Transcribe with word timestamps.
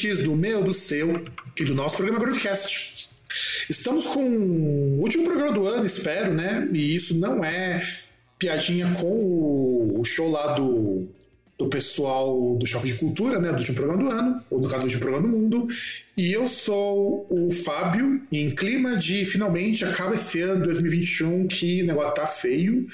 Do 0.00 0.34
meu, 0.34 0.62
do 0.62 0.72
seu 0.72 1.24
e 1.58 1.64
do 1.64 1.74
nosso 1.74 1.96
programa 1.96 2.18
Broadcast. 2.20 3.10
Estamos 3.68 4.06
com 4.06 4.24
o 4.24 5.00
último 5.00 5.24
programa 5.24 5.52
do 5.52 5.66
ano, 5.66 5.84
espero, 5.84 6.32
né? 6.32 6.66
E 6.72 6.94
isso 6.94 7.16
não 7.18 7.44
é 7.44 7.86
piadinha 8.38 8.92
com 8.98 9.94
o 9.94 10.02
show 10.04 10.30
lá 10.30 10.54
do, 10.54 11.06
do 11.58 11.68
pessoal 11.68 12.56
do 12.56 12.66
Choque 12.66 12.90
de 12.90 12.94
Cultura, 12.98 13.38
né? 13.38 13.52
Do 13.52 13.58
último 13.58 13.76
programa 13.76 14.02
do 14.02 14.10
ano, 14.10 14.40
ou 14.48 14.58
no 14.58 14.68
caso 14.68 14.78
do 14.78 14.84
último 14.84 15.02
programa 15.02 15.28
do 15.28 15.36
mundo. 15.36 15.68
E 16.16 16.32
eu 16.32 16.48
sou 16.48 17.26
o 17.28 17.50
Fábio, 17.52 18.22
em 18.32 18.48
clima 18.48 18.96
de 18.96 19.26
finalmente 19.26 19.84
acaba 19.84 20.14
esse 20.14 20.40
ano 20.40 20.64
2021 20.64 21.46
que 21.46 21.82
o 21.82 21.86
negócio 21.86 22.14
tá 22.14 22.26
feio. 22.26 22.88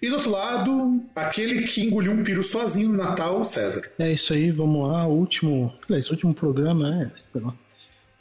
E 0.00 0.08
do 0.08 0.16
outro 0.16 0.30
lado, 0.30 1.02
aquele 1.14 1.62
que 1.62 1.82
engoliu 1.82 2.12
um 2.12 2.22
piro 2.22 2.42
sozinho 2.42 2.90
no 2.90 2.98
Natal, 2.98 3.42
César. 3.42 3.82
É 3.98 4.12
isso 4.12 4.32
aí, 4.34 4.50
vamos 4.50 4.88
lá. 4.88 5.06
Último. 5.06 5.72
Esse 5.90 6.10
último 6.10 6.34
programa 6.34 7.02
é, 7.02 7.10
sei 7.18 7.40
lá. 7.40 7.54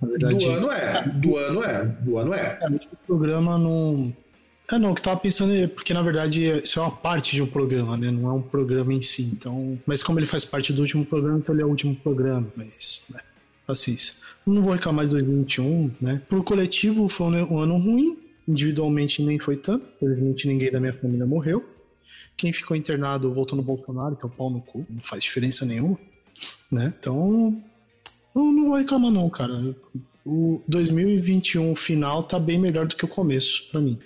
Na 0.01 0.07
verdade, 0.07 0.45
do 0.45 0.51
ano 0.51 0.71
é, 0.71 1.03
do 1.03 1.37
ano 1.37 1.63
é, 1.63 1.85
do 1.85 2.17
ano 2.17 2.33
é. 2.33 2.59
É, 2.61 2.67
o 2.67 2.73
último 2.73 2.97
programa 3.05 3.57
não. 3.57 4.13
É, 4.71 4.79
não, 4.79 4.91
o 4.91 4.95
que 4.95 5.01
eu 5.01 5.05
tava 5.05 5.19
pensando 5.19 5.53
é 5.53 5.67
porque, 5.67 5.93
na 5.93 6.01
verdade, 6.01 6.43
isso 6.63 6.79
é 6.79 6.81
uma 6.81 6.91
parte 6.91 7.35
de 7.35 7.43
um 7.43 7.47
programa, 7.47 7.95
né? 7.95 8.09
Não 8.09 8.29
é 8.29 8.33
um 8.33 8.41
programa 8.41 8.93
em 8.93 9.01
si. 9.01 9.23
Então, 9.23 9.77
mas 9.85 10.01
como 10.01 10.19
ele 10.19 10.25
faz 10.25 10.43
parte 10.43 10.73
do 10.73 10.81
último 10.81 11.05
programa, 11.05 11.37
então 11.37 11.53
ele 11.53 11.61
é 11.61 11.65
o 11.65 11.69
último 11.69 11.95
programa. 11.95 12.47
Mas, 12.55 13.03
né? 13.09 13.19
Paciência. 13.67 14.13
Não 14.45 14.61
vou 14.61 14.73
reclamar 14.73 15.05
de 15.05 15.11
2021, 15.11 15.91
né? 15.99 16.21
Por 16.29 16.43
coletivo 16.43 17.07
foi 17.09 17.27
um 17.27 17.59
ano 17.59 17.77
ruim, 17.77 18.17
individualmente 18.47 19.21
nem 19.21 19.39
foi 19.39 19.57
tanto. 19.57 19.85
Felizmente 19.99 20.47
ninguém 20.47 20.71
da 20.71 20.79
minha 20.79 20.93
família 20.93 21.25
morreu. 21.25 21.65
Quem 22.37 22.51
ficou 22.51 22.75
internado 22.75 23.33
voltou 23.33 23.55
no 23.55 23.63
Bolsonaro, 23.63 24.15
que 24.15 24.25
é 24.25 24.27
o 24.27 24.31
pau 24.31 24.49
no 24.49 24.61
cu, 24.61 24.85
não 24.89 25.01
faz 25.01 25.23
diferença 25.23 25.65
nenhuma, 25.65 25.97
né? 26.69 26.93
Então, 26.99 27.61
eu 28.35 28.43
não 28.43 28.65
vou 28.65 28.75
reclamar 28.75 29.11
não, 29.11 29.29
cara. 29.29 29.75
O 30.25 30.61
2021 30.67 31.75
final 31.75 32.23
tá 32.23 32.39
bem 32.39 32.59
melhor 32.59 32.87
do 32.87 32.95
que 32.95 33.05
o 33.05 33.07
começo 33.07 33.69
para 33.71 33.79
mim. 33.79 33.97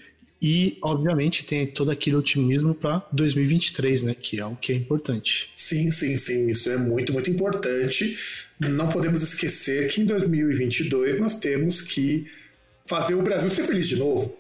E, 0.42 0.78
obviamente, 0.81 1.44
tem 1.44 1.68
todo 1.68 1.92
aquele 1.92 2.16
otimismo 2.16 2.74
para 2.74 3.06
2023, 3.12 4.03
né? 4.03 4.13
Que 4.13 4.40
é 4.40 4.46
o 4.46 4.56
que 4.56 4.72
é 4.72 4.75
importante. 4.75 5.50
Sim, 5.56 5.92
sim, 5.92 6.18
sim. 6.18 6.47
Isso 6.47 6.69
é 6.69 6.78
muito, 6.78 7.12
muito 7.12 7.30
importante. 7.30 8.18
Não 8.59 8.88
podemos 8.88 9.22
esquecer 9.22 9.90
que 9.90 10.02
em 10.02 10.06
2022 10.06 11.19
nós 11.19 11.38
temos 11.40 11.81
que 11.81 12.28
fazer 12.86 13.16
o 13.16 13.22
Brasil 13.22 13.50
ser 13.50 13.63
feliz 13.63 13.88
de 13.88 13.97
novo. 13.97 14.36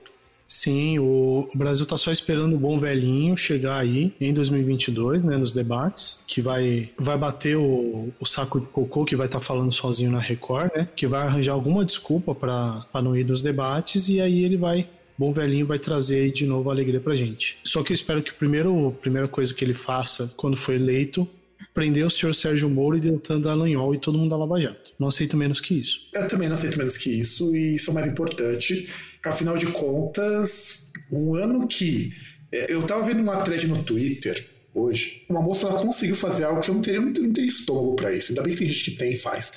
Sim, 0.49 0.97
o 0.97 1.47
Brasil 1.53 1.85
tá 1.85 1.95
só 1.95 2.11
esperando 2.11 2.55
o 2.55 2.59
bom 2.59 2.79
velhinho 2.79 3.37
chegar 3.37 3.77
aí 3.77 4.11
em 4.19 4.33
2022, 4.33 5.23
né, 5.23 5.37
nos 5.37 5.53
debates, 5.53 6.23
que 6.25 6.41
vai, 6.41 6.89
vai 6.97 7.15
bater 7.15 7.55
o, 7.55 8.11
o 8.19 8.25
saco 8.25 8.59
de 8.59 8.65
cocô 8.65 9.05
que 9.05 9.15
vai 9.15 9.27
estar 9.27 9.39
tá 9.39 9.45
falando 9.45 9.71
sozinho 9.71 10.11
na 10.11 10.19
Record, 10.19 10.71
né, 10.75 10.89
que 10.95 11.05
vai 11.05 11.21
arranjar 11.21 11.53
alguma 11.53 11.85
desculpa 11.85 12.33
para 12.33 12.83
não 12.95 13.15
ir 13.15 13.23
nos 13.25 13.43
debates 13.43 14.09
e 14.09 14.19
aí 14.19 14.43
ele 14.43 14.57
vai 14.57 14.89
bom 15.15 15.31
velhinho 15.33 15.67
vai 15.67 15.77
trazer 15.77 16.21
aí 16.21 16.31
de 16.31 16.47
novo 16.47 16.69
a 16.69 16.73
alegria 16.73 16.99
pra 16.99 17.13
gente. 17.13 17.59
Só 17.63 17.83
que 17.83 17.91
eu 17.91 17.95
espero 17.95 18.23
que 18.23 18.31
a 18.31 18.33
primeira 18.33 19.27
coisa 19.27 19.53
que 19.53 19.63
ele 19.63 19.73
faça 19.73 20.33
quando 20.35 20.55
for 20.55 20.73
eleito 20.73 21.27
prender 21.73 22.05
o 22.05 22.09
senhor 22.09 22.33
Sérgio 22.33 22.69
Moro 22.69 22.97
e 22.97 22.99
Deltan 22.99 23.39
Dallagnol 23.39 23.93
e 23.93 23.99
todo 23.99 24.17
mundo 24.17 24.29
da 24.29 24.37
Lava 24.37 24.59
Jato. 24.59 24.91
Não 24.97 25.07
aceito 25.07 25.37
menos 25.37 25.61
que 25.61 25.75
isso. 25.75 25.99
Eu 26.13 26.27
também 26.27 26.47
não 26.47 26.55
aceito 26.55 26.77
menos 26.77 26.97
que 26.97 27.09
isso, 27.09 27.55
e 27.55 27.75
isso 27.75 27.91
é 27.91 27.93
mais 27.93 28.07
importante. 28.07 28.89
Afinal 29.25 29.57
de 29.57 29.67
contas, 29.67 30.91
um 31.11 31.35
ano 31.35 31.67
que. 31.67 32.13
É, 32.51 32.73
eu 32.73 32.81
tava 32.83 33.03
vendo 33.03 33.21
uma 33.21 33.41
thread 33.43 33.67
no 33.67 33.83
Twitter 33.83 34.47
hoje. 34.73 35.25
Uma 35.29 35.41
moça 35.41 35.67
ela 35.67 35.81
conseguiu 35.81 36.15
fazer 36.15 36.45
algo 36.45 36.61
que 36.61 36.69
eu 36.69 36.75
não 36.75 36.81
teria, 36.81 37.01
não 37.01 37.33
teria 37.33 37.49
estômago 37.49 37.95
para 37.95 38.13
isso. 38.13 38.31
Ainda 38.31 38.43
bem 38.43 38.53
que 38.53 38.59
tem 38.59 38.67
gente 38.67 38.91
que 38.91 38.97
tem 38.97 39.13
e 39.13 39.17
faz. 39.17 39.53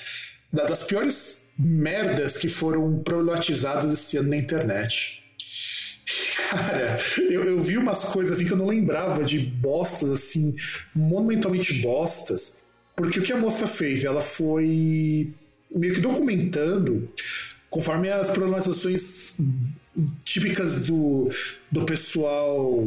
Das 0.51 0.83
piores 0.83 1.49
merdas 1.57 2.37
que 2.37 2.47
foram 2.47 3.01
problematizadas 3.03 3.91
esse 3.91 4.17
ano 4.17 4.29
na 4.29 4.37
internet. 4.37 5.23
Cara, 6.49 6.99
eu, 7.17 7.43
eu 7.43 7.63
vi 7.63 7.77
umas 7.77 8.05
coisas 8.05 8.33
assim 8.33 8.45
que 8.45 8.53
eu 8.53 8.57
não 8.57 8.67
lembrava 8.67 9.23
de 9.23 9.39
bostas, 9.39 10.11
assim, 10.11 10.55
monumentalmente 10.93 11.81
bostas. 11.81 12.63
Porque 12.95 13.19
o 13.19 13.23
que 13.23 13.33
a 13.33 13.37
moça 13.37 13.65
fez? 13.65 14.05
Ela 14.05 14.21
foi 14.21 15.33
meio 15.75 15.95
que 15.95 16.01
documentando 16.01 17.09
conforme 17.73 18.07
as 18.07 18.29
problematizações 18.29 19.41
típicas 20.23 20.85
do, 20.85 21.27
do 21.71 21.83
pessoal 21.85 22.85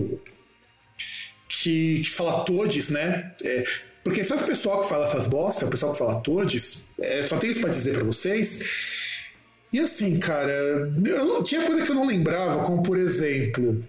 que, 1.48 2.02
que 2.04 2.10
fala 2.10 2.44
todes, 2.44 2.91
né? 2.91 3.34
É, 3.42 3.64
porque 4.04 4.22
só 4.22 4.36
esse 4.36 4.44
pessoal 4.44 4.82
que 4.82 4.88
fala 4.88 5.06
essas 5.06 5.26
bostas, 5.26 5.66
o 5.66 5.70
pessoal 5.72 5.91
que 5.91 5.98
fala 5.98 6.20
todes, 6.20 6.92
é, 7.00 7.20
só 7.22 7.36
tem 7.36 7.50
isso 7.50 7.60
para 7.60 7.70
dizer 7.70 7.94
para 7.94 8.04
vocês. 8.04 9.24
E 9.72 9.80
assim, 9.80 10.20
cara, 10.20 10.52
eu, 10.52 11.42
tinha 11.42 11.66
coisa 11.66 11.84
que 11.84 11.91
eu 11.91 11.97
não 11.97 12.06
lembrava, 12.06 12.62
como 12.62 12.80
por 12.80 12.97
exemplo, 12.97 13.84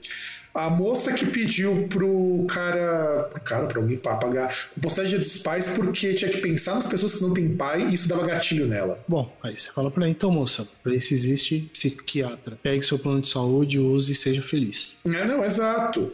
a 0.58 0.72
moça 0.72 1.14
que 1.14 1.24
pediu 1.28 1.88
pro 1.88 2.44
cara, 2.50 3.30
pro 3.30 3.42
cara, 3.42 3.68
pra 3.68 3.80
alguém 3.80 3.96
pagar 3.96 4.52
o 4.76 4.82
postagem 4.82 5.20
dos 5.20 5.38
pais 5.38 5.70
porque 5.76 6.16
tinha 6.16 6.32
que 6.32 6.40
pensar 6.40 6.74
nas 6.74 6.88
pessoas 6.88 7.14
que 7.14 7.22
não 7.22 7.32
têm 7.32 7.56
pai 7.56 7.88
e 7.88 7.94
isso 7.94 8.10
dava 8.10 8.26
gatilho 8.26 8.66
nela. 8.66 9.00
Bom, 9.08 9.32
aí 9.44 9.56
você 9.56 9.70
fala 9.70 9.92
pra 9.92 10.04
ela, 10.04 10.12
então, 10.12 10.32
moça, 10.32 10.68
pra 10.82 10.96
isso 10.96 11.14
existe 11.14 11.70
psiquiatra. 11.72 12.58
Pegue 12.64 12.84
seu 12.84 12.98
plano 12.98 13.22
de 13.22 13.28
saúde, 13.28 13.80
use 13.80 14.12
e 14.12 14.16
seja 14.16 14.42
feliz. 14.42 14.98
É, 15.06 15.26
não, 15.26 15.46
exato. 15.46 16.12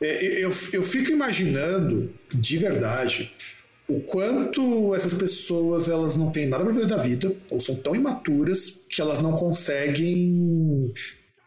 É, 0.00 0.36
eu, 0.36 0.52
eu 0.72 0.82
fico 0.84 1.10
imaginando, 1.10 2.12
de 2.32 2.58
verdade, 2.58 3.34
o 3.88 3.98
quanto 4.02 4.94
essas 4.94 5.14
pessoas 5.14 5.88
elas 5.88 6.14
não 6.14 6.30
têm 6.30 6.46
nada 6.46 6.62
para 6.62 6.72
ver 6.72 6.86
da 6.86 6.96
vida, 6.96 7.34
ou 7.50 7.58
são 7.58 7.74
tão 7.74 7.96
imaturas 7.96 8.86
que 8.88 9.00
elas 9.00 9.20
não 9.20 9.32
conseguem 9.32 10.92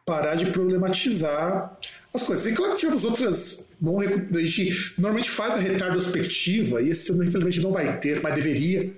parar 0.05 0.35
de 0.35 0.47
problematizar 0.47 1.77
as 2.13 2.23
coisas. 2.23 2.45
E 2.45 2.53
claro 2.53 2.73
que 2.73 2.79
tivemos 2.79 3.03
outras. 3.03 3.69
Bom, 3.79 3.99
a 4.01 4.41
gente 4.41 4.93
normalmente 4.97 5.29
faz 5.29 5.53
a 5.53 5.57
retardospectiva, 5.57 6.81
e 6.81 6.89
esse 6.89 7.11
infelizmente 7.11 7.61
não 7.61 7.71
vai 7.71 7.99
ter, 7.99 8.21
mas 8.21 8.35
deveria. 8.35 8.93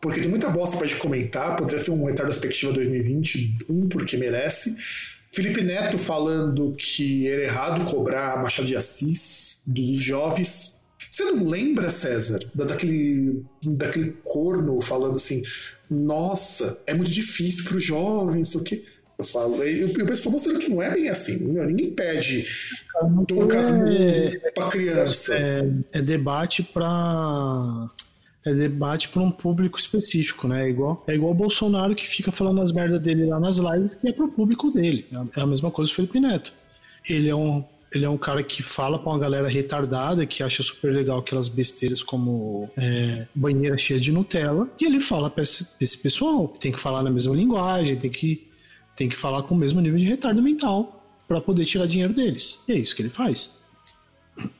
Porque 0.00 0.20
tem 0.20 0.28
muita 0.28 0.50
bosta 0.50 0.76
para 0.76 0.86
gente 0.86 1.00
comentar, 1.00 1.56
poderia 1.56 1.82
ser 1.82 1.90
um 1.90 2.04
retardospectiva 2.04 2.72
2021, 2.72 3.88
porque 3.88 4.16
merece. 4.16 4.76
Felipe 5.32 5.62
Neto 5.62 5.98
falando 5.98 6.76
que 6.78 7.26
era 7.26 7.42
errado 7.42 7.90
cobrar 7.90 8.40
Machado 8.40 8.68
de 8.68 8.76
Assis 8.76 9.62
dos 9.66 9.98
jovens 9.98 10.84
você 11.14 11.26
não 11.26 11.46
lembra, 11.46 11.90
César, 11.90 12.40
daquele, 12.52 13.44
daquele 13.62 14.16
corno 14.24 14.80
falando 14.80 15.14
assim: 15.14 15.44
nossa, 15.88 16.82
é 16.88 16.92
muito 16.92 17.12
difícil 17.12 17.62
para 17.62 17.76
os 17.76 17.84
jovens, 17.84 18.52
o 18.56 18.64
que. 18.64 18.84
Eu 19.24 19.28
falo, 19.28 19.62
eu, 19.64 19.88
eu 19.88 20.06
penso, 20.06 20.30
mostrando 20.30 20.58
que 20.58 20.68
não 20.68 20.82
é 20.82 20.90
bem 20.90 21.08
assim. 21.08 21.46
Meu, 21.46 21.66
ninguém 21.66 21.90
pede 21.90 22.46
um 23.02 23.48
caso 23.48 23.72
é, 23.88 24.50
para 24.50 24.68
criança. 24.68 25.34
É, 25.34 25.72
é 25.92 26.02
debate 26.02 26.62
para 26.62 27.90
é 28.44 28.52
debate 28.52 29.08
para 29.08 29.22
um 29.22 29.30
público 29.30 29.78
específico, 29.78 30.46
né? 30.46 30.66
É 30.66 30.68
igual, 30.68 31.02
é 31.06 31.14
igual 31.14 31.32
o 31.32 31.34
Bolsonaro 31.34 31.94
que 31.94 32.06
fica 32.06 32.30
falando 32.30 32.60
as 32.60 32.72
merdas 32.72 33.00
dele 33.00 33.24
lá 33.24 33.40
nas 33.40 33.56
lives, 33.56 33.94
que 33.94 34.06
é 34.06 34.12
para 34.12 34.26
o 34.26 34.30
público 34.30 34.70
dele. 34.70 35.06
É 35.34 35.40
a 35.40 35.46
mesma 35.46 35.70
coisa 35.70 35.90
o 35.90 35.94
Felipe 35.94 36.20
Neto. 36.20 36.52
Ele 37.08 37.28
é 37.28 37.34
um 37.34 37.64
ele 37.94 38.04
é 38.04 38.10
um 38.10 38.18
cara 38.18 38.42
que 38.42 38.60
fala 38.60 38.98
pra 38.98 39.12
uma 39.12 39.18
galera 39.20 39.48
retardada 39.48 40.26
que 40.26 40.42
acha 40.42 40.64
super 40.64 40.92
legal 40.92 41.20
aquelas 41.20 41.46
besteiras 41.46 42.02
como 42.02 42.68
é, 42.76 43.24
banheira 43.32 43.78
cheia 43.78 44.00
de 44.00 44.10
Nutella. 44.10 44.68
E 44.80 44.84
ele 44.84 45.00
fala 45.00 45.30
pra 45.30 45.44
esse, 45.44 45.64
pra 45.64 45.76
esse 45.80 45.96
pessoal 45.96 46.48
tem 46.48 46.72
que 46.72 46.80
falar 46.80 47.04
na 47.04 47.10
mesma 47.10 47.36
linguagem, 47.36 47.94
tem 47.94 48.10
que 48.10 48.48
tem 48.96 49.08
que 49.08 49.16
falar 49.16 49.42
com 49.42 49.54
o 49.54 49.58
mesmo 49.58 49.80
nível 49.80 49.98
de 49.98 50.04
retardo 50.04 50.42
mental 50.42 51.04
para 51.26 51.40
poder 51.40 51.64
tirar 51.64 51.86
dinheiro 51.86 52.12
deles. 52.12 52.62
E 52.68 52.72
é 52.72 52.76
isso 52.76 52.94
que 52.94 53.02
ele 53.02 53.10
faz. 53.10 53.58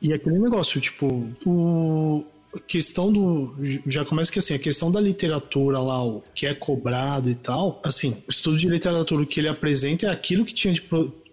E 0.01 0.13
aquele 0.13 0.39
negócio, 0.39 0.79
tipo, 0.79 1.29
o 1.45 2.25
questão 2.67 3.11
do. 3.11 3.53
Já 3.85 4.05
começa 4.05 4.31
que 4.31 4.39
assim, 4.39 4.53
a 4.53 4.59
questão 4.59 4.91
da 4.91 4.99
literatura 4.99 5.79
lá, 5.79 6.03
o 6.03 6.23
que 6.33 6.45
é 6.45 6.53
cobrado 6.53 7.29
e 7.29 7.35
tal, 7.35 7.81
assim, 7.83 8.17
o 8.27 8.31
estudo 8.31 8.57
de 8.57 8.69
literatura 8.69 9.25
que 9.25 9.39
ele 9.39 9.49
apresenta 9.49 10.07
é 10.07 10.09
aquilo 10.09 10.45
que 10.45 10.53
tinha 10.53 10.73
de. 10.73 10.83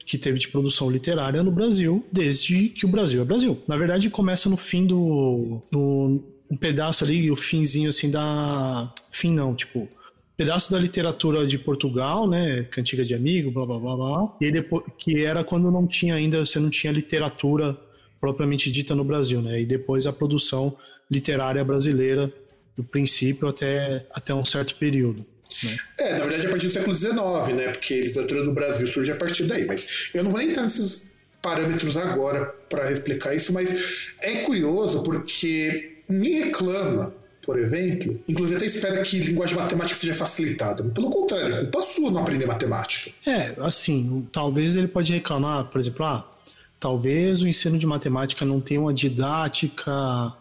Que 0.05 0.19
teve 0.19 0.37
de 0.37 0.49
produção 0.49 0.91
literária 0.91 1.45
no 1.45 1.53
Brasil 1.53 2.05
desde 2.11 2.71
que 2.71 2.85
o 2.85 2.89
Brasil 2.89 3.23
é 3.23 3.25
Brasil. 3.25 3.63
Na 3.69 3.77
verdade, 3.77 4.11
começa 4.11 4.49
no 4.49 4.57
fim 4.57 4.85
do. 4.85 5.63
No, 5.71 6.21
um 6.51 6.57
pedaço 6.57 7.05
ali, 7.05 7.31
o 7.31 7.37
finzinho 7.37 7.89
assim 7.89 8.11
da. 8.11 8.93
Fim 9.11 9.33
não, 9.33 9.55
tipo 9.55 9.89
pedaço 10.37 10.71
da 10.71 10.79
literatura 10.79 11.47
de 11.47 11.59
Portugal, 11.59 12.29
né, 12.29 12.67
cantiga 12.71 13.05
de 13.05 13.15
amigo, 13.15 13.51
blá 13.51 13.67
blá 13.67 13.79
blá 13.79 13.97
blá, 13.97 14.37
e 14.41 14.51
depois 14.51 14.85
que 14.99 15.25
era 15.25 15.45
quando 15.45 15.71
não 15.71 15.87
tinha 15.87 16.15
ainda, 16.15 16.45
você 16.45 16.59
não 16.59 16.71
tinha 16.71 16.93
literatura 16.93 17.77
propriamente 18.21 18.71
dita 18.71 18.95
no 18.95 19.05
Brasil, 19.05 19.43
né? 19.43 19.61
E 19.61 19.67
depois 19.67 20.07
a 20.07 20.13
produção 20.13 20.77
literária 21.11 21.65
brasileira, 21.65 22.33
do 22.77 22.83
princípio 22.83 23.49
até, 23.49 24.07
até 24.13 24.33
um 24.33 24.45
certo 24.45 24.77
período. 24.77 25.27
Né? 25.63 25.77
É, 25.99 26.19
na 26.19 26.25
verdade, 26.25 26.47
a 26.47 26.51
partir 26.51 26.69
do 26.69 26.73
século 26.73 26.97
XIX, 26.97 27.15
né? 27.55 27.69
Porque 27.73 27.95
a 27.95 28.05
literatura 28.05 28.45
do 28.45 28.53
Brasil 28.53 28.87
surge 28.87 29.11
a 29.13 29.17
partir 29.17 29.45
daí. 29.45 29.67
Mas 29.67 30.11
eu 30.15 30.25
não 30.25 30.31
vou 30.31 30.41
nem 30.41 30.51
entrar 30.51 30.63
nesses 30.63 31.11
parâmetros 31.43 31.97
agora 31.97 32.47
para 32.71 32.91
explicar 32.93 33.35
isso, 33.35 33.53
mas 33.53 34.13
é 34.23 34.37
curioso 34.45 35.03
porque 35.03 35.99
ninguém 36.09 36.45
reclama, 36.45 37.15
por 37.45 37.59
exemplo, 37.59 38.21
inclusive 38.29 38.57
até 38.57 38.67
espera 38.67 39.03
que 39.03 39.19
linguagem 39.19 39.57
matemática 39.57 39.99
seja 39.99 40.15
facilitada. 40.15 40.85
Pelo 40.85 41.11
contrário, 41.11 41.55
é 41.55 41.61
culpa 41.63 41.83
sua 41.83 42.11
não 42.11 42.21
aprender 42.21 42.47
matemática. 42.47 43.11
É, 43.27 43.55
assim, 43.61 44.27
talvez 44.33 44.77
ele 44.77 44.89
pode 44.89 45.13
reclamar, 45.13 45.67
por 45.67 45.81
exemplo, 45.81 46.07
ah, 46.07 46.25
talvez 46.79 47.43
o 47.43 47.49
ensino 47.49 47.79
de 47.79 47.87
matemática 47.87 48.45
não 48.45 48.61
tenha 48.61 48.81
uma 48.81 48.95
didática 48.95 50.33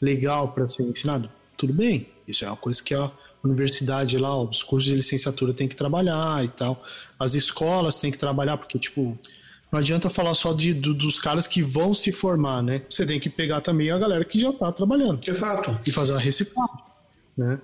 legal 0.00 0.48
para 0.52 0.68
ser 0.68 0.84
ensinado. 0.84 1.28
Tudo 1.56 1.72
bem, 1.72 2.08
isso 2.26 2.44
é 2.44 2.48
uma 2.48 2.56
coisa 2.56 2.82
que 2.82 2.94
a 2.94 3.10
universidade 3.42 4.16
lá, 4.16 4.40
os 4.40 4.62
cursos 4.62 4.88
de 4.88 4.96
licenciatura 4.96 5.52
tem 5.52 5.68
que 5.68 5.76
trabalhar 5.76 6.44
e 6.44 6.48
tal. 6.48 6.82
As 7.18 7.34
escolas 7.34 7.98
têm 7.98 8.10
que 8.10 8.18
trabalhar, 8.18 8.56
porque, 8.56 8.78
tipo, 8.78 9.18
não 9.74 9.80
adianta 9.80 10.08
falar 10.08 10.36
só 10.36 10.52
de, 10.52 10.72
do, 10.72 10.94
dos 10.94 11.18
caras 11.18 11.48
que 11.48 11.60
vão 11.60 11.92
se 11.92 12.12
formar, 12.12 12.62
né? 12.62 12.82
Você 12.88 13.04
tem 13.04 13.18
que 13.18 13.28
pegar 13.28 13.60
também 13.60 13.90
a 13.90 13.98
galera 13.98 14.24
que 14.24 14.38
já 14.38 14.52
tá 14.52 14.70
trabalhando. 14.70 15.20
Exato. 15.26 15.76
E 15.84 15.90
fazer 15.90 16.12
uma 16.12 16.20
reciclagem, 16.20 16.76
né? 17.36 17.58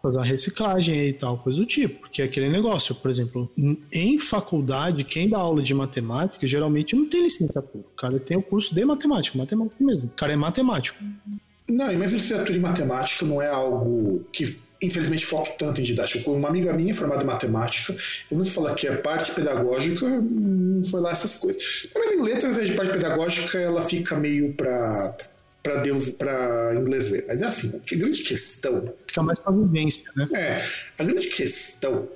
Fazer 0.00 0.18
uma 0.18 0.24
reciclagem 0.24 1.08
e 1.08 1.12
tal, 1.12 1.36
coisa 1.38 1.58
do 1.58 1.66
tipo. 1.66 2.02
Porque 2.02 2.22
é 2.22 2.26
aquele 2.26 2.48
negócio, 2.48 2.94
por 2.94 3.10
exemplo, 3.10 3.50
em 3.90 4.16
faculdade, 4.16 5.02
quem 5.02 5.28
dá 5.28 5.38
aula 5.38 5.60
de 5.60 5.74
matemática 5.74 6.46
geralmente 6.46 6.94
não 6.94 7.08
tem 7.08 7.24
licenciatura. 7.24 7.84
O 7.84 7.96
cara 7.96 8.20
tem 8.20 8.36
o 8.36 8.42
curso 8.42 8.72
de 8.72 8.84
matemática, 8.84 9.36
matemática 9.36 9.82
mesmo. 9.82 10.06
O 10.06 10.10
cara 10.10 10.34
é 10.34 10.36
matemático. 10.36 11.02
Não, 11.68 11.86
mesmo 11.86 12.04
licenciatura 12.04 12.56
em 12.56 12.60
matemática 12.60 13.26
não 13.26 13.42
é 13.42 13.48
algo 13.48 14.24
que 14.32 14.56
infelizmente 14.84 15.24
foca 15.24 15.52
tanto 15.58 15.80
em 15.80 15.84
didática. 15.84 16.30
Uma 16.30 16.48
amiga 16.48 16.72
minha 16.72 16.94
formada 16.94 17.22
em 17.22 17.26
matemática, 17.26 17.94
eu 18.30 18.36
muito 18.36 18.50
falar 18.50 18.74
que 18.74 18.86
a 18.86 18.96
parte 18.98 19.32
pedagógica 19.32 20.06
não 20.06 20.84
foi 20.84 21.00
lá 21.00 21.10
essas 21.10 21.34
coisas. 21.34 21.88
Mas 21.94 22.12
em 22.12 22.22
letras, 22.22 22.70
a 22.70 22.74
parte 22.74 22.92
pedagógica 22.92 23.58
ela 23.58 23.82
fica 23.82 24.16
meio 24.16 24.52
para 24.54 25.16
para 25.62 25.76
Deus, 25.76 26.10
para 26.10 26.74
inglês 26.74 27.08
ver. 27.08 27.24
Mas 27.26 27.40
é 27.40 27.46
assim, 27.46 27.80
a 27.90 27.96
grande 27.96 28.22
questão. 28.22 28.92
Fica 29.06 29.22
mais 29.22 29.38
para 29.38 29.50
vivência, 29.50 30.04
né? 30.14 30.28
É, 30.34 30.62
a 30.98 31.04
grande 31.04 31.28
questão 31.28 32.06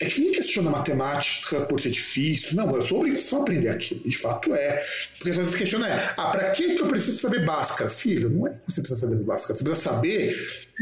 é 0.00 0.06
que 0.06 0.20
ninguém 0.20 0.34
questiona 0.34 0.70
matemática 0.70 1.62
por 1.62 1.80
ser 1.80 1.90
difícil. 1.90 2.56
Não, 2.56 2.74
eu 2.76 2.82
sou 2.82 2.98
obrigação 2.98 3.40
a 3.40 3.42
aprender 3.42 3.68
aquilo. 3.68 4.00
De 4.04 4.16
fato 4.16 4.54
é. 4.54 4.84
Porque 5.16 5.30
às 5.30 5.36
vezes 5.36 5.54
questiona 5.56 5.88
é, 5.88 6.14
ah, 6.16 6.30
pra 6.30 6.50
que, 6.50 6.74
que 6.76 6.82
eu 6.82 6.86
preciso 6.86 7.20
saber 7.20 7.44
Bhaskara? 7.44 7.90
Filho, 7.90 8.30
não 8.30 8.46
é 8.46 8.50
que 8.50 8.70
você 8.70 8.80
precisa 8.80 9.00
saber 9.00 9.16
Bhaskara. 9.16 9.58
Você 9.58 9.64
precisa 9.64 9.90
saber 9.90 10.36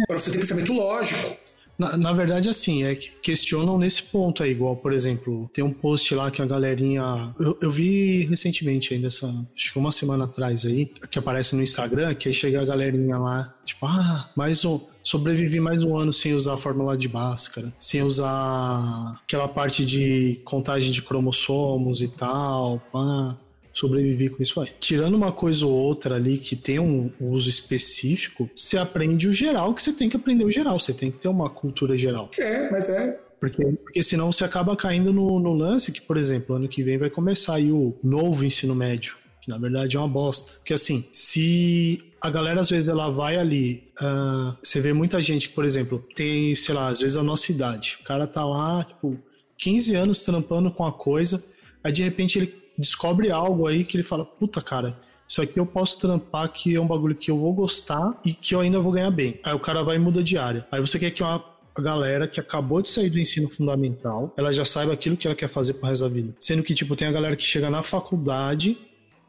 para 0.06 0.18
você 0.18 0.30
ter 0.30 0.38
pensamento 0.38 0.72
lógico. 0.72 1.36
Na, 1.78 1.96
na, 1.96 2.12
verdade, 2.12 2.48
assim, 2.48 2.84
é 2.84 2.94
que 2.94 3.10
questionam 3.22 3.76
nesse 3.76 4.02
ponto 4.02 4.42
aí, 4.42 4.50
igual, 4.50 4.76
por 4.76 4.92
exemplo, 4.92 5.50
tem 5.52 5.62
um 5.62 5.72
post 5.72 6.14
lá 6.14 6.30
que 6.30 6.40
a 6.40 6.46
galerinha. 6.46 7.34
Eu, 7.38 7.58
eu 7.60 7.70
vi 7.70 8.24
recentemente 8.24 8.94
ainda, 8.94 9.08
essa, 9.08 9.26
acho 9.54 9.72
que 9.72 9.78
uma 9.78 9.92
semana 9.92 10.24
atrás 10.24 10.64
aí, 10.64 10.86
que 10.86 11.18
aparece 11.18 11.54
no 11.54 11.62
Instagram, 11.62 12.14
que 12.14 12.28
aí 12.28 12.34
chega 12.34 12.62
a 12.62 12.64
galerinha 12.64 13.18
lá, 13.18 13.54
tipo, 13.64 13.84
ah, 13.86 14.30
mais 14.34 14.64
um 14.64 14.80
sobrevivi 15.02 15.60
mais 15.60 15.84
um 15.84 15.96
ano 15.96 16.12
sem 16.12 16.34
usar 16.34 16.54
a 16.54 16.58
fórmula 16.58 16.96
de 16.96 17.08
Bhaskara, 17.08 17.72
sem 17.78 18.02
usar 18.02 19.20
aquela 19.22 19.46
parte 19.46 19.86
de 19.86 20.40
contagem 20.44 20.90
de 20.90 21.00
cromossomos 21.00 22.02
e 22.02 22.08
tal, 22.08 22.82
pá 22.90 23.36
sobrevivi 23.78 24.28
com 24.28 24.42
isso 24.42 24.60
aí. 24.60 24.70
Tirando 24.80 25.14
uma 25.14 25.30
coisa 25.30 25.66
ou 25.66 25.72
outra 25.72 26.16
ali 26.16 26.38
que 26.38 26.56
tem 26.56 26.78
um 26.78 27.12
uso 27.20 27.50
específico, 27.50 28.48
você 28.56 28.78
aprende 28.78 29.28
o 29.28 29.32
geral 29.32 29.74
que 29.74 29.82
você 29.82 29.92
tem 29.92 30.08
que 30.08 30.16
aprender 30.16 30.44
o 30.44 30.50
geral, 30.50 30.78
você 30.78 30.94
tem 30.94 31.10
que 31.10 31.18
ter 31.18 31.28
uma 31.28 31.50
cultura 31.50 31.96
geral. 31.96 32.30
É, 32.38 32.70
mas 32.70 32.88
é 32.88 33.20
porque, 33.38 33.62
porque 33.64 34.02
senão 34.02 34.32
você 34.32 34.44
acaba 34.44 34.76
caindo 34.76 35.12
no, 35.12 35.38
no, 35.38 35.52
lance 35.52 35.92
que, 35.92 36.00
por 36.00 36.16
exemplo, 36.16 36.56
ano 36.56 36.68
que 36.68 36.82
vem 36.82 36.98
vai 36.98 37.10
começar 37.10 37.56
aí 37.56 37.70
o 37.70 37.94
novo 38.02 38.44
ensino 38.44 38.74
médio, 38.74 39.16
que 39.42 39.50
na 39.50 39.58
verdade 39.58 39.96
é 39.96 40.00
uma 40.00 40.08
bosta. 40.08 40.58
Que 40.64 40.72
assim, 40.72 41.06
se 41.12 42.02
a 42.20 42.30
galera 42.30 42.60
às 42.60 42.70
vezes 42.70 42.88
ela 42.88 43.10
vai 43.10 43.36
ali, 43.36 43.84
uh, 44.00 44.56
você 44.62 44.80
vê 44.80 44.92
muita 44.92 45.20
gente, 45.20 45.50
por 45.50 45.64
exemplo, 45.64 46.04
tem, 46.14 46.54
sei 46.54 46.74
lá, 46.74 46.88
às 46.88 47.00
vezes 47.00 47.16
a 47.16 47.22
nossa 47.22 47.52
idade. 47.52 47.98
O 48.00 48.04
cara 48.04 48.26
tá 48.26 48.44
lá, 48.44 48.84
tipo, 48.84 49.18
15 49.58 49.94
anos 49.94 50.22
trampando 50.22 50.70
com 50.70 50.84
a 50.84 50.92
coisa, 50.92 51.44
aí 51.84 51.92
de 51.92 52.02
repente 52.02 52.38
ele 52.38 52.65
descobre 52.78 53.30
algo 53.30 53.66
aí 53.66 53.84
que 53.84 53.96
ele 53.96 54.04
fala, 54.04 54.24
puta 54.24 54.60
cara, 54.60 54.98
isso 55.28 55.42
aqui 55.42 55.58
eu 55.58 55.66
posso 55.66 55.98
trampar 55.98 56.52
que 56.52 56.74
é 56.74 56.80
um 56.80 56.86
bagulho 56.86 57.14
que 57.14 57.30
eu 57.30 57.38
vou 57.38 57.52
gostar 57.52 58.20
e 58.24 58.32
que 58.32 58.54
eu 58.54 58.60
ainda 58.60 58.78
vou 58.78 58.92
ganhar 58.92 59.10
bem. 59.10 59.40
Aí 59.44 59.54
o 59.54 59.58
cara 59.58 59.82
vai 59.82 59.96
e 59.96 59.98
muda 59.98 60.22
de 60.22 60.38
área. 60.38 60.66
Aí 60.70 60.80
você 60.80 60.98
quer 60.98 61.10
que 61.10 61.22
uma 61.22 61.44
galera 61.82 62.26
que 62.26 62.40
acabou 62.40 62.80
de 62.80 62.88
sair 62.88 63.10
do 63.10 63.18
ensino 63.18 63.50
fundamental, 63.50 64.32
ela 64.36 64.52
já 64.52 64.64
saiba 64.64 64.92
aquilo 64.92 65.16
que 65.16 65.26
ela 65.26 65.36
quer 65.36 65.48
fazer 65.48 65.74
pro 65.74 65.88
resto 65.88 66.04
da 66.04 66.08
vida. 66.08 66.34
Sendo 66.38 66.62
que, 66.62 66.74
tipo, 66.74 66.96
tem 66.96 67.08
a 67.08 67.12
galera 67.12 67.36
que 67.36 67.42
chega 67.42 67.68
na 67.68 67.82
faculdade, 67.82 68.78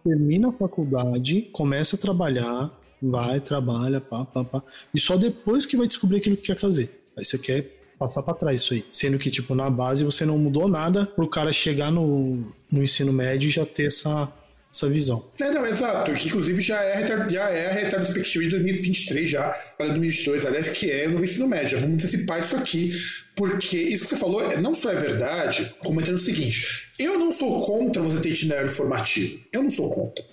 termina 0.03 0.49
a 0.49 0.53
faculdade, 0.53 1.41
começa 1.51 1.95
a 1.95 1.99
trabalhar, 1.99 2.71
vai, 3.01 3.39
trabalha, 3.39 3.99
pá, 3.99 4.23
pá, 4.23 4.43
pá, 4.43 4.63
e 4.93 4.99
só 4.99 5.17
depois 5.17 5.65
que 5.65 5.75
vai 5.75 5.87
descobrir 5.87 6.17
aquilo 6.17 6.37
que 6.37 6.43
quer 6.43 6.57
fazer. 6.57 7.03
Aí 7.17 7.25
você 7.25 7.37
quer 7.37 7.76
passar 7.97 8.23
para 8.23 8.33
trás 8.33 8.61
isso 8.61 8.73
aí. 8.73 8.85
Sendo 8.91 9.17
que, 9.17 9.29
tipo, 9.29 9.55
na 9.55 9.69
base 9.69 10.03
você 10.03 10.25
não 10.25 10.37
mudou 10.37 10.67
nada 10.67 11.05
pro 11.05 11.27
cara 11.27 11.51
chegar 11.51 11.91
no, 11.91 12.53
no 12.71 12.83
ensino 12.83 13.11
médio 13.11 13.47
e 13.47 13.51
já 13.51 13.65
ter 13.65 13.87
essa, 13.87 14.31
essa 14.71 14.89
visão. 14.89 15.25
É, 15.39 15.49
não, 15.51 15.65
exato. 15.65 16.13
Que 16.13 16.27
inclusive 16.27 16.61
já 16.61 16.81
é, 16.83 17.29
já 17.29 17.49
é 17.49 17.69
a 17.69 17.73
retrospectiva 17.73 18.43
de 18.43 18.51
2023 18.51 19.29
já, 19.29 19.49
para 19.77 19.87
2022, 19.87 20.45
aliás, 20.45 20.67
que 20.69 20.89
é 20.91 21.07
no 21.07 21.23
ensino 21.23 21.47
médio. 21.47 21.79
Vamos 21.79 21.95
antecipar 21.95 22.39
isso 22.39 22.55
aqui, 22.55 22.91
porque 23.35 23.77
isso 23.77 24.03
que 24.03 24.09
você 24.11 24.15
falou 24.15 24.57
não 24.59 24.73
só 24.73 24.91
é 24.91 24.95
verdade, 24.95 25.73
como 25.79 26.01
é 26.01 26.03
o 26.03 26.19
seguinte: 26.19 26.87
eu 26.99 27.17
não 27.17 27.31
sou 27.31 27.65
contra 27.65 28.01
você 28.01 28.19
ter 28.19 28.29
itinerário 28.29 28.69
formativo. 28.69 29.39
Eu 29.51 29.63
não 29.63 29.69
sou 29.69 29.89
contra. 29.89 30.23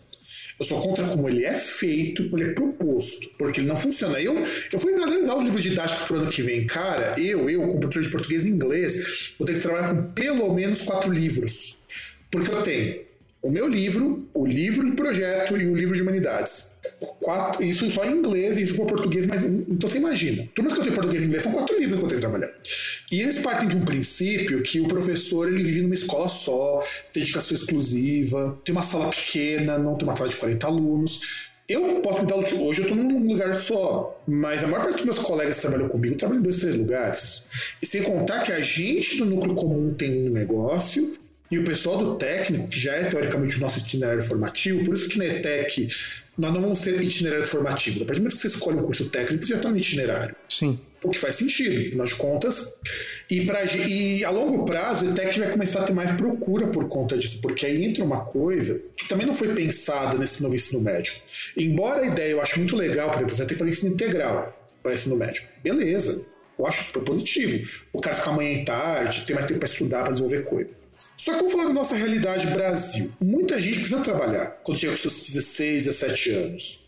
Eu 0.64 0.68
sou 0.68 0.80
contra 0.80 1.06
como 1.06 1.28
ele 1.28 1.44
é 1.44 1.52
feito, 1.52 2.25
como 2.30 2.42
ele 2.42 2.50
é 2.50 2.54
proposto, 2.54 3.28
porque 3.37 3.61
ele 3.61 3.68
não 3.68 3.76
funciona. 3.76 4.18
Eu, 4.18 4.35
eu 4.73 4.78
fui 4.78 4.94
analisar 4.94 5.37
os 5.37 5.44
livros 5.44 5.62
didáticos 5.62 6.06
para 6.06 6.16
o 6.16 6.21
ano 6.21 6.30
que 6.30 6.40
vem. 6.40 6.66
Cara, 6.66 7.14
eu, 7.18 7.50
eu, 7.50 7.61
como 7.61 7.80
professor 7.80 8.02
de 8.02 8.09
português 8.09 8.44
e 8.47 8.49
inglês, 8.49 9.35
vou 9.38 9.47
ter 9.47 9.54
que 9.54 9.61
trabalhar 9.61 9.94
com 9.94 10.12
pelo 10.12 10.54
menos 10.54 10.80
quatro 10.80 11.12
livros. 11.12 11.85
Porque 12.30 12.50
eu 12.50 12.62
tenho 12.62 13.00
o 13.45 13.51
meu 13.51 13.69
livro, 13.69 14.27
o 14.33 14.47
livro 14.47 14.89
de 14.89 14.97
projeto 14.97 15.55
e 15.55 15.67
o 15.67 15.75
livro 15.75 15.95
de 15.95 16.01
humanidades. 16.01 16.79
Quatro, 17.21 17.63
isso 17.63 17.91
só 17.91 18.03
em 18.07 18.13
inglês, 18.13 18.57
isso 18.57 18.75
for 18.75 18.87
português, 18.87 19.27
mas 19.27 19.45
então 19.45 19.87
você 19.87 19.99
imagina. 19.99 20.49
Por 20.55 20.63
mais 20.63 20.73
que 20.73 20.81
eu 20.81 20.85
tenha 20.85 20.95
português 20.95 21.23
e 21.23 21.27
inglês, 21.27 21.43
são 21.43 21.53
quatro 21.53 21.79
livros 21.79 21.99
que 21.99 22.05
eu 22.05 22.09
tenho 22.09 22.21
que 22.23 22.27
trabalhar. 22.27 22.51
E 23.13 23.21
eles 23.21 23.41
partem 23.41 23.69
de 23.69 23.77
um 23.77 23.85
princípio 23.85 24.63
que 24.63 24.81
o 24.81 24.89
professor 24.89 25.47
ele 25.47 25.63
vive 25.63 25.83
numa 25.83 25.93
escola 25.93 26.27
só, 26.27 26.83
dedicação 27.13 27.55
exclusiva, 27.55 28.59
tem 28.65 28.75
uma 28.75 28.83
sala 28.83 29.11
pequena, 29.11 29.77
não 29.77 29.95
tem 29.95 30.09
uma 30.09 30.17
sala 30.17 30.31
de 30.31 30.37
40 30.37 30.67
alunos. 30.67 31.51
Eu 31.69 32.01
posso 32.01 32.23
me 32.23 32.27
dar 32.27 32.37
hoje, 32.37 32.81
eu 32.81 32.87
estou 32.87 32.97
num 32.97 33.27
lugar 33.27 33.55
só, 33.57 34.23
mas 34.27 34.65
a 34.65 34.67
maior 34.67 34.85
parte 34.85 34.97
dos 34.97 35.05
meus 35.05 35.19
colegas 35.19 35.57
que 35.57 35.63
trabalham 35.63 35.89
comigo 35.91 36.15
trabalham 36.15 36.41
em 36.41 36.45
dois, 36.45 36.61
três 36.61 36.77
lugares. 36.77 37.45
E 37.83 37.87
sem 37.87 38.03
contar 38.03 38.43
que 38.43 38.53
a 38.53 38.61
gente 38.61 39.21
no 39.21 39.27
núcleo 39.27 39.55
comum 39.55 39.93
tem 39.93 40.29
um 40.29 40.33
negócio 40.33 41.15
e 41.51 41.59
o 41.59 41.65
pessoal 41.65 41.99
do 41.99 42.17
técnico, 42.17 42.69
que 42.69 42.81
já 42.81 42.95
é 42.95 43.05
teoricamente 43.05 43.57
o 43.57 43.61
nosso 43.61 43.79
itinerário 43.79 44.23
formativo, 44.23 44.85
por 44.85 44.95
isso 44.95 45.09
que 45.09 45.19
na 45.19 45.27
ETEC 45.27 45.89
nós 46.37 46.53
não 46.53 46.61
vamos 46.61 46.81
ter 46.81 47.01
itinerário 47.03 47.47
formativo. 47.47 48.03
A 48.03 48.07
partir 48.07 48.21
do 48.21 48.23
momento 48.23 48.35
que 48.35 48.41
você 48.41 48.49
escolhe 48.49 48.79
um 48.79 48.83
curso 48.83 49.09
técnico, 49.09 49.45
você 49.45 49.53
já 49.53 49.57
está 49.57 49.71
no 49.71 49.77
itinerário. 49.77 50.35
Sim. 50.49 50.81
O 51.05 51.11
que 51.11 51.19
faz 51.19 51.37
sentido, 51.37 51.89
afinal 51.89 52.07
de 52.07 52.15
contas. 52.15 52.75
E, 53.31 53.45
pra, 53.45 53.63
e 53.65 54.25
a 54.25 54.31
longo 54.31 54.65
prazo, 54.65 55.07
a 55.07 55.11
ETEC 55.11 55.39
vai 55.39 55.53
começar 55.53 55.81
a 55.81 55.85
ter 55.85 55.93
mais 55.93 56.13
procura 56.13 56.67
por 56.69 56.89
conta 56.89 57.17
disso, 57.17 57.41
porque 57.41 57.67
aí 57.67 57.85
entra 57.85 58.03
uma 58.03 58.25
coisa 58.25 58.81
que 58.97 59.07
também 59.07 59.27
não 59.27 59.35
foi 59.35 59.55
pensada 59.55 60.19
nesse 60.19 60.43
novo 60.43 60.57
ensino 60.57 60.81
médio. 60.81 61.13
Embora 61.57 62.03
a 62.03 62.07
ideia 62.07 62.33
eu 62.33 62.41
acho 62.41 62.59
muito 62.59 62.75
legal, 62.75 63.11
por 63.11 63.19
exemplo, 63.19 63.37
você 63.37 63.45
tem 63.45 63.55
que 63.55 63.59
fazer 63.59 63.71
ensino 63.71 63.93
integral 63.93 64.73
para 64.83 64.95
ensino 64.95 65.17
médio. 65.17 65.43
Beleza 65.63 66.25
Eu 66.59 66.67
acho 66.67 66.83
super 66.85 67.03
positivo. 67.03 67.69
O 67.93 68.01
cara 68.01 68.17
ficar 68.17 68.31
amanhã 68.31 68.53
e 68.53 68.65
tarde, 68.65 69.25
ter 69.27 69.35
mais 69.35 69.47
tempo 69.47 69.61
para 69.61 69.69
estudar, 69.69 70.03
para 70.03 70.13
desenvolver 70.13 70.43
coisa. 70.45 70.84
Só 71.17 71.33
que 71.33 71.39
vamos 71.39 71.53
falar 71.53 71.65
da 71.67 71.73
nossa 71.73 71.97
realidade 71.97 72.47
Brasil. 72.49 73.13
Muita 73.21 73.61
gente 73.61 73.77
precisa 73.81 74.01
trabalhar 74.01 74.61
quando 74.63 74.79
chega 74.79 74.93
com 74.93 74.99
seus 74.99 75.25
16, 75.27 75.85
17 75.85 76.31
anos. 76.31 76.85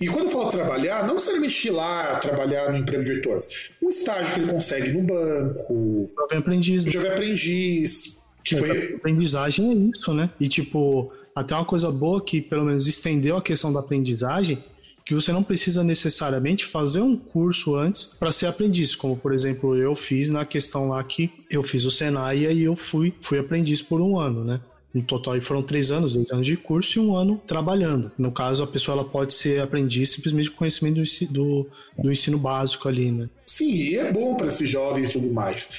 E 0.00 0.06
quando 0.08 0.26
eu 0.26 0.30
falo 0.30 0.50
trabalhar, 0.50 1.06
não 1.06 1.14
necessariamente 1.14 1.68
ir 1.68 1.70
lá 1.70 2.16
trabalhar 2.16 2.70
no 2.70 2.78
emprego 2.78 3.04
de 3.04 3.12
8 3.12 3.30
horas. 3.30 3.48
Um 3.82 3.88
estágio 3.88 4.34
que 4.34 4.40
ele 4.40 4.52
consegue 4.52 4.90
no 4.90 5.02
banco. 5.02 6.10
Jovem 6.14 6.38
aprendiz. 6.38 6.84
Né? 6.84 6.90
Jovem 6.90 7.10
aprendiz. 7.10 8.24
Que 8.44 8.54
é, 8.54 8.58
foi... 8.58 8.94
Aprendizagem 8.94 9.70
é 9.70 9.74
isso, 9.74 10.12
né? 10.12 10.30
E 10.38 10.48
tipo, 10.48 11.12
até 11.34 11.54
uma 11.54 11.64
coisa 11.64 11.90
boa 11.90 12.22
que 12.22 12.40
pelo 12.40 12.64
menos 12.64 12.86
estendeu 12.86 13.36
a 13.36 13.42
questão 13.42 13.72
da 13.72 13.80
aprendizagem 13.80 14.62
que 15.08 15.14
você 15.14 15.32
não 15.32 15.42
precisa 15.42 15.82
necessariamente 15.82 16.66
fazer 16.66 17.00
um 17.00 17.16
curso 17.16 17.74
antes 17.74 18.04
para 18.04 18.30
ser 18.30 18.44
aprendiz, 18.44 18.94
como 18.94 19.16
por 19.16 19.32
exemplo 19.32 19.74
eu 19.74 19.96
fiz 19.96 20.28
na 20.28 20.44
questão 20.44 20.90
lá 20.90 21.02
que 21.02 21.32
eu 21.50 21.62
fiz 21.62 21.86
o 21.86 21.90
Senai 21.90 22.40
e 22.40 22.62
eu 22.62 22.76
fui, 22.76 23.14
fui 23.22 23.38
aprendiz 23.38 23.80
por 23.80 24.02
um 24.02 24.18
ano, 24.18 24.44
né? 24.44 24.60
No 24.92 25.02
total 25.02 25.40
foram 25.40 25.62
três 25.62 25.90
anos, 25.90 26.12
dois 26.12 26.30
anos 26.30 26.46
de 26.46 26.58
curso 26.58 26.98
e 26.98 27.02
um 27.02 27.16
ano 27.16 27.40
trabalhando. 27.46 28.12
No 28.18 28.30
caso, 28.30 28.62
a 28.62 28.66
pessoa 28.66 28.98
ela 28.98 29.08
pode 29.08 29.32
ser 29.32 29.62
aprendiz 29.62 30.10
simplesmente 30.10 30.50
com 30.50 30.58
conhecimento 30.58 30.96
do, 30.96 31.32
do, 31.32 31.70
do 32.02 32.12
ensino 32.12 32.36
básico 32.36 32.86
ali, 32.86 33.10
né? 33.10 33.30
Sim, 33.46 33.96
é 33.96 34.12
bom 34.12 34.34
para 34.34 34.48
esses 34.48 34.68
jovens 34.68 35.08
e 35.08 35.12
tudo 35.12 35.32
mais. 35.32 35.70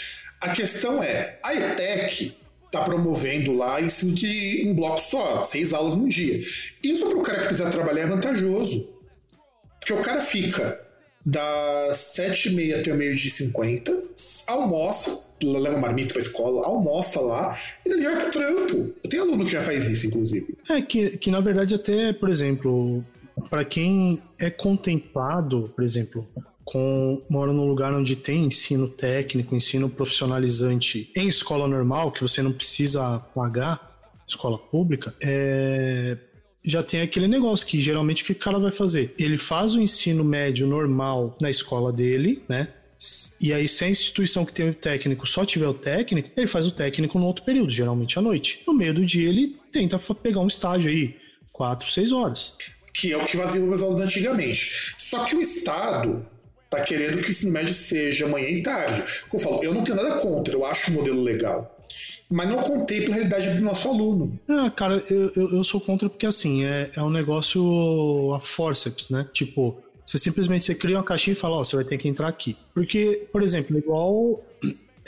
A 0.42 0.50
questão 0.50 1.04
é, 1.04 1.40
a 1.46 1.54
ETEC 1.54 2.36
está 2.66 2.82
promovendo 2.82 3.54
lá 3.54 3.80
ensino 3.80 4.14
de 4.14 4.64
um 4.68 4.74
bloco 4.74 5.02
só, 5.02 5.46
seis 5.46 5.72
aulas 5.72 5.94
no 5.94 6.10
dia. 6.10 6.44
Isso 6.82 7.06
para 7.06 7.18
o 7.18 7.22
cara 7.22 7.42
que 7.42 7.48
precisa 7.50 7.70
trabalhar 7.70 8.02
é 8.02 8.08
vantajoso. 8.08 8.99
Porque 9.80 9.94
o 9.94 10.02
cara 10.02 10.22
fica 10.22 10.80
das 11.26 11.98
sete 11.98 12.50
e 12.50 12.56
meia 12.56 12.80
até 12.80 12.94
o 12.94 12.96
meio 12.96 13.16
de 13.16 13.30
cinquenta, 13.30 13.96
almoça, 14.48 15.30
leva 15.44 15.78
marmita 15.78 16.14
pra 16.14 16.22
escola, 16.22 16.66
almoça 16.66 17.20
lá, 17.20 17.58
e 17.86 17.90
daí 17.90 18.02
vai 18.02 18.16
pro 18.16 18.32
trampo. 18.32 18.94
Eu 19.04 19.10
tenho 19.10 19.24
aluno 19.24 19.46
que 19.46 19.52
já 19.52 19.62
faz 19.62 19.88
isso, 19.88 20.08
inclusive. 20.08 20.58
É, 20.70 20.82
que, 20.82 21.18
que 21.18 21.30
na 21.30 21.40
verdade 21.40 21.76
até, 21.76 22.14
por 22.14 22.30
exemplo, 22.30 23.04
para 23.50 23.64
quem 23.64 24.22
é 24.40 24.50
contemplado, 24.50 25.72
por 25.76 25.84
exemplo, 25.84 26.28
com 26.64 27.22
mora 27.30 27.52
num 27.52 27.68
lugar 27.68 27.94
onde 27.94 28.16
tem 28.16 28.46
ensino 28.46 28.88
técnico, 28.88 29.56
ensino 29.56 29.90
profissionalizante 29.90 31.12
em 31.16 31.28
escola 31.28 31.68
normal, 31.68 32.12
que 32.12 32.22
você 32.22 32.42
não 32.42 32.52
precisa 32.52 33.20
pagar, 33.34 33.98
escola 34.28 34.58
pública, 34.58 35.14
é, 35.22 36.18
já 36.64 36.84
tem 36.84 37.02
aquele 37.02 37.28
negócio 37.28 37.66
que 37.66 37.80
geralmente 37.80 38.24
o 38.24 38.26
que 38.26 38.32
o 38.34 38.36
cara 38.36 38.60
vai 38.60 38.72
fazer? 38.72 39.14
Ele 39.18 39.38
faz 39.38 39.76
o 39.76 39.82
ensino 39.82 40.24
médio 40.24 40.68
normal 40.68 41.38
na 41.40 41.50
escola 41.50 41.92
dele, 41.92 42.44
né? 42.48 42.68
E 43.42 43.54
aí, 43.54 43.66
se 43.66 43.86
a 43.86 43.90
instituição 43.90 44.44
que 44.44 44.52
tem 44.52 44.70
o 44.70 44.74
técnico 44.74 45.26
só 45.26 45.46
tiver 45.46 45.68
o 45.68 45.74
técnico, 45.74 46.30
ele 46.36 46.48
faz 46.48 46.68
o 46.68 46.72
técnico 46.72 47.18
no 47.18 47.26
outro 47.26 47.46
período, 47.46 47.72
geralmente 47.72 48.20
à 48.20 48.22
noite. 48.22 48.62
No 48.68 48.74
meio 48.74 48.94
do 48.94 49.06
dia, 49.06 49.30
ele 49.30 49.56
tenta 49.72 49.98
pegar 50.16 50.42
um 50.42 50.48
estágio 50.48 50.92
aí, 50.92 51.16
quatro, 51.54 51.90
seis 51.90 52.12
horas. 52.12 52.58
Que 52.94 53.14
é 53.14 53.18
o 53.18 53.26
que 53.26 53.38
faziam 53.38 53.66
meus 53.66 53.82
alunos 53.82 54.02
antigamente. 54.02 54.96
Só 54.98 55.24
que 55.24 55.36
o 55.36 55.42
Estado 55.42 56.28
está 56.66 56.82
querendo 56.82 57.22
que 57.22 57.30
o 57.30 57.32
ensino 57.32 57.54
médio 57.54 57.74
seja 57.74 58.28
manhã 58.28 58.50
e 58.50 58.62
tarde. 58.62 59.24
Como 59.30 59.42
eu 59.42 59.48
falo, 59.48 59.64
eu 59.64 59.74
não 59.74 59.84
tenho 59.84 59.96
nada 59.96 60.20
contra, 60.20 60.54
eu 60.54 60.66
acho 60.66 60.92
o 60.92 60.94
modelo 60.94 61.24
legal 61.24 61.79
mas 62.30 62.48
não 62.48 62.58
contempla 62.58 63.14
a 63.14 63.16
realidade 63.16 63.50
do 63.50 63.62
nosso 63.62 63.88
aluno. 63.88 64.40
Ah, 64.48 64.70
cara, 64.70 65.04
eu, 65.10 65.32
eu, 65.36 65.52
eu 65.56 65.64
sou 65.64 65.82
contra 65.82 66.10
porque 66.10 66.28
assim, 66.28 66.64
é, 66.64 66.92
é 66.96 67.02
um 67.02 67.10
negócio 67.10 68.34
a 68.36 68.40
forceps, 68.40 69.10
né? 69.10 69.28
Tipo, 69.34 69.76
você 70.06 70.18
simplesmente 70.18 70.64
você 70.64 70.76
cria 70.76 70.98
uma 70.98 71.04
caixinha 71.04 71.34
e 71.34 71.36
fala, 71.36 71.56
ó, 71.56 71.62
oh, 71.62 71.66
você 71.66 71.76
vai 71.76 71.86
ter 71.86 71.98
que 71.98 72.08
entrar 72.08 72.28
aqui. 72.28 72.56
Porque, 72.74 73.28
por 73.32 73.42
exemplo, 73.42 73.78
igual 73.78 74.42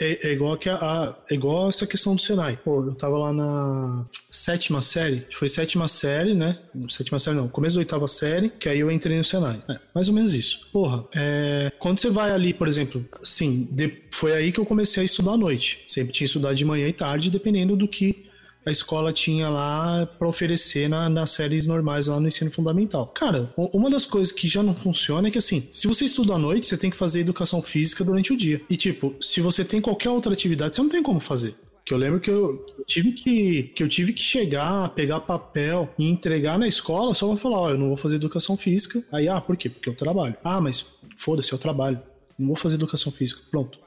é, 0.02 0.28
é, 0.28 0.32
igual 0.32 0.56
que 0.56 0.68
a, 0.68 0.76
a, 0.76 1.14
é 1.30 1.34
igual 1.34 1.68
essa 1.68 1.86
questão 1.86 2.16
do 2.16 2.22
Senai. 2.22 2.58
Pô, 2.64 2.84
eu 2.84 2.94
tava 2.94 3.16
lá 3.16 3.32
na 3.32 4.06
sétima 4.30 4.82
série, 4.82 5.26
foi 5.32 5.48
sétima 5.48 5.86
série, 5.86 6.34
né? 6.34 6.58
Sétima 6.88 7.18
série 7.18 7.36
não, 7.36 7.48
começo 7.48 7.76
da 7.76 7.80
oitava 7.80 8.08
série, 8.08 8.48
que 8.50 8.68
aí 8.68 8.80
eu 8.80 8.90
entrei 8.90 9.16
no 9.16 9.24
Senai. 9.24 9.62
É, 9.68 9.78
mais 9.94 10.08
ou 10.08 10.14
menos 10.14 10.34
isso. 10.34 10.68
Porra, 10.72 11.04
é, 11.14 11.70
quando 11.78 11.98
você 11.98 12.10
vai 12.10 12.32
ali, 12.32 12.52
por 12.52 12.66
exemplo, 12.66 13.04
sim, 13.22 13.68
foi 14.10 14.32
aí 14.32 14.50
que 14.50 14.58
eu 14.58 14.66
comecei 14.66 15.02
a 15.02 15.06
estudar 15.06 15.32
à 15.32 15.36
noite. 15.36 15.84
Sempre 15.86 16.12
tinha 16.12 16.24
estudado 16.24 16.54
de 16.54 16.64
manhã 16.64 16.88
e 16.88 16.92
tarde, 16.92 17.30
dependendo 17.30 17.76
do 17.76 17.86
que 17.86 18.31
a 18.64 18.70
escola 18.70 19.12
tinha 19.12 19.48
lá 19.48 20.06
para 20.06 20.28
oferecer 20.28 20.88
na, 20.88 21.08
nas 21.08 21.30
séries 21.30 21.66
normais 21.66 22.06
lá 22.06 22.18
no 22.20 22.28
ensino 22.28 22.50
fundamental. 22.50 23.08
Cara, 23.08 23.52
uma 23.56 23.90
das 23.90 24.06
coisas 24.06 24.32
que 24.32 24.46
já 24.48 24.62
não 24.62 24.74
funciona 24.74 25.28
é 25.28 25.30
que 25.30 25.38
assim, 25.38 25.68
se 25.70 25.86
você 25.86 26.04
estuda 26.04 26.34
à 26.34 26.38
noite, 26.38 26.66
você 26.66 26.76
tem 26.76 26.90
que 26.90 26.96
fazer 26.96 27.20
educação 27.20 27.62
física 27.62 28.04
durante 28.04 28.32
o 28.32 28.36
dia. 28.36 28.60
E 28.70 28.76
tipo, 28.76 29.14
se 29.20 29.40
você 29.40 29.64
tem 29.64 29.80
qualquer 29.80 30.10
outra 30.10 30.32
atividade, 30.32 30.76
você 30.76 30.82
não 30.82 30.88
tem 30.88 31.02
como 31.02 31.20
fazer. 31.20 31.54
Que 31.84 31.92
eu 31.92 31.98
lembro 31.98 32.20
que 32.20 32.30
eu, 32.30 32.64
tive 32.86 33.10
que, 33.12 33.64
que 33.74 33.82
eu 33.82 33.88
tive 33.88 34.12
que 34.12 34.22
chegar, 34.22 34.88
pegar 34.90 35.18
papel 35.20 35.92
e 35.98 36.08
entregar 36.08 36.56
na 36.56 36.68
escola 36.68 37.12
só 37.12 37.26
pra 37.28 37.36
falar, 37.36 37.60
ó, 37.60 37.70
eu 37.70 37.78
não 37.78 37.88
vou 37.88 37.96
fazer 37.96 38.16
educação 38.16 38.56
física. 38.56 39.02
Aí, 39.10 39.28
ah, 39.28 39.40
por 39.40 39.56
quê? 39.56 39.68
Porque 39.68 39.88
eu 39.88 39.94
trabalho. 39.94 40.36
Ah, 40.44 40.60
mas 40.60 40.86
foda-se, 41.16 41.52
eu 41.52 41.58
trabalho. 41.58 42.00
Não 42.38 42.46
vou 42.46 42.56
fazer 42.56 42.76
educação 42.76 43.10
física. 43.10 43.42
Pronto. 43.50 43.81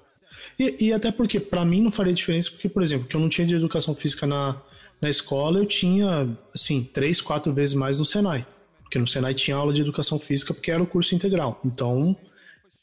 E, 0.59 0.87
e 0.87 0.93
até 0.93 1.11
porque, 1.11 1.39
para 1.39 1.65
mim, 1.65 1.81
não 1.81 1.91
faria 1.91 2.13
diferença, 2.13 2.51
porque, 2.51 2.69
por 2.69 2.81
exemplo, 2.81 3.07
que 3.07 3.15
eu 3.15 3.19
não 3.19 3.29
tinha 3.29 3.45
de 3.45 3.55
educação 3.55 3.95
física 3.95 4.25
na, 4.25 4.61
na 5.01 5.09
escola, 5.09 5.59
eu 5.59 5.65
tinha, 5.65 6.37
assim, 6.53 6.83
três, 6.93 7.21
quatro 7.21 7.53
vezes 7.53 7.75
mais 7.75 7.99
no 7.99 8.05
Senai. 8.05 8.45
Porque 8.81 8.99
no 8.99 9.07
Senai 9.07 9.33
tinha 9.33 9.57
aula 9.57 9.73
de 9.73 9.81
educação 9.81 10.19
física, 10.19 10.53
porque 10.53 10.71
era 10.71 10.81
o 10.81 10.87
curso 10.87 11.15
integral. 11.15 11.59
Então, 11.65 12.15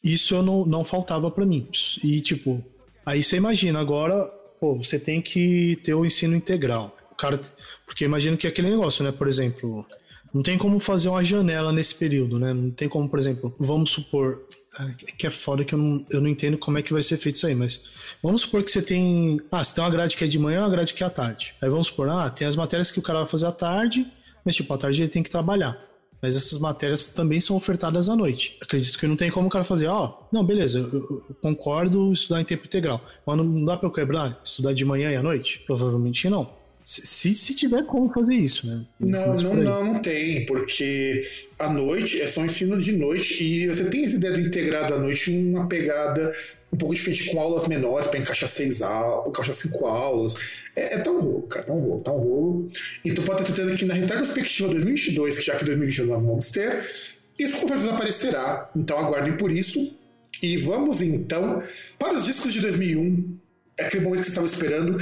isso 0.03 0.35
eu 0.35 0.43
não, 0.43 0.65
não 0.67 0.85
faltava 0.85 1.31
para 1.31 1.47
mim. 1.47 1.69
E, 2.03 2.21
tipo, 2.21 2.63
aí 3.07 3.23
você 3.23 3.37
imagina, 3.37 3.81
agora, 3.81 4.25
pô, 4.61 4.77
você 4.77 4.99
tem 4.99 5.23
que 5.23 5.79
ter 5.83 5.95
o 5.95 6.05
ensino 6.05 6.35
integral. 6.35 6.97
O 7.11 7.15
cara, 7.15 7.41
porque 7.87 8.05
imagino 8.05 8.37
que 8.37 8.47
é 8.47 8.51
aquele 8.51 8.71
negócio, 8.71 9.05
né? 9.05 9.13
Por 9.13 9.29
exemplo, 9.29 9.87
não 10.33 10.43
tem 10.43 10.57
como 10.57 10.81
fazer 10.81 11.09
uma 11.09 11.23
janela 11.23 11.73
nesse 11.73 11.95
período, 11.95 12.39
né? 12.39 12.55
Não 12.55 12.71
tem 12.71 12.89
como, 12.89 13.09
por 13.09 13.19
exemplo, 13.19 13.55
vamos 13.59 13.91
supor, 13.91 14.43
é, 14.81 15.13
que 15.13 15.27
é 15.27 15.31
foda 15.31 15.65
que 15.65 15.75
eu 15.75 15.79
não, 15.79 16.07
eu 16.11 16.21
não 16.21 16.29
entendo 16.29 16.57
como 16.57 16.79
é 16.79 16.83
que 16.83 16.93
vai 16.93 17.03
ser 17.03 17.19
feito 17.19 17.37
isso 17.37 17.47
aí, 17.47 17.55
mas 17.55 17.93
vamos 18.23 18.43
supor 18.43 18.63
que 18.63 18.71
você 18.71 18.81
tem. 18.81 19.41
Ah, 19.51 19.63
você 19.63 19.75
tem 19.75 19.85
uma 19.85 19.91
grade 19.91 20.17
que 20.17 20.25
é 20.25 20.27
de 20.27 20.39
manhã 20.39 20.61
e 20.61 20.63
uma 20.63 20.71
grade 20.71 20.95
que 20.95 21.03
é 21.03 21.07
à 21.07 21.11
tarde. 21.11 21.55
Aí 21.61 21.69
vamos 21.69 21.89
supor, 21.89 22.09
ah, 22.09 22.31
tem 22.31 22.47
as 22.47 22.57
matérias 22.57 22.91
que 22.91 22.99
o 22.99 23.03
cara 23.03 23.21
vai 23.21 23.29
fazer 23.29 23.47
à 23.47 23.53
tarde, 23.53 24.07
mas 24.45 24.55
tipo, 24.57 24.73
à 24.73 24.79
tarde 24.79 25.03
ele 25.03 25.11
tem 25.11 25.23
que 25.23 25.31
trabalhar. 25.31 25.79
Mas 26.23 26.37
essas 26.37 26.57
matérias 26.59 27.09
também 27.09 27.41
são 27.41 27.57
ofertadas 27.57 28.09
à 28.09 28.15
noite. 28.15 28.57
Acredito 28.63 28.97
que 28.97 29.09
não 29.09 29.17
tem 29.17 29.29
como 29.29 29.49
o 29.49 29.51
cara 29.51 29.65
fazer, 29.65 29.89
ó, 29.89 30.07
oh, 30.07 30.25
não, 30.33 30.45
beleza, 30.45 30.79
eu, 30.79 31.25
eu, 31.29 31.37
concordo 31.43 32.13
estudar 32.13 32.41
em 32.41 32.45
tempo 32.45 32.65
integral. 32.65 33.05
Mas 33.27 33.37
não 33.37 33.65
dá 33.65 33.77
pra 33.77 33.89
eu 33.89 33.93
quebrar? 33.93 34.41
Estudar 34.43 34.73
de 34.73 34.85
manhã 34.85 35.11
e 35.11 35.17
à 35.17 35.23
noite? 35.23 35.59
Provavelmente 35.67 36.31
não. 36.31 36.62
Se, 36.85 37.35
se 37.35 37.55
tiver 37.55 37.85
como 37.87 38.13
fazer 38.13 38.35
isso, 38.35 38.67
né? 38.67 38.85
Não, 38.99 39.35
não, 39.35 39.55
não, 39.55 39.85
não 39.85 39.99
tem, 40.01 40.45
porque 40.47 41.29
à 41.59 41.73
noite 41.73 42.21
é 42.21 42.27
só 42.27 42.45
ensino 42.45 42.77
de 42.77 42.93
noite 42.93 43.43
e 43.43 43.69
você 43.69 43.85
tem 43.85 44.05
essa 44.05 44.17
ideia 44.17 44.35
do 44.35 44.41
integrado 44.41 44.95
à 44.95 44.99
noite, 44.99 45.31
uma 45.31 45.69
pegada 45.69 46.33
um 46.73 46.77
pouco 46.77 46.95
diferente 46.95 47.31
com 47.31 47.39
aulas 47.39 47.69
menores 47.69 48.07
para 48.07 48.19
encaixar 48.19 48.49
seis 48.49 48.81
aulas, 48.81 49.29
encaixar 49.29 49.55
cinco 49.55 49.87
aulas. 49.87 50.35
É, 50.75 50.95
é 50.95 50.99
tão 50.99 51.21
rolo, 51.21 51.43
cara, 51.43 51.67
tão 51.67 51.79
rolo, 51.79 52.01
tão 52.01 52.19
rolo. 52.19 52.69
Então 53.05 53.25
pode 53.25 53.45
ter 53.45 53.53
certeza 53.53 53.77
que 53.77 53.85
na 53.85 53.95
retrospectiva 53.95 54.69
2022, 54.71 55.37
que 55.37 55.43
já 55.45 55.57
que 55.57 55.65
2021 55.67 56.07
não 56.07 56.25
vamos 56.25 56.51
ter, 56.51 56.91
isso 57.39 57.61
com 57.61 57.69
certeza 57.69 57.91
aparecerá. 57.91 58.71
Então 58.75 58.99
aguardem 58.99 59.37
por 59.37 59.51
isso. 59.51 60.01
E 60.43 60.57
vamos 60.57 61.03
então 61.03 61.63
para 61.99 62.15
os 62.15 62.25
discos 62.25 62.53
de 62.53 62.61
2001. 62.61 63.39
É 63.79 63.85
aquele 63.85 64.05
momento 64.05 64.21
que 64.21 64.31
vocês 64.31 64.49
estavam 64.49 64.51
esperando. 64.51 64.99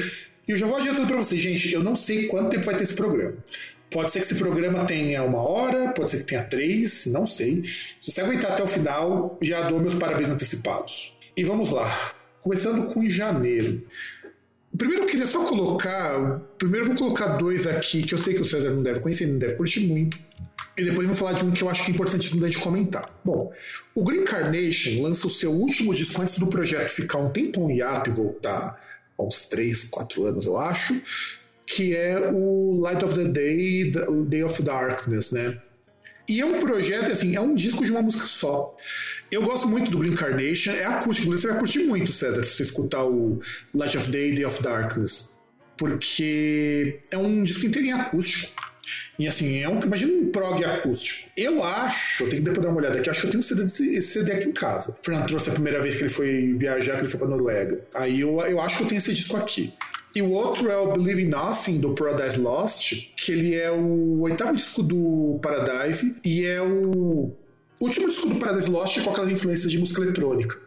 E 0.51 0.53
eu 0.53 0.59
já 0.59 0.67
vou 0.67 0.79
adiantando 0.79 1.07
para 1.07 1.17
vocês, 1.17 1.41
gente, 1.41 1.73
eu 1.73 1.81
não 1.81 1.95
sei 1.95 2.27
quanto 2.27 2.51
tempo 2.51 2.67
vai 2.67 2.77
ter 2.77 2.83
esse 2.83 2.95
programa. 2.95 3.37
Pode 3.89 4.11
ser 4.11 4.19
que 4.19 4.25
esse 4.25 4.35
programa 4.35 4.85
tenha 4.85 5.23
uma 5.23 5.39
hora, 5.39 5.93
pode 5.93 6.11
ser 6.11 6.17
que 6.19 6.25
tenha 6.25 6.43
três, 6.43 7.07
não 7.07 7.25
sei. 7.25 7.63
Se 8.01 8.11
você 8.11 8.21
aguentar 8.21 8.51
até 8.51 8.65
o 8.65 8.67
final, 8.67 9.39
já 9.41 9.69
dou 9.69 9.79
meus 9.79 9.95
parabéns 9.95 10.29
antecipados. 10.29 11.17
E 11.37 11.45
vamos 11.45 11.71
lá. 11.71 11.89
Começando 12.41 12.93
com 12.93 13.09
janeiro. 13.09 13.81
Primeiro 14.77 15.05
eu 15.05 15.07
queria 15.07 15.25
só 15.25 15.45
colocar. 15.45 16.41
Primeiro 16.59 16.87
eu 16.87 16.89
vou 16.89 16.99
colocar 16.99 17.37
dois 17.37 17.69
aqui 17.69 18.03
que 18.03 18.17
eu 18.17 18.19
sei 18.19 18.35
que 18.35 18.43
o 18.43 18.47
César 18.47 18.73
não 18.73 18.83
deve 18.83 18.99
conhecer, 18.99 19.29
não 19.29 19.39
deve 19.39 19.55
curtir 19.55 19.87
muito. 19.87 20.19
E 20.77 20.83
depois 20.83 21.07
eu 21.07 21.15
vou 21.15 21.17
falar 21.17 21.35
de 21.35 21.45
um 21.45 21.53
que 21.53 21.63
eu 21.63 21.71
acho 21.71 21.85
que 21.85 21.93
é 21.93 21.95
importantíssimo 21.95 22.41
da 22.41 22.49
gente 22.49 22.59
comentar. 22.59 23.09
Bom, 23.25 23.53
o 23.95 24.03
Green 24.03 24.25
Carnation 24.25 25.01
lança 25.01 25.29
o 25.29 25.31
seu 25.31 25.53
último 25.53 25.95
disco 25.95 26.21
antes 26.21 26.41
do 26.41 26.49
projeto 26.49 26.89
ficar 26.89 27.19
um 27.19 27.31
tempão 27.31 27.71
hiato 27.71 28.11
e 28.11 28.13
voltar 28.13 28.90
há 29.21 29.27
uns 29.27 29.49
3, 29.49 29.85
4 29.85 30.27
anos, 30.27 30.47
eu 30.47 30.57
acho, 30.57 31.01
que 31.67 31.95
é 31.95 32.31
o 32.33 32.81
Light 32.81 33.05
of 33.05 33.15
the 33.15 33.25
Day, 33.25 33.93
Day 34.27 34.43
of 34.43 34.63
Darkness, 34.63 35.31
né? 35.31 35.61
E 36.29 36.41
é 36.41 36.47
um 36.47 36.59
projeto, 36.61 37.11
assim, 37.11 37.35
é 37.35 37.41
um 37.41 37.55
disco 37.55 37.85
de 37.85 37.91
uma 37.91 38.03
música 38.03 38.25
só. 38.25 38.77
Eu 39.33 39.43
gosto 39.43 39.69
muito 39.69 39.91
do 39.91 39.99
Green 39.99 40.15
Carnation, 40.15 40.71
é 40.71 40.85
acústico, 40.85 41.31
você 41.31 41.49
vai 41.49 41.59
curtir 41.59 41.81
muito, 41.81 42.13
César, 42.13 42.45
se 42.45 42.53
você 42.53 42.63
escutar 42.63 43.05
o 43.05 43.41
Light 43.75 43.97
of 43.97 44.11
Day, 44.11 44.33
Day 44.35 44.45
of 44.45 44.63
Darkness. 44.63 45.37
Porque 45.77 47.01
é 47.11 47.17
um 47.17 47.43
disco 47.43 47.67
inteirinho 47.67 47.97
acústico. 47.97 48.70
E 49.19 49.29
assim, 49.29 49.61
é 49.61 49.69
um. 49.69 49.79
Imagina 49.81 50.13
um 50.13 50.31
prog 50.31 50.65
acústico. 50.65 51.31
Eu 51.37 51.63
acho, 51.63 52.25
tenho 52.25 52.37
que 52.37 52.43
depois 52.43 52.65
dar 52.65 52.71
uma 52.71 52.79
olhada 52.79 52.99
aqui, 52.99 53.11
acho 53.11 53.21
que 53.21 53.27
eu 53.27 53.31
tenho 53.31 53.41
um 53.41 53.47
CD 53.47 53.65
esse 53.97 54.03
CD 54.03 54.33
aqui 54.33 54.49
em 54.49 54.53
casa. 54.53 54.97
O 55.01 55.05
Fernando 55.05 55.27
trouxe 55.29 55.51
a 55.51 55.53
primeira 55.53 55.81
vez 55.81 55.97
que 55.97 56.03
ele 56.03 56.11
foi 56.11 56.55
viajar, 56.55 56.97
que 56.97 57.03
ele 57.03 57.09
foi 57.09 57.19
pra 57.19 57.29
Noruega. 57.29 57.85
Aí 57.95 58.21
eu, 58.21 58.41
eu 58.41 58.61
acho 58.61 58.79
que 58.79 58.83
eu 58.85 58.89
tenho 58.89 58.99
esse 58.99 59.13
disco 59.13 59.37
aqui. 59.37 59.73
E 60.15 60.23
o 60.23 60.31
outro 60.31 60.69
é 60.69 60.77
o 60.77 60.93
Believe 60.93 61.23
in 61.23 61.29
Nothing, 61.29 61.79
do 61.79 61.95
Paradise 61.95 62.39
Lost, 62.39 62.93
que 63.17 63.31
ele 63.33 63.55
é 63.55 63.71
o 63.71 64.21
oitavo 64.23 64.57
disco 64.57 64.83
do 64.83 65.39
Paradise 65.41 66.17
e 66.25 66.45
é 66.45 66.61
o 66.61 67.33
último 67.81 68.09
disco 68.09 68.29
do 68.29 68.37
Paradise 68.37 68.69
Lost 68.69 69.01
com 69.03 69.11
aquelas 69.11 69.31
influências 69.31 69.71
de 69.71 69.79
música 69.79 70.03
eletrônica. 70.03 70.59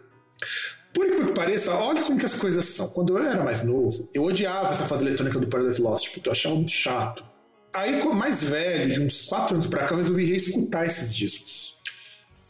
Por 0.94 1.08
incrível 1.08 1.27
que 1.27 1.34
pareça, 1.34 1.74
olha 1.74 2.03
como 2.03 2.18
que 2.18 2.25
as 2.25 2.36
coisas 2.36 2.65
são. 2.65 2.88
Quando 2.89 3.18
eu 3.18 3.24
era 3.24 3.44
mais 3.44 3.63
novo, 3.63 4.10
eu 4.13 4.24
odiava 4.24 4.70
essa 4.70 4.86
fase 4.86 5.03
eletrônica 5.03 5.39
do 5.39 5.48
Paradise 5.48 5.82
Lost, 5.82 6.13
porque 6.13 6.30
eu 6.30 6.34
achava 6.34 6.56
muito 6.56 6.72
chato. 6.72 7.25
Aí, 7.75 8.00
como 8.00 8.13
mais 8.13 8.44
velho, 8.44 8.92
de 8.92 9.01
uns 9.01 9.25
4 9.25 9.56
anos 9.56 9.68
pra 9.68 9.86
cá, 9.86 9.94
eu 9.94 10.00
resolvi 10.00 10.25
reescutar 10.25 10.86
esses 10.86 11.15
discos. 11.15 11.77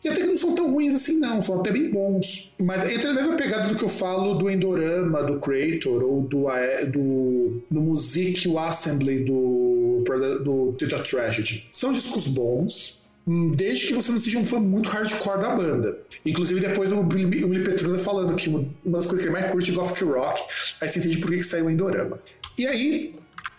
E 0.04 0.10
até 0.10 0.20
que 0.20 0.28
não 0.28 0.36
são 0.36 0.54
tão 0.54 0.70
ruins 0.70 0.94
assim, 0.94 1.18
não, 1.18 1.42
são 1.42 1.62
até 1.62 1.72
bem 1.72 1.90
bons. 1.90 2.54
Mas 2.60 2.90
entra 2.92 3.14
na 3.14 3.22
mesma 3.22 3.38
pegada 3.38 3.70
do 3.70 3.76
que 3.76 3.84
eu 3.84 3.90
falo 3.90 4.34
do 4.34 4.50
Endorama, 4.50 5.24
do 5.24 5.40
Creator, 5.40 6.04
ou 6.04 6.22
do, 6.24 6.46
do, 6.92 7.62
do 7.72 7.82
Music 7.82 8.54
Assembly 8.58 9.24
do, 9.24 10.04
do 10.44 10.74
Tragedy. 10.74 11.70
São 11.72 11.94
discos 11.94 12.28
bons, 12.28 13.02
desde 13.56 13.88
que 13.88 13.94
você 13.94 14.12
não 14.12 14.20
seja 14.20 14.40
um 14.40 14.44
fã 14.44 14.60
muito 14.60 14.90
hardcore 14.90 15.42
da 15.42 15.56
banda. 15.56 15.98
Inclusive, 16.26 16.60
depois 16.60 16.92
o 16.92 17.02
Billy 17.02 17.64
Petrusa 17.64 17.98
falando 17.98 18.36
que 18.36 18.50
uma 18.50 18.68
das 18.86 19.06
coisas 19.06 19.22
que 19.22 19.32
ele 19.32 19.40
mais 19.40 19.52
curte 19.52 19.72
é 19.72 19.74
Gothic 19.74 20.04
Rock, 20.04 20.42
aí 20.82 20.88
você 20.90 21.00
entende 21.00 21.18
por 21.20 21.32
que, 21.32 21.38
que 21.38 21.44
saiu 21.44 21.68
o 21.68 21.70
Endorama. 21.70 22.20
E 22.58 22.68
aí, 22.68 23.16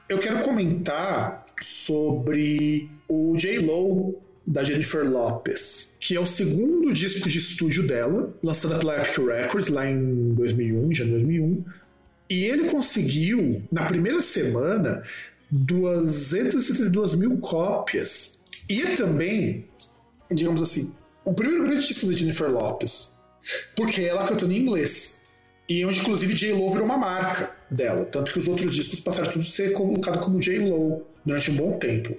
eu 0.08 0.18
quero 0.18 0.40
comentar 0.40 1.44
sobre 1.60 2.90
o 3.08 3.36
J-Lo 3.36 4.20
da 4.46 4.62
Jennifer 4.62 5.08
Lopez, 5.08 5.96
que 5.98 6.14
é 6.14 6.20
o 6.20 6.26
segundo 6.26 6.92
disco 6.92 7.28
de 7.28 7.38
estúdio 7.38 7.86
dela, 7.86 8.34
lançado 8.42 8.78
pela 8.78 9.00
Epic 9.00 9.18
Records 9.18 9.68
lá 9.68 9.88
em 9.88 10.34
2001, 10.34 10.94
já 10.94 11.04
2001. 11.04 11.64
E 12.28 12.44
ele 12.44 12.68
conseguiu, 12.68 13.62
na 13.72 13.86
primeira 13.86 14.20
semana, 14.20 15.02
272 15.50 17.14
mil 17.14 17.38
cópias. 17.38 18.42
E 18.68 18.82
é 18.82 18.94
também, 18.96 19.66
digamos 20.30 20.60
assim, 20.60 20.92
o 21.24 21.32
primeiro 21.32 21.64
grande 21.64 21.86
disco 21.86 22.06
da 22.06 22.12
Jennifer 22.12 22.50
Lopez, 22.50 23.16
porque 23.74 24.02
ela 24.02 24.26
cantando 24.26 24.52
em 24.52 24.58
inglês. 24.58 25.26
E 25.66 25.84
onde, 25.86 26.00
inclusive, 26.00 26.34
J-Lo 26.34 26.70
virou 26.70 26.84
uma 26.84 26.98
marca 26.98 27.56
dela. 27.74 28.04
Tanto 28.04 28.32
que 28.32 28.38
os 28.38 28.48
outros 28.48 28.74
discos 28.74 29.00
passaram 29.00 29.30
tudo 29.30 29.42
a 29.42 29.44
ser 29.44 29.72
colocado 29.72 30.20
como 30.20 30.40
J-Lo 30.40 31.02
durante 31.24 31.50
um 31.50 31.56
bom 31.56 31.78
tempo. 31.78 32.16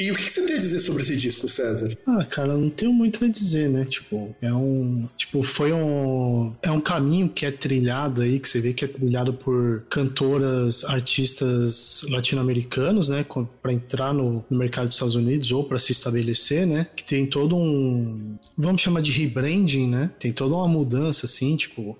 E 0.00 0.10
o 0.10 0.16
que 0.16 0.30
você 0.30 0.40
tem 0.46 0.56
a 0.56 0.58
dizer 0.58 0.80
sobre 0.80 1.02
esse 1.02 1.14
disco, 1.14 1.46
César? 1.46 1.94
Ah, 2.06 2.24
cara, 2.24 2.56
não 2.56 2.70
tenho 2.70 2.90
muito 2.90 3.22
a 3.22 3.28
dizer, 3.28 3.68
né? 3.68 3.84
Tipo, 3.84 4.34
é 4.40 4.50
um. 4.50 5.06
Tipo, 5.14 5.42
foi 5.42 5.74
um. 5.74 6.54
É 6.62 6.70
um 6.70 6.80
caminho 6.80 7.28
que 7.28 7.44
é 7.44 7.50
trilhado 7.50 8.22
aí, 8.22 8.40
que 8.40 8.48
você 8.48 8.62
vê 8.62 8.72
que 8.72 8.86
é 8.86 8.88
trilhado 8.88 9.34
por 9.34 9.84
cantoras, 9.90 10.84
artistas 10.84 12.02
latino-americanos, 12.08 13.10
né? 13.10 13.26
para 13.60 13.74
entrar 13.74 14.14
no, 14.14 14.42
no, 14.48 14.58
mercado 14.58 14.86
dos 14.86 14.96
Estados 14.96 15.16
Unidos 15.16 15.52
ou 15.52 15.64
para 15.64 15.78
se 15.78 15.92
estabelecer, 15.92 16.66
né? 16.66 16.86
Que 16.96 17.04
tem 17.04 17.26
todo 17.26 17.54
um. 17.54 18.38
Vamos 18.56 18.80
chamar 18.80 19.02
de 19.02 19.12
rebranding, 19.12 19.86
né? 19.86 20.10
Tem 20.18 20.32
toda 20.32 20.54
uma 20.54 20.68
mudança, 20.68 21.26
assim, 21.26 21.56
tipo. 21.56 21.98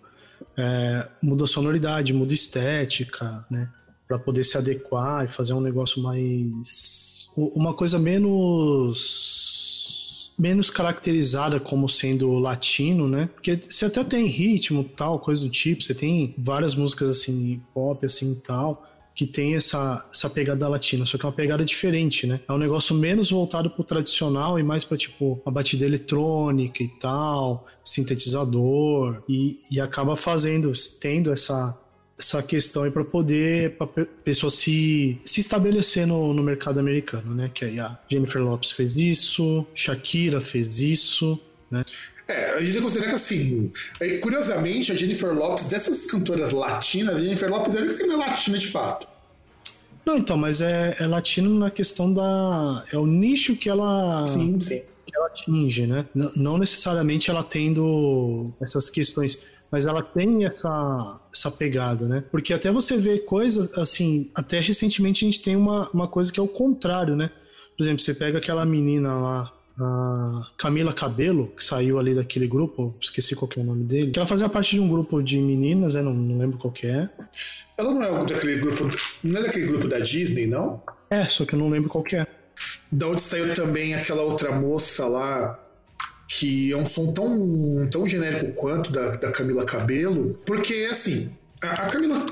É, 0.56 1.08
muda 1.22 1.46
sonoridade, 1.46 2.12
muda 2.12 2.34
estética, 2.34 3.44
né? 3.50 3.68
Para 4.06 4.18
poder 4.18 4.44
se 4.44 4.58
adequar 4.58 5.24
e 5.24 5.28
fazer 5.28 5.52
um 5.52 5.60
negócio 5.60 6.02
mais 6.02 7.28
uma 7.36 7.74
coisa 7.74 7.98
menos 7.98 9.30
menos 10.38 10.70
caracterizada 10.70 11.60
como 11.60 11.86
sendo 11.86 12.32
latino, 12.38 13.06
né? 13.06 13.28
Porque 13.34 13.56
você 13.56 13.84
até 13.84 14.02
tem 14.02 14.26
ritmo, 14.26 14.82
tal, 14.82 15.18
coisa 15.18 15.42
do 15.42 15.50
tipo, 15.50 15.82
você 15.82 15.94
tem 15.94 16.34
várias 16.38 16.74
músicas 16.74 17.10
assim, 17.10 17.60
pop 17.74 18.04
assim, 18.06 18.34
tal, 18.36 18.89
que 19.20 19.26
tem 19.26 19.54
essa, 19.54 20.08
essa 20.10 20.30
pegada 20.30 20.66
latina, 20.66 21.04
só 21.04 21.18
que 21.18 21.26
é 21.26 21.28
uma 21.28 21.34
pegada 21.34 21.62
diferente, 21.62 22.26
né? 22.26 22.40
É 22.48 22.52
um 22.54 22.56
negócio 22.56 22.96
menos 22.96 23.30
voltado 23.30 23.68
pro 23.68 23.84
tradicional 23.84 24.58
e 24.58 24.62
mais 24.62 24.82
para 24.82 24.96
tipo 24.96 25.42
a 25.44 25.50
batida 25.50 25.84
eletrônica 25.84 26.82
e 26.82 26.88
tal, 26.88 27.66
sintetizador 27.84 29.22
e, 29.28 29.58
e 29.70 29.78
acaba 29.78 30.16
fazendo, 30.16 30.72
tendo 30.98 31.30
essa 31.30 31.78
essa 32.18 32.42
questão 32.42 32.84
aí 32.84 32.90
para 32.90 33.04
poder 33.04 33.76
a 33.78 33.86
pessoa 33.86 34.48
se, 34.48 35.20
se 35.22 35.40
estabelecer 35.40 36.06
no, 36.06 36.32
no 36.32 36.42
mercado 36.42 36.80
americano, 36.80 37.34
né? 37.34 37.50
Que 37.52 37.66
aí 37.66 37.78
a 37.78 37.98
Jennifer 38.10 38.42
Lopes 38.42 38.70
fez 38.70 38.96
isso, 38.96 39.66
Shakira 39.74 40.40
fez 40.40 40.80
isso, 40.80 41.38
né? 41.70 41.82
É, 42.26 42.52
a 42.52 42.60
gente 42.62 42.80
considerar 42.80 43.08
que 43.08 43.14
assim, 43.16 43.72
é, 44.00 44.16
curiosamente, 44.18 44.92
a 44.92 44.94
Jennifer 44.94 45.32
Lopes, 45.34 45.68
dessas 45.68 46.06
cantoras 46.10 46.52
latinas, 46.52 47.16
a 47.16 47.20
Jennifer 47.20 47.50
Lopes 47.50 47.74
é 47.74 47.78
a 47.78 47.82
única 47.82 47.96
que 47.96 48.06
não 48.06 48.14
é 48.14 48.28
latina 48.28 48.56
de 48.56 48.68
fato. 48.68 49.09
Não, 50.04 50.16
então, 50.16 50.36
mas 50.36 50.60
é, 50.60 50.96
é 50.98 51.06
latino 51.06 51.58
na 51.58 51.70
questão 51.70 52.12
da. 52.12 52.84
É 52.92 52.96
o 52.96 53.06
nicho 53.06 53.56
que 53.56 53.68
ela. 53.68 54.26
Sim, 54.28 54.60
sim. 54.60 54.82
Que 55.06 55.16
ela 55.16 55.26
atinge, 55.26 55.86
né? 55.86 56.06
não 56.14 56.56
necessariamente 56.56 57.30
ela 57.30 57.42
tendo 57.42 58.52
essas 58.60 58.88
questões 58.88 59.44
mas 59.70 59.86
ela 59.86 60.02
tem 60.02 60.44
essa, 60.44 61.20
essa 61.32 61.50
pegada, 61.50 62.08
né? 62.08 62.24
Porque 62.30 62.52
até 62.52 62.72
você 62.72 62.96
vê 62.96 63.18
coisas 63.18 63.76
assim, 63.78 64.28
até 64.34 64.58
recentemente 64.58 65.24
a 65.24 65.28
gente 65.30 65.40
tem 65.40 65.54
uma, 65.54 65.88
uma 65.90 66.08
coisa 66.08 66.32
que 66.32 66.40
é 66.40 66.42
o 66.42 66.48
contrário, 66.48 67.14
né? 67.14 67.30
Por 67.76 67.84
exemplo, 67.84 68.02
você 68.02 68.12
pega 68.12 68.38
aquela 68.38 68.64
menina 68.64 69.14
lá, 69.14 69.52
a 69.82 70.46
Camila 70.56 70.92
Cabelo, 70.92 71.52
que 71.56 71.62
saiu 71.62 71.98
ali 71.98 72.14
daquele 72.14 72.46
grupo, 72.46 72.94
esqueci 73.00 73.34
qual 73.34 73.50
é 73.56 73.60
o 73.60 73.64
nome 73.64 73.84
dele, 73.84 74.10
que 74.10 74.18
ela 74.18 74.26
fazia 74.26 74.48
parte 74.48 74.76
de 74.76 74.80
um 74.80 74.88
grupo 74.88 75.22
de 75.22 75.38
meninas, 75.38 75.94
né? 75.94 76.02
Não, 76.02 76.12
não 76.12 76.38
lembro 76.38 76.58
qual 76.58 76.72
que 76.72 76.86
é. 76.86 77.08
Ela 77.76 77.94
não 77.94 78.02
é 78.02 78.24
daquele 78.24 78.56
grupo, 78.58 78.90
não 79.22 79.40
é 79.40 79.42
daquele 79.44 79.66
grupo 79.66 79.88
da 79.88 79.98
Disney, 79.98 80.46
não? 80.46 80.82
É, 81.10 81.26
só 81.26 81.44
que 81.44 81.54
eu 81.54 81.58
não 81.58 81.68
lembro 81.68 81.88
qual 81.88 82.04
que 82.04 82.16
é. 82.16 82.26
Da 82.92 83.08
onde 83.08 83.22
saiu 83.22 83.54
também 83.54 83.94
aquela 83.94 84.22
outra 84.22 84.52
moça 84.52 85.06
lá, 85.06 85.58
que 86.28 86.72
é 86.72 86.76
um 86.76 86.86
som 86.86 87.12
tão, 87.12 87.88
tão 87.90 88.08
genérico 88.08 88.52
quanto 88.52 88.92
da, 88.92 89.16
da 89.16 89.32
Camila 89.32 89.64
Cabelo, 89.64 90.38
porque 90.44 90.88
assim, 90.90 91.30
a, 91.62 91.86
a 91.86 91.86
Camila. 91.88 92.26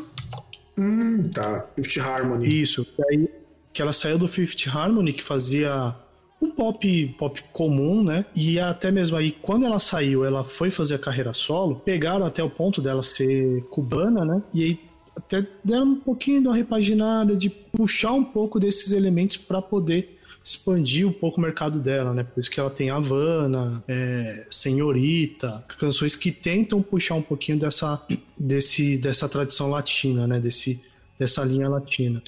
Hum, 0.78 1.28
tá. 1.30 1.66
Fifth 1.76 1.98
Harmony. 1.98 2.60
Isso, 2.60 2.86
aí 3.10 3.28
que 3.72 3.82
ela 3.82 3.92
saiu 3.92 4.18
do 4.18 4.26
Fifth 4.26 4.66
Harmony, 4.66 5.12
que 5.12 5.22
fazia 5.22 5.94
um 6.40 6.50
pop 6.50 7.14
pop 7.18 7.42
comum, 7.52 8.02
né? 8.02 8.24
E 8.34 8.58
até 8.60 8.90
mesmo 8.90 9.16
aí, 9.16 9.32
quando 9.32 9.66
ela 9.66 9.78
saiu, 9.78 10.24
ela 10.24 10.44
foi 10.44 10.70
fazer 10.70 10.94
a 10.94 10.98
carreira 10.98 11.32
solo, 11.32 11.76
pegaram 11.76 12.24
até 12.24 12.42
o 12.42 12.50
ponto 12.50 12.80
dela 12.80 13.02
ser 13.02 13.62
cubana, 13.70 14.24
né? 14.24 14.42
E 14.54 14.64
aí 14.64 14.80
até 15.16 15.44
deram 15.64 15.86
um 15.86 16.00
pouquinho 16.00 16.40
de 16.40 16.46
uma 16.46 16.56
repaginada, 16.56 17.34
de 17.34 17.50
puxar 17.50 18.12
um 18.12 18.24
pouco 18.24 18.60
desses 18.60 18.92
elementos 18.92 19.36
para 19.36 19.60
poder 19.60 20.16
expandir 20.42 21.06
um 21.06 21.12
pouco 21.12 21.38
o 21.38 21.40
mercado 21.40 21.80
dela, 21.80 22.14
né? 22.14 22.22
Por 22.22 22.40
isso 22.40 22.50
que 22.50 22.58
ela 22.58 22.70
tem 22.70 22.90
Havana, 22.90 23.82
é, 23.86 24.46
Senhorita, 24.48 25.64
canções 25.76 26.16
que 26.16 26.30
tentam 26.30 26.80
puxar 26.80 27.16
um 27.16 27.22
pouquinho 27.22 27.58
dessa, 27.58 28.00
desse, 28.38 28.96
dessa 28.96 29.28
tradição 29.28 29.68
latina, 29.68 30.26
né? 30.26 30.40
Desse, 30.40 30.80
dessa 31.18 31.44
linha 31.44 31.68
latina. 31.68 32.22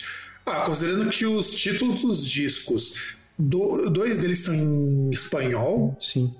Ah, 0.45 0.63
considerando 0.63 1.09
que 1.11 1.25
os 1.25 1.55
títulos 1.55 2.03
dos 2.03 2.29
discos, 2.29 3.17
do, 3.41 3.91
dois 3.91 4.21
deles 4.21 4.41
são 4.41 4.55
em 4.55 5.11
espanhol. 5.11 5.97
Sim. 6.01 6.35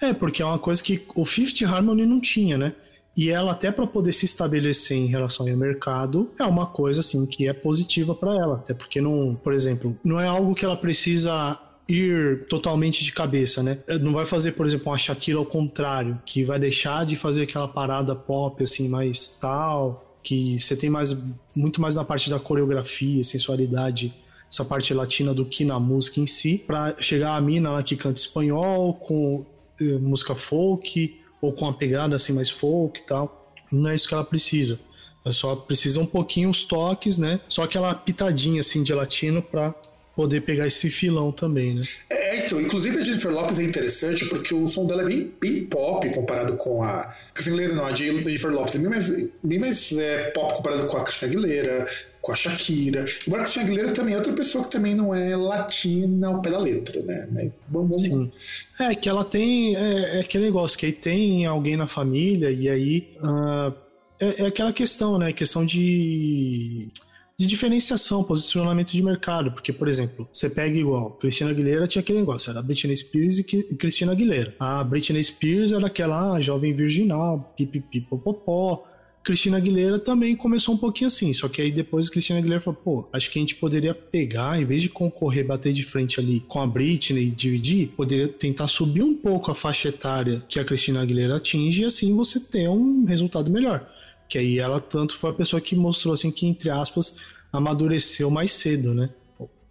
É, 0.00 0.12
porque 0.12 0.42
é 0.42 0.44
uma 0.44 0.58
coisa 0.58 0.82
que 0.82 1.06
o 1.14 1.24
Fifth 1.24 1.62
Harmony 1.62 2.04
não 2.04 2.20
tinha, 2.20 2.58
né? 2.58 2.74
E 3.16 3.30
ela 3.30 3.52
até 3.52 3.70
para 3.70 3.86
poder 3.86 4.12
se 4.12 4.24
estabelecer 4.24 4.96
em 4.96 5.06
relação 5.06 5.48
ao 5.48 5.56
mercado 5.56 6.32
é 6.38 6.44
uma 6.44 6.66
coisa 6.66 7.00
assim 7.00 7.24
que 7.26 7.48
é 7.48 7.52
positiva 7.52 8.14
para 8.14 8.34
ela, 8.34 8.56
até 8.56 8.74
porque 8.74 9.00
não, 9.00 9.36
por 9.36 9.52
exemplo, 9.52 9.96
não 10.04 10.20
é 10.20 10.26
algo 10.26 10.54
que 10.54 10.64
ela 10.64 10.76
precisa 10.76 11.60
ir 11.88 12.46
totalmente 12.48 13.04
de 13.04 13.12
cabeça, 13.12 13.62
né? 13.62 13.78
Não 14.00 14.12
vai 14.12 14.26
fazer, 14.26 14.52
por 14.52 14.66
exemplo, 14.66 14.90
uma 14.90 14.98
Shakira 14.98 15.38
ao 15.38 15.46
contrário, 15.46 16.18
que 16.26 16.42
vai 16.42 16.58
deixar 16.58 17.06
de 17.06 17.14
fazer 17.14 17.42
aquela 17.42 17.68
parada 17.68 18.16
pop 18.16 18.62
assim 18.62 18.88
mais 18.88 19.28
tal, 19.40 20.18
que 20.22 20.58
você 20.58 20.74
tem 20.74 20.90
mais 20.90 21.16
muito 21.54 21.80
mais 21.80 21.94
na 21.94 22.02
parte 22.02 22.28
da 22.30 22.40
coreografia, 22.40 23.22
sensualidade, 23.22 24.12
essa 24.54 24.64
parte 24.64 24.94
latina 24.94 25.34
do 25.34 25.44
que 25.44 25.64
na 25.64 25.80
música 25.80 26.20
em 26.20 26.26
si, 26.26 26.58
para 26.58 26.94
chegar 27.00 27.34
a 27.34 27.40
mina 27.40 27.72
lá 27.72 27.82
que 27.82 27.96
canta 27.96 28.20
espanhol 28.20 28.94
com 28.94 29.44
eh, 29.80 29.98
música 29.98 30.34
folk, 30.36 31.20
ou 31.40 31.52
com 31.52 31.64
uma 31.64 31.74
pegada 31.74 32.14
assim 32.14 32.32
mais 32.32 32.50
folk 32.50 33.00
e 33.00 33.02
tal. 33.02 33.52
Não 33.72 33.90
é 33.90 33.96
isso 33.96 34.06
que 34.06 34.14
ela 34.14 34.24
precisa. 34.24 34.78
Ela 35.24 35.32
só 35.32 35.56
precisa 35.56 36.00
um 36.00 36.06
pouquinho 36.06 36.50
os 36.50 36.62
toques, 36.62 37.18
né? 37.18 37.40
Só 37.48 37.64
aquela 37.64 37.92
pitadinha 37.94 38.60
assim 38.60 38.84
de 38.84 38.94
latino 38.94 39.42
para 39.42 39.74
poder 40.14 40.42
pegar 40.42 40.66
esse 40.66 40.90
filão 40.90 41.32
também, 41.32 41.74
né? 41.74 41.82
É, 42.08 42.46
então, 42.46 42.60
inclusive 42.60 42.98
a 42.98 43.04
Jennifer 43.04 43.32
Lopez 43.32 43.58
é 43.58 43.62
interessante 43.62 44.24
porque 44.26 44.54
o 44.54 44.68
som 44.68 44.86
dela 44.86 45.02
é 45.02 45.06
bem, 45.06 45.32
bem 45.40 45.64
pop 45.64 46.08
comparado 46.10 46.56
com 46.56 46.82
a. 46.82 47.12
Christina 47.32 47.56
Aguilera 47.56 47.74
não, 47.74 47.84
a 47.84 47.94
Jennifer 47.94 48.50
Lopez 48.50 48.74
é 48.76 48.78
bem 48.78 48.88
mais, 48.90 49.28
bem 49.42 49.58
mais 49.58 49.92
é, 49.92 50.30
pop 50.30 50.54
comparado 50.54 50.86
com 50.86 50.96
a 50.96 51.04
Christina 51.04 51.32
Aguilera, 51.32 51.88
com 52.20 52.32
a 52.32 52.36
Shakira. 52.36 53.04
Embora 53.26 53.42
a 53.42 53.44
Christina 53.44 53.64
Aguilera 53.66 53.92
também 53.92 54.14
é 54.14 54.16
outra 54.16 54.32
pessoa 54.32 54.64
que 54.64 54.70
também 54.70 54.94
não 54.94 55.14
é 55.14 55.36
latina 55.36 56.28
ao 56.28 56.40
pé 56.40 56.50
da 56.50 56.58
letra, 56.58 57.02
né? 57.02 57.28
Mas 57.32 57.58
vamos. 57.68 58.02
Sim. 58.02 58.30
É 58.78 58.94
que 58.94 59.08
ela 59.08 59.24
tem. 59.24 59.76
É, 59.76 60.18
é 60.18 60.20
aquele 60.20 60.44
negócio, 60.44 60.78
que 60.78 60.86
aí 60.86 60.92
tem 60.92 61.44
alguém 61.46 61.76
na 61.76 61.88
família 61.88 62.50
e 62.50 62.68
aí. 62.68 63.08
Uh, 63.20 63.84
é, 64.20 64.42
é 64.42 64.46
aquela 64.46 64.72
questão, 64.72 65.18
né? 65.18 65.32
Questão 65.32 65.66
de 65.66 66.88
de 67.36 67.46
diferenciação, 67.46 68.22
posicionamento 68.22 68.92
de 68.92 69.02
mercado. 69.02 69.52
Porque, 69.52 69.72
por 69.72 69.88
exemplo, 69.88 70.28
você 70.32 70.48
pega 70.48 70.76
igual, 70.76 71.12
Cristina 71.12 71.50
Aguilera 71.50 71.86
tinha 71.86 72.00
aquele 72.00 72.20
negócio, 72.20 72.50
era 72.50 72.62
Britney 72.62 72.96
Spears 72.96 73.38
e 73.38 73.44
Cristina 73.44 74.12
Aguilera. 74.12 74.54
A 74.58 74.84
Britney 74.84 75.22
Spears 75.22 75.72
era 75.72 75.86
aquela 75.86 76.34
ah, 76.34 76.40
jovem 76.40 76.72
virginal, 76.72 77.52
pipipipopopó. 77.56 78.88
Cristina 79.24 79.56
Aguilera 79.56 79.98
também 79.98 80.36
começou 80.36 80.74
um 80.74 80.78
pouquinho 80.78 81.08
assim, 81.08 81.32
só 81.32 81.48
que 81.48 81.62
aí 81.62 81.72
depois 81.72 82.10
Cristina 82.10 82.38
Aguilera 82.38 82.60
falou, 82.60 82.78
pô, 82.84 83.08
acho 83.10 83.30
que 83.30 83.38
a 83.38 83.42
gente 83.42 83.56
poderia 83.56 83.94
pegar, 83.94 84.60
em 84.60 84.66
vez 84.66 84.82
de 84.82 84.90
concorrer, 84.90 85.46
bater 85.46 85.72
de 85.72 85.82
frente 85.82 86.20
ali 86.20 86.40
com 86.40 86.60
a 86.60 86.66
Britney 86.66 87.28
e 87.28 87.30
dividir, 87.30 87.88
poderia 87.96 88.28
tentar 88.28 88.68
subir 88.68 89.02
um 89.02 89.14
pouco 89.14 89.50
a 89.50 89.54
faixa 89.54 89.88
etária 89.88 90.44
que 90.46 90.60
a 90.60 90.64
Cristina 90.64 91.00
Aguilera 91.00 91.36
atinge 91.36 91.82
e 91.82 91.84
assim 91.86 92.14
você 92.14 92.38
ter 92.38 92.68
um 92.68 93.06
resultado 93.06 93.50
melhor. 93.50 93.88
Que 94.34 94.38
aí 94.38 94.58
ela 94.58 94.80
tanto 94.80 95.16
foi 95.16 95.30
a 95.30 95.32
pessoa 95.32 95.62
que 95.62 95.76
mostrou 95.76 96.12
assim 96.12 96.28
que, 96.28 96.44
entre 96.44 96.68
aspas, 96.68 97.18
amadureceu 97.52 98.28
mais 98.28 98.50
cedo, 98.50 98.92
né? 98.92 99.10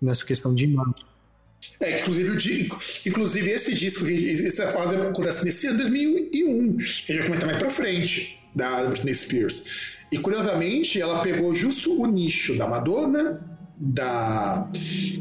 Nessa 0.02 0.26
questão 0.26 0.56
de 0.56 0.64
imagem. 0.64 0.96
É, 1.82 2.00
inclusive, 2.00 2.70
inclusive 3.06 3.52
esse 3.52 3.74
disco, 3.74 4.06
essa 4.08 4.68
fase 4.68 4.96
acontece 4.96 5.44
nesse 5.44 5.68
ano 5.68 5.80
2001, 5.80 6.78
que 6.78 6.82
a 6.82 6.86
gente 6.86 7.08
vai 7.10 7.24
comentar 7.26 7.46
mais 7.48 7.58
pra 7.58 7.70
frente, 7.70 8.40
da 8.56 8.86
Britney 8.86 9.14
Spears. 9.14 9.96
E 10.10 10.18
curiosamente, 10.18 11.02
ela 11.02 11.22
pegou 11.22 11.54
justo 11.54 12.02
o 12.02 12.06
nicho 12.06 12.58
da 12.58 12.66
Madonna, 12.66 13.53
da 13.86 14.70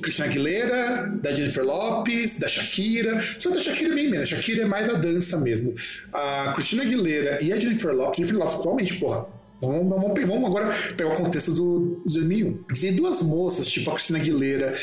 Christina 0.01 0.29
Aguilera, 0.29 1.13
da 1.21 1.35
Jennifer 1.35 1.65
Lopes, 1.65 2.39
da 2.39 2.49
Shakira. 2.49 3.21
Só 3.21 3.51
da 3.51 3.59
Shakira 3.59 3.93
bem 3.93 4.09
menos. 4.09 4.33
A 4.33 4.37
Shakira 4.37 4.63
é 4.63 4.65
mais 4.65 4.89
a 4.89 4.93
dança 4.93 5.37
mesmo. 5.39 5.75
A 6.13 6.53
Christina 6.55 6.83
Aguilera 6.85 7.43
e 7.43 7.53
a 7.53 7.59
Jennifer 7.59 7.93
Lopes, 7.93 8.19
Jennifer 8.19 8.39
Lopes 8.39 8.55
atualmente, 8.55 8.95
porra. 8.95 9.27
Vamos, 9.61 9.89
vamos, 9.89 10.25
vamos 10.25 10.49
agora 10.49 10.75
pegar 10.97 11.15
o 11.15 11.17
contexto 11.17 11.53
do 11.53 12.03
2001. 12.05 12.63
Tem 12.81 12.95
duas 12.95 13.23
moças, 13.23 13.69
tipo 13.69 13.91
a 13.91 13.95
Christina 13.95 14.19
Aguilera 14.19 14.75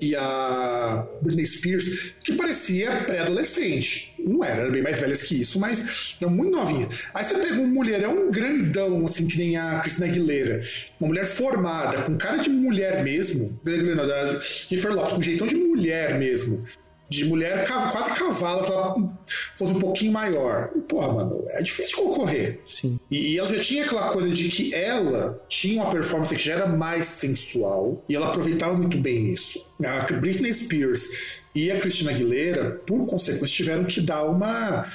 e 0.00 0.14
a 0.16 1.06
Britney 1.22 1.46
Spears, 1.46 2.14
que 2.22 2.34
parecia 2.34 3.04
pré-adolescente. 3.04 4.07
Não 4.28 4.44
era, 4.44 4.60
eram 4.60 4.70
bem 4.70 4.82
mais 4.82 5.00
velhas 5.00 5.22
que 5.22 5.40
isso, 5.40 5.58
mas 5.58 6.16
eram 6.20 6.30
muito 6.30 6.54
novinha. 6.54 6.88
Aí 7.14 7.24
você 7.24 7.34
pega 7.38 7.54
um 7.54 7.66
mulherão 7.66 8.30
grandão, 8.30 9.06
assim, 9.06 9.26
que 9.26 9.38
nem 9.38 9.56
a 9.56 9.80
Cristina 9.80 10.06
Aguilera, 10.06 10.62
uma 11.00 11.08
mulher 11.08 11.24
formada, 11.24 12.02
com 12.02 12.16
cara 12.16 12.36
de 12.36 12.50
mulher 12.50 13.02
mesmo, 13.02 13.58
da 13.64 14.40
Jennifer 14.40 14.92
Lopes, 14.92 15.12
com 15.14 15.22
jeitão 15.22 15.46
de 15.46 15.56
mulher 15.56 16.18
mesmo, 16.18 16.64
de 17.08 17.24
mulher 17.24 17.66
quase 17.66 18.12
cavalo, 18.12 18.64
se 18.64 18.70
ela 18.70 19.14
fosse 19.56 19.72
um 19.72 19.80
pouquinho 19.80 20.12
maior. 20.12 20.68
Porra, 20.86 21.12
mano, 21.12 21.44
é 21.48 21.62
difícil 21.62 21.96
concorrer. 21.96 22.60
Sim. 22.66 23.00
E, 23.10 23.32
e, 23.32 23.38
ela 23.38 23.48
já 23.48 23.62
tinha 23.62 23.84
aquela 23.84 24.12
coisa 24.12 24.28
de 24.28 24.48
que 24.48 24.74
ela 24.74 25.42
tinha 25.48 25.82
uma 25.82 25.90
performance 25.90 26.34
que 26.34 26.44
já 26.44 26.54
era 26.54 26.66
mais 26.66 27.06
sensual 27.06 28.04
e 28.08 28.14
ela 28.14 28.28
aproveitava 28.28 28.74
muito 28.74 28.98
bem 28.98 29.30
isso. 29.30 29.70
A 29.82 30.12
Britney 30.12 30.52
Spears 30.52 31.37
e 31.54 31.70
a 31.70 31.78
Christina 31.78 32.10
Aguilera, 32.10 32.70
por 32.86 33.06
consequência, 33.06 33.56
tiveram 33.56 33.84
que 33.84 34.00
dar 34.00 34.24
uma 34.24 34.86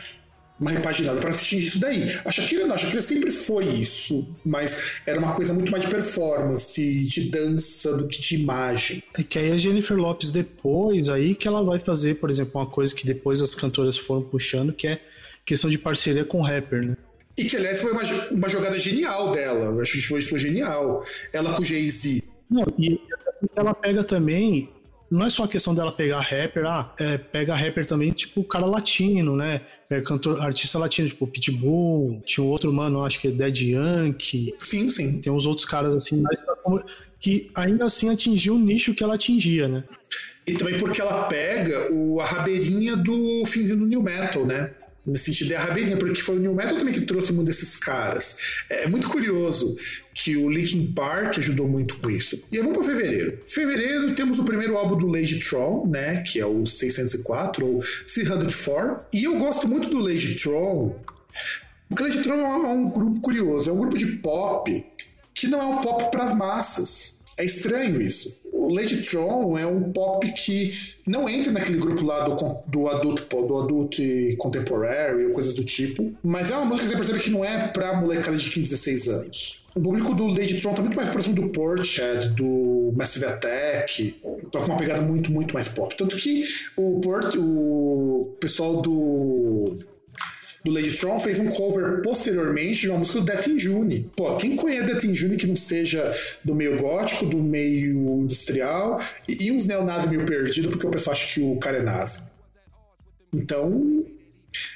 uma 0.59 0.71
repaginada 0.71 1.19
para 1.19 1.31
atingir 1.31 1.67
isso 1.67 1.79
daí. 1.79 2.17
A 2.23 2.31
Shakira 2.31 2.65
não, 2.65 2.75
a 2.75 2.77
Shakira 2.77 3.01
sempre 3.01 3.31
foi 3.31 3.65
isso, 3.65 4.27
mas 4.45 5.01
era 5.05 5.19
uma 5.19 5.33
coisa 5.33 5.53
muito 5.53 5.71
mais 5.71 5.83
de 5.83 5.89
performance, 5.89 7.05
de 7.05 7.29
dança 7.29 7.97
do 7.97 8.07
que 8.07 8.21
de 8.21 8.35
imagem. 8.35 9.03
É 9.17 9.23
que 9.23 9.37
aí 9.39 9.51
a 9.51 9.57
Jennifer 9.57 9.97
Lopes 9.97 10.31
depois, 10.31 11.09
aí 11.09 11.35
que 11.35 11.47
ela 11.47 11.63
vai 11.63 11.79
fazer, 11.79 12.15
por 12.15 12.29
exemplo, 12.29 12.61
uma 12.61 12.67
coisa 12.67 12.95
que 12.95 13.05
depois 13.05 13.41
as 13.41 13.53
cantoras 13.53 13.97
foram 13.97 14.21
puxando, 14.21 14.71
que 14.71 14.87
é 14.87 15.01
questão 15.45 15.69
de 15.69 15.77
parceria 15.77 16.23
com 16.23 16.41
rapper, 16.41 16.83
né? 16.83 16.97
E 17.35 17.45
que, 17.45 17.57
aliás, 17.57 17.81
foi 17.81 17.91
uma, 17.91 18.03
uma 18.31 18.47
jogada 18.47 18.77
genial 18.77 19.31
dela. 19.31 19.65
Eu 19.65 19.81
acho 19.81 19.93
que 19.93 20.01
foi, 20.01 20.21
foi 20.21 20.39
genial. 20.39 21.03
Ela 21.33 21.53
com 21.53 21.65
Jay-Z. 21.65 22.21
Não, 22.47 22.63
e 22.77 22.99
ela 23.55 23.73
pega 23.73 24.03
também 24.03 24.69
não 25.13 25.27
é 25.27 25.29
só 25.29 25.43
a 25.43 25.47
questão 25.47 25.75
dela 25.75 25.91
pegar 25.91 26.21
rapper, 26.21 26.65
ah, 26.65 26.91
é, 26.99 27.19
pega 27.19 27.55
rapper 27.55 27.85
também, 27.85 28.09
tipo, 28.09 28.43
cara 28.43 28.65
latino, 28.65 29.35
né? 29.35 29.61
É, 29.87 30.01
cantor, 30.01 30.41
artista 30.41 30.79
latino, 30.79 31.07
tipo, 31.07 31.27
Pitbull, 31.27 32.19
tinha 32.25 32.43
um 32.43 32.47
outro 32.47 32.73
mano, 32.73 33.05
acho 33.05 33.19
que 33.19 33.27
é 33.27 33.31
Dead 33.31 33.61
Yankee. 33.61 34.55
Sim, 34.59 34.89
sim. 34.89 35.21
Tem 35.21 35.31
uns 35.31 35.45
outros 35.45 35.67
caras 35.67 35.95
assim, 35.95 36.19
mas 36.19 36.43
que 37.19 37.51
ainda 37.53 37.85
assim 37.85 38.09
atingiu 38.09 38.55
o 38.55 38.59
nicho 38.59 38.95
que 38.95 39.03
ela 39.03 39.13
atingia, 39.13 39.67
né? 39.67 39.83
E 40.47 40.53
também 40.53 40.79
porque 40.79 40.99
ela 40.99 41.23
pega 41.25 41.93
o, 41.93 42.19
a 42.19 42.25
rabeirinha 42.25 42.97
do 42.97 43.45
finzinho 43.45 43.77
do 43.77 43.85
New 43.85 44.01
Metal, 44.01 44.43
né? 44.43 44.71
Nesse 45.05 45.25
sentido 45.25 45.53
é 45.53 45.57
rabeirinha, 45.57 45.97
porque 45.97 46.21
foi 46.21 46.37
o 46.37 46.39
New 46.39 46.53
Metal 46.53 46.77
também 46.77 46.93
que 46.93 47.01
trouxe 47.01 47.33
muito 47.33 47.47
desses 47.47 47.77
caras. 47.77 48.63
É 48.69 48.87
muito 48.87 49.09
curioso 49.09 49.75
que 50.13 50.37
o 50.37 50.49
Linkin 50.49 50.93
Park 50.93 51.37
ajudou 51.37 51.67
muito 51.67 51.97
com 51.97 52.09
isso. 52.09 52.41
E 52.51 52.57
vamos 52.59 52.77
para 52.77 52.95
fevereiro. 52.95 53.39
Fevereiro 53.45 54.15
temos 54.15 54.39
o 54.39 54.43
primeiro 54.43 54.77
álbum 54.77 54.97
do 54.97 55.07
Lady 55.07 55.39
Tron, 55.39 55.87
né, 55.87 56.21
que 56.21 56.39
é 56.39 56.45
o 56.45 56.65
604 56.65 57.65
ou 57.65 57.83
604. 58.07 58.99
E 59.13 59.25
eu 59.25 59.37
gosto 59.37 59.67
muito 59.67 59.89
do 59.89 59.99
Lady 59.99 60.35
Tron, 60.35 60.95
porque 61.89 62.03
o 62.03 62.07
Lady 62.07 62.23
Tron 62.23 62.35
é 62.35 62.67
um 62.67 62.89
grupo 62.89 63.19
curioso, 63.21 63.69
é 63.69 63.73
um 63.73 63.77
grupo 63.77 63.97
de 63.97 64.05
pop 64.05 64.85
que 65.33 65.47
não 65.47 65.61
é 65.61 65.65
um 65.65 65.81
pop 65.81 66.11
para 66.11 66.25
as 66.25 66.35
massas. 66.35 67.21
É 67.37 67.43
estranho 67.43 67.99
isso 67.99 68.42
o 68.63 68.73
Lady 68.73 69.01
Tron 69.01 69.57
é 69.57 69.65
um 69.65 69.91
pop 69.91 70.31
que 70.31 70.71
não 71.05 71.27
entra 71.27 71.51
naquele 71.51 71.77
grupo 71.77 72.05
lá 72.05 72.27
do, 72.27 72.35
do 72.67 72.87
adulto 72.87 73.41
do 73.41 73.57
adulto 73.59 74.01
contemporary 74.37 75.25
ou 75.25 75.33
coisas 75.33 75.53
do 75.53 75.63
tipo, 75.63 76.13
mas 76.23 76.49
é 76.49 76.55
uma 76.55 76.65
música 76.65 76.87
que 76.87 76.91
você 76.91 76.97
percebe 76.97 77.19
que 77.19 77.29
não 77.29 77.43
é 77.43 77.67
pra 77.67 77.99
molecada 77.99 78.37
de 78.37 78.49
15, 78.49 78.69
16 78.69 79.07
anos. 79.09 79.63
O 79.75 79.81
público 79.81 80.13
do 80.13 80.27
Lady 80.27 80.61
Tron 80.61 80.73
tá 80.73 80.81
muito 80.81 80.95
mais 80.95 81.09
próximo 81.09 81.35
do 81.35 81.49
Portishead, 81.49 82.29
do 82.29 82.93
Massive 82.95 83.25
Attack, 83.25 84.21
tá 84.51 84.59
com 84.59 84.65
uma 84.67 84.77
pegada 84.77 85.01
muito, 85.01 85.31
muito 85.31 85.53
mais 85.53 85.67
pop. 85.67 85.95
Tanto 85.97 86.15
que 86.15 86.45
o 86.77 87.01
Port, 87.01 87.35
o 87.37 88.35
pessoal 88.39 88.81
do 88.81 89.77
do 90.63 90.71
Lady 90.71 90.95
Tron 90.97 91.19
fez 91.19 91.39
um 91.39 91.49
cover 91.49 92.01
posteriormente 92.01 92.81
de 92.81 92.89
uma 92.89 92.99
música 92.99 93.19
do 93.19 93.25
Death 93.25 93.47
in 93.47 93.59
June. 93.59 94.09
Pô, 94.15 94.37
quem 94.37 94.55
conhece 94.55 94.87
Death 94.87 95.03
in 95.03 95.15
June 95.15 95.35
que 95.35 95.47
não 95.47 95.55
seja 95.55 96.15
do 96.43 96.55
meio 96.55 96.77
gótico, 96.77 97.25
do 97.25 97.37
meio 97.37 98.21
industrial 98.21 99.01
e, 99.27 99.45
e 99.45 99.51
uns 99.51 99.65
neonazis 99.65 100.09
meio 100.09 100.25
perdidos 100.25 100.71
porque 100.71 100.87
o 100.87 100.91
pessoal 100.91 101.15
acha 101.15 101.33
que 101.33 101.41
o 101.41 101.57
cara 101.57 101.77
é 101.77 101.81
nazi. 101.81 102.23
Então, 103.33 104.05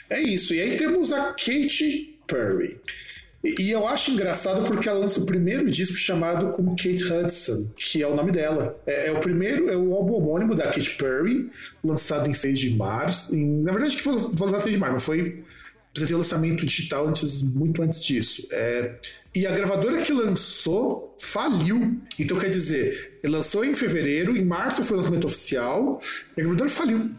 é 0.10 0.20
isso. 0.20 0.54
E 0.54 0.60
aí 0.60 0.78
temos 0.78 1.14
a 1.14 1.28
Katy 1.34 2.20
Perry. 2.28 2.80
E 3.44 3.72
eu 3.72 3.88
acho 3.88 4.12
engraçado 4.12 4.66
porque 4.66 4.90
ela 4.90 5.00
lança 5.00 5.22
o 5.22 5.26
primeiro 5.26 5.70
disco 5.70 5.96
chamado 5.96 6.52
como 6.52 6.72
Kate 6.72 7.04
Hudson, 7.04 7.72
que 7.76 8.02
é 8.02 8.08
o 8.08 8.16
nome 8.16 8.32
dela. 8.32 8.78
É, 8.86 9.08
é 9.08 9.12
o 9.12 9.20
primeiro, 9.20 9.70
é 9.70 9.78
o 9.78 9.94
álbum 9.94 10.16
homônimo 10.16 10.54
da 10.54 10.66
Katy 10.66 10.98
Perry, 10.98 11.50
lançado 11.84 12.30
em 12.30 12.34
6 12.34 12.60
de 12.60 12.70
março. 12.72 13.34
Em, 13.34 13.62
na 13.62 13.72
verdade, 13.72 13.96
que 13.96 14.02
foi, 14.02 14.20
foi 14.20 14.48
lançado 14.48 14.60
em 14.60 14.64
6 14.64 14.74
de 14.74 14.80
março, 14.80 14.94
mas 14.96 15.04
foi 15.04 15.44
precisa 15.98 16.08
ter 16.08 16.16
lançamento 16.16 16.66
digital 16.66 17.08
antes, 17.08 17.42
muito 17.42 17.82
antes 17.82 18.04
disso. 18.04 18.48
É, 18.52 18.96
e 19.34 19.46
a 19.46 19.52
gravadora 19.52 20.02
que 20.02 20.14
lançou 20.14 21.16
faliu. 21.20 22.00
Então, 22.20 22.38
quer 22.38 22.50
dizer, 22.50 23.20
lançou 23.26 23.66
em 23.66 23.76
fevereiro, 23.76 24.38
em 24.38 24.46
março 24.46 24.84
foi 24.84 24.98
o 24.98 25.00
lançamento 25.00 25.26
oficial, 25.26 26.02
e 26.36 26.42
a 26.42 26.44
gravadora 26.44 26.70
faliu. 26.70 27.10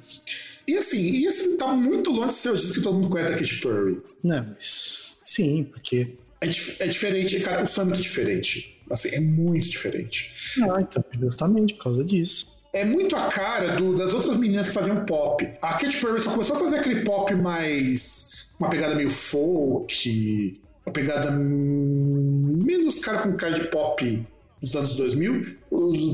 E 0.67 0.77
assim, 0.77 1.01
e 1.01 1.27
assim, 1.27 1.57
tá 1.57 1.69
muito 1.69 2.11
longe 2.11 2.29
de 2.29 2.35
ser 2.35 2.51
o 2.51 2.57
disco 2.57 2.75
que 2.75 2.81
todo 2.81 2.95
mundo 2.95 3.09
conhece 3.09 3.33
da 3.33 3.39
Katy 3.39 3.61
Perry. 3.61 4.03
Não, 4.23 4.47
mas 4.47 5.19
sim, 5.25 5.65
porque. 5.65 6.15
É, 6.41 6.47
é 6.47 6.87
diferente, 6.87 7.41
cara, 7.41 7.65
o 7.65 7.67
som 7.67 7.83
é 7.83 7.85
muito 7.87 8.03
diferente. 8.03 8.79
Assim, 8.91 9.09
é 9.09 9.21
muito 9.21 9.69
diferente. 9.69 10.33
Ah, 10.63 10.81
então, 10.81 11.05
justamente 11.21 11.75
por 11.75 11.85
causa 11.85 12.05
disso 12.05 12.59
é 12.73 12.85
muito 12.85 13.17
a 13.17 13.29
cara 13.29 13.77
do, 13.77 13.95
das 13.95 14.13
outras 14.13 14.37
meninas 14.37 14.69
que 14.69 14.75
faziam 14.75 15.05
pop. 15.05 15.43
A 15.63 15.75
Katy 15.75 15.97
Perry 16.01 16.21
só 16.21 16.31
começou 16.31 16.57
a 16.57 16.59
fazer 16.61 16.77
aquele 16.77 17.03
pop 17.03 17.35
mais 17.35 18.38
uma 18.59 18.69
pegada 18.69 18.95
meio 18.95 19.11
folk, 19.11 20.61
uma 20.85 20.93
pegada 20.93 21.31
menos 21.31 22.99
cara 23.01 23.19
com 23.19 23.33
cara 23.37 23.55
de 23.55 23.69
pop 23.69 24.27
dos 24.61 24.77
anos 24.77 24.97
2000, 24.97 25.57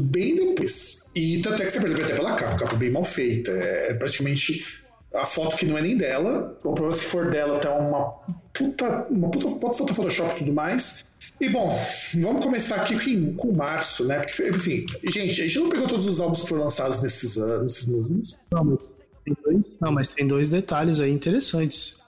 bem 0.03 0.37
depois. 0.37 1.09
E 1.15 1.41
tanto 1.41 1.63
é 1.63 1.67
que 1.67 1.73
você 1.73 1.81
percebe 1.81 2.03
até 2.03 2.15
pela 2.15 2.35
capa, 2.37 2.57
capa 2.57 2.77
bem 2.77 2.91
mal 2.91 3.05
feita, 3.05 3.51
é 3.51 3.95
praticamente 3.95 4.83
a 5.15 5.25
foto 5.25 5.57
que 5.57 5.65
não 5.65 5.79
é 5.79 5.83
nem 5.83 5.97
dela, 5.97 6.59
ou 6.65 6.75
problema 6.75 6.99
se 6.99 7.05
for 7.05 7.31
dela 7.31 7.59
tá 7.61 7.73
uma 7.79 8.11
puta, 8.53 9.07
uma 9.11 9.31
puta 9.31 9.49
foto 9.49 9.95
Photoshop 9.95 10.35
e 10.35 10.39
tudo 10.39 10.53
mais. 10.53 11.05
E 11.41 11.49
bom, 11.49 11.77
vamos 12.21 12.45
começar 12.45 12.77
aqui 12.77 12.99
com, 12.99 13.35
com 13.35 13.53
março, 13.53 14.05
né? 14.05 14.19
Porque, 14.21 14.49
enfim, 14.49 14.85
gente, 15.05 15.41
a 15.41 15.45
gente 15.45 15.59
não 15.59 15.69
pegou 15.69 15.87
todos 15.87 16.07
os 16.07 16.21
álbuns 16.21 16.43
que 16.43 16.49
foram 16.49 16.65
lançados 16.65 17.03
nesses 17.03 17.39
anos. 17.39 17.87
Nesses 17.87 18.39
não, 18.53 18.65
mas 18.65 18.95
tem 19.25 19.37
dois, 19.43 19.77
não, 19.81 19.93
mas 19.93 20.09
tem 20.09 20.27
dois 20.27 20.49
detalhes 20.49 21.01
aí 21.01 21.11
interessantes. 21.11 22.04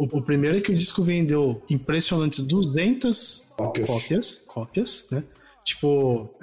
O, 0.00 0.04
o 0.04 0.22
primeiro 0.22 0.56
é 0.56 0.62
que 0.62 0.72
o 0.72 0.74
disco 0.74 1.04
vendeu 1.04 1.62
impressionantes 1.68 2.40
200 2.40 3.52
cópias, 3.54 3.86
cópias, 3.86 4.42
cópias 4.46 5.06
né? 5.10 5.22
Tipo, 5.62 6.34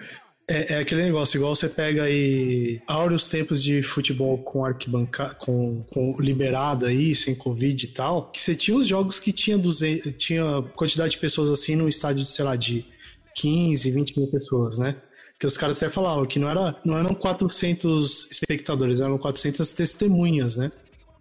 é, 0.47 0.75
é, 0.75 0.77
aquele 0.77 1.01
negócio, 1.01 1.39
igual 1.39 1.55
você 1.55 1.67
pega 1.67 2.03
aí 2.03 2.79
áureos 2.85 3.27
tempos 3.27 3.63
de 3.63 3.81
futebol 3.81 4.37
com 4.37 4.63
arquibancada, 4.63 5.33
com, 5.33 5.83
com 5.91 6.21
liberada 6.21 6.89
aí, 6.89 7.15
sem 7.15 7.33
Covid 7.33 7.83
e 7.83 7.87
tal, 7.89 8.29
que 8.29 8.39
você 8.39 8.55
tinha 8.55 8.77
os 8.77 8.87
jogos 8.87 9.17
que 9.17 9.33
tinha, 9.33 9.57
200, 9.57 10.13
tinha 10.15 10.61
quantidade 10.75 11.13
de 11.13 11.17
pessoas 11.17 11.49
assim 11.49 11.75
num 11.75 11.87
estádio, 11.87 12.23
sei 12.25 12.45
lá, 12.45 12.55
de 12.55 12.85
15, 13.33 13.89
20 13.89 14.19
mil 14.19 14.27
pessoas, 14.27 14.77
né? 14.77 14.97
Que 15.39 15.47
os 15.47 15.57
caras 15.57 15.81
até 15.81 15.91
falavam 15.91 16.27
que 16.27 16.37
não, 16.37 16.47
era, 16.47 16.79
não 16.85 16.95
eram 16.95 17.15
400 17.15 18.27
espectadores, 18.29 19.01
eram 19.01 19.17
400 19.17 19.73
testemunhas, 19.73 20.55
né? 20.55 20.71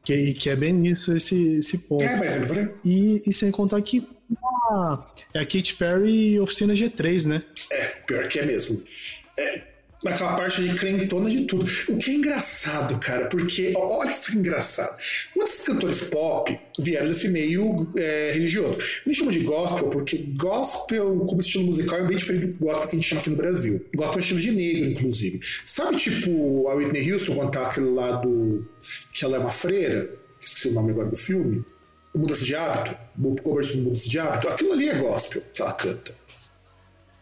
Que, 0.07 0.35
que 0.35 0.51
é 0.51 0.55
bem 0.55 0.87
isso 0.87 1.13
esse, 1.13 1.57
esse 1.57 1.79
ponto. 1.79 2.05
É, 2.05 2.17
mas 2.17 2.57
é 2.57 2.73
e, 2.85 3.23
e 3.27 3.33
sem 3.33 3.51
contar 3.51 3.83
que 3.83 4.09
é 5.35 5.41
a 5.41 5.45
Katy 5.45 5.75
Perry 5.75 6.39
Oficina 6.39 6.75
G3, 6.75 7.27
né? 7.27 7.43
É, 7.73 7.87
pior 8.07 8.29
que 8.29 8.39
é 8.39 8.47
mesmo. 8.47 8.81
É, 9.37 9.63
naquela 10.03 10.37
parte 10.37 10.63
de 10.63 10.75
crentona 10.75 11.31
de 11.31 11.45
tudo. 11.45 11.67
O 11.89 11.99
que 11.99 12.11
é 12.11 12.15
engraçado, 12.15 12.99
cara, 12.99 13.27
porque 13.27 13.73
olha 13.77 14.13
que 14.13 14.37
engraçado. 14.37 14.97
Muitos 15.35 15.59
cantores 15.67 16.03
pop 16.05 16.59
vieram 16.79 17.09
desse 17.09 17.29
meio 17.29 17.91
é, 17.97 18.31
religioso. 18.33 18.79
Me 19.07 19.15
chamam 19.15 19.33
de 19.33 19.41
gospel 19.41 19.89
porque 19.89 20.19
gospel, 20.37 21.25
como 21.27 21.41
estilo 21.41 21.65
musical, 21.65 21.99
é 21.99 22.07
bem 22.07 22.17
diferente 22.17 22.47
do 22.47 22.59
gospel 22.59 22.89
que 22.89 22.97
a 22.97 22.99
gente 22.99 23.09
chama 23.09 23.21
aqui 23.21 23.31
no 23.31 23.37
Brasil. 23.37 23.87
Gospel 23.95 24.19
é 24.19 24.21
estilo 24.21 24.41
de 24.41 24.51
negro, 24.53 24.91
inclusive. 24.91 25.41
Sabe, 25.65 25.97
tipo, 25.97 26.69
a 26.69 26.75
Whitney 26.75 27.13
Houston, 27.13 27.35
quando 27.35 27.51
tá 27.51 27.67
aquele 27.67 27.91
lado 27.91 28.69
que 29.13 29.25
ela 29.25 29.37
é 29.37 29.41
uma 29.41 29.53
freira, 29.53 30.11
esqueci 30.41 30.69
o 30.69 30.73
nome 30.73 30.91
agora 30.93 31.09
do 31.09 31.17
filme, 31.17 31.65
Mudança 32.15 32.45
de 32.45 32.55
Hábito, 32.55 32.97
o 33.23 33.37
cover 33.37 33.65
de 33.65 33.77
Mudança 33.79 34.09
de 34.09 34.19
Hábito, 34.19 34.49
aquilo 34.49 34.73
ali 34.73 34.89
é 34.89 34.95
gospel 34.95 35.43
que 35.53 35.61
ela 35.61 35.73
canta. 35.73 36.15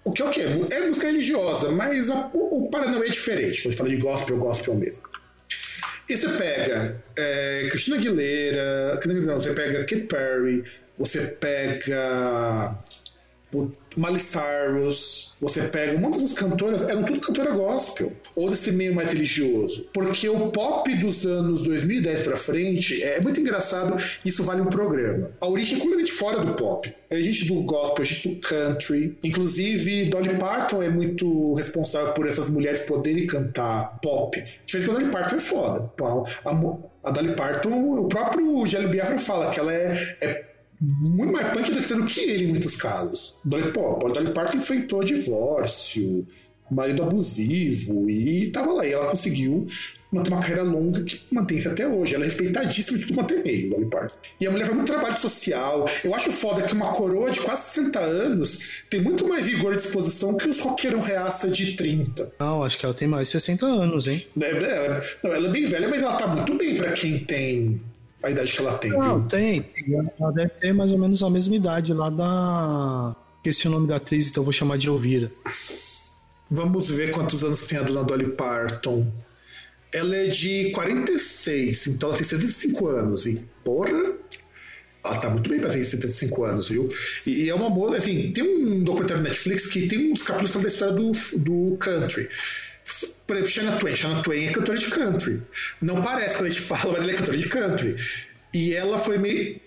O 0.05 0.12
que 0.12 0.23
é 0.23 0.25
o 0.25 0.31
quê? 0.31 0.43
É 0.71 0.87
música 0.87 1.07
religiosa, 1.07 1.71
mas 1.71 2.11
a, 2.11 2.31
o, 2.35 2.64
o 2.64 2.71
Paranauê 2.71 3.09
é 3.09 3.11
diferente. 3.11 3.62
Quando 3.62 3.67
a 3.67 3.71
gente 3.71 3.79
fala 3.79 3.90
de 3.90 3.97
gospel, 3.97 4.37
gospel 4.37 4.75
mesmo. 4.75 5.03
E 6.09 6.17
você 6.17 6.29
pega 6.29 7.03
é, 7.17 7.69
Christina 7.71 7.97
Aguilera, 7.97 9.01
não, 9.07 9.40
você 9.40 9.55
pega 9.55 9.85
Kid 9.85 10.03
Perry, 10.03 10.64
você 10.99 11.23
pega 11.23 12.79
Miley 13.97 14.19
Cyrus, 14.19 15.35
você 15.40 15.62
pega 15.62 15.97
um 15.97 16.01
monte 16.01 16.14
dessas 16.14 16.33
cantoras, 16.33 16.83
eram 16.83 17.05
tudo 17.05 17.21
cantora 17.21 17.53
gospel, 17.53 18.12
ou 18.35 18.51
desse 18.51 18.73
meio 18.73 18.95
mais 18.95 19.12
religioso. 19.12 19.88
Porque 19.93 20.29
o 20.29 20.51
pop 20.51 20.95
dos 20.97 21.25
anos 21.25 21.62
2010 21.62 22.23
pra 22.23 22.37
frente 22.37 23.03
é 23.03 23.21
muito 23.21 23.40
engraçado, 23.40 23.97
isso 24.25 24.43
vale 24.43 24.61
um 24.61 24.67
programa. 24.67 25.31
A 25.40 25.47
origem 25.47 25.77
é 25.77 25.81
completamente 25.81 26.12
fora 26.12 26.45
do 26.45 26.55
pop. 26.55 26.93
A 27.11 27.21
gente 27.21 27.45
do 27.47 27.62
gospel, 27.62 28.03
a 28.03 28.07
gente 28.07 28.29
do 28.29 28.40
country. 28.40 29.17
Inclusive, 29.23 30.07
Dolly 30.07 30.37
Parton 30.38 30.83
é 30.83 30.88
muito 30.88 31.55
responsável 31.55 32.12
por 32.14 32.27
essas 32.27 32.49
mulheres 32.49 32.81
poderem 32.83 33.27
cantar 33.27 33.99
pop. 34.01 34.43
Diferente 34.67 34.85
que 34.87 34.90
a 34.90 34.99
Dolly 34.99 35.12
Parton 35.12 35.37
é 35.37 35.40
foda. 35.40 35.93
A, 36.01 36.51
a, 36.51 37.09
a 37.09 37.11
Dolly 37.12 37.37
Parton, 37.37 38.01
o 38.01 38.09
próprio 38.09 38.67
Jelly 38.67 38.88
Biafra 38.88 39.19
fala 39.19 39.51
que 39.51 39.61
ela 39.61 39.73
é, 39.73 40.17
é 40.21 40.54
muito 40.81 41.33
mais 41.33 41.53
punk 41.53 41.71
do 41.73 42.05
que 42.05 42.21
ele 42.21 42.45
em 42.45 42.49
muitos 42.49 42.77
casos. 42.77 43.39
Dolly, 43.45 43.73
pô, 43.73 44.07
a 44.07 44.11
Dolly 44.11 44.33
Parton 44.33 44.59
enfrentou 44.59 45.05
divórcio, 45.05 46.27
marido 46.71 47.03
abusivo 47.03 48.09
e 48.09 48.51
tava 48.51 48.73
lá. 48.73 48.87
E 48.87 48.93
ela 48.93 49.11
conseguiu 49.11 49.67
manter 50.11 50.31
uma 50.31 50.41
carreira 50.41 50.63
longa 50.63 51.03
que 51.03 51.21
mantém-se 51.31 51.69
até 51.69 51.87
hoje. 51.87 52.15
Ela 52.15 52.25
é 52.25 52.27
respeitadíssima 52.27 52.99
de 52.99 53.07
tudo 53.07 53.17
quanto 53.17 53.35
é 53.35 53.43
meio, 53.43 53.71
Dolly 53.71 53.91
Parton. 53.91 54.17
E 54.41 54.47
a 54.47 54.51
mulher 54.51 54.65
faz 54.65 54.77
muito 54.77 54.93
trabalho 54.93 55.19
social. 55.19 55.87
Eu 56.05 56.15
acho 56.15 56.31
foda 56.33 56.63
que 56.63 56.73
uma 56.73 56.93
coroa 56.93 57.31
de 57.31 57.41
quase 57.41 57.63
60 57.75 57.99
anos 57.99 58.85
tem 58.89 59.01
muito 59.01 59.27
mais 59.27 59.45
vigor 59.45 59.73
e 59.73 59.77
disposição 59.77 60.37
que 60.37 60.49
os 60.49 60.61
roqueiros 60.61 61.07
reaça 61.07 61.49
de 61.49 61.75
30. 61.75 62.33
Não, 62.39 62.63
acho 62.63 62.79
que 62.79 62.85
ela 62.85 62.95
tem 62.95 63.09
mais 63.09 63.29
de 63.29 63.33
60 63.33 63.67
anos, 63.67 64.07
hein? 64.07 64.27
É, 64.41 64.51
é, 64.51 65.03
não, 65.23 65.33
ela 65.33 65.49
é 65.49 65.51
bem 65.51 65.67
velha, 65.67 65.89
mas 65.89 66.03
ela 66.03 66.17
tá 66.17 66.27
muito 66.27 66.55
bem 66.55 66.77
para 66.77 66.93
quem 66.93 67.19
tem 67.19 67.81
a 68.25 68.31
idade 68.31 68.53
que 68.53 68.61
ela 68.61 68.79
tem. 68.79 68.91
Não, 68.91 69.19
viu? 69.19 69.29
tem. 69.29 69.71
Ela 70.19 70.33
deve 70.33 70.51
ter 70.51 70.73
mais 70.73 70.91
ou 70.91 70.99
menos 70.99 71.23
a 71.23 71.31
mesma 71.31 71.57
idade 71.57 71.93
lá 71.93 72.11
da. 72.11 73.17
Esqueci 73.37 73.69
o 73.69 73.71
nome 73.71 73.87
da 73.87 73.97
atriz, 73.97 74.29
então 74.29 74.43
vou 74.43 74.53
chamar 74.53 74.79
de 74.79 74.89
Elvira. 74.89 75.31
Vamos 76.51 76.91
ver 76.91 77.11
quantos 77.11 77.45
anos 77.45 77.67
tem 77.67 77.79
a 77.79 77.83
dona 77.83 78.03
Dolly 78.03 78.29
Parton. 78.29 79.13
Ela 79.93 80.17
é 80.17 80.27
de 80.27 80.73
46, 80.73 81.87
então 81.89 82.09
ela 82.09 82.19
tem 82.19 82.27
75 82.27 82.89
anos. 82.89 83.27
E, 83.27 83.45
porra, 83.63 84.15
ela 85.05 85.17
tá 85.19 85.29
muito 85.29 85.51
bem 85.51 85.61
pra 85.61 85.71
ter 85.71 85.85
75 85.85 86.45
anos, 86.45 86.69
viu? 86.69 86.89
E, 87.27 87.45
e 87.45 87.51
é 87.51 87.55
uma 87.55 87.69
boa. 87.69 87.97
Assim, 87.97 88.33
tem 88.33 88.43
um 88.43 88.83
documentário 88.83 89.23
na 89.23 89.29
Netflix 89.29 89.67
que 89.67 89.87
tem 89.87 90.11
um 90.11 90.15
dos 90.15 90.23
capítulos 90.23 90.63
da 90.63 90.69
história 90.69 90.95
do, 90.95 91.13
do 91.39 91.77
country. 91.77 92.29
Por 93.27 93.37
exemplo, 93.37 93.51
Shana 93.51 93.77
Twain. 93.79 93.97
Shana 93.97 94.23
Twain 94.23 94.47
é 94.47 94.53
cantora 94.53 94.79
de 94.79 94.90
country. 94.90 95.42
Não 95.81 96.03
parece 96.03 96.37
quando 96.37 96.47
a 96.47 96.51
gente 96.51 96.61
fala, 96.62 96.92
mas 96.92 97.03
ela 97.03 97.11
é 97.11 97.14
cantora 97.14 97.37
de 97.38 97.49
country. 97.49 97.97
E 98.53 98.75
ela 98.75 98.99
foi 98.99 99.18
meio. 99.18 99.61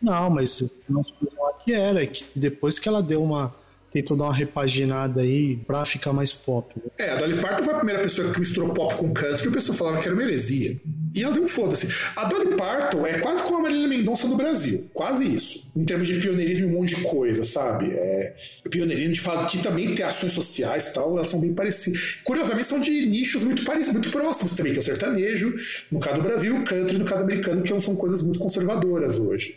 Não, 0.00 0.30
mas 0.30 0.62
lá 0.88 1.52
que 1.64 1.72
era, 1.72 2.06
que 2.06 2.24
depois 2.34 2.78
que 2.78 2.88
ela 2.88 3.02
deu 3.02 3.22
uma 3.22 3.54
tentou 3.94 4.16
dar 4.16 4.24
uma 4.24 4.34
repaginada 4.34 5.20
aí 5.20 5.56
pra 5.56 5.84
ficar 5.84 6.12
mais 6.12 6.32
pop. 6.32 6.74
Né? 6.76 6.90
É, 6.98 7.10
a 7.10 7.14
Dolly 7.14 7.40
Parton 7.40 7.62
foi 7.62 7.74
a 7.74 7.76
primeira 7.76 8.02
pessoa 8.02 8.32
que 8.32 8.40
misturou 8.40 8.74
pop 8.74 8.96
com 8.96 9.14
country 9.14 9.44
e 9.44 9.48
o 9.48 9.52
pessoal 9.52 9.78
falava 9.78 10.00
que 10.00 10.08
era 10.08 10.14
uma 10.16 10.24
heresia. 10.24 10.76
E 11.14 11.22
ela 11.22 11.32
deu 11.32 11.44
um 11.44 11.46
foda-se. 11.46 11.88
A 12.16 12.24
Dolly 12.24 12.56
Parton 12.56 13.06
é 13.06 13.20
quase 13.20 13.44
como 13.44 13.58
a 13.58 13.62
Marília 13.62 13.86
Mendonça 13.86 14.26
do 14.26 14.34
Brasil. 14.34 14.90
Quase 14.92 15.24
isso. 15.24 15.70
Em 15.76 15.84
termos 15.84 16.08
de 16.08 16.14
pioneirismo 16.18 16.66
e 16.66 16.68
um 16.68 16.80
monte 16.80 16.96
de 16.96 17.02
coisa, 17.02 17.44
sabe? 17.44 17.92
É, 17.92 18.34
pioneirismo 18.68 19.12
de, 19.12 19.20
fazer, 19.20 19.56
de 19.56 19.62
também 19.62 19.94
ter 19.94 20.02
ações 20.02 20.32
sociais 20.32 20.88
e 20.88 20.94
tal, 20.94 21.16
elas 21.16 21.28
são 21.28 21.38
bem 21.38 21.54
parecidas. 21.54 22.18
Curiosamente, 22.24 22.66
são 22.66 22.80
de 22.80 23.06
nichos 23.06 23.44
muito 23.44 23.64
parecidos, 23.64 23.92
muito 23.92 24.10
próximos 24.10 24.56
também, 24.56 24.72
que 24.72 24.80
é 24.80 24.82
o 24.82 24.84
sertanejo, 24.84 25.54
no 25.92 26.00
caso 26.00 26.16
do 26.16 26.22
Brasil, 26.22 26.56
o 26.56 26.64
country, 26.64 26.98
no 26.98 27.04
caso 27.04 27.22
americano, 27.22 27.62
que 27.62 27.80
são 27.80 27.94
coisas 27.94 28.22
muito 28.22 28.40
conservadoras 28.40 29.20
hoje. 29.20 29.56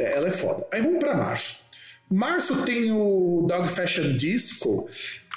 É, 0.00 0.16
ela 0.16 0.26
é 0.26 0.32
foda. 0.32 0.66
Aí 0.72 0.82
vamos 0.82 0.98
para 0.98 1.16
março. 1.16 1.65
Março 2.10 2.62
tem 2.64 2.92
o 2.92 3.46
Dog 3.48 3.68
Fashion 3.68 4.14
Disco, 4.14 4.88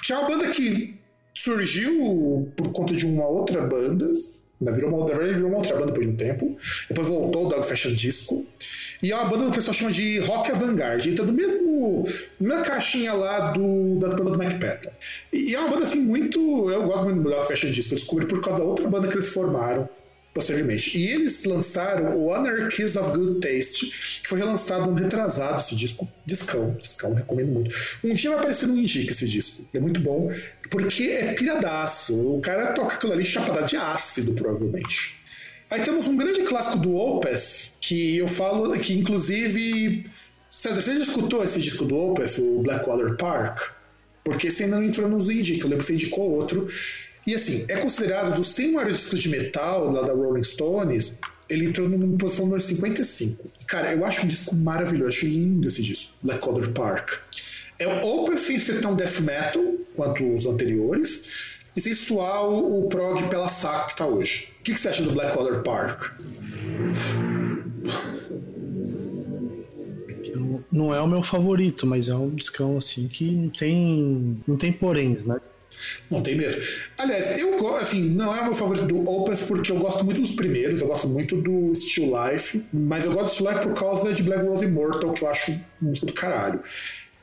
que 0.02 0.12
é 0.12 0.18
uma 0.18 0.28
banda 0.28 0.50
que 0.50 0.94
surgiu 1.34 2.52
por 2.56 2.70
conta 2.72 2.94
de 2.94 3.06
uma 3.06 3.26
outra 3.26 3.62
banda. 3.62 4.06
Virou 4.60 4.94
uma, 4.94 5.06
virou 5.06 5.48
uma 5.48 5.56
outra 5.56 5.74
banda 5.74 5.86
depois 5.86 6.06
de 6.06 6.12
um 6.12 6.16
tempo. 6.16 6.56
Depois 6.88 7.08
voltou 7.08 7.46
o 7.46 7.48
Dog 7.48 7.66
Fashion 7.66 7.94
Disco. 7.94 8.46
E 9.02 9.10
é 9.10 9.16
uma 9.16 9.24
banda 9.24 9.44
que 9.44 9.50
o 9.50 9.54
pessoal 9.54 9.74
chama 9.74 9.90
de 9.90 10.18
rock 10.20 10.50
avant-garde. 10.52 11.10
Então, 11.10 11.24
do 11.24 11.32
mesmo. 11.32 12.04
Na 12.38 12.60
caixinha 12.60 13.14
lá 13.14 13.52
do, 13.52 13.98
da 13.98 14.08
banda 14.08 14.36
do. 14.36 14.90
E, 15.32 15.50
e, 15.50 15.54
é 15.54 15.58
uma 15.58 15.70
banda 15.70 15.86
assim 15.86 16.00
muito. 16.00 16.70
Eu 16.70 16.84
gosto 16.84 17.04
muito 17.04 17.22
do 17.22 17.30
Dog 17.30 17.48
Fashion 17.48 17.70
Disco. 17.70 17.94
Eu 17.94 17.98
descobri 17.98 18.26
por 18.26 18.40
causa 18.42 18.60
da 18.60 18.64
outra 18.66 18.86
banda 18.86 19.08
que 19.08 19.14
eles 19.14 19.30
formaram 19.30 19.88
posteriormente. 20.32 20.96
E 20.98 21.08
eles 21.08 21.44
lançaram 21.44 22.16
o 22.16 22.32
Anarchies 22.32 22.96
of 22.96 23.10
Good 23.10 23.40
Taste, 23.40 24.20
que 24.22 24.28
foi 24.28 24.38
relançado 24.38 24.86
no 24.86 24.94
retrasado 24.94 25.60
esse 25.60 25.74
disco. 25.74 26.08
Discão, 26.24 26.76
discão, 26.80 27.14
recomendo 27.14 27.52
muito. 27.52 27.74
Um 28.04 28.14
dia 28.14 28.30
vai 28.30 28.38
aparecer 28.38 28.66
no 28.66 28.76
Indica 28.76 29.12
esse 29.12 29.26
disco. 29.26 29.68
É 29.74 29.80
muito 29.80 30.00
bom, 30.00 30.32
porque 30.70 31.04
é 31.04 31.32
piradaço. 31.34 32.14
O 32.34 32.40
cara 32.40 32.72
toca 32.72 32.94
aquilo 32.94 33.12
ali 33.12 33.24
chapada 33.24 33.62
de 33.62 33.76
ácido, 33.76 34.34
provavelmente. 34.34 35.20
Aí 35.70 35.82
temos 35.82 36.06
um 36.06 36.16
grande 36.16 36.42
clássico 36.42 36.78
do 36.78 36.96
Opeth, 36.96 37.74
que 37.80 38.16
eu 38.16 38.28
falo, 38.28 38.72
que 38.78 38.92
inclusive. 38.94 40.06
César, 40.48 40.82
você 40.82 40.96
já 40.96 41.02
escutou 41.02 41.44
esse 41.44 41.60
disco 41.60 41.84
do 41.84 41.96
Opeth, 41.96 42.40
o 42.40 42.60
Blackwater 42.62 43.16
Park? 43.16 43.70
Porque 44.24 44.48
esse 44.48 44.64
ainda 44.64 44.76
não 44.76 44.84
entrou 44.84 45.08
nos 45.08 45.30
Indica, 45.30 45.64
eu 45.64 45.70
lembro 45.70 45.84
que 45.84 45.86
você 45.86 45.94
indicou 45.94 46.30
outro. 46.32 46.68
E 47.26 47.34
assim, 47.34 47.64
é 47.68 47.76
considerado 47.76 48.34
dos 48.34 48.52
100 48.54 48.72
maiores 48.72 48.96
discos 48.96 49.22
de 49.22 49.28
metal 49.28 49.90
lá 49.90 50.02
da 50.02 50.12
Rolling 50.12 50.42
Stones, 50.42 51.18
ele 51.48 51.66
entrou 51.66 51.88
numa 51.88 52.16
posição 52.16 52.46
número 52.46 52.62
55. 52.62 53.50
Cara, 53.66 53.92
eu 53.92 54.04
acho 54.04 54.24
um 54.24 54.28
disco 54.28 54.54
maravilhoso, 54.56 55.08
acho 55.08 55.26
lindo 55.26 55.68
esse 55.68 55.82
disco, 55.82 56.16
Black 56.22 56.40
Color 56.40 56.70
Park. 56.70 57.18
É 57.78 57.86
o 57.86 58.06
open 58.06 58.36
sem 58.36 58.58
ser 58.58 58.80
tão 58.80 58.94
death 58.94 59.20
metal 59.20 59.62
quanto 59.96 60.34
os 60.34 60.46
anteriores, 60.46 61.24
e 61.76 61.80
sem 61.80 61.94
suar 61.94 62.48
o, 62.48 62.88
prog 62.88 63.28
pela 63.28 63.48
saco 63.48 63.88
que 63.88 63.96
tá 63.96 64.06
hoje. 64.06 64.48
O 64.60 64.64
que, 64.64 64.74
que 64.74 64.80
você 64.80 64.88
acha 64.88 65.02
do 65.02 65.12
Black 65.12 65.36
Color 65.36 65.62
Park? 65.62 66.12
Não 70.72 70.94
é 70.94 71.00
o 71.00 71.06
meu 71.06 71.22
favorito, 71.22 71.86
mas 71.86 72.08
é 72.08 72.14
um 72.14 72.30
discão 72.30 72.76
assim 72.76 73.08
que 73.08 73.24
não 73.24 73.50
tem, 73.50 74.42
não 74.46 74.56
tem 74.56 74.72
poréns, 74.72 75.24
né? 75.24 75.40
Não 76.10 76.22
tem 76.22 76.36
mesmo. 76.36 76.62
Aliás, 76.98 77.38
eu 77.38 77.58
gosto, 77.58 77.82
assim, 77.82 78.02
não 78.02 78.34
é 78.36 78.40
o 78.40 78.44
meu 78.44 78.54
favorito 78.54 78.86
do 78.86 79.10
Opus 79.10 79.42
porque 79.42 79.72
eu 79.72 79.78
gosto 79.78 80.04
muito 80.04 80.20
dos 80.20 80.32
primeiros, 80.32 80.80
eu 80.80 80.88
gosto 80.88 81.08
muito 81.08 81.36
do 81.36 81.74
Still 81.74 82.12
Life, 82.12 82.62
mas 82.72 83.04
eu 83.04 83.12
gosto 83.12 83.26
do 83.26 83.32
Still 83.32 83.50
Life 83.50 83.62
por 83.62 83.74
causa 83.74 84.12
de 84.12 84.22
Black 84.22 84.44
Rose 84.44 84.64
Immortal, 84.64 85.12
que 85.12 85.24
eu 85.24 85.28
acho 85.28 85.60
muito 85.80 86.04
do 86.04 86.12
caralho. 86.12 86.60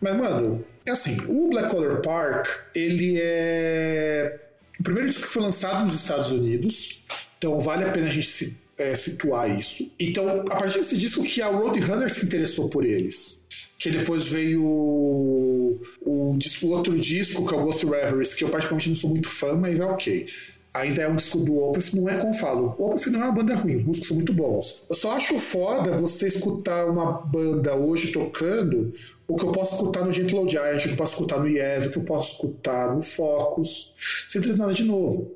Mas, 0.01 0.15
mano, 0.15 0.65
é 0.85 0.91
assim, 0.91 1.17
o 1.27 1.49
Black 1.49 1.69
Color 1.69 2.01
Park, 2.01 2.47
ele 2.75 3.17
é 3.19 4.39
o 4.79 4.83
primeiro 4.83 5.09
disco 5.09 5.27
que 5.27 5.33
foi 5.33 5.41
lançado 5.41 5.85
nos 5.85 5.95
Estados 5.95 6.31
Unidos, 6.31 7.03
então 7.37 7.59
vale 7.59 7.83
a 7.83 7.91
pena 7.91 8.05
a 8.05 8.09
gente 8.09 8.27
se, 8.27 8.59
é, 8.77 8.95
situar 8.95 9.49
isso. 9.49 9.91
Então, 9.99 10.41
a 10.41 10.55
partir 10.55 10.77
desse 10.77 10.97
disco 10.97 11.23
que 11.23 11.41
a 11.41 11.47
Roadrunner 11.47 12.13
se 12.13 12.25
interessou 12.25 12.69
por 12.69 12.85
eles 12.85 13.46
que 13.77 13.91
depois 13.91 14.27
veio 14.27 14.63
o, 14.63 15.79
o, 16.01 16.37
o, 16.63 16.67
outro 16.69 16.97
disco, 16.97 17.45
que 17.47 17.53
é 17.53 17.57
o 17.57 17.63
Ghost 17.63 17.85
Reveries, 17.85 18.33
que 18.33 18.43
eu 18.43 18.49
particularmente 18.49 18.89
não 18.89 18.95
sou 18.95 19.09
muito 19.09 19.29
fã, 19.29 19.55
mas 19.55 19.79
é 19.79 19.85
ok. 19.85 20.27
Ainda 20.73 21.01
é 21.03 21.09
um 21.09 21.15
disco 21.15 21.39
do 21.39 21.57
Opeth, 21.57 21.95
não 21.95 22.09
é 22.09 22.17
como 22.17 22.33
falo. 22.33 22.75
O 22.77 22.91
Opeth 22.91 23.09
não 23.09 23.21
é 23.21 23.23
uma 23.25 23.31
banda 23.31 23.55
ruim, 23.55 23.77
os 23.77 23.83
músicos 23.83 24.07
são 24.07 24.17
muito 24.17 24.33
bons. 24.33 24.83
Eu 24.89 24.95
só 24.95 25.11
acho 25.15 25.37
foda 25.39 25.95
você 25.97 26.27
escutar 26.27 26.85
uma 26.87 27.13
banda 27.13 27.75
hoje 27.75 28.11
tocando 28.11 28.93
o 29.27 29.35
que 29.35 29.43
eu 29.43 29.51
posso 29.51 29.75
escutar 29.75 30.05
no 30.05 30.13
Gentle 30.13 30.47
Giant, 30.47 30.79
o 30.79 30.83
que 30.83 30.89
eu 30.89 30.97
posso 30.97 31.13
escutar 31.13 31.39
no 31.39 31.47
Yes, 31.47 31.85
o 31.85 31.89
que 31.89 31.97
eu 31.97 32.03
posso 32.03 32.31
escutar 32.33 32.95
no 32.95 33.01
Focus, 33.01 33.93
sem 34.27 34.41
ter 34.41 34.55
nada 34.55 34.73
de 34.73 34.83
novo. 34.83 35.35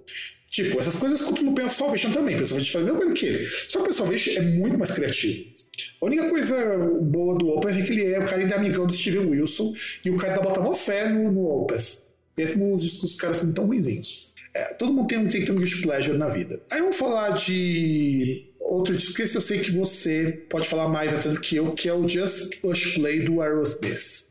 Tipo, 0.52 0.82
essas 0.82 0.96
coisas 0.96 1.22
escuto 1.22 1.44
no 1.44 1.54
of 1.54 1.74
Salvation 1.74 2.12
também. 2.12 2.36
O 2.36 2.40
Pen 2.40 2.44
of 2.44 2.50
Salvation 2.50 2.72
faz 2.74 2.84
a 2.84 2.86
mesma 2.86 3.00
coisa 3.00 3.14
que 3.14 3.26
ele. 3.26 3.48
Só 3.48 3.80
que 3.80 3.88
o 3.88 3.90
of 3.90 3.98
Salvation 3.98 4.32
é 4.32 4.42
muito 4.42 4.78
mais 4.78 4.92
criativo. 4.92 5.46
A 6.02 6.06
única 6.06 6.30
coisa 6.30 6.78
boa 7.02 7.38
do 7.38 7.50
Opeth 7.50 7.80
é 7.80 7.82
que 7.82 7.94
ele 7.94 8.14
é 8.14 8.20
o 8.20 8.26
cara 8.26 8.42
ainda 8.42 8.56
amigão 8.56 8.86
do 8.86 8.94
Steven 8.94 9.28
Wilson 9.28 9.74
e 10.04 10.10
o 10.10 10.18
cara 10.18 10.34
ainda 10.34 10.44
bota 10.44 10.60
mó 10.60 10.74
fé 10.74 11.08
no, 11.08 11.32
no 11.32 11.48
Opeth. 11.48 12.04
Mesmo 12.38 12.74
os 12.74 12.84
discos 12.84 13.16
caras 13.16 13.38
são 13.38 13.52
tão 13.54 13.66
ruinzinhos. 13.66 14.34
É, 14.54 14.74
todo 14.74 14.92
mundo 14.92 15.08
tem, 15.08 15.26
tem 15.28 15.40
que 15.40 15.46
ter 15.46 15.54
um 15.54 15.56
guilty 15.56 15.82
pleasure 15.82 16.18
na 16.18 16.28
vida. 16.28 16.62
Aí 16.70 16.82
vamos 16.82 16.98
falar 16.98 17.30
de 17.30 18.52
outro 18.60 18.94
disco 18.94 19.14
que 19.14 19.22
eu 19.22 19.42
sei 19.42 19.60
que 19.60 19.72
você 19.72 20.44
pode 20.50 20.68
falar 20.68 20.90
mais 20.90 21.14
até 21.14 21.30
do 21.30 21.40
que 21.40 21.56
eu, 21.56 21.72
que 21.72 21.88
é 21.88 21.94
o 21.94 22.06
Just 22.06 22.58
Push 22.60 22.96
Play 22.96 23.22
do 23.22 23.42
Aerosmith. 23.42 24.26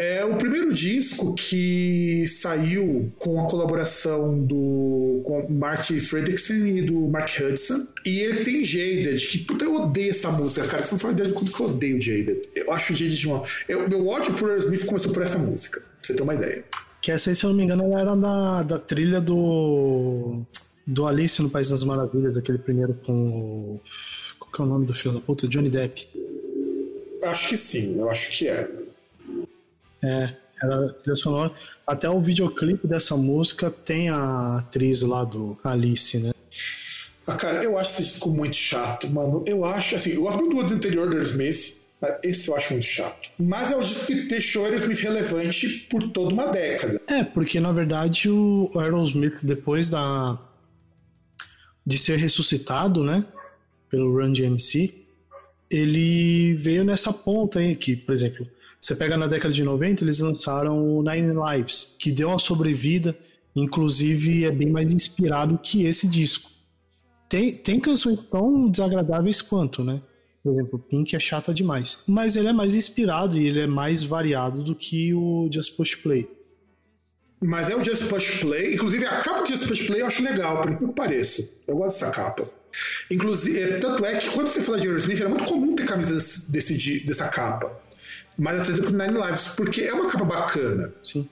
É 0.00 0.24
o 0.24 0.36
primeiro 0.36 0.72
disco 0.72 1.34
que 1.34 2.24
saiu 2.28 3.12
com 3.18 3.40
a 3.40 3.50
colaboração 3.50 4.38
do 4.38 5.20
com 5.24 5.44
Marty 5.50 6.00
Fredrickson 6.00 6.54
e 6.54 6.82
do 6.82 7.00
Mark 7.08 7.28
Hudson. 7.40 7.84
E 8.06 8.20
ele 8.20 8.44
tem 8.44 8.64
Jaded, 8.64 9.26
que 9.26 9.38
puta, 9.38 9.64
eu 9.64 9.74
odeio 9.74 10.10
essa 10.10 10.30
música, 10.30 10.68
cara. 10.68 10.84
Você 10.84 10.92
não 10.92 11.00
faz 11.00 11.14
ideia 11.14 11.28
de 11.28 11.34
quanto 11.34 11.52
que 11.52 11.60
eu 11.60 11.66
odeio 11.66 12.00
Jaded. 12.00 12.48
Eu 12.54 12.72
acho 12.72 12.94
Jaded 12.94 13.16
de 13.16 13.26
uma. 13.26 13.42
Eu, 13.68 13.88
meu 13.88 14.06
ódio 14.06 14.32
por 14.34 14.50
Aerosmith 14.50 14.86
começou 14.86 15.12
por 15.12 15.22
essa 15.24 15.36
música, 15.36 15.80
pra 15.80 15.88
você 16.00 16.14
ter 16.14 16.22
uma 16.22 16.34
ideia. 16.34 16.64
Que 17.02 17.10
essa 17.10 17.30
aí, 17.30 17.34
se 17.34 17.44
eu 17.44 17.50
não 17.50 17.56
me 17.56 17.64
engano, 17.64 17.82
ela 17.82 18.00
era 18.00 18.14
da, 18.14 18.62
da 18.62 18.78
trilha 18.78 19.20
do. 19.20 20.42
Do 20.86 21.06
Alice 21.06 21.42
no 21.42 21.50
País 21.50 21.70
das 21.70 21.82
Maravilhas, 21.82 22.36
aquele 22.36 22.58
primeiro 22.58 22.94
com. 23.04 23.80
Qual 24.38 24.52
que 24.52 24.62
é 24.62 24.64
o 24.64 24.68
nome 24.68 24.86
do 24.86 25.12
da 25.12 25.20
puta? 25.20 25.48
Johnny 25.48 25.68
Depp. 25.70 26.08
Acho 27.24 27.48
que 27.48 27.56
sim, 27.56 27.98
eu 27.98 28.08
acho 28.08 28.30
que 28.30 28.46
é. 28.46 28.77
É, 30.02 30.34
era 30.62 30.92
trilha 30.94 31.16
sonora. 31.16 31.52
Até 31.86 32.08
o 32.08 32.20
videoclipe 32.20 32.86
dessa 32.86 33.16
música 33.16 33.70
tem 33.70 34.08
a 34.08 34.58
atriz 34.58 35.02
lá 35.02 35.24
do 35.24 35.58
Alice, 35.62 36.18
né? 36.18 36.32
Ah, 37.26 37.34
cara, 37.34 37.62
eu 37.62 37.78
acho 37.78 38.00
esse 38.00 38.12
disco 38.12 38.30
muito 38.30 38.56
chato, 38.56 39.08
mano. 39.10 39.44
Eu 39.46 39.64
acho, 39.64 39.94
assim, 39.94 40.10
eu 40.10 40.22
gosto 40.22 40.48
do 40.48 40.60
anterior 40.60 41.08
do 41.10 41.20
Smith, 41.22 41.78
mas 42.00 42.16
esse 42.24 42.48
eu 42.48 42.56
acho 42.56 42.72
muito 42.72 42.86
chato. 42.86 43.30
Mas 43.38 43.70
é 43.70 43.76
o 43.76 43.82
disco 43.82 44.06
que 44.06 44.28
deixou 44.28 44.64
Aerosmith 44.64 45.00
relevante 45.00 45.86
por 45.90 46.10
toda 46.10 46.32
uma 46.32 46.46
década. 46.46 47.00
É, 47.06 47.22
porque 47.22 47.60
na 47.60 47.72
verdade 47.72 48.30
o 48.30 48.70
Aerosmith, 48.74 49.38
depois 49.42 49.90
da. 49.90 50.38
de 51.84 51.98
ser 51.98 52.18
ressuscitado, 52.18 53.04
né? 53.04 53.24
Pelo 53.90 54.12
Run 54.12 54.32
DMC, 54.32 54.94
ele 55.70 56.54
veio 56.54 56.84
nessa 56.84 57.12
ponta 57.12 57.58
aí, 57.58 57.74
que, 57.74 57.96
por 57.96 58.14
exemplo, 58.14 58.46
você 58.80 58.94
pega 58.94 59.16
na 59.16 59.26
década 59.26 59.52
de 59.52 59.64
90, 59.64 60.04
eles 60.04 60.20
lançaram 60.20 60.78
o 60.78 61.02
Nine 61.02 61.32
Lives, 61.34 61.96
que 61.98 62.12
deu 62.12 62.28
uma 62.28 62.38
sobrevida, 62.38 63.16
inclusive 63.54 64.44
é 64.44 64.50
bem 64.50 64.70
mais 64.70 64.92
inspirado 64.92 65.58
que 65.58 65.84
esse 65.84 66.06
disco. 66.06 66.50
Tem, 67.28 67.52
tem 67.52 67.80
canções 67.80 68.22
tão 68.22 68.70
desagradáveis 68.70 69.42
quanto, 69.42 69.84
né? 69.84 70.00
Por 70.42 70.52
exemplo, 70.52 70.78
Pink 70.78 71.14
é 71.14 71.20
chata 71.20 71.52
demais. 71.52 71.98
Mas 72.06 72.36
ele 72.36 72.48
é 72.48 72.52
mais 72.52 72.74
inspirado 72.74 73.36
e 73.36 73.46
ele 73.46 73.60
é 73.60 73.66
mais 73.66 74.04
variado 74.04 74.62
do 74.62 74.74
que 74.74 75.12
o 75.12 75.50
Just 75.52 75.76
Push 75.76 75.96
Play. 75.96 76.28
Mas 77.40 77.68
é 77.68 77.76
o 77.76 77.84
Just 77.84 78.08
Push 78.08 78.40
Play. 78.40 78.74
Inclusive, 78.74 79.04
a 79.04 79.16
capa 79.20 79.42
do 79.42 79.48
Just 79.48 79.66
Push 79.66 79.86
Play 79.88 80.00
eu 80.00 80.06
acho 80.06 80.22
legal, 80.22 80.62
por 80.62 80.70
incrível 80.70 80.94
que 80.94 80.94
pareça. 80.94 81.50
Eu 81.66 81.76
gosto 81.76 82.00
dessa 82.00 82.10
capa. 82.12 82.48
Inclusive, 83.10 83.60
é, 83.60 83.78
tanto 83.78 84.04
é 84.06 84.16
que 84.16 84.30
quando 84.30 84.46
você 84.46 84.62
fala 84.62 84.78
de 84.78 84.86
Aerosmith, 84.86 85.20
era 85.20 85.28
muito 85.28 85.44
comum 85.44 85.74
ter 85.74 85.84
camisas 85.84 86.48
desse, 86.48 87.04
dessa 87.04 87.28
capa 87.28 87.87
mais 88.38 88.60
até 88.60 88.72
do 88.72 88.82
que 88.82 88.92
o 88.92 88.96
Nine 88.96 89.20
Lives, 89.20 89.54
porque 89.56 89.80
é 89.82 89.92
uma 89.92 90.08
capa 90.08 90.24
bacana. 90.24 90.92
Sim. 91.02 91.28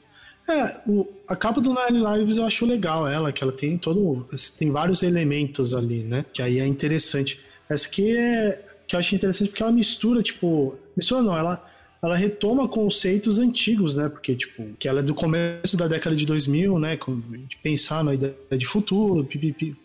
É, 0.49 0.81
o, 0.87 1.07
a 1.29 1.35
capa 1.35 1.61
do 1.61 1.71
Nine 1.71 2.05
Lives 2.05 2.37
eu 2.37 2.45
acho 2.45 2.67
legal 2.67 3.07
ela, 3.07 3.33
que 3.33 3.43
ela 3.43 3.53
tem 3.53 3.79
todo. 3.79 4.27
Tem 4.59 4.71
vários 4.71 5.03
elementos 5.03 5.75
ali, 5.75 6.03
né? 6.03 6.25
Que 6.33 6.43
aí 6.43 6.59
é 6.59 6.67
interessante. 6.67 7.41
Essa 7.69 7.87
aqui 7.89 8.17
é. 8.17 8.63
Que 8.87 8.95
eu 8.95 9.01
acho 9.01 9.15
interessante 9.15 9.49
porque 9.49 9.63
ela 9.63 9.73
mistura, 9.73 10.23
tipo. 10.23 10.77
Mistura 10.97 11.23
não, 11.23 11.37
ela, 11.37 11.65
ela 12.03 12.17
retoma 12.17 12.69
conceitos 12.69 13.39
antigos, 13.39 13.97
né? 13.97 14.09
Porque, 14.09 14.35
tipo, 14.37 14.65
que 14.79 14.89
ela 14.89 15.01
é 15.01 15.03
do 15.03 15.15
começo 15.15 15.77
da 15.77 15.89
década 15.89 16.15
de 16.15 16.25
2000, 16.25 16.79
né? 16.79 16.97
De 17.49 17.57
pensar 17.57 18.05
na 18.05 18.15
ideia 18.15 18.35
de 18.53 18.67
futuro, 18.67 19.25
pipipi, 19.25 19.77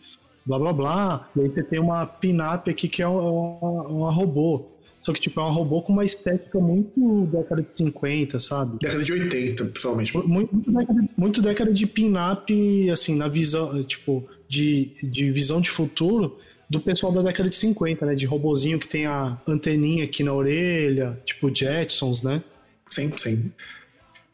blá 0.46 0.58
blá 0.58 0.72
blá. 0.72 1.28
E 1.34 1.40
aí 1.40 1.50
você 1.50 1.62
tem 1.62 1.80
uma 1.80 2.06
pin-up 2.06 2.70
aqui 2.70 2.88
que 2.88 3.02
é 3.02 3.06
uma, 3.06 3.82
uma 3.82 4.12
robô. 4.12 4.71
Só 5.02 5.12
que, 5.12 5.20
tipo, 5.20 5.40
é 5.40 5.44
um 5.44 5.52
robô 5.52 5.82
com 5.82 5.92
uma 5.92 6.04
estética 6.04 6.60
muito 6.60 7.26
década 7.26 7.60
de 7.60 7.70
50, 7.70 8.38
sabe? 8.38 8.78
Década 8.80 9.02
de 9.02 9.12
80, 9.12 9.64
principalmente. 9.64 10.16
Muito, 10.16 10.54
muito 10.54 10.72
década, 10.72 11.08
muito 11.18 11.42
década 11.42 11.72
de 11.72 11.86
pin-up, 11.86 12.90
assim, 12.90 13.16
na 13.16 13.26
visão, 13.26 13.82
tipo, 13.82 14.24
de, 14.48 14.92
de 15.02 15.30
visão 15.32 15.60
de 15.60 15.68
futuro 15.70 16.38
do 16.70 16.80
pessoal 16.80 17.12
da 17.12 17.20
década 17.20 17.48
de 17.48 17.56
50, 17.56 18.06
né? 18.06 18.14
De 18.14 18.26
robozinho 18.26 18.78
que 18.78 18.86
tem 18.86 19.04
a 19.04 19.40
anteninha 19.46 20.04
aqui 20.04 20.22
na 20.22 20.32
orelha, 20.32 21.20
tipo 21.24 21.54
Jetsons, 21.54 22.22
né? 22.22 22.42
Sim, 22.86 23.10
sim. 23.16 23.50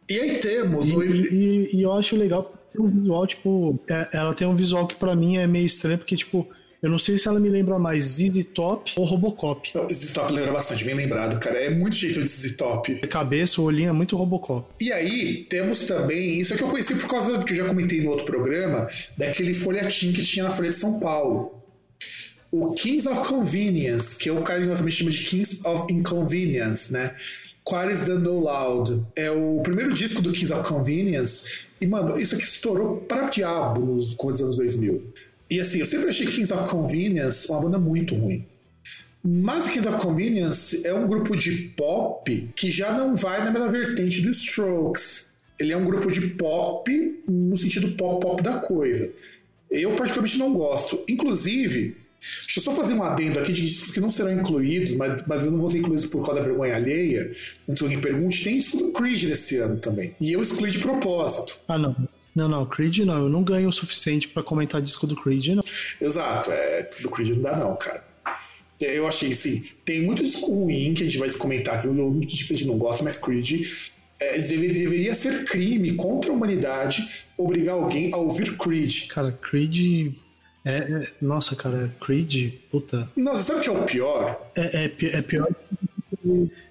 E 0.09 0.21
aí 0.21 0.39
temos... 0.39 0.89
E, 0.89 0.97
o... 0.97 1.03
e, 1.03 1.77
e 1.77 1.83
eu 1.83 1.93
acho 1.93 2.15
legal 2.15 2.55
o 2.77 2.87
visual, 2.87 3.27
tipo, 3.27 3.81
é, 3.89 4.09
ela 4.13 4.35
tem 4.35 4.47
um 4.47 4.55
visual 4.55 4.87
que 4.87 4.95
para 4.95 5.17
mim 5.17 5.39
é 5.39 5.47
meio 5.47 5.67
estranho, 5.67 5.99
porque, 5.99 6.17
tipo, 6.17 6.47
eu 6.81 6.89
não 6.89 6.99
sei 6.99 7.19
se 7.19 7.27
ela 7.27 7.41
me 7.41 7.49
lembra 7.49 7.79
mais 7.79 8.05
ZZ 8.05 8.45
Top 8.55 8.93
ou 8.97 9.05
Robocop. 9.05 9.73
ZZ 9.93 10.13
Top 10.13 10.33
lembra 10.33 10.53
bastante, 10.53 10.85
bem 10.85 10.95
lembrado, 10.95 11.39
cara. 11.41 11.59
É 11.59 11.71
muito 11.71 11.97
jeito 11.97 12.23
de 12.23 12.29
ZZ 12.29 12.57
Top. 12.57 12.95
Cabeça, 13.09 13.61
o 13.61 13.65
olhinho 13.65 13.89
é 13.89 13.93
muito 13.93 14.17
Robocop. 14.17 14.67
E 14.81 14.93
aí, 14.93 15.45
temos 15.49 15.87
também, 15.87 16.39
isso 16.39 16.55
aqui 16.55 16.63
eu 16.63 16.69
conheci 16.69 16.95
por 16.95 17.09
causa 17.09 17.37
do 17.37 17.45
que 17.45 17.53
eu 17.53 17.57
já 17.57 17.65
comentei 17.67 18.01
no 18.01 18.11
outro 18.11 18.25
programa, 18.25 18.89
daquele 19.17 19.55
folhetim 19.55 20.13
que 20.13 20.25
tinha 20.25 20.45
na 20.45 20.53
Folha 20.53 20.71
de 20.71 20.77
São 20.77 21.01
Paulo. 21.01 21.55
O 22.51 22.75
Kings 22.75 23.09
of 23.09 23.29
Convenience, 23.29 24.17
que 24.19 24.31
o 24.31 24.41
carinhosamente 24.43 24.97
chama 24.97 25.11
de 25.11 25.25
Kings 25.25 25.67
of 25.67 25.93
Inconvenience, 25.93 26.93
né? 26.93 27.15
Quares 27.65 28.05
the 28.05 28.15
No 28.15 28.39
Loud. 28.39 29.05
É 29.15 29.31
o 29.31 29.61
primeiro 29.63 29.93
disco 29.93 30.23
do 30.23 30.33
Kings 30.33 30.51
of 30.53 30.67
Convenience. 30.67 31.67
E, 31.81 31.87
mano, 31.87 32.19
isso 32.19 32.35
aqui 32.35 32.45
estourou 32.45 32.97
para 32.99 33.29
diabo 33.29 33.85
nos, 33.85 34.17
nos 34.17 34.41
anos 34.41 34.57
2000. 34.57 35.13
E 35.51 35.61
assim, 35.61 35.81
eu 35.81 35.87
sempre 35.87 36.11
achei 36.11 36.27
Kings 36.27 36.53
of 36.53 36.69
Convenience 36.69 37.51
uma 37.51 37.61
banda 37.61 37.79
muito 37.79 38.15
ruim. 38.15 38.45
Mas 39.25 39.67
o 39.67 39.71
Kings 39.71 39.89
of 39.89 39.99
Convenience 39.99 40.87
é 40.87 40.95
um 40.95 41.07
grupo 41.07 41.37
de 41.37 41.53
pop 41.77 42.51
que 42.55 42.71
já 42.71 42.93
não 42.93 43.15
vai 43.15 43.45
na 43.45 43.51
mesma 43.51 43.69
vertente 43.69 44.21
do 44.21 44.31
Strokes. 44.31 45.33
Ele 45.59 45.73
é 45.73 45.77
um 45.77 45.85
grupo 45.85 46.11
de 46.11 46.21
pop 46.21 47.23
no 47.27 47.57
sentido 47.57 47.97
pop-pop 47.97 48.43
da 48.43 48.59
coisa. 48.59 49.11
Eu 49.71 49.97
particularmente 49.97 50.39
não 50.39 50.53
gosto. 50.53 51.03
Inclusive, 51.09 51.97
Deixa 52.21 52.59
eu 52.59 52.63
só 52.63 52.75
fazer 52.75 52.95
um 52.95 53.03
adendo 53.03 53.39
aqui 53.39 53.53
de 53.53 53.65
discos 53.65 53.93
que 53.93 54.01
não 54.01 54.11
serão 54.11 54.33
incluídos, 54.33 54.93
mas, 54.95 55.23
mas 55.27 55.45
eu 55.45 55.53
não 55.53 55.59
vou 55.59 55.71
ser 55.71 55.79
incluídos 55.79 56.05
por 56.07 56.25
causa 56.25 56.41
da 56.41 56.47
vergonha 56.47 56.75
alheia. 56.75 57.33
Antes 57.69 57.81
alguém 57.81 58.01
pergunte, 58.01 58.43
tem 58.43 58.59
disco 58.59 58.77
do 58.77 58.93
Creed 58.93 59.25
desse 59.25 59.57
ano 59.59 59.77
também. 59.77 60.15
E 60.21 60.33
eu 60.33 60.43
excluí 60.43 60.71
de 60.71 60.81
propósito. 60.81 61.61
Ah, 61.69 61.79
não. 61.79 61.95
Não, 62.39 62.49
não, 62.49 62.65
Creed 62.65 62.99
não. 62.99 63.25
Eu 63.25 63.29
não 63.29 63.43
ganho 63.43 63.69
o 63.69 63.73
suficiente 63.73 64.29
para 64.29 64.45
comentar 64.45 64.81
disco 64.81 65.09
do 65.09 65.17
Creed, 65.17 65.49
não. 65.49 65.63
Exato, 66.01 66.53
é, 66.53 66.89
do 67.01 67.11
Creed 67.11 67.31
não 67.31 67.43
dá, 67.43 67.57
não, 67.57 67.75
cara. 67.75 68.05
Eu 68.81 69.09
achei, 69.09 69.33
assim, 69.33 69.65
tem 69.85 70.03
muito 70.03 70.23
disco 70.23 70.55
ruim 70.55 70.95
que 70.95 71.03
a 71.03 71.07
gente 71.07 71.19
vai 71.19 71.29
comentar 71.31 71.75
aqui, 71.75 71.89
muito 71.89 72.29
disco 72.29 72.47
que 72.47 72.55
a 72.55 72.57
gente 72.57 72.69
não 72.69 72.79
gosta, 72.79 73.03
mas 73.03 73.17
Creed 73.17 73.67
é, 74.21 74.39
deveria 74.39 75.17
ser 75.17 75.45
crime 75.47 75.95
contra 75.95 76.31
a 76.31 76.35
humanidade 76.35 77.25
obrigar 77.37 77.75
alguém 77.75 78.13
a 78.15 78.19
ouvir 78.19 78.57
Creed. 78.57 79.09
Cara, 79.09 79.33
Creed 79.33 80.15
é, 80.65 80.77
é, 80.77 81.09
nossa, 81.21 81.57
cara, 81.57 81.93
Creed, 82.01 82.53
puta. 82.71 83.11
Nossa, 83.17 83.43
sabe 83.43 83.59
o 83.59 83.63
que 83.65 83.69
é 83.69 83.73
o 83.73 83.83
pior? 83.85 84.53
É, 84.55 84.85
é, 84.85 85.17
é 85.17 85.23
pior. 85.23 85.49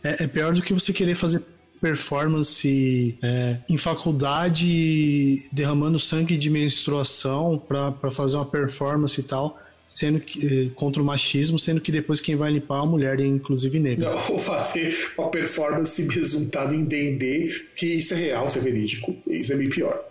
É, 0.02 0.24
é, 0.24 0.28
pior 0.28 0.54
do 0.54 0.62
que 0.62 0.74
você 0.74 0.94
querer 0.94 1.16
fazer 1.16 1.44
performance 1.82 3.18
é, 3.22 3.58
em 3.70 3.78
faculdade, 3.78 5.48
derramando 5.52 6.00
sangue 6.00 6.38
de 6.38 6.50
menstruação 6.50 7.62
para 7.68 8.12
fazer 8.12 8.38
uma 8.38 8.46
performance 8.46 9.20
e 9.20 9.24
tal 9.24 9.60
sendo 9.88 10.20
que 10.20 10.46
eh, 10.46 10.70
contra 10.76 11.02
o 11.02 11.06
machismo, 11.06 11.58
sendo 11.58 11.80
que 11.80 11.92
depois 11.92 12.20
quem 12.20 12.36
vai 12.36 12.52
limpar 12.52 12.80
é 12.80 12.82
a 12.82 12.86
mulher, 12.86 13.20
inclusive 13.22 13.80
negra. 13.80 14.12
Não, 14.12 14.18
vou 14.18 14.38
fazer 14.38 14.94
uma 15.18 15.30
performance 15.32 16.02
resultado 16.10 16.76
em 16.76 16.84
D&D, 16.84 17.68
que 17.76 17.86
isso 17.86 18.14
é 18.14 18.18
real, 18.18 18.48
isso 18.48 18.58
é 18.58 18.62
verídico, 18.62 19.16
isso 19.26 19.54
é 19.54 19.56
bem 19.56 19.70
pior. 19.70 20.04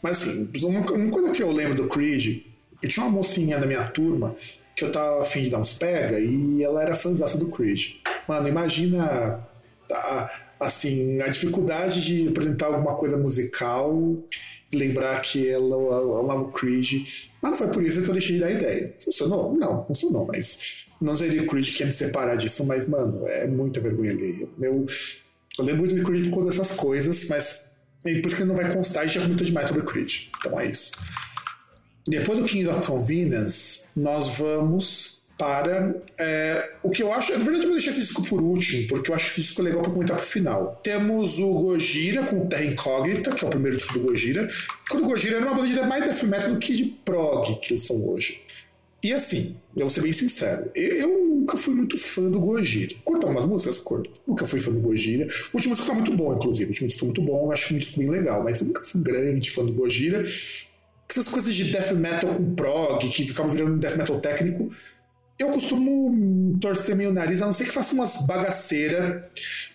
Mas 0.00 0.22
assim, 0.22 0.48
uma, 0.62 0.80
uma 0.92 1.10
coisa 1.10 1.30
que 1.32 1.42
eu 1.42 1.50
lembro 1.50 1.74
do 1.74 1.88
Creed, 1.88 2.42
que 2.80 2.88
tinha 2.88 3.04
uma 3.06 3.12
mocinha 3.12 3.58
da 3.58 3.66
minha 3.66 3.84
turma 3.86 4.36
que 4.76 4.84
eu 4.84 4.92
tava 4.92 5.22
afim 5.22 5.42
de 5.42 5.50
dar 5.50 5.60
uns 5.60 5.72
pega 5.72 6.18
e 6.18 6.62
ela 6.62 6.82
era 6.82 6.94
fãzaça 6.94 7.38
do 7.38 7.46
Creed. 7.46 7.96
Mano, 8.28 8.48
imagina 8.48 9.40
a, 9.90 10.30
assim, 10.60 11.20
a 11.20 11.28
dificuldade 11.28 12.04
de 12.04 12.28
apresentar 12.28 12.66
alguma 12.66 12.94
coisa 12.94 13.16
musical 13.16 14.16
lembrar 14.72 15.20
que 15.20 15.48
ela 15.48 16.20
amava 16.20 16.42
o 16.42 16.50
Creed 16.50 17.06
mas 17.44 17.50
não 17.50 17.58
foi 17.58 17.68
por 17.68 17.84
isso 17.84 18.02
que 18.02 18.08
eu 18.08 18.14
deixei 18.14 18.38
da 18.38 18.50
ideia. 18.50 18.94
Funcionou? 18.98 19.54
Não, 19.54 19.84
funcionou, 19.84 20.26
mas 20.26 20.86
não 20.98 21.14
seria 21.14 21.42
o 21.42 21.46
Creed 21.46 21.76
que 21.76 21.82
ia 21.82 21.86
me 21.86 21.92
separar 21.92 22.36
disso, 22.36 22.64
mas, 22.64 22.86
mano, 22.86 23.28
é 23.28 23.46
muita 23.46 23.82
vergonha 23.82 24.12
ali. 24.12 24.48
Eu, 24.58 24.86
eu 25.58 25.64
lembro 25.64 25.80
muito 25.80 25.94
de 25.94 26.02
Creed 26.02 26.24
por 26.30 26.36
conta 26.36 26.46
dessas 26.46 26.70
coisas, 26.72 27.28
mas 27.28 27.68
é 28.02 28.18
por 28.18 28.28
isso 28.28 28.36
que 28.38 28.44
não 28.44 28.54
vai 28.54 28.74
constar 28.74 29.04
e 29.04 29.10
já 29.10 29.20
comentou 29.20 29.46
demais 29.46 29.68
sobre 29.68 29.82
o 29.82 29.84
Creed. 29.84 30.28
Então 30.38 30.58
é 30.58 30.68
isso. 30.68 30.92
Depois 32.08 32.38
do 32.38 32.46
King 32.46 32.66
of 32.66 32.86
Convenience, 32.86 33.88
nós 33.94 34.38
vamos 34.38 35.13
para 35.38 35.94
é, 36.18 36.70
o 36.82 36.90
que 36.90 37.02
eu 37.02 37.12
acho. 37.12 37.32
Na 37.32 37.38
verdade, 37.38 37.64
eu 37.64 37.68
vou 37.68 37.72
deixar 37.72 37.90
esse 37.90 38.00
disco 38.00 38.22
por 38.24 38.40
último, 38.40 38.86
porque 38.88 39.10
eu 39.10 39.14
acho 39.14 39.26
que 39.26 39.30
esse 39.32 39.40
disco 39.42 39.60
é 39.60 39.64
legal 39.64 39.82
para 39.82 39.92
comentar 39.92 40.16
pro 40.16 40.26
final. 40.26 40.80
Temos 40.82 41.38
o 41.38 41.52
Gojira 41.54 42.24
com 42.24 42.46
Terra 42.46 42.64
Incógnita, 42.64 43.32
que 43.32 43.44
é 43.44 43.48
o 43.48 43.50
primeiro 43.50 43.76
disco 43.76 43.94
do 43.94 44.00
Gojira. 44.00 44.48
Quando 44.88 45.04
o 45.04 45.08
Gojira 45.08 45.36
era 45.36 45.46
uma 45.46 45.54
banda 45.54 45.82
mais 45.84 46.04
death 46.04 46.22
metal 46.24 46.52
do 46.52 46.58
que 46.58 46.74
de 46.74 46.84
prog 47.04 47.56
que 47.60 47.74
eles 47.74 47.84
são 47.84 48.04
hoje. 48.06 48.40
E 49.02 49.12
assim, 49.12 49.54
eu 49.76 49.82
vou 49.82 49.90
ser 49.90 50.00
bem 50.00 50.14
sincero, 50.14 50.70
eu 50.74 51.26
nunca 51.26 51.58
fui 51.58 51.74
muito 51.74 51.98
fã 51.98 52.22
do 52.30 52.40
Gojira. 52.40 52.96
Curto 53.04 53.26
algumas 53.26 53.44
músicas? 53.44 53.78
Curto. 53.78 54.10
Nunca 54.26 54.46
fui 54.46 54.58
fã 54.60 54.72
do 54.72 54.80
Gojira. 54.80 55.26
O 55.52 55.56
último 55.58 55.74
disco 55.74 55.86
tá 55.86 55.94
muito 55.94 56.16
bom, 56.16 56.34
inclusive. 56.34 56.64
O 56.64 56.68
último 56.70 56.88
disco 56.88 57.00
tá 57.00 57.06
muito 57.06 57.22
bom, 57.22 57.52
acho 57.52 57.74
um 57.74 57.76
disco 57.76 57.98
bem 57.98 58.08
legal, 58.08 58.42
mas 58.42 58.60
eu 58.60 58.66
nunca 58.66 58.82
fui 58.82 59.02
grande 59.02 59.50
fã 59.50 59.62
do 59.62 59.74
Gojira. 59.74 60.24
Essas 61.06 61.28
coisas 61.28 61.54
de 61.54 61.64
death 61.64 61.92
metal 61.92 62.34
com 62.34 62.54
prog, 62.54 63.06
que 63.10 63.24
ficavam 63.24 63.52
virando 63.52 63.76
death 63.76 63.96
metal 63.96 64.18
técnico, 64.20 64.70
eu 65.38 65.48
costumo 65.50 66.56
torcer 66.60 66.94
meu 66.94 67.12
nariz, 67.12 67.42
a 67.42 67.46
não 67.46 67.52
ser 67.52 67.64
que 67.64 67.72
faça 67.72 67.94
umas 67.94 68.24
bagaceiras, 68.26 69.24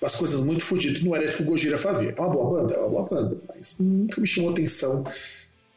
umas 0.01 0.15
coisas 0.15 0.39
muito 0.39 0.63
fodidas, 0.63 1.03
não 1.03 1.15
era 1.15 1.25
isso 1.25 1.37
que 1.37 1.43
o 1.43 1.45
Gojira 1.45 1.77
fazia. 1.77 2.13
É 2.15 2.21
uma 2.21 2.29
boa 2.29 2.61
banda? 2.61 2.73
É 2.73 2.79
uma 2.79 2.89
boa 2.89 3.09
banda, 3.09 3.37
mas 3.49 3.77
nunca 3.79 4.21
me 4.21 4.27
chamou 4.27 4.51
atenção. 4.51 5.03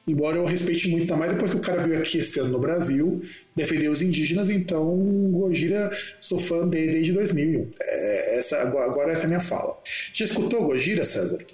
Embora 0.07 0.37
eu 0.37 0.45
respeite 0.45 0.89
muito 0.89 1.07
também, 1.07 1.29
depois 1.29 1.53
que 1.53 1.57
o 1.57 1.61
cara 1.61 1.83
veio 1.83 2.01
aqui 2.01 2.19
esse 2.19 2.39
ano 2.41 2.51
no 2.51 2.59
Brasil, 2.59 3.23
defender 3.55 3.89
os 3.89 4.03
indígenas, 4.03 4.51
então 4.51 4.97
Gojira, 5.31 5.97
sou 6.21 6.39
fã 6.39 6.67
dele 6.67 6.93
desde 6.93 7.13
2001. 7.13 7.71
É, 7.81 8.39
essa, 8.39 8.59
agora 8.63 9.13
essa 9.13 9.23
é 9.23 9.25
a 9.27 9.29
minha 9.29 9.41
fala. 9.41 9.79
Já 10.13 10.25
escutou 10.25 10.65
Gojira, 10.65 11.05
César? 11.05 11.45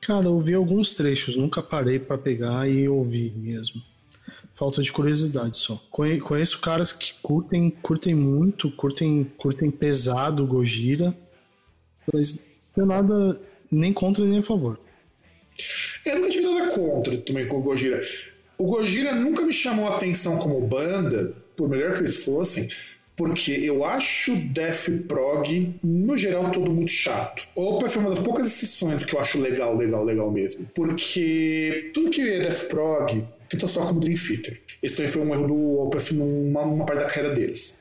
Cara, 0.00 0.26
eu 0.26 0.34
ouvi 0.34 0.54
alguns 0.54 0.94
trechos, 0.94 1.36
nunca 1.36 1.60
parei 1.60 1.98
para 1.98 2.16
pegar 2.16 2.68
e 2.68 2.88
ouvir 2.88 3.32
mesmo. 3.36 3.82
Falta 4.56 4.82
de 4.82 4.90
curiosidade 4.90 5.58
só. 5.58 5.78
Conheço 5.90 6.58
caras 6.62 6.90
que 6.90 7.12
curtem, 7.22 7.68
curtem 7.68 8.14
muito, 8.14 8.70
curtem, 8.70 9.30
curtem 9.36 9.70
pesado 9.70 10.46
Gojira, 10.46 11.14
mas 12.10 12.42
não 12.74 12.86
nada 12.86 13.38
nem 13.70 13.92
contra 13.92 14.24
nem 14.24 14.38
a 14.38 14.42
favor. 14.42 14.80
Eu 16.06 16.16
nunca 16.16 16.30
tive 16.30 16.46
nada 16.46 16.74
contra 16.74 17.18
também 17.18 17.46
com 17.46 17.58
o 17.58 17.62
Gojira. 17.62 18.02
O 18.56 18.64
Gojira 18.64 19.14
nunca 19.14 19.42
me 19.42 19.52
chamou 19.52 19.88
a 19.88 19.96
atenção 19.96 20.38
como 20.38 20.66
banda, 20.66 21.36
por 21.54 21.68
melhor 21.68 21.92
que 21.92 22.00
eles 22.00 22.24
fossem, 22.24 22.66
porque 23.14 23.52
eu 23.52 23.84
acho 23.84 24.34
Death 24.36 24.88
Prog, 25.06 25.74
no 25.82 26.16
geral, 26.16 26.50
todo 26.50 26.72
muito 26.72 26.90
chato. 26.90 27.46
Opa 27.54 27.90
foi 27.90 28.00
uma 28.00 28.10
das 28.10 28.20
poucas 28.20 28.46
exceções 28.46 29.04
que 29.04 29.14
eu 29.14 29.20
acho 29.20 29.38
legal, 29.38 29.76
legal, 29.76 30.02
legal 30.02 30.30
mesmo. 30.30 30.66
Porque 30.74 31.90
tudo 31.92 32.08
que 32.08 32.22
é 32.22 32.38
Death 32.38 32.68
Prog 32.68 33.35
tenta 33.48 33.68
só 33.68 33.84
como 33.86 34.00
Dream 34.00 34.16
Theater. 34.16 34.60
Esse 34.82 34.96
também 34.96 35.12
foi 35.12 35.22
um 35.22 35.34
erro 35.34 35.46
do 35.46 35.78
Opeth 35.80 36.12
numa, 36.12 36.64
numa 36.66 36.86
parte 36.86 37.00
da 37.00 37.06
carreira 37.06 37.34
deles. 37.34 37.78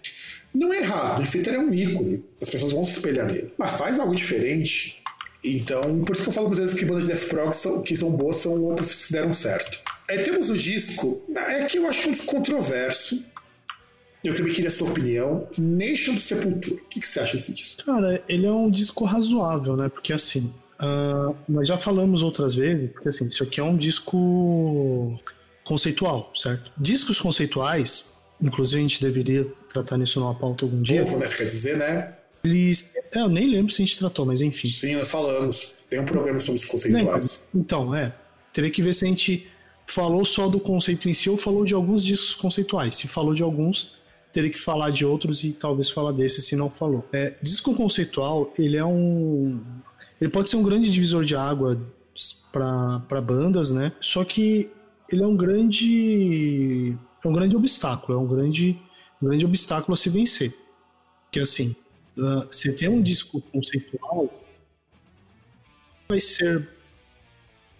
Não 0.53 0.73
é 0.73 0.79
errado, 0.79 1.17
Dream 1.17 1.31
Theater 1.31 1.53
é 1.55 1.59
um 1.59 1.73
ícone, 1.73 2.23
as 2.41 2.49
pessoas 2.49 2.73
vão 2.73 2.85
se 2.85 2.93
espelhar 2.93 3.27
nele. 3.27 3.51
Mas 3.57 3.71
faz 3.71 3.99
algo 3.99 4.15
diferente. 4.15 5.01
Então, 5.43 6.03
por 6.03 6.15
isso 6.15 6.23
que 6.23 6.29
eu 6.29 6.33
falo 6.33 6.47
muitas 6.47 6.65
vezes 6.65 6.79
que 6.79 6.85
bandas 6.85 7.05
de 7.05 7.13
Death 7.13 7.27
Prog 7.29 7.53
são, 7.53 7.81
que 7.83 7.95
são 7.95 8.09
boas 8.09 8.37
são 8.37 8.65
Opeth 8.71 8.85
se 8.85 9.13
deram 9.13 9.33
certo. 9.33 9.79
Aí 10.09 10.19
temos 10.19 10.49
o 10.49 10.57
disco, 10.57 11.19
é 11.35 11.65
que 11.65 11.77
eu 11.77 11.87
acho 11.87 12.01
que 12.01 12.09
é 12.09 12.11
um 12.11 12.15
controverso. 12.15 13.25
Eu 14.23 14.35
também 14.35 14.53
queria 14.53 14.69
a 14.69 14.71
sua 14.71 14.89
opinião. 14.89 15.47
Nation 15.57 16.15
do 16.15 16.19
Sepultura. 16.19 16.81
O 16.81 16.85
que, 16.89 16.99
que 16.99 17.07
você 17.07 17.19
acha 17.19 17.37
desse 17.37 17.53
disco? 17.53 17.83
Cara, 17.85 18.23
ele 18.27 18.45
é 18.45 18.51
um 18.51 18.71
disco 18.71 19.05
razoável, 19.05 19.75
né? 19.77 19.87
Porque 19.87 20.11
assim, 20.13 20.51
uh, 20.79 21.35
nós 21.47 21.67
já 21.67 21.77
falamos 21.77 22.23
outras 22.23 22.55
vezes, 22.55 22.89
porque 22.91 23.09
assim, 23.09 23.27
isso 23.27 23.43
aqui 23.43 23.59
é 23.59 23.63
um 23.63 23.77
disco 23.77 25.19
conceitual, 25.65 26.31
certo? 26.33 26.71
Discos 26.77 27.19
conceituais, 27.19 28.05
inclusive 28.39 28.79
a 28.79 28.81
gente 28.81 29.01
deveria 29.01 29.45
tratar 29.73 29.97
nisso 29.97 30.19
numa 30.21 30.35
pauta 30.35 30.63
algum 30.63 30.81
dia. 30.81 31.03
Pô, 31.03 31.17
né? 31.17 31.27
Quer 31.27 31.43
dizer, 31.43 31.77
né? 31.77 32.13
Eles. 32.43 32.93
É, 33.13 33.19
eu 33.19 33.27
nem 33.27 33.49
lembro 33.49 33.73
se 33.73 33.81
a 33.81 33.85
gente 33.85 33.97
tratou, 33.97 34.25
mas 34.25 34.39
enfim. 34.39 34.67
Sim, 34.67 34.95
nós 34.95 35.09
falamos. 35.09 35.75
Tem 35.89 35.99
um 35.99 36.05
programa 36.05 36.39
sobre 36.39 36.61
os 36.61 36.65
conceituais. 36.65 37.47
Então, 37.53 37.93
é. 37.93 38.13
Teria 38.53 38.69
que 38.69 38.81
ver 38.81 38.93
se 38.93 39.03
a 39.03 39.07
gente 39.07 39.47
falou 39.87 40.23
só 40.23 40.47
do 40.47 40.59
conceito 40.59 41.09
em 41.09 41.13
si 41.13 41.29
ou 41.29 41.37
falou 41.37 41.65
de 41.65 41.73
alguns 41.73 42.05
discos 42.05 42.35
conceituais. 42.35 42.95
Se 42.95 43.07
falou 43.07 43.33
de 43.33 43.43
alguns, 43.43 43.95
teria 44.31 44.49
que 44.49 44.59
falar 44.59 44.91
de 44.91 45.05
outros 45.05 45.43
e 45.43 45.51
talvez 45.51 45.89
falar 45.89 46.11
desses 46.11 46.45
se 46.45 46.55
não 46.55 46.69
falou. 46.69 47.05
É, 47.11 47.33
disco 47.41 47.73
conceitual, 47.73 48.53
ele 48.57 48.77
é 48.77 48.85
um. 48.85 49.59
Ele 50.21 50.29
pode 50.29 50.49
ser 50.49 50.55
um 50.55 50.63
grande 50.63 50.89
divisor 50.91 51.25
de 51.25 51.35
água 51.35 51.81
para 52.51 53.21
bandas, 53.21 53.71
né? 53.71 53.91
Só 53.99 54.23
que 54.23 54.69
ele 55.09 55.23
é 55.23 55.27
um 55.27 55.35
grande 55.35 56.97
é 57.23 57.27
um 57.27 57.33
grande 57.33 57.55
obstáculo, 57.55 58.17
é 58.17 58.21
um 58.21 58.27
grande, 58.27 58.79
um 59.21 59.27
grande 59.27 59.45
obstáculo 59.45 59.93
a 59.93 59.97
se 59.97 60.09
vencer. 60.09 60.55
Que 61.31 61.39
assim, 61.39 61.75
uh, 62.17 62.45
você 62.49 62.71
tem 62.73 62.87
um 62.87 63.01
disco 63.01 63.41
conceitual, 63.41 64.31
vai 66.07 66.19
ser 66.19 66.69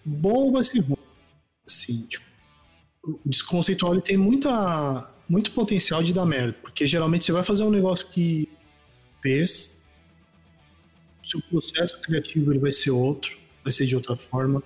bom 0.04 0.46
ou 0.46 0.52
vai 0.52 0.64
ser 0.64 0.80
ruim. 0.80 0.96
Assim, 1.66 2.02
tipo, 2.02 2.24
o 3.04 3.20
disco 3.24 3.48
conceitual 3.48 3.92
ele 3.92 4.02
tem 4.02 4.16
muita, 4.16 5.14
muito 5.28 5.52
potencial 5.52 6.02
de 6.02 6.12
dar 6.12 6.26
merda, 6.26 6.52
porque 6.54 6.86
geralmente 6.86 7.24
você 7.24 7.32
vai 7.32 7.44
fazer 7.44 7.62
um 7.62 7.70
negócio 7.70 8.08
que 8.08 8.48
fez, 9.22 9.82
seu 11.22 11.40
processo 11.42 12.00
criativo 12.02 12.52
ele 12.52 12.58
vai 12.58 12.72
ser 12.72 12.90
outro, 12.90 13.36
vai 13.62 13.72
ser 13.72 13.86
de 13.86 13.96
outra 13.96 14.16
forma 14.16 14.62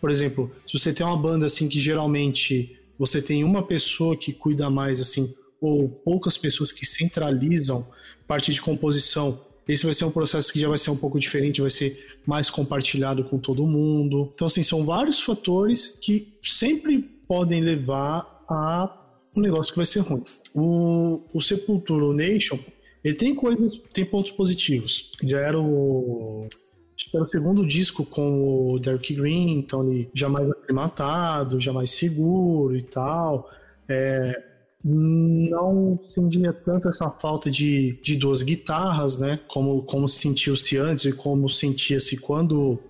por 0.00 0.10
exemplo, 0.10 0.50
se 0.66 0.78
você 0.78 0.92
tem 0.92 1.04
uma 1.06 1.16
banda 1.16 1.46
assim 1.46 1.68
que 1.68 1.80
geralmente 1.80 2.76
você 2.98 3.22
tem 3.22 3.44
uma 3.44 3.62
pessoa 3.62 4.16
que 4.16 4.32
cuida 4.32 4.68
mais 4.68 5.00
assim, 5.00 5.34
ou 5.60 5.88
poucas 5.88 6.36
pessoas 6.36 6.72
que 6.72 6.86
centralizam 6.86 7.86
parte 8.26 8.52
de 8.52 8.60
composição, 8.60 9.40
esse 9.66 9.84
vai 9.84 9.94
ser 9.94 10.06
um 10.06 10.10
processo 10.10 10.52
que 10.52 10.58
já 10.58 10.68
vai 10.68 10.78
ser 10.78 10.90
um 10.90 10.96
pouco 10.96 11.18
diferente, 11.18 11.60
vai 11.60 11.70
ser 11.70 12.18
mais 12.26 12.48
compartilhado 12.48 13.22
com 13.24 13.38
todo 13.38 13.66
mundo. 13.66 14.30
Então, 14.34 14.46
assim, 14.46 14.62
são 14.62 14.84
vários 14.84 15.20
fatores 15.20 15.98
que 16.00 16.32
sempre 16.42 17.02
podem 17.26 17.60
levar 17.60 18.44
a 18.48 18.94
um 19.36 19.42
negócio 19.42 19.72
que 19.72 19.78
vai 19.78 19.84
ser 19.84 20.00
ruim. 20.00 20.22
O, 20.54 21.20
o 21.34 21.42
Sepultura, 21.42 22.06
o 22.06 22.14
Nation, 22.14 22.58
ele 23.04 23.14
tem 23.14 23.34
coisas, 23.34 23.78
tem 23.92 24.06
pontos 24.06 24.32
positivos. 24.32 25.12
Já 25.22 25.40
era 25.40 25.60
o 25.60 26.48
Acho 26.98 27.16
era 27.16 27.24
o 27.24 27.28
segundo 27.28 27.64
disco 27.64 28.04
com 28.04 28.72
o 28.72 28.78
Derek 28.80 29.14
Green, 29.14 29.58
então 29.58 29.88
ele 29.88 30.10
já 30.12 30.28
mais 30.28 30.50
aclimatado, 30.50 31.60
já 31.60 31.72
mais 31.72 31.92
seguro 31.92 32.76
e 32.76 32.82
tal. 32.82 33.48
É, 33.88 34.42
não 34.84 36.00
sentia 36.02 36.52
tanto 36.52 36.88
essa 36.88 37.08
falta 37.08 37.52
de, 37.52 38.00
de 38.02 38.16
duas 38.16 38.42
guitarras, 38.42 39.16
né? 39.16 39.38
Como, 39.46 39.82
como 39.82 40.08
sentiu-se 40.08 40.76
antes 40.76 41.04
e 41.04 41.12
como 41.12 41.48
sentia-se 41.48 42.16
quando 42.16 42.80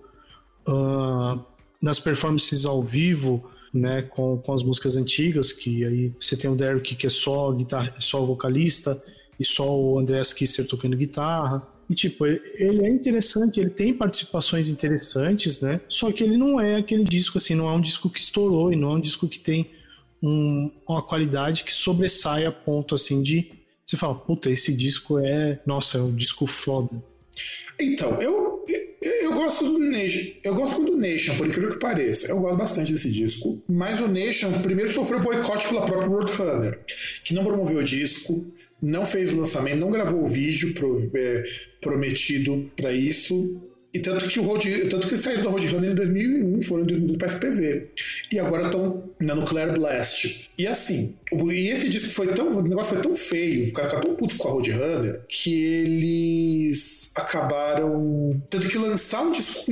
uh, 0.67 1.39
nas 1.79 1.99
performances 1.99 2.65
ao 2.65 2.83
vivo, 2.83 3.47
né? 3.71 4.01
Com, 4.01 4.39
com 4.39 4.53
as 4.53 4.63
músicas 4.63 4.97
antigas, 4.97 5.53
que 5.53 5.85
aí 5.85 6.13
você 6.19 6.35
tem 6.35 6.49
o 6.49 6.55
Derek 6.55 6.95
que 6.95 7.05
é 7.05 7.11
só 7.11 7.51
guitarra, 7.51 7.93
só 7.99 8.25
vocalista 8.25 9.01
e 9.39 9.45
só 9.45 9.69
o 9.79 9.99
Andreas 9.99 10.33
Kisser 10.33 10.67
tocando 10.67 10.97
guitarra. 10.97 11.61
E, 11.89 11.95
tipo, 11.95 12.25
ele 12.25 12.85
é 12.85 12.89
interessante, 12.89 13.59
ele 13.59 13.71
tem 13.71 13.93
participações 13.93 14.69
interessantes, 14.69 15.59
né? 15.59 15.81
Só 15.89 16.11
que 16.11 16.23
ele 16.23 16.37
não 16.37 16.59
é 16.59 16.75
aquele 16.75 17.03
disco, 17.03 17.37
assim, 17.37 17.55
não 17.55 17.67
é 17.67 17.73
um 17.73 17.81
disco 17.81 18.09
que 18.09 18.19
estourou 18.19 18.71
e 18.71 18.75
não 18.75 18.91
é 18.91 18.93
um 18.93 18.99
disco 18.99 19.27
que 19.27 19.39
tem 19.39 19.71
um, 20.21 20.69
uma 20.87 21.01
qualidade 21.01 21.63
que 21.63 21.73
sobressai 21.73 22.45
a 22.45 22.51
ponto, 22.51 22.93
assim, 22.93 23.23
de 23.23 23.51
você 23.89 23.97
fala, 23.97 24.13
puta, 24.13 24.51
esse 24.51 24.71
disco 24.71 25.17
é, 25.17 25.59
nossa, 25.65 25.97
é 25.97 26.01
um 26.01 26.15
disco 26.15 26.45
foda. 26.45 27.01
Então, 27.79 28.21
eu, 28.21 28.63
eu, 28.69 29.11
eu 29.23 29.33
gosto 29.33 29.65
do 29.65 29.79
Nation. 29.79 30.31
Eu 30.43 30.53
gosto 30.53 30.75
muito 30.75 30.91
do 30.91 30.97
Nation, 30.99 31.35
por 31.35 31.47
incrível 31.47 31.71
que 31.71 31.79
pareça. 31.79 32.27
Eu 32.27 32.39
gosto 32.39 32.55
bastante 32.55 32.93
desse 32.93 33.11
disco. 33.11 33.59
Mas 33.67 33.99
o 33.99 34.07
Nation 34.07 34.51
primeiro 34.61 34.93
sofreu 34.93 35.19
boicote 35.19 35.67
pela 35.69 35.87
própria 35.87 36.07
Roadrunner, 36.07 36.81
que 37.23 37.33
não 37.33 37.43
promoveu 37.43 37.79
o 37.79 37.83
disco, 37.83 38.45
não 38.81 39.05
fez 39.05 39.33
o 39.33 39.39
lançamento, 39.39 39.79
não 39.79 39.91
gravou 39.91 40.23
o 40.23 40.27
vídeo 40.27 40.73
pro, 40.73 41.09
é, 41.13 41.43
prometido 41.81 42.69
para 42.75 42.91
isso. 42.91 43.61
E 43.91 43.99
tanto 43.99 44.27
que 44.27 44.39
o 44.39 44.43
Road, 44.43 44.69
tanto 44.87 45.07
que 45.07 45.13
eles 45.15 45.23
saíram 45.23 45.43
da 45.43 45.49
Roadrunner 45.49 45.91
em 45.91 45.95
2001, 45.95 46.61
foram 46.61 46.83
em 46.83 46.87
2002 46.87 47.17
para 47.17 47.27
SPV. 47.27 47.87
E 48.31 48.39
agora 48.39 48.63
estão 48.63 49.03
na 49.19 49.33
Nuclear 49.33 49.73
Blast. 49.73 50.51
E 50.57 50.67
assim, 50.67 51.15
o, 51.31 51.51
e 51.51 51.69
esse 51.69 51.89
disco 51.89 52.11
foi 52.11 52.27
tão, 52.27 52.55
o 52.55 52.61
negócio 52.61 52.93
foi 52.93 53.01
tão 53.01 53.15
feio, 53.15 53.67
o 53.67 53.73
cara 53.73 53.89
ficou 53.89 54.03
tão 54.03 54.15
puto 54.15 54.37
com 54.37 54.47
a 54.47 54.51
Roadrunner, 54.51 55.21
que 55.27 55.63
eles 55.63 57.13
acabaram 57.15 58.39
tendo 58.49 58.67
que 58.67 58.77
lançar 58.77 59.23
um 59.23 59.31
disco 59.31 59.71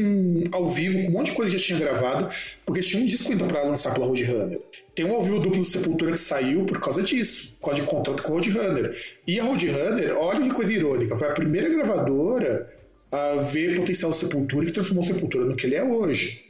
ao 0.52 0.68
vivo 0.68 1.00
com 1.04 1.10
um 1.10 1.12
monte 1.12 1.28
de 1.28 1.34
coisa 1.34 1.52
que 1.52 1.58
já 1.60 1.64
tinha 1.64 1.80
gravado, 1.80 2.30
porque 2.66 2.80
eles 2.80 2.90
tinham 2.90 3.04
um 3.04 3.08
disco 3.08 3.32
ainda 3.32 3.46
para 3.46 3.64
lançar 3.64 3.94
pela 3.94 4.08
Roadrunner. 4.08 4.60
Tem 4.96 5.06
um 5.06 5.14
ao 5.14 5.24
vivo 5.24 5.40
duplo 5.40 5.60
do 5.60 5.66
Sepultura 5.66 6.14
que 6.14 6.18
saiu 6.18 6.66
por 6.66 6.80
causa 6.80 7.04
disso, 7.04 7.56
por 7.62 7.68
causa 7.68 7.82
de 7.82 7.88
contrato 7.88 8.24
com 8.24 8.30
a 8.30 8.32
Roadrunner. 8.32 8.98
E 9.28 9.40
a 9.40 9.44
Roadrunner, 9.44 10.18
olha 10.18 10.42
que 10.42 10.56
coisa 10.56 10.74
irônica, 10.74 11.16
foi 11.16 11.28
a 11.28 11.34
primeira 11.34 11.70
gravadora 11.70 12.77
a 13.12 13.36
ver 13.38 13.78
potencial 13.78 14.12
de 14.12 14.18
Sepultura 14.18 14.66
que 14.66 14.72
transformou 14.72 15.06
Sepultura 15.06 15.46
no 15.46 15.56
que 15.56 15.66
ele 15.66 15.76
é 15.76 15.84
hoje. 15.84 16.44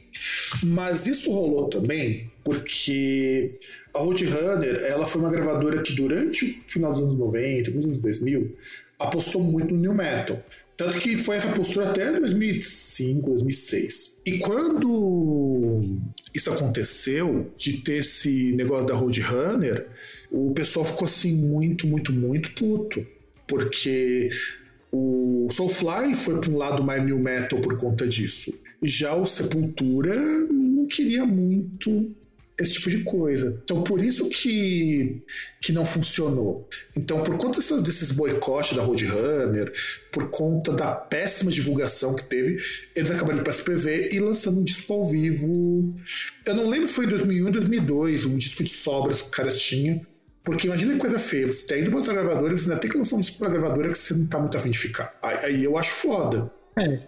Mas 0.64 1.06
isso 1.06 1.30
rolou 1.30 1.68
também 1.68 2.30
porque 2.44 3.58
a 3.94 3.98
Roadrunner 3.98 4.82
ela 4.84 5.06
foi 5.06 5.20
uma 5.20 5.30
gravadora 5.30 5.82
que 5.82 5.92
durante 5.92 6.62
o 6.66 6.70
final 6.70 6.92
dos 6.92 7.00
anos 7.02 7.14
90, 7.14 7.70
nos 7.72 7.84
anos 7.84 7.98
2000, 7.98 8.56
apostou 8.98 9.42
muito 9.42 9.74
no 9.74 9.80
new 9.80 9.94
metal. 9.94 10.42
Tanto 10.76 10.98
que 11.00 11.16
foi 11.16 11.36
essa 11.36 11.48
postura 11.48 11.90
até 11.90 12.12
2005, 12.20 13.30
2006. 13.30 14.20
E 14.24 14.38
quando 14.38 15.98
isso 16.32 16.50
aconteceu, 16.52 17.50
de 17.56 17.80
ter 17.80 17.96
esse 17.96 18.52
negócio 18.52 18.86
da 18.86 18.94
Roadrunner, 18.94 19.88
o 20.30 20.52
pessoal 20.52 20.86
ficou 20.86 21.06
assim 21.06 21.34
muito, 21.34 21.86
muito, 21.86 22.12
muito 22.12 22.52
puto. 22.52 23.04
Porque 23.46 24.30
o 24.92 25.48
Soulfly 25.52 26.14
foi 26.14 26.40
para 26.40 26.50
um 26.50 26.56
lado 26.56 26.82
mais 26.82 27.04
new 27.04 27.18
metal 27.18 27.60
por 27.60 27.76
conta 27.76 28.06
disso. 28.06 28.58
Já 28.82 29.14
o 29.14 29.26
Sepultura 29.26 30.14
não 30.16 30.86
queria 30.86 31.24
muito 31.26 32.08
esse 32.58 32.72
tipo 32.74 32.90
de 32.90 33.04
coisa. 33.04 33.60
Então, 33.62 33.82
por 33.82 34.02
isso 34.02 34.28
que, 34.28 35.22
que 35.60 35.72
não 35.72 35.86
funcionou. 35.86 36.68
Então, 36.96 37.22
por 37.22 37.36
conta 37.38 37.60
dessas, 37.60 37.82
desses 37.82 38.10
boicotes 38.10 38.76
da 38.76 38.82
Roadrunner, 38.82 39.72
por 40.10 40.28
conta 40.30 40.72
da 40.72 40.92
péssima 40.92 41.52
divulgação 41.52 42.16
que 42.16 42.24
teve, 42.24 42.60
eles 42.96 43.10
acabaram 43.10 43.36
indo 43.36 43.44
para 43.44 43.52
SPV 43.52 44.10
e 44.12 44.18
lançando 44.18 44.60
um 44.60 44.64
disco 44.64 44.92
ao 44.92 45.04
vivo. 45.04 45.94
Eu 46.44 46.54
não 46.54 46.68
lembro 46.68 46.88
se 46.88 46.94
foi 46.94 47.04
em 47.04 47.08
2001 47.08 47.46
ou 47.46 47.52
2002, 47.52 48.24
um 48.24 48.36
disco 48.36 48.64
de 48.64 48.70
sobras 48.70 49.22
que 49.22 49.28
os 49.28 49.34
caras 49.34 49.60
tinham. 49.60 50.00
Porque 50.48 50.66
imagina 50.66 50.94
que 50.94 51.00
coisa 51.00 51.18
feia, 51.18 51.46
você 51.46 51.66
tá 51.66 51.78
indo 51.78 51.90
pra 51.90 51.98
outra 51.98 52.14
gravadora 52.14 52.54
e 52.54 52.58
você 52.58 52.70
ainda 52.70 52.80
tem 52.80 52.90
que 52.90 52.96
lançar 52.96 53.16
um 53.16 53.20
disco 53.20 53.38
pra 53.38 53.50
gravadora 53.50 53.90
que 53.90 53.98
você 53.98 54.14
não 54.14 54.26
tá 54.26 54.38
muito 54.38 54.56
afim 54.56 54.70
de 54.70 54.78
ficar. 54.78 55.14
Aí, 55.22 55.36
aí 55.44 55.64
eu 55.64 55.76
acho 55.76 55.90
foda. 55.90 56.50
É, 56.78 57.00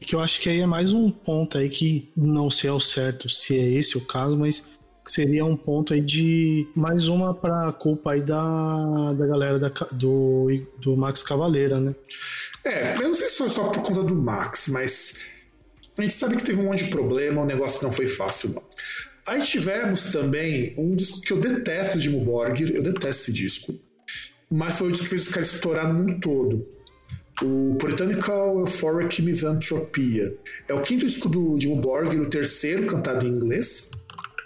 que 0.00 0.14
eu 0.14 0.20
acho 0.20 0.40
que 0.40 0.48
aí 0.48 0.60
é 0.60 0.66
mais 0.66 0.92
um 0.92 1.10
ponto 1.10 1.58
aí 1.58 1.68
que 1.68 2.10
não 2.16 2.50
sei 2.50 2.70
ao 2.70 2.80
certo 2.80 3.28
se 3.28 3.58
é 3.58 3.70
esse 3.72 3.96
o 3.96 4.00
caso, 4.00 4.36
mas 4.36 4.70
seria 5.04 5.44
um 5.44 5.56
ponto 5.56 5.94
aí 5.94 6.00
de 6.00 6.68
mais 6.74 7.08
uma 7.08 7.34
para 7.34 7.72
culpa 7.72 8.12
aí 8.12 8.20
da, 8.20 9.12
da 9.12 9.26
galera 9.26 9.58
da, 9.58 9.68
do, 9.92 10.48
do 10.78 10.96
Max 10.96 11.22
Cavaleira, 11.22 11.80
né? 11.80 11.94
É, 12.64 12.94
eu 12.94 13.08
não 13.08 13.14
sei 13.14 13.28
se 13.28 13.38
foi 13.38 13.48
só 13.48 13.68
por 13.68 13.82
conta 13.82 14.02
do 14.02 14.14
Max, 14.14 14.68
mas 14.68 15.26
a 15.96 16.02
gente 16.02 16.14
sabe 16.14 16.36
que 16.36 16.44
teve 16.44 16.60
um 16.60 16.64
monte 16.64 16.84
de 16.84 16.90
problema, 16.90 17.42
o 17.42 17.46
negócio 17.46 17.82
não 17.82 17.90
foi 17.90 18.06
fácil, 18.06 18.50
não. 18.50 18.62
Aí 19.28 19.42
tivemos 19.42 20.10
também 20.10 20.74
um 20.78 20.94
disco 20.94 21.20
que 21.20 21.32
eu 21.32 21.38
detesto 21.38 21.98
de 21.98 22.10
Borgir, 22.10 22.74
eu 22.74 22.82
detesto 22.82 23.08
esse 23.08 23.32
disco, 23.32 23.78
mas 24.50 24.76
foi 24.76 24.88
o 24.88 24.92
disco 24.92 25.04
que 25.04 25.10
fez 25.10 25.26
os 25.26 25.32
caras 25.32 25.52
estourar 25.52 25.92
no 25.92 25.94
mundo 25.94 26.18
todo 26.20 26.80
o 27.42 27.74
Puritanical 27.76 28.58
Euphoric 28.58 29.22
Misanthropia. 29.22 30.34
É 30.68 30.74
o 30.74 30.82
quinto 30.82 31.06
disco 31.06 31.28
do 31.28 31.58
Jim 31.58 31.80
Borgir, 31.80 32.20
o 32.20 32.28
terceiro 32.28 32.86
cantado 32.86 33.26
em 33.26 33.30
inglês. 33.30 33.90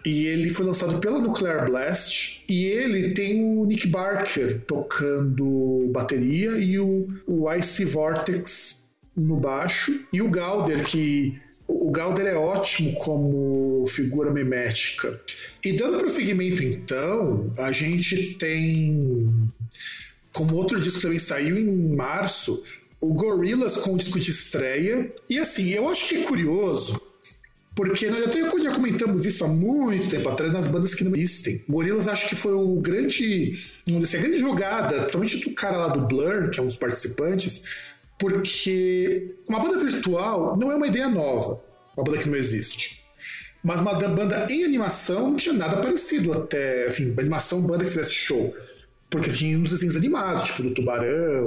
E 0.05 0.27
ele 0.27 0.51
foi 0.51 0.66
lançado 0.66 0.99
pela 0.99 1.18
Nuclear 1.18 1.66
Blast. 1.66 2.45
E 2.49 2.66
ele 2.66 3.14
tem 3.14 3.43
o 3.43 3.64
Nick 3.64 3.89
Barker 3.89 4.61
tocando 4.66 5.89
bateria 5.93 6.53
e 6.53 6.79
o, 6.79 7.09
o 7.27 7.53
Ice 7.55 7.85
Vortex 7.85 8.87
no 9.16 9.37
baixo. 9.37 10.07
E 10.12 10.20
o 10.20 10.31
Galder, 10.31 10.85
que 10.85 11.41
o 11.66 11.90
Galder 11.90 12.26
é 12.26 12.36
ótimo 12.36 12.94
como 12.94 13.86
figura 13.86 14.30
mimética. 14.30 15.20
E 15.64 15.72
dando 15.72 15.98
prosseguimento, 15.98 16.62
então, 16.62 17.52
a 17.58 17.72
gente 17.72 18.34
tem. 18.34 19.50
Como 20.32 20.56
outro 20.56 20.80
disco 20.80 21.00
também 21.00 21.18
saiu 21.18 21.56
em 21.56 21.94
março, 21.94 22.62
o 23.00 23.14
Gorillaz 23.14 23.76
com 23.76 23.94
o 23.94 23.96
disco 23.96 24.18
de 24.18 24.30
estreia. 24.30 25.12
E 25.28 25.38
assim, 25.38 25.70
eu 25.70 25.88
acho 25.88 26.08
que 26.08 26.16
é 26.16 26.22
curioso, 26.22 27.00
porque 27.74 28.08
nós 28.08 28.24
até 28.24 28.40
já 28.60 28.72
comentamos 28.72 29.24
isso 29.24 29.44
há 29.44 29.48
muito 29.48 30.08
tempo 30.08 30.28
atrás 30.28 30.52
nas 30.52 30.66
bandas 30.66 30.94
que 30.94 31.04
não 31.04 31.12
existem. 31.12 31.62
Gorillaz 31.68 32.08
acho 32.08 32.28
que 32.28 32.36
foi 32.36 32.52
o 32.52 32.80
grande, 32.80 33.58
vamos 33.86 34.04
dizer, 34.04 34.18
a 34.18 34.22
grande 34.22 34.38
jogada, 34.38 34.96
principalmente 35.00 35.48
do 35.48 35.54
cara 35.54 35.76
lá 35.76 35.88
do 35.88 36.06
Blur, 36.06 36.50
que 36.50 36.58
é 36.58 36.62
um 36.62 36.66
dos 36.66 36.76
participantes, 36.76 37.64
porque 38.18 39.34
uma 39.48 39.60
banda 39.60 39.78
virtual 39.78 40.56
não 40.56 40.70
é 40.70 40.76
uma 40.76 40.86
ideia 40.86 41.08
nova, 41.08 41.62
uma 41.96 42.04
banda 42.04 42.18
que 42.18 42.28
não 42.28 42.36
existe. 42.36 43.02
Mas 43.62 43.80
uma 43.80 43.94
banda 43.94 44.46
em 44.50 44.62
animação 44.62 45.30
não 45.30 45.36
tinha 45.36 45.54
nada 45.54 45.78
parecido 45.78 46.32
até, 46.32 46.86
uma 47.00 47.20
animação, 47.20 47.62
banda 47.62 47.84
que 47.84 47.90
fizesse 47.90 48.12
show. 48.12 48.54
Porque 49.08 49.30
tinha 49.30 49.56
uns 49.58 49.70
desenhos 49.70 49.96
animados, 49.96 50.44
tipo 50.44 50.64
do 50.64 50.70
Tubarão, 50.72 51.46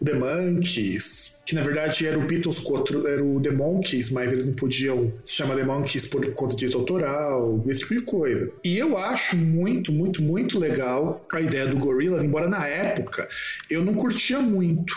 o 0.00 0.04
The 0.04 0.14
Monkeys, 0.14 1.42
que 1.44 1.54
na 1.56 1.62
verdade 1.62 2.06
era 2.06 2.16
o 2.16 2.22
Beatles 2.24 2.60
contra 2.60 2.96
era 3.10 3.22
o 3.22 3.40
The 3.40 3.50
Monkeys, 3.50 4.10
mas 4.10 4.30
eles 4.30 4.46
não 4.46 4.52
podiam 4.52 5.12
se 5.24 5.34
chamar 5.34 5.56
The 5.56 5.64
Monkeys 5.64 6.06
por 6.06 6.24
conta 6.32 6.54
de 6.54 6.72
autoral, 6.72 7.62
esse 7.66 7.80
tipo 7.80 7.94
de 7.94 8.02
coisa. 8.02 8.52
E 8.62 8.78
eu 8.78 8.96
acho 8.96 9.36
muito, 9.36 9.92
muito, 9.92 10.22
muito 10.22 10.58
legal 10.58 11.26
a 11.32 11.40
ideia 11.40 11.66
do 11.66 11.78
Gorilla, 11.78 12.24
embora 12.24 12.48
na 12.48 12.66
época 12.66 13.28
eu 13.68 13.84
não 13.84 13.94
curtia 13.94 14.38
muito 14.38 14.94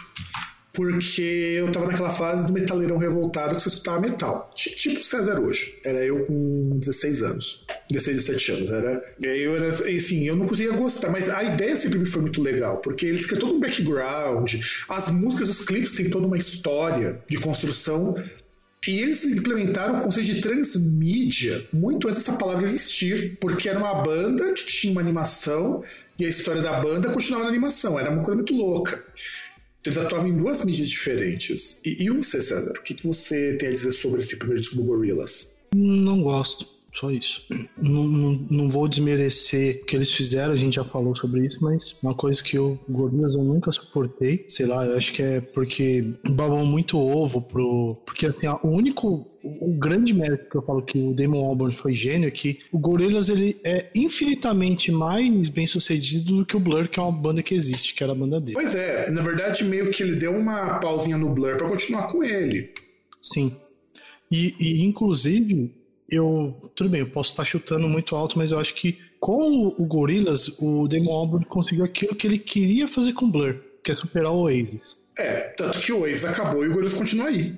porque 0.74 1.22
eu 1.22 1.72
tava 1.72 1.86
naquela 1.86 2.12
fase 2.12 2.48
do 2.48 2.52
metaleirão 2.52 2.98
revoltado 2.98 3.56
que 3.56 3.62
você 3.62 3.70
escutava 3.70 4.02
metal. 4.02 4.52
Tipo 4.56 5.04
César 5.04 5.40
hoje. 5.40 5.78
Era 5.86 6.04
eu 6.04 6.26
com 6.26 6.80
16 6.80 7.22
anos. 7.22 7.66
16, 7.92 8.26
17 8.26 8.52
anos. 8.54 8.72
Era, 8.72 9.16
eu 9.22 9.56
era 9.56 9.68
assim, 9.68 10.28
eu 10.28 10.36
não 10.36 10.48
conseguia 10.48 10.74
gostar, 10.74 11.12
mas 11.12 11.30
a 11.30 11.44
ideia 11.44 11.76
sempre 11.76 12.04
foi 12.08 12.24
muito 12.24 12.42
legal, 12.42 12.80
porque 12.80 13.06
eles 13.06 13.28
têm 13.28 13.38
todo 13.38 13.54
um 13.54 13.60
background, 13.60 14.56
as 14.90 15.12
músicas, 15.12 15.50
os 15.50 15.64
clipes 15.64 15.96
têm 15.96 16.10
toda 16.10 16.26
uma 16.26 16.38
história 16.38 17.22
de 17.30 17.38
construção. 17.38 18.16
E 18.86 19.00
eles 19.00 19.24
implementaram 19.24 19.98
o 19.98 20.02
conceito 20.02 20.34
de 20.34 20.42
transmídia 20.42 21.66
muito 21.72 22.08
antes 22.08 22.20
dessa 22.22 22.38
palavra 22.38 22.66
existir, 22.66 23.38
porque 23.40 23.70
era 23.70 23.80
uma 23.80 24.02
banda 24.02 24.52
que 24.54 24.66
tinha 24.66 24.92
uma 24.92 25.00
animação 25.00 25.84
e 26.20 26.26
a 26.26 26.30
história 26.30 26.62
da 26.62 26.82
banda 26.82 27.10
continuava 27.10 27.46
na 27.46 27.50
animação. 27.50 27.98
Era 27.98 28.12
uma 28.12 28.22
coisa 28.22 28.36
muito 28.36 28.54
louca. 28.54 29.02
Eles 29.86 29.98
atuavam 29.98 30.30
em 30.30 30.38
duas 30.38 30.64
mídias 30.64 30.88
diferentes. 30.88 31.82
E, 31.86 32.04
e 32.04 32.10
você, 32.10 32.42
César, 32.42 32.74
o 32.78 32.82
que, 32.82 32.94
que 32.94 33.06
você 33.06 33.58
tem 33.58 33.70
a 33.70 33.72
dizer 33.72 33.92
sobre 33.92 34.20
esse 34.20 34.38
primeiro 34.38 34.62
disco 34.62 34.78
do 34.78 34.84
Gorillaz? 34.84 35.54
Não 35.76 36.24
gosto. 36.24 36.73
Só 36.94 37.10
isso. 37.10 37.44
Não, 37.76 38.04
não, 38.04 38.46
não, 38.50 38.70
vou 38.70 38.88
desmerecer 38.88 39.82
o 39.82 39.86
que 39.86 39.96
eles 39.96 40.12
fizeram, 40.12 40.54
a 40.54 40.56
gente 40.56 40.76
já 40.76 40.84
falou 40.84 41.16
sobre 41.16 41.46
isso, 41.46 41.58
mas 41.60 41.96
uma 42.04 42.14
coisa 42.14 42.44
que 42.44 42.56
eu, 42.56 42.80
Gorillaz, 42.88 43.34
eu 43.34 43.44
nunca 43.44 43.72
suportei, 43.72 44.46
sei 44.48 44.68
lá, 44.68 44.86
eu 44.86 44.96
acho 44.96 45.12
que 45.12 45.24
é 45.24 45.41
porque 45.41 46.06
babam 46.30 46.64
muito 46.66 47.00
ovo 47.00 47.41
pro. 47.41 47.98
Porque 48.06 48.28
assim, 48.28 48.48
o 48.48 48.68
único. 48.68 49.28
O 49.46 49.74
grande 49.74 50.14
mérito 50.14 50.50
que 50.50 50.56
eu 50.56 50.62
falo 50.62 50.82
que 50.82 50.98
o 50.98 51.14
Damon 51.14 51.46
Albarn 51.46 51.74
foi 51.76 51.94
gênio 51.94 52.30
é 52.30 52.32
que 52.32 52.60
o 52.72 52.80
Gorillaz 52.80 53.28
ele 53.28 53.60
é 53.66 53.89
infinitamente 53.94 54.89
mais 54.89 55.50
bem 55.50 55.66
sucedido 55.66 56.38
do 56.38 56.46
que 56.46 56.56
o 56.56 56.62
Blur, 56.62 56.88
que 56.88 56.98
é 56.98 57.04
uma 57.04 57.12
banda 57.12 57.44
que 57.44 57.54
existe, 57.54 57.94
que 57.94 58.02
era 58.02 58.14
a 58.14 58.16
banda 58.16 58.39
dele. 58.39 58.54
Pois 58.54 58.74
é, 58.74 59.12
na 59.12 59.22
verdade, 59.22 59.66
meio 59.66 59.91
que 59.91 60.02
ele 60.02 60.16
deu 60.16 60.34
uma 60.34 60.80
pausinha 60.80 61.18
no 61.18 61.28
Blur 61.28 61.58
para 61.58 61.68
continuar 61.68 62.08
com 62.08 62.24
ele. 62.24 62.72
Sim. 63.22 63.54
E, 64.32 64.56
e 64.58 64.84
inclusive, 64.86 65.74
eu. 66.14 66.72
Tudo 66.76 66.89
bem, 66.89 67.01
eu 67.01 67.09
posso 67.09 67.32
estar 67.32 67.45
chutando 67.45 67.88
muito 67.88 68.16
alto, 68.16 68.38
mas 68.38 68.51
eu 68.51 68.59
acho 68.59 68.74
que 68.76 68.99
com 69.20 69.68
o 69.78 69.86
Gorillaz, 69.86 70.49
o 70.59 70.88
Damon 70.88 71.14
Albarn 71.14 71.45
conseguiu 71.45 71.86
aquilo 71.86 72.16
que 72.16 72.28
ele 72.28 72.38
queria 72.38 72.88
fazer 72.88 73.14
com 73.14 73.26
o 73.26 73.32
Blur, 73.32 73.55
que 73.84 73.91
é 73.91 73.95
superar 73.95 74.32
o 74.32 74.41
Oasis. 74.41 74.97
É, 75.18 75.41
tanto 75.55 75.80
que 75.80 75.93
o 75.93 76.01
Oasis 76.01 76.26
acabou 76.26 76.66
e 76.66 76.68
o 76.68 76.72
Gorillaz 76.72 76.93
continua 76.93 77.28
aí. 77.28 77.55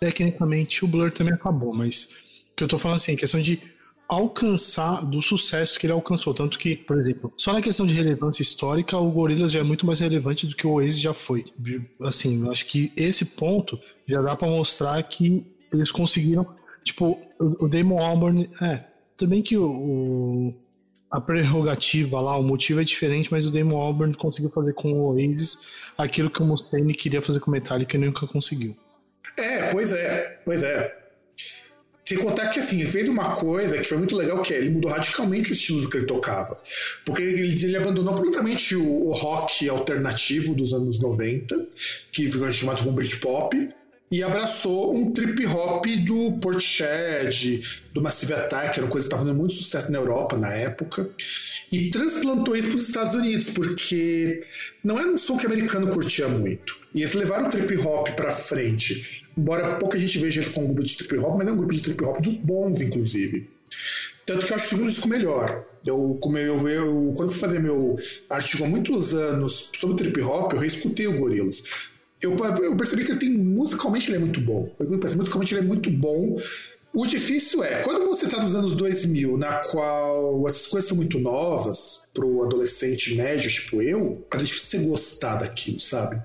Tecnicamente, 0.00 0.84
o 0.84 0.88
Blur 0.88 1.10
também 1.10 1.34
acabou, 1.34 1.74
mas 1.74 2.04
o 2.52 2.56
que 2.56 2.64
eu 2.64 2.68
tô 2.68 2.78
falando 2.78 2.96
assim, 2.96 3.14
questão 3.16 3.42
de 3.42 3.60
alcançar 4.08 5.04
do 5.04 5.20
sucesso 5.22 5.78
que 5.78 5.86
ele 5.86 5.92
alcançou. 5.92 6.34
Tanto 6.34 6.58
que, 6.58 6.76
por 6.76 6.98
exemplo, 6.98 7.32
só 7.36 7.52
na 7.52 7.60
questão 7.60 7.86
de 7.86 7.94
relevância 7.94 8.42
histórica, 8.42 8.96
o 8.96 9.10
Gorillaz 9.10 9.52
já 9.52 9.60
é 9.60 9.62
muito 9.62 9.86
mais 9.86 10.00
relevante 10.00 10.46
do 10.46 10.54
que 10.54 10.66
o 10.66 10.72
Oasis 10.72 11.00
já 11.00 11.12
foi. 11.12 11.44
Assim, 12.00 12.42
eu 12.42 12.50
acho 12.50 12.66
que 12.66 12.92
esse 12.96 13.24
ponto 13.24 13.78
já 14.06 14.20
dá 14.20 14.36
para 14.36 14.48
mostrar 14.48 15.02
que 15.02 15.44
eles 15.72 15.90
conseguiram. 15.90 16.46
Tipo, 16.82 17.20
o 17.38 17.68
Damon 17.68 17.98
Albarn. 17.98 18.50
É, 18.60 18.84
também 19.16 19.42
que 19.42 19.56
o, 19.56 19.66
o, 19.66 20.54
a 21.10 21.20
prerrogativa 21.20 22.20
lá, 22.20 22.36
o 22.36 22.42
motivo 22.42 22.80
é 22.80 22.84
diferente, 22.84 23.30
mas 23.30 23.46
o 23.46 23.50
Damon 23.50 23.80
Albarn 23.80 24.14
conseguiu 24.14 24.50
fazer 24.50 24.72
com 24.74 24.92
o 24.92 25.14
Oasis 25.14 25.58
aquilo 25.96 26.30
que 26.30 26.42
o 26.42 26.46
Mustaine 26.46 26.94
queria 26.94 27.22
fazer 27.22 27.40
com 27.40 27.50
o 27.50 27.52
Metallica 27.52 27.96
e 27.96 28.00
nunca 28.00 28.26
conseguiu. 28.26 28.76
É, 29.36 29.70
pois 29.70 29.92
é, 29.92 30.40
pois 30.44 30.62
é. 30.62 31.04
Sem 32.04 32.18
contar 32.18 32.48
que, 32.48 32.60
assim, 32.60 32.80
ele 32.80 32.90
fez 32.90 33.08
uma 33.08 33.34
coisa 33.34 33.78
que 33.78 33.84
foi 33.84 33.96
muito 33.96 34.14
legal, 34.14 34.42
que 34.42 34.52
é, 34.52 34.58
ele 34.58 34.68
mudou 34.68 34.90
radicalmente 34.90 35.52
o 35.52 35.54
estilo 35.54 35.80
do 35.80 35.88
que 35.88 35.96
ele 35.96 36.06
tocava. 36.06 36.60
Porque 37.02 37.22
ele, 37.22 37.64
ele 37.64 37.76
abandonou 37.76 38.14
completamente 38.14 38.76
o, 38.76 39.06
o, 39.06 39.10
rock 39.10 39.66
alternativo 39.70 40.54
dos 40.54 40.74
anos 40.74 41.00
90, 41.00 41.66
que 42.12 42.30
ficou 42.30 42.52
chamado 42.52 42.82
como 42.82 42.92
Britpop, 42.92 43.56
e 44.14 44.22
abraçou 44.22 44.94
um 44.94 45.10
trip 45.10 45.44
hop 45.44 45.86
do 46.06 46.38
Portishead, 46.38 47.82
do 47.92 48.00
Massive 48.00 48.34
Attack, 48.34 48.72
que 48.72 48.78
era 48.78 48.86
uma 48.86 48.92
coisa 48.92 49.08
que 49.08 49.08
estava 49.08 49.22
fazendo 49.22 49.36
muito 49.36 49.54
sucesso 49.54 49.90
na 49.90 49.98
Europa 49.98 50.38
na 50.38 50.54
época, 50.54 51.10
e 51.72 51.90
transplantou 51.90 52.54
isso 52.54 52.68
para 52.68 52.76
os 52.76 52.86
Estados 52.86 53.14
Unidos, 53.16 53.50
porque 53.50 54.38
não 54.84 55.00
era 55.00 55.08
um 55.08 55.18
som 55.18 55.36
que 55.36 55.44
o 55.44 55.50
americano 55.50 55.88
curtia 55.88 56.28
muito. 56.28 56.78
E 56.94 57.02
eles 57.02 57.12
levaram 57.12 57.48
o 57.48 57.50
trip 57.50 57.76
hop 57.78 58.10
para 58.10 58.30
frente. 58.30 59.26
Embora 59.36 59.74
pouca 59.80 59.98
gente 59.98 60.16
veja 60.20 60.42
eles 60.42 60.52
como 60.52 60.66
um 60.66 60.74
grupo 60.74 60.86
de 60.86 60.96
trip 60.96 61.18
hop, 61.18 61.36
mas 61.36 61.48
é 61.48 61.50
um 61.50 61.56
grupo 61.56 61.74
de 61.74 61.82
trip 61.82 62.04
hop 62.04 62.20
dos 62.20 62.36
bons, 62.36 62.80
inclusive. 62.80 63.50
Tanto 64.24 64.46
que 64.46 64.52
eu 64.52 64.56
acho 64.56 64.66
o 64.66 64.68
segundo 64.68 64.90
disco 64.90 65.08
melhor. 65.08 65.64
Eu, 65.84 66.16
como 66.20 66.38
eu, 66.38 66.68
eu, 66.68 67.12
quando 67.16 67.30
eu 67.30 67.32
fui 67.32 67.40
fazer 67.40 67.58
meu 67.58 67.98
artigo 68.30 68.62
há 68.62 68.68
muitos 68.68 69.12
anos 69.12 69.72
sobre 69.74 69.96
trip 69.96 70.22
hop, 70.22 70.52
eu 70.52 70.60
reescutei 70.60 71.08
o 71.08 71.18
Gorillaz 71.18 71.64
eu, 72.24 72.64
eu 72.64 72.76
percebi 72.76 73.04
que 73.04 73.12
ele 73.12 73.20
tem 73.20 73.30
musicalmente 73.30 74.10
ele 74.10 74.16
é 74.16 74.20
muito 74.20 74.40
bom. 74.40 74.74
Eu 74.78 74.98
percebi 74.98 75.20
musicalmente 75.20 75.54
ele 75.54 75.64
é 75.64 75.64
muito 75.64 75.90
bom. 75.90 76.38
O 76.92 77.06
difícil 77.06 77.64
é, 77.64 77.82
quando 77.82 78.06
você 78.06 78.26
está 78.26 78.40
nos 78.40 78.54
anos 78.54 78.72
2000, 78.76 79.36
na 79.36 79.54
qual 79.64 80.46
essas 80.46 80.66
coisas 80.66 80.88
são 80.88 80.96
muito 80.96 81.18
novas 81.18 82.08
pro 82.14 82.44
adolescente 82.44 83.16
médio, 83.16 83.50
tipo 83.50 83.82
eu, 83.82 84.24
é 84.32 84.36
difícil 84.36 84.80
você 84.80 84.88
gostar 84.88 85.36
daquilo, 85.36 85.80
sabe? 85.80 86.22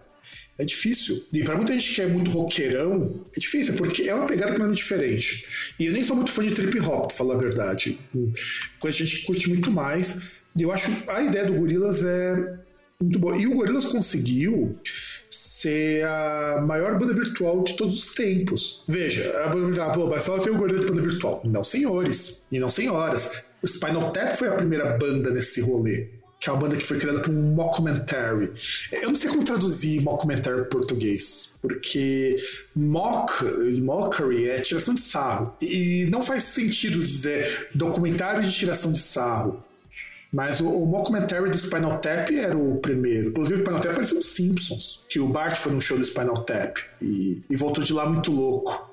É 0.59 0.65
difícil. 0.65 1.25
E 1.33 1.41
para 1.41 1.55
muita 1.55 1.73
gente 1.73 1.95
que 1.95 2.01
é 2.01 2.07
muito 2.07 2.29
roqueirão, 2.29 3.25
é 3.35 3.39
difícil, 3.39 3.73
porque 3.75 4.03
é 4.03 4.13
uma 4.13 4.27
pegada 4.27 4.51
completamente 4.51 4.77
diferente. 4.77 5.45
E 5.79 5.85
eu 5.85 5.93
nem 5.93 6.03
sou 6.03 6.15
muito 6.15 6.31
fã 6.31 6.43
de 6.43 6.53
trip 6.53 6.79
hop, 6.81 7.07
pra 7.07 7.15
falar 7.15 7.35
a 7.35 7.37
verdade. 7.37 7.97
Coisa 8.77 9.01
a 9.01 9.05
gente 9.05 9.23
curte 9.23 9.49
muito 9.49 9.71
mais. 9.71 10.21
E 10.55 10.61
eu 10.61 10.71
acho 10.71 10.91
a 11.07 11.23
ideia 11.23 11.45
do 11.45 11.53
Gorillaz 11.53 12.03
é 12.03 12.59
muito 13.01 13.17
boa. 13.17 13.37
E 13.37 13.47
o 13.47 13.55
Gorillaz 13.55 13.85
conseguiu 13.85 14.77
ser 15.61 16.05
a 16.05 16.61
maior 16.65 16.97
banda 16.97 17.13
virtual 17.13 17.63
de 17.63 17.75
todos 17.75 17.97
os 17.97 18.13
tempos. 18.13 18.83
Veja, 18.87 19.29
a 19.43 19.49
banda 19.49 19.85
ah, 19.85 19.89
pô, 19.89 20.17
só 20.17 20.39
tem 20.39 20.53
o 20.53 20.57
Gorillaz 20.57 20.85
de 20.85 20.91
banda 20.91 21.07
virtual. 21.07 21.41
Não, 21.43 21.63
senhores. 21.63 22.47
E 22.49 22.59
não 22.59 22.71
senhoras. 22.71 23.43
O 23.61 23.67
Spinal 23.67 24.11
Tap 24.11 24.31
foi 24.37 24.47
a 24.47 24.53
primeira 24.53 24.97
banda 24.97 25.31
nesse 25.31 25.59
rolê. 25.59 26.07
Que 26.39 26.49
é 26.49 26.53
uma 26.53 26.61
banda 26.61 26.77
que 26.77 26.85
foi 26.85 26.97
criada 26.97 27.19
por 27.19 27.31
um 27.31 27.53
mockumentary. 27.53 28.53
Eu 28.93 29.09
não 29.09 29.15
sei 29.17 29.29
como 29.29 29.43
traduzir 29.43 30.01
mockumentary 30.01 30.61
em 30.61 30.69
português. 30.69 31.57
Porque 31.61 32.37
mock, 32.73 33.43
mockery 33.81 34.47
é 34.47 34.61
tiração 34.61 34.93
de 34.93 35.01
sarro. 35.01 35.53
E 35.61 36.07
não 36.09 36.23
faz 36.23 36.45
sentido 36.45 36.97
dizer 36.99 37.67
documentário 37.75 38.43
de 38.43 38.53
tiração 38.53 38.93
de 38.93 38.99
sarro. 38.99 39.61
Mas 40.31 40.61
o, 40.61 40.67
o 40.67 40.85
mockumentary 40.85 41.49
do 41.49 41.57
Spinal 41.57 41.99
Tap 41.99 42.29
era 42.31 42.57
o 42.57 42.77
primeiro. 42.77 43.29
Inclusive, 43.29 43.59
o 43.59 43.63
Spinal 43.63 43.81
Tap 43.81 43.95
parecia 43.95 44.17
os 44.17 44.25
Simpsons, 44.27 45.03
que 45.09 45.19
o 45.19 45.27
Bart 45.27 45.55
foi 45.55 45.71
num 45.71 45.81
show 45.81 45.97
do 45.97 46.05
Spinal 46.05 46.43
Tap 46.43 46.77
e, 47.01 47.43
e 47.49 47.55
voltou 47.55 47.83
de 47.83 47.93
lá 47.93 48.07
muito 48.07 48.31
louco. 48.31 48.87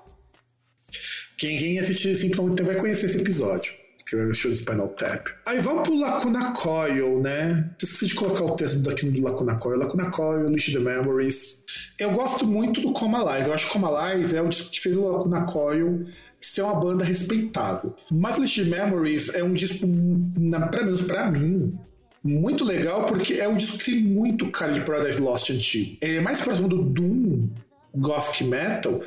Quem, 1.37 1.59
quem 1.59 1.79
assistiu 1.79 2.17
Simpsons 2.17 2.61
vai 2.63 2.77
conhecer 2.77 3.07
esse 3.07 3.19
episódio 3.19 3.73
que 4.07 4.15
é 4.15 4.25
o 4.25 4.33
show 4.33 4.51
do 4.51 4.57
Spinal 4.57 4.89
Tap. 4.91 5.27
Aí 5.49 5.61
vamos 5.61 5.83
pro 5.83 5.99
Lacuna 5.99 6.53
Coil, 6.53 7.21
né? 7.21 7.69
Esqueci 7.83 8.07
de 8.07 8.15
colocar 8.15 8.45
o 8.45 8.55
texto 8.55 8.79
daqui 8.79 9.11
do 9.11 9.21
Lacuna 9.21 9.57
Coil. 9.57 9.79
Lacuna 9.79 10.11
Coil, 10.13 10.49
List 10.49 10.73
the 10.73 10.79
Memories. 10.79 11.65
Eu 11.99 12.13
gosto 12.13 12.47
muito 12.47 12.81
do 12.81 12.93
Coma 12.93 13.19
Lies. 13.35 13.49
Eu 13.49 13.55
acho 13.55 13.67
que 13.67 13.73
Coma 13.73 14.15
Lies 14.15 14.33
é 14.33 14.41
o 14.41 14.49
disco 14.49 14.71
que 14.71 14.81
fez 14.81 14.97
o 14.97 15.09
Lacuna 15.09 15.45
Coil 15.47 16.07
ser 16.47 16.63
uma 16.63 16.75
banda 16.75 17.05
respeitável. 17.05 17.95
Mas 18.11 18.39
List 18.39 18.59
Memories 18.59 19.35
é 19.35 19.43
um 19.43 19.53
disco, 19.53 19.81
pelo 19.81 20.85
menos 20.85 21.03
pra 21.03 21.31
mim, 21.31 21.77
muito 22.23 22.65
legal 22.65 23.05
porque 23.07 23.35
é 23.35 23.49
um 23.49 23.57
disco 23.57 23.79
que 23.79 23.93
tem 23.93 24.03
muito 24.03 24.49
cara 24.51 24.73
de 24.73 24.81
Paradise 24.81 25.21
Lost 25.21 25.51
antigo. 25.51 25.99
Ele 26.01 26.19
é 26.19 26.21
mais 26.21 26.41
próximo 26.41 26.69
do 26.69 26.83
Doom 26.83 27.49
Gothic 27.95 28.45
Metal 28.45 29.03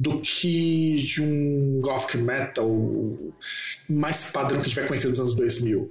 do 0.00 0.20
que 0.20 0.96
de 0.96 1.22
um 1.22 1.80
Gothic 1.80 2.18
Metal 2.18 2.68
mais 3.88 4.32
padrão 4.32 4.60
que 4.60 4.66
a 4.66 4.68
gente 4.68 4.76
vai 4.76 4.88
conhecer 4.88 5.08
nos 5.08 5.20
anos 5.20 5.34
2000. 5.34 5.90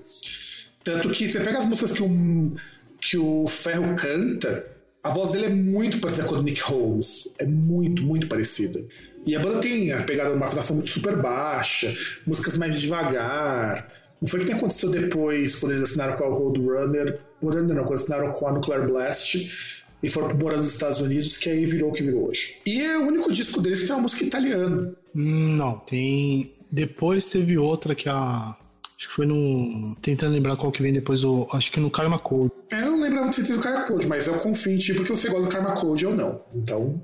Tanto 0.84 1.10
que 1.12 1.30
você 1.30 1.40
pega 1.40 1.60
as 1.60 1.66
músicas 1.66 1.92
que 1.92 2.04
o, 2.04 2.56
que 3.00 3.18
o 3.18 3.48
Ferro 3.48 3.96
canta, 3.96 4.66
a 5.04 5.12
voz 5.12 5.32
dele 5.32 5.46
é 5.46 5.50
muito 5.50 6.00
parecida 6.00 6.28
com 6.28 6.36
a 6.36 6.38
do 6.40 6.44
Nick 6.44 6.62
Holmes. 6.62 7.36
É 7.40 7.46
muito, 7.46 8.04
muito 8.04 8.28
parecida. 8.28 8.84
E 9.26 9.36
a 9.36 9.40
banda 9.40 9.60
tem 9.60 9.92
a 9.92 10.04
pegada 10.04 10.34
uma 10.34 10.46
afinação 10.46 10.76
muito 10.76 10.90
super 10.90 11.16
baixa, 11.16 11.96
músicas 12.26 12.58
mais 12.58 12.80
devagar. 12.80 13.92
Não 14.22 14.28
foi 14.28 14.42
o 14.42 14.46
que 14.46 14.52
aconteceu 14.52 14.90
depois, 14.90 15.56
quando 15.56 15.74
eles 15.74 15.84
assinaram 15.84 16.14
com 16.14 16.24
a 16.26 16.28
Roadrunner, 16.28 17.20
Roadrunner 17.42 17.76
não, 17.76 17.84
quando 17.84 18.00
assinaram 18.00 18.32
com 18.32 18.48
a 18.48 18.52
Nuclear 18.52 18.86
Blast 18.86 19.80
e 20.02 20.10
foram 20.10 20.36
morar 20.36 20.58
nos 20.58 20.68
Estados 20.68 21.02
Unidos, 21.02 21.38
que 21.38 21.50
aí 21.50 21.66
virou 21.66 21.90
o 21.90 21.94
que 21.94 22.04
virou 22.04 22.28
hoje. 22.28 22.56
E 22.66 22.82
é 22.82 22.98
o 22.98 23.08
único 23.08 23.32
disco 23.32 23.62
deles 23.62 23.82
que 23.82 23.88
tem 23.88 23.96
uma 23.96 24.04
música 24.04 24.26
italiana. 24.26 24.94
Não, 25.14 25.80
tem. 25.80 26.54
Depois 26.72 27.30
teve 27.30 27.58
outra 27.58 27.96
que 27.96 28.08
a. 28.10 28.56
Acho 28.98 29.08
que 29.08 29.14
foi 29.14 29.26
no. 29.26 29.96
Tentando 30.02 30.34
lembrar 30.34 30.58
qual 30.58 30.72
que 30.72 30.82
vem 30.82 30.94
depois 30.94 31.22
do. 31.22 31.48
Acho 31.52 31.72
que 31.72 31.80
no 31.80 31.90
Karma 31.90 32.20
Code. 32.20 32.52
É, 32.72 32.82
eu 32.82 32.92
não 32.92 33.02
lembrava 33.02 33.30
de 33.30 33.44
ter 33.44 33.54
do 33.54 33.60
Karma 33.60 33.86
Code, 33.86 34.08
mas 34.08 34.28
eu 34.28 34.36
confio 34.36 34.74
em 34.74 34.78
ti 34.78 34.94
porque 34.94 35.16
você 35.16 35.30
gosta 35.30 35.46
do 35.46 35.52
Karma 35.52 35.76
Code 35.76 36.06
ou 36.06 36.16
não. 36.16 36.42
Então. 36.54 37.02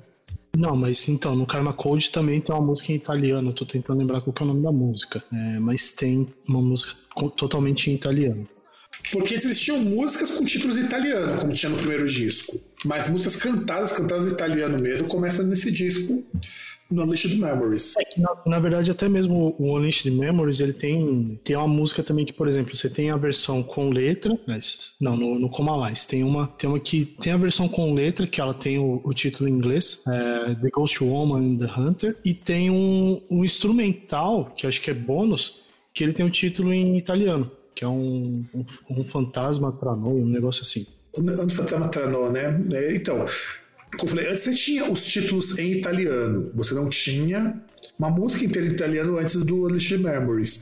Não, 0.58 0.76
mas 0.76 1.08
então, 1.10 1.36
no 1.36 1.46
Karma 1.46 1.74
Code 1.74 2.12
também 2.12 2.40
tem 2.40 2.56
uma 2.56 2.66
música 2.66 2.92
em 2.92 2.96
italiano, 2.96 3.50
eu 3.50 3.54
tô 3.54 3.66
tentando 3.66 4.00
lembrar 4.00 4.22
qual 4.22 4.34
é 4.40 4.44
o 4.44 4.48
nome 4.48 4.64
da 4.64 4.72
música. 4.72 5.24
É, 5.32 5.60
mas 5.60 5.92
tem 5.92 6.28
uma 6.48 6.62
música 6.62 6.94
totalmente 7.36 7.92
em 7.92 7.96
italiano. 7.96 8.48
Porque 9.12 9.36
existiam 9.36 9.80
músicas 9.80 10.32
com 10.32 10.46
títulos 10.46 10.78
italianos, 10.78 11.42
como 11.42 11.54
tinha 11.54 11.70
no 11.70 11.78
primeiro 11.78 12.08
disco. 12.08 12.60
Mas 12.84 13.10
músicas 13.10 13.36
cantadas, 13.36 13.92
cantadas 13.92 14.26
em 14.26 14.34
italiano 14.34 14.80
mesmo, 14.80 15.08
começam 15.08 15.46
nesse 15.46 15.72
disco 15.72 16.24
no 16.90 17.04
Unleashed 17.04 17.38
Memories. 17.38 17.96
É 17.98 18.06
que, 18.06 18.22
na, 18.22 18.36
na, 18.46 18.60
verdade, 18.60 18.92
até 18.92 19.10
mesmo 19.10 19.56
o 19.58 19.76
Unleashed 19.76 20.10
Memories, 20.12 20.60
ele 20.60 20.74
tem, 20.74 21.40
tem 21.44 21.56
uma 21.56 21.68
música 21.68 22.04
também 22.04 22.26
que, 22.26 22.34
por 22.34 22.48
exemplo, 22.48 22.76
você 22.76 22.90
tem 22.90 23.10
a 23.10 23.18
versão 23.18 23.64
com 23.64 23.90
letra, 23.90 24.38
mas 24.48 24.92
não, 25.00 25.18
no, 25.18 25.40
no 25.40 25.50
Comalais, 25.50 26.06
tem 26.06 26.24
uma, 26.24 26.48
tem 26.48 26.70
uma 26.70 26.80
que 26.80 27.06
tem 27.06 27.34
a 27.34 27.38
versão 27.38 27.68
com 27.68 27.94
letra, 27.94 28.28
que 28.28 28.40
ela 28.40 28.54
tem 28.54 28.78
o, 28.78 29.02
o 29.04 29.14
título 29.14 29.50
em 29.50 29.54
inglês, 29.54 30.02
é, 30.08 30.56
The 30.56 30.70
Ghost 30.70 31.04
Woman 31.04 31.40
and 31.40 31.58
the 31.58 31.80
Hunter, 31.80 32.18
e 32.26 32.34
tem 32.34 32.70
um, 32.70 33.22
um 33.30 33.44
instrumental, 33.44 34.54
que 34.56 34.68
acho 34.68 34.82
que 34.82 34.92
é 34.92 34.94
bônus, 34.94 35.62
que 35.94 36.04
ele 36.04 36.14
tem 36.14 36.26
o 36.26 36.30
um 36.30 36.32
título 36.32 36.74
em 36.74 36.98
italiano, 36.98 37.50
que 37.74 37.84
é 37.84 37.88
um, 37.88 38.46
um, 38.54 38.66
um 38.90 39.04
fantasma 39.04 39.72
nós, 39.82 39.98
um 39.98 40.26
negócio 40.26 40.62
assim. 40.62 40.86
Um 41.18 41.50
fantasma 41.50 41.88
tranó, 41.88 42.30
né? 42.30 42.62
É, 42.74 42.96
então, 42.96 43.26
como 43.96 44.12
eu 44.12 44.16
falei, 44.16 44.28
antes 44.32 44.44
você 44.44 44.54
tinha 44.54 44.92
os 44.92 45.06
títulos 45.06 45.58
em 45.58 45.72
italiano, 45.74 46.52
você 46.54 46.74
não 46.74 46.90
tinha 46.90 47.62
uma 47.98 48.10
música 48.10 48.46
inteira 48.46 48.68
em 48.68 48.72
italiano 48.72 49.18
antes 49.18 49.36
do 49.44 49.64
Unleashed 49.64 50.02
Memories. 50.02 50.62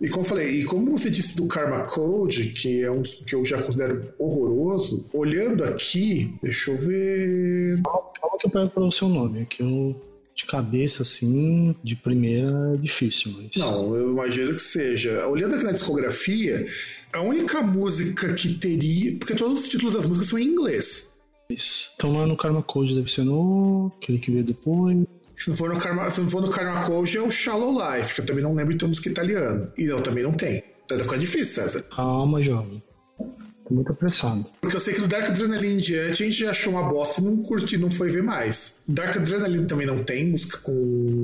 E 0.00 0.08
como 0.08 0.20
eu 0.20 0.28
falei, 0.28 0.60
e 0.60 0.64
como 0.64 0.90
você 0.90 1.08
disse 1.08 1.36
do 1.36 1.46
Karma 1.46 1.82
Code, 1.84 2.50
que 2.50 2.82
é 2.82 2.90
um 2.90 3.02
que 3.02 3.34
eu 3.34 3.44
já 3.44 3.62
considero 3.62 4.12
horroroso, 4.18 5.08
olhando 5.12 5.64
aqui, 5.64 6.34
deixa 6.42 6.70
eu 6.70 6.76
ver. 6.76 7.80
Calma 7.82 8.38
que 8.38 8.46
eu 8.46 8.50
pego 8.50 8.70
para 8.70 8.84
o 8.84 8.92
seu 8.92 9.08
nome, 9.08 9.46
que 9.46 9.62
eu 9.62 9.98
de 10.36 10.44
cabeça 10.44 11.02
assim, 11.02 11.74
de 11.82 11.96
primeira 11.96 12.74
é 12.74 12.76
difícil, 12.76 13.32
mas. 13.32 13.50
Não, 13.56 13.96
eu 13.96 14.12
imagino 14.12 14.50
que 14.50 14.60
seja. 14.60 15.26
Olhando 15.26 15.54
aqui 15.54 15.64
na 15.64 15.72
discografia, 15.72 16.68
a 17.10 17.22
única 17.22 17.62
música 17.62 18.34
que 18.34 18.54
teria. 18.54 19.16
Porque 19.16 19.34
todos 19.34 19.64
os 19.64 19.68
títulos 19.70 19.94
das 19.94 20.04
músicas 20.04 20.28
são 20.28 20.38
em 20.38 20.46
inglês. 20.46 21.15
Isso. 21.48 21.90
Então 21.94 22.12
não 22.12 22.22
é 22.22 22.26
no 22.26 22.36
Karma 22.36 22.62
Code, 22.62 22.94
deve 22.94 23.10
ser 23.10 23.24
no. 23.24 23.92
aquele 23.96 24.18
que 24.18 24.30
veio 24.30 24.44
depois. 24.44 25.06
Se 25.36 25.50
não 25.50 25.56
for 25.56 25.72
no 25.72 25.78
Karma, 25.78 26.10
se 26.10 26.20
não 26.20 26.28
for 26.28 26.40
no 26.40 26.50
Karma 26.50 26.84
Code, 26.84 27.16
é 27.16 27.20
o 27.20 27.30
Shallow 27.30 27.72
Life, 27.72 28.14
que 28.14 28.20
eu 28.22 28.26
também 28.26 28.42
não 28.42 28.54
lembro 28.54 28.72
de 28.72 28.78
ter 28.78 28.86
música 28.86 29.08
italiana. 29.08 29.72
E 29.76 29.84
não, 29.84 30.00
também 30.00 30.24
não 30.24 30.32
tem. 30.32 30.64
Então 30.84 30.96
vai 30.96 31.04
ficar 31.04 31.18
difícil, 31.18 31.62
César. 31.62 31.82
Calma, 31.82 32.40
jovem. 32.40 32.82
Tô 33.18 33.74
muito 33.74 33.92
apressado. 33.92 34.46
Porque 34.60 34.76
eu 34.76 34.80
sei 34.80 34.94
que 34.94 35.00
do 35.00 35.08
Dark 35.08 35.28
Adrenaline 35.28 35.74
em 35.74 35.78
diante 35.78 36.22
a 36.22 36.26
gente 36.26 36.38
já 36.38 36.50
achou 36.50 36.72
uma 36.72 36.88
bosta 36.88 37.20
e 37.20 37.24
não 37.24 37.36
curti, 37.38 37.76
não 37.76 37.90
foi 37.90 38.10
ver 38.10 38.22
mais. 38.22 38.82
Dark 38.86 39.16
Adrenaline 39.16 39.66
também 39.66 39.86
não 39.86 39.98
tem 39.98 40.26
música 40.26 40.58
com 40.58 40.72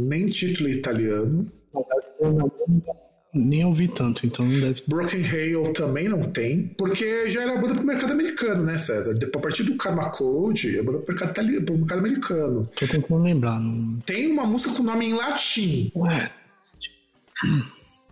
nem 0.09 0.27
título 0.27 0.69
italiano. 0.69 1.51
Nem 3.35 3.65
ouvi 3.65 3.89
tanto, 3.89 4.27
então 4.27 4.45
não 4.47 4.61
deve. 4.61 4.83
Broken 4.87 5.25
Hail 5.25 5.73
também 5.73 6.09
não 6.09 6.23
tem, 6.23 6.69
porque 6.77 7.29
já 7.29 7.43
era 7.43 7.57
banda 7.57 7.75
pro 7.75 7.87
mercado 7.87 8.13
americano, 8.13 8.63
né, 8.63 8.77
César? 8.77 9.15
A 9.35 9.39
partir 9.39 9.63
do 9.63 9.77
Karma 9.77 10.11
Code, 10.11 10.79
é 10.79 10.83
banda 10.83 10.99
pro 10.99 11.15
mercado, 11.15 11.65
pro 11.65 11.79
mercado 11.79 11.99
americano. 11.99 12.71
Tô 12.77 12.87
tentando 12.87 13.23
lembrar. 13.23 13.59
Não... 13.59 14.01
Tem 14.01 14.31
uma 14.31 14.45
música 14.45 14.75
com 14.75 14.83
nome 14.83 15.07
em 15.07 15.15
latim, 15.15 15.91
Ué. 15.97 16.31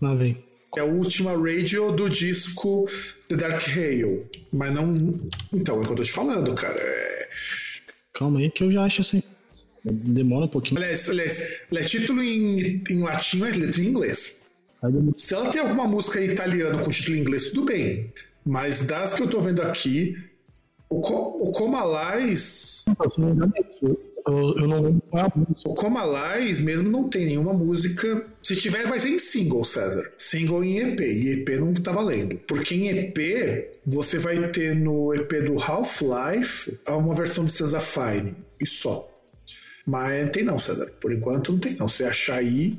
Lá 0.01 0.15
vem. 0.15 0.43
é 0.77 0.81
a 0.81 0.85
última 0.85 1.33
radio 1.33 1.93
do 1.93 2.09
disco 2.09 2.89
The 3.29 3.37
Dark 3.37 3.69
Hail. 3.69 4.27
Mas 4.51 4.73
não. 4.73 5.21
Então, 5.53 5.77
é 5.77 5.79
o 5.81 5.83
que 5.85 5.91
eu 5.91 5.97
tô 5.97 6.03
te 6.03 6.13
falando, 6.13 6.55
cara. 6.55 6.79
É... 6.81 7.29
Calma 8.15 8.41
aí 8.41 8.51
que 8.51 8.65
eu 8.65 8.73
já 8.73 8.85
acho 8.85 9.03
assim. 9.03 9.23
Demora 9.85 10.47
um 10.47 10.49
pouquinho. 10.49 10.81
Aliás, 10.81 11.09
aliás, 11.09 11.57
aliás, 11.71 11.91
título 11.91 12.23
em, 12.23 12.83
em 12.91 12.99
latim, 12.99 13.39
mas 13.39 13.57
letra 13.57 13.83
em 13.83 13.87
inglês. 13.87 14.47
Se 15.17 15.35
ela 15.35 15.51
tem 15.51 15.61
alguma 15.61 15.87
música 15.87 16.21
em 16.21 16.31
italiano 16.31 16.83
com 16.83 16.91
título 16.91 17.17
em 17.17 17.21
inglês, 17.21 17.51
tudo 17.51 17.67
bem. 17.67 18.13
Mas 18.45 18.87
das 18.87 19.15
que 19.15 19.23
eu 19.23 19.29
tô 19.29 19.41
vendo 19.41 19.63
aqui, 19.63 20.17
o, 20.89 21.01
Co 21.01 21.49
o 21.49 21.53
Comalais. 21.53 22.85
É. 22.89 24.11
Eu, 24.27 24.55
eu 24.57 24.69
não 24.69 24.83
lembro 24.83 25.03
qual 25.11 25.25
é 25.25 25.27
a 25.27 25.33
música. 25.35 25.71
O 25.71 25.75
Comalais 25.75 26.61
mesmo 26.61 26.89
não 26.91 27.09
tem 27.09 27.27
nenhuma 27.27 27.53
música. 27.53 28.27
Se 28.43 28.57
tiver, 28.57 28.87
vai 28.87 29.01
ser 29.01 29.09
em 29.09 29.19
single, 29.19 29.65
César. 29.65 30.13
Single 30.19 30.65
em 30.65 30.79
EP. 30.79 31.01
E 31.01 31.31
EP 31.33 31.49
não 31.59 31.73
tá 31.73 31.93
valendo. 31.93 32.37
Porque 32.47 32.75
em 32.75 32.89
EP, 32.89 33.79
você 33.87 34.19
vai 34.19 34.51
ter 34.51 34.75
no 34.75 35.15
EP 35.15 35.45
do 35.45 35.59
Half-Life 35.59 36.79
uma 36.89 37.15
versão 37.15 37.45
de 37.45 37.53
Sansa 37.53 37.81
Fine. 37.81 38.37
E 38.61 38.67
só. 38.67 39.11
Mas 39.87 40.25
não 40.25 40.33
tem 40.33 40.45
não, 40.45 40.59
César. 40.59 40.93
Por 41.01 41.13
enquanto 41.13 41.53
não 41.53 41.59
tem 41.59 41.75
não. 41.75 41.89
Se 41.89 42.05
achar 42.05 42.37
aí, 42.37 42.79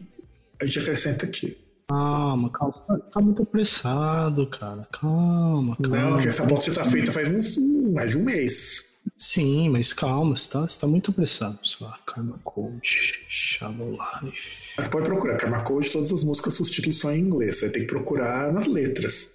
a 0.62 0.66
gente 0.66 0.80
acrescenta 0.80 1.26
aqui. 1.26 1.58
Calma, 1.92 2.50
calma. 2.50 2.74
Você 2.74 2.84
tá, 2.86 2.98
tá 2.98 3.22
muito 3.22 3.44
apressado, 3.44 4.48
cara. 4.48 4.88
Calma, 4.92 5.76
calma. 5.76 5.98
Não, 6.12 6.18
que 6.18 6.30
essa 6.30 6.48
pauta 6.48 6.64
já 6.64 6.74
tá 6.74 6.86
feita 6.86 7.12
faz 7.12 7.28
uns, 7.28 7.58
mais 7.94 8.12
de 8.12 8.18
um 8.18 8.24
mês. 8.24 8.86
Sim, 9.18 9.70
mas 9.70 9.92
calma, 9.92 10.38
você 10.38 10.50
tá, 10.50 10.62
você 10.62 10.80
tá 10.80 10.88
muito 10.88 11.12
apressado. 11.12 11.60
Sei 11.64 11.86
lá, 11.86 12.00
Karma 12.06 12.40
Code, 12.44 13.26
Shallow 13.28 13.92
Life. 13.92 14.74
Mas 14.78 14.88
pode 14.88 15.06
procurar. 15.06 15.38
Karma 15.38 15.62
Code, 15.64 15.92
todas 15.92 16.14
as 16.14 16.24
músicas, 16.24 16.60
os 16.60 16.70
títulos 16.70 17.00
são 17.00 17.12
em 17.12 17.20
inglês. 17.20 17.60
Você 17.60 17.70
tem 17.70 17.82
que 17.82 17.90
procurar 17.90 18.54
nas 18.54 18.68
letras. 18.68 19.34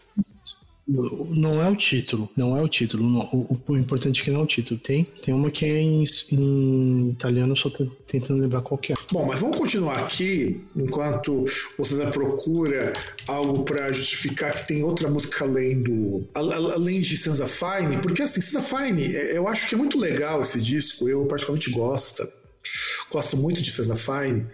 Não 0.89 1.61
é 1.61 1.69
o 1.69 1.75
título, 1.75 2.31
não 2.37 2.57
é 2.57 2.63
o 2.63 2.69
título. 2.69 3.03
não. 3.11 3.21
O, 3.33 3.61
o- 3.69 3.77
importante 3.77 4.23
é 4.23 4.25
que 4.25 4.31
não 4.31 4.41
é 4.41 4.43
o 4.45 4.47
título. 4.47 4.79
Tem, 4.79 5.05
tem 5.21 5.35
uma 5.35 5.51
que 5.51 5.65
é 5.65 5.79
em, 5.81 6.05
em 6.31 7.11
italiano, 7.11 7.57
só 7.57 7.69
tô 7.69 7.87
tentando 8.07 8.41
lembrar 8.41 8.61
qual 8.61 8.79
que 8.79 8.93
é. 8.93 8.97
Bom, 9.11 9.27
mas 9.27 9.41
vamos 9.41 9.59
continuar 9.59 9.99
aqui 9.99 10.61
enquanto 10.77 11.45
você 11.77 11.97
já 11.97 12.09
procura 12.11 12.93
algo 13.27 13.65
para 13.65 13.93
justificar 13.93 14.53
que 14.57 14.69
tem 14.69 14.85
outra 14.85 15.11
música 15.11 15.45
além 15.45 15.83
do 15.83 16.25
além 16.35 17.01
de 17.01 17.17
Sansa 17.17 17.47
Fine, 17.47 17.99
porque 18.01 18.23
assim, 18.23 18.41
Sansa 18.41 18.61
Fine, 18.77 19.15
é- 19.17 19.37
eu 19.37 19.49
acho 19.49 19.69
que 19.69 19.75
é 19.75 19.79
muito 19.79 19.99
legal 19.99 20.41
esse 20.43 20.61
disco, 20.61 21.09
eu 21.09 21.25
particularmente 21.27 21.71
gosto. 21.71 22.27
Gosto 23.11 23.37
muito 23.37 23.61
de 23.61 23.71
Sansa 23.73 23.97
Fine, 23.97 24.47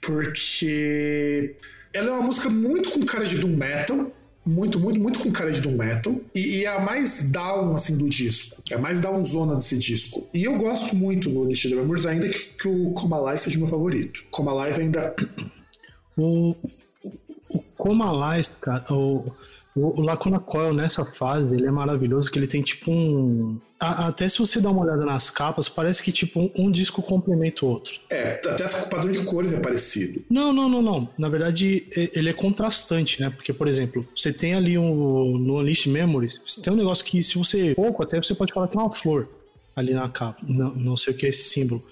porque 0.00 1.54
ela 1.92 2.08
é 2.08 2.10
uma 2.12 2.22
música 2.22 2.48
muito 2.48 2.90
com 2.90 3.04
cara 3.04 3.24
de 3.24 3.38
doom 3.38 3.56
metal, 3.56 4.12
muito, 4.46 4.78
muito, 4.78 5.00
muito 5.00 5.18
com 5.18 5.32
cara 5.32 5.50
de 5.50 5.60
doom 5.60 5.76
metal. 5.76 6.14
E, 6.34 6.58
e 6.58 6.64
é 6.64 6.68
a 6.68 6.78
mais 6.78 7.28
down, 7.28 7.74
assim, 7.74 7.98
do 7.98 8.08
disco. 8.08 8.62
É 8.70 8.76
a 8.76 8.78
mais 8.78 9.00
downzona 9.00 9.56
desse 9.56 9.76
disco. 9.76 10.26
E 10.32 10.44
eu 10.44 10.56
gosto 10.56 10.94
muito 10.94 11.28
do 11.28 11.44
Listed 11.44 11.74
Memories, 11.74 12.06
ainda 12.06 12.28
que, 12.28 12.38
que 12.38 12.68
o 12.68 12.92
Comalai 12.92 13.36
seja 13.36 13.58
meu 13.58 13.66
favorito. 13.66 14.24
Comalai 14.30 14.72
ainda... 14.72 15.14
O, 16.16 16.54
o 17.50 17.60
Comalais, 17.76 18.48
cara, 18.48 18.84
o, 18.90 19.30
o, 19.76 20.00
o 20.00 20.02
Lacuna 20.02 20.38
Coil 20.40 20.72
nessa 20.72 21.04
fase, 21.04 21.54
ele 21.54 21.66
é 21.66 21.70
maravilhoso, 21.70 22.30
que 22.30 22.38
ele 22.38 22.46
tem 22.46 22.62
tipo 22.62 22.90
um... 22.90 23.60
a- 23.78 24.06
até 24.08 24.26
se 24.28 24.38
você 24.38 24.60
dá 24.60 24.70
uma 24.70 24.82
olhada 24.82 25.04
nas 25.04 25.28
capas, 25.30 25.68
parece 25.68 26.02
que 26.02 26.10
tipo 26.10 26.40
um, 26.40 26.50
um 26.56 26.70
disco 26.70 27.02
complementa 27.02 27.64
o 27.64 27.68
outro. 27.68 27.94
É, 28.10 28.40
até 28.48 28.64
o 28.64 28.88
padrão 28.88 29.12
de 29.12 29.22
cores 29.24 29.52
é 29.52 29.60
parecido. 29.60 30.24
Não, 30.30 30.52
não, 30.52 30.68
não, 30.68 30.80
não. 30.82 31.08
Na 31.18 31.28
verdade, 31.28 31.86
ele 31.94 32.28
é 32.30 32.32
contrastante, 32.32 33.20
né? 33.20 33.30
Porque, 33.30 33.52
por 33.52 33.68
exemplo, 33.68 34.06
você 34.16 34.32
tem 34.32 34.54
ali 34.54 34.78
um, 34.78 35.36
no 35.38 35.58
Unleashed 35.58 35.90
Memories, 35.90 36.40
você 36.46 36.62
tem 36.62 36.72
um 36.72 36.76
negócio 36.76 37.04
que, 37.04 37.22
se 37.22 37.36
você. 37.36 37.74
Pouco, 37.74 38.02
até 38.02 38.16
você 38.20 38.34
pode 38.34 38.52
falar 38.52 38.68
que 38.68 38.76
é 38.76 38.80
uma 38.80 38.90
flor 38.92 39.28
ali 39.76 39.92
na 39.92 40.08
capa. 40.08 40.38
Não, 40.48 40.74
não 40.74 40.96
sei 40.96 41.12
o 41.12 41.16
que 41.16 41.26
é 41.26 41.28
esse 41.28 41.50
símbolo. 41.50 41.84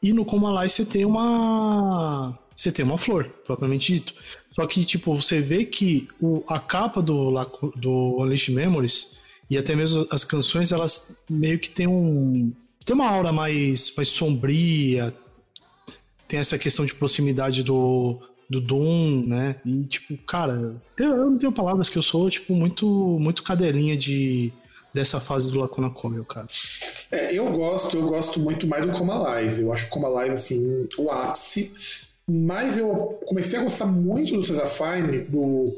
E 0.00 0.12
no 0.12 0.24
Comalai 0.24 0.68
você 0.68 0.84
tem 0.84 1.04
uma. 1.04 2.38
Você 2.54 2.70
tem 2.70 2.84
uma 2.84 2.96
flor, 2.96 3.24
propriamente 3.44 3.92
dito. 3.94 4.14
Só 4.54 4.66
que, 4.66 4.84
tipo, 4.84 5.14
você 5.14 5.40
vê 5.40 5.64
que 5.64 6.08
o, 6.20 6.44
a 6.48 6.60
capa 6.60 7.02
do, 7.02 7.32
do 7.76 8.16
Unleashed 8.20 8.54
Memories 8.54 9.16
e 9.50 9.58
até 9.58 9.74
mesmo 9.74 10.06
as 10.10 10.24
canções, 10.24 10.72
elas 10.72 11.08
meio 11.28 11.58
que 11.58 11.68
tem 11.68 11.86
um. 11.86 12.52
Tem 12.84 12.94
uma 12.94 13.08
aura 13.08 13.32
mais, 13.32 13.92
mais 13.96 14.08
sombria, 14.08 15.12
tem 16.28 16.38
essa 16.38 16.58
questão 16.58 16.84
de 16.84 16.94
proximidade 16.94 17.62
do, 17.62 18.20
do 18.48 18.60
Doom, 18.60 19.24
né? 19.26 19.56
E, 19.64 19.84
tipo, 19.84 20.16
cara, 20.18 20.76
eu, 20.96 21.10
eu 21.10 21.30
não 21.30 21.38
tenho 21.38 21.52
palavras 21.52 21.88
que 21.88 21.96
eu 21.96 22.02
sou, 22.02 22.28
tipo, 22.28 22.54
muito, 22.54 22.86
muito 23.18 23.42
cadelinha 23.42 23.96
de, 23.96 24.52
dessa 24.92 25.18
fase 25.18 25.50
do 25.50 25.58
Lacuna 25.58 25.90
Coil, 25.90 26.24
cara. 26.24 26.46
É, 27.10 27.34
eu 27.34 27.50
gosto, 27.52 27.96
eu 27.96 28.06
gosto 28.06 28.38
muito 28.38 28.66
mais 28.66 28.84
do 28.86 28.92
Coma 28.92 29.16
Live. 29.16 29.62
Eu 29.62 29.72
acho 29.72 29.86
o 29.86 29.88
Coma 29.88 30.08
Live, 30.08 30.34
assim, 30.34 30.86
o 30.98 31.10
ápice. 31.10 31.72
Mas 32.26 32.78
eu 32.78 33.20
comecei 33.26 33.58
a 33.58 33.62
gostar 33.62 33.84
muito 33.84 34.34
do 34.34 34.42
Cesar 34.42 34.66
Fine, 34.66 35.18
do 35.18 35.76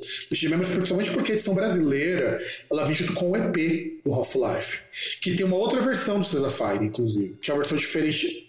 Memories, 0.49 0.71
principalmente 0.71 1.11
porque 1.11 1.33
a 1.33 1.35
edição 1.35 1.55
brasileira 1.55 2.41
ela 2.71 2.85
vem 2.85 2.95
junto 2.95 3.15
com 3.15 3.33
o 3.33 3.37
EP 3.37 4.01
do 4.05 4.13
Half-Life. 4.13 4.83
Que 5.21 5.35
tem 5.35 5.45
uma 5.45 5.57
outra 5.57 5.81
versão 5.81 6.21
do 6.21 6.25
Cesar 6.25 6.51
Fine, 6.51 6.87
inclusive, 6.87 7.35
que 7.43 7.51
é 7.51 7.55
uma 7.55 7.61
versão 7.61 7.77
diferente. 7.77 8.49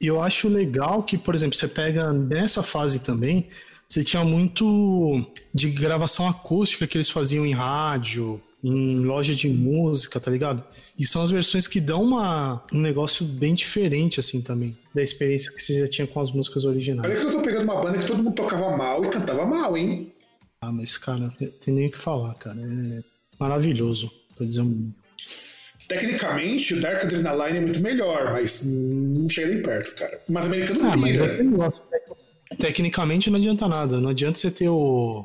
Eu 0.00 0.22
acho 0.22 0.48
legal 0.48 1.02
que, 1.02 1.18
por 1.18 1.34
exemplo, 1.34 1.56
você 1.56 1.68
pega 1.68 2.10
nessa 2.12 2.62
fase 2.62 3.00
também, 3.00 3.48
você 3.86 4.02
tinha 4.02 4.24
muito 4.24 5.26
de 5.52 5.70
gravação 5.70 6.26
acústica 6.26 6.86
que 6.86 6.96
eles 6.96 7.10
faziam 7.10 7.44
em 7.44 7.52
rádio, 7.52 8.40
em 8.62 9.00
loja 9.00 9.34
de 9.34 9.48
música, 9.48 10.18
tá 10.18 10.30
ligado? 10.30 10.64
E 10.98 11.06
são 11.06 11.22
as 11.22 11.30
versões 11.30 11.68
que 11.68 11.80
dão 11.80 12.02
uma, 12.02 12.64
um 12.72 12.80
negócio 12.80 13.24
bem 13.24 13.54
diferente, 13.54 14.18
assim, 14.18 14.40
também, 14.42 14.76
da 14.94 15.02
experiência 15.02 15.52
que 15.52 15.62
você 15.62 15.80
já 15.80 15.88
tinha 15.88 16.06
com 16.06 16.20
as 16.20 16.32
músicas 16.32 16.64
Olha 16.64 16.72
originais. 16.72 17.20
que 17.20 17.26
eu 17.26 17.30
tô 17.30 17.40
pegando 17.40 17.64
uma 17.64 17.80
banda 17.80 17.98
que 17.98 18.06
todo 18.06 18.22
mundo 18.22 18.34
tocava 18.34 18.76
mal 18.76 19.04
e 19.04 19.08
cantava 19.08 19.46
mal, 19.46 19.76
hein? 19.76 20.12
Ah, 20.60 20.72
mas, 20.72 20.98
cara, 20.98 21.32
tem, 21.60 21.72
nem 21.72 21.86
o 21.86 21.90
que 21.92 21.98
falar, 21.98 22.34
cara. 22.34 22.58
É 22.60 23.00
maravilhoso, 23.38 24.10
pra 24.36 24.44
dizer 24.44 24.62
um. 24.62 24.92
Tecnicamente, 25.86 26.74
o 26.74 26.80
Dark 26.80 27.04
Adrenaline 27.04 27.58
é 27.58 27.60
muito 27.60 27.80
melhor, 27.80 28.32
mas 28.32 28.66
não 28.66 29.28
chega 29.28 29.54
nem 29.54 29.62
perto, 29.62 29.94
cara. 29.94 30.20
Mas 30.28 30.44
americano 30.44 30.80
Ah, 30.90 30.96
mas 30.96 31.20
é 31.20 31.42
negócio. 31.42 31.82
Tecnicamente 32.58 33.30
não 33.30 33.38
adianta 33.38 33.68
nada. 33.68 34.00
Não 34.00 34.10
adianta 34.10 34.38
você 34.38 34.50
ter 34.50 34.68
o. 34.68 35.24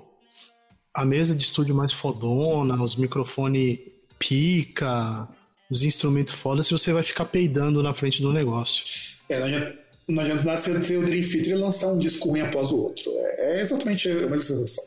A 0.94 1.04
mesa 1.04 1.36
de 1.36 1.44
estúdio 1.44 1.74
mais 1.74 1.92
fodona, 1.92 2.82
os 2.82 2.96
microfones 2.96 3.80
pica, 4.20 5.28
os 5.70 5.84
instrumentos 5.84 6.34
foda, 6.34 6.64
se 6.64 6.72
você 6.72 6.94
vai 6.94 7.04
ficar 7.04 7.26
peidando 7.26 7.82
na 7.82 7.94
frente 7.94 8.22
do 8.22 8.32
negócio. 8.32 8.86
É, 9.28 9.40
não 9.40 9.48
adianta, 9.48 9.80
não 10.08 10.24
adianta 10.24 10.58
você 10.58 10.84
ser 10.84 10.98
o 10.98 11.06
Dream 11.06 11.22
Theater 11.22 11.50
e 11.50 11.56
lançar 11.56 11.88
um 11.88 11.98
disco 11.98 12.30
ruim 12.30 12.42
após 12.42 12.72
o 12.72 12.78
outro. 12.78 13.12
É, 13.18 13.58
é 13.58 13.62
exatamente 13.62 14.10
a 14.10 14.14
mesma 14.14 14.38
sensação. 14.38 14.84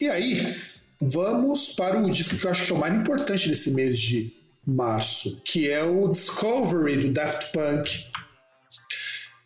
E 0.00 0.08
aí, 0.08 0.56
vamos 1.00 1.74
para 1.74 1.98
o 1.98 2.10
disco 2.10 2.36
que 2.36 2.46
eu 2.46 2.50
acho 2.50 2.66
que 2.66 2.72
é 2.72 2.74
o 2.74 2.78
mais 2.78 2.94
importante 2.94 3.48
desse 3.48 3.70
mês 3.70 3.98
de 3.98 4.32
março, 4.66 5.40
que 5.44 5.68
é 5.68 5.82
o 5.82 6.08
Discovery 6.08 6.96
do 6.96 7.12
Daft 7.12 7.52
Punk. 7.52 8.04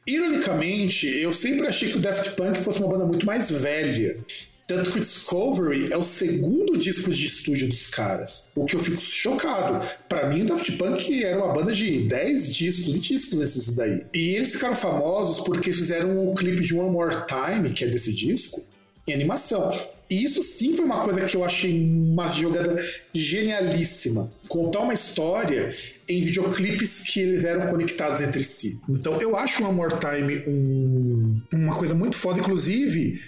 Ironicamente, 0.06 1.06
eu 1.06 1.34
sempre 1.34 1.66
achei 1.66 1.90
que 1.90 1.98
o 1.98 2.00
Daft 2.00 2.30
Punk 2.32 2.58
fosse 2.60 2.78
uma 2.78 2.88
banda 2.88 3.04
muito 3.04 3.26
mais 3.26 3.50
velha. 3.50 4.24
Tanto 4.70 4.92
que 4.92 4.98
o 4.98 5.00
Discovery 5.00 5.92
é 5.92 5.96
o 5.96 6.04
segundo 6.04 6.78
disco 6.78 7.12
de 7.12 7.26
estúdio 7.26 7.68
dos 7.68 7.88
caras. 7.88 8.50
O 8.54 8.64
que 8.64 8.76
eu 8.76 8.80
fico 8.80 9.00
chocado. 9.00 9.84
Pra 10.08 10.28
mim, 10.28 10.42
o 10.42 10.46
Daft 10.46 10.70
Punk 10.76 11.24
era 11.24 11.36
uma 11.44 11.52
banda 11.52 11.72
de 11.72 12.02
10 12.06 12.54
discos, 12.54 12.92
20 12.94 13.08
discos 13.14 13.40
esses 13.40 13.74
daí. 13.74 14.04
E 14.14 14.36
eles 14.36 14.52
ficaram 14.52 14.76
famosos 14.76 15.42
porque 15.44 15.72
fizeram 15.72 16.28
o 16.30 16.34
clipe 16.36 16.62
de 16.62 16.72
One 16.74 16.90
More 16.90 17.16
Time, 17.26 17.70
que 17.70 17.84
é 17.84 17.88
desse 17.88 18.12
disco, 18.14 18.64
em 19.08 19.12
animação. 19.12 19.72
E 20.08 20.24
isso 20.24 20.40
sim 20.42 20.72
foi 20.74 20.84
uma 20.84 21.02
coisa 21.02 21.24
que 21.26 21.36
eu 21.36 21.44
achei 21.44 21.80
uma 21.84 22.28
jogada 22.28 22.80
genialíssima. 23.12 24.32
Contar 24.48 24.80
uma 24.80 24.94
história 24.94 25.74
em 26.08 26.22
videoclipes 26.22 27.04
que 27.08 27.18
eles 27.20 27.42
eram 27.44 27.66
conectados 27.68 28.20
entre 28.20 28.44
si. 28.44 28.80
Então 28.88 29.20
eu 29.20 29.36
acho 29.36 29.62
o 29.62 29.66
One 29.66 29.74
More 29.76 29.94
Time 29.98 30.42
um- 30.48 31.40
uma 31.52 31.76
coisa 31.76 31.94
muito 31.94 32.16
foda. 32.16 32.38
Inclusive, 32.40 33.20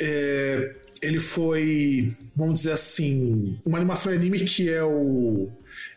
é, 0.00 0.74
ele 1.04 1.20
foi, 1.20 2.14
vamos 2.34 2.60
dizer 2.60 2.72
assim, 2.72 3.58
uma 3.64 3.78
animação 3.78 4.12
anime 4.12 4.40
que 4.44 4.70
é 4.70 4.82
o 4.82 5.50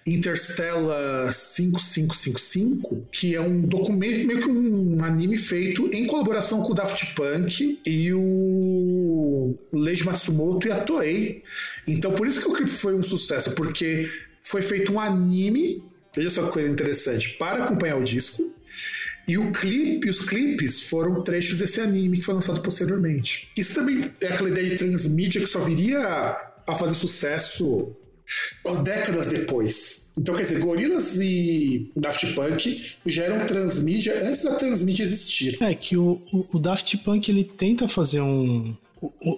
Interstellar 0.05 1.34
5555, 1.34 3.08
que 3.12 3.36
é 3.36 3.41
um 3.41 3.62
documento, 3.62 4.28
meio 4.28 4.41
que 4.41 4.49
um 4.49 5.03
anime 5.03 5.38
feito 5.38 5.89
em 5.93 6.05
colaboração 6.08 6.62
com 6.62 6.72
o 6.72 6.76
Daft 6.76 7.14
Punk 7.16 7.80
e 7.86 8.14
o 8.14 9.28
o 9.72 9.78
Leiji 9.78 10.03
Matsumoto 10.03 10.68
e 10.68 10.72
a 10.72 10.82
Toei. 10.82 11.43
Então 11.88 12.12
por 12.14 12.28
isso 12.28 12.41
que 12.41 12.47
o 12.47 12.53
clipe 12.53 12.72
foi 12.72 12.95
um 12.95 13.03
sucesso, 13.03 13.51
porque 13.51 14.10
foi 14.41 14.62
feito 14.62 14.93
um 14.93 14.99
anime, 14.99 15.84
veja 16.16 16.30
só 16.30 16.43
que 16.47 16.53
coisa 16.53 16.70
interessante, 16.70 17.38
para 17.38 17.64
acompanhar 17.64 17.97
o 17.97 18.03
disco. 18.03 18.53
E 19.28 19.38
o 19.38 19.51
clipe, 19.51 20.09
os 20.09 20.21
clipes 20.21 20.84
foram 20.84 21.21
trechos 21.21 21.59
desse 21.59 21.82
anime 21.82 22.19
que 22.19 22.23
foi 22.23 22.34
lançado 22.34 22.61
posteriormente. 22.61 23.49
Isso 23.57 23.75
também 23.75 24.11
é 24.21 24.28
aquela 24.28 24.49
ideia 24.49 24.69
de 24.69 24.78
transmídia 24.78 25.41
que 25.41 25.47
só 25.47 25.59
viria 25.59 25.99
a 26.65 26.75
fazer 26.75 26.95
sucesso 26.95 27.95
décadas 28.84 29.28
depois. 29.28 30.11
Então, 30.17 30.36
quer 30.36 30.43
dizer, 30.43 30.59
Gorillaz 30.59 31.17
e 31.19 31.91
Daft 31.95 32.34
Punk 32.34 32.95
já 33.05 33.23
eram 33.25 33.45
transmídia 33.45 34.25
antes 34.28 34.43
da 34.43 34.55
transmídia 34.55 35.03
existir. 35.03 35.57
É 35.61 35.75
que 35.75 35.95
o, 35.95 36.21
o, 36.32 36.45
o 36.53 36.59
Daft 36.59 36.97
Punk 36.99 37.30
ele 37.30 37.43
tenta 37.43 37.88
fazer 37.88 38.21
um, 38.21 38.75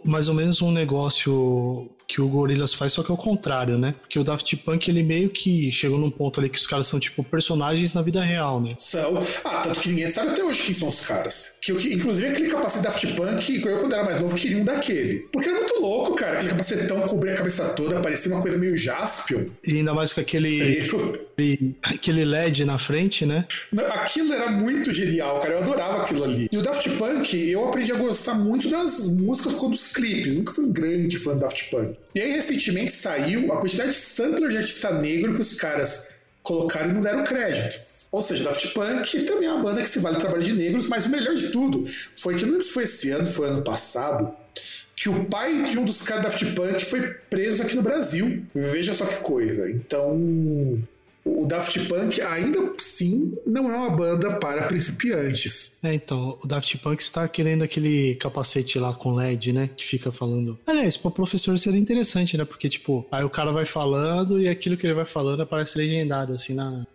mais 0.05 0.29
ou 0.29 0.35
menos 0.35 0.61
um 0.61 0.71
negócio 0.71 1.89
que 2.09 2.19
o 2.19 2.27
Gorillaz 2.27 2.73
faz, 2.73 2.93
só 2.93 3.03
que 3.03 3.11
é 3.11 3.13
o 3.13 3.17
contrário, 3.17 3.77
né? 3.77 3.93
Porque 4.01 4.17
o 4.17 4.23
Daft 4.23 4.57
Punk, 4.57 4.89
ele 4.89 5.03
meio 5.03 5.29
que 5.29 5.71
chegou 5.71 5.99
num 5.99 6.09
ponto 6.09 6.39
ali 6.39 6.49
que 6.49 6.57
os 6.57 6.65
caras 6.65 6.87
são, 6.87 6.99
tipo, 6.99 7.23
personagens 7.23 7.93
na 7.93 8.01
vida 8.01 8.19
real, 8.19 8.59
né? 8.59 8.69
São. 8.79 9.21
Ah, 9.45 9.61
tanto 9.63 9.79
que 9.79 9.89
ninguém 9.89 10.11
sabe 10.11 10.31
até 10.31 10.43
hoje 10.43 10.63
quem 10.63 10.73
são 10.73 10.87
os 10.87 11.05
caras. 11.05 11.45
Que, 11.61 11.71
que 11.75 11.93
inclusive, 11.93 12.27
aquele 12.29 12.49
capacete 12.49 12.83
Daft 12.83 13.13
Punk, 13.13 13.63
eu, 13.63 13.77
quando 13.77 13.93
era 13.93 14.03
mais 14.03 14.19
novo, 14.19 14.35
queria 14.35 14.57
um 14.57 14.65
daquele. 14.65 15.19
Porque 15.31 15.49
era 15.49 15.59
muito 15.59 15.79
louco, 15.79 16.15
cara. 16.15 16.33
Aquele 16.33 16.49
capacetão 16.49 16.99
cobria 17.01 17.33
a 17.33 17.37
cabeça 17.37 17.69
toda, 17.75 17.99
parecia 17.99 18.31
uma 18.31 18.41
coisa 18.41 18.57
meio 18.57 18.75
Jaspion. 18.75 19.45
E 19.67 19.77
ainda 19.77 19.93
mais 19.93 20.11
com 20.11 20.21
aquele, 20.21 20.79
aquele, 21.37 21.75
aquele 21.83 22.25
LED 22.25 22.65
na 22.65 22.79
frente, 22.79 23.23
né? 23.23 23.45
Aquilo 23.91 24.33
era 24.33 24.49
muito 24.49 24.91
genial, 24.91 25.39
cara. 25.41 25.53
Eu 25.53 25.59
adorava 25.59 26.01
aquilo 26.01 26.23
ali. 26.23 26.49
E 26.51 26.57
o 26.57 26.63
Daft 26.63 26.89
Punk, 26.97 27.35
eu 27.35 27.67
aprendi 27.67 27.91
a 27.91 27.95
gostar 27.95 28.33
muito 28.33 28.67
das 28.67 29.07
músicas 29.07 29.53
quando 29.53 29.73
os 29.73 29.93
clipes. 29.93 30.35
Nunca 30.35 30.53
fui 30.53 30.65
um 30.65 30.71
grande 30.71 31.15
fã 31.19 31.33
do 31.33 31.41
Daft 31.41 31.69
Punk. 31.69 31.98
E 32.13 32.21
aí, 32.21 32.31
recentemente 32.31 32.91
saiu 32.91 33.51
a 33.53 33.57
quantidade 33.57 33.91
de 33.91 33.97
sampler 33.97 34.49
de 34.49 34.57
artista 34.57 34.91
negro 34.91 35.35
que 35.35 35.41
os 35.41 35.59
caras 35.59 36.09
colocaram 36.41 36.89
e 36.89 36.93
não 36.93 37.01
deram 37.01 37.23
crédito. 37.23 37.89
Ou 38.11 38.23
seja, 38.23 38.43
Daft 38.45 38.69
Punk 38.69 39.21
também 39.21 39.47
é 39.47 39.51
uma 39.51 39.61
banda 39.61 39.81
que 39.81 39.87
se 39.89 39.99
vale 39.99 40.17
trabalho 40.17 40.41
de 40.41 40.53
negros, 40.53 40.87
mas 40.87 41.05
o 41.05 41.09
melhor 41.09 41.35
de 41.35 41.49
tudo 41.49 41.85
foi 42.15 42.35
que, 42.35 42.41
não 42.41 42.53
lembro 42.53 42.65
se 42.65 42.73
foi 42.73 42.83
esse 42.83 43.11
ano, 43.11 43.27
foi 43.27 43.49
ano 43.49 43.61
passado, 43.61 44.33
que 44.95 45.09
o 45.09 45.25
pai 45.25 45.63
de 45.65 45.77
um 45.77 45.85
dos 45.85 46.01
caras 46.01 46.23
da 46.23 46.29
Daft 46.29 46.45
Punk 46.53 46.85
foi 46.85 47.01
preso 47.29 47.61
aqui 47.61 47.75
no 47.75 47.83
Brasil. 47.83 48.43
Veja 48.53 48.93
só 48.93 49.05
que 49.05 49.17
coisa. 49.17 49.69
Então, 49.69 50.77
o 51.37 51.45
Daft 51.45 51.79
Punk 51.87 52.21
ainda 52.21 52.73
sim 52.77 53.33
não 53.45 53.71
é 53.71 53.75
uma 53.75 53.89
banda 53.89 54.35
para 54.37 54.63
principiantes. 54.63 55.77
É, 55.83 55.93
então, 55.93 56.37
o 56.41 56.47
Daft 56.47 56.77
Punk 56.79 57.01
está 57.01 57.27
querendo 57.27 57.63
aquele 57.63 58.15
capacete 58.15 58.79
lá 58.79 58.93
com 58.93 59.13
LED, 59.13 59.53
né? 59.53 59.69
Que 59.75 59.85
fica 59.85 60.11
falando. 60.11 60.59
Aliás, 60.65 60.97
para 60.97 61.09
o 61.09 61.11
professor 61.11 61.57
seria 61.59 61.79
interessante, 61.79 62.37
né? 62.37 62.45
Porque, 62.45 62.69
tipo, 62.69 63.05
aí 63.11 63.23
o 63.23 63.29
cara 63.29 63.51
vai 63.51 63.65
falando 63.65 64.41
e 64.41 64.47
aquilo 64.47 64.77
que 64.77 64.87
ele 64.87 64.93
vai 64.93 65.05
falando 65.05 65.41
aparece 65.41 65.77
legendado, 65.77 66.33
assim, 66.33 66.53
na. 66.53 66.85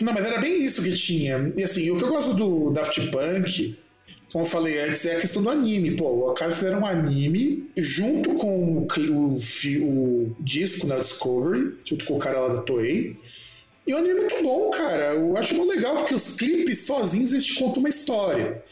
Não, 0.00 0.14
mas 0.14 0.24
era 0.24 0.40
bem 0.40 0.64
isso 0.64 0.82
que 0.82 0.92
tinha. 0.92 1.52
E 1.56 1.62
assim, 1.62 1.90
o 1.90 1.98
que 1.98 2.04
eu 2.04 2.08
gosto 2.08 2.34
do 2.34 2.70
Daft 2.70 3.10
Punk 3.10 3.76
como 4.32 4.44
eu 4.44 4.48
falei 4.48 4.80
antes, 4.80 5.04
é 5.06 5.16
a 5.16 5.20
questão 5.20 5.42
do 5.42 5.50
anime. 5.50 5.92
Pô, 5.92 6.30
o 6.30 6.34
cara 6.34 6.52
fizeram 6.52 6.80
um 6.80 6.86
anime 6.86 7.68
junto 7.76 8.34
com 8.34 8.86
o, 8.86 8.86
o, 8.86 9.34
o 9.82 10.36
disco 10.38 10.86
na 10.86 10.96
Discovery, 10.96 11.76
junto 11.84 12.04
com 12.04 12.16
o 12.16 12.18
cara 12.18 12.40
lá 12.40 12.54
da 12.54 12.62
Toei. 12.62 13.16
E 13.86 13.92
o 13.92 13.96
anime 13.96 14.14
é 14.14 14.20
muito 14.20 14.42
bom, 14.42 14.70
cara. 14.70 15.14
Eu 15.14 15.36
acho 15.36 15.54
muito 15.56 15.70
legal, 15.74 15.96
porque 15.96 16.14
os 16.14 16.36
clipes 16.36 16.86
sozinhos 16.86 17.32
eles 17.32 17.44
te 17.44 17.54
contam 17.54 17.80
uma 17.80 17.88
história. 17.88 18.62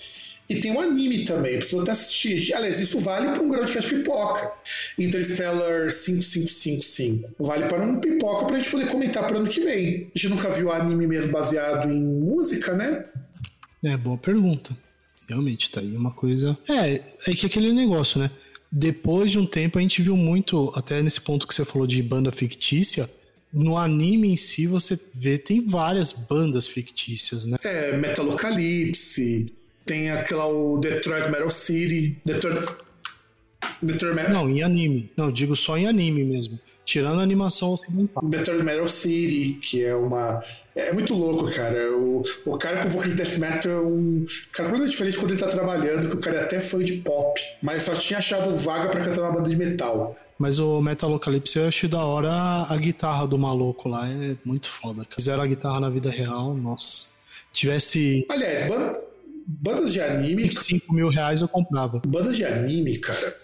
E 0.49 0.61
tem 0.61 0.73
um 0.73 0.81
anime 0.81 1.25
também, 1.27 1.59
precisa 1.59 1.83
até 1.83 1.91
assistir. 1.93 2.55
Aliás, 2.55 2.81
isso 2.81 2.99
vale 3.01 3.33
para 3.33 3.43
um 3.43 3.49
grande 3.51 3.73
cast 3.73 3.95
pipoca. 3.95 4.51
Interstellar 4.99 5.91
5555. 5.91 7.35
Vale 7.39 7.67
para 7.67 7.83
um 7.83 8.01
pipoca 8.01 8.47
para 8.47 8.57
a 8.57 8.59
gente 8.59 8.71
poder 8.71 8.89
comentar 8.89 9.27
para 9.27 9.37
ano 9.37 9.49
que 9.49 9.61
vem. 9.61 10.11
A 10.15 10.19
gente 10.19 10.29
nunca 10.29 10.51
viu 10.51 10.73
anime 10.73 11.07
mesmo 11.07 11.33
baseado 11.33 11.91
em 11.91 12.01
música, 12.01 12.73
né? 12.75 13.05
É, 13.83 13.97
boa 13.97 14.17
pergunta. 14.17 14.75
Realmente, 15.29 15.71
tá 15.71 15.81
aí 15.81 15.95
uma 15.95 16.11
coisa. 16.11 16.57
É, 16.69 17.03
é 17.31 17.35
que 17.35 17.47
aquele 17.47 17.73
negócio, 17.73 18.19
né? 18.19 18.31
Depois 18.71 19.31
de 19.31 19.39
um 19.39 19.47
tempo 19.47 19.79
a 19.79 19.83
gente 19.83 20.03
viu 20.03 20.17
muito, 20.17 20.73
até 20.75 21.03
nesse 21.03 21.21
ponto 21.21 21.47
que 21.47 21.55
você 21.55 21.65
falou 21.65 21.87
de 21.87 22.03
banda 22.03 22.33
fictícia, 22.33 23.11
no 23.53 23.79
anime 23.79 24.31
em 24.31 24.37
si 24.37 24.67
você 24.67 24.99
vê, 25.15 25.39
tem 25.39 25.65
várias 25.65 26.13
bandas 26.13 26.67
fictícias, 26.67 27.45
né? 27.45 27.57
É, 27.65 27.97
Metalocalypse, 27.97 29.53
tem 29.85 30.11
aquela 30.11 30.47
o 30.47 30.79
Detroit 30.79 31.31
Metal 31.31 31.51
City, 31.51 32.19
Detroit. 32.25 32.75
Detroit 33.83 34.15
Metal... 34.15 34.33
Não, 34.33 34.51
em 34.51 34.63
anime. 34.63 35.11
Não, 35.17 35.33
digo 35.33 35.57
só 35.57 35.77
em 35.77 35.87
anime 35.87 36.25
mesmo. 36.25 36.59
Tirando 36.85 37.21
a 37.21 37.23
animação 37.23 37.73
ocidental. 37.73 38.23
Detroit 38.29 38.63
Metal 38.63 38.89
City, 38.89 39.59
que 39.61 39.85
é 39.85 39.95
uma 39.95 40.43
é 40.79 40.93
muito 40.93 41.15
louco, 41.15 41.51
cara. 41.53 41.93
O, 41.97 42.23
o 42.47 42.57
cara 42.57 42.83
com 42.83 42.91
vocal 42.91 43.09
de 43.09 43.17
death 43.17 43.39
metal 43.39 43.73
é 43.73 43.81
um 43.81 44.27
cara 44.53 44.69
completamente 44.69 44.91
diferente 44.91 45.19
quando 45.19 45.31
ele 45.33 45.41
tá 45.41 45.49
trabalhando, 45.49 46.09
que 46.09 46.15
o 46.15 46.21
cara 46.21 46.39
é 46.39 46.43
até 46.45 46.61
fã 46.61 46.79
de 46.79 46.95
pop, 46.99 47.41
mas 47.63 47.83
só 47.83 47.95
tinha 47.95 48.19
achado 48.19 48.57
vaga 48.57 48.89
para 48.89 49.05
cantar 49.05 49.23
uma 49.23 49.33
banda 49.33 49.49
de 49.49 49.57
metal. 49.57 50.17
Mas 50.39 50.61
o 50.61 50.81
Metalocalypse 50.81 51.59
eu 51.59 51.67
acho 51.67 51.89
da 51.89 52.05
hora 52.05 52.31
a 52.69 52.77
guitarra 52.77 53.27
do 53.27 53.37
maluco 53.37 53.89
lá, 53.89 54.09
é 54.09 54.37
muito 54.45 54.69
foda. 54.69 55.05
Fizeram 55.11 55.43
a 55.43 55.47
guitarra 55.47 55.81
na 55.81 55.91
vida 55.91 56.11
real, 56.11 56.55
nossa. 56.55 57.09
Tivesse. 57.53 58.25
Aliás, 58.31 58.71
bandas 59.45 59.93
de 59.93 60.01
anime. 60.01 60.53
5 60.53 60.95
mil 60.95 61.09
reais 61.09 61.43
eu 61.43 61.49
comprava. 61.49 62.01
Bandas 62.07 62.37
de 62.37 62.45
anime, 62.45 62.99
cara 62.99 63.35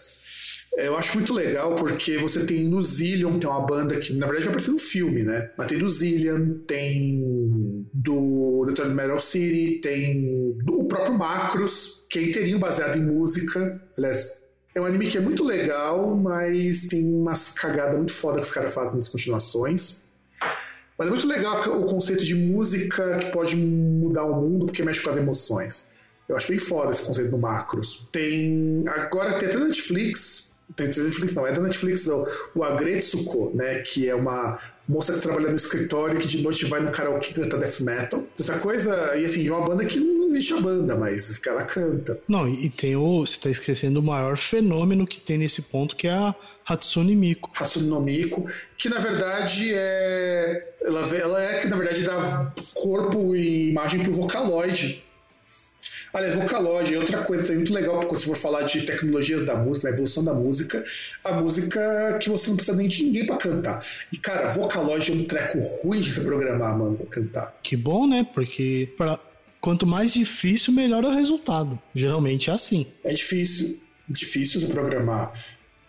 eu 0.76 0.96
acho 0.96 1.18
muito 1.18 1.32
legal 1.32 1.76
porque 1.76 2.16
você 2.18 2.44
tem 2.44 2.66
no 2.68 2.82
Zillion, 2.82 3.38
tem 3.38 3.48
uma 3.48 3.64
banda 3.64 3.98
que 4.00 4.12
na 4.12 4.26
verdade 4.26 4.46
vai 4.46 4.54
aparecer 4.54 4.72
no 4.72 4.78
filme, 4.78 5.22
né? 5.22 5.50
Mas 5.56 5.68
tem 5.68 5.78
do 5.78 5.88
Zillion, 5.88 6.58
tem 6.66 7.86
do 7.92 8.64
Return 8.64 8.92
Metal 8.92 9.20
City, 9.20 9.80
tem 9.80 10.56
do 10.64 10.84
próprio 10.86 11.16
Macros, 11.16 12.04
que 12.10 12.18
é 12.18 12.22
inteirinho 12.24 12.58
baseado 12.58 12.96
em 12.96 13.02
música. 13.02 13.80
Aliás, 13.96 14.42
é 14.74 14.80
um 14.80 14.84
anime 14.84 15.06
que 15.06 15.16
é 15.16 15.20
muito 15.20 15.44
legal, 15.44 16.16
mas 16.16 16.88
tem 16.88 17.04
umas 17.04 17.54
cagadas 17.54 17.96
muito 17.96 18.12
foda 18.12 18.40
que 18.40 18.46
os 18.46 18.52
caras 18.52 18.74
fazem 18.74 18.96
nas 18.96 19.08
continuações. 19.08 20.08
Mas 20.98 21.08
é 21.08 21.10
muito 21.10 21.28
legal 21.28 21.60
o 21.78 21.84
conceito 21.84 22.24
de 22.24 22.34
música 22.34 23.18
que 23.18 23.30
pode 23.30 23.56
mudar 23.56 24.24
o 24.24 24.40
mundo 24.40 24.66
porque 24.66 24.82
mexe 24.82 25.00
com 25.00 25.10
as 25.10 25.16
emoções. 25.16 25.94
Eu 26.28 26.36
acho 26.36 26.48
bem 26.48 26.58
foda 26.58 26.92
esse 26.92 27.02
conceito 27.02 27.30
do 27.30 27.38
Macros. 27.38 28.08
Tem. 28.10 28.82
Agora 28.88 29.38
tem 29.38 29.48
até 29.48 29.58
Netflix 29.58 30.43
tem 30.76 30.86
Netflix, 30.86 31.34
não, 31.34 31.46
é 31.46 31.52
da 31.52 31.60
Netflix, 31.60 32.06
o, 32.06 32.26
o 32.54 32.64
Agretsuko, 32.64 33.52
né? 33.54 33.80
Que 33.80 34.08
é 34.08 34.14
uma 34.14 34.58
moça 34.88 35.12
que 35.12 35.20
trabalha 35.20 35.48
no 35.48 35.56
escritório 35.56 36.18
que 36.18 36.26
de 36.26 36.42
noite 36.42 36.66
vai 36.66 36.80
no 36.80 36.90
karaokê 36.90 37.30
e 37.30 37.34
canta 37.34 37.58
death 37.58 37.80
metal. 37.80 38.24
Essa 38.38 38.58
coisa, 38.58 39.16
e 39.16 39.24
assim, 39.24 39.42
de 39.42 39.50
uma 39.50 39.60
banda 39.60 39.84
que 39.84 39.98
não 39.98 40.30
existe 40.30 40.54
a 40.54 40.60
banda, 40.60 40.96
mas 40.96 41.40
ela 41.46 41.64
canta. 41.64 42.20
Não, 42.28 42.48
e 42.48 42.68
tem 42.68 42.96
o. 42.96 43.26
Você 43.26 43.38
tá 43.38 43.50
esquecendo 43.50 44.00
o 44.00 44.02
maior 44.02 44.36
fenômeno 44.36 45.06
que 45.06 45.20
tem 45.20 45.38
nesse 45.38 45.62
ponto, 45.62 45.96
que 45.96 46.08
é 46.08 46.12
a 46.12 46.34
Hatsune 46.66 47.14
Miku. 47.14 47.50
Hatsune 47.54 47.86
no 47.86 48.00
Miku, 48.00 48.46
que 48.76 48.88
na 48.88 48.98
verdade 48.98 49.70
é. 49.72 50.74
Ela, 50.82 51.16
ela 51.16 51.42
é 51.42 51.60
que 51.60 51.68
na 51.68 51.76
verdade 51.76 52.02
dá 52.02 52.52
corpo 52.74 53.34
e 53.34 53.70
imagem 53.70 54.02
pro 54.02 54.12
Vocaloid 54.12 55.02
Aliás, 56.14 56.36
Vocaloid 56.36 56.94
é 56.94 56.98
outra 56.98 57.22
coisa 57.22 57.42
também 57.42 57.56
muito 57.56 57.74
legal, 57.74 57.98
porque 57.98 58.14
se 58.14 58.24
for 58.24 58.36
falar 58.36 58.62
de 58.62 58.82
tecnologias 58.82 59.44
da 59.44 59.56
música, 59.56 59.88
da 59.88 59.94
evolução 59.94 60.22
da 60.22 60.32
música, 60.32 60.84
a 61.24 61.32
música 61.32 62.18
que 62.20 62.30
você 62.30 62.50
não 62.50 62.56
precisa 62.56 62.76
nem 62.76 62.86
de 62.86 63.02
ninguém 63.02 63.26
para 63.26 63.36
cantar. 63.36 63.84
E, 64.12 64.16
cara, 64.16 64.52
Vocaloid 64.52 65.10
é 65.10 65.14
um 65.14 65.24
treco 65.24 65.58
ruim 65.82 66.00
de 66.00 66.12
se 66.12 66.20
programar, 66.20 66.78
mano, 66.78 66.96
pra 66.96 67.06
cantar. 67.06 67.58
Que 67.60 67.76
bom, 67.76 68.06
né? 68.06 68.24
Porque 68.32 68.92
pra... 68.96 69.18
quanto 69.60 69.84
mais 69.84 70.14
difícil, 70.14 70.72
melhor 70.72 71.02
é 71.02 71.08
o 71.08 71.14
resultado. 71.14 71.76
Geralmente 71.92 72.48
é 72.48 72.52
assim. 72.52 72.86
É 73.02 73.12
difícil, 73.12 73.80
difícil 74.08 74.60
se 74.60 74.68
programar. 74.68 75.32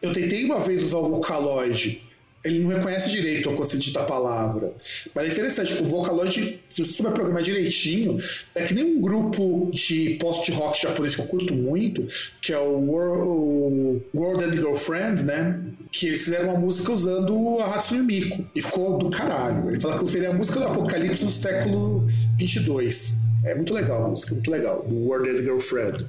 Eu 0.02 0.12
tentei 0.12 0.44
uma 0.44 0.60
vez 0.60 0.82
usar 0.82 0.98
o 0.98 1.10
Vocaloid 1.10 2.02
ele 2.46 2.60
não 2.60 2.70
reconhece 2.70 3.10
direito 3.10 3.50
quando 3.50 3.58
você 3.58 3.78
digita 3.78 4.02
a 4.02 4.04
palavra. 4.04 4.74
Mas 5.14 5.28
é 5.28 5.32
interessante, 5.32 5.74
o 5.82 5.86
Vocaloid, 5.86 6.60
se 6.70 6.86
você 6.86 6.94
souber 6.94 7.12
programar 7.14 7.42
direitinho, 7.42 8.20
é 8.54 8.64
que 8.64 8.74
nem 8.74 8.98
um 8.98 9.02
grupo 9.02 9.70
de 9.74 10.12
post-rock 10.20 10.82
japonês 10.84 11.16
que 11.16 11.22
eu 11.22 11.26
curto 11.26 11.54
muito, 11.54 12.08
que 12.42 12.54
é 12.54 12.58
o 12.60 12.80
World, 12.80 14.44
and 14.44 14.54
Girlfriend, 14.54 15.26
né? 15.26 15.60
Que 15.92 16.08
eles 16.08 16.24
fizeram 16.24 16.50
uma 16.50 16.60
música 16.60 16.92
usando 16.92 17.60
a 17.60 17.76
Hatsune 17.76 18.02
Miku. 18.02 18.46
E 18.56 18.62
ficou 18.62 18.98
do 18.98 19.10
caralho. 19.10 19.70
Ele 19.70 19.80
fala 19.80 19.98
que 19.98 20.08
seria 20.08 20.30
a 20.30 20.34
música 20.34 20.60
do 20.60 20.68
Apocalipse 20.68 21.26
no 21.26 21.32
século 21.32 22.08
22. 22.38 23.26
É 23.44 23.56
muito 23.56 23.74
legal 23.74 24.06
a 24.06 24.08
música, 24.10 24.34
muito 24.34 24.52
legal. 24.52 24.84
Do 24.84 24.96
World 24.96 25.30
and 25.30 25.40
Girlfriend. 25.40 26.08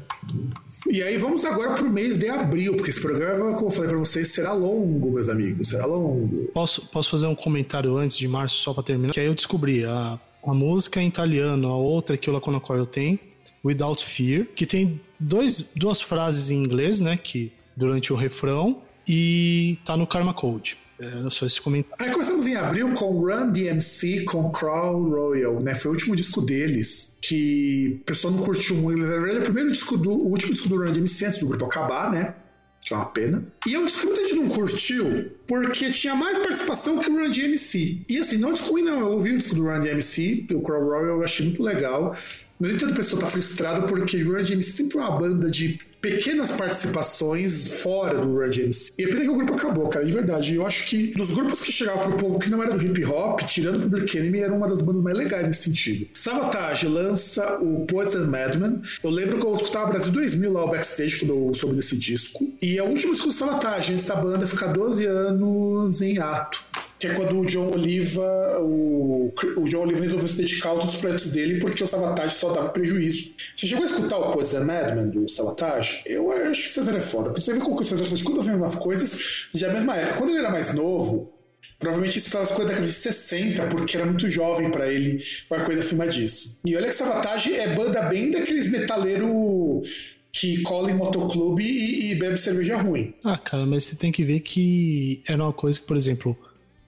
E 0.90 1.02
aí 1.02 1.16
vamos 1.18 1.44
agora 1.44 1.74
para 1.74 1.84
o 1.84 1.90
mês 1.90 2.16
de 2.16 2.28
abril, 2.28 2.74
porque 2.74 2.90
esse 2.90 3.00
programa, 3.00 3.54
como 3.54 3.66
eu 3.66 3.70
falei 3.70 3.90
para 3.90 3.98
vocês, 3.98 4.34
será 4.34 4.52
longo, 4.52 5.10
meus 5.10 5.28
amigos, 5.28 5.68
será 5.68 5.86
longo. 5.86 6.50
Posso, 6.52 6.86
posso 6.88 7.10
fazer 7.10 7.26
um 7.26 7.34
comentário 7.34 7.96
antes 7.96 8.16
de 8.16 8.28
março, 8.28 8.56
só 8.56 8.72
para 8.72 8.82
terminar? 8.82 9.12
Que 9.12 9.20
aí 9.20 9.26
eu 9.26 9.34
descobri 9.34 9.84
a, 9.84 10.18
a 10.44 10.54
música 10.54 11.00
em 11.00 11.08
italiano, 11.08 11.68
a 11.68 11.76
outra 11.76 12.16
que 12.16 12.30
o 12.30 12.32
Laconacoil 12.32 12.86
tem, 12.86 13.18
Without 13.64 14.04
Fear, 14.04 14.46
que 14.54 14.64
tem 14.64 15.00
dois, 15.18 15.70
duas 15.74 16.00
frases 16.00 16.50
em 16.50 16.62
inglês, 16.62 17.00
né? 17.00 17.16
Que 17.16 17.52
durante 17.76 18.12
o 18.12 18.16
refrão 18.16 18.82
e 19.08 19.78
tá 19.84 19.96
no 19.96 20.06
Karma 20.06 20.32
Code. 20.32 20.78
Era 20.98 21.28
só 21.30 21.44
esse 21.44 21.60
comentário. 21.60 22.04
Aí 22.04 22.10
começamos 22.10 22.46
em 22.46 22.56
abril 22.56 22.92
com 22.94 23.20
Run 23.20 23.50
DMC 23.50 24.24
com 24.24 24.50
Crawl 24.50 25.10
Royal, 25.10 25.60
né? 25.60 25.74
Foi 25.74 25.90
o 25.90 25.94
último 25.94 26.16
disco 26.16 26.40
deles, 26.40 27.16
que 27.20 27.98
o 28.00 28.04
pessoal 28.04 28.32
não 28.32 28.42
curtiu 28.42 28.76
muito. 28.76 29.00
Na 29.00 29.18
verdade, 29.18 29.36
é 29.36 29.40
o 29.40 29.44
primeiro 29.44 29.70
disco 29.70 29.96
do. 29.96 30.10
O 30.10 30.28
último 30.30 30.52
disco 30.52 30.68
do 30.68 30.76
Run 30.76 30.92
DMC 30.92 31.26
antes 31.26 31.38
do 31.38 31.46
grupo 31.46 31.66
acabar, 31.66 32.10
né? 32.10 32.34
Que 32.80 32.94
é 32.94 32.96
uma 32.96 33.06
pena. 33.06 33.44
E 33.66 33.74
é 33.74 33.78
um 33.78 33.84
disco 33.84 34.00
que 34.00 34.06
muita 34.06 34.22
gente 34.22 34.34
não 34.36 34.48
curtiu, 34.48 35.32
porque 35.46 35.90
tinha 35.90 36.14
mais 36.14 36.38
participação 36.38 36.98
que 36.98 37.10
o 37.10 37.14
Run 37.14 37.30
DMC. 37.30 38.02
E 38.08 38.18
assim, 38.18 38.38
não 38.38 38.50
é 38.50 38.52
disco 38.52 38.70
ruim, 38.70 38.82
não. 38.82 39.00
Eu 39.00 39.12
ouvi 39.12 39.32
o 39.32 39.38
disco 39.38 39.54
do 39.54 39.64
Run 39.64 39.80
DMC, 39.80 40.46
o 40.52 40.62
Crawl 40.62 40.84
Royal, 40.84 41.04
eu 41.04 41.24
achei 41.24 41.44
muito 41.46 41.62
legal. 41.62 42.16
No 42.58 42.70
entanto, 42.70 42.94
a 42.94 42.96
pessoa 42.96 43.20
tá 43.20 43.26
frustrada 43.26 43.86
porque 43.86 44.16
o 44.22 44.32
Run 44.32 44.42
DMC 44.42 44.70
sempre 44.70 44.92
foi 44.92 45.02
uma 45.02 45.18
banda 45.18 45.50
de 45.50 45.78
pequenas 46.06 46.52
participações 46.52 47.80
fora 47.82 48.20
do 48.20 48.32
Run 48.32 48.48
DMC. 48.48 48.92
E 48.96 49.04
é 49.04 49.08
pena 49.08 49.22
que 49.22 49.28
o 49.28 49.36
grupo 49.36 49.54
acabou, 49.54 49.88
cara, 49.88 50.04
de 50.04 50.12
verdade. 50.12 50.54
Eu 50.54 50.64
acho 50.64 50.86
que 50.86 51.08
dos 51.08 51.32
grupos 51.32 51.60
que 51.60 51.72
chegavam 51.72 52.10
pro 52.10 52.16
povo 52.16 52.38
que 52.38 52.48
não 52.48 52.62
era 52.62 52.76
do 52.76 52.84
hip 52.84 53.04
hop, 53.04 53.40
tirando 53.42 53.78
o 53.78 53.82
Public 53.82 54.16
Enemy, 54.16 54.38
era 54.38 54.54
uma 54.54 54.68
das 54.68 54.80
bandas 54.80 55.02
mais 55.02 55.18
legais 55.18 55.46
nesse 55.46 55.64
sentido. 55.64 56.06
Sabotage 56.14 56.86
lança 56.86 57.58
o 57.60 57.84
Poets 57.86 58.14
and 58.14 58.26
Madmen. 58.26 58.80
Eu 59.02 59.10
lembro 59.10 59.38
que 59.38 59.46
eu 59.46 59.56
escutava 59.56 59.90
Brasil 59.90 60.12
2000 60.12 60.52
lá 60.52 60.64
o 60.64 60.70
backstage 60.70 61.18
quando 61.18 61.34
eu 61.34 61.54
soube 61.54 61.74
desse 61.74 61.96
disco. 61.96 62.48
E 62.62 62.78
é 62.78 62.82
o 62.82 62.86
último 62.86 63.12
disco 63.12 63.28
do 63.28 63.34
Sabotage, 63.34 63.92
antes 63.92 64.06
da 64.06 64.14
banda 64.14 64.46
ficar 64.46 64.68
12 64.68 65.04
anos 65.04 66.00
em 66.00 66.18
ato 66.18 66.64
que 67.06 67.12
é 67.12 67.14
quando 67.14 67.40
o 67.40 67.46
John 67.46 67.70
Oliva, 67.72 68.60
o, 68.60 69.32
o 69.56 69.68
John 69.68 69.82
Oliva 69.82 70.02
resolveu 70.02 70.28
se 70.28 70.36
dedicar 70.36 70.70
a 70.70 70.72
outros 70.74 70.96
projetos 70.96 71.30
dele 71.30 71.60
porque 71.60 71.82
o 71.82 71.86
Sabotage 71.86 72.34
só 72.34 72.52
dava 72.52 72.68
prejuízo. 72.70 73.32
Você 73.56 73.66
chegou 73.66 73.84
a 73.84 73.86
escutar 73.86 74.18
o 74.18 74.32
Poison 74.32 74.64
Madman 74.64 75.08
do 75.08 75.28
Sabotage? 75.28 76.02
Eu 76.04 76.30
acho 76.32 76.62
que 76.62 76.70
o 76.70 76.74
César 76.74 76.96
é 76.96 77.00
foda, 77.00 77.30
porque 77.30 77.40
você 77.40 77.52
vê 77.52 77.60
como 77.60 77.78
o 77.78 77.84
César 77.84 78.04
escuta 78.04 78.40
as 78.40 78.46
mesmas 78.48 78.74
coisas 78.74 79.48
já 79.54 79.72
mesma 79.72 79.96
época. 79.96 80.18
Quando 80.18 80.30
ele 80.30 80.38
era 80.38 80.50
mais 80.50 80.74
novo, 80.74 81.32
Provavelmente 81.78 82.18
isso 82.18 82.28
estava 82.28 82.46
da 82.46 82.68
década 82.70 82.86
de 82.86 82.92
60, 82.92 83.66
porque 83.66 83.98
era 83.98 84.06
muito 84.06 84.30
jovem 84.30 84.70
para 84.70 84.90
ele, 84.90 85.22
uma 85.50 85.62
coisa 85.62 85.80
acima 85.80 86.08
disso. 86.08 86.58
E 86.64 86.74
olha 86.74 86.88
que 86.88 86.94
Sabotage 86.94 87.52
é 87.52 87.74
banda 87.74 88.00
bem 88.02 88.30
daqueles 88.30 88.70
metaleiros 88.70 89.86
que 90.32 90.62
cola 90.62 90.90
em 90.90 90.94
motoclube 90.94 91.62
e, 91.62 92.12
e 92.12 92.14
bebe 92.14 92.38
cerveja 92.38 92.76
ruim. 92.76 93.14
Ah, 93.22 93.38
cara, 93.38 93.66
mas 93.66 93.84
você 93.84 93.96
tem 93.96 94.10
que 94.10 94.24
ver 94.24 94.40
que 94.40 95.22
era 95.28 95.42
uma 95.42 95.52
coisa 95.52 95.80
que, 95.80 95.86
por 95.86 95.96
exemplo, 95.96 96.36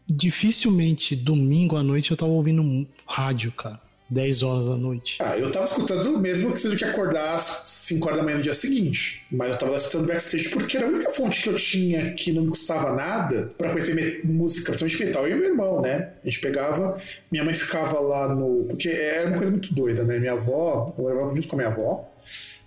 dificilmente 0.08 1.14
domingo 1.14 1.76
à 1.76 1.82
noite 1.82 2.10
eu 2.10 2.16
tava 2.16 2.32
ouvindo 2.32 2.86
rádio, 3.06 3.52
cara. 3.52 3.80
10 4.10 4.42
horas 4.42 4.66
da 4.66 4.76
noite. 4.76 5.18
Ah, 5.20 5.36
eu 5.36 5.52
tava 5.52 5.66
escutando 5.66 6.18
mesmo 6.18 6.52
que 6.52 6.60
seja 6.60 6.76
que 6.76 6.84
acordar 6.84 7.34
às 7.34 7.62
5 7.66 8.06
horas 8.06 8.18
da 8.18 8.24
manhã 8.24 8.38
no 8.38 8.42
dia 8.42 8.54
seguinte. 8.54 9.22
Mas 9.30 9.50
eu 9.50 9.58
tava 9.58 9.76
escutando 9.76 10.06
backstage 10.06 10.48
porque 10.48 10.78
era 10.78 10.86
a 10.86 10.88
única 10.88 11.10
fonte 11.10 11.42
que 11.42 11.48
eu 11.48 11.56
tinha 11.56 12.14
que 12.14 12.32
não 12.32 12.44
me 12.44 12.48
custava 12.48 12.94
nada 12.94 13.52
para 13.58 13.68
conhecer 13.68 14.22
música, 14.24 14.72
principalmente 14.72 15.04
metal. 15.04 15.28
Eu 15.28 15.36
e 15.36 15.40
meu 15.40 15.50
irmão, 15.50 15.82
né? 15.82 16.12
A 16.24 16.26
gente 16.26 16.40
pegava, 16.40 16.98
minha 17.30 17.44
mãe 17.44 17.52
ficava 17.52 18.00
lá 18.00 18.34
no. 18.34 18.64
Porque 18.64 18.88
era 18.88 19.28
uma 19.28 19.36
coisa 19.36 19.50
muito 19.50 19.74
doida, 19.74 20.04
né? 20.04 20.18
Minha 20.18 20.32
avó, 20.32 20.94
eu 20.96 21.04
levava 21.06 21.34
junto 21.34 21.46
com 21.46 21.56
a 21.56 21.58
minha 21.58 21.68
avó. 21.68 22.08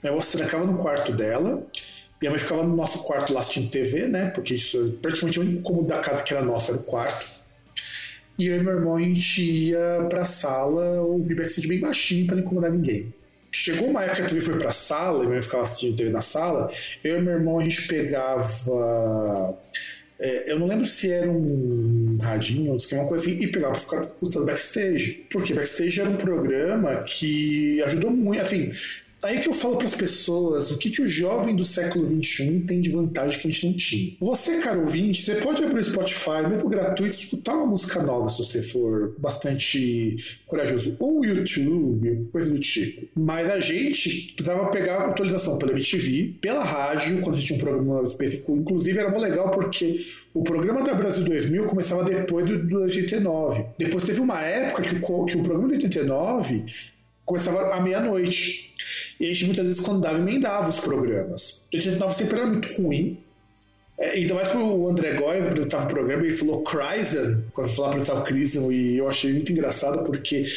Minha 0.03 0.13
avó 0.13 0.21
se 0.21 0.37
trancava 0.37 0.65
no 0.65 0.77
quarto 0.77 1.11
dela. 1.11 1.65
Minha 2.21 2.31
mãe 2.31 2.39
ficava 2.39 2.63
no 2.63 2.75
nosso 2.75 2.99
quarto 2.99 3.33
lá 3.33 3.39
assistindo 3.39 3.69
TV, 3.69 4.07
né? 4.07 4.29
Porque 4.29 4.53
isso 4.53 4.97
praticamente 5.01 5.39
o 5.39 5.41
único 5.43 5.61
cômodo 5.63 5.87
da 5.87 5.99
casa 5.99 6.21
que 6.21 6.33
era 6.33 6.45
nossa 6.45 6.71
era 6.71 6.79
o 6.79 6.83
quarto. 6.83 7.25
E 8.37 8.47
eu 8.47 8.57
e 8.57 8.63
meu 8.63 8.73
irmão 8.73 8.95
a 8.97 9.01
gente 9.01 9.41
ia 9.41 10.05
pra 10.09 10.25
sala 10.25 11.01
ouvir 11.01 11.35
backstage 11.35 11.67
bem 11.67 11.79
baixinho 11.79 12.27
pra 12.27 12.35
não 12.35 12.43
incomodar 12.43 12.71
ninguém. 12.71 13.13
Chegou 13.51 13.89
uma 13.89 14.03
época 14.03 14.17
que 14.17 14.21
a 14.21 14.27
TV 14.27 14.41
foi 14.41 14.57
pra 14.57 14.71
sala, 14.71 15.17
e 15.17 15.21
minha 15.21 15.33
mãe 15.33 15.41
ficava 15.41 15.63
assistindo 15.63 15.97
TV 15.97 16.09
na 16.09 16.21
sala, 16.21 16.71
eu 17.03 17.17
e 17.17 17.21
meu 17.21 17.33
irmão 17.33 17.59
a 17.59 17.63
gente 17.63 17.85
pegava. 17.87 19.59
É, 20.17 20.51
eu 20.51 20.59
não 20.59 20.67
lembro 20.67 20.85
se 20.85 21.11
era 21.11 21.29
um 21.29 22.17
radinho 22.21 22.79
se 22.79 22.93
era 22.93 23.03
uma 23.03 23.09
coisa 23.09 23.25
assim, 23.25 23.39
e 23.39 23.47
pegava 23.47 23.73
pra 23.73 23.81
ficar 23.81 24.01
escutando 24.01 24.45
backstage. 24.45 25.25
Porque 25.29 25.53
backstage 25.53 25.99
era 25.99 26.09
um 26.09 26.15
programa 26.15 27.03
que 27.03 27.81
ajudou 27.83 28.11
muito. 28.11 28.41
Assim, 28.41 28.69
Aí 29.23 29.39
que 29.39 29.49
eu 29.49 29.53
falo 29.53 29.77
para 29.77 29.87
as 29.87 29.93
pessoas 29.93 30.71
o 30.71 30.77
que, 30.77 30.89
que 30.89 31.01
o 31.01 31.07
jovem 31.07 31.55
do 31.55 31.63
século 31.63 32.05
XXI 32.05 32.61
tem 32.61 32.81
de 32.81 32.89
vantagem 32.89 33.39
que 33.39 33.47
a 33.47 33.51
gente 33.51 33.67
não 33.67 33.73
tinha. 33.77 34.13
Você, 34.19 34.59
caro 34.59 34.81
ouvinte, 34.81 35.21
você 35.21 35.35
pode 35.35 35.63
abrir 35.63 35.79
o 35.79 35.83
Spotify, 35.83 36.47
mesmo 36.49 36.67
gratuito, 36.67 37.15
escutar 37.15 37.53
uma 37.53 37.67
música 37.67 38.01
nova 38.01 38.29
se 38.29 38.43
você 38.43 38.63
for 38.63 39.15
bastante 39.19 40.17
corajoso. 40.47 40.95
Ou 40.99 41.23
YouTube, 41.23 42.29
coisa 42.31 42.49
do 42.49 42.59
tipo. 42.59 43.07
Mas 43.15 43.49
a 43.49 43.59
gente 43.59 44.33
precisava 44.33 44.69
pegar 44.71 45.05
atualização 45.05 45.57
pela 45.57 45.71
MTV, 45.71 46.37
pela 46.41 46.63
rádio, 46.63 47.21
quando 47.21 47.35
a 47.35 47.37
gente 47.37 47.47
tinha 47.47 47.57
um 47.57 47.61
programa 47.61 48.03
específico. 48.03 48.55
Inclusive, 48.55 48.97
era 48.97 49.09
muito 49.09 49.21
legal 49.21 49.51
porque 49.51 50.05
o 50.33 50.43
programa 50.43 50.81
da 50.81 50.93
Brasil 50.93 51.23
2000 51.23 51.65
começava 51.65 52.03
depois 52.03 52.45
do, 52.49 52.65
do 52.65 52.81
89. 52.81 53.65
Depois 53.77 54.03
teve 54.03 54.19
uma 54.19 54.41
época 54.41 54.83
que 54.83 54.95
o, 54.95 55.25
que 55.25 55.37
o 55.37 55.43
programa 55.43 55.67
do 55.67 55.73
89 55.75 56.65
começava 57.25 57.73
à 57.73 57.81
meia-noite. 57.81 58.71
E 59.21 59.27
a 59.27 59.29
gente 59.29 59.45
muitas 59.45 59.67
vezes, 59.67 59.81
quando 59.81 60.01
dava, 60.01 60.17
emendava 60.17 60.67
os 60.67 60.79
programas. 60.79 61.67
O 61.71 61.77
89 61.77 62.15
sempre 62.15 62.39
era 62.39 62.47
muito 62.47 62.73
ruim. 62.73 63.19
É, 63.95 64.13
ainda 64.13 64.33
mais 64.33 64.47
pro 64.47 64.87
André 64.89 65.13
Goy 65.13 65.41
apresentar 65.41 65.83
o 65.83 65.87
programa, 65.87 66.23
ele 66.23 66.35
falou 66.35 66.63
Cryzen, 66.63 67.43
quando 67.53 67.69
falava 67.69 67.93
apresentar 67.93 68.19
o 68.19 68.23
Crisium, 68.23 68.71
e 68.71 68.97
eu 68.97 69.07
achei 69.07 69.31
muito 69.31 69.51
engraçado 69.51 70.03
porque 70.03 70.47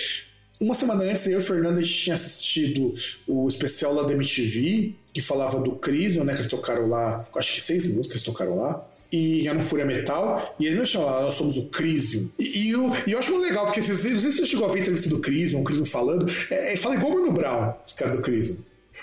uma 0.59 0.75
semana 0.75 1.05
antes, 1.05 1.27
eu 1.27 1.33
e 1.33 1.37
o 1.37 1.41
Fernando 1.43 1.77
a 1.77 1.83
gente 1.83 1.95
tinha 1.95 2.15
assistido 2.15 2.95
o 3.27 3.47
especial 3.47 3.93
lá 3.93 4.05
da 4.05 4.15
MTV, 4.15 4.95
que 5.13 5.21
falava 5.21 5.61
do 5.61 5.73
Crisium, 5.73 6.25
né? 6.25 6.33
Que 6.33 6.41
eles 6.41 6.51
tocaram 6.51 6.89
lá, 6.89 7.29
acho 7.37 7.53
que 7.53 7.61
seis 7.61 7.87
músicas 7.87 8.23
tocaram 8.23 8.57
lá 8.57 8.89
e 9.15 9.47
era 9.47 9.57
um 9.57 9.63
Fúria 9.63 9.85
Metal, 9.85 10.55
e 10.59 10.67
ele 10.67 10.81
me 10.81 10.87
chamou, 10.87 11.09
nós 11.09 11.35
somos 11.35 11.57
o 11.57 11.69
Crisium. 11.69 12.29
E, 12.39 12.67
e, 12.67 12.71
eu, 12.71 12.91
e 13.07 13.13
eu 13.13 13.19
acho 13.19 13.31
muito 13.31 13.47
legal, 13.47 13.65
porque 13.67 13.81
não 13.81 13.87
sei 13.97 14.19
se 14.19 14.33
você 14.33 14.47
chegou 14.47 14.67
a 14.67 14.73
ver 14.73 14.79
a 14.79 14.83
entrevista 14.83 15.09
do 15.09 15.21
Crisium, 15.21 15.61
o 15.61 15.65
Crisium 15.65 15.85
falando, 15.85 16.27
é, 16.51 16.73
é, 16.73 16.77
fala 16.77 16.97
igual 16.97 17.13
o 17.13 17.15
Mano 17.21 17.33
Brown, 17.33 17.75
os 17.87 17.93
caras 17.93 18.17
do 18.17 18.23
Crisium. 18.23 18.57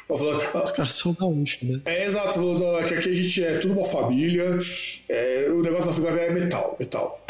Os 0.10 0.72
caras 0.72 0.94
são 0.94 1.14
gaúchos, 1.14 1.68
né? 1.68 1.82
É, 1.86 2.06
exato, 2.06 2.34
falando, 2.34 2.88
que 2.88 2.94
aqui 2.94 3.10
a 3.10 3.14
gente 3.14 3.44
é 3.44 3.58
tudo 3.58 3.74
uma 3.74 3.86
família, 3.86 4.60
é, 5.08 5.48
o 5.50 5.62
negócio 5.62 5.86
nosso 5.86 6.06
agora 6.06 6.22
é 6.22 6.30
metal, 6.32 6.76
metal. 6.80 7.26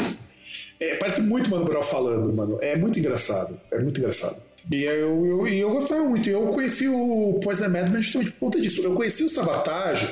É, 0.80 0.96
parece 0.96 1.22
muito 1.22 1.48
Mano 1.50 1.64
Brown 1.64 1.82
falando, 1.82 2.32
mano. 2.32 2.58
É 2.60 2.76
muito 2.76 2.98
engraçado, 2.98 3.60
é 3.70 3.78
muito 3.78 4.00
engraçado. 4.00 4.42
E 4.70 4.84
eu, 4.84 5.26
eu, 5.26 5.46
eu 5.46 5.70
gostava 5.70 6.04
muito. 6.04 6.28
Eu 6.28 6.48
conheci 6.48 6.88
o 6.88 7.40
Poison 7.42 7.68
Madman 7.68 8.00
justamente 8.00 8.30
por 8.32 8.46
conta 8.46 8.60
disso. 8.60 8.80
Eu 8.82 8.94
conheci 8.94 9.24
o 9.24 9.28
Sabotage 9.28 10.08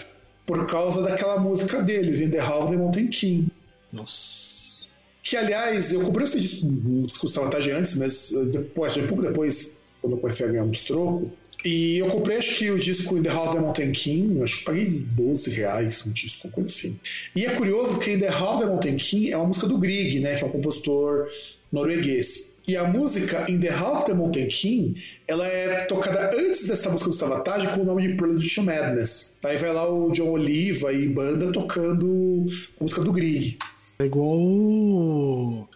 por 0.50 0.66
causa 0.66 1.00
daquela 1.00 1.38
música 1.38 1.80
deles, 1.80 2.18
In 2.18 2.30
the 2.30 2.40
House 2.40 2.64
of 2.64 2.72
the 2.72 2.76
Mountain 2.76 3.06
King. 3.06 3.52
Nossa. 3.92 4.80
Que, 5.22 5.36
aliás, 5.36 5.92
eu 5.92 6.00
comprei 6.00 6.26
esse 6.26 6.40
disco, 6.40 6.68
disco 7.06 7.28
Sabotage 7.28 7.70
antes, 7.70 7.96
mas 7.96 8.32
depois, 8.50 8.96
um 8.96 9.06
pouco 9.06 9.22
depois, 9.22 9.80
quando 10.02 10.14
eu 10.14 10.18
comecei 10.18 10.46
a 10.46 10.48
ganhar 10.48 10.64
um 10.64 10.72
troco, 10.72 11.30
e 11.64 11.98
eu 11.98 12.08
comprei, 12.08 12.38
acho 12.38 12.56
que 12.56 12.68
o 12.68 12.76
disco 12.76 13.16
In 13.16 13.22
the 13.22 13.28
House 13.28 13.50
of 13.50 13.58
the 13.58 13.62
Mountain 13.62 13.92
King, 13.92 14.42
acho 14.42 14.58
que 14.58 14.64
paguei 14.64 14.88
12 14.88 15.50
reais 15.50 16.04
um 16.04 16.10
disco, 16.10 16.50
coisa 16.50 16.68
assim. 16.68 16.98
E 17.36 17.46
é 17.46 17.50
curioso 17.50 18.00
que 18.00 18.10
In 18.10 18.18
the 18.18 18.28
House 18.28 18.56
of 18.56 18.64
the 18.64 18.70
Mountain 18.70 18.96
King 18.96 19.30
é 19.30 19.36
uma 19.36 19.46
música 19.46 19.68
do 19.68 19.78
Grieg, 19.78 20.18
né, 20.18 20.34
que 20.34 20.42
é 20.42 20.46
um 20.48 20.50
compositor 20.50 21.28
norueguês. 21.70 22.58
E 22.70 22.76
a 22.76 22.84
música 22.84 23.50
In 23.50 23.58
the 23.58 23.74
of 23.74 24.04
the 24.04 24.14
Mountain 24.14 24.46
King, 24.46 25.02
ela 25.26 25.44
é 25.44 25.86
tocada 25.86 26.30
antes 26.38 26.68
dessa 26.68 26.88
música 26.88 27.10
do 27.10 27.16
Savatage 27.16 27.66
com 27.66 27.80
o 27.80 27.84
nome 27.84 28.06
de 28.06 28.14
Prelude 28.14 28.48
to 28.48 28.62
Madness. 28.62 29.36
Aí 29.44 29.58
vai 29.58 29.72
lá 29.72 29.92
o 29.92 30.12
John 30.12 30.30
Oliva 30.30 30.92
e 30.92 31.08
banda 31.08 31.50
tocando 31.50 32.46
a 32.78 32.84
música 32.84 33.02
do 33.02 33.12
Grieg. 33.12 33.58
É 33.98 34.04
igual 34.04 34.38
o 34.38 35.68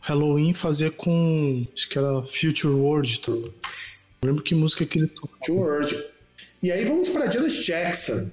Halloween 0.00 0.52
fazia 0.52 0.90
com, 0.90 1.64
acho 1.72 1.88
que 1.88 1.96
era 1.96 2.20
Future 2.22 2.74
World. 2.74 3.20
Tá? 3.20 3.32
Lembro 4.24 4.42
que 4.42 4.56
música 4.56 4.84
que 4.84 4.98
eles 4.98 5.12
tocavam. 5.12 5.38
Future 5.38 5.58
World. 5.60 6.04
E 6.60 6.72
aí 6.72 6.84
vamos 6.86 7.08
para 7.10 7.30
Janet 7.30 7.62
Jackson, 7.62 8.32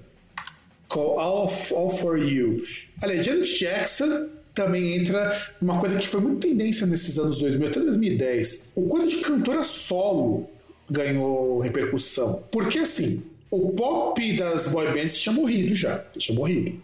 com 0.88 1.20
All, 1.20 1.54
All 1.76 1.90
For 1.92 2.18
You. 2.18 2.64
Olha, 3.04 3.24
Janet 3.24 3.56
Jackson 3.60 4.30
também 4.54 4.96
entra 4.98 5.50
uma 5.62 5.80
coisa 5.80 5.98
que 6.00 6.08
foi 6.08 6.22
muito 6.22 6.48
tendência 6.48 6.86
nesses 6.86 7.18
anos 7.18 7.40
2000 7.40 7.68
até 7.68 7.80
2010. 7.80 8.72
O 8.76 8.88
quanto 8.88 9.08
de 9.08 9.18
cantora 9.18 9.64
solo 9.64 10.50
ganhou 10.90 11.60
repercussão. 11.60 12.44
Porque 12.52 12.80
assim, 12.80 13.24
o 13.50 13.72
pop 13.72 14.34
das 14.38 14.68
boy 14.68 14.88
bands 14.94 15.18
tinha 15.18 15.34
morrido 15.34 15.76
já, 15.76 16.00
tinha 16.18 16.38
morrido. 16.38 16.82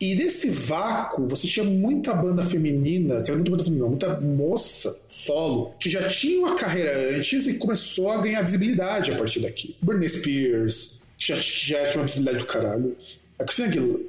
E 0.00 0.14
nesse 0.16 0.50
vácuo, 0.50 1.26
você 1.26 1.46
tinha 1.46 1.64
muita 1.64 2.12
banda 2.12 2.42
feminina, 2.42 3.22
que 3.22 3.30
era 3.30 3.36
muita 3.36 3.52
banda 3.52 3.64
feminina, 3.64 3.88
muita 3.88 4.20
moça 4.20 5.00
solo, 5.08 5.72
que 5.78 5.88
já 5.88 6.08
tinha 6.08 6.40
uma 6.40 6.56
carreira 6.56 7.16
antes 7.16 7.46
e 7.46 7.54
começou 7.54 8.10
a 8.10 8.20
ganhar 8.20 8.42
visibilidade 8.42 9.12
a 9.12 9.16
partir 9.16 9.40
daqui. 9.40 9.76
Britney 9.80 10.08
Spears, 10.08 11.00
que 11.16 11.28
já, 11.28 11.36
já 11.36 11.90
tinha 11.90 12.00
uma 12.00 12.06
visibilidade 12.06 12.38
do 12.38 12.46
caralho. 12.46 12.96
A 13.38 13.44
Christina 13.44 13.68
Aguilera. 13.68 14.04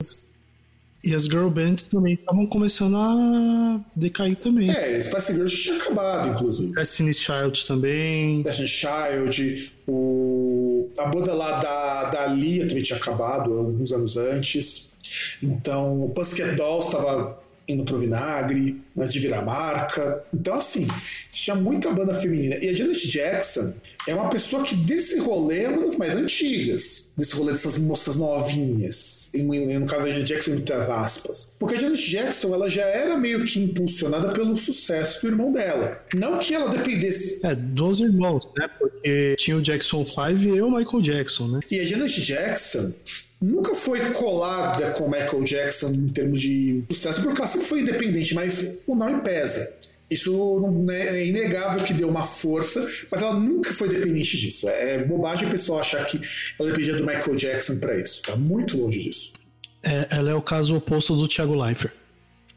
E 1.05 1.13
as 1.13 1.25
girl 1.25 1.49
bands 1.49 1.83
também 1.83 2.15
estavam 2.15 2.47
começando 2.47 2.97
a 2.97 3.79
decair 3.95 4.35
também. 4.35 4.69
É, 4.69 5.01
Spice 5.03 5.33
Girls 5.33 5.55
tinha 5.55 5.77
acabado, 5.77 6.29
inclusive. 6.29 6.73
Destiny's 6.73 7.19
Child 7.19 7.67
também. 7.67 8.41
Destiny's 8.41 8.71
Child, 8.71 9.73
o... 9.87 10.89
a 10.97 11.05
banda 11.05 11.33
lá 11.33 11.59
da, 11.59 12.03
da 12.09 12.25
Lia 12.27 12.67
também 12.67 12.83
tinha 12.83 12.97
acabado 12.97 13.53
alguns 13.53 13.91
anos 13.91 14.17
antes. 14.17 14.95
Então, 15.41 16.03
o 16.03 16.09
Pussycat 16.09 16.55
Dolls 16.55 16.87
estava 16.87 17.44
indo 17.67 17.83
pro 17.83 17.97
vinagre, 17.97 18.81
antes 18.97 19.13
de 19.13 19.19
virar 19.19 19.41
marca. 19.41 20.23
Então, 20.33 20.55
assim, 20.55 20.87
tinha 21.31 21.55
muita 21.55 21.91
banda 21.91 22.13
feminina. 22.13 22.57
E 22.61 22.69
a 22.69 22.73
Janet 22.73 23.07
Jackson 23.07 23.73
é 24.07 24.13
uma 24.13 24.29
pessoa 24.29 24.63
que 24.63 24.75
desse 24.75 25.19
rolê 25.19 25.63
é 25.63 25.69
uma 25.69 25.87
das 25.87 25.97
mais 25.97 26.15
antigas. 26.15 27.11
Desse 27.17 27.35
rolê 27.35 27.53
dessas 27.53 27.77
moças 27.77 28.15
novinhas. 28.15 29.31
no 29.33 29.85
caso 29.85 30.03
da 30.03 30.11
Janet 30.11 30.25
Jackson, 30.25 30.51
muitas 30.51 30.89
aspas. 30.89 31.55
Porque 31.59 31.75
a 31.75 31.79
Janet 31.79 32.09
Jackson, 32.09 32.53
ela 32.53 32.69
já 32.69 32.83
era 32.83 33.17
meio 33.17 33.43
que 33.45 33.59
impulsionada 33.59 34.29
pelo 34.29 34.55
sucesso 34.55 35.21
do 35.21 35.27
irmão 35.27 35.51
dela. 35.51 36.03
Não 36.13 36.39
que 36.39 36.53
ela 36.53 36.69
dependesse... 36.69 37.45
É, 37.45 37.55
dos 37.55 37.99
irmãos, 37.99 38.45
né? 38.57 38.67
Porque 38.79 39.35
tinha 39.37 39.57
o 39.57 39.61
Jackson 39.61 40.05
5 40.05 40.21
e 40.43 40.61
o 40.61 40.69
Michael 40.69 41.01
Jackson, 41.01 41.47
né? 41.47 41.59
E 41.71 41.79
a 41.79 41.83
Janet 41.83 42.21
Jackson 42.21 42.93
nunca 43.41 43.75
foi 43.75 43.99
colada 44.11 44.91
com 44.91 45.09
Michael 45.09 45.43
Jackson 45.43 45.89
em 45.89 46.07
termos 46.09 46.41
de 46.41 46.83
sucesso, 46.91 47.21
porque 47.21 47.39
ela 47.39 47.47
sempre 47.47 47.67
foi 47.67 47.81
independente, 47.81 48.33
mas 48.33 48.75
o 48.87 48.95
nome 48.95 49.21
pesa. 49.21 49.75
Isso 50.09 50.59
né, 50.83 51.17
é 51.17 51.25
inegável 51.25 51.83
que 51.83 51.93
deu 51.93 52.07
uma 52.07 52.23
força, 52.23 52.87
mas 53.11 53.21
ela 53.21 53.33
nunca 53.33 53.73
foi 53.73 53.89
dependente 53.89 54.37
disso. 54.37 54.69
É 54.69 55.03
bobagem 55.03 55.47
o 55.47 55.51
pessoal 55.51 55.79
achar 55.79 56.05
que 56.05 56.21
ela 56.59 56.69
dependia 56.69 56.95
do 56.95 57.05
Michael 57.05 57.35
Jackson 57.35 57.79
para 57.79 57.97
isso. 57.99 58.21
Tá 58.21 58.35
muito 58.35 58.77
longe 58.77 59.01
disso. 59.01 59.33
É, 59.81 60.07
ela 60.11 60.29
é 60.29 60.33
o 60.33 60.41
caso 60.41 60.75
oposto 60.75 61.15
do 61.15 61.27
Thiago 61.27 61.55
Leifert. 61.55 61.93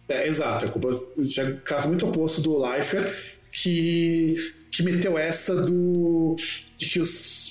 É, 0.08 0.26
exato, 0.26 0.64
é 0.64 1.44
o 1.44 1.60
caso 1.60 1.88
muito 1.88 2.06
oposto 2.06 2.40
do 2.40 2.58
Leifert, 2.58 3.14
que, 3.52 4.36
que 4.70 4.82
meteu 4.82 5.18
essa 5.18 5.54
do 5.54 6.34
de 6.76 6.86
que 6.86 7.00
os 7.00 7.47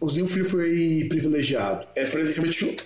nenhum 0.00 0.26
filho 0.26 0.44
foi 0.44 1.06
privilegiado. 1.08 1.86
É 1.94 2.06
praticamente. 2.06 2.76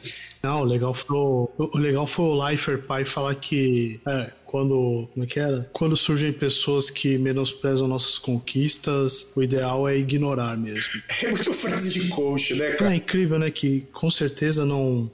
Não, 0.42 0.60
o 0.60 0.64
legal 0.64 0.92
foi 0.92 1.16
o, 1.16 1.48
o 1.58 1.78
legal 1.78 2.06
foi 2.06 2.24
o 2.24 2.44
Leifer 2.44 2.82
pai 2.82 3.04
falar 3.04 3.34
que 3.36 4.00
é, 4.06 4.30
quando 4.44 5.08
como 5.12 5.24
é 5.24 5.26
que 5.26 5.40
era? 5.40 5.68
Quando 5.72 5.96
surgem 5.96 6.32
pessoas 6.32 6.90
que 6.90 7.16
menosprezam 7.16 7.88
nossas 7.88 8.18
conquistas, 8.18 9.32
o 9.34 9.42
ideal 9.42 9.88
é 9.88 9.96
ignorar 9.96 10.56
mesmo. 10.56 11.02
É 11.22 11.30
muito 11.30 11.52
frase 11.54 11.88
de 11.88 12.08
coach, 12.08 12.54
né, 12.54 12.72
cara? 12.72 12.92
É 12.92 12.96
incrível, 12.96 13.38
né, 13.38 13.50
que 13.50 13.80
com 13.92 14.10
certeza 14.10 14.64
não 14.64 15.10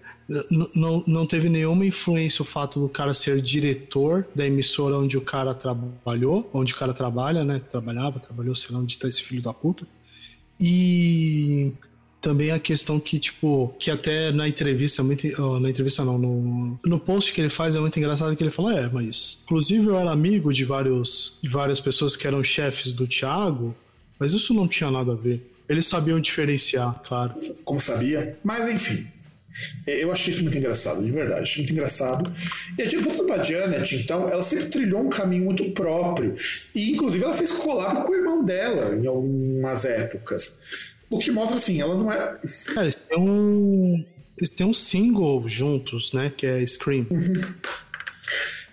não, 0.75 1.03
não 1.07 1.27
teve 1.27 1.49
nenhuma 1.49 1.85
influência 1.85 2.43
o 2.43 2.45
fato 2.45 2.79
do 2.79 2.89
cara 2.89 3.13
ser 3.13 3.43
diretor 3.43 4.25
da 4.33 4.47
emissora 4.47 4.97
onde 4.97 5.19
o 5.19 5.21
cara 5.21 5.53
trabalhou, 5.53 6.49
onde 6.55 6.73
o 6.73 6.77
cara 6.77 6.93
trabalha, 6.93 7.45
né? 7.45 7.61
Trabalhava, 7.69 8.21
trabalhou, 8.21 8.55
sei 8.55 8.73
lá 8.73 8.81
onde 8.81 8.97
tá 8.97 9.09
esse 9.09 9.23
filho 9.23 9.43
da 9.43 9.53
puta. 9.53 9.85
E 10.61 11.73
também 12.21 12.51
a 12.51 12.59
questão 12.59 13.01
que, 13.01 13.19
tipo, 13.19 13.75
que 13.79 13.91
até 13.91 14.31
na 14.31 14.49
entrevista, 14.49 15.03
muito, 15.03 15.27
oh, 15.43 15.59
na 15.59 15.71
entrevista 15.71 16.05
não, 16.05 16.19
no, 16.19 16.79
no 16.85 17.01
post 17.01 17.33
que 17.33 17.41
ele 17.41 17.51
faz 17.51 17.75
é 17.77 17.81
muito 17.81 17.99
engraçado 17.99 18.37
que 18.37 18.43
ele 18.43 18.51
fala, 18.51 18.79
é, 18.79 18.89
mas 18.89 19.41
inclusive 19.45 19.87
eu 19.87 19.99
era 19.99 20.11
amigo 20.11 20.53
de, 20.53 20.65
vários, 20.65 21.39
de 21.43 21.49
várias 21.49 21.81
pessoas 21.81 22.17
que 22.17 22.27
eram 22.27 22.45
chefes 22.45 22.93
do 22.93 23.07
Thiago, 23.07 23.75
mas 24.19 24.33
isso 24.33 24.53
não 24.53 24.69
tinha 24.69 24.91
nada 24.91 25.13
a 25.13 25.17
ver. 25.17 25.51
Eles 25.69 25.87
sabiam 25.87 26.21
diferenciar, 26.21 27.01
claro. 27.07 27.33
Como 27.65 27.81
sabia? 27.81 28.39
Mas 28.45 28.73
enfim. 28.73 29.07
É, 29.87 30.03
eu 30.03 30.13
achei 30.13 30.33
isso 30.33 30.43
muito 30.43 30.57
engraçado, 30.57 31.03
de 31.05 31.11
verdade, 31.11 31.55
muito 31.57 31.73
engraçado. 31.73 32.33
E 32.79 32.83
a 32.83 32.85
gente, 32.85 32.99
voltando 32.99 33.27
pra 33.27 33.43
Janet, 33.43 33.97
então, 33.97 34.29
ela 34.29 34.43
sempre 34.43 34.67
trilhou 34.67 35.03
um 35.03 35.09
caminho 35.09 35.45
muito 35.45 35.69
próprio. 35.73 36.37
E, 36.75 36.93
inclusive, 36.93 37.25
ela 37.25 37.37
fez 37.37 37.51
collab 37.51 38.05
com 38.05 38.13
o 38.13 38.15
irmão 38.15 38.45
dela 38.45 38.95
em 38.95 39.07
algumas 39.07 39.85
épocas. 39.85 40.53
O 41.11 41.19
que 41.19 41.31
mostra 41.31 41.57
assim, 41.57 41.81
ela 41.81 41.95
não 41.95 42.11
é. 42.11 42.39
Cara, 42.67 42.83
eles 42.83 42.95
têm 42.95 43.19
um. 43.19 44.05
Eles 44.39 44.49
têm 44.49 44.67
um 44.67 44.73
single 44.73 45.47
juntos, 45.49 46.13
né? 46.13 46.33
Que 46.35 46.47
é 46.47 46.65
Scream. 46.65 47.07
Uhum. 47.11 47.43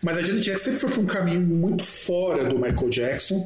Mas 0.01 0.17
a 0.17 0.21
Janet 0.21 0.43
Jackson 0.43 0.65
sempre 0.65 0.79
foi 0.79 0.89
por 0.89 1.03
um 1.03 1.07
caminho 1.07 1.41
muito 1.41 1.83
fora 1.83 2.45
do 2.45 2.59
Michael 2.59 2.89
Jackson. 2.89 3.45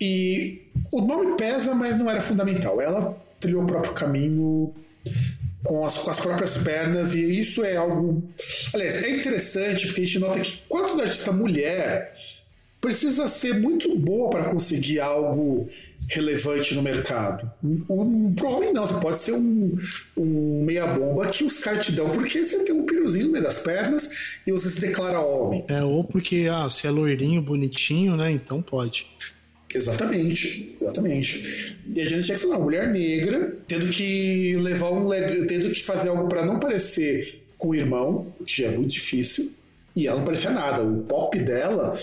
E 0.00 0.62
o 0.92 1.02
nome 1.02 1.36
pesa, 1.36 1.74
mas 1.74 1.98
não 1.98 2.10
era 2.10 2.20
fundamental. 2.20 2.80
Ela 2.80 3.16
trilhou 3.38 3.62
o 3.62 3.66
próprio 3.66 3.92
caminho 3.92 4.74
com 5.62 5.84
as, 5.84 5.98
com 5.98 6.10
as, 6.10 6.18
próprias 6.18 6.56
pernas, 6.56 7.14
e 7.14 7.40
isso 7.40 7.64
é 7.64 7.76
algo. 7.76 8.22
Aliás, 8.74 9.02
é 9.02 9.10
interessante 9.10 9.86
porque 9.86 10.02
a 10.02 10.04
gente 10.04 10.18
nota 10.18 10.40
que 10.40 10.58
quanto 10.68 10.96
da 10.96 11.04
artista 11.04 11.32
mulher 11.32 12.16
precisa 12.80 13.28
ser 13.28 13.54
muito 13.54 13.96
boa 13.96 14.30
para 14.30 14.44
conseguir 14.44 14.98
algo 15.00 15.68
relevante 16.08 16.74
no 16.74 16.82
mercado. 16.82 17.50
Um, 17.62 18.34
pro 18.34 18.48
homem 18.48 18.72
não, 18.72 18.86
você 18.86 19.00
pode 19.00 19.18
ser 19.18 19.32
um, 19.32 19.78
um 20.16 20.64
meia-bomba 20.64 21.26
que 21.28 21.44
os 21.44 21.60
caras 21.60 21.86
te 21.86 21.92
dão 21.92 22.10
porque 22.10 22.44
você 22.44 22.64
tem 22.64 22.74
um 22.74 22.84
piruzinho 22.84 23.26
no 23.26 23.32
meio 23.32 23.44
das 23.44 23.58
pernas 23.58 24.10
e 24.46 24.52
você 24.52 24.70
se 24.70 24.80
declara 24.80 25.20
homem. 25.20 25.64
É, 25.68 25.82
ou 25.82 26.04
porque 26.04 26.48
ah, 26.50 26.64
você 26.64 26.86
é 26.86 26.90
loirinho, 26.90 27.40
bonitinho, 27.42 28.16
né? 28.16 28.30
Então 28.30 28.60
pode. 28.60 29.06
Exatamente, 29.74 30.76
exatamente. 30.80 31.76
E 31.94 32.00
a 32.00 32.04
Janet 32.04 32.26
Jackson, 32.26 32.48
uma 32.48 32.58
mulher 32.58 32.88
negra, 32.88 33.56
tendo 33.66 33.88
que 33.88 34.54
levar 34.56 34.90
um 34.90 35.08
tendo 35.46 35.70
que 35.70 35.82
fazer 35.82 36.10
algo 36.10 36.28
para 36.28 36.44
não 36.44 36.60
parecer 36.60 37.42
com 37.56 37.68
o 37.68 37.74
irmão, 37.74 38.34
que 38.44 38.62
já 38.62 38.68
é 38.68 38.76
muito 38.76 38.90
difícil, 38.90 39.52
e 39.96 40.06
ela 40.06 40.18
não 40.18 40.24
parecia 40.24 40.50
nada. 40.50 40.82
O 40.82 41.04
pop 41.04 41.38
dela 41.38 41.98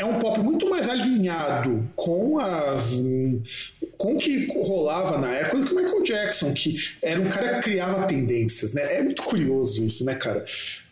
é 0.00 0.04
um 0.04 0.18
pop 0.18 0.40
muito 0.40 0.68
mais 0.68 0.88
alinhado 0.88 1.88
com 1.94 2.38
as 2.38 2.90
com 3.98 4.14
o 4.14 4.18
que 4.18 4.46
rolava 4.62 5.18
na 5.18 5.30
época 5.30 5.58
do 5.58 5.66
que 5.66 5.74
o 5.74 5.76
Michael 5.76 6.02
Jackson, 6.02 6.54
que 6.54 6.76
era 7.02 7.20
um 7.20 7.28
cara 7.28 7.56
que 7.56 7.64
criava 7.64 8.06
tendências, 8.06 8.72
né? 8.72 8.96
É 8.96 9.02
muito 9.02 9.22
curioso 9.22 9.84
isso, 9.84 10.04
né, 10.06 10.14
cara? 10.14 10.44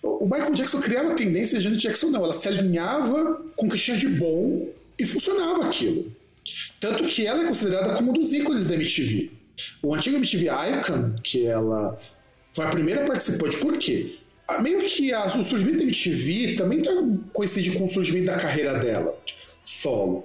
O 0.03 0.27
Michael 0.27 0.53
Jackson 0.53 0.81
criava 0.81 1.15
tendências, 1.15 1.61
a 1.61 1.63
Janet 1.63 1.81
Jackson 1.81 2.09
não, 2.09 2.23
ela 2.23 2.35
se 2.35 2.47
alinhava 2.49 3.43
com 3.57 3.67
o 3.67 3.71
que 3.71 3.79
tinha 3.79 3.97
de 3.97 4.09
bom 4.09 4.69
e 4.99 5.07
funcionava 5.07 5.67
aquilo. 5.67 6.13
Tanto 6.79 7.05
que 7.05 7.27
ela 7.27 7.45
é 7.45 7.49
considerada 7.49 7.95
como 7.95 8.11
um 8.11 8.15
dos 8.15 8.33
ícones 8.33 8.67
da 8.67 8.75
MTV. 8.75 9.31
O 9.83 9.95
antigo 9.95 10.17
MTV 10.17 10.47
Icon, 10.47 11.15
que 11.23 11.47
ela 11.47 11.99
foi 12.53 12.67
a 12.67 12.69
primeira 12.69 13.07
participante, 13.07 13.57
por 13.57 13.79
quê? 13.79 14.19
Meio 14.61 14.81
que 14.81 15.13
a, 15.13 15.27
o 15.27 15.45
surgimento 15.45 15.79
da 15.79 15.85
MTV 15.85 16.57
também 16.57 16.81
tá 16.81 16.91
coincide 17.33 17.73
com 17.73 17.85
o 17.85 17.89
surgimento 17.89 18.27
da 18.27 18.37
carreira 18.37 18.79
dela, 18.79 19.17
solo. 19.65 20.25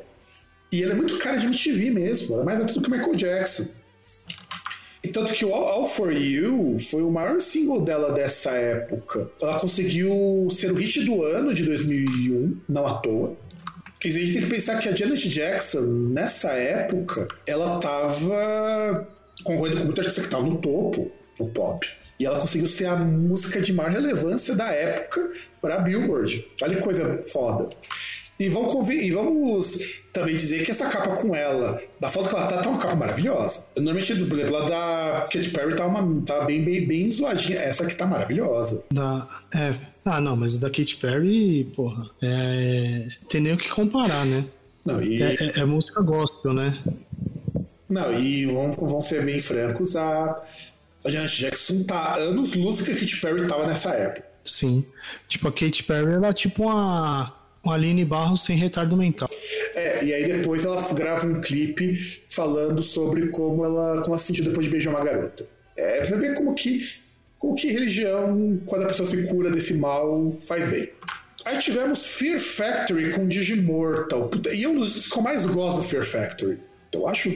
E 0.71 0.81
ela 0.81 0.93
é 0.93 0.95
muito 0.95 1.17
cara 1.19 1.37
de 1.37 1.45
MTV 1.45 1.91
mesmo, 1.91 2.33
ela 2.33 2.43
é 2.43 2.45
mais 2.45 2.73
do 2.73 2.81
que 2.81 2.89
Michael 2.89 3.15
Jackson. 3.15 3.73
E 5.03 5.09
tanto 5.09 5.33
que 5.33 5.43
o 5.43 5.53
All, 5.53 5.67
All, 5.67 5.87
For 5.87 6.13
You 6.13 6.79
foi 6.79 7.03
o 7.03 7.11
maior 7.11 7.41
single 7.41 7.81
dela 7.81 8.13
dessa 8.13 8.51
época. 8.51 9.29
Ela 9.41 9.59
conseguiu 9.59 10.47
ser 10.49 10.71
o 10.71 10.75
hit 10.75 11.03
do 11.03 11.21
ano 11.23 11.53
de 11.53 11.63
2001, 11.63 12.57
não 12.69 12.87
à 12.87 12.93
toa. 12.95 13.35
E 14.03 14.07
a 14.07 14.11
gente 14.11 14.33
tem 14.33 14.41
que 14.43 14.49
pensar 14.49 14.79
que 14.79 14.87
a 14.87 14.95
Janet 14.95 15.29
Jackson, 15.29 15.81
nessa 15.81 16.51
época, 16.53 17.27
ela 17.45 17.79
tava 17.79 19.07
concorrendo 19.43 19.79
com 19.79 19.85
muita 19.85 20.03
gente 20.03 20.15
que 20.15 20.21
estava 20.21 20.43
no 20.43 20.55
topo 20.55 21.11
do 21.45 21.51
pop. 21.51 21.87
E 22.19 22.25
ela 22.25 22.39
conseguiu 22.39 22.67
ser 22.67 22.85
a 22.85 22.95
música 22.95 23.61
de 23.61 23.73
maior 23.73 23.91
relevância 23.91 24.55
da 24.55 24.67
época 24.71 25.31
para 25.61 25.75
a 25.75 25.79
Billboard. 25.79 26.45
Olha 26.61 26.75
que 26.75 26.81
coisa 26.81 27.23
foda. 27.31 27.69
E 28.39 28.49
vamos, 28.49 28.89
e 28.89 29.11
vamos 29.11 29.99
também 30.11 30.35
dizer 30.35 30.65
que 30.65 30.71
essa 30.71 30.89
capa 30.89 31.15
com 31.17 31.35
ela, 31.35 31.81
da 31.99 32.09
foto 32.09 32.29
que 32.29 32.35
ela 32.35 32.47
tá, 32.47 32.57
tá 32.57 32.69
uma 32.69 32.79
capa 32.79 32.95
maravilhosa. 32.95 33.67
Normalmente, 33.75 34.15
por 34.25 34.33
exemplo, 34.33 34.57
a 34.57 34.69
da 34.69 35.25
Katy 35.31 35.49
Perry 35.49 35.75
tá, 35.75 35.85
uma, 35.85 36.21
tá 36.23 36.45
bem, 36.45 36.63
bem, 36.63 36.85
bem 36.85 37.09
zoadinha. 37.09 37.59
Essa 37.59 37.83
aqui 37.83 37.95
tá 37.95 38.05
maravilhosa. 38.05 38.83
Da, 38.91 39.27
é. 39.55 39.75
Ah, 40.05 40.19
não, 40.19 40.35
mas 40.35 40.57
da 40.57 40.69
Katy 40.69 40.97
Perry, 40.97 41.71
porra, 41.75 42.09
é, 42.21 43.07
tem 43.29 43.39
nem 43.39 43.53
o 43.53 43.57
que 43.57 43.69
comparar, 43.69 44.25
né? 44.25 44.43
Não, 44.85 45.01
e... 45.01 45.23
é, 45.23 45.35
é, 45.35 45.59
é 45.59 45.65
música 45.65 46.01
gospel, 46.01 46.53
né? 46.53 46.77
Não, 47.89 48.13
e 48.13 48.45
vamos, 48.45 48.75
vamos 48.75 49.05
ser 49.05 49.23
bem 49.23 49.39
francos, 49.39 49.95
a, 49.95 50.43
a 51.05 51.09
Janet 51.09 51.35
Jackson 51.39 51.83
tá 51.83 52.17
anos 52.19 52.53
luz 52.55 52.81
que 52.81 52.91
a 52.91 52.95
Katy 52.95 53.21
Perry 53.21 53.47
tava 53.47 53.67
nessa 53.67 53.91
época. 53.91 54.25
Sim. 54.43 54.85
Tipo, 55.27 55.47
a 55.47 55.51
Katy 55.51 55.83
Perry, 55.83 56.13
ela 56.13 56.27
é 56.29 56.33
tipo 56.33 56.63
uma 56.63 57.43
uma 57.63 57.75
Aline 57.75 58.03
Barros 58.03 58.43
sem 58.43 58.57
retardo 58.57 58.97
mental. 58.97 59.29
É, 59.75 60.03
e 60.03 60.13
aí 60.13 60.25
depois 60.25 60.65
ela 60.65 60.81
grava 60.93 61.25
um 61.25 61.39
clipe 61.39 62.21
falando 62.27 62.83
sobre 62.83 63.29
como 63.29 63.63
ela, 63.63 64.01
como 64.01 64.09
ela 64.09 64.17
se 64.17 64.27
sentiu 64.27 64.43
depois 64.43 64.65
de 64.65 64.71
beijar 64.71 64.89
uma 64.89 65.03
garota. 65.03 65.47
É, 65.77 65.97
pra 65.97 66.05
você 66.05 66.17
ver 66.17 66.33
como 66.35 66.53
que, 66.53 66.89
como 67.39 67.55
que 67.55 67.71
religião, 67.71 68.59
quando 68.65 68.83
a 68.83 68.87
pessoa 68.87 69.07
se 69.07 69.23
cura 69.27 69.49
desse 69.49 69.75
mal, 69.75 70.35
faz 70.37 70.69
bem. 70.69 70.89
Aí 71.45 71.57
tivemos 71.59 72.05
Fear 72.05 72.39
Factory 72.39 73.11
com 73.11 73.27
Digimortal. 73.27 74.29
E 74.53 74.63
é 74.63 74.67
um 74.67 74.79
dos 74.79 75.07
que 75.09 75.17
eu 75.17 75.21
mais 75.21 75.45
gosto 75.45 75.77
do 75.77 75.83
Fear 75.83 76.05
Factory. 76.05 76.59
Eu 76.93 77.07
acho. 77.07 77.29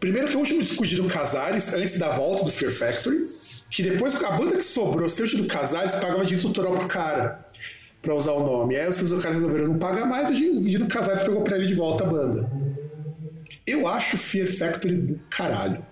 Primeiro 0.00 0.28
que 0.28 0.34
é 0.34 0.36
o 0.36 0.40
último 0.40 0.60
disco 0.60 0.86
de 0.86 1.02
Casares, 1.08 1.72
antes 1.74 1.98
da 1.98 2.10
volta 2.10 2.44
do 2.44 2.50
Fear 2.50 2.72
Factory. 2.72 3.22
Que 3.70 3.82
depois 3.82 4.14
a 4.22 4.30
banda 4.30 4.56
que 4.56 4.62
sobrou, 4.62 5.08
seu 5.08 5.26
do 5.36 5.44
Casares, 5.46 5.96
pagava 5.96 6.24
de 6.24 6.36
tutorial 6.36 6.76
pro 6.76 6.88
cara 6.88 7.44
para 8.00 8.14
usar 8.14 8.32
o 8.32 8.44
nome. 8.44 8.76
Aí 8.76 8.88
os 8.88 9.00
caras 9.22 9.36
resolveram 9.36 9.68
não 9.68 9.78
pagar 9.78 10.06
mais, 10.06 10.30
e 10.30 10.48
o 10.48 10.60
Dino 10.60 10.86
Casares 10.86 11.24
pegou 11.24 11.42
pra 11.42 11.56
ele 11.56 11.66
de 11.66 11.74
volta 11.74 12.04
a 12.04 12.06
banda. 12.06 12.50
Eu 13.66 13.88
acho 13.88 14.16
Fear 14.16 14.46
Factory 14.46 14.94
do 14.94 15.20
caralho. 15.28 15.84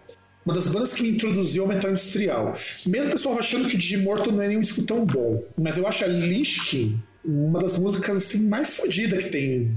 uma 0.46 0.54
das 0.54 0.66
bandas 0.66 0.94
que 0.94 1.02
me 1.02 1.10
introduziu 1.10 1.64
ao 1.64 1.68
metal 1.68 1.90
industrial. 1.90 2.56
Mesmo 2.86 3.08
o 3.08 3.12
pessoal 3.12 3.38
achando 3.38 3.68
que 3.68 3.74
o 3.74 3.78
Digimortal 3.78 4.32
não 4.32 4.42
é 4.42 4.48
nenhum 4.48 4.60
disco 4.60 4.82
tão 4.82 5.04
bom, 5.04 5.42
mas 5.58 5.76
eu 5.76 5.86
acho 5.86 6.04
a 6.04 6.06
Lishkin 6.06 7.02
uma 7.24 7.58
das 7.58 7.78
músicas 7.78 8.16
assim 8.16 8.46
mais 8.46 8.76
fodidas 8.76 9.24
que 9.24 9.30
tem. 9.30 9.76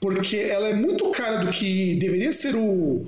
Porque 0.00 0.36
ela 0.36 0.68
é 0.68 0.74
muito 0.74 1.08
cara 1.10 1.36
do 1.36 1.50
que 1.50 1.94
deveria 1.96 2.32
ser 2.32 2.54
o, 2.56 3.06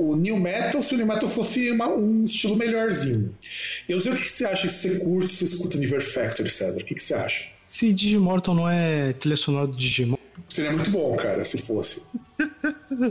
o 0.00 0.16
New 0.16 0.36
Metal 0.38 0.82
se 0.82 0.94
o 0.94 0.96
New 0.96 1.06
Metal 1.06 1.28
fosse 1.28 1.70
uma, 1.70 1.88
um 1.88 2.24
estilo 2.24 2.56
melhorzinho. 2.56 3.34
Eu 3.88 3.96
não 3.96 4.02
sei 4.02 4.12
o 4.12 4.16
que, 4.16 4.28
você 4.28 4.46
acha 4.46 4.68
se 4.68 4.88
você 4.88 4.98
curte, 4.98 5.28
se 5.28 5.46
você 5.46 5.54
escuta 5.54 5.78
Niver 5.78 6.02
Factory, 6.02 6.50
Cedro. 6.50 6.80
O 6.80 6.84
que, 6.84 6.94
que 6.94 7.02
você 7.02 7.14
acha? 7.14 7.48
Se 7.66 7.92
Digimortal 7.92 8.54
não 8.54 8.68
é 8.68 9.12
trilha 9.12 9.36
sonora 9.36 9.66
do 9.66 9.76
Digimon. 9.76 10.16
Seria 10.48 10.72
muito 10.72 10.90
bom, 10.90 11.14
cara, 11.16 11.44
se 11.44 11.58
fosse. 11.58 12.04
ai, 12.40 13.10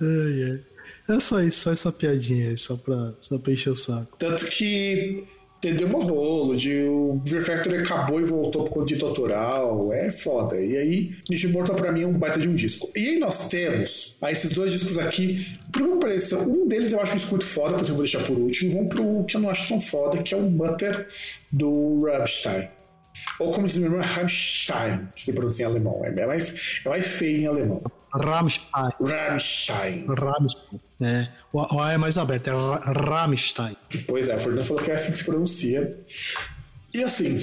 ai. 0.00 0.60
É 1.08 1.20
só 1.20 1.40
isso, 1.40 1.62
só 1.62 1.72
essa 1.72 1.90
piadinha 1.90 2.50
aí, 2.50 2.56
só 2.56 2.76
pra, 2.76 3.12
só 3.20 3.36
pra 3.36 3.52
encher 3.52 3.70
o 3.70 3.76
saco. 3.76 4.16
Tanto 4.18 4.46
que 4.46 5.24
deu 5.70 5.86
uma 5.86 6.02
rolo, 6.02 6.56
de 6.56 6.82
o 6.82 7.20
Fear 7.24 7.44
Factory 7.44 7.76
acabou 7.78 8.20
e 8.20 8.24
voltou 8.24 8.64
pro 8.64 8.84
direito 8.84 9.06
autoral, 9.06 9.92
é 9.92 10.10
foda. 10.10 10.60
E 10.60 10.76
aí, 10.76 11.14
Digimortal 11.28 11.76
pra 11.76 11.92
mim 11.92 12.02
é 12.02 12.06
um 12.06 12.12
baita 12.12 12.40
de 12.40 12.48
um 12.48 12.54
disco. 12.54 12.90
E 12.96 13.10
aí 13.10 13.18
nós 13.18 13.48
temos 13.48 14.16
ah, 14.20 14.32
esses 14.32 14.52
dois 14.52 14.72
discos 14.72 14.98
aqui, 14.98 15.46
por 15.72 15.82
que 15.82 15.96
pareça, 15.96 16.38
um 16.38 16.66
deles 16.66 16.92
eu 16.92 17.00
acho 17.00 17.14
um 17.14 17.18
escuto 17.18 17.44
foda, 17.44 17.76
porque 17.76 17.90
eu 17.90 17.94
vou 17.94 18.04
deixar 18.04 18.24
por 18.24 18.36
último, 18.36 18.72
vamos 18.72 18.88
pro 18.88 19.24
que 19.24 19.36
eu 19.36 19.40
não 19.40 19.50
acho 19.50 19.68
tão 19.68 19.80
foda, 19.80 20.22
que 20.22 20.34
é 20.34 20.36
o 20.36 20.42
Butter 20.42 21.06
do 21.50 22.02
Rammstein. 22.04 22.68
Ou 23.38 23.52
como 23.52 23.66
diz 23.66 23.76
meu 23.76 23.90
irmão, 23.90 24.00
Rammstein, 24.04 25.08
que 25.14 25.22
se 25.22 25.32
pronuncia 25.32 25.66
em 25.66 25.68
alemão. 25.68 26.04
É 26.04 26.26
mais, 26.26 26.80
é 26.84 26.88
mais 26.88 27.06
feio 27.06 27.42
em 27.42 27.46
alemão. 27.46 27.82
Rammstein. 28.12 28.90
Rammstein. 29.00 30.06
Rammstein. 30.06 30.80
É. 31.00 31.28
O, 31.52 31.58
o 31.58 31.80
A 31.80 31.92
é 31.92 31.98
mais 31.98 32.18
aberto, 32.18 32.48
é 32.48 32.52
Rammstein. 32.52 33.76
Pois 34.06 34.28
é, 34.28 34.34
a 34.34 34.38
Fernanda 34.38 34.64
falou 34.64 34.82
que 34.82 34.90
é 34.90 34.94
assim 34.94 35.12
que 35.12 35.18
se 35.18 35.24
pronuncia. 35.24 35.98
E 36.94 37.02
assim, 37.02 37.38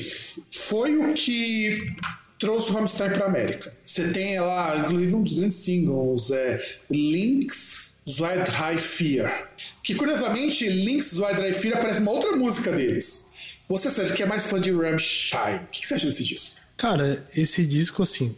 foi 0.51 0.95
o 0.95 1.13
que 1.15 1.95
trouxe 2.37 2.71
o 2.71 2.75
Rammstein 2.75 3.09
para 3.09 3.25
América. 3.25 3.73
Você 3.85 4.09
tem 4.09 4.39
lá, 4.39 4.77
inclusive, 4.77 5.13
um 5.13 5.23
dos 5.23 5.39
grandes 5.39 5.57
singles, 5.57 6.31
é 6.31 6.63
Links 6.89 7.99
Zwei 8.07 8.43
Drei 8.43 8.77
Vier. 8.77 9.49
Que 9.83 9.95
curiosamente, 9.95 10.67
Links 10.67 11.11
Zwei 11.11 11.33
Drei 11.33 11.51
Vier 11.51 11.77
aparece 11.77 11.99
uma 11.99 12.11
outra 12.11 12.35
música 12.35 12.71
deles. 12.71 13.29
Você, 13.69 13.91
Sérgio, 13.91 14.15
que 14.15 14.23
é 14.23 14.25
mais 14.25 14.47
fã 14.47 14.59
de 14.59 14.71
Rammstein, 14.71 15.57
o 15.57 15.67
que 15.67 15.85
você 15.85 15.93
acha 15.93 16.07
desse 16.07 16.23
disco? 16.23 16.59
Cara, 16.75 17.23
esse 17.37 17.63
disco, 17.63 18.01
assim, 18.01 18.35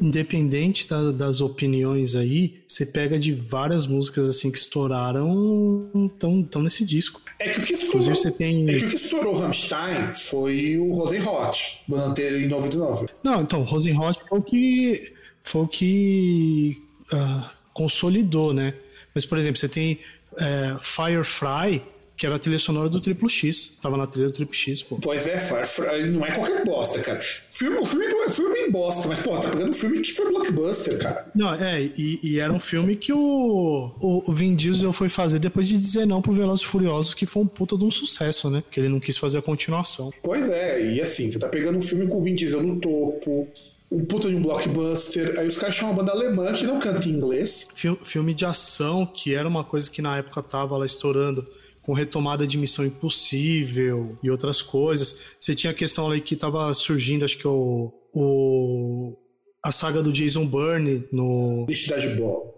independente 0.00 0.88
da, 0.88 1.12
das 1.12 1.42
opiniões 1.42 2.14
aí, 2.14 2.62
você 2.66 2.86
pega 2.86 3.18
de 3.18 3.34
várias 3.34 3.86
músicas 3.86 4.30
assim 4.30 4.50
que 4.50 4.56
estouraram 4.56 6.10
tão, 6.18 6.42
tão 6.42 6.62
nesse 6.62 6.86
disco. 6.86 7.20
É 7.38 7.50
que 7.50 7.60
o 7.60 7.64
que 7.64 7.74
estourou, 7.74 8.16
você 8.16 8.30
tem... 8.30 8.64
é 8.64 8.78
que 8.78 8.86
o 8.86 8.88
que 8.88 8.96
estourou 8.96 9.38
Rammstein 9.38 10.14
foi 10.14 10.78
o 10.78 10.90
Rosenhot, 10.92 11.82
em 12.18 12.48
99. 12.48 13.08
Não, 13.22 13.42
então, 13.42 13.62
Rosenhot 13.64 14.18
foi 14.26 14.38
o 14.38 14.42
que, 14.42 15.12
foi 15.42 15.62
o 15.62 15.68
que 15.68 16.82
uh, 17.12 17.50
consolidou, 17.74 18.54
né? 18.54 18.72
Mas, 19.14 19.26
por 19.26 19.36
exemplo, 19.36 19.60
você 19.60 19.68
tem 19.68 20.00
é, 20.38 20.78
Firefly, 20.80 21.82
que 22.22 22.26
era 22.26 22.36
a 22.36 22.38
trilha 22.38 22.58
sonora 22.60 22.88
do 22.88 23.00
Triplo 23.00 23.28
X. 23.28 23.76
Tava 23.82 23.96
na 23.96 24.06
trilha 24.06 24.28
do 24.28 24.32
Triplo 24.32 24.54
X, 24.54 24.80
pô. 24.80 24.96
Pois 25.02 25.26
é, 25.26 25.42
não 26.06 26.24
é 26.24 26.30
qualquer 26.30 26.64
bosta, 26.64 27.00
cara. 27.00 27.20
Filme, 27.50 27.78
o 27.78 27.84
filme, 27.84 28.06
o 28.14 28.30
filme 28.30 28.60
é 28.60 28.70
bosta, 28.70 29.08
mas, 29.08 29.18
pô, 29.18 29.36
tá 29.38 29.48
pegando 29.48 29.70
um 29.70 29.74
filme 29.74 30.00
que 30.00 30.12
foi 30.12 30.30
blockbuster, 30.30 30.98
cara. 30.98 31.28
Não, 31.34 31.52
é, 31.52 31.82
e, 31.82 32.20
e 32.22 32.38
era 32.38 32.52
um 32.52 32.60
filme 32.60 32.94
que 32.94 33.12
o, 33.12 33.90
o 34.00 34.32
Vin 34.32 34.54
Diesel 34.54 34.92
foi 34.92 35.08
fazer 35.08 35.40
depois 35.40 35.66
de 35.66 35.76
dizer 35.76 36.06
não 36.06 36.22
pro 36.22 36.30
Velozes 36.30 36.62
Furiosos, 36.62 37.12
que 37.12 37.26
foi 37.26 37.42
um 37.42 37.46
puta 37.48 37.76
de 37.76 37.82
um 37.82 37.90
sucesso, 37.90 38.48
né? 38.48 38.62
Que 38.70 38.78
ele 38.78 38.88
não 38.88 39.00
quis 39.00 39.16
fazer 39.16 39.38
a 39.38 39.42
continuação. 39.42 40.12
Pois 40.22 40.48
é, 40.48 40.80
e 40.80 41.00
assim, 41.00 41.28
você 41.28 41.40
tá 41.40 41.48
pegando 41.48 41.78
um 41.78 41.82
filme 41.82 42.06
com 42.06 42.18
o 42.18 42.22
Vin 42.22 42.36
Diesel 42.36 42.62
no 42.62 42.78
topo, 42.78 43.48
um 43.90 44.04
puta 44.04 44.28
de 44.28 44.36
um 44.36 44.42
blockbuster. 44.42 45.40
Aí 45.40 45.48
os 45.48 45.58
caras 45.58 45.74
chamam 45.74 45.92
uma 45.92 46.04
banda 46.04 46.12
alemã 46.12 46.52
que 46.52 46.64
não 46.64 46.78
canta 46.78 47.04
em 47.08 47.14
inglês. 47.14 47.66
Filme 48.04 48.32
de 48.32 48.46
ação, 48.46 49.04
que 49.04 49.34
era 49.34 49.48
uma 49.48 49.64
coisa 49.64 49.90
que 49.90 50.00
na 50.00 50.18
época 50.18 50.40
tava 50.40 50.76
lá 50.76 50.86
estourando 50.86 51.44
com 51.82 51.92
retomada 51.92 52.46
de 52.46 52.56
Missão 52.56 52.84
Impossível 52.84 54.18
e 54.22 54.30
outras 54.30 54.62
coisas. 54.62 55.20
Você 55.38 55.54
tinha 55.54 55.72
a 55.72 55.74
questão 55.74 56.10
ali 56.10 56.20
que 56.20 56.34
estava 56.34 56.72
surgindo, 56.72 57.24
acho 57.24 57.36
que 57.36 57.48
o, 57.48 57.92
o 58.14 59.16
a 59.62 59.70
saga 59.70 60.02
do 60.02 60.12
Jason 60.12 60.46
Bourne 60.46 61.04
no 61.12 61.64
Identidade 61.68 62.08
Bob. 62.16 62.52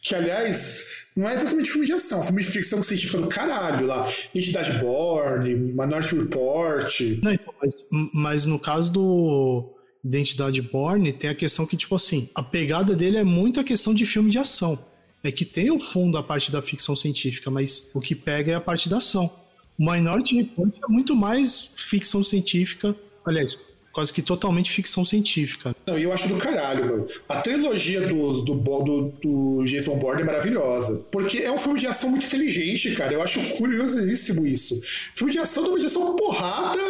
Que, 0.00 0.14
aliás, 0.14 1.04
não 1.16 1.28
é 1.28 1.34
exatamente 1.34 1.70
filme 1.70 1.86
de 1.86 1.92
ação, 1.92 2.22
filme 2.22 2.42
de 2.42 2.48
ficção 2.48 2.82
científica 2.82 3.18
do 3.18 3.26
caralho 3.26 3.86
lá. 3.86 4.08
Identidade 4.32 4.78
Bourne, 4.78 5.54
Minority 5.54 6.14
Report. 6.14 7.00
Não, 7.22 7.32
então, 7.32 7.54
mas, 7.60 7.86
mas 8.14 8.46
no 8.46 8.60
caso 8.60 8.92
do 8.92 9.74
Identidade 10.04 10.62
Bourne, 10.62 11.12
tem 11.12 11.30
a 11.30 11.34
questão 11.34 11.66
que, 11.66 11.76
tipo 11.76 11.94
assim, 11.96 12.30
a 12.34 12.42
pegada 12.42 12.94
dele 12.94 13.18
é 13.18 13.24
muito 13.24 13.58
a 13.58 13.64
questão 13.64 13.92
de 13.92 14.06
filme 14.06 14.30
de 14.30 14.38
ação 14.38 14.78
é 15.22 15.30
que 15.30 15.44
tem 15.44 15.70
o 15.70 15.78
fundo 15.78 16.18
a 16.18 16.22
parte 16.22 16.50
da 16.50 16.60
ficção 16.60 16.96
científica, 16.96 17.50
mas 17.50 17.90
o 17.94 18.00
que 18.00 18.14
pega 18.14 18.52
é 18.52 18.54
a 18.54 18.60
parte 18.60 18.88
da 18.88 18.98
ação. 18.98 19.30
O 19.78 19.90
Minority 19.90 20.36
Report 20.36 20.74
é 20.82 20.88
muito 20.88 21.14
mais 21.14 21.70
ficção 21.76 22.22
científica, 22.22 22.94
aliás, 23.24 23.58
quase 23.92 24.12
que 24.12 24.22
totalmente 24.22 24.70
ficção 24.70 25.04
científica. 25.04 25.76
Não, 25.86 25.98
e 25.98 26.02
eu 26.02 26.12
acho 26.12 26.28
do 26.28 26.36
caralho, 26.36 26.86
mano. 26.86 27.08
A 27.28 27.40
trilogia 27.40 28.00
dos, 28.00 28.44
do, 28.44 28.54
do, 28.54 29.12
do 29.20 29.64
Jason 29.64 29.96
Bourne 29.98 30.22
é 30.22 30.24
maravilhosa. 30.24 31.04
Porque 31.10 31.38
é 31.38 31.52
um 31.52 31.58
filme 31.58 31.78
de 31.78 31.86
ação 31.86 32.10
muito 32.10 32.26
inteligente, 32.26 32.94
cara. 32.94 33.12
Eu 33.12 33.22
acho 33.22 33.40
curiosíssimo 33.56 34.46
isso. 34.46 34.80
Filme 35.14 35.32
de 35.32 35.38
ação, 35.38 35.62
normalmente 35.62 35.90
é 35.90 35.92
só 35.92 36.12
porrada, 36.14 36.80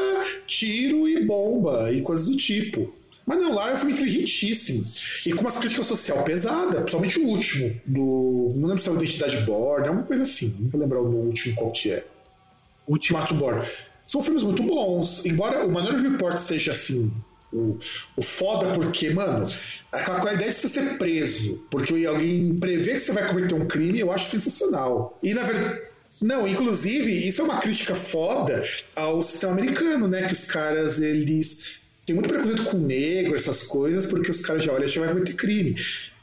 tiro 0.47 1.09
e 1.09 1.25
bomba 1.25 1.93
e 1.93 2.01
coisas 2.01 2.29
do 2.29 2.37
tipo. 2.37 2.95
Mas 3.25 3.39
não, 3.39 3.55
lá 3.55 3.71
é 3.71 3.75
um 3.75 3.77
filme 3.77 3.93
inteligentíssimo. 3.93 4.85
E 5.27 5.33
com 5.33 5.43
uma 5.43 5.53
crítica 5.53 5.83
social 5.85 6.25
pesada, 6.25 6.81
principalmente 6.81 7.21
o 7.21 7.27
último, 7.27 7.81
do. 7.87 8.53
Não 8.57 8.69
lembro 8.69 8.83
se 8.83 8.89
é 8.89 8.93
o 8.93 8.97
Identidade 8.97 9.37
Born, 9.43 9.87
é 9.87 9.91
uma 9.91 10.03
coisa 10.03 10.23
assim. 10.25 10.55
Não 10.59 10.71
vou 10.71 10.81
lembrar 10.81 11.01
o 11.01 11.07
último 11.07 11.55
qual 11.55 11.71
que 11.71 11.93
é. 11.93 12.05
Ultimato 12.87 13.35
Born. 13.35 13.65
São 14.07 14.23
filmes 14.23 14.43
muito 14.43 14.63
bons. 14.63 15.25
Embora 15.25 15.65
o 15.65 15.69
Minority 15.69 16.09
Report 16.09 16.37
seja 16.37 16.73
assim. 16.73 17.13
O, 17.53 17.79
o 18.17 18.23
foda 18.23 18.73
porque, 18.73 19.11
mano, 19.11 19.47
aquela 19.93 20.33
ideia 20.33 20.51
de 20.51 20.57
você 20.57 20.69
ser 20.71 20.97
preso, 20.97 21.63
porque 21.71 22.07
alguém 22.07 22.59
prevê 22.59 22.95
que 22.95 23.01
você 23.01 23.13
vai 23.13 23.29
cometer 23.29 23.55
um 23.55 23.67
crime, 23.67 24.01
eu 24.01 24.11
acho 24.11 24.31
sensacional. 24.31 25.19
E 25.23 25.35
na 25.35 25.43
verdade. 25.43 25.81
Não, 26.21 26.47
inclusive, 26.47 27.11
isso 27.27 27.41
é 27.41 27.45
uma 27.45 27.59
crítica 27.59 27.95
foda 27.95 28.63
ao 28.95 29.23
sistema 29.23 29.53
americano, 29.55 30.07
né? 30.07 30.27
Que 30.27 30.35
os 30.35 30.45
caras, 30.45 31.01
eles 31.01 31.82
tem 32.05 32.15
muito 32.15 32.29
preconceito 32.29 32.65
com 32.65 32.79
negro, 32.79 33.37
essas 33.37 33.63
coisas, 33.63 34.07
porque 34.07 34.31
os 34.31 34.41
caras 34.41 34.63
já 34.63 34.73
olham 34.73 34.87
e 34.87 34.89
já 34.89 35.01
vai 35.01 35.13
cometer 35.13 35.35
crime. 35.35 35.77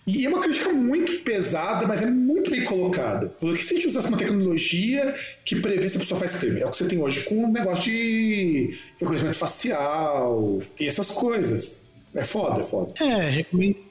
E 0.07 0.25
é 0.25 0.29
uma 0.29 0.41
crítica 0.41 0.73
muito 0.73 1.19
pesada, 1.19 1.87
mas 1.87 2.01
é 2.01 2.07
muito 2.07 2.49
bem 2.49 2.63
colocada. 2.63 3.29
Porque 3.39 3.61
se 3.61 3.73
a 3.73 3.77
gente 3.77 3.89
usasse 3.89 4.07
uma 4.07 4.17
tecnologia 4.17 5.15
que 5.45 5.57
prevê 5.57 5.87
se 5.87 5.97
a 5.97 5.99
pessoa 5.99 6.19
faz 6.19 6.39
crime, 6.39 6.61
é 6.61 6.65
o 6.65 6.71
que 6.71 6.77
você 6.77 6.87
tem 6.87 6.99
hoje 6.99 7.23
com 7.23 7.43
um 7.43 7.51
negócio 7.51 7.83
de 7.83 8.75
reconhecimento 8.99 9.37
facial 9.37 10.61
e 10.79 10.87
essas 10.87 11.09
coisas. 11.11 11.79
É 12.15 12.23
foda, 12.23 12.61
é 12.61 12.63
foda. 12.63 12.93
É, 12.99 13.29
reconhecimento 13.29 13.88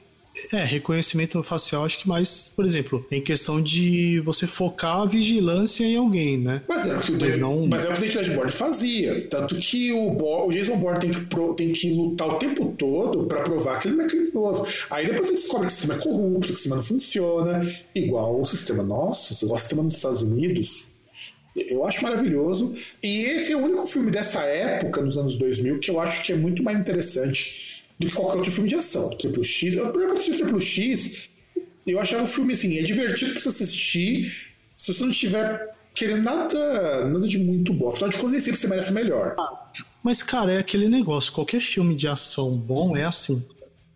é, 0.53 0.63
reconhecimento 0.63 1.41
facial, 1.43 1.85
acho 1.85 1.99
que 1.99 2.07
mais, 2.07 2.51
por 2.55 2.65
exemplo, 2.65 3.05
em 3.11 3.21
questão 3.21 3.61
de 3.61 4.19
você 4.21 4.47
focar 4.47 5.01
a 5.01 5.05
vigilância 5.05 5.83
em 5.83 5.95
alguém, 5.95 6.37
né? 6.37 6.61
Mas 6.67 6.85
é 6.85 6.95
o 6.95 6.99
que 6.99 7.11
o, 7.11 7.17
mas 7.19 7.37
não... 7.37 7.67
mas 7.67 7.85
é 7.85 7.89
o 7.89 7.93
que 7.93 8.31
o 8.31 8.35
Born 8.35 8.51
fazia. 8.51 9.27
Tanto 9.27 9.55
que 9.55 9.91
o, 9.91 10.47
o 10.47 10.51
Jason 10.51 10.77
Bourne 10.77 10.99
tem 10.99 11.11
que, 11.11 11.21
pro, 11.21 11.53
tem 11.53 11.73
que 11.73 11.91
lutar 11.91 12.27
o 12.27 12.39
tempo 12.39 12.73
todo 12.77 13.25
para 13.25 13.41
provar 13.41 13.79
que 13.79 13.87
ele 13.87 13.97
não 13.97 14.05
é 14.05 14.07
criminoso. 14.07 14.65
Aí 14.89 15.07
depois 15.07 15.29
ele 15.29 15.37
descobre 15.37 15.67
que 15.67 15.73
o 15.73 15.75
sistema 15.75 15.93
é 15.95 15.97
corrupto, 15.97 16.47
que 16.47 16.53
o 16.53 16.55
sistema 16.55 16.75
não 16.77 16.83
funciona, 16.83 17.75
igual 17.93 18.39
o 18.39 18.45
sistema 18.45 18.83
nosso, 18.83 19.33
o 19.33 19.57
sistema 19.57 19.83
dos 19.83 19.93
Estados 19.93 20.21
Unidos. 20.21 20.91
Eu 21.55 21.83
acho 21.83 22.03
maravilhoso. 22.03 22.75
E 23.03 23.23
esse 23.23 23.51
é 23.51 23.55
o 23.55 23.59
único 23.59 23.85
filme 23.85 24.11
dessa 24.11 24.41
época, 24.41 25.01
nos 25.01 25.17
anos 25.17 25.35
2000, 25.35 25.79
que 25.79 25.91
eu 25.91 25.99
acho 25.99 26.23
que 26.23 26.31
é 26.31 26.35
muito 26.35 26.63
mais 26.63 26.79
interessante 26.79 27.78
do 27.99 28.07
que 28.07 28.13
qualquer 28.13 28.37
outro 28.37 28.51
filme 28.51 28.69
de 28.69 28.75
ação. 28.75 29.09
Triple 29.17 29.43
X, 29.43 29.75
o 29.75 29.89
primeiro 29.89 29.97
que 29.97 30.11
eu 30.11 30.15
assisti 30.15 30.43
Triple 30.43 30.61
X, 30.61 31.29
eu 31.85 31.99
achava 31.99 32.23
o 32.23 32.27
filme 32.27 32.53
assim, 32.53 32.77
é 32.77 32.81
divertido 32.81 33.33
pra 33.33 33.41
você 33.41 33.63
assistir 33.63 34.49
se 34.77 34.93
você 34.93 35.03
não 35.03 35.11
estiver 35.11 35.75
querendo 35.93 36.23
nada, 36.23 37.05
nada 37.05 37.27
de 37.27 37.37
muito 37.37 37.73
bom. 37.73 37.89
Afinal 37.89 38.09
de 38.09 38.15
contas, 38.15 38.31
nem 38.31 38.41
sempre 38.41 38.59
você 38.59 38.67
merece 38.67 38.93
melhor. 38.93 39.35
Mas, 40.01 40.23
cara, 40.23 40.53
é 40.53 40.57
aquele 40.59 40.87
negócio. 40.87 41.33
Qualquer 41.33 41.59
filme 41.59 41.93
de 41.93 42.07
ação 42.07 42.55
bom 42.55 42.95
é 42.95 43.03
assim. 43.03 43.45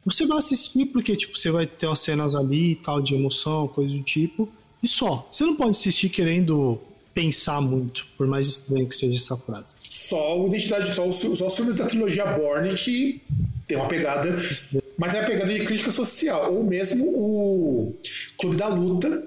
Você 0.03 0.25
vai 0.25 0.39
assistir 0.39 0.88
porque, 0.88 1.15
tipo, 1.15 1.38
você 1.38 1.49
vai 1.49 1.65
ter 1.65 1.88
umas 1.88 1.99
cenas 1.99 2.35
ali 2.35 2.71
e 2.71 2.75
tal, 2.75 3.01
de 3.01 3.15
emoção, 3.15 3.69
coisa 3.69 3.93
do 3.93 4.03
tipo. 4.03 4.49
E 4.81 4.88
só. 4.88 5.25
Você 5.31 5.45
não 5.45 5.55
pode 5.55 5.69
assistir 5.69 6.09
querendo 6.09 6.81
pensar 7.14 7.61
muito, 7.61 8.06
por 8.18 8.27
mais 8.27 8.48
estranho 8.48 8.88
que 8.88 8.95
seja 8.95 9.15
essa 9.15 9.38
frase. 9.38 9.76
Só 9.80 10.41
o 10.41 10.48
Identidade, 10.48 10.94
só 10.95 11.07
os, 11.07 11.18
só 11.18 11.48
os 11.48 11.56
filmes 11.56 11.76
da 11.76 11.85
trilogia 11.85 12.26
Borne 12.26 12.73
que 12.76 13.22
tem 13.68 13.77
uma 13.77 13.88
pegada, 13.88 14.38
mas 14.98 15.14
é 15.14 15.22
a 15.22 15.26
pegada 15.26 15.52
de 15.52 15.64
crítica 15.64 15.91
social, 15.91 16.53
ou 16.53 16.64
mesmo 16.64 17.06
o 17.06 17.95
Clube 18.38 18.56
da 18.56 18.68
Luta, 18.68 19.23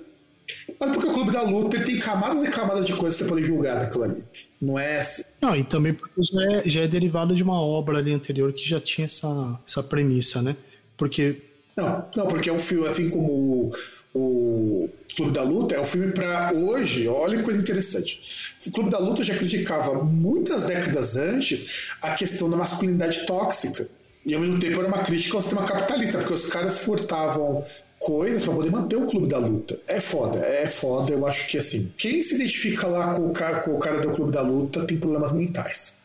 Mas 0.78 0.90
porque 0.92 1.08
o 1.08 1.12
Clube 1.12 1.32
da 1.32 1.42
Luta 1.42 1.80
tem 1.80 1.98
camadas 1.98 2.42
e 2.42 2.50
camadas 2.50 2.86
de 2.86 2.92
coisas 2.92 3.18
que 3.18 3.24
você 3.24 3.30
pode 3.30 3.44
julgar 3.44 3.78
daquilo 3.78 4.04
ali. 4.04 4.24
Não 4.60 4.78
é. 4.78 4.98
assim. 4.98 5.22
Não, 5.40 5.54
e 5.54 5.64
também 5.64 5.94
porque 5.94 6.22
já 6.22 6.52
é, 6.52 6.68
já 6.68 6.80
é 6.82 6.88
derivado 6.88 7.34
de 7.34 7.42
uma 7.42 7.60
obra 7.60 7.98
ali 7.98 8.12
anterior 8.12 8.52
que 8.52 8.68
já 8.68 8.80
tinha 8.80 9.06
essa, 9.06 9.58
essa 9.66 9.82
premissa, 9.82 10.42
né? 10.42 10.56
Porque. 10.96 11.42
Não, 11.76 12.06
não, 12.16 12.26
porque 12.26 12.48
é 12.48 12.52
um 12.52 12.58
filme 12.58 12.88
assim 12.88 13.10
como 13.10 13.70
o, 14.16 14.90
Clube 15.16 15.32
da 15.32 15.42
Luta, 15.42 15.74
é 15.74 15.80
um 15.80 15.84
filme 15.84 16.12
para 16.12 16.52
hoje. 16.52 17.08
Olha 17.08 17.38
que 17.38 17.42
coisa 17.42 17.58
interessante. 17.58 18.54
O 18.66 18.70
Clube 18.70 18.90
da 18.90 18.98
Luta 18.98 19.24
já 19.24 19.34
criticava 19.34 19.94
muitas 20.04 20.64
décadas 20.64 21.16
antes 21.16 21.90
a 22.02 22.10
questão 22.12 22.50
da 22.50 22.56
masculinidade 22.56 23.24
tóxica. 23.24 23.88
E 24.26 24.34
ao 24.34 24.40
mesmo 24.40 24.58
tempo 24.58 24.78
era 24.78 24.88
uma 24.88 25.02
crítica 25.02 25.36
ao 25.36 25.42
sistema 25.42 25.64
capitalista, 25.64 26.18
porque 26.18 26.34
os 26.34 26.46
caras 26.46 26.78
furtavam 26.80 27.64
coisas 27.98 28.44
para 28.44 28.54
poder 28.54 28.70
manter 28.70 28.96
o 28.96 29.06
clube 29.06 29.26
da 29.26 29.38
luta. 29.38 29.80
É 29.88 30.00
foda, 30.00 30.38
é 30.40 30.66
foda. 30.66 31.12
Eu 31.12 31.26
acho 31.26 31.48
que 31.48 31.56
assim, 31.56 31.90
quem 31.96 32.22
se 32.22 32.34
identifica 32.34 32.86
lá 32.86 33.14
com 33.14 33.28
o 33.28 33.32
cara, 33.32 33.60
com 33.60 33.72
o 33.72 33.78
cara 33.78 34.00
do 34.00 34.10
clube 34.10 34.32
da 34.32 34.42
luta 34.42 34.84
tem 34.84 34.98
problemas 34.98 35.32
mentais. 35.32 36.02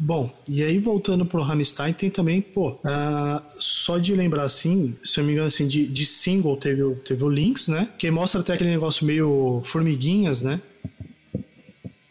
Bom, 0.00 0.30
e 0.48 0.62
aí 0.62 0.78
voltando 0.78 1.26
pro 1.26 1.42
Rammstein, 1.42 1.92
tem 1.92 2.08
também, 2.08 2.40
pô, 2.40 2.70
uh, 2.70 3.42
só 3.58 3.98
de 3.98 4.14
lembrar 4.14 4.44
assim, 4.44 4.94
se 5.04 5.18
eu 5.18 5.24
me 5.24 5.32
engano, 5.32 5.48
assim, 5.48 5.66
de, 5.66 5.86
de 5.88 6.06
single 6.06 6.56
teve, 6.56 6.82
o- 6.84 6.94
teve 6.94 7.24
o 7.24 7.28
Lynx, 7.28 7.66
né? 7.66 7.88
Que 7.98 8.08
mostra 8.08 8.40
até 8.40 8.52
aquele 8.52 8.70
negócio 8.70 9.04
meio 9.04 9.60
formiguinhas, 9.64 10.40
né? 10.40 10.60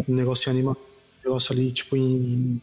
Um 0.07 0.15
negócio 0.15 0.51
anima, 0.51 0.75
negócio 1.23 1.53
ali, 1.53 1.71
tipo, 1.71 1.95
em 1.95 2.61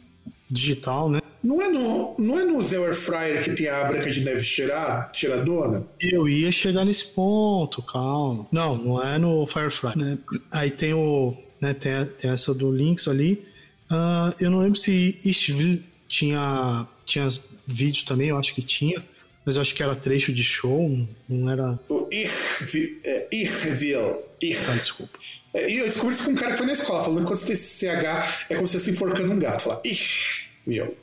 digital, 0.51 1.09
né? 1.09 1.21
Não 1.43 1.61
é 1.61 1.71
no, 1.71 2.15
não 2.19 2.39
é 2.39 2.45
no 2.45 2.63
Zé 2.63 2.93
Fryer 2.95 3.43
que 3.45 3.51
tem 3.55 3.69
a 3.69 3.85
Branca 3.85 4.11
de 4.11 4.21
Neve 4.23 4.41
cheirar, 4.43 5.11
cheiradona? 5.13 5.87
Eu 6.01 6.29
ia 6.29 6.51
chegar 6.53 6.85
nesse 6.85 7.07
ponto, 7.09 7.83
calma. 7.83 8.47
Não, 8.53 8.77
não 8.77 9.03
é 9.03 9.19
no 9.19 9.47
Firefly, 9.47 9.93
né? 9.97 10.19
Aí 10.51 10.71
tem 10.71 10.95
o, 10.95 11.35
né, 11.61 11.73
tem, 11.75 12.05
tem 12.19 12.31
essa 12.31 12.55
do 12.55 12.71
Lynx 12.71 13.09
ali. 13.09 13.43
Ah, 13.91 14.35
eu 14.41 14.51
não 14.51 14.61
lembro 14.61 14.79
se 14.79 15.19
Eastville 15.25 15.85
tinha, 16.09 16.87
tinha 17.05 17.29
vídeo 17.67 18.05
também, 18.05 18.29
eu 18.29 18.39
acho 18.39 18.55
que 18.55 18.63
tinha. 18.63 19.03
Mas 19.45 19.57
eu 19.57 19.63
acho 19.63 19.75
que 19.75 19.83
era 19.83 19.95
trecho 19.95 20.33
de 20.33 20.43
show, 20.43 21.07
não 21.29 21.51
era... 21.51 21.79
O 21.89 22.09
é, 22.11 23.29
Irville. 23.31 24.17
Ir. 24.41 24.59
Ah, 24.69 24.77
desculpa. 24.77 25.19
É, 25.53 25.71
E 25.71 25.79
eu 25.79 25.85
descobri 25.85 26.15
isso 26.15 26.25
com 26.25 26.31
um 26.31 26.35
cara 26.35 26.53
que 26.53 26.59
foi 26.59 26.67
na 26.67 26.73
escola, 26.73 27.05
falando 27.05 27.21
que 27.21 27.27
quando 27.27 27.39
você 27.39 27.47
tem 27.49 27.57
CH 27.57 28.47
é 28.49 28.55
como 28.55 28.67
se 28.67 28.81
você 28.81 28.91
enforcando 28.91 29.31
um 29.33 29.39
gato. 29.39 29.65
Fala, 29.65 29.83
Irville. 29.85 30.95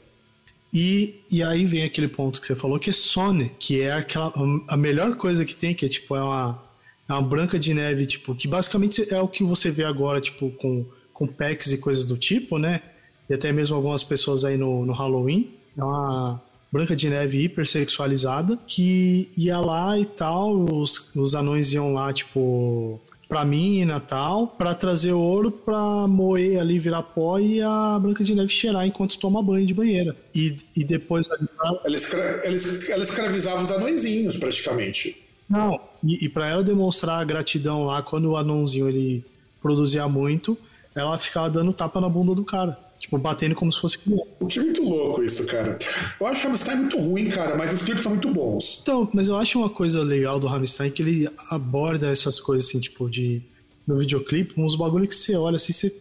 E, 0.73 1.21
e 1.29 1.43
aí 1.43 1.65
vem 1.65 1.83
aquele 1.83 2.07
ponto 2.07 2.39
que 2.39 2.47
você 2.47 2.55
falou, 2.55 2.79
que 2.79 2.89
é 2.89 2.93
Sony, 2.93 3.51
que 3.59 3.81
é 3.81 3.91
aquela 3.91 4.33
a 4.67 4.77
melhor 4.77 5.15
coisa 5.17 5.43
que 5.43 5.55
tem, 5.55 5.73
que 5.73 5.85
é 5.85 5.89
tipo, 5.89 6.15
é 6.15 6.23
uma, 6.23 6.63
é 7.09 7.13
uma 7.13 7.21
branca 7.21 7.59
de 7.59 7.73
neve, 7.73 8.05
tipo, 8.05 8.33
que 8.33 8.47
basicamente 8.47 9.13
é 9.13 9.19
o 9.19 9.27
que 9.27 9.43
você 9.43 9.69
vê 9.69 9.83
agora, 9.83 10.21
tipo, 10.21 10.49
com, 10.51 10.85
com 11.21 11.27
packs 11.27 11.71
e 11.71 11.77
coisas 11.77 12.07
do 12.07 12.17
tipo, 12.17 12.57
né? 12.57 12.81
E 13.29 13.33
até 13.35 13.51
mesmo 13.51 13.75
algumas 13.75 14.03
pessoas 14.03 14.43
aí 14.43 14.57
no, 14.57 14.83
no 14.87 14.91
Halloween. 14.93 15.51
É 15.77 15.83
uma 15.83 16.41
branca 16.71 16.95
de 16.95 17.09
neve 17.09 17.43
hipersexualizada 17.43 18.57
que 18.65 19.29
ia 19.37 19.59
lá 19.59 19.99
e 19.99 20.05
tal, 20.05 20.65
os, 20.73 21.13
os 21.15 21.35
anões 21.35 21.73
iam 21.73 21.93
lá, 21.93 22.11
tipo, 22.11 22.99
pra 23.29 23.45
mina 23.45 23.97
e 23.97 23.99
tal, 23.99 24.47
pra 24.47 24.73
trazer 24.73 25.13
ouro 25.13 25.51
pra 25.51 26.07
moer 26.07 26.59
ali, 26.59 26.79
virar 26.79 27.03
pó 27.03 27.37
e 27.39 27.61
a 27.61 27.99
Branca 28.01 28.23
de 28.23 28.33
Neve 28.33 28.49
cheirar 28.49 28.85
enquanto 28.87 29.19
toma 29.19 29.43
banho 29.43 29.65
de 29.65 29.73
banheira. 29.75 30.15
E, 30.35 30.57
e 30.75 30.83
depois 30.83 31.29
Ela, 31.29 31.95
escra 31.97 32.41
ela, 32.43 32.55
es- 32.55 32.89
ela 32.89 33.03
escravizava 33.03 33.61
os 33.61 33.71
anõezinhos, 33.71 34.37
praticamente. 34.37 35.15
Não, 35.47 35.79
e, 36.03 36.25
e 36.25 36.29
para 36.29 36.49
ela 36.49 36.63
demonstrar 36.63 37.19
a 37.21 37.23
gratidão 37.23 37.85
lá, 37.85 38.01
quando 38.01 38.31
o 38.31 38.37
anãozinho 38.37 38.89
ele 38.89 39.23
produzia 39.61 40.07
muito, 40.07 40.57
ela 40.95 41.17
ficava 41.17 41.49
dando 41.49 41.73
tapa 41.73 42.01
na 42.01 42.09
bunda 42.09 42.35
do 42.35 42.43
cara. 42.43 42.77
Tipo, 42.99 43.17
batendo 43.17 43.55
como 43.55 43.71
se 43.71 43.81
fosse. 43.81 43.97
O 44.39 44.45
que 44.45 44.59
é 44.59 44.61
muito 44.61 44.83
louco 44.83 45.23
isso, 45.23 45.43
cara. 45.47 45.79
Eu 46.19 46.27
acho 46.27 46.41
que 46.41 46.45
o 46.45 46.49
Hammerstein 46.49 46.75
é 46.75 46.79
muito 46.79 46.99
ruim, 46.99 47.29
cara, 47.29 47.57
mas 47.57 47.73
os 47.73 47.81
clipes 47.81 48.03
são 48.03 48.11
muito 48.11 48.31
bons. 48.31 48.79
Então, 48.83 49.09
mas 49.11 49.27
eu 49.27 49.35
acho 49.37 49.57
uma 49.57 49.71
coisa 49.71 50.03
legal 50.03 50.39
do 50.39 50.45
Rammstein 50.45 50.91
que 50.91 51.01
ele 51.01 51.27
aborda 51.49 52.11
essas 52.11 52.39
coisas 52.39 52.67
assim, 52.67 52.79
tipo, 52.79 53.09
de. 53.09 53.41
No 53.87 53.97
videoclipe, 53.97 54.53
uns 54.61 54.75
bagulho 54.75 55.07
que 55.07 55.15
você 55.15 55.35
olha 55.35 55.55
assim, 55.55 55.73
você 55.73 55.91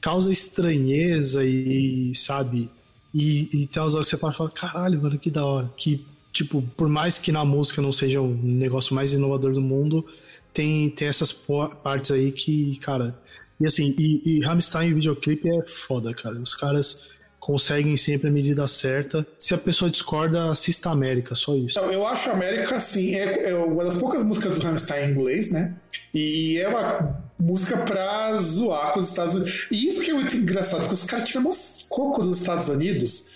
causa 0.00 0.32
estranheza 0.32 1.44
e, 1.44 2.12
sabe? 2.16 2.68
E, 3.14 3.62
e 3.62 3.66
tem 3.68 3.80
umas 3.80 3.94
horas 3.94 4.06
que 4.08 4.16
você 4.16 4.20
pode 4.20 4.36
falar, 4.36 4.50
caralho, 4.50 5.00
mano, 5.00 5.16
que 5.16 5.30
da 5.30 5.44
hora. 5.44 5.70
Que, 5.76 6.04
tipo, 6.32 6.60
por 6.76 6.88
mais 6.88 7.18
que 7.18 7.30
na 7.30 7.44
música 7.44 7.80
não 7.80 7.92
seja 7.92 8.20
o 8.20 8.34
negócio 8.34 8.96
mais 8.96 9.12
inovador 9.12 9.52
do 9.52 9.60
mundo, 9.60 10.04
tem, 10.52 10.90
tem 10.90 11.06
essas 11.06 11.32
partes 11.32 12.10
aí 12.10 12.32
que, 12.32 12.76
cara. 12.78 13.16
E 13.60 13.66
assim, 13.66 13.94
e, 13.98 14.20
e 14.24 14.40
Rammstein 14.40 14.90
em 14.90 14.94
videoclipe 14.94 15.48
é 15.48 15.62
foda, 15.68 16.14
cara. 16.14 16.38
Os 16.40 16.54
caras 16.54 17.10
conseguem 17.38 17.96
sempre 17.96 18.28
a 18.28 18.30
medida 18.30 18.66
certa. 18.68 19.26
Se 19.38 19.54
a 19.54 19.58
pessoa 19.58 19.90
discorda, 19.90 20.50
assista 20.50 20.88
a 20.88 20.92
América, 20.92 21.34
só 21.34 21.56
isso. 21.56 21.78
Então, 21.78 21.92
eu 21.92 22.06
acho 22.06 22.30
América, 22.30 22.76
assim, 22.76 23.14
é, 23.14 23.50
é 23.50 23.54
uma 23.54 23.84
das 23.84 23.96
poucas 23.96 24.22
músicas 24.22 24.58
do 24.58 24.66
Hammerstein 24.66 25.08
em 25.08 25.10
inglês, 25.10 25.50
né? 25.50 25.74
E 26.14 26.58
é 26.58 26.68
uma 26.68 27.22
música 27.38 27.76
pra 27.78 28.36
zoar 28.38 28.92
com 28.92 29.00
os 29.00 29.08
Estados 29.08 29.34
Unidos. 29.34 29.66
E 29.70 29.88
isso 29.88 30.00
que 30.00 30.10
é 30.10 30.14
muito 30.14 30.36
engraçado, 30.36 30.80
porque 30.80 30.94
os 30.94 31.04
caras 31.04 31.28
tiram 31.28 31.42
mó 31.42 31.50
coco 31.88 32.22
dos 32.22 32.40
Estados 32.40 32.68
Unidos 32.68 33.30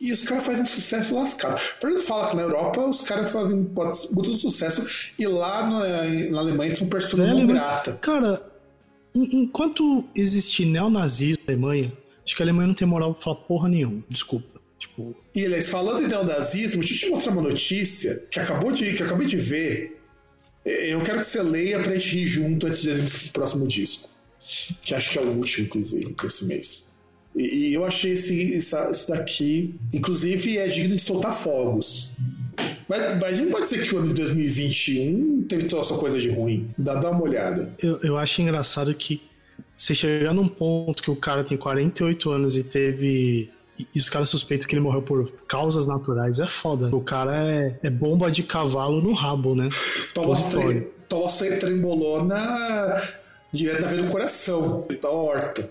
e 0.00 0.12
os 0.12 0.24
caras 0.24 0.44
fazem 0.44 0.62
um 0.62 0.66
sucesso 0.66 1.14
lascado. 1.14 1.58
Fernando 1.80 2.02
fala 2.02 2.28
que 2.28 2.36
na 2.36 2.42
Europa 2.42 2.84
os 2.84 3.02
caras 3.02 3.32
fazem 3.32 3.56
muito 4.12 4.32
sucesso 4.34 4.86
e 5.18 5.26
lá 5.26 5.66
na, 5.66 6.30
na 6.30 6.38
Alemanha 6.38 6.76
são 6.76 6.86
pessoas 6.88 7.28
não 7.28 7.46
grata. 7.46 7.92
Cara, 7.94 8.42
enquanto 9.16 10.04
existe 10.16 10.64
neonazismo 10.64 11.42
na 11.46 11.52
Alemanha, 11.52 11.92
acho 12.24 12.36
que 12.36 12.42
a 12.42 12.44
Alemanha 12.44 12.68
não 12.68 12.74
tem 12.74 12.86
moral 12.86 13.14
pra 13.14 13.22
falar 13.22 13.36
porra 13.36 13.68
nenhuma. 13.68 14.02
Desculpa. 14.08 14.60
Tipo, 14.78 15.16
E, 15.34 15.44
aliás, 15.44 15.68
falando 15.68 16.04
em 16.04 16.08
neonazismo, 16.08 16.80
deixa 16.80 16.94
eu 16.94 16.98
te 16.98 17.14
mostrar 17.14 17.32
uma 17.32 17.42
notícia 17.42 18.24
que, 18.30 18.38
acabou 18.38 18.72
de, 18.72 18.92
que 18.92 19.02
eu 19.02 19.06
acabei 19.06 19.26
de 19.26 19.36
ver. 19.36 20.00
Eu 20.64 21.00
quero 21.00 21.20
que 21.20 21.26
você 21.26 21.42
leia 21.42 21.80
pra 21.80 21.94
gente 21.94 22.18
ir 22.18 22.26
junto 22.26 22.66
antes 22.66 22.84
pro 22.84 23.32
próximo 23.32 23.66
disco. 23.66 24.10
Que 24.82 24.94
acho 24.94 25.10
que 25.12 25.18
é 25.18 25.22
o 25.22 25.28
último, 25.28 25.66
inclusive, 25.66 26.14
desse 26.20 26.46
mês. 26.46 26.92
E, 27.34 27.68
e 27.70 27.74
eu 27.74 27.84
achei 27.84 28.12
esse, 28.12 28.58
isso 28.58 29.08
daqui, 29.08 29.74
inclusive, 29.94 30.58
é 30.58 30.68
digno 30.68 30.96
de 30.96 31.02
soltar 31.02 31.34
fogos. 31.34 32.12
Mas, 32.88 33.18
mas 33.20 33.40
não 33.40 33.50
pode 33.50 33.66
ser 33.66 33.82
que 33.84 33.94
o 33.94 33.98
ano 33.98 34.08
de 34.08 34.14
2021 34.22 35.42
teve 35.48 35.64
toda 35.64 35.82
essa 35.82 35.94
coisa 35.94 36.18
de 36.18 36.30
ruim. 36.30 36.70
Dá, 36.78 36.94
dá 36.94 37.10
uma 37.10 37.22
olhada. 37.22 37.70
eu, 37.82 37.98
eu 38.02 38.16
acho 38.16 38.40
engraçado 38.42 38.94
que 38.94 39.22
você 39.76 39.94
chegar 39.94 40.32
num 40.32 40.48
ponto 40.48 41.02
que 41.02 41.10
o 41.10 41.16
cara 41.16 41.42
tem 41.44 41.56
48 41.58 42.30
anos 42.30 42.56
e 42.56 42.64
teve. 42.64 43.50
E, 43.94 43.98
os 43.98 44.08
caras 44.08 44.30
suspeitam 44.30 44.66
que 44.66 44.74
ele 44.74 44.80
morreu 44.80 45.02
por 45.02 45.30
causas 45.46 45.86
naturais, 45.86 46.38
é 46.40 46.46
foda. 46.46 46.94
O 46.94 47.00
cara 47.02 47.36
é, 47.46 47.78
é 47.82 47.90
bomba 47.90 48.30
de 48.30 48.42
cavalo 48.42 49.02
no 49.02 49.12
rabo, 49.12 49.54
né? 49.54 49.68
Positório. 50.14 50.80
tre, 50.80 50.90
tosse 51.08 51.58
trembolona 51.58 53.02
direto 53.52 53.82
na 53.82 53.88
veia 53.88 54.02
do 54.02 54.10
coração, 54.10 54.86
da 55.00 55.10
horta. 55.10 55.70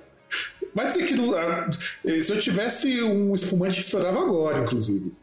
Vai 0.73 0.87
dizer 0.87 1.05
que 1.07 1.13
não- 1.15 1.33
ah, 1.33 1.67
se 2.03 2.29
eu 2.31 2.39
tivesse 2.39 3.01
um 3.01 3.33
espumante, 3.33 3.79
estourava 3.79 4.19
agora, 4.21 4.59
inclusive. 4.63 5.13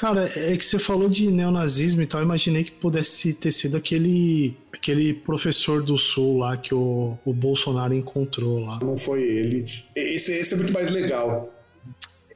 Cara, 0.00 0.30
é 0.34 0.56
que 0.56 0.64
você 0.64 0.78
falou 0.78 1.10
de 1.10 1.30
neonazismo 1.30 2.00
e 2.00 2.06
tal, 2.06 2.22
eu 2.22 2.24
imaginei 2.24 2.64
que 2.64 2.72
pudesse 2.72 3.34
ter 3.34 3.52
sido 3.52 3.76
aquele, 3.76 4.56
aquele 4.72 5.12
professor 5.12 5.82
do 5.82 5.98
Sul 5.98 6.38
lá 6.38 6.56
que 6.56 6.74
o, 6.74 7.18
o 7.22 7.34
Bolsonaro 7.34 7.92
encontrou 7.92 8.60
lá. 8.60 8.78
Não 8.82 8.96
foi 8.96 9.22
ele. 9.22 9.66
Esse, 9.94 10.32
esse 10.32 10.54
é 10.54 10.56
muito 10.56 10.72
mais 10.72 10.90
legal. 10.90 11.52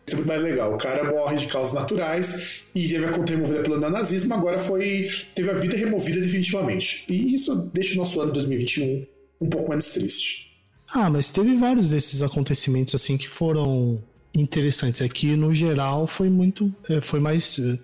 Esse 0.07 0.13
é 0.13 0.17
muito 0.17 0.29
mais 0.29 0.43
legal. 0.43 0.75
O 0.75 0.77
cara 0.77 1.11
morre 1.11 1.39
de 1.39 1.47
causas 1.47 1.73
naturais 1.73 2.61
e 2.75 2.87
teve 2.87 3.07
a 3.07 3.13
conta 3.13 3.33
removida 3.33 3.63
pelo 3.63 3.81
neonazismo, 3.81 4.35
agora 4.35 4.59
foi. 4.59 5.09
teve 5.35 5.51
a 5.51 5.55
vida 5.55 5.75
removida 5.75 6.21
definitivamente. 6.21 7.07
E 7.09 7.35
isso 7.35 7.57
deixa 7.73 7.95
o 7.95 7.97
nosso 7.97 8.21
ano 8.21 8.31
2021 8.35 9.07
um 9.41 9.49
pouco 9.49 9.71
menos 9.71 9.87
triste. 9.87 10.53
Ah, 10.93 11.09
mas 11.09 11.31
teve 11.31 11.57
vários 11.57 11.89
desses 11.89 12.21
acontecimentos 12.21 12.95
assim 12.95 13.17
que 13.17 13.27
foram 13.27 14.03
interessantes. 14.37 15.01
É 15.01 15.09
que 15.09 15.37
no 15.37 15.53
geral 15.55 16.07
foi 16.07 16.29
muito, 16.29 16.75
é, 16.89 17.01
foi 17.01 17.21
mais, 17.21 17.59
é, 17.59 17.79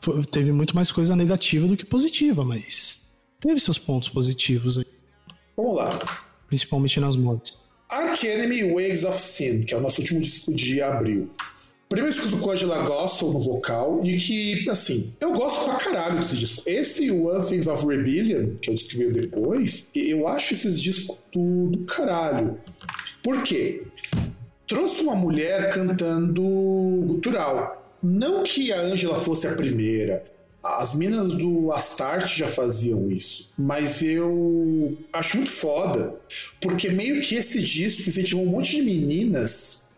foi- 0.00 0.22
teve 0.24 0.52
muito 0.52 0.74
mais 0.74 0.90
coisa 0.92 1.14
negativa 1.16 1.66
do 1.66 1.76
que 1.76 1.84
positiva, 1.84 2.44
mas 2.44 3.06
teve 3.40 3.58
seus 3.60 3.78
pontos 3.78 4.08
positivos 4.08 4.78
aí, 4.78 4.86
Vamos 5.56 5.76
lá. 5.76 5.98
principalmente 6.48 6.98
nas 7.00 7.16
mortes. 7.16 7.58
Arch 7.90 8.24
Enemy 8.24 8.72
Waves 8.72 9.04
of 9.04 9.20
Sin, 9.20 9.60
que 9.60 9.74
é 9.74 9.76
o 9.76 9.80
nosso 9.80 10.00
último 10.00 10.20
disco 10.20 10.52
de 10.54 10.80
abril. 10.82 11.30
Primeiro 11.88 12.12
disco 12.12 12.34
do 12.34 12.50
Angela 12.50 12.78
Gossel 12.82 13.30
no 13.32 13.38
vocal, 13.38 14.00
e 14.04 14.18
que, 14.18 14.68
assim, 14.70 15.14
eu 15.20 15.32
gosto 15.34 15.64
pra 15.66 15.74
caralho 15.76 16.18
desse 16.18 16.34
disco. 16.34 16.62
Esse 16.66 17.10
One 17.10 17.46
Things 17.46 17.66
of 17.68 17.86
Rebellion, 17.86 18.56
que 18.60 18.74
que 18.74 18.96
veio 18.96 19.12
depois, 19.12 19.86
eu 19.94 20.26
acho 20.26 20.54
esses 20.54 20.80
discos 20.80 21.16
do 21.32 21.84
caralho. 21.86 22.58
Por 23.22 23.42
quê? 23.44 23.82
Trouxe 24.66 25.02
uma 25.02 25.14
mulher 25.14 25.72
cantando 25.72 26.42
gutural. 27.06 27.82
Não 28.02 28.42
que 28.42 28.72
a 28.72 28.80
Angela 28.80 29.20
fosse 29.20 29.46
a 29.46 29.54
primeira. 29.54 30.24
As 30.62 30.94
minas 30.94 31.34
do 31.34 31.70
Astarte 31.72 32.38
já 32.38 32.46
faziam 32.46 33.10
isso. 33.10 33.52
Mas 33.58 34.02
eu 34.02 34.96
acho 35.12 35.36
muito 35.36 35.50
foda, 35.50 36.14
porque 36.60 36.88
meio 36.88 37.20
que 37.20 37.34
esse 37.34 37.60
disco 37.60 38.08
incentivou 38.08 38.44
um 38.44 38.48
monte 38.48 38.76
de 38.76 38.82
meninas, 38.82 39.90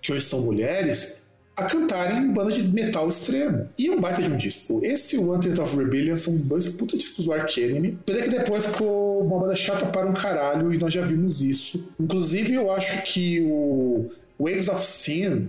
que 0.00 0.12
hoje 0.12 0.24
são 0.24 0.40
mulheres, 0.40 1.20
a 1.56 1.64
cantarem 1.64 2.18
em 2.18 2.32
banda 2.32 2.50
de 2.50 2.62
metal 2.64 3.08
extremo. 3.08 3.68
E 3.78 3.88
um 3.90 4.00
baita 4.00 4.22
de 4.22 4.30
um 4.30 4.36
disco. 4.36 4.80
Esse 4.82 5.16
e 5.16 5.18
o 5.18 5.28
Wanted 5.28 5.60
of 5.60 5.76
Rebellion 5.76 6.16
são 6.16 6.36
dois 6.36 6.66
puta 6.68 6.96
discos 6.96 7.26
do 7.26 7.32
Ark 7.32 7.60
Enemy. 7.60 7.98
Pena 8.04 8.22
que 8.22 8.28
depois 8.30 8.66
ficou 8.66 9.24
uma 9.24 9.38
banda 9.38 9.54
chata 9.54 9.86
para 9.86 10.06
um 10.06 10.12
caralho 10.12 10.72
e 10.72 10.78
nós 10.78 10.92
já 10.92 11.02
vimos 11.02 11.40
isso. 11.40 11.88
Inclusive, 11.98 12.54
eu 12.54 12.72
acho 12.72 13.02
que 13.04 13.40
o 13.42 14.10
Waves 14.38 14.68
of 14.68 14.84
Sin, 14.84 15.48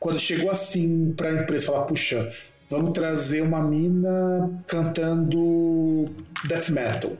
quando 0.00 0.18
chegou 0.18 0.50
assim 0.50 1.14
pra 1.16 1.32
empresa 1.32 1.66
falar, 1.66 1.84
puxa, 1.84 2.32
vamos 2.68 2.92
trazer 2.92 3.42
uma 3.42 3.62
mina 3.62 4.50
cantando 4.66 6.04
death 6.48 6.70
metal. 6.70 7.12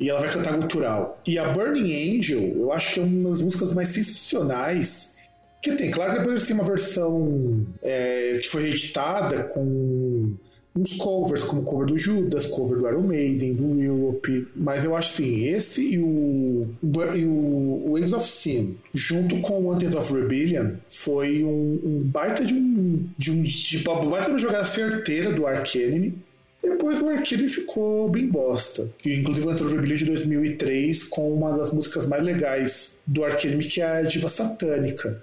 E 0.00 0.08
ela 0.08 0.20
vai 0.20 0.30
cantar 0.30 0.54
cultural. 0.54 1.20
E 1.26 1.38
a 1.38 1.50
Burning 1.50 2.18
Angel, 2.18 2.40
eu 2.40 2.72
acho 2.72 2.94
que 2.94 3.00
é 3.00 3.02
uma 3.02 3.30
das 3.30 3.42
músicas 3.42 3.72
mais 3.74 3.90
sensacionais 3.90 5.21
que 5.62 5.72
tem. 5.76 5.90
Claro 5.90 6.12
que 6.12 6.18
depois 6.18 6.42
tem 6.42 6.54
uma 6.54 6.64
versão 6.64 7.64
é, 7.82 8.38
que 8.42 8.48
foi 8.48 8.64
reeditada 8.64 9.44
com 9.44 10.34
uns 10.74 10.96
covers, 10.96 11.44
como 11.44 11.62
cover 11.62 11.86
do 11.86 11.98
Judas, 11.98 12.46
cover 12.46 12.78
do 12.78 12.88
Iron 12.88 13.02
Maiden, 13.02 13.54
do 13.54 13.80
Europe, 13.80 14.48
mas 14.56 14.82
eu 14.82 14.96
acho 14.96 15.12
assim, 15.12 15.44
esse 15.44 15.94
e 15.94 15.98
o, 15.98 16.66
e 17.14 17.24
o 17.26 17.92
Waves 17.92 18.12
of 18.14 18.28
Sin, 18.28 18.76
junto 18.94 19.38
com 19.42 19.60
o 19.60 19.66
Wanted 19.66 19.94
of 19.96 20.12
Rebellion, 20.12 20.76
foi 20.88 21.44
um, 21.44 21.80
um 21.84 22.00
baita 22.04 22.42
de 22.44 22.54
um, 22.54 23.06
de 23.18 23.30
um 23.30 23.42
de, 23.42 23.78
baita 23.78 24.24
de 24.24 24.30
uma 24.30 24.38
jogada 24.38 24.64
certeira 24.64 25.30
do 25.30 25.46
Ark 25.46 25.78
Enemy, 25.78 26.14
depois 26.62 27.00
o 27.02 27.08
Arcane 27.08 27.48
ficou 27.48 28.08
bem 28.08 28.28
bosta. 28.28 28.88
E, 29.04 29.14
inclusive 29.18 29.48
entrou 29.48 29.68
no 29.68 29.76
Rebellion 29.76 29.96
de 29.96 30.04
2003 30.04 31.04
com 31.04 31.32
uma 31.32 31.56
das 31.56 31.72
músicas 31.72 32.06
mais 32.06 32.24
legais 32.24 33.02
do 33.06 33.24
Arcane, 33.24 33.64
que 33.64 33.80
é 33.80 33.84
a 33.84 34.02
Diva 34.02 34.28
Satânica. 34.28 35.20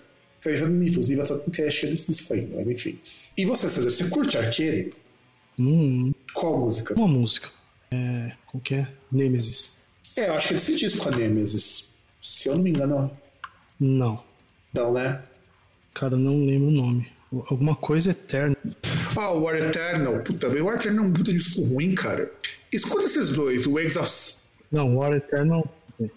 Desse 1.88 2.07
disco 2.11 2.34
aí, 2.34 2.49
mas 2.56 2.68
enfim. 2.68 2.99
E 3.38 3.45
você, 3.45 3.70
César, 3.70 3.90
você 3.91 4.03
curte 4.06 4.38
Arcane? 4.38 4.94
Hum, 5.57 6.14
Qual 6.34 6.57
música? 6.60 6.94
uma 6.95 7.07
música. 7.07 7.49
É, 7.91 8.32
qual 8.48 8.61
que 8.61 8.76
é? 8.76 8.88
Nemesis. 9.11 9.78
É, 10.18 10.30
eu 10.30 10.34
acho 10.34 10.48
que 10.49 10.53
é 10.53 10.57
desse 10.57 10.76
disco 10.76 11.07
a 11.10 11.11
Nemesis. 11.11 11.94
Se 12.22 12.49
eu 12.49 12.56
não 12.56 12.64
me 12.64 12.70
engano, 12.70 13.11
Não. 13.80 14.24
não, 14.74 14.94
né? 14.94 15.22
Cara, 15.94 16.16
não 16.16 16.45
lembro 16.45 16.68
o 16.68 16.72
nome. 16.72 17.07
Alguma 17.32 17.76
coisa 17.76 18.11
eterna. 18.11 18.56
Ah, 19.18 19.32
o 19.34 19.44
War 19.44 19.56
Eternal. 19.56 20.20
Puta, 20.24 20.48
o 20.48 20.66
War 20.66 20.76
Eternal 20.76 21.06
é 21.06 21.07
um 21.07 21.14
puta 21.14 21.32
disco 21.34 21.61
ruim, 21.61 21.94
cara. 21.94 22.32
Escuta 22.72 23.06
esses 23.06 23.30
dois, 23.32 23.66
o 23.68 23.74
Waves 23.74 23.95
of... 23.98 24.38
Não, 24.72 24.98
War 24.98 25.14
Eternal. 25.16 25.68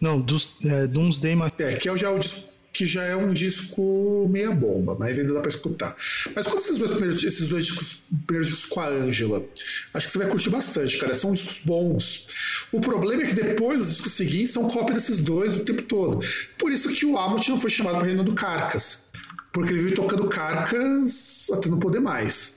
Não, 0.01 0.20
dos, 0.20 0.53
é, 0.65 0.86
Doomsday 0.86 1.35
É, 1.59 1.77
que 1.77 1.89
é 1.89 1.97
já 1.97 2.11
o 2.11 2.19
disco 2.19 2.52
que 2.73 2.86
já 2.86 3.05
é 3.05 3.15
um 3.15 3.32
disco 3.32 4.27
meia 4.31 4.51
bomba, 4.51 4.97
mas 4.99 5.19
ainda 5.19 5.35
dá 5.35 5.40
pra 5.40 5.51
escutar. 5.51 5.94
Mas 6.35 6.47
quando 6.47 6.59
esses 6.59 6.78
dois 6.78 6.90
primeiros, 6.90 7.23
esses 7.23 7.49
dois 7.49 7.66
discos, 7.66 8.05
primeiros 8.27 8.49
discos 8.49 8.70
com 8.70 8.81
a 8.81 8.89
Angela, 8.89 9.44
acho 9.93 10.07
que 10.07 10.12
você 10.12 10.19
vai 10.19 10.28
curtir 10.28 10.51
bastante, 10.51 10.99
cara. 10.99 11.15
São 11.15 11.32
discos 11.32 11.61
bons. 11.65 12.28
O 12.73 12.81
problema 12.81 13.23
é 13.23 13.27
que 13.27 13.35
depois 13.35 13.82
os 13.82 13.97
discos 13.97 14.12
seguintes 14.12 14.53
são 14.53 14.69
cópia 14.69 14.94
desses 14.94 15.19
dois 15.19 15.57
o 15.59 15.65
tempo 15.65 15.82
todo. 15.82 16.24
Por 16.59 16.73
isso 16.73 16.89
que 16.89 17.05
o 17.05 17.19
Amott 17.19 17.49
não 17.51 17.61
foi 17.61 17.70
chamado 17.70 17.97
para 17.97 18.07
Reino 18.07 18.24
do 18.24 18.32
Carcas. 18.32 19.11
Porque 19.53 19.73
ele 19.73 19.82
veio 19.82 19.94
tocando 19.94 20.27
Carcas 20.28 21.51
até 21.53 21.69
não 21.69 21.78
poder 21.78 22.01
mais. 22.01 22.57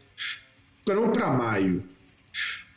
Agora 0.88 1.12
vamos 1.12 1.38
maio. 1.38 1.84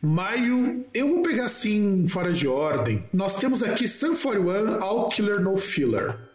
Maio, 0.03 0.85
eu 0.95 1.09
vou 1.09 1.23
pegar 1.23 1.45
assim, 1.45 2.07
fora 2.09 2.33
de 2.33 2.49
ordem. 2.49 3.05
Nós 3.13 3.39
temos 3.39 3.63
aqui 3.63 3.87
Sun 3.87 4.17
41, 4.17 4.83
All 4.83 5.09
Killer 5.09 5.41
No 5.41 5.57
Filler. 5.57 6.28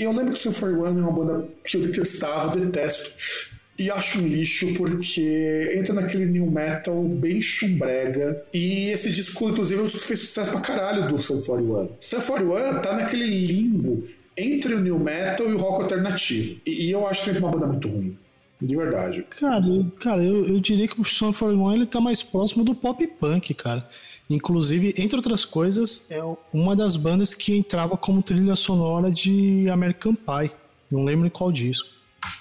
Eu 0.00 0.12
lembro 0.12 0.32
que 0.32 0.38
Sun 0.38 0.52
41 0.52 0.86
é 0.86 0.90
uma 0.90 1.12
banda 1.12 1.48
que 1.64 1.76
eu 1.76 1.82
detestava, 1.82 2.58
detesto. 2.58 3.50
E 3.78 3.90
acho 3.90 4.20
um 4.20 4.26
lixo 4.26 4.74
porque 4.74 5.72
entra 5.74 5.94
naquele 5.94 6.26
new 6.26 6.50
metal 6.50 7.02
bem 7.04 7.40
chumbrega. 7.40 8.44
E 8.52 8.90
esse 8.90 9.10
disco, 9.10 9.48
inclusive, 9.48 9.88
fez 9.88 10.20
sucesso 10.20 10.50
pra 10.50 10.60
caralho 10.60 11.08
do 11.08 11.16
Sun 11.16 11.40
41. 11.40 11.88
Sun 11.98 12.20
41 12.20 12.82
tá 12.82 12.92
naquele 12.94 13.26
limbo 13.26 14.06
entre 14.36 14.74
o 14.74 14.80
new 14.80 14.98
metal 14.98 15.48
e 15.48 15.54
o 15.54 15.58
rock 15.58 15.82
alternativo. 15.82 16.60
E, 16.66 16.90
eu 16.90 17.06
acho 17.06 17.24
sempre 17.24 17.40
uma 17.40 17.50
banda 17.50 17.66
muito 17.66 17.88
ruim. 17.88 18.18
De 18.60 18.76
verdade. 18.76 19.26
Cara, 19.30 19.66
eu, 19.66 19.90
cara 19.98 20.22
eu, 20.22 20.44
eu 20.44 20.60
diria 20.60 20.86
que 20.86 21.00
o 21.00 21.04
Son 21.04 21.32
41 21.32 21.72
ele 21.72 21.86
tá 21.86 22.00
mais 22.00 22.22
próximo 22.22 22.62
do 22.62 22.74
pop 22.74 23.06
punk, 23.06 23.54
cara. 23.54 23.88
Inclusive, 24.30 24.94
entre 24.96 25.16
outras 25.16 25.44
coisas, 25.44 26.06
é 26.08 26.22
uma 26.52 26.76
das 26.76 26.94
bandas 26.94 27.34
que 27.34 27.56
entrava 27.56 27.96
como 27.96 28.22
trilha 28.22 28.54
sonora 28.54 29.10
de 29.10 29.68
American 29.68 30.14
Pie. 30.14 30.52
Não 30.88 31.04
lembro 31.04 31.26
em 31.26 31.30
qual 31.30 31.50
disco. 31.50 31.88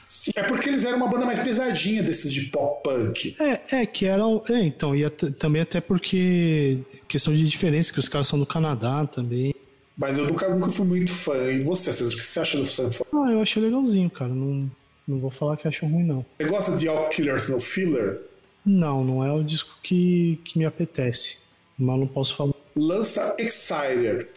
Sim, 0.07 0.31
é 0.35 0.43
porque 0.43 0.69
eles 0.69 0.85
eram 0.85 0.97
uma 0.97 1.07
banda 1.07 1.25
mais 1.25 1.39
pesadinha 1.39 2.03
desses 2.03 2.31
de 2.31 2.41
pop 2.43 2.83
punk. 2.83 3.35
É, 3.39 3.81
é 3.81 3.85
que 3.85 4.05
eram. 4.05 4.41
É, 4.49 4.61
então, 4.61 4.95
e 4.95 5.09
também 5.09 5.61
até 5.61 5.81
porque. 5.81 6.79
questão 7.07 7.33
de 7.33 7.47
diferença, 7.47 7.91
que 7.91 7.99
os 7.99 8.09
caras 8.09 8.27
são 8.27 8.37
do 8.37 8.45
Canadá 8.45 9.05
também. 9.07 9.53
Mas 9.97 10.17
eu 10.17 10.25
nunca, 10.25 10.47
nunca 10.49 10.69
fui 10.69 10.85
muito 10.85 11.11
fã. 11.11 11.51
E 11.51 11.61
você, 11.61 11.91
César, 11.91 12.13
o 12.13 12.17
que 12.17 12.23
você 12.23 12.39
acha 12.39 12.57
do 12.57 12.65
Sun 12.65 12.89
41? 12.89 13.23
Ah, 13.23 13.31
eu 13.31 13.41
achei 13.41 13.61
legalzinho, 13.61 14.09
cara. 14.09 14.31
Não, 14.31 14.69
não 15.07 15.19
vou 15.19 15.31
falar 15.31 15.57
que 15.57 15.67
acho 15.67 15.85
ruim, 15.85 16.03
não. 16.03 16.25
Você 16.39 16.47
gosta 16.47 16.77
de 16.77 16.87
All 16.87 17.09
Killers 17.09 17.49
No 17.49 17.59
Filler? 17.59 18.21
Não, 18.65 19.03
não 19.03 19.25
é 19.25 19.31
o 19.31 19.43
disco 19.43 19.77
que, 19.81 20.39
que 20.45 20.57
me 20.57 20.65
apetece. 20.65 21.37
Mas 21.80 21.99
não 21.99 22.07
posso 22.07 22.35
falar. 22.35 22.53
lança 22.76 23.35
Exciter. 23.39 24.27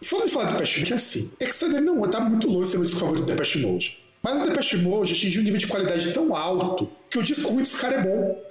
De 0.00 0.08
falar 0.08 0.46
de 0.46 0.52
Depeche 0.52 0.80
Mode 0.80 0.92
é 0.92 0.96
assim. 0.96 1.32
Exciter 1.38 1.82
não 1.82 2.00
tá 2.02 2.20
muito 2.20 2.48
longe 2.48 2.66
de 2.66 2.70
ser 2.70 2.78
o 2.78 2.84
disco 2.84 3.00
favorito 3.00 3.24
do 3.24 3.32
Depeche 3.32 3.58
Mode. 3.58 3.98
Mas 4.22 4.42
o 4.42 4.46
Depeche 4.46 4.76
Mode 4.78 5.12
atingiu 5.12 5.42
um 5.42 5.44
nível 5.44 5.58
de 5.58 5.66
qualidade 5.66 6.12
tão 6.12 6.34
alto 6.34 6.90
que 7.10 7.18
o 7.18 7.22
disco 7.22 7.50
ruim 7.50 7.62
dos 7.62 7.78
caras 7.78 8.00
é 8.00 8.08
bom. 8.08 8.42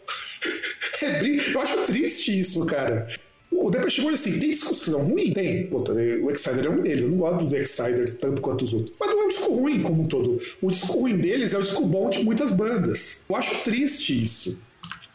é 1.04 1.54
Eu 1.54 1.62
acho 1.62 1.78
triste 1.86 2.40
isso, 2.40 2.66
cara. 2.66 3.08
O 3.50 3.72
Depeche 3.72 4.02
Mode, 4.02 4.16
assim, 4.16 4.40
tem 4.40 4.50
discos 4.50 4.80
que 4.84 4.92
são 4.92 5.02
ruins? 5.02 5.34
Tem. 5.34 5.70
O 5.72 6.32
Exciter 6.32 6.66
é 6.66 6.70
um 6.70 6.82
deles. 6.82 7.04
Eu 7.04 7.10
não 7.10 7.18
gosto 7.18 7.44
dos 7.44 7.54
Exciter 7.54 8.18
tanto 8.18 8.42
quanto 8.42 8.64
os 8.66 8.74
outros. 8.74 8.94
Mas 9.00 9.10
não 9.10 9.22
é 9.22 9.26
um 9.26 9.30
disco 9.30 9.54
ruim 9.54 9.82
como 9.82 10.04
um 10.04 10.06
todo. 10.06 10.40
O 10.62 10.70
disco 10.70 11.00
ruim 11.00 11.18
deles 11.18 11.54
é 11.54 11.58
o 11.58 11.62
disco 11.62 11.86
bom 11.86 12.10
de 12.10 12.24
muitas 12.24 12.52
bandas. 12.52 13.26
Eu 13.30 13.36
acho 13.36 13.64
triste 13.64 14.22
isso. 14.22 14.62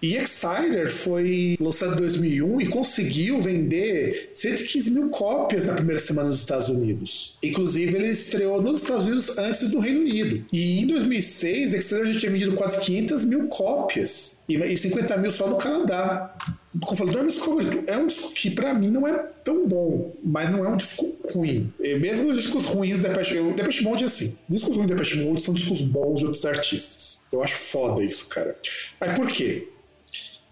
E 0.02 0.16
Exciter 0.16 0.90
foi 0.90 1.56
lançado 1.60 1.94
em 1.94 1.98
2001 1.98 2.60
e 2.60 2.66
conseguiu 2.66 3.40
vender 3.40 4.30
115 4.32 4.90
mil 4.90 5.08
cópias 5.10 5.64
na 5.64 5.74
primeira 5.74 6.00
semana 6.00 6.28
nos 6.28 6.40
Estados 6.40 6.68
Unidos. 6.68 7.38
Inclusive, 7.42 7.94
ele 7.94 8.08
estreou 8.08 8.60
nos 8.60 8.82
Estados 8.82 9.04
Unidos 9.04 9.38
antes 9.38 9.70
do 9.70 9.78
Reino 9.78 10.00
Unido. 10.00 10.44
E 10.52 10.80
em 10.80 10.86
2006, 10.86 11.74
Exciter 11.74 12.06
já 12.06 12.20
tinha 12.20 12.32
vendido 12.32 12.54
quase 12.54 12.80
500 12.80 13.24
mil 13.24 13.46
cópias 13.48 14.42
e 14.48 14.56
e 14.56 14.76
50 14.76 15.16
mil 15.18 15.30
só 15.30 15.46
no 15.46 15.56
Canadá. 15.56 16.34
Como 16.80 16.92
eu 16.92 17.14
falei, 17.14 17.28
é 17.28 17.30
favorito. 17.30 17.84
É 17.86 17.96
um 17.98 18.06
disco 18.06 18.32
que 18.34 18.50
pra 18.50 18.72
mim 18.72 18.88
não 18.88 19.06
é 19.06 19.12
tão 19.44 19.68
bom, 19.68 20.10
mas 20.24 20.50
não 20.50 20.64
é 20.64 20.68
um 20.68 20.76
disco 20.76 21.18
ruim. 21.32 21.72
E 21.80 21.94
mesmo 21.96 22.30
os 22.30 22.42
discos 22.42 22.64
ruins 22.64 22.96
do 22.96 23.02
Depeche, 23.02 23.40
Depeche 23.52 23.84
Mode 23.84 24.04
é 24.04 24.06
assim. 24.06 24.38
Discos 24.48 24.76
ruins 24.76 24.88
do 24.88 24.94
Depeche 24.94 25.22
Mode 25.22 25.42
são 25.42 25.52
discos 25.52 25.82
bons 25.82 26.20
de 26.20 26.24
outros 26.26 26.44
artistas. 26.46 27.24
Eu 27.30 27.42
acho 27.42 27.56
foda 27.56 28.02
isso, 28.02 28.26
cara. 28.28 28.56
Mas 28.98 29.18
por 29.18 29.30
quê? 29.30 29.68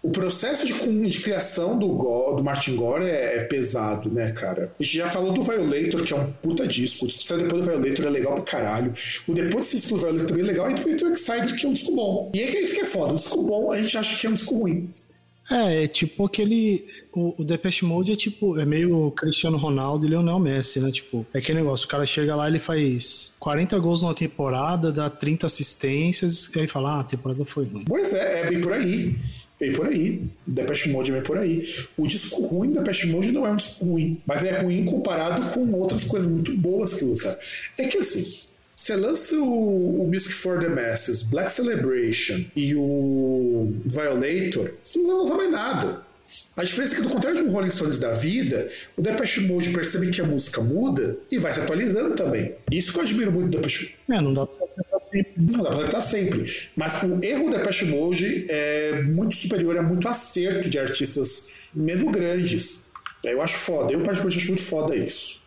O 0.03 0.09
processo 0.09 0.65
de, 0.65 0.73
de 1.09 1.19
criação 1.21 1.77
do, 1.77 1.87
Go- 1.89 2.35
do 2.35 2.43
Martin 2.43 2.75
Gore 2.75 3.05
é, 3.05 3.37
é 3.37 3.43
pesado, 3.43 4.09
né, 4.09 4.31
cara? 4.31 4.73
A 4.79 4.83
gente 4.83 4.97
já 4.97 5.07
falou 5.09 5.31
do 5.31 5.43
Violator, 5.43 6.03
que 6.03 6.11
é 6.11 6.17
um 6.17 6.31
puta 6.31 6.65
disco. 6.67 7.05
O 7.05 7.07
disco 7.07 7.37
depois 7.37 7.63
do 7.63 7.69
Violator 7.71 8.05
é 8.07 8.09
legal 8.09 8.33
pra 8.33 8.43
caralho. 8.43 8.93
O 9.27 9.33
depois 9.33 9.65
desse 9.65 9.77
disco 9.77 9.95
do 9.95 10.01
Violator 10.01 10.27
também 10.27 10.43
é 10.43 10.47
legal. 10.47 10.71
E 10.71 10.73
depois 10.73 10.95
tem 10.97 11.07
o 11.07 11.11
Exciter, 11.11 11.55
que 11.55 11.65
é 11.65 11.69
um 11.69 11.73
disco 11.73 11.95
bom. 11.95 12.31
E 12.33 12.39
aí 12.39 12.51
que 12.51 12.57
isso 12.57 12.73
que 12.75 12.81
é 12.81 12.85
foda. 12.85 13.13
Um 13.13 13.17
disco 13.17 13.43
bom, 13.43 13.71
a 13.71 13.79
gente 13.79 13.95
acha 13.95 14.17
que 14.19 14.25
é 14.25 14.29
um 14.29 14.33
disco 14.33 14.55
ruim. 14.57 14.89
É, 15.51 15.83
é 15.83 15.87
tipo 15.87 16.25
aquele. 16.25 16.83
O, 17.13 17.41
o 17.41 17.45
Depeche 17.45 17.83
Mode 17.85 18.11
é 18.11 18.15
tipo. 18.15 18.57
É 18.59 18.65
meio 18.65 19.11
Cristiano 19.11 19.57
Ronaldo 19.57 20.05
e 20.05 20.09
Lionel 20.09 20.39
Messi, 20.39 20.79
né? 20.79 20.89
Tipo, 20.91 21.25
é 21.33 21.39
aquele 21.39 21.59
negócio. 21.59 21.85
O 21.85 21.89
cara 21.89 22.05
chega 22.05 22.35
lá, 22.35 22.47
ele 22.47 22.57
faz 22.59 23.33
40 23.39 23.77
gols 23.79 24.01
numa 24.01 24.13
temporada, 24.13 24.91
dá 24.91 25.09
30 25.09 25.47
assistências, 25.47 26.49
e 26.55 26.59
aí 26.59 26.67
fala, 26.67 26.97
ah, 26.97 26.99
a 27.01 27.03
temporada 27.03 27.43
foi 27.45 27.65
ruim. 27.65 27.83
Pois 27.87 28.13
é, 28.13 28.41
é 28.41 28.49
bem 28.49 28.61
por 28.61 28.73
aí. 28.73 29.15
Bem 29.61 29.73
por 29.73 29.87
aí. 29.87 30.23
Depeche 30.47 30.89
Mode 30.89 31.11
é 31.11 31.13
bem 31.13 31.23
por 31.23 31.37
aí. 31.37 31.71
O 31.95 32.07
disco 32.07 32.41
ruim 32.41 32.69
do 32.69 32.79
Depeche 32.79 33.05
Mode 33.05 33.31
não 33.31 33.45
é 33.45 33.51
um 33.51 33.55
disco 33.55 33.85
ruim, 33.85 34.19
mas 34.25 34.43
é 34.43 34.59
ruim 34.59 34.83
comparado 34.85 35.39
com 35.53 35.71
outras 35.73 36.03
coisas 36.03 36.27
muito 36.27 36.57
boas 36.57 36.95
que 36.95 37.05
lançaram. 37.05 37.37
É 37.77 37.83
que 37.83 37.99
assim, 37.99 38.25
você 38.75 38.95
lança 38.95 39.35
o, 39.37 40.01
o 40.01 40.07
Music 40.07 40.33
for 40.33 40.59
the 40.59 40.67
Masses, 40.67 41.21
Black 41.21 41.51
Celebration 41.51 42.43
e 42.55 42.73
o 42.73 43.71
Violator, 43.85 44.73
você 44.81 44.97
não 44.97 45.07
vai 45.07 45.17
lançar 45.17 45.37
mais 45.37 45.51
nada. 45.51 46.10
A 46.55 46.63
diferença 46.63 46.93
é 46.93 46.97
que, 46.97 47.03
do 47.03 47.09
contrário 47.09 47.41
de 47.41 47.47
um 47.47 47.51
Rolling 47.51 47.71
Stones 47.71 47.99
da 47.99 48.13
vida, 48.13 48.69
o 48.97 49.01
Depeche 49.01 49.41
Mode 49.41 49.69
percebe 49.71 50.09
que 50.11 50.21
a 50.21 50.25
música 50.25 50.61
muda 50.61 51.17
e 51.31 51.37
vai 51.37 51.53
se 51.53 51.61
atualizando 51.61 52.15
também. 52.15 52.55
Isso 52.71 52.91
que 52.91 52.99
eu 52.99 53.03
admiro 53.03 53.31
muito 53.31 53.49
do 53.49 53.57
Depeche 53.57 53.95
Mode. 54.07 54.19
É, 54.19 54.21
não 54.21 54.33
dá 54.33 54.45
pra 54.45 54.65
acertar 54.65 54.99
sempre. 54.99 55.33
Não 55.37 55.63
dá 55.63 55.69
pra 55.69 55.77
acertar 55.79 56.03
sempre. 56.03 56.69
Mas 56.75 57.03
o 57.03 57.19
erro 57.25 57.45
do 57.45 57.57
Depeche 57.57 57.85
Mode 57.85 58.45
é 58.49 59.01
muito 59.03 59.35
superior 59.35 59.77
a 59.77 59.83
muito 59.83 60.07
acerto 60.07 60.69
de 60.69 60.77
artistas 60.77 61.53
mesmo 61.73 62.11
grandes. 62.11 62.91
Eu 63.23 63.41
acho 63.41 63.55
foda. 63.55 63.93
Eu, 63.93 63.99
particularmente, 63.99 64.37
acho 64.37 64.47
muito 64.47 64.63
foda 64.63 64.95
isso. 64.95 65.41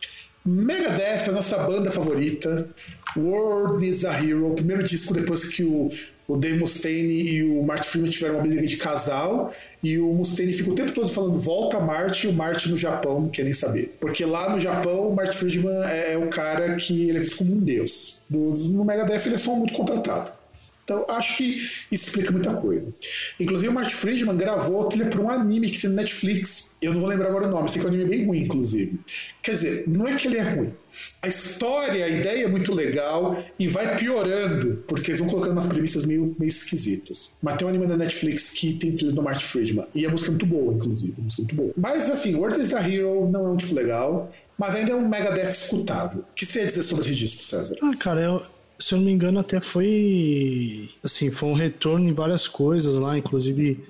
Megadeth, 0.44 1.28
a 1.28 1.32
nossa 1.32 1.58
banda 1.58 1.90
favorita. 1.90 2.68
World 3.16 3.86
is 3.86 4.04
a 4.04 4.12
Hero, 4.12 4.50
o 4.50 4.54
primeiro 4.54 4.82
disco 4.82 5.14
depois 5.14 5.48
que 5.48 5.64
o, 5.64 5.90
o 6.26 6.36
Dave 6.36 6.58
Mustaine 6.58 7.22
e 7.22 7.44
o 7.44 7.62
Martin 7.62 7.88
Freeman 7.88 8.10
tiveram 8.10 8.34
uma 8.36 8.42
briga 8.42 8.66
de 8.66 8.76
casal. 8.76 9.52
E 9.82 9.98
o 9.98 10.12
Mustaine 10.12 10.52
fica 10.52 10.70
o 10.70 10.74
tempo 10.74 10.92
todo 10.92 11.08
falando 11.08 11.38
volta 11.38 11.78
Marte 11.78 12.26
e 12.26 12.30
o 12.30 12.32
Marte 12.32 12.70
no 12.70 12.76
Japão 12.76 13.20
não 13.20 13.28
quer 13.28 13.44
nem 13.44 13.52
saber. 13.52 13.94
Porque 14.00 14.24
lá 14.24 14.50
no 14.50 14.58
Japão 14.58 15.08
o 15.08 15.14
Martin 15.14 15.36
Friedman 15.36 15.84
é, 15.84 16.14
é 16.14 16.18
o 16.18 16.28
cara 16.28 16.76
que 16.76 17.08
ele 17.08 17.18
é 17.18 17.20
visto 17.20 17.36
como 17.36 17.52
um 17.52 17.58
deus. 17.60 18.24
no 18.30 18.84
Megadeth 18.84 19.26
ele 19.26 19.34
é 19.34 19.38
só 19.38 19.54
muito 19.54 19.74
contratado. 19.74 20.43
Então, 20.84 21.04
acho 21.08 21.38
que 21.38 21.56
isso 21.90 22.08
explica 22.08 22.30
muita 22.30 22.52
coisa. 22.52 22.92
Inclusive, 23.40 23.68
o 23.68 23.72
Martin 23.72 23.94
Friedman 23.94 24.36
gravou 24.36 24.86
a 24.86 24.88
trilha 24.88 25.06
para 25.06 25.20
um 25.20 25.30
anime 25.30 25.70
que 25.70 25.80
tem 25.80 25.88
no 25.88 25.96
Netflix. 25.96 26.76
Eu 26.80 26.92
não 26.92 27.00
vou 27.00 27.08
lembrar 27.08 27.28
agora 27.28 27.46
o 27.46 27.50
nome, 27.50 27.70
sei 27.70 27.80
que 27.80 27.86
é 27.86 27.90
um 27.90 27.94
anime 27.94 28.10
bem 28.10 28.26
ruim, 28.26 28.40
inclusive. 28.40 29.00
Quer 29.42 29.52
dizer, 29.52 29.84
não 29.88 30.06
é 30.06 30.14
que 30.14 30.28
ele 30.28 30.36
é 30.36 30.42
ruim. 30.42 30.74
A 31.22 31.28
história, 31.28 32.04
a 32.04 32.08
ideia 32.08 32.44
é 32.44 32.48
muito 32.48 32.74
legal 32.74 33.42
e 33.58 33.66
vai 33.66 33.96
piorando, 33.96 34.84
porque 34.86 35.10
eles 35.10 35.20
vão 35.20 35.30
colocando 35.30 35.52
umas 35.52 35.66
premissas 35.66 36.04
meio, 36.04 36.36
meio 36.38 36.50
esquisitas. 36.50 37.34
Mas 37.42 37.56
tem 37.56 37.66
um 37.66 37.70
anime 37.70 37.86
da 37.86 37.96
Netflix 37.96 38.50
que 38.50 38.74
tem 38.74 38.92
trilha 38.92 39.12
do 39.12 39.22
Martin 39.22 39.44
Friedman. 39.44 39.86
E 39.94 40.04
a 40.04 40.10
música 40.10 40.28
é 40.28 40.32
muito 40.32 40.46
boa, 40.46 40.74
inclusive. 40.74 41.14
Música 41.18 41.40
é 41.40 41.44
muito 41.44 41.56
boa. 41.56 41.72
Mas, 41.78 42.10
assim, 42.10 42.34
World 42.34 42.60
is 42.60 42.74
a 42.74 42.86
Hero 42.86 43.26
não 43.30 43.46
é 43.46 43.50
um 43.50 43.56
disco 43.56 43.74
legal, 43.74 44.30
mas 44.58 44.74
ainda 44.74 44.92
é 44.92 44.94
um 44.94 45.08
Megadeth 45.08 45.50
escutável. 45.50 46.20
O 46.30 46.34
que 46.34 46.44
você 46.44 46.60
ia 46.60 46.66
dizer 46.66 46.82
sobre 46.82 47.06
esse 47.06 47.14
disco, 47.14 47.42
César? 47.42 47.76
Ah, 47.82 47.94
cara, 47.98 48.20
eu 48.20 48.42
se 48.84 48.92
eu 48.92 48.98
não 48.98 49.06
me 49.06 49.12
engano, 49.12 49.38
até 49.38 49.60
foi 49.60 50.90
assim, 51.02 51.30
foi 51.30 51.48
um 51.48 51.54
retorno 51.54 52.06
em 52.06 52.12
várias 52.12 52.46
coisas 52.46 52.96
lá, 52.96 53.16
inclusive 53.16 53.82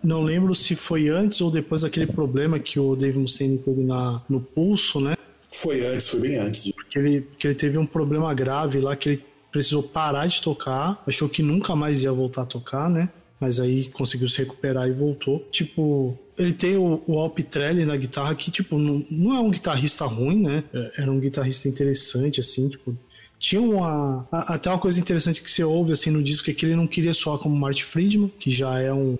não 0.00 0.22
lembro 0.22 0.54
se 0.54 0.76
foi 0.76 1.08
antes 1.08 1.40
ou 1.40 1.50
depois 1.50 1.82
daquele 1.82 2.06
problema 2.06 2.60
que 2.60 2.78
o 2.78 2.94
Dave 2.94 3.18
Mustaine 3.18 3.58
teve 3.58 3.82
na, 3.82 4.22
no 4.28 4.40
pulso, 4.40 5.00
né? 5.00 5.16
Foi 5.52 5.84
antes, 5.84 6.08
foi 6.10 6.20
bem 6.20 6.36
antes. 6.36 6.70
Porque 6.70 6.96
ele, 6.96 7.20
porque 7.22 7.48
ele 7.48 7.54
teve 7.56 7.76
um 7.76 7.84
problema 7.84 8.32
grave 8.34 8.78
lá 8.78 8.94
que 8.94 9.08
ele 9.08 9.24
precisou 9.50 9.82
parar 9.82 10.28
de 10.28 10.40
tocar, 10.40 11.02
achou 11.04 11.28
que 11.28 11.42
nunca 11.42 11.74
mais 11.74 12.04
ia 12.04 12.12
voltar 12.12 12.42
a 12.42 12.46
tocar, 12.46 12.88
né? 12.88 13.08
Mas 13.40 13.58
aí 13.58 13.88
conseguiu 13.88 14.28
se 14.28 14.38
recuperar 14.38 14.86
e 14.86 14.92
voltou. 14.92 15.40
Tipo, 15.50 16.16
ele 16.38 16.52
tem 16.52 16.76
o, 16.76 17.02
o 17.04 17.18
Alpitrelli 17.18 17.84
na 17.84 17.96
guitarra 17.96 18.32
que, 18.36 18.52
tipo, 18.52 18.78
não, 18.78 19.04
não 19.10 19.34
é 19.34 19.40
um 19.40 19.50
guitarrista 19.50 20.06
ruim, 20.06 20.40
né? 20.40 20.62
É, 20.72 21.02
era 21.02 21.10
um 21.10 21.18
guitarrista 21.18 21.68
interessante, 21.68 22.38
assim, 22.38 22.68
tipo, 22.68 22.96
tinha 23.38 23.60
uma. 23.60 24.26
Até 24.30 24.70
uma 24.70 24.78
coisa 24.78 24.98
interessante 24.98 25.42
que 25.42 25.50
você 25.50 25.62
ouve 25.62 25.92
assim 25.92 26.10
no 26.10 26.22
disco 26.22 26.50
é 26.50 26.54
que 26.54 26.64
ele 26.64 26.76
não 26.76 26.86
queria 26.86 27.14
soar 27.14 27.38
como 27.38 27.56
Marty 27.56 27.84
Friedman, 27.84 28.32
que 28.38 28.50
já 28.50 28.80
é 28.80 28.92
um, 28.92 29.18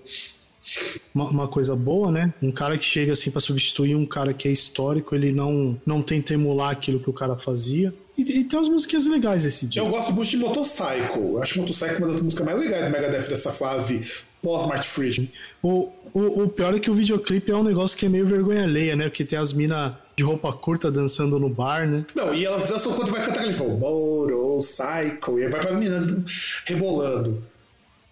uma, 1.13 1.29
uma, 1.29 1.47
coisa 1.47 1.75
boa, 1.75 2.11
né? 2.11 2.33
Um 2.41 2.51
cara 2.51 2.77
que 2.77 2.85
chega 2.85 3.13
assim 3.13 3.31
para 3.31 3.41
substituir 3.41 3.95
um 3.95 4.05
cara 4.05 4.33
que 4.33 4.47
é 4.47 4.51
histórico, 4.51 5.15
ele 5.15 5.31
não, 5.31 5.79
não 5.85 6.01
tenta 6.01 6.33
emular 6.33 6.71
aquilo 6.71 6.99
que 6.99 7.09
o 7.09 7.13
cara 7.13 7.35
fazia. 7.35 7.93
E, 8.17 8.21
e 8.21 8.43
tem 8.43 8.57
umas 8.57 8.67
músicas 8.67 9.05
legais 9.05 9.45
esse 9.45 9.67
dia. 9.67 9.81
Eu 9.81 9.89
gosto 9.89 10.11
muito 10.11 10.29
de 10.29 10.37
Motorcycle. 10.37 11.21
Eu 11.21 11.43
acho 11.43 11.59
Motorcycle 11.59 11.97
uma 11.97 12.13
das 12.13 12.21
músicas 12.21 12.45
mais 12.45 12.59
legais 12.59 12.85
do 12.85 12.91
Megadeth 12.91 13.29
dessa 13.29 13.51
fase 13.51 14.03
pós-Marty 14.41 14.87
Friedman. 14.87 15.31
O, 15.61 15.91
o, 16.13 16.43
o 16.43 16.49
pior 16.49 16.75
é 16.75 16.79
que 16.79 16.89
o 16.89 16.95
videoclipe 16.95 17.51
é 17.51 17.55
um 17.55 17.63
negócio 17.63 17.97
que 17.97 18.05
é 18.05 18.09
meio 18.09 18.25
vergonha 18.25 18.63
alheia, 18.63 18.95
né? 18.95 19.09
Porque 19.09 19.23
tem 19.23 19.37
as 19.37 19.53
minas 19.53 19.93
de 20.17 20.23
roupa 20.23 20.51
curta 20.51 20.91
dançando 20.91 21.39
no 21.39 21.47
bar, 21.47 21.87
né? 21.87 22.03
Não, 22.15 22.33
e 22.33 22.43
elas 22.43 22.67
dançam 22.67 22.91
quando 22.91 23.11
vai 23.11 23.23
cantar 23.23 23.41
aquele 23.41 23.55
Moro, 23.77 24.59
Psycho, 24.59 25.39
e 25.39 25.47
vai 25.47 25.61
pra 25.61 25.73
menina 25.73 26.19
rebolando. 26.65 27.43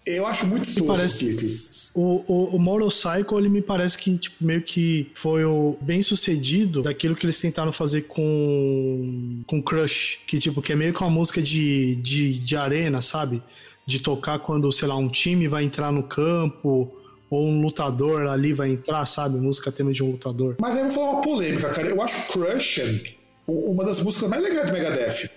Eu 0.06 0.24
acho 0.24 0.46
muito 0.46 0.66
tosco 0.66 0.86
parece... 0.86 1.18
clipe. 1.18 1.76
O, 1.92 2.22
o, 2.28 2.56
o 2.56 2.58
Motorcycle, 2.60 3.38
ele 3.38 3.48
me 3.48 3.62
parece 3.62 3.96
que 3.98 4.18
tipo, 4.18 4.44
meio 4.44 4.62
que 4.62 5.10
foi 5.14 5.44
o 5.44 5.76
bem 5.80 6.02
sucedido 6.02 6.82
daquilo 6.82 7.16
que 7.16 7.24
eles 7.24 7.40
tentaram 7.40 7.72
fazer 7.72 8.02
com 8.02 9.42
com 9.46 9.62
Crush, 9.62 10.20
que 10.26 10.38
tipo, 10.38 10.60
que 10.60 10.74
é 10.74 10.76
meio 10.76 10.92
que 10.92 11.00
uma 11.00 11.10
música 11.10 11.40
de, 11.40 11.96
de, 11.96 12.38
de 12.38 12.56
arena, 12.56 13.00
sabe? 13.00 13.42
De 13.86 13.98
tocar 13.98 14.38
quando, 14.40 14.70
sei 14.70 14.86
lá, 14.86 14.94
um 14.94 15.08
time 15.08 15.48
vai 15.48 15.64
entrar 15.64 15.90
no 15.90 16.02
campo 16.02 16.94
ou 17.30 17.46
um 17.46 17.60
lutador 17.60 18.26
ali 18.28 18.52
vai 18.52 18.70
entrar, 18.70 19.06
sabe? 19.06 19.38
Música 19.38 19.72
tema 19.72 19.92
de 19.92 20.02
um 20.02 20.12
lutador. 20.12 20.56
Mas 20.60 20.72
aí 20.72 20.80
eu 20.80 20.84
vou 20.86 20.94
falar 20.94 21.10
uma 21.12 21.22
polêmica, 21.22 21.68
cara. 21.70 21.88
Eu 21.88 22.00
acho 22.02 22.32
Crush 22.32 23.16
uma 23.46 23.84
das 23.84 24.02
músicas 24.02 24.28
mais 24.28 24.42
legais 24.42 24.66
do 24.66 24.72
Megadeth. 24.72 25.30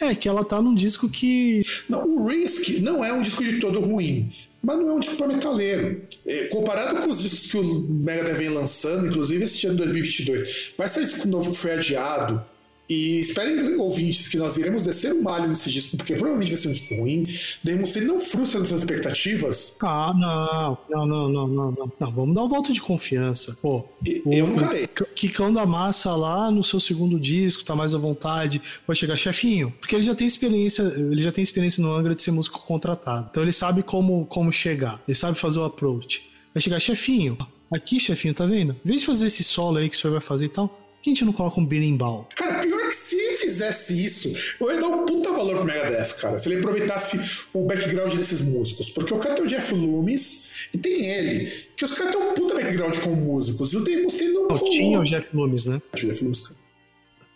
É, 0.00 0.14
que 0.14 0.28
ela 0.28 0.44
tá 0.44 0.60
num 0.60 0.74
disco 0.74 1.08
que. 1.08 1.62
Não, 1.88 2.06
o 2.06 2.26
Risk 2.26 2.80
não 2.80 3.04
é 3.04 3.12
um 3.12 3.22
disco 3.22 3.42
de 3.42 3.58
todo 3.58 3.80
ruim, 3.80 4.32
mas 4.62 4.78
não 4.78 4.90
é 4.90 4.92
um 4.92 5.00
disco 5.00 5.16
pra 5.16 5.26
metaleiro. 5.26 6.02
É, 6.26 6.48
comparado 6.48 7.00
com 7.02 7.10
os 7.10 7.22
discos 7.22 7.50
que 7.50 7.56
o 7.56 7.64
Megadeth 7.64 8.34
vem 8.34 8.50
lançando, 8.50 9.06
inclusive 9.06 9.44
esse 9.44 9.66
ano 9.66 9.78
2022, 9.78 10.72
vai 10.76 10.86
ser 10.86 11.04
disco 11.04 11.26
novo 11.26 11.50
que 11.50 11.56
foi 11.56 11.72
adiado 11.72 12.44
e 12.88 13.18
esperem, 13.20 13.76
ouvintes, 13.76 14.28
que 14.28 14.36
nós 14.36 14.56
iremos 14.56 14.84
descer 14.84 15.12
o 15.12 15.22
malho 15.22 15.48
nesse 15.48 15.70
disco, 15.70 15.96
porque 15.96 16.14
provavelmente 16.14 16.52
vai 16.52 16.56
ser 16.56 16.68
um 16.68 16.72
disco 16.72 16.94
ruim. 16.94 17.24
Demos 17.62 17.96
ele 17.96 18.06
não 18.06 18.20
frustra 18.20 18.60
nossas 18.60 18.80
expectativas. 18.80 19.76
Ah, 19.82 20.12
não. 20.16 20.78
Não, 20.88 21.06
não, 21.06 21.28
não, 21.28 21.48
não, 21.48 21.70
não. 21.72 21.92
não 21.98 22.12
vamos 22.12 22.34
dar 22.34 22.44
um 22.44 22.48
voto 22.48 22.72
de 22.72 22.80
confiança. 22.80 23.58
Pô, 23.60 23.84
eu 24.30 24.44
o, 24.44 24.48
nunca 24.48 24.66
dei. 24.68 24.86
Kikão 24.86 25.52
da 25.52 25.66
Massa 25.66 26.14
lá 26.14 26.50
no 26.50 26.62
seu 26.62 26.78
segundo 26.78 27.18
disco, 27.18 27.64
tá 27.64 27.74
mais 27.74 27.94
à 27.94 27.98
vontade. 27.98 28.62
Vai 28.86 28.94
chegar 28.94 29.16
chefinho. 29.16 29.72
Porque 29.80 29.94
ele 29.96 30.04
já 30.04 30.14
tem 30.14 30.26
experiência, 30.26 30.82
ele 30.82 31.20
já 31.20 31.32
tem 31.32 31.42
experiência 31.42 31.82
no 31.82 31.92
Angra 31.92 32.14
de 32.14 32.22
ser 32.22 32.30
músico 32.30 32.64
contratado. 32.66 33.28
Então 33.30 33.42
ele 33.42 33.52
sabe 33.52 33.82
como, 33.82 34.26
como 34.26 34.52
chegar. 34.52 35.02
Ele 35.08 35.14
sabe 35.14 35.38
fazer 35.38 35.58
o 35.58 35.64
approach. 35.64 36.22
Vai 36.54 36.60
chegar 36.60 36.78
chefinho. 36.78 37.36
Aqui, 37.72 37.98
chefinho, 37.98 38.32
tá 38.32 38.46
vendo? 38.46 38.76
Em 38.84 38.88
vez 38.88 39.00
de 39.00 39.06
fazer 39.06 39.26
esse 39.26 39.42
solo 39.42 39.78
aí 39.78 39.88
que 39.88 39.96
o 39.96 39.98
senhor 39.98 40.12
vai 40.12 40.20
fazer 40.20 40.46
e 40.46 40.48
tal, 40.48 40.85
que 41.06 41.10
a 41.10 41.14
gente 41.14 41.24
não 41.24 41.32
coloca 41.32 41.60
um 41.60 41.64
berimbau? 41.64 42.28
Cara, 42.34 42.58
pior 42.60 42.88
que 42.88 42.96
se 42.96 43.36
fizesse 43.36 44.04
isso, 44.04 44.54
eu 44.60 44.72
ia 44.72 44.80
dar 44.80 44.88
um 44.88 45.06
puta 45.06 45.30
valor 45.30 45.56
pro 45.56 45.64
Megadeth, 45.64 46.14
cara. 46.20 46.38
Se 46.40 46.48
ele 46.48 46.58
aproveitasse 46.58 47.46
o 47.54 47.64
background 47.64 48.14
desses 48.14 48.40
músicos. 48.40 48.90
Porque 48.90 49.14
o 49.14 49.18
cara 49.18 49.36
tem 49.36 49.44
o 49.44 49.48
Jeff 49.48 49.72
Loomis 49.72 50.68
e 50.74 50.78
tem 50.78 51.08
ele. 51.08 51.52
Que 51.76 51.84
os 51.84 51.92
caras 51.92 52.12
têm 52.12 52.22
um 52.22 52.34
puta 52.34 52.54
background 52.54 52.96
como 52.98 53.14
músicos. 53.14 53.72
E 53.72 53.76
o 53.76 53.84
Dave 53.84 54.02
Mustaine 54.02 54.34
não, 54.34 54.48
não 54.48 54.64
tinha 54.64 54.98
o 54.98 55.04
Jeff 55.04 55.28
Loomis, 55.32 55.66
né? 55.66 55.80
O 55.94 55.96
Jeff 55.96 56.22
Loomis, 56.24 56.40
cara. 56.40 56.56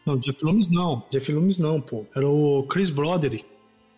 Não, 0.04 0.18
Jeff 0.18 0.44
Loomis 0.44 0.70
não. 0.70 1.04
Jeff 1.10 1.32
Loomis 1.32 1.58
não, 1.58 1.80
pô. 1.80 2.04
Era 2.16 2.28
o 2.28 2.64
Chris 2.64 2.90
Broderick. 2.90 3.44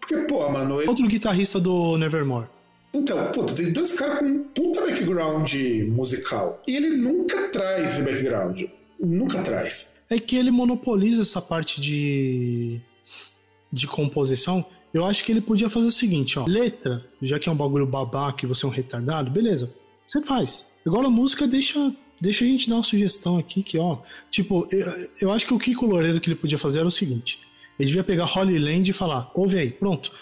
Porque, 0.00 0.16
pô, 0.16 0.50
mano. 0.50 0.82
Ele... 0.82 0.88
Outro 0.88 1.06
guitarrista 1.06 1.58
do 1.58 1.96
Nevermore. 1.96 2.46
Então, 2.94 3.32
puta, 3.32 3.54
tem 3.54 3.72
dois 3.72 3.92
caras 3.92 4.18
com 4.18 4.26
um 4.26 4.44
puta 4.44 4.82
background 4.82 5.54
musical. 5.88 6.62
E 6.68 6.76
ele 6.76 6.90
nunca 6.90 7.48
traz 7.48 7.94
esse 7.94 8.02
background 8.02 8.64
nunca 9.02 9.42
traz. 9.42 9.92
É 10.08 10.18
que 10.18 10.36
ele 10.36 10.50
monopoliza 10.50 11.22
essa 11.22 11.40
parte 11.40 11.80
de, 11.80 12.80
de 13.72 13.86
composição. 13.86 14.64
Eu 14.92 15.04
acho 15.06 15.24
que 15.24 15.32
ele 15.32 15.40
podia 15.40 15.70
fazer 15.70 15.86
o 15.86 15.90
seguinte, 15.90 16.38
ó. 16.38 16.44
Letra, 16.46 17.04
já 17.20 17.38
que 17.38 17.48
é 17.48 17.52
um 17.52 17.56
bagulho 17.56 17.86
babaca 17.86 18.44
e 18.44 18.48
você 18.48 18.64
é 18.64 18.68
um 18.68 18.72
retardado, 18.72 19.30
beleza. 19.30 19.74
Você 20.06 20.22
faz. 20.22 20.70
Agora 20.86 21.06
a 21.06 21.10
música 21.10 21.46
deixa, 21.46 21.94
deixa 22.20 22.44
a 22.44 22.48
gente 22.48 22.68
dar 22.68 22.76
uma 22.76 22.82
sugestão 22.82 23.38
aqui 23.38 23.62
que, 23.62 23.78
ó. 23.78 23.98
Tipo, 24.30 24.66
eu, 24.70 25.08
eu 25.22 25.32
acho 25.32 25.46
que 25.46 25.54
o 25.54 25.58
Kiko 25.58 25.86
Loureiro 25.86 26.20
que 26.20 26.28
ele 26.28 26.38
podia 26.38 26.58
fazer 26.58 26.80
era 26.80 26.88
o 26.88 26.92
seguinte. 26.92 27.40
Ele 27.78 27.88
devia 27.88 28.04
pegar 28.04 28.26
Holy 28.26 28.58
Land 28.58 28.90
e 28.90 28.92
falar, 28.92 29.30
ouve 29.34 29.58
aí, 29.58 29.70
pronto. 29.70 30.12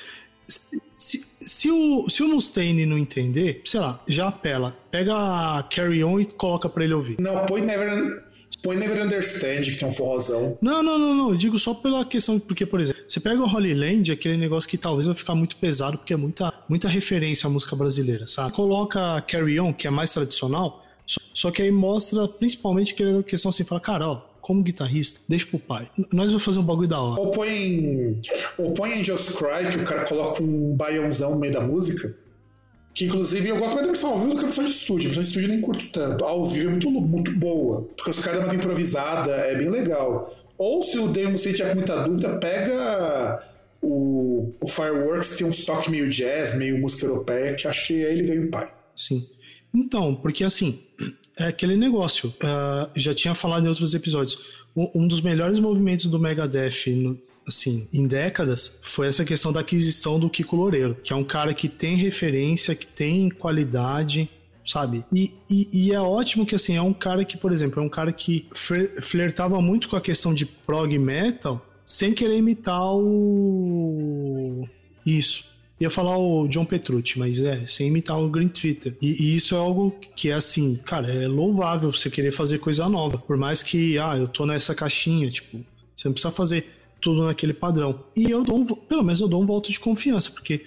Se, 0.46 0.80
se, 0.94 1.26
se, 1.40 1.70
o, 1.70 2.08
se 2.08 2.22
o 2.22 2.28
Mustaine 2.28 2.86
não 2.86 2.98
entender, 2.98 3.62
sei 3.64 3.80
lá, 3.80 4.02
já 4.06 4.28
apela. 4.28 4.76
Pega 4.90 5.14
a 5.14 5.62
Carry 5.64 6.02
On 6.04 6.20
e 6.20 6.26
coloca 6.26 6.68
pra 6.68 6.84
ele 6.84 6.94
ouvir. 6.94 7.16
Não, 7.20 7.46
põe 7.46 7.60
Never, 7.60 8.24
Põe 8.62 8.76
Never 8.76 9.02
Understand, 9.02 9.62
que 9.62 9.76
tem 9.76 9.88
um 9.88 9.92
forrozão. 9.92 10.58
Não, 10.60 10.82
não, 10.82 10.98
não, 10.98 11.14
não. 11.14 11.30
Eu 11.30 11.36
digo 11.36 11.58
só 11.58 11.72
pela 11.72 12.04
questão, 12.04 12.38
porque, 12.38 12.66
por 12.66 12.80
exemplo, 12.80 13.02
você 13.06 13.18
pega 13.18 13.40
o 13.40 13.46
Holy 13.46 13.74
Land, 13.74 14.12
aquele 14.12 14.36
negócio 14.36 14.68
que 14.68 14.76
talvez 14.76 15.06
vai 15.06 15.16
ficar 15.16 15.34
muito 15.34 15.56
pesado, 15.56 15.98
porque 15.98 16.12
é 16.12 16.16
muita, 16.16 16.52
muita 16.68 16.88
referência 16.88 17.46
à 17.46 17.50
música 17.50 17.74
brasileira, 17.74 18.26
sabe? 18.26 18.52
Coloca 18.52 19.20
Carry 19.22 19.58
On, 19.58 19.72
que 19.72 19.86
é 19.86 19.90
mais 19.90 20.12
tradicional, 20.12 20.84
só, 21.06 21.20
só 21.34 21.50
que 21.50 21.62
aí 21.62 21.70
mostra 21.70 22.28
principalmente 22.28 22.92
aquela 22.92 23.22
questão 23.22 23.48
assim, 23.48 23.64
fala, 23.64 23.80
cara, 23.80 24.08
ó, 24.08 24.22
como 24.40 24.62
guitarrista, 24.62 25.20
deixa 25.28 25.46
pro 25.46 25.58
pai. 25.58 25.88
Nós 26.12 26.28
vamos 26.28 26.42
fazer 26.42 26.58
um 26.58 26.64
bagulho 26.64 26.88
da 26.88 27.00
hora. 27.00 27.20
Ou 27.20 27.30
põe. 27.30 28.18
Ou 28.58 28.72
põe 28.72 29.00
Angels 29.00 29.30
Cry, 29.30 29.70
que 29.70 29.78
o 29.78 29.84
cara 29.84 30.04
coloca 30.04 30.42
um 30.42 30.74
baiãozão 30.74 31.32
no 31.32 31.38
meio 31.38 31.52
da 31.52 31.60
música. 31.60 32.14
Que 32.92 33.04
inclusive 33.04 33.48
eu 33.48 33.56
gosto 33.56 33.74
mais 33.74 33.86
da 33.86 33.92
versão 33.92 34.10
ao 34.10 34.18
vivo 34.18 34.30
do 34.30 34.36
que 34.36 34.42
a 34.42 34.46
versão 34.46 34.64
de 34.64 34.70
estúdio. 34.70 35.10
A 35.10 35.14
versão 35.14 35.22
de 35.22 35.28
estúdio 35.28 35.46
eu 35.46 35.52
nem 35.52 35.60
curto 35.60 35.88
tanto. 35.90 36.24
Ao 36.24 36.44
vivo 36.46 36.66
é 36.66 36.70
muito, 36.70 36.90
muito 36.90 37.32
boa. 37.32 37.82
Porque 37.96 38.10
os 38.10 38.18
caras 38.18 38.40
dão 38.40 38.48
uma 38.48 38.54
improvisada, 38.54 39.30
é 39.32 39.54
bem 39.56 39.70
legal. 39.70 40.34
Ou 40.58 40.82
se 40.82 40.98
o 40.98 41.08
Demo 41.08 41.38
você 41.38 41.52
tiver 41.52 41.74
muita 41.74 42.02
dúvida, 42.02 42.36
pega 42.36 43.42
o, 43.80 44.52
o 44.60 44.68
Fireworks, 44.68 45.36
tem 45.36 45.46
um 45.46 45.50
toque 45.50 45.90
meio 45.90 46.10
jazz, 46.10 46.54
meio 46.54 46.78
música 46.78 47.06
europeia, 47.06 47.54
que 47.54 47.66
acho 47.66 47.86
que 47.86 48.04
aí 48.04 48.18
ele 48.18 48.28
ganha 48.28 48.46
o 48.46 48.50
pai. 48.50 48.72
Sim. 48.94 49.26
Então, 49.72 50.14
porque 50.16 50.44
assim, 50.44 50.80
é 51.38 51.44
aquele 51.44 51.76
negócio. 51.76 52.28
Uh, 52.42 52.90
já 52.94 53.14
tinha 53.14 53.34
falado 53.34 53.64
em 53.64 53.68
outros 53.68 53.94
episódios. 53.94 54.38
Um, 54.76 54.90
um 54.94 55.08
dos 55.08 55.20
melhores 55.20 55.58
movimentos 55.58 56.06
do 56.06 56.18
Megadeth 56.18 56.88
no, 56.88 57.18
assim, 57.46 57.88
em 57.92 58.06
décadas, 58.06 58.78
foi 58.82 59.08
essa 59.08 59.24
questão 59.24 59.52
da 59.52 59.60
aquisição 59.60 60.18
do 60.18 60.30
Kiko 60.30 60.56
Loureiro, 60.56 60.96
que 61.02 61.12
é 61.12 61.16
um 61.16 61.24
cara 61.24 61.52
que 61.52 61.68
tem 61.68 61.96
referência, 61.96 62.74
que 62.74 62.86
tem 62.86 63.28
qualidade, 63.28 64.30
sabe? 64.66 65.04
E, 65.12 65.32
e, 65.50 65.68
e, 65.72 65.92
é 65.92 66.00
ótimo 66.00 66.46
que, 66.46 66.54
assim, 66.54 66.76
é 66.76 66.82
um 66.82 66.92
cara 66.92 67.24
que, 67.24 67.36
por 67.36 67.52
exemplo, 67.52 67.82
é 67.82 67.84
um 67.84 67.88
cara 67.88 68.12
que 68.12 68.46
flertava 69.00 69.60
muito 69.60 69.88
com 69.88 69.96
a 69.96 70.00
questão 70.00 70.32
de 70.32 70.46
prog 70.46 70.96
metal, 70.98 71.66
sem 71.84 72.14
querer 72.14 72.36
imitar 72.36 72.94
o... 72.94 74.68
Isso. 75.04 75.50
Ia 75.80 75.88
falar 75.88 76.18
o 76.18 76.46
John 76.46 76.66
Petrucci, 76.66 77.18
mas 77.18 77.40
é, 77.40 77.66
sem 77.66 77.88
imitar 77.88 78.20
o 78.20 78.28
Green 78.28 78.48
Twitter. 78.48 78.94
E, 79.00 79.24
e, 79.24 79.36
isso 79.36 79.54
é 79.54 79.58
algo 79.58 79.96
que 80.14 80.28
é 80.28 80.34
assim, 80.34 80.76
cara, 80.84 81.10
é 81.10 81.26
louvável 81.26 81.90
você 81.90 82.10
querer 82.10 82.32
fazer 82.32 82.58
coisa 82.58 82.86
nova. 82.86 83.16
Por 83.16 83.38
mais 83.38 83.62
que, 83.62 83.98
ah, 83.98 84.16
eu 84.16 84.28
tô 84.28 84.44
nessa 84.44 84.74
caixinha, 84.74 85.30
tipo, 85.30 85.64
você 85.96 86.06
não 86.06 86.12
precisa 86.12 86.30
fazer 86.30 86.66
tudo 87.00 87.24
naquele 87.24 87.52
padrão. 87.52 88.04
E 88.16 88.30
eu 88.30 88.42
dou 88.42 88.58
um, 88.58 88.64
pelo 88.64 89.02
menos 89.02 89.20
eu 89.20 89.28
dou 89.28 89.42
um 89.42 89.46
voto 89.46 89.70
de 89.70 89.80
confiança, 89.80 90.30
porque 90.30 90.64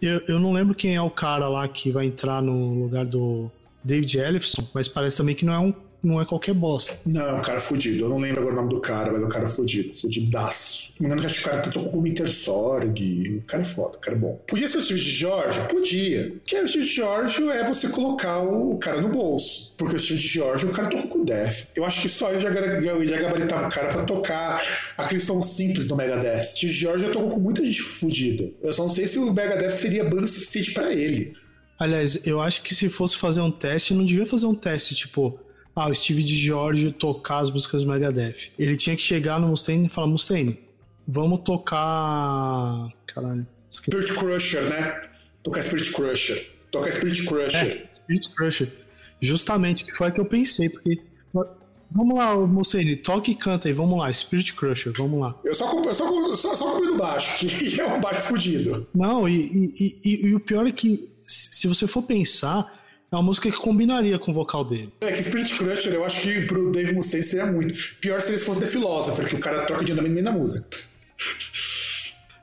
eu, 0.00 0.20
eu 0.28 0.38
não 0.38 0.52
lembro 0.52 0.74
quem 0.74 0.94
é 0.94 1.00
o 1.00 1.10
cara 1.10 1.48
lá 1.48 1.66
que 1.68 1.90
vai 1.90 2.06
entrar 2.06 2.42
no 2.42 2.82
lugar 2.82 3.04
do 3.04 3.50
David 3.82 4.18
Ellison, 4.18 4.66
mas 4.74 4.88
parece 4.88 5.16
também 5.16 5.34
que 5.34 5.44
não 5.44 5.52
é 5.52 5.58
um 5.58 5.74
não 6.04 6.20
é 6.20 6.24
qualquer 6.24 6.54
bosta. 6.54 6.98
Não, 7.06 7.28
é 7.28 7.32
um 7.32 7.42
cara 7.42 7.60
fudido. 7.60 8.04
Eu 8.04 8.08
não 8.08 8.18
lembro 8.18 8.40
agora 8.40 8.54
o 8.54 8.58
nome 8.58 8.74
do 8.74 8.80
cara, 8.80 9.12
mas 9.12 9.22
é 9.22 9.26
um 9.26 9.28
cara 9.28 9.48
fudido. 9.48 9.94
Fudidaço. 9.94 10.92
Não 11.00 11.08
me 11.08 11.14
engano 11.14 11.28
que 11.28 11.40
o 11.40 11.44
cara 11.44 11.60
tentou 11.60 11.88
com 11.88 11.98
o 11.98 12.06
Intersorg. 12.06 13.38
O 13.38 13.46
cara 13.46 13.62
é 13.62 13.64
foda, 13.64 13.96
o 13.96 14.00
cara 14.00 14.16
é 14.16 14.20
bom. 14.20 14.40
Podia 14.46 14.68
ser 14.68 14.78
o 14.78 14.82
Steve 14.82 15.00
George? 15.00 15.60
Podia. 15.68 16.30
Porque 16.30 16.60
o 16.60 16.68
Steve 16.68 16.86
George 16.86 17.48
é 17.48 17.64
você 17.64 17.88
colocar 17.88 18.40
o 18.40 18.76
cara 18.78 19.00
no 19.00 19.08
bolso. 19.08 19.74
Porque 19.76 19.96
o 19.96 19.98
Steve 19.98 20.20
George, 20.20 20.66
o 20.66 20.70
cara 20.70 20.88
tocou 20.88 21.08
com 21.08 21.18
o 21.20 21.24
Death. 21.24 21.68
Eu 21.74 21.84
acho 21.84 22.02
que 22.02 22.08
só 22.08 22.30
ele 22.30 22.38
já, 22.38 22.50
já 22.52 23.20
gabaritava 23.20 23.66
o 23.66 23.70
cara 23.70 23.88
pra 23.88 24.04
tocar 24.04 24.62
aquele 24.96 25.20
som 25.20 25.42
simples 25.42 25.88
do 25.88 25.96
Megadeth. 25.96 26.42
Steve 26.56 26.72
George 26.72 27.06
já 27.06 27.12
tocou 27.12 27.30
com 27.30 27.40
muita 27.40 27.64
gente 27.64 27.82
fudida. 27.82 28.50
Eu 28.62 28.72
só 28.72 28.82
não 28.82 28.90
sei 28.90 29.08
se 29.08 29.18
o 29.18 29.32
Megadeth 29.32 29.72
seria 29.72 30.04
banda 30.04 30.26
suficiente 30.26 30.72
para 30.72 30.92
ele. 30.92 31.34
Aliás, 31.78 32.20
eu 32.24 32.40
acho 32.40 32.62
que 32.62 32.74
se 32.74 32.88
fosse 32.88 33.16
fazer 33.16 33.40
um 33.40 33.50
teste, 33.50 33.94
não 33.94 34.04
devia 34.04 34.24
fazer 34.24 34.46
um 34.46 34.54
teste, 34.54 34.94
tipo, 34.94 35.38
ah, 35.74 35.88
o 35.88 35.94
Steve 35.94 36.22
George 36.22 36.92
tocar 36.92 37.38
as 37.38 37.50
músicas 37.50 37.82
do 37.82 37.90
Megadeth. 37.90 38.50
Ele 38.58 38.76
tinha 38.76 38.94
que 38.94 39.02
chegar 39.02 39.40
no 39.40 39.48
Mustaine 39.48 39.86
e 39.86 39.88
falar, 39.88 40.06
Mustaine, 40.06 40.58
vamos 41.06 41.40
tocar... 41.40 42.90
Caralho. 43.06 43.46
Spirit 43.70 44.12
Crusher, 44.14 44.62
né? 44.62 45.10
Tocar 45.42 45.62
Spirit 45.62 45.92
Crusher. 45.92 46.50
Tocar 46.70 46.92
Spirit 46.92 47.24
Crusher. 47.24 47.60
É, 47.60 47.92
Spirit 47.92 48.30
Crusher. 48.30 48.68
Justamente, 49.20 49.84
que 49.84 49.96
foi 49.96 50.10
o 50.10 50.12
que 50.12 50.20
eu 50.20 50.26
pensei, 50.26 50.68
porque... 50.68 51.02
Vamos 51.90 52.16
lá, 52.16 52.36
Mustaine, 52.36 52.96
toque 52.96 53.32
e 53.32 53.34
canta 53.36 53.68
aí, 53.68 53.74
vamos 53.74 53.96
lá, 53.96 54.12
Spirit 54.12 54.54
Crusher, 54.54 54.92
vamos 54.96 55.20
lá. 55.20 55.38
Eu 55.44 55.54
só, 55.54 55.72
eu 55.80 55.94
só, 55.94 56.34
só, 56.34 56.56
só 56.56 56.72
comi 56.72 56.86
no 56.88 56.96
baixo, 56.96 57.38
que 57.38 57.46
é 57.80 57.86
um 57.86 58.00
baixo 58.00 58.22
fudido. 58.22 58.88
Não, 58.92 59.28
e, 59.28 59.70
e, 59.78 60.00
e, 60.04 60.26
e 60.26 60.34
o 60.34 60.40
pior 60.40 60.66
é 60.66 60.72
que, 60.72 61.04
se 61.22 61.68
você 61.68 61.86
for 61.86 62.02
pensar, 62.02 62.83
é 63.14 63.16
uma 63.16 63.22
música 63.22 63.50
que 63.50 63.56
combinaria 63.56 64.18
com 64.18 64.32
o 64.32 64.34
vocal 64.34 64.64
dele. 64.64 64.92
É 65.00 65.12
que 65.12 65.22
Spirit 65.22 65.54
Crusher 65.56 65.94
eu 65.94 66.04
acho 66.04 66.20
que 66.20 66.42
pro 66.42 66.72
Dave 66.72 66.92
Mustaine 66.92 67.24
seria 67.24 67.46
muito. 67.46 67.74
Pior 68.00 68.20
se 68.20 68.32
ele 68.32 68.38
fosse 68.38 68.60
The 68.60 68.66
Philosopher, 68.66 69.28
que 69.28 69.36
o 69.36 69.40
cara 69.40 69.64
troca 69.66 69.84
de 69.84 69.94
nome 69.94 70.08
no 70.08 70.14
meio 70.14 70.24
da 70.24 70.32
música. 70.32 70.68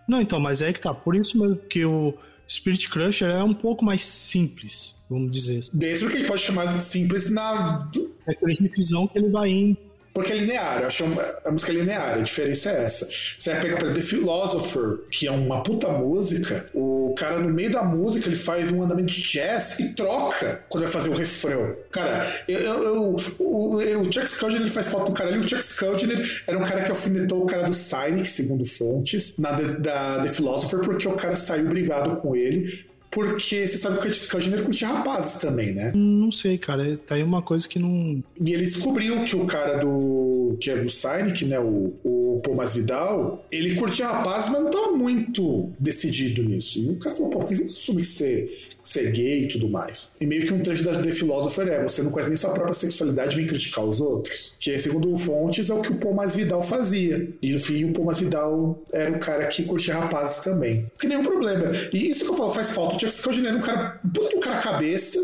Não, 0.08 0.22
então, 0.22 0.40
mas 0.40 0.62
é 0.62 0.68
aí 0.68 0.74
que 0.74 0.82
tá. 0.82 0.94
Por 0.94 1.16
isso 1.16 1.40
mesmo 1.40 1.58
que 1.58 1.86
o 1.86 2.14
Spirit 2.48 2.90
Crusher 2.90 3.30
é 3.30 3.44
um 3.44 3.54
pouco 3.54 3.84
mais 3.84 4.02
simples, 4.02 4.96
vamos 5.10 5.32
dizer. 5.32 5.60
Assim. 5.60 5.78
Dentro 5.78 6.08
que 6.10 6.18
gente 6.18 6.28
pode 6.28 6.42
chamar 6.42 6.66
de 6.66 6.84
simples 6.84 7.30
na. 7.30 7.90
É 8.26 8.32
aquele 8.32 8.54
riffzão 8.54 9.08
que 9.08 9.18
ele 9.18 9.30
vai 9.30 9.50
indo 9.50 9.91
porque 10.14 10.34
é 10.34 10.38
linear, 10.38 10.82
eu 10.82 10.88
acho 10.88 11.04
que 11.04 11.48
a 11.48 11.52
música 11.52 11.72
é 11.72 11.76
linear, 11.76 12.18
a 12.18 12.22
diferença 12.22 12.72
é 12.72 12.84
essa. 12.84 13.06
Você 13.06 13.52
vai 13.52 13.62
pegar 13.62 13.78
pra 13.78 13.94
The 13.94 14.02
Philosopher, 14.02 15.00
que 15.10 15.28
é 15.28 15.32
uma 15.32 15.64
puta 15.64 15.88
música, 15.90 16.70
o 16.74 17.14
cara 17.18 17.40
no 17.40 17.50
meio 17.50 17.72
da 17.72 17.84
música 17.84 18.28
ele 18.28 18.36
faz 18.36 18.72
um 18.72 18.84
andamento 18.84 19.14
de 19.14 19.22
jazz 19.22 19.80
e 19.80 19.94
troca 19.94 20.64
quando 20.70 20.84
vai 20.84 20.92
fazer 20.92 21.10
o 21.10 21.14
refrão. 21.14 21.76
Cara, 21.92 22.44
eu, 22.48 22.60
eu, 22.60 23.16
o, 23.40 23.76
o 23.76 24.12
Chuck 24.12 24.28
Schuldiner 24.28 24.64
ele 24.64 24.72
faz 24.72 24.88
falta 24.88 25.12
do 25.12 25.14
cara 25.14 25.30
ali. 25.30 25.40
O 25.40 25.48
Chuck 25.48 25.64
Schuldiner 25.64 26.44
era 26.48 26.58
um 26.58 26.64
cara 26.64 26.84
que 26.84 26.92
alfinetou 26.92 27.44
o 27.44 27.46
cara 27.46 27.68
do 27.68 27.74
Cynic, 27.74 28.28
segundo 28.28 28.66
fontes, 28.66 29.34
na 29.38 29.52
da 29.52 30.20
The 30.24 30.30
Philosopher, 30.30 30.80
porque 30.80 31.08
o 31.08 31.14
cara 31.14 31.36
saiu 31.36 31.68
brigado 31.68 32.18
com 32.18 32.36
ele 32.36 32.91
porque 33.12 33.68
você 33.68 33.78
sabe 33.78 34.00
que 34.00 34.08
o 34.08 34.28
Cajunero 34.30 34.64
curtia 34.64 34.88
rapazes 34.88 35.42
também, 35.42 35.74
né? 35.74 35.92
Não 35.94 36.32
sei, 36.32 36.58
cara. 36.58 36.96
Tá 36.98 37.16
aí 37.16 37.24
uma 37.24 37.42
coisa 37.42 37.68
que 37.68 37.78
não. 37.78 38.24
E 38.40 38.54
ele 38.54 38.64
descobriu 38.64 39.26
que 39.26 39.36
o 39.36 39.46
cara 39.46 39.80
do. 39.80 40.58
que 40.62 40.70
é 40.70 40.78
do 40.78 40.90
Sinek, 40.90 41.44
né? 41.44 41.60
O, 41.60 41.94
o 42.06 42.42
Paul 42.42 42.56
Masvidal, 42.56 43.46
ele 43.52 43.76
curtia 43.76 44.08
rapazes, 44.08 44.50
mas 44.50 44.64
não 44.64 44.72
tava 44.72 44.94
muito 44.94 45.70
decidido 45.78 46.42
nisso. 46.42 46.80
E 46.80 46.90
o 46.90 46.96
cara 46.96 47.14
falou, 47.14 47.32
pô, 47.32 47.40
por 47.40 47.50
que 47.50 47.56
você 47.58 47.64
assume 47.66 48.06
ser, 48.06 48.70
ser 48.84 49.12
gay 49.12 49.44
e 49.44 49.48
tudo 49.48 49.70
mais? 49.70 50.14
E 50.20 50.26
meio 50.26 50.46
que 50.46 50.54
um 50.54 50.62
trecho 50.62 50.84
da 50.84 51.02
The 51.02 51.12
Philosopher 51.12 51.68
é: 51.68 51.84
você 51.84 52.02
não 52.02 52.12
conhece 52.12 52.30
nem 52.30 52.38
sua 52.38 52.52
própria 52.52 52.74
sexualidade 52.74 53.36
vem 53.36 53.46
criticar 53.46 53.84
os 53.84 54.02
outros. 54.02 54.56
Que, 54.60 54.80
segundo 54.80 55.16
fontes, 55.18 55.70
é 55.70 55.74
o 55.74 55.82
que 55.82 55.92
o 55.92 55.96
Paul 55.96 56.16
Masvidal 56.16 56.64
fazia. 56.64 57.28
E 57.42 57.52
no 57.52 57.60
fim, 57.60 57.86
o 57.86 57.94
Paul 57.94 58.06
Masvidal 58.06 58.82
era 58.92 59.12
um 59.12 59.20
cara 59.20 59.48
que 59.48 59.64
curtia 59.64 59.94
rapazes 59.94 60.44
também. 60.44 60.86
Que 61.00 61.08
nenhum 61.08 61.24
problema. 61.24 61.72
E 61.94 62.10
isso 62.10 62.26
que 62.26 62.32
eu 62.32 62.38
falo 62.38 62.54
faz 62.54 62.72
falta 62.72 62.98
Jeff 62.98 63.18
Scott 63.18 63.46
era 63.46 63.56
um 63.56 63.62
cara, 63.62 64.00
puta 64.14 64.38
um 64.38 64.40
cara 64.40 64.62
cabeça. 64.62 65.20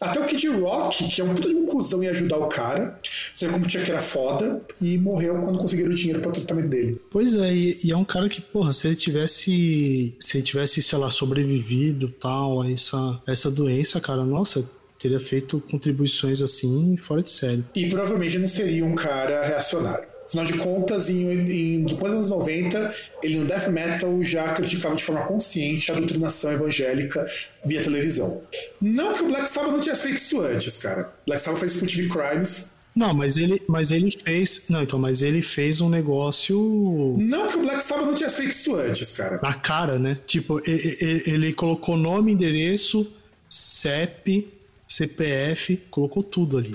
Até 0.00 0.20
o 0.20 0.24
Kid 0.24 0.48
Rock, 0.48 1.08
que 1.08 1.20
é 1.20 1.24
um 1.24 1.34
puta 1.34 1.48
de 1.48 1.54
um 1.54 1.66
cuzão 1.66 2.02
em 2.02 2.08
ajudar 2.08 2.38
o 2.38 2.48
cara. 2.48 2.98
Você 3.34 3.48
como 3.48 3.66
tinha 3.66 3.82
que 3.82 3.90
era 3.90 4.00
foda. 4.00 4.62
E 4.80 4.96
morreu 4.96 5.40
quando 5.42 5.58
conseguiram 5.58 5.90
o 5.90 5.94
dinheiro 5.94 6.20
para 6.20 6.30
o 6.30 6.32
tratamento 6.32 6.68
dele. 6.68 7.00
Pois 7.10 7.34
é, 7.34 7.52
e, 7.52 7.78
e, 7.84 7.90
é 7.90 7.96
um 7.96 8.04
cara 8.04 8.28
que, 8.28 8.40
porra, 8.40 8.72
se 8.72 8.86
ele 8.86 8.96
tivesse. 8.96 10.14
Se 10.20 10.36
ele 10.36 10.44
tivesse, 10.44 10.80
sei 10.80 10.98
lá, 10.98 11.10
sobrevivido 11.10 12.08
tal, 12.08 12.62
a 12.62 12.70
essa, 12.70 13.20
essa 13.26 13.50
doença, 13.50 14.00
cara, 14.00 14.24
nossa, 14.24 14.68
teria 14.98 15.20
feito 15.20 15.60
contribuições 15.70 16.42
assim 16.42 16.96
fora 16.96 17.22
de 17.22 17.30
série. 17.30 17.64
E 17.74 17.88
provavelmente 17.88 18.38
não 18.38 18.48
seria 18.48 18.84
um 18.84 18.94
cara 18.94 19.46
reacionário. 19.46 20.07
Afinal 20.28 20.44
de 20.44 20.58
contas, 20.58 21.08
em, 21.08 21.26
em, 21.30 21.84
depois 21.84 22.12
dos 22.12 22.30
anos 22.30 22.30
90, 22.30 22.94
ele 23.22 23.38
no 23.38 23.46
death 23.46 23.68
metal 23.68 24.22
já 24.22 24.52
criticava 24.52 24.94
de 24.94 25.02
forma 25.02 25.22
consciente 25.22 25.90
a 25.90 25.94
doutrinação 25.94 26.52
evangélica 26.52 27.26
via 27.64 27.82
televisão. 27.82 28.42
Não 28.78 29.14
que 29.14 29.22
o 29.22 29.28
Black 29.28 29.48
Sabbath 29.48 29.72
não 29.72 29.80
tivesse 29.80 30.02
feito 30.02 30.18
isso 30.18 30.40
antes, 30.42 30.82
cara. 30.82 31.14
Black 31.26 31.42
Sabbath 31.42 31.60
fez 31.60 31.72
Foot 31.74 32.08
Crimes, 32.08 32.72
não, 32.94 33.14
mas 33.14 33.36
ele, 33.36 33.62
mas 33.68 33.92
ele 33.92 34.10
fez. 34.10 34.64
Não, 34.68 34.82
então, 34.82 34.98
mas 34.98 35.22
ele 35.22 35.40
fez 35.40 35.80
um 35.80 35.88
negócio. 35.88 37.16
Não 37.16 37.46
que 37.46 37.56
o 37.56 37.60
Black 37.60 37.80
Sabbath 37.84 38.06
não 38.06 38.14
tivesse 38.14 38.36
feito 38.38 38.50
isso 38.50 38.74
antes, 38.74 39.16
cara. 39.16 39.38
Na 39.40 39.54
cara, 39.54 40.00
né? 40.00 40.18
Tipo, 40.26 40.60
ele, 40.68 41.22
ele 41.24 41.52
colocou 41.52 41.96
nome, 41.96 42.32
endereço, 42.32 43.06
CEP, 43.48 44.48
CPF, 44.88 45.76
colocou 45.90 46.22
tudo 46.22 46.56
ali. 46.56 46.74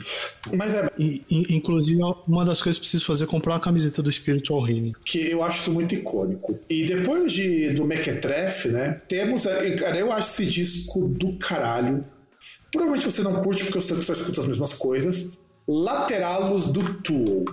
Mas 0.56 0.72
é. 0.73 0.88
E, 0.99 1.23
inclusive, 1.49 1.99
uma 2.27 2.45
das 2.45 2.61
coisas 2.61 2.77
que 2.77 2.84
preciso 2.84 3.06
fazer 3.06 3.23
é 3.23 3.27
comprar 3.27 3.53
uma 3.53 3.60
camiseta 3.60 4.03
do 4.03 4.11
Spiritual 4.11 4.68
Healing. 4.68 4.94
Que 5.03 5.31
eu 5.31 5.44
acho 5.44 5.61
isso 5.61 5.72
muito 5.72 5.95
icônico. 5.95 6.60
E 6.69 6.85
depois 6.85 7.34
de, 7.34 7.72
do 7.72 7.85
Mequetrefe, 7.85 8.68
né? 8.68 9.02
Temos. 9.07 9.44
Cara, 9.80 9.98
eu 9.98 10.11
acho 10.11 10.30
esse 10.30 10.45
disco 10.45 11.07
do 11.07 11.34
caralho. 11.38 12.06
Provavelmente 12.72 13.11
você 13.11 13.23
não 13.23 13.41
curte 13.41 13.64
porque 13.64 13.81
você 13.81 13.95
só 13.95 14.14
escuta 14.14 14.41
as 14.41 14.48
mesmas 14.48 14.73
coisas. 14.73 15.30
Lateralos 15.68 16.72
do 16.72 16.94
Tool. 17.02 17.45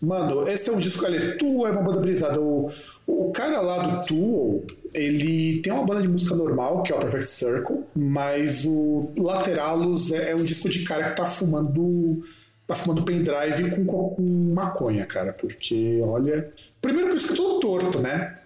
Mano, 0.00 0.48
esse 0.48 0.70
é 0.70 0.72
um 0.72 0.78
disco. 0.78 1.04
Aliás, 1.04 1.36
Tool 1.36 1.66
é 1.66 1.70
uma 1.70 1.82
banda 1.82 2.00
brisada. 2.00 2.40
O, 2.40 2.70
o 3.06 3.32
cara 3.32 3.60
lá 3.60 3.78
do 3.78 4.06
Tool, 4.06 4.64
ele 4.92 5.60
tem 5.60 5.72
uma 5.72 5.84
banda 5.84 6.02
de 6.02 6.08
música 6.08 6.34
normal, 6.36 6.82
que 6.82 6.92
é 6.92 6.96
o 6.96 7.00
Perfect 7.00 7.26
Circle, 7.28 7.84
mas 7.94 8.64
o 8.64 9.10
Lateralos 9.16 10.12
é, 10.12 10.30
é 10.30 10.36
um 10.36 10.44
disco 10.44 10.68
de 10.68 10.84
cara 10.84 11.10
que 11.10 11.16
tá 11.16 11.26
fumando. 11.26 12.22
Tá 12.66 12.74
fumando 12.74 13.02
pendrive 13.02 13.70
com, 13.72 13.84
com 13.84 14.22
maconha, 14.54 15.04
cara. 15.04 15.32
Porque, 15.32 16.00
olha. 16.02 16.50
Primeiro 16.80 17.10
que 17.10 17.16
escuto 17.16 17.42
todo 17.42 17.60
torto, 17.60 18.00
né? 18.00 18.38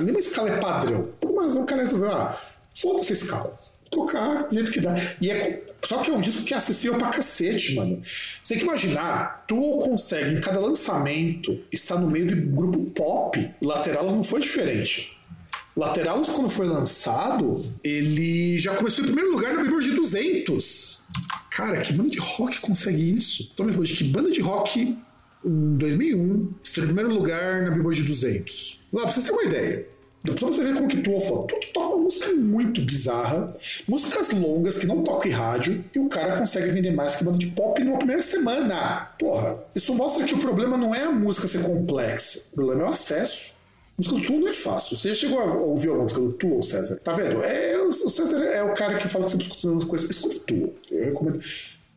Nenhuma 0.00 0.20
escala 0.20 0.50
é 0.50 0.58
padrão. 0.58 1.08
Mas 1.34 1.54
o 1.54 1.64
cara 1.64 1.82
resolveu, 1.82 2.10
ah, 2.10 2.40
foda-se 2.74 3.12
a 3.12 3.16
escala. 3.16 3.54
Tocar 3.90 4.48
do 4.48 4.54
jeito 4.54 4.72
que 4.72 4.80
dá. 4.80 4.94
E 5.20 5.30
é 5.30 5.63
só 5.84 5.98
que 5.98 6.10
é 6.10 6.14
um 6.14 6.20
disco 6.20 6.44
que 6.44 6.54
é 6.54 6.56
acessível 6.56 6.98
pra 6.98 7.08
cacete, 7.08 7.74
mano. 7.74 8.00
Você 8.42 8.54
tem 8.54 8.58
que 8.58 8.64
imaginar, 8.64 9.44
tu 9.46 9.80
consegue 9.80 10.36
em 10.36 10.40
cada 10.40 10.58
lançamento 10.58 11.60
estar 11.72 11.96
no 11.98 12.10
meio 12.10 12.26
do 12.26 12.50
grupo 12.50 12.90
pop. 12.90 13.50
Lateralos 13.62 14.12
não 14.12 14.22
foi 14.22 14.40
diferente. 14.40 15.14
Lateralos, 15.76 16.28
quando 16.28 16.48
foi 16.48 16.66
lançado, 16.66 17.66
ele 17.82 18.56
já 18.58 18.76
começou 18.76 19.04
em 19.04 19.08
primeiro 19.08 19.32
lugar 19.32 19.54
no 19.54 19.62
Billboard 19.62 19.90
de 19.90 19.96
200. 19.96 21.04
Cara, 21.50 21.80
que 21.80 21.92
banda 21.92 22.10
de 22.10 22.18
rock 22.18 22.60
consegue 22.60 23.12
isso? 23.12 23.52
Toma 23.56 23.76
hoje, 23.76 23.96
que 23.96 24.04
banda 24.04 24.30
de 24.30 24.40
rock 24.40 24.96
em 25.44 25.76
2001 25.76 26.54
estreou 26.62 26.84
em 26.84 26.94
primeiro 26.94 27.12
lugar 27.12 27.62
na 27.64 27.70
Billboard 27.70 28.02
de 28.02 28.06
200? 28.06 28.80
Lá, 28.92 29.02
pra 29.02 29.12
vocês 29.12 29.26
terem 29.26 29.40
uma 29.40 29.50
ideia. 29.50 29.93
Pra 30.24 30.48
você 30.48 30.64
ver 30.64 30.74
como 30.74 30.88
que 30.88 31.02
Tool 31.02 31.20
foda. 31.20 31.48
Tool 31.48 31.60
toca 31.74 31.96
uma 31.96 32.04
música 32.04 32.32
muito 32.32 32.80
bizarra, 32.80 33.54
músicas 33.86 34.30
longas 34.30 34.78
que 34.78 34.86
não 34.86 35.02
tocam 35.02 35.30
em 35.30 35.34
rádio, 35.34 35.84
e 35.94 35.98
o 35.98 36.08
cara 36.08 36.38
consegue 36.38 36.70
vender 36.70 36.92
mais 36.92 37.16
que 37.16 37.24
banda 37.24 37.36
de 37.36 37.48
pop 37.48 37.84
numa 37.84 37.98
primeira 37.98 38.22
semana. 38.22 39.10
Porra, 39.18 39.62
isso 39.74 39.94
mostra 39.94 40.24
que 40.24 40.34
o 40.34 40.38
problema 40.38 40.78
não 40.78 40.94
é 40.94 41.04
a 41.04 41.10
música 41.10 41.46
ser 41.46 41.62
complexa, 41.62 42.48
o 42.52 42.54
problema 42.54 42.82
é 42.82 42.86
o 42.86 42.88
acesso. 42.88 43.52
A 43.96 43.98
música 43.98 44.16
do 44.16 44.26
Tool 44.26 44.40
não 44.40 44.48
é 44.48 44.52
fácil. 44.52 44.96
Você 44.96 45.14
chegou 45.14 45.38
a 45.38 45.44
ouvir 45.44 45.90
a 45.90 45.94
música 45.94 46.20
do 46.20 46.32
Tool, 46.32 46.62
César? 46.62 46.96
Tá 46.96 47.12
vendo? 47.12 47.44
É, 47.44 47.80
o 47.80 47.92
César 47.92 48.42
é 48.42 48.62
o 48.62 48.74
cara 48.74 48.96
que 48.96 49.08
fala 49.08 49.26
que 49.26 49.32
você 49.32 49.36
escuta 49.36 49.76
as 49.76 49.84
coisas. 49.84 50.10
Escuta 50.10 50.36
o 50.36 50.40
Tool. 50.40 50.74
Eu 50.90 51.04
recomendo. 51.04 51.40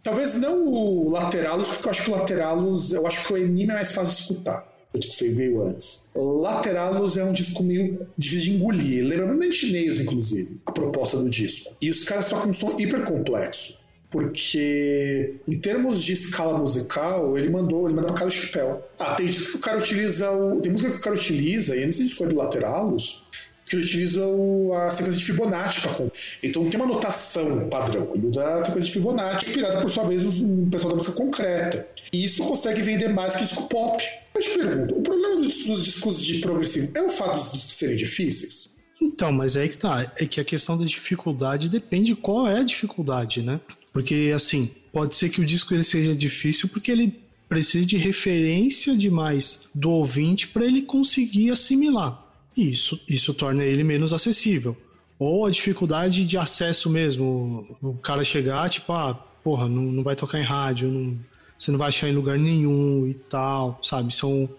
Talvez 0.04 0.36
não 0.36 0.66
o 0.68 1.10
Lateralos, 1.10 1.70
porque 1.70 1.88
eu 1.88 1.92
acho 1.92 2.04
que 2.04 2.12
o 2.12 2.16
Lateralos, 2.16 2.94
eu 2.94 3.08
acho 3.08 3.26
que 3.26 3.34
o 3.34 3.38
Enigma 3.38 3.74
é 3.74 3.76
mais 3.78 3.92
fácil 3.92 4.14
de 4.14 4.22
escutar. 4.22 4.77
Que 4.94 5.14
você 5.14 5.30
veio 5.30 5.62
antes. 5.62 6.10
Lateralos 6.16 7.18
é 7.18 7.24
um 7.24 7.34
disco 7.34 7.62
meio 7.62 8.08
difícil 8.18 8.46
de 8.46 8.52
engolir. 8.56 9.06
Lembra 9.06 9.28
muito 9.28 9.72
Nails, 9.72 10.00
inclusive, 10.00 10.60
a 10.66 10.72
proposta 10.72 11.18
do 11.18 11.30
disco. 11.30 11.76
E 11.80 11.92
os 11.92 12.04
caras 12.04 12.30
tocam 12.30 12.50
um 12.50 12.54
som 12.54 12.76
hiper 12.80 13.04
complexo. 13.04 13.78
Porque, 14.10 15.36
em 15.48 15.60
termos 15.60 16.02
de 16.02 16.14
escala 16.14 16.58
musical, 16.58 17.38
ele 17.38 17.50
mandou, 17.50 17.86
ele 17.86 17.96
mandou 17.96 18.12
para 18.12 18.20
cada 18.20 18.32
chapéu. 18.32 18.82
Ah, 19.00 19.16
tem 19.16 19.30
o 19.30 19.60
cara 19.60 19.78
utiliza 19.78 20.32
o. 20.32 20.62
Tem 20.62 20.72
música 20.72 20.92
que 20.92 20.98
o 20.98 21.02
cara 21.02 21.16
utiliza, 21.16 21.76
e 21.76 21.84
antes 21.84 22.00
de 22.00 22.06
escolher 22.06 22.30
do 22.30 22.38
Lateralos, 22.38 23.26
que 23.66 23.76
ele 23.76 23.84
utiliza 23.84 24.26
o, 24.26 24.74
a 24.74 24.90
sequência 24.92 25.20
de 25.20 25.26
Fibonacci 25.26 25.82
para. 25.82 26.08
Então 26.42 26.70
tem 26.70 26.80
uma 26.80 26.88
notação 26.88 27.68
padrão. 27.68 28.10
Ele 28.16 28.28
usa 28.28 28.46
a 28.46 28.66
sequência 28.66 28.88
de 28.88 28.94
Fibonacci, 28.94 29.50
inspirada 29.50 29.82
por 29.82 29.92
sua 29.92 30.06
vez 30.06 30.24
no 30.24 30.68
pessoal 30.68 30.92
da 30.92 30.98
música 30.98 31.16
concreta. 31.16 31.88
E 32.14 32.24
isso 32.24 32.44
consegue 32.46 32.82
vender 32.82 33.10
mais 33.10 33.36
que 33.36 33.44
disco 33.44 33.68
pop. 33.68 34.02
Eu 34.38 34.42
te 34.42 34.50
pergunto, 34.52 34.96
o 35.00 35.02
problema 35.02 35.42
dos, 35.42 35.84
discos 35.84 36.24
de 36.24 36.38
progressivo 36.40 36.92
é 36.96 37.02
o 37.02 37.10
fato 37.10 37.42
discos 37.52 37.74
serem 37.74 37.98
difíceis? 37.98 38.76
Então, 39.02 39.32
mas 39.32 39.56
é 39.56 39.64
aí 39.64 39.70
que 39.70 39.78
tá. 39.78 40.12
É 40.16 40.28
que 40.28 40.40
a 40.40 40.46
questão 40.46 40.78
da 40.78 40.86
dificuldade 40.86 41.70
depende 41.70 42.16
qual 42.16 42.48
é 42.48 42.60
a 42.60 42.64
dificuldade, 42.64 43.42
né? 43.42 43.60
Porque, 43.92 44.32
assim, 44.36 44.72
pode 44.94 45.16
ser 45.16 45.30
que 45.30 45.42
o 45.42 45.46
disco 45.46 45.74
ele 45.74 45.84
seja 45.84 46.16
difícil 46.16 46.70
porque 46.70 46.92
ele 46.92 47.20
precisa 47.50 47.86
de 47.86 47.98
referência 47.98 48.96
demais 48.96 49.70
do 49.74 49.90
ouvinte 49.90 50.48
para 50.50 50.66
ele 50.66 50.84
conseguir 50.84 51.50
assimilar. 51.50 52.24
Isso, 52.56 53.00
isso 53.10 53.34
torna 53.34 53.64
ele 53.64 53.84
menos 53.84 54.14
acessível. 54.14 54.78
Ou 55.18 55.48
a 55.48 55.50
dificuldade 55.50 56.26
de 56.26 56.38
acesso 56.38 56.92
mesmo. 56.92 57.76
O 57.82 57.96
cara 57.96 58.24
chegar, 58.24 58.70
tipo, 58.70 58.94
ah, 58.94 59.16
porra, 59.44 59.68
não, 59.68 59.82
não 59.82 60.04
vai 60.04 60.16
tocar 60.16 60.40
em 60.40 60.44
rádio, 60.44 60.90
não, 60.90 61.18
você 61.58 61.72
não 61.72 61.78
vai 61.78 61.88
achar 61.88 62.08
em 62.08 62.14
lugar 62.14 62.38
nenhum 62.38 63.08
e 63.08 63.14
tal, 63.14 63.80
sabe? 63.84 64.14
São, 64.14 64.50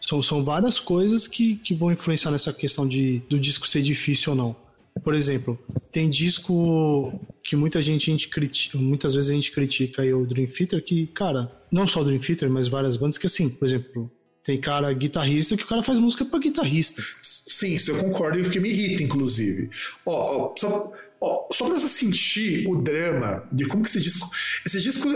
são, 0.00 0.22
são 0.22 0.44
várias 0.44 0.78
coisas 0.78 1.26
que, 1.26 1.56
que 1.56 1.74
vão 1.74 1.92
influenciar 1.92 2.30
nessa 2.30 2.52
questão 2.52 2.86
de, 2.86 3.20
do 3.28 3.38
disco 3.38 3.66
ser 3.66 3.82
difícil 3.82 4.32
ou 4.32 4.36
não. 4.36 4.56
Por 5.02 5.14
exemplo, 5.14 5.58
tem 5.92 6.10
disco 6.10 7.20
que 7.42 7.54
muita 7.54 7.80
gente, 7.80 8.10
a 8.10 8.12
gente 8.12 8.28
critica, 8.28 8.78
muitas 8.78 9.14
vezes 9.14 9.30
a 9.30 9.34
gente 9.34 9.52
critica 9.52 10.02
aí 10.02 10.12
o 10.12 10.26
Dream 10.26 10.48
Theater, 10.48 10.82
que, 10.82 11.06
cara, 11.08 11.50
não 11.70 11.86
só 11.86 12.00
o 12.00 12.04
Dream 12.04 12.20
Theater, 12.20 12.50
mas 12.50 12.68
várias 12.68 12.96
bandas 12.96 13.18
que 13.18 13.26
assim, 13.26 13.48
por 13.48 13.66
exemplo, 13.66 14.10
tem 14.42 14.58
cara 14.58 14.92
guitarrista 14.92 15.56
que 15.56 15.64
o 15.64 15.66
cara 15.66 15.82
faz 15.82 15.98
música 15.98 16.24
para 16.24 16.38
guitarrista. 16.38 17.02
Sim, 17.22 17.74
isso 17.74 17.90
eu 17.90 18.02
concordo 18.02 18.38
e 18.38 18.42
o 18.42 18.50
que 18.50 18.58
me 18.58 18.70
irrita, 18.70 19.02
inclusive. 19.02 19.68
Ó, 20.06 20.46
ó, 20.46 20.54
só, 20.56 20.92
ó, 21.20 21.48
só 21.52 21.66
pra 21.66 21.78
você 21.78 21.88
sentir 21.88 22.66
o 22.66 22.76
drama 22.76 23.46
de 23.52 23.66
como 23.66 23.82
que 23.82 23.90
esse 23.90 24.00
disco. 24.00 24.30
Esse 24.64 24.80
disco, 24.80 25.08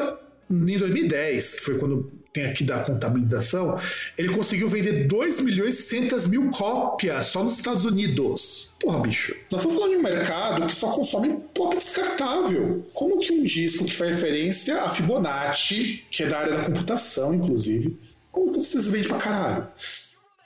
em 0.53 0.79
2010, 0.79 1.59
que 1.59 1.65
foi 1.65 1.79
quando 1.79 2.11
tem 2.33 2.47
aqui 2.47 2.65
da 2.65 2.81
contabilização, 2.81 3.79
ele 4.17 4.31
conseguiu 4.31 4.69
vender 4.69 5.07
2 5.07 5.41
milhões 5.41 5.79
e 5.79 5.83
600 5.83 6.27
mil 6.27 6.49
cópias 6.51 7.27
só 7.27 7.45
nos 7.45 7.59
Estados 7.59 7.85
Unidos. 7.85 8.75
Porra, 8.81 9.01
bicho. 9.01 9.37
Nós 9.51 9.61
estamos 9.61 9.79
falando 9.79 9.93
de 9.93 9.99
um 9.99 10.03
mercado 10.03 10.67
que 10.67 10.73
só 10.73 10.91
consome 10.93 11.37
pop 11.53 11.77
descartável. 11.77 12.87
Como 12.95 13.21
que 13.21 13.33
um 13.33 13.45
disco 13.45 13.85
que 13.85 13.95
faz 13.95 14.13
referência 14.13 14.83
a 14.83 14.89
Fibonacci, 14.89 16.05
que 16.11 16.23
é 16.23 16.27
da 16.27 16.39
área 16.39 16.57
da 16.57 16.65
computação, 16.65 17.35
inclusive, 17.35 17.99
como 18.31 18.53
vocês 18.53 18.87
vendem 18.87 19.09
pra 19.09 19.19
caralho? 19.19 19.69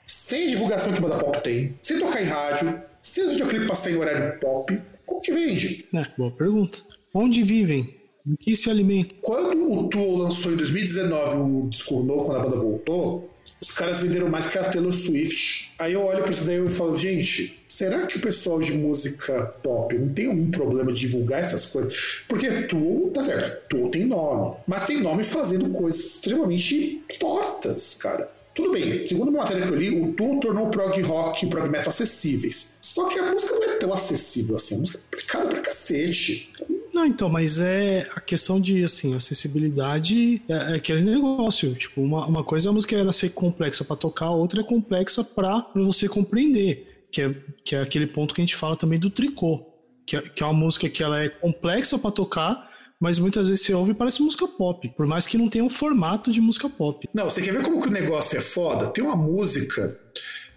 sem 0.07 0.47
divulgação 0.47 0.93
que 0.93 1.01
banda 1.01 1.19
pop 1.19 1.43
tem, 1.43 1.74
sem 1.83 1.99
tocar 1.99 2.23
em 2.23 2.27
rádio, 2.27 2.81
sem 3.03 3.24
os 3.24 3.33
videoclipes 3.33 3.66
passar 3.66 3.91
em 3.91 3.97
horário 3.97 4.39
pop, 4.39 4.81
como 5.05 5.20
que 5.20 5.33
vende? 5.33 5.87
É, 5.93 6.07
boa 6.16 6.31
pergunta. 6.31 6.78
Onde 7.12 7.43
vivem? 7.43 7.97
Em 8.27 8.35
que 8.35 8.57
se 8.57 8.69
alimentam? 8.69 9.16
Quando 9.23 9.73
o 9.73 9.89
Tool 9.89 10.16
lançou 10.16 10.53
em 10.53 10.57
2019 10.57 11.36
o 11.36 11.69
disco 11.69 12.03
novo, 12.03 12.24
quando 12.24 12.39
a 12.39 12.43
banda 12.43 12.57
voltou, 12.57 13.31
os 13.61 13.70
caras 13.70 14.01
venderam 14.01 14.28
mais 14.28 14.47
que 14.47 14.59
a 14.59 14.65
Taylor 14.65 14.93
Swift. 14.93 15.73
Aí 15.78 15.93
eu 15.93 16.03
olho 16.03 16.24
pra 16.24 16.32
isso 16.32 16.44
daí 16.44 16.62
e 16.62 16.69
falo, 16.69 16.97
gente, 16.97 17.59
será 17.69 18.05
que 18.05 18.16
o 18.16 18.20
pessoal 18.20 18.61
de 18.61 18.73
música 18.73 19.44
pop 19.62 19.97
não 19.97 20.09
tem 20.12 20.27
algum 20.27 20.51
problema 20.51 20.93
de 20.93 21.01
divulgar 21.01 21.40
essas 21.40 21.66
coisas? 21.66 22.23
Porque 22.28 22.51
tu, 22.62 23.11
tá 23.15 23.23
certo, 23.23 23.69
tu 23.69 23.89
tem 23.90 24.05
nome, 24.05 24.57
mas 24.66 24.86
tem 24.86 25.01
nome 25.01 25.23
fazendo 25.23 25.70
coisas 25.70 26.01
extremamente 26.05 27.03
tortas, 27.20 27.94
cara. 27.94 28.28
Tudo 28.55 28.73
bem, 28.73 29.07
segundo 29.07 29.28
uma 29.28 29.43
matéria 29.43 29.66
que 29.66 29.73
eu 29.73 29.77
li, 29.77 30.01
o 30.01 30.15
Tool 30.15 30.40
tornou 30.40 30.69
prog 30.69 31.01
rock 31.03 31.44
e 31.44 31.48
prog 31.48 31.69
metal 31.69 31.90
acessíveis. 31.90 32.77
Só 32.81 33.05
que 33.05 33.19
a 33.19 33.32
música 33.32 33.55
não 33.55 33.70
é 33.70 33.77
tão 33.77 33.93
acessível 33.93 34.57
assim, 34.57 34.77
a 34.77 34.78
música 34.78 34.98
é 34.98 35.03
complicada 35.11 35.48
pra 35.48 35.61
cacete. 35.61 36.51
Não, 36.97 37.05
então, 37.05 37.28
mas 37.28 37.60
é 37.60 38.09
a 38.14 38.20
questão 38.23 38.59
de, 38.59 38.82
assim, 38.82 39.14
acessibilidade 39.14 40.40
é, 40.48 40.55
é 40.55 40.74
aquele 40.77 41.02
negócio. 41.02 41.74
Tipo, 41.74 42.01
uma, 42.01 42.27
uma 42.27 42.43
coisa 42.43 42.68
é 42.68 42.70
a 42.70 42.73
música 42.73 42.97
ela 42.97 43.12
ser 43.12 43.28
complexa 43.28 43.85
para 43.85 43.97
tocar, 43.97 44.31
outra 44.31 44.62
é 44.62 44.64
complexa 44.64 45.23
para 45.23 45.66
você 45.74 46.09
compreender. 46.09 47.06
Que 47.12 47.20
é, 47.20 47.35
que 47.62 47.77
é 47.77 47.82
aquele 47.82 48.06
ponto 48.06 48.35
que 48.35 48.40
a 48.40 48.44
gente 48.44 48.56
fala 48.56 48.77
também 48.77 48.98
do 48.98 49.10
tricô. 49.10 49.66
Que 50.06 50.16
é, 50.16 50.23
que 50.23 50.43
é 50.43 50.47
uma 50.47 50.55
música 50.55 50.89
que 50.89 51.02
ela 51.02 51.23
é 51.23 51.28
complexa 51.28 51.98
para 51.98 52.10
tocar, 52.10 52.70
mas 52.98 53.18
muitas 53.18 53.47
vezes 53.47 53.66
você 53.66 53.74
ouve 53.74 53.90
e 53.90 53.94
parece 53.94 54.23
música 54.23 54.48
pop, 54.48 54.89
por 54.97 55.06
mais 55.06 55.27
que 55.27 55.36
não 55.36 55.51
tenha 55.51 55.64
um 55.64 55.68
formato 55.68 56.32
de 56.32 56.40
música 56.40 56.66
pop. 56.66 57.06
Não, 57.12 57.28
você 57.28 57.43
quer 57.43 57.52
ver 57.52 57.62
como 57.62 57.82
que 57.82 57.89
o 57.89 57.93
negócio 57.93 58.39
é 58.39 58.40
foda? 58.40 58.86
Tem 58.86 59.05
uma 59.05 59.16
música 59.16 60.01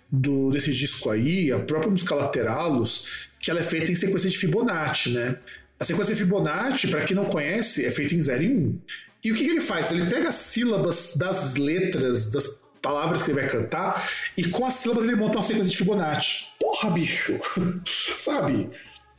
do, 0.10 0.52
desse 0.52 0.72
disco 0.72 1.10
aí, 1.10 1.52
a 1.52 1.60
própria 1.60 1.92
música 1.92 2.16
Lateralos, 2.16 3.28
que 3.42 3.52
ela 3.52 3.60
é 3.60 3.64
feita 3.64 3.92
em 3.92 3.96
sequência 3.96 4.30
de 4.30 4.38
Fibonacci, 4.38 5.10
né? 5.10 5.38
A 5.80 5.86
sequência 5.86 6.14
de 6.14 6.22
Fibonacci, 6.22 6.88
para 6.88 7.06
quem 7.06 7.16
não 7.16 7.26
conhece, 7.26 7.86
é 7.86 7.90
feita 7.90 8.14
em 8.14 8.22
0 8.22 8.44
e 8.44 8.50
1. 8.50 8.52
Um. 8.52 8.80
E 9.24 9.32
o 9.32 9.36
que, 9.36 9.44
que 9.44 9.50
ele 9.50 9.62
faz? 9.62 9.92
Ele 9.92 10.06
pega 10.10 10.30
as 10.30 10.36
sílabas 10.36 11.16
das 11.16 11.56
letras, 11.56 12.30
das 12.30 12.62
palavras 12.82 13.24
que 13.24 13.32
ele 13.32 13.40
vai 13.40 13.50
cantar, 13.50 14.10
e 14.38 14.46
com 14.48 14.66
as 14.66 14.76
sílabas 14.76 15.04
ele 15.06 15.16
monta 15.16 15.38
uma 15.38 15.44
sequência 15.44 15.70
de 15.70 15.78
Fibonacci. 15.78 16.48
Porra, 16.60 16.90
bicho! 16.92 17.40
Sabe? 18.20 18.70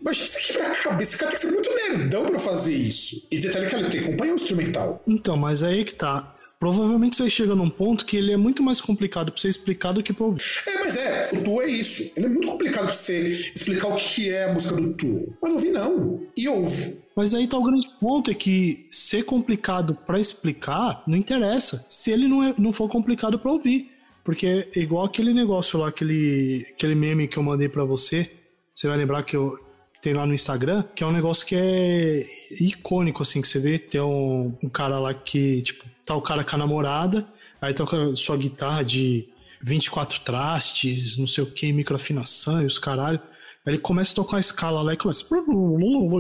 Mas 0.03 0.19
isso 0.19 0.39
aqui 0.39 0.53
pra 0.55 0.71
cabeça, 0.77 1.11
esse 1.11 1.19
cara 1.19 1.31
tem 1.31 1.41
que 1.41 1.47
ser 1.47 1.53
muito 1.53 1.75
nerdão 1.75 2.27
pra 2.31 2.39
fazer 2.39 2.73
isso. 2.73 3.27
E 3.31 3.39
detalhe 3.39 3.67
que 3.67 3.75
ele 3.75 3.91
tem 3.91 4.01
que 4.01 4.09
acompanhar 4.09 4.33
o 4.33 4.37
instrumental. 4.37 5.03
Então, 5.07 5.37
mas 5.37 5.63
aí 5.63 5.85
que 5.85 5.95
tá. 5.95 6.35
Provavelmente 6.61 7.17
você 7.17 7.31
chega 7.31 7.55
num 7.55 7.71
ponto 7.71 8.05
que 8.05 8.19
ele 8.19 8.33
é 8.33 8.37
muito 8.37 8.63
mais 8.63 8.83
complicado 8.83 9.33
pra 9.33 9.41
você 9.41 9.49
explicar 9.49 9.93
do 9.93 10.03
que 10.03 10.13
pra 10.13 10.27
ouvir. 10.27 10.43
É, 10.67 10.79
mas 10.85 10.95
é, 10.95 11.25
o 11.33 11.43
Tu 11.43 11.63
é 11.63 11.67
isso. 11.67 12.13
Ele 12.15 12.27
é 12.27 12.29
muito 12.29 12.47
complicado 12.47 12.85
pra 12.85 12.95
você 12.95 13.51
explicar 13.55 13.89
o 13.89 13.97
que 13.97 14.29
é 14.29 14.45
a 14.45 14.53
música 14.53 14.77
do 14.77 14.93
Tu. 14.93 15.35
Mas 15.41 15.51
não 15.51 15.57
ouvi, 15.57 15.71
não. 15.71 16.21
E 16.37 16.47
ouve. 16.47 16.99
Mas 17.17 17.33
aí 17.33 17.49
tá 17.49 17.57
o 17.57 17.65
grande 17.65 17.89
ponto, 17.99 18.31
é 18.31 18.35
que 18.35 18.85
ser 18.91 19.25
complicado 19.25 19.95
para 20.05 20.21
explicar 20.21 21.03
não 21.07 21.17
interessa. 21.17 21.83
Se 21.89 22.11
ele 22.11 22.29
não, 22.29 22.45
é, 22.45 22.55
não 22.59 22.75
for 22.75 22.91
complicado 22.91 23.39
para 23.39 23.51
ouvir. 23.51 23.91
Porque 24.23 24.69
é 24.77 24.79
igual 24.79 25.07
aquele 25.07 25.33
negócio 25.33 25.81
lá, 25.81 25.89
aquele, 25.89 26.67
aquele 26.73 26.95
meme 26.95 27.27
que 27.27 27.39
eu 27.39 27.43
mandei 27.43 27.71
para 27.71 27.85
você. 27.85 28.31
Você 28.75 28.87
vai 28.87 28.99
lembrar 28.99 29.23
que 29.23 29.35
eu, 29.35 29.59
tem 30.03 30.13
lá 30.13 30.27
no 30.27 30.35
Instagram, 30.35 30.85
que 30.95 31.03
é 31.03 31.07
um 31.07 31.13
negócio 31.13 31.47
que 31.47 31.57
é 31.57 32.23
icônico, 32.61 33.23
assim, 33.23 33.41
que 33.41 33.49
você 33.49 33.59
vê. 33.59 33.79
Tem 33.79 34.01
um, 34.01 34.55
um 34.63 34.69
cara 34.69 34.99
lá 34.99 35.15
que, 35.15 35.63
tipo, 35.63 35.85
tá 36.05 36.15
o 36.15 36.23
cara 36.23 36.45
com 36.45 36.57
a 36.57 36.59
namorada, 36.59 37.27
aí 37.61 37.75
toca 37.75 38.15
sua 38.17 38.37
guitarra 38.37 38.83
de 38.83 39.29
24 39.63 40.21
trastes, 40.21 41.17
não 41.17 41.27
sei 41.27 41.45
o 41.45 41.47
que, 41.47 41.73
microafinação 41.73 42.63
e 42.63 42.67
os 42.67 42.79
caralho. 42.79 43.21
Aí 43.67 43.75
ele 43.75 43.79
começa 43.79 44.13
a 44.13 44.17
tocar 44.17 44.39
a 44.39 44.41
escala 44.41 44.83
lá 44.83 44.95
e 44.95 44.97
começa. 44.97 45.25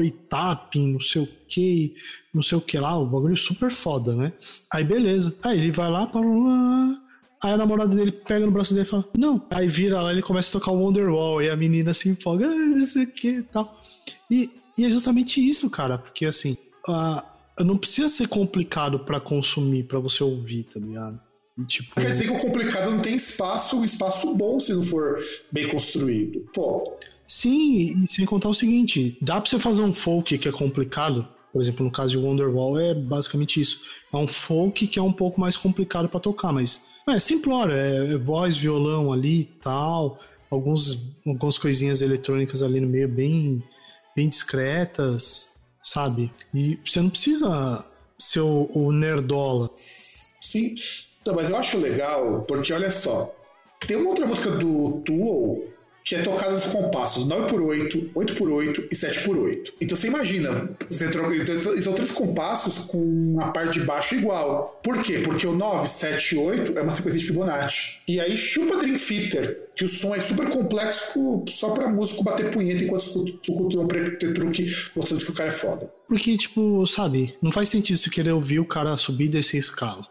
E 0.05 0.11
tapping, 0.11 0.93
não 0.93 1.01
sei 1.01 1.23
o 1.23 1.29
que, 1.49 1.95
não 2.35 2.43
sei 2.43 2.59
o 2.59 2.61
que 2.61 2.79
lá, 2.79 2.99
o 2.99 3.07
bagulho 3.07 3.37
super 3.37 3.71
foda, 3.71 4.15
né? 4.15 4.33
Aí 4.73 4.85
beleza. 4.85 5.39
Aí 5.43 5.59
ele 5.59 5.71
vai 5.71 5.91
lá, 5.91 6.07
para 6.07 6.21
Aí 7.43 7.53
a 7.53 7.57
namorada 7.57 7.97
dele 7.97 8.13
pega 8.13 8.45
no 8.45 8.53
braço 8.53 8.75
dele 8.75 8.87
e 8.87 8.91
fala, 8.91 9.09
não. 9.17 9.47
Aí 9.51 9.67
vira 9.67 10.03
lá, 10.03 10.13
ele 10.13 10.21
começa 10.21 10.51
a 10.51 10.61
tocar 10.61 10.73
o 10.73 10.79
Wonderwall, 10.79 11.41
e 11.41 11.49
a 11.49 11.57
menina 11.57 11.95
se 11.95 12.11
empolga, 12.11 12.47
ah, 12.47 12.55
não 12.55 12.85
sei 12.85 13.05
o 13.05 13.11
que 13.11 13.29
e 13.29 13.43
tal. 13.45 13.81
E, 14.31 14.51
e 14.77 14.85
é 14.85 14.91
justamente 14.91 15.41
isso, 15.41 15.71
cara, 15.71 15.97
porque 15.97 16.27
assim, 16.27 16.59
uh, 16.87 17.23
não 17.65 17.77
precisa 17.77 18.09
ser 18.09 18.29
complicado 18.29 19.01
para 19.01 19.21
consumir, 19.21 19.85
para 19.85 19.99
você 19.99 20.23
ouvir, 20.23 20.65
tá 20.65 20.81
ligado? 20.81 21.21
E, 21.59 21.65
tipo... 21.65 21.95
Quer 21.95 22.11
dizer 22.11 22.25
que 22.25 22.33
o 22.33 22.39
complicado 22.39 22.91
não 22.91 23.01
tem 23.01 23.17
espaço, 23.17 23.79
um 23.79 23.85
espaço 23.85 24.35
bom 24.35 24.59
se 24.59 24.73
não 24.73 24.83
for 24.83 25.23
bem 25.51 25.69
construído. 25.69 26.47
Pô. 26.55 26.99
Sim, 27.27 28.03
e 28.03 28.07
sem 28.11 28.27
contar 28.27 28.49
o 28.49 28.55
seguinte, 28.55 29.17
dá 29.21 29.41
pra 29.41 29.49
você 29.49 29.59
fazer 29.59 29.83
um 29.83 29.93
folk 29.93 30.37
que 30.37 30.49
é 30.49 30.53
complicado, 30.53 31.29
por 31.53 31.61
exemplo, 31.61 31.85
no 31.85 31.91
caso 31.91 32.11
de 32.11 32.19
Wonderwall 32.19 32.79
é 32.79 32.95
basicamente 32.95 33.61
isso. 33.61 33.83
É 34.13 34.17
um 34.17 34.27
folk 34.27 34.87
que 34.87 34.99
é 34.99 35.03
um 35.03 35.13
pouco 35.13 35.41
mais 35.41 35.57
complicado 35.57 36.09
para 36.09 36.21
tocar, 36.21 36.53
mas 36.53 36.85
é 37.09 37.19
simplório, 37.19 37.75
é, 37.75 38.15
é 38.15 38.17
voz, 38.17 38.57
violão 38.57 39.13
ali 39.13 39.41
e 39.41 39.45
tal. 39.45 40.19
alguns, 40.51 41.15
algumas 41.27 41.59
coisinhas 41.59 42.03
eletrônicas 42.03 42.63
ali 42.63 42.81
no 42.81 42.89
meio 42.89 43.09
bem, 43.09 43.63
bem 44.15 44.29
discretas, 44.29 45.51
sabe? 45.83 46.33
E 46.55 46.79
você 46.85 47.01
não 47.01 47.11
precisa 47.11 47.85
ser 48.19 48.41
o, 48.41 48.71
o 48.75 48.93
nerdola. 48.93 49.71
Sim. 50.41 50.75
Então, 51.21 51.35
mas 51.35 51.51
eu 51.51 51.57
acho 51.57 51.79
legal, 51.79 52.43
porque 52.43 52.73
olha 52.73 52.91
só, 52.91 53.35
tem 53.87 53.97
uma 53.97 54.11
outra 54.11 54.27
música 54.27 54.51
do 54.51 55.03
Tool 55.05 55.61
que 56.11 56.17
é 56.17 56.23
tocada 56.23 56.51
nos 56.51 56.65
compassos 56.65 57.25
9x8, 57.25 58.13
8x8 58.13 58.89
e 58.91 58.97
7x8. 58.97 59.75
Então 59.81 59.97
você 59.97 60.09
imagina, 60.09 60.77
você 60.91 61.09
troca, 61.09 61.37
então, 61.37 61.57
são 61.57 61.93
três 61.93 62.11
compassos 62.11 62.87
com 62.87 63.37
a 63.41 63.53
parte 63.53 63.79
de 63.79 63.87
baixo 63.87 64.17
igual. 64.17 64.81
Por 64.83 65.01
quê? 65.05 65.21
Porque 65.25 65.47
o 65.47 65.53
9, 65.53 65.87
7 65.87 66.35
e 66.35 66.39
8 66.39 66.77
é 66.77 66.83
uma 66.83 66.97
sequência 66.97 67.21
de 67.21 67.27
Fibonacci. 67.27 68.01
E 68.09 68.19
aí 68.19 68.37
chupa 68.37 68.79
Dream 68.79 68.99
Theater, 68.99 69.69
que 69.77 69.85
o 69.85 69.89
som 69.89 70.13
é 70.13 70.19
super 70.19 70.49
complexo 70.49 71.45
só 71.49 71.71
pra 71.71 71.89
músico 71.89 72.25
bater 72.25 72.51
punheta 72.51 72.83
enquanto 72.83 73.05
escuta 73.05 73.79
um 73.79 73.87
ter 73.87 74.35
truque 74.35 74.67
mostrando 74.97 75.25
que 75.25 75.31
o 75.31 75.35
cara 75.35 75.51
é 75.51 75.53
foda. 75.53 75.95
Porque, 76.09 76.37
tipo, 76.37 76.85
sabe, 76.89 77.37
não 77.41 77.53
faz 77.53 77.69
sentido 77.69 77.97
você 77.97 78.11
querer 78.11 78.33
ouvir 78.33 78.59
o 78.59 78.65
cara 78.65 78.97
subir 78.97 79.27
e 79.27 79.29
descer 79.29 79.59
escala. 79.59 80.05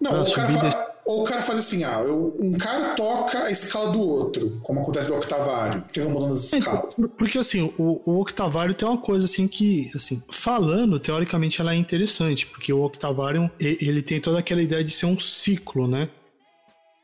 Não, 0.00 0.24
o 0.24 0.32
cara 0.32 0.48
fala, 0.48 0.93
ou 1.06 1.22
o 1.22 1.24
cara 1.24 1.42
faz 1.42 1.58
assim, 1.58 1.84
ah, 1.84 2.02
eu, 2.04 2.34
um 2.40 2.52
cara 2.52 2.94
toca 2.94 3.44
a 3.44 3.50
escala 3.50 3.90
do 3.90 4.00
outro, 4.00 4.58
como 4.62 4.80
acontece 4.80 5.10
no 5.10 5.16
octavário, 5.16 5.84
que 5.92 6.00
vão 6.00 6.12
mudando 6.12 6.32
as 6.32 6.52
é, 6.52 6.58
escalas. 6.58 6.94
Porque 7.18 7.38
assim, 7.38 7.72
o, 7.78 8.00
o, 8.04 8.20
octavário 8.20 8.74
tem 8.74 8.88
uma 8.88 8.98
coisa 8.98 9.26
assim 9.26 9.46
que, 9.46 9.90
assim, 9.94 10.22
falando, 10.30 10.98
teoricamente 10.98 11.60
ela 11.60 11.74
é 11.74 11.76
interessante, 11.76 12.46
porque 12.46 12.72
o 12.72 12.82
octavário, 12.82 13.50
ele 13.60 14.02
tem 14.02 14.20
toda 14.20 14.38
aquela 14.38 14.62
ideia 14.62 14.82
de 14.82 14.92
ser 14.92 15.06
um 15.06 15.18
ciclo, 15.18 15.86
né? 15.86 16.08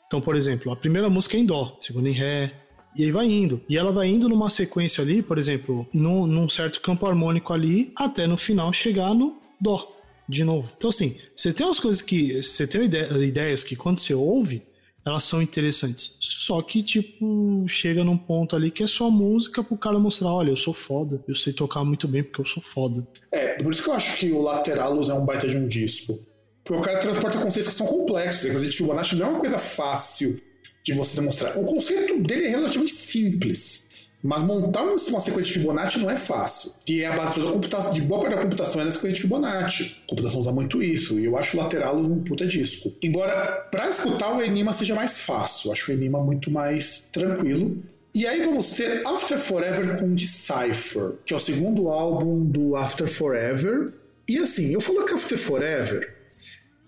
Então, 0.07 0.21
por 0.21 0.35
exemplo, 0.35 0.73
a 0.73 0.77
primeira 0.77 1.11
música 1.11 1.37
é 1.37 1.41
em 1.41 1.47
dó, 1.47 1.77
a 1.79 1.83
segunda 1.83 2.09
em 2.09 2.13
ré, 2.13 2.55
e 2.97 3.05
aí 3.05 3.13
vai 3.13 3.27
indo. 3.27 3.61
E 3.69 3.77
ela 3.77 3.93
vai 3.93 4.09
indo 4.09 4.29
numa 4.29 4.51
sequência 4.51 5.03
ali, 5.03 5.23
por 5.23 5.39
exemplo, 5.39 5.87
num, 5.93 6.27
num 6.27 6.49
certo 6.49 6.81
campo 6.81 7.07
harmônico 7.07 7.53
ali, 7.53 7.93
até 7.95 8.27
no 8.27 8.37
final 8.37 8.73
chegar 8.73 9.15
no 9.15 9.39
dó 9.61 10.00
de 10.31 10.45
novo. 10.45 10.73
Então, 10.77 10.91
assim, 10.91 11.17
você 11.35 11.53
tem 11.53 11.67
umas 11.67 11.81
coisas 11.81 12.01
que. 12.01 12.43
Você 12.43 12.67
tem 12.67 12.85
ideias 12.85 13.65
que 13.65 13.75
quando 13.75 13.99
você 13.99 14.15
ouve, 14.15 14.63
elas 15.05 15.25
são 15.25 15.43
interessantes. 15.43 16.17
Só 16.21 16.63
que, 16.63 16.83
tipo, 16.83 17.65
chega 17.69 18.05
num 18.05 18.17
ponto 18.17 18.55
ali 18.55 18.71
que 18.71 18.85
é 18.85 18.87
só 18.87 19.11
música 19.11 19.63
pro 19.63 19.77
cara 19.77 19.99
mostrar: 19.99 20.33
olha, 20.33 20.51
eu 20.51 20.57
sou 20.57 20.73
foda, 20.73 21.23
eu 21.27 21.35
sei 21.35 21.53
tocar 21.53 21.85
muito 21.85 22.07
bem 22.07 22.23
porque 22.23 22.41
eu 22.41 22.47
sou 22.47 22.63
foda. 22.63 23.07
É, 23.33 23.63
por 23.63 23.73
isso 23.73 23.83
que 23.83 23.91
eu 23.91 23.95
acho 23.95 24.19
que 24.19 24.33
o 24.33 24.41
Lateralus 24.41 25.11
é 25.11 25.15
um 25.15 25.25
baita 25.25 25.49
de 25.49 25.57
um 25.57 25.67
disco. 25.67 26.25
Porque 26.65 26.81
o 26.81 26.85
cara 26.85 26.99
transporta 26.99 27.39
conceitos 27.39 27.73
que 27.73 27.79
são 27.79 27.87
complexos. 27.87 28.47
A 28.47 28.51
coisa 28.51 28.67
de 28.67 28.77
Fibonacci 28.77 29.17
não 29.17 29.27
é 29.27 29.31
uma 29.31 29.41
coisa 29.41 29.59
fácil 29.59 30.41
de 30.85 30.93
você 30.93 31.17
demonstrar. 31.17 31.57
O 31.57 31.65
conceito 31.65 32.21
dele 32.21 32.47
é 32.47 32.51
relativamente 32.51 32.95
simples. 32.95 33.90
Mas 34.23 34.43
montar 34.43 34.83
uma 34.83 34.99
sequência 34.99 35.45
de 35.45 35.53
Fibonacci 35.53 35.99
não 35.99 36.11
é 36.11 36.17
fácil. 36.17 36.73
E 36.87 37.03
é 37.03 37.07
a 37.07 37.17
base 37.17 37.41
da 37.41 37.51
computação, 37.51 37.95
de 37.95 38.03
boa 38.03 38.21
parte 38.21 38.37
da 38.37 38.43
computação 38.43 38.83
é 38.83 38.85
na 38.85 38.93
sequência 38.93 39.17
de 39.17 39.23
Fibonacci. 39.23 39.97
A 40.05 40.11
computação 40.11 40.41
usa 40.41 40.53
muito 40.53 40.83
isso, 40.83 41.19
e 41.19 41.25
eu 41.25 41.37
acho 41.39 41.57
o 41.57 41.61
lateral 41.61 41.97
um 41.99 42.23
puta 42.23 42.47
disco. 42.47 42.93
Embora, 43.03 43.67
para 43.71 43.89
escutar 43.89 44.37
o 44.37 44.43
Enigma 44.43 44.73
seja 44.73 44.95
mais 44.95 45.21
fácil, 45.21 45.69
eu 45.69 45.73
acho 45.73 45.91
o 45.91 45.95
Enigma 45.95 46.21
muito 46.21 46.51
mais 46.51 47.07
tranquilo. 47.11 47.83
E 48.13 48.27
aí 48.27 48.43
vamos 48.45 48.71
ter 48.71 49.07
After 49.07 49.39
Forever 49.39 49.99
com 49.99 50.15
Decipher, 50.15 51.15
que 51.25 51.33
é 51.33 51.37
o 51.37 51.41
segundo 51.41 51.89
álbum 51.89 52.45
do 52.45 52.77
After 52.77 53.07
Forever. 53.07 53.93
E 54.29 54.37
assim, 54.39 54.73
eu 54.73 54.81
falo 54.81 55.05
que 55.05 55.15
After 55.15 55.39
Forever 55.39 56.20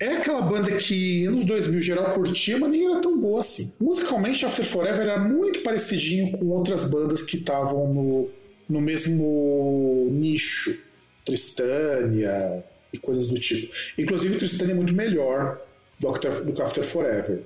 é 0.02 0.16
aquela 0.16 0.42
banda 0.42 0.74
que 0.76 1.26
anos 1.26 1.44
2000 1.44 1.80
geral 1.80 2.12
curtia, 2.12 2.58
mas 2.58 2.70
nem 2.70 2.86
era 2.86 3.00
tão 3.00 3.16
boa 3.18 3.40
assim. 3.40 3.72
Musicalmente, 3.80 4.44
After 4.44 4.64
Forever 4.64 5.00
era 5.00 5.18
muito 5.18 5.60
parecidinho 5.60 6.32
com 6.32 6.46
outras 6.46 6.84
bandas 6.84 7.22
que 7.22 7.36
estavam 7.36 7.92
no, 7.92 8.30
no 8.68 8.80
mesmo 8.80 10.08
nicho. 10.10 10.76
Tristânia 11.24 12.64
e 12.92 12.98
coisas 12.98 13.28
do 13.28 13.38
tipo. 13.38 13.72
Inclusive, 13.96 14.38
Tristânia 14.38 14.72
é 14.72 14.74
muito 14.74 14.92
melhor 14.92 15.60
do 16.00 16.12
que, 16.14 16.28
do 16.28 16.62
After 16.62 16.82
Forever. 16.82 17.42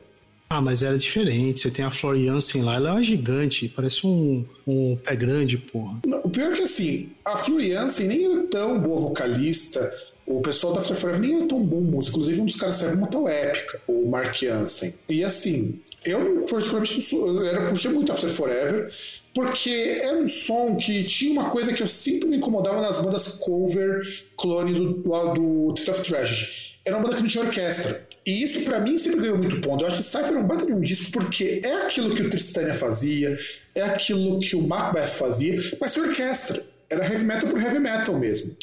Ah, 0.49 0.63
mas 0.63 0.83
era 0.83 0.97
diferente. 0.97 1.61
Você 1.61 1.71
tem 1.71 1.85
a 1.85 1.91
Floriansen 1.91 2.63
lá, 2.63 2.77
ela 2.77 2.89
é 2.89 2.93
uma 2.93 3.03
gigante, 3.03 3.69
parece 3.69 4.07
um, 4.07 4.47
um 4.67 4.97
pé 4.97 5.15
grande, 5.15 5.59
porra. 5.59 5.99
Não, 6.07 6.21
o 6.21 6.31
pior 6.31 6.53
é 6.53 6.57
que 6.57 6.63
assim, 6.63 7.11
a 7.23 7.37
Floriansen 7.37 8.07
nem 8.07 8.25
era 8.25 8.45
tão 8.45 8.81
boa 8.81 9.01
vocalista 9.01 9.93
o 10.27 10.41
pessoal 10.41 10.75
da 10.75 10.81
After 10.81 10.97
Forever 10.97 11.21
nem 11.21 11.37
era 11.37 11.47
tão 11.47 11.63
bom. 11.63 12.01
Inclusive, 12.01 12.41
um 12.41 12.47
dos 12.47 12.57
caras 12.57 12.77
saiu 12.77 12.95
uma 12.95 13.07
tão 13.07 13.29
épica, 13.29 13.81
o 13.87 14.07
Mark 14.07 14.35
Jansen. 14.35 14.95
E 15.09 15.25
assim, 15.25 15.81
eu 16.05 16.45
particularmente 16.51 17.15
eu 17.15 17.45
era, 17.45 17.73
muito 17.91 18.13
After 18.13 18.29
Forever, 18.29 18.93
porque 19.33 20.01
era 20.03 20.17
um 20.17 20.27
som 20.27 20.77
que 20.77 21.05
tinha 21.05 21.33
uma 21.33 21.51
coisa 21.51 21.73
que 21.73 21.83
eu 21.83 21.87
sempre 21.87 22.29
me 22.29 22.39
incomodava 22.39 22.81
nas 22.81 23.01
bandas 23.01 23.29
cover 23.37 24.03
clone 24.37 24.73
do, 24.73 24.95
do, 24.95 25.73
do 25.73 25.91
of 25.91 26.03
Tragedy. 26.03 26.77
Era 26.85 26.97
uma 26.97 27.05
banda 27.05 27.17
que 27.17 27.23
não 27.23 27.29
tinha 27.29 27.45
orquestra. 27.45 28.07
E 28.25 28.43
isso, 28.43 28.63
para 28.63 28.81
mim, 28.81 28.99
sempre 28.99 29.21
ganhou 29.21 29.39
muito 29.39 29.61
ponto. 29.61 29.85
Eu 29.85 29.89
acho 29.89 29.99
que 29.99 30.03
Cypher 30.03 30.35
é 30.35 30.39
um 30.39 30.47
baita 30.47 30.67
de 30.67 30.73
um 30.73 30.81
disco 30.81 31.13
porque 31.13 31.61
é 31.65 31.87
aquilo 31.87 32.15
que 32.15 32.23
o 32.23 32.29
Tristania 32.29 32.75
fazia, 32.75 33.39
é 33.75 33.83
aquilo 33.83 34.41
que 34.41 34.57
o 34.57 34.63
Macbeth 34.63 35.07
fazia, 35.07 35.61
mas 35.81 35.93
sem 35.93 36.03
orquestra. 36.03 36.65
Era 36.89 37.05
heavy 37.05 37.25
metal 37.25 37.51
por 37.51 37.61
heavy 37.61 37.79
metal 37.79 38.17
mesmo. 38.17 38.57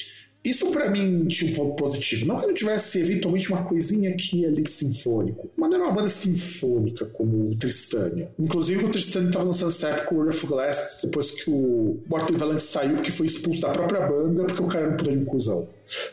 Isso 0.43 0.69
para 0.71 0.89
mim 0.89 1.25
tinha 1.25 1.51
um 1.51 1.55
ponto 1.55 1.75
positivo. 1.75 2.25
Não 2.25 2.35
que 2.35 2.45
não 2.45 2.53
tivesse 2.53 2.99
eventualmente 2.99 3.49
uma 3.49 3.63
coisinha 3.63 4.09
aqui 4.09 4.45
ali 4.45 4.69
sinfônico, 4.69 5.49
mas 5.55 5.69
não 5.69 5.77
era 5.77 5.85
uma 5.85 5.93
banda 5.93 6.09
sinfônica 6.09 7.05
como 7.05 7.45
o 7.45 7.55
Tristânia. 7.55 8.29
Inclusive 8.37 8.83
o 8.83 8.89
Tristânia 8.89 9.27
estava 9.29 9.45
lançando 9.45 9.69
essa 9.69 9.87
época 9.89 10.13
o 10.13 10.17
World 10.17 10.35
of 10.35 10.47
Glass 10.47 10.99
depois 11.03 11.31
que 11.31 11.49
o 11.49 12.01
Morten 12.09 12.35
Valente 12.35 12.63
saiu, 12.63 12.95
porque 12.95 13.11
foi 13.11 13.27
expulso 13.27 13.61
da 13.61 13.69
própria 13.69 14.05
banda 14.05 14.43
porque 14.43 14.61
o 14.61 14.67
cara 14.67 14.89
não 14.89 14.97
podia 14.97 15.13
inclusão. 15.13 15.69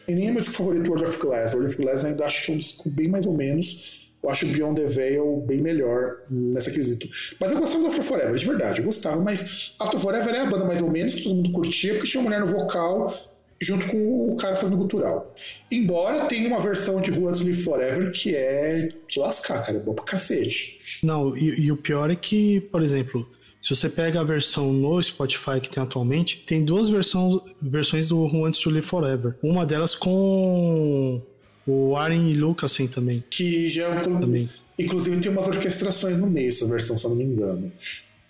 E 0.07 0.13
nem 0.13 0.29
é 0.29 0.31
meu 0.31 0.45
favorito 0.45 0.89
World 0.89 1.07
of 1.07 1.19
Glass. 1.19 1.53
World 1.53 1.75
of 1.75 1.83
Glass 1.83 2.05
ainda 2.05 2.25
acho 2.25 2.47
que 2.47 2.53
é 2.53 2.55
um 2.55 2.59
disco 2.59 2.89
bem 2.89 3.09
mais 3.09 3.27
ou 3.27 3.37
menos. 3.37 3.99
Eu 4.23 4.29
acho 4.29 4.47
o 4.47 4.51
Beyond 4.51 4.81
the 4.81 4.87
Veil 4.87 5.43
bem 5.47 5.63
melhor 5.63 6.19
nessa 6.31 6.71
quesito. 6.71 7.09
Mas 7.41 7.51
eu 7.51 7.59
gostava 7.59 7.83
do 7.83 7.89
After 7.89 8.05
Forever, 8.05 8.35
de 8.35 8.47
verdade, 8.47 8.81
eu 8.81 8.85
gostava, 8.85 9.21
mas 9.21 9.75
After 9.79 9.99
Forever 9.99 10.35
é 10.35 10.41
a 10.41 10.47
banda 10.47 10.67
mais 10.67 10.83
ou 10.83 10.91
menos 10.91 11.15
que 11.15 11.23
todo 11.23 11.35
mundo 11.35 11.51
curtia, 11.53 11.95
porque 11.95 12.07
tinha 12.07 12.21
uma 12.21 12.29
mulher 12.29 12.41
no 12.41 12.47
vocal 12.47 13.13
junto 13.61 13.87
com 13.89 14.33
o 14.33 14.37
cara 14.37 14.57
fazendo 14.57 14.79
cultural. 14.79 15.35
Embora 15.71 16.27
tenha 16.27 16.49
uma 16.49 16.61
versão 16.61 17.01
de 17.01 17.11
Who 17.11 17.27
Live 17.27 17.55
Forever 17.55 18.11
que 18.11 18.35
é 18.35 18.89
de 19.07 19.21
lascar, 19.21 19.65
cara, 19.65 19.77
é 19.77 19.81
boa 19.81 19.95
pra 19.95 20.05
cacete. 20.05 20.79
Não, 21.03 21.37
e, 21.37 21.67
e, 21.67 21.73
o 21.73 21.77
pior 21.77 22.11
é 22.11 22.17
que, 22.17 22.61
por 22.73 22.83
exemplo, 22.83 23.29
se 23.61 23.75
você 23.75 23.89
pega 23.89 24.21
a 24.21 24.25
versão 24.25 24.73
no 24.73 25.01
Spotify 25.03 25.61
que 25.61 25.69
tem 25.69 25.83
atualmente, 25.83 26.39
tem 26.39 26.65
duas 26.65 26.89
versões, 26.89 27.41
versões 27.61 28.09
do 28.09 28.19
Who 28.21 28.43
Wants 28.43 28.61
to 28.61 28.71
Live 28.71 28.87
Forever. 28.87 29.37
Uma 29.43 29.67
delas 29.67 29.95
com 29.95 31.21
o 31.67 31.97
Aaron 31.97 32.33
Lucasen 32.35 32.89
também. 32.89 33.23
Que 33.29 33.69
já 33.69 33.89
é 33.89 34.09
um... 34.09 34.21
Também. 34.21 34.49
Inclusive 34.79 35.21
tem 35.21 35.31
umas 35.31 35.47
orquestrações 35.47 36.17
no 36.17 36.27
meio, 36.27 36.49
essa 36.49 36.67
versão, 36.67 36.97
se 36.97 37.05
eu 37.05 37.11
não 37.11 37.17
me 37.17 37.25
engano. 37.25 37.71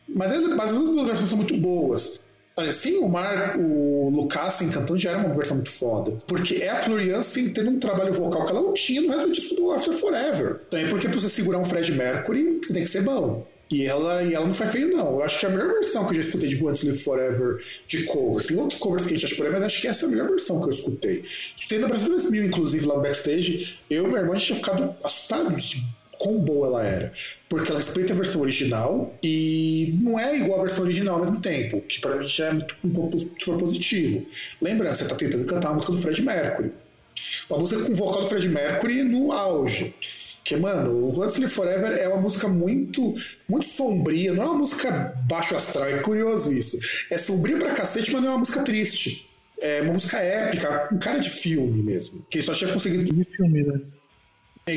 Mas, 0.09 0.57
mas 0.57 0.71
as 0.73 0.79
duas 0.79 1.07
versões 1.07 1.29
são 1.29 1.39
muito 1.39 1.57
boas. 1.57 2.21
Olha, 2.61 2.73
sem 2.73 2.99
o 2.99 3.09
Mar, 3.09 3.57
o 3.59 4.11
Lucas 4.11 4.59
cantando 4.71 4.99
já 4.99 5.13
era 5.13 5.19
uma 5.21 5.35
versão 5.35 5.57
muito 5.57 5.71
foda. 5.71 6.13
Porque 6.27 6.57
é 6.57 6.69
a 6.69 6.77
Florian 6.77 7.23
sem 7.23 7.49
ter 7.55 7.67
um 7.67 7.79
trabalho 7.79 8.13
vocal 8.13 8.45
que 8.45 8.51
ela 8.51 8.61
não 8.61 8.75
tinha 8.75 9.01
no 9.01 9.09
resto 9.09 9.27
do 9.27 9.33
disco 9.33 9.55
do 9.55 9.73
After 9.73 9.95
Forever. 9.95 10.61
Também 10.69 10.91
porque 10.91 11.09
pra 11.09 11.19
você 11.19 11.31
segurar 11.31 11.59
um 11.59 11.65
Fred 11.65 11.91
Mercury, 11.93 12.61
você 12.63 12.75
tem 12.75 12.83
que 12.83 12.91
ser 12.91 13.03
bom. 13.03 13.47
E 13.71 13.87
ela, 13.87 14.23
e 14.23 14.35
ela 14.35 14.45
não 14.45 14.53
faz 14.53 14.73
feio, 14.73 14.95
não. 14.95 15.13
Eu 15.13 15.23
acho 15.23 15.41
que 15.41 15.47
é 15.47 15.49
a 15.49 15.53
melhor 15.53 15.73
versão 15.73 16.05
que 16.05 16.11
eu 16.11 16.17
já 16.17 16.29
escutei 16.29 16.51
de 16.51 16.63
Once 16.63 16.85
Live 16.85 17.03
Forever 17.03 17.65
de 17.87 18.03
cover. 18.05 18.47
Tem 18.47 18.59
outros 18.59 18.79
covers 18.79 19.07
que 19.07 19.15
a 19.15 19.17
gente 19.17 19.25
acha 19.25 19.37
por 19.37 19.47
aí, 19.47 19.53
mas 19.53 19.63
acho 19.63 19.81
que 19.81 19.89
essa 19.89 20.05
é 20.05 20.09
a 20.09 20.11
melhor 20.11 20.29
versão 20.29 20.61
que 20.61 20.67
eu 20.67 20.71
escutei. 20.71 21.25
Escutei 21.57 21.79
no 21.79 21.89
Brasil 21.89 22.09
2000, 22.09 22.45
inclusive, 22.45 22.85
lá 22.85 22.97
no 22.97 23.01
backstage. 23.01 23.79
Eu 23.89 24.05
e 24.05 24.09
meu 24.09 24.19
irmão, 24.19 24.35
a 24.35 24.39
gente 24.39 24.49
tinha 24.49 24.57
ficado 24.57 24.95
assustado 25.03 25.57
de 25.57 25.83
quão 26.21 26.39
boa 26.39 26.67
ela 26.67 26.87
era. 26.87 27.13
Porque 27.49 27.71
ela 27.71 27.81
respeita 27.81 28.13
a 28.13 28.17
versão 28.17 28.43
original 28.43 29.13
e 29.23 29.99
não 30.03 30.21
é 30.21 30.37
igual 30.37 30.61
a 30.61 30.65
versão 30.65 30.85
original 30.85 31.17
ao 31.17 31.25
mesmo 31.25 31.41
tempo, 31.41 31.81
que 31.81 31.99
para 31.99 32.17
mim 32.17 32.29
já 32.29 32.49
é 32.49 32.53
muito, 32.53 32.77
um 32.85 32.91
ponto 32.91 33.19
super 33.43 33.59
positivo. 33.59 34.27
Lembra, 34.61 34.95
você 34.95 35.09
tá 35.09 35.17
tentando 35.17 35.47
cantar 35.47 35.71
a 35.71 35.75
música 35.75 35.93
do 35.93 35.99
Fred 35.99 36.23
Mercury. 36.23 36.73
Uma 37.49 37.59
música 37.59 37.83
com 37.83 37.93
o 37.93 37.95
vocal 37.95 38.23
do 38.23 38.29
Fred 38.29 38.49
Mercury 38.49 39.03
no 39.03 39.33
auge. 39.33 39.95
Que, 40.45 40.57
mano, 40.57 41.07
o 41.07 41.09
Hustler 41.09 41.49
Forever 41.49 41.93
é 41.93 42.09
uma 42.09 42.21
música 42.21 42.49
muito 42.49 43.15
muito 43.49 43.67
sombria, 43.67 44.33
não 44.33 44.43
é 44.43 44.47
uma 44.47 44.59
música 44.59 45.15
baixo 45.29 45.55
astral, 45.55 45.87
é 45.87 45.99
curioso 45.99 46.53
isso. 46.53 46.79
É 47.11 47.19
sombria 47.19 47.59
pra 47.59 47.73
cacete, 47.73 48.13
mas 48.13 48.23
não 48.23 48.29
é 48.29 48.33
uma 48.33 48.39
música 48.39 48.63
triste. 48.63 49.29
É 49.61 49.83
uma 49.83 49.93
música 49.93 50.19
épica, 50.19 50.89
um 50.93 50.99
cara 50.99 51.19
de 51.19 51.29
filme 51.29 51.83
mesmo. 51.83 52.27
Que 52.31 52.41
só 52.41 52.55
tinha 52.55 52.73
conseguido. 52.73 53.05
De 53.05 53.25
filme, 53.25 53.63
né? 53.63 53.81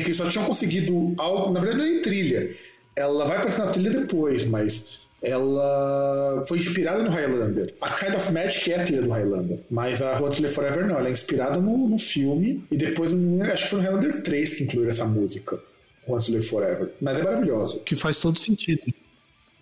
É 0.00 0.04
que 0.04 0.14
só 0.14 0.28
tinham 0.28 0.46
conseguido 0.46 1.14
algo, 1.18 1.52
na 1.52 1.60
verdade 1.60 1.78
não 1.78 1.86
é 1.86 1.98
em 1.98 2.02
trilha. 2.02 2.56
Ela 2.96 3.24
vai 3.24 3.38
aparecer 3.38 3.64
na 3.64 3.72
trilha 3.72 3.90
depois, 3.90 4.44
mas 4.44 4.98
ela 5.22 6.44
foi 6.46 6.58
inspirada 6.58 7.02
no 7.02 7.10
Highlander. 7.10 7.74
A 7.80 7.88
Kind 7.88 8.14
of 8.14 8.30
Magic 8.32 8.72
é 8.72 8.80
a 8.80 8.84
trilha 8.84 9.02
do 9.02 9.10
Highlander, 9.10 9.58
mas 9.70 10.00
a 10.02 10.16
Road 10.16 10.36
to 10.36 10.42
Live 10.42 10.54
Forever 10.54 10.86
não, 10.86 10.98
ela 10.98 11.08
é 11.08 11.12
inspirada 11.12 11.60
no, 11.60 11.88
no 11.88 11.98
filme 11.98 12.62
e 12.70 12.76
depois, 12.76 13.10
acho 13.52 13.64
que 13.64 13.70
foi 13.70 13.78
no 13.80 13.84
Highlander 13.84 14.22
3 14.22 14.54
que 14.54 14.64
incluíram 14.64 14.90
essa 14.90 15.04
música, 15.06 15.58
to 16.06 16.30
Live 16.30 16.46
Forever. 16.46 16.90
Mas 17.00 17.18
é 17.18 17.22
maravilhosa. 17.22 17.78
Que 17.80 17.96
faz 17.96 18.20
todo 18.20 18.38
sentido. 18.38 18.82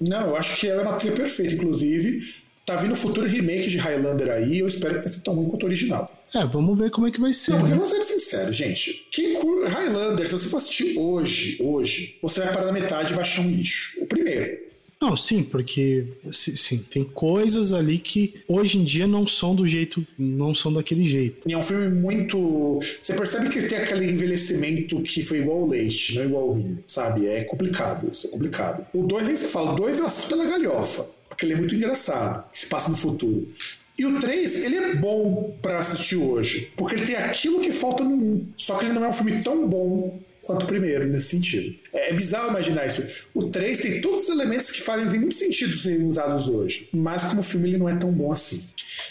Não, 0.00 0.30
eu 0.30 0.36
acho 0.36 0.59
que 0.59 0.66
ela 0.66 0.82
é 0.82 0.84
uma 0.84 0.96
trilha 0.96 1.14
perfeita. 1.14 1.54
Inclusive, 1.54 2.22
tá 2.66 2.76
vindo 2.76 2.92
um 2.92 2.96
futuro 2.96 3.28
remake 3.28 3.68
de 3.68 3.78
Highlander 3.78 4.30
aí. 4.30 4.59
Eu 4.59 4.66
espero 4.66 4.96
que 4.96 5.04
vai 5.04 5.12
ser 5.12 5.20
tão 5.20 5.34
ruim 5.34 5.48
quanto 5.48 5.62
o 5.62 5.66
original. 5.66 6.10
É, 6.34 6.44
vamos 6.46 6.78
ver 6.78 6.90
como 6.90 7.06
é 7.06 7.10
que 7.10 7.20
vai 7.20 7.32
ser. 7.32 7.50
Não, 7.52 7.59
porque 7.59 7.72
né? 7.74 7.80
vamos 7.80 7.90
ser 7.90 8.04
sinceros, 8.04 8.56
gente. 8.56 9.06
Quem 9.10 9.34
cur... 9.34 9.64
Highlander, 9.66 10.26
se 10.26 10.32
você 10.32 10.48
for 10.48 10.56
assistir 10.56 10.98
hoje, 10.98 11.59
hoje, 11.60 12.16
você 12.22 12.40
vai 12.40 12.52
parar 12.52 12.66
na 12.66 12.72
metade 12.72 13.12
e 13.12 13.14
vai 13.14 13.22
achar 13.24 13.42
um 13.42 13.50
lixo. 13.50 14.00
O 14.02 14.06
primeiro. 14.06 14.72
Não, 15.00 15.16
sim, 15.16 15.42
porque 15.42 16.06
si- 16.30 16.56
sim, 16.56 16.78
tem 16.78 17.02
coisas 17.02 17.72
ali 17.72 17.98
que 17.98 18.34
hoje 18.46 18.78
em 18.78 18.84
dia 18.84 19.04
não 19.04 19.26
são 19.26 19.52
do 19.52 19.66
jeito, 19.66 20.06
não 20.16 20.54
são 20.54 20.72
daquele 20.72 21.04
jeito. 21.04 21.46
E 21.48 21.52
é 21.52 21.59
um 21.59 21.62
filme 21.62 21.88
muito. 21.88 22.78
Você 23.02 23.12
percebe 23.12 23.48
que 23.48 23.62
tem 23.62 23.78
aquele 23.78 24.09
envelhecimento 24.12 25.02
que 25.02 25.22
foi 25.22 25.38
igual 25.40 25.59
ao 25.62 25.68
leite, 25.68 26.14
não 26.14 26.24
igual 26.24 26.42
ao 26.44 26.54
vinho, 26.54 26.84
sabe? 26.86 27.26
É 27.26 27.42
complicado, 27.42 28.09
isso 28.12 28.28
é 28.28 28.30
complicado. 28.30 28.86
O 28.94 29.02
2 29.02 29.26
nem 29.26 29.34
se 29.34 29.48
fala, 29.48 29.72
o 29.72 29.74
2 29.74 29.98
eu 29.98 30.06
assisto 30.06 30.28
pela 30.28 30.44
galhofa, 30.46 31.09
porque 31.28 31.46
ele 31.46 31.54
é 31.54 31.56
muito 31.56 31.74
engraçado, 31.74 32.48
que 32.52 32.60
se 32.60 32.66
passa 32.68 32.88
no 32.88 32.96
futuro. 32.96 33.48
E 33.98 34.06
o 34.06 34.19
3, 34.19 34.64
ele 34.64 34.77
é 34.77 34.94
bom 34.97 35.56
pra 35.60 35.78
assistir 35.78 36.16
hoje, 36.16 36.70
porque 36.77 36.94
ele 36.94 37.05
tem 37.06 37.16
aquilo 37.16 37.60
que 37.60 37.70
falta 37.70 38.02
no 38.02 38.14
1. 38.14 38.47
Só 38.56 38.77
que 38.78 38.86
ele 38.86 38.94
não 38.94 39.05
é 39.05 39.09
um 39.09 39.12
filme 39.12 39.43
tão 39.43 39.69
bom 39.69 40.19
quanto 40.43 40.64
o 40.64 40.66
primeiro, 40.66 41.06
nesse 41.06 41.28
sentido. 41.28 41.74
É, 41.93 42.10
é 42.10 42.12
bizarro 42.14 42.51
imaginar 42.51 42.86
isso. 42.86 43.06
O 43.35 43.44
3 43.44 43.81
tem 43.81 44.01
todos 44.01 44.24
os 44.24 44.28
elementos 44.31 44.70
que 44.70 44.81
fazem 44.81 45.09
tem 45.09 45.20
muito 45.20 45.35
sentido 45.36 45.77
serem 45.77 46.09
usados 46.09 46.48
hoje, 46.48 46.89
mas 46.93 47.23
como 47.24 47.43
filme 47.43 47.69
ele 47.69 47.78
não 47.78 47.89
é 47.89 47.94
tão 47.97 48.10
bom 48.10 48.32
assim. 48.32 48.66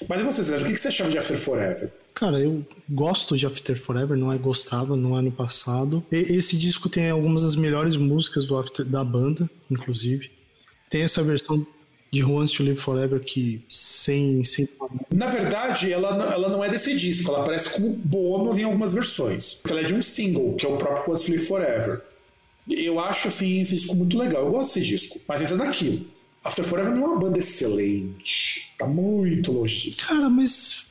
Mas 0.10 0.22
e 0.22 0.26
você, 0.26 0.44
Sérgio, 0.44 0.66
o 0.66 0.70
que 0.70 0.76
que 0.76 0.82
você 0.82 0.90
achava 0.90 1.10
de 1.10 1.18
After 1.18 1.38
Forever? 1.38 1.90
Cara, 2.14 2.40
eu 2.40 2.66
gosto 2.90 3.38
de 3.38 3.46
After 3.48 3.80
Forever, 3.80 4.18
não 4.18 4.32
é 4.34 4.38
gostava, 4.38 4.96
não 4.98 5.18
é 5.18 5.22
no 5.22 5.32
passado. 5.32 6.04
E- 6.12 6.18
esse 6.36 6.58
disco 6.58 6.90
tem 6.90 7.10
algumas 7.10 7.44
das 7.44 7.56
melhores 7.56 7.96
músicas 7.96 8.46
do 8.46 8.58
After, 8.58 8.86
da 8.86 9.04
banda, 9.04 9.50
inclusive. 9.70 10.30
Tem 10.90 11.04
essa 11.04 11.24
versão 11.24 11.66
de 12.14 12.24
Who 12.24 12.34
Wants 12.34 12.52
to 12.52 12.64
Live 12.64 12.80
Forever 12.80 13.22
que 13.22 13.64
sem 13.70 14.44
sem 14.44 14.68
Na 15.14 15.28
verdade, 15.28 15.92
ela, 15.92 16.18
não- 16.18 16.32
ela 16.32 16.50
não 16.50 16.64
é 16.64 16.68
desse 16.70 16.96
disco, 16.96 17.30
ela 17.32 17.40
aparece 17.42 17.70
como 17.70 17.90
bônus 17.90 18.58
em 18.58 18.64
algumas 18.64 18.94
versões. 18.94 19.62
Ela 19.70 19.80
é 19.80 19.84
de 19.84 19.94
um 19.94 20.02
single, 20.02 20.54
que 20.56 20.66
é 20.66 20.70
o 20.70 20.78
próprio 20.78 21.12
What's 21.14 21.28
Live 21.30 21.46
Forever. 21.46 22.02
Eu 22.70 23.00
acho 23.00 23.30
assim, 23.30 23.62
esse 23.62 23.76
disco 23.76 23.96
muito 23.96 24.18
legal. 24.18 24.46
Eu 24.46 24.52
gosto 24.52 24.76
desse 24.76 24.88
disco, 24.88 25.22
mas 25.28 25.42
entra 25.42 25.56
naquilo. 25.56 26.06
After 26.44 26.66
Forever 26.66 26.94
não 26.94 27.04
é 27.04 27.08
uma 27.08 27.20
banda 27.20 27.40
excelente. 27.40 28.62
Tá 28.78 28.86
muito 28.86 29.52
longe 29.52 29.90
disso. 29.90 30.06
Cara, 30.08 30.30
mas 30.30 30.86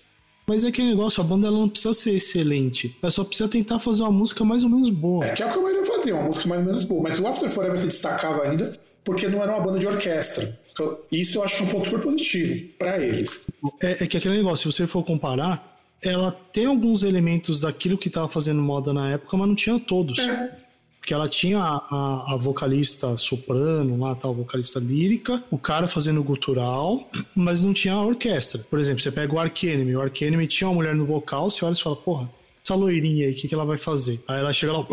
mas 0.47 0.65
é 0.65 0.69
aquele 0.69 0.89
negócio, 0.89 1.23
a 1.23 1.25
banda 1.25 1.47
ela 1.47 1.57
não 1.59 1.69
precisa 1.69 1.95
ser 1.95 2.13
excelente. 2.15 2.97
Ela 3.01 3.11
só 3.13 3.23
precisa 3.23 3.49
tentar 3.49 3.79
fazer 3.79 4.03
uma 4.03 4.11
música 4.11 4.45
mais 4.45 4.65
ou 4.65 4.71
menos 4.71 4.91
boa. 4.91 5.25
É 5.25 5.33
que 5.33 5.43
é 5.43 5.47
o 5.47 5.53
que 5.53 5.59
eu 5.59 5.87
fazia, 5.87 6.15
uma 6.15 6.25
música 6.25 6.49
mais 6.49 6.61
ou 6.63 6.67
menos 6.67 6.85
boa. 6.85 7.03
Mas 7.03 7.21
o 7.21 7.27
After 7.27 7.49
Forever 7.49 7.79
se 7.79 7.87
destacava 7.87 8.43
ainda 8.43 8.77
porque 9.11 9.29
não 9.29 9.43
era 9.43 9.53
uma 9.57 9.61
banda 9.65 9.79
de 9.81 9.87
orquestra. 9.89 10.57
Então, 10.73 10.99
Isso 11.11 11.39
eu 11.39 11.43
acho 11.45 11.63
é 11.63 11.67
um 11.67 11.69
ponto 11.69 11.87
super 11.89 12.01
positivo 12.01 12.69
pra 12.79 12.99
eles. 12.99 13.47
É, 13.83 14.05
é 14.05 14.07
que 14.07 14.17
aquele 14.17 14.37
negócio, 14.37 14.71
se 14.71 14.79
você 14.79 14.87
for 14.87 15.05
comparar, 15.05 15.79
ela 16.03 16.31
tem 16.53 16.67
alguns 16.67 17.03
elementos 17.03 17.61
daquilo 17.61 17.99
que 17.99 18.09
tava 18.09 18.29
fazendo 18.29 18.63
moda 18.63 18.93
na 18.93 19.11
época, 19.11 19.37
mas 19.37 19.49
não 19.49 19.55
tinha 19.57 19.79
todos. 19.81 20.19
É. 20.21 20.57
Porque 21.01 21.13
ela 21.13 21.29
tinha 21.29 21.59
a, 21.59 21.77
a- 21.77 22.35
a 22.35 22.37
vocalista 22.37 23.17
soprano, 23.17 23.99
lá 23.99 24.15
tal, 24.15 24.33
vocalista 24.35 24.79
lírica, 24.79 25.43
o 25.51 25.59
cara 25.59 25.89
fazendo 25.89 26.23
gutural, 26.23 27.09
mas 27.35 27.63
não 27.65 27.73
tinha 27.73 27.95
a 27.95 28.03
orquestra. 28.05 28.65
Por 28.71 28.79
exemplo, 28.79 29.03
você 29.03 29.11
pega 29.11 29.35
o 29.35 29.39
Ark 29.41 29.65
Enemy, 29.67 29.97
o 29.97 30.01
Ark 30.03 30.23
Enemy 30.23 30.47
tinha 30.47 30.69
uma 30.69 30.75
mulher 30.77 30.95
no 30.95 31.05
vocal, 31.05 31.51
você 31.51 31.65
olha 31.65 31.73
e 31.73 31.81
fala, 31.83 31.97
porra, 31.97 32.31
essa 32.65 32.75
loirinha 32.75 33.27
aí, 33.27 33.33
o 33.33 33.35
que, 33.35 33.49
que 33.49 33.55
ela 33.55 33.65
vai 33.65 33.77
fazer? 33.79 34.23
Aí 34.29 34.39
ela 34.41 34.53
chega 34.53 34.73
lá, 34.73 34.87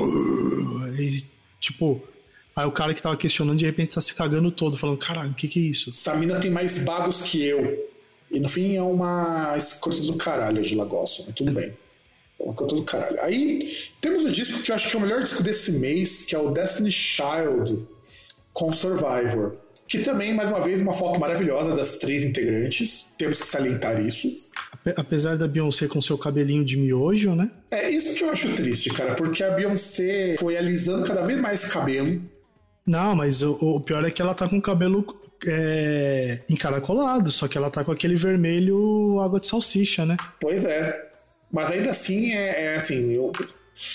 e, 0.98 1.24
tipo, 1.60 2.02
aí 2.58 2.66
o 2.68 2.72
cara 2.72 2.94
que 2.94 3.02
tava 3.02 3.16
questionando 3.16 3.58
de 3.58 3.66
repente 3.66 3.96
tá 3.96 4.02
se 4.02 4.14
cagando 4.14 4.52
todo, 4.52 4.78
falando, 4.78 4.98
caralho, 4.98 5.32
o 5.32 5.36
que 5.36 5.48
que 5.48 5.60
é 5.60 5.64
isso? 5.70 5.92
Essa 5.92 6.14
mina 6.16 6.40
tem 6.40 6.52
mais 6.52 6.84
bagos 6.84 7.22
que 7.24 7.44
eu. 7.46 7.88
E 8.30 8.40
no 8.40 8.50
fim 8.50 8.76
é 8.76 8.82
uma 8.82 9.54
escrota 9.58 10.02
do 10.02 10.16
caralho 10.16 10.62
de 10.62 10.76
Lagosso, 10.76 11.24
mas 11.26 11.34
tudo 11.34 11.54
bem. 11.54 11.72
É 12.40 12.44
uma 12.44 12.52
escrota 12.52 12.76
do 12.76 12.84
caralho. 12.84 13.22
Aí 13.22 13.74
temos 14.02 14.24
o 14.26 14.30
disco 14.32 14.62
que 14.62 14.72
eu 14.72 14.76
acho 14.76 14.90
que 14.90 14.96
é 14.96 15.00
o 15.00 15.02
melhor 15.02 15.22
disco 15.24 15.42
desse 15.42 15.72
mês, 15.74 16.26
que 16.26 16.36
é 16.36 16.40
o 16.40 16.52
Destiny 16.52 16.92
Child 16.92 17.88
com 18.52 18.74
Survivor. 18.74 19.56
Que 19.88 20.00
também, 20.00 20.34
mais 20.34 20.50
uma 20.50 20.60
vez, 20.60 20.82
uma 20.82 20.92
foto 20.92 21.18
maravilhosa 21.18 21.74
das 21.74 21.98
três 21.98 22.22
integrantes. 22.22 23.14
Temos 23.18 23.40
que 23.42 23.48
salientar 23.48 24.06
isso. 24.06 24.28
Ape- 24.74 24.94
Apesar 24.98 25.38
da 25.38 25.48
Beyoncé 25.48 25.88
com 25.88 26.02
seu 26.02 26.18
cabelinho 26.18 26.66
de 26.66 26.76
miojo, 26.76 27.34
né? 27.34 27.50
É 27.72 27.90
isso 27.90 28.14
que 28.14 28.22
eu 28.26 28.30
acho 28.30 28.54
triste, 28.54 28.90
cara, 28.90 29.14
porque 29.16 29.42
a 29.42 29.52
Beyoncé 29.52 30.36
foi 30.38 30.58
alisando 30.58 31.06
cada 31.06 31.22
vez 31.26 31.40
mais 31.40 31.66
cabelo. 31.72 32.22
Não, 32.88 33.14
mas 33.16 33.44
o, 33.44 33.52
o 33.60 33.82
pior 33.82 34.06
é 34.06 34.10
que 34.10 34.22
ela 34.22 34.34
tá 34.34 34.48
com 34.48 34.58
o 34.58 34.62
cabelo 34.62 35.20
é, 35.46 36.40
encaracolado, 36.50 37.32
só 37.32 37.48
que 37.48 37.58
ela 37.58 37.70
tá 37.70 37.84
com 37.84 37.92
aquele 37.92 38.16
vermelho 38.16 39.20
água 39.20 39.40
de 39.40 39.46
salsicha, 39.46 40.06
né? 40.06 40.16
Pois 40.40 40.64
é. 40.64 41.10
Mas 41.52 41.70
ainda 41.70 41.92
assim, 41.92 42.32
é, 42.32 42.64
é 42.64 42.76
assim. 42.76 43.12
Eu, 43.12 43.32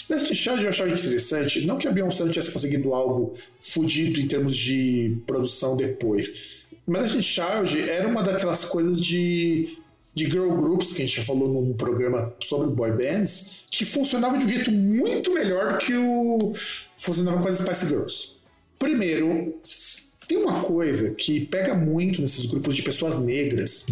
Nesse 0.09 0.35
Child 0.35 0.62
eu 0.62 0.70
achava 0.70 0.90
interessante, 0.90 1.66
não 1.66 1.77
que 1.77 1.89
a 1.89 1.90
Beyoncé 1.90 2.23
não 2.23 2.31
tivesse 2.31 2.52
conseguido 2.52 2.94
algo 2.94 3.35
fudido 3.59 4.20
em 4.20 4.28
termos 4.28 4.56
de 4.56 5.20
produção 5.27 5.77
depois, 5.77 6.40
mas 6.86 7.12
Destiny 7.12 7.23
Child 7.23 7.90
era 7.90 8.06
uma 8.06 8.23
daquelas 8.23 8.64
coisas 8.64 9.05
de, 9.05 9.77
de 10.14 10.24
girl 10.27 10.51
groups 10.51 10.93
que 10.93 11.02
a 11.02 11.06
gente 11.06 11.16
já 11.16 11.24
falou 11.24 11.48
num 11.48 11.73
programa 11.73 12.32
sobre 12.40 12.69
boy 12.69 12.93
bands, 12.93 13.64
que 13.70 13.85
funcionava 13.85 14.39
de 14.39 14.47
um 14.47 14.48
jeito 14.48 14.70
muito 14.70 15.32
melhor 15.32 15.73
do 15.73 15.78
que 15.78 15.94
o 15.94 16.52
funcionava 16.97 17.43
com 17.43 17.48
as 17.48 17.59
Spice 17.59 17.86
Girls. 17.86 18.41
Primeiro, 18.82 19.60
tem 20.26 20.38
uma 20.38 20.60
coisa 20.62 21.10
que 21.12 21.46
pega 21.46 21.74
muito 21.74 22.20
nesses 22.20 22.46
grupos 22.46 22.74
de 22.74 22.82
pessoas 22.82 23.18
negras, 23.20 23.86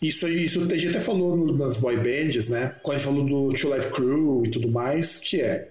isso, 0.00 0.28
isso 0.28 0.60
a 0.62 0.76
gente 0.76 0.88
até 0.88 1.00
falou 1.00 1.36
no- 1.36 1.56
nas 1.56 1.78
boy 1.78 1.96
bands, 1.96 2.48
né? 2.48 2.74
Quando 2.82 2.96
a 2.96 2.98
gente 2.98 3.06
falou 3.06 3.24
do 3.24 3.56
Two 3.58 3.74
Life 3.74 3.90
Crew 3.90 4.44
e 4.44 4.50
tudo 4.50 4.70
mais, 4.70 5.18
que 5.20 5.40
é 5.40 5.68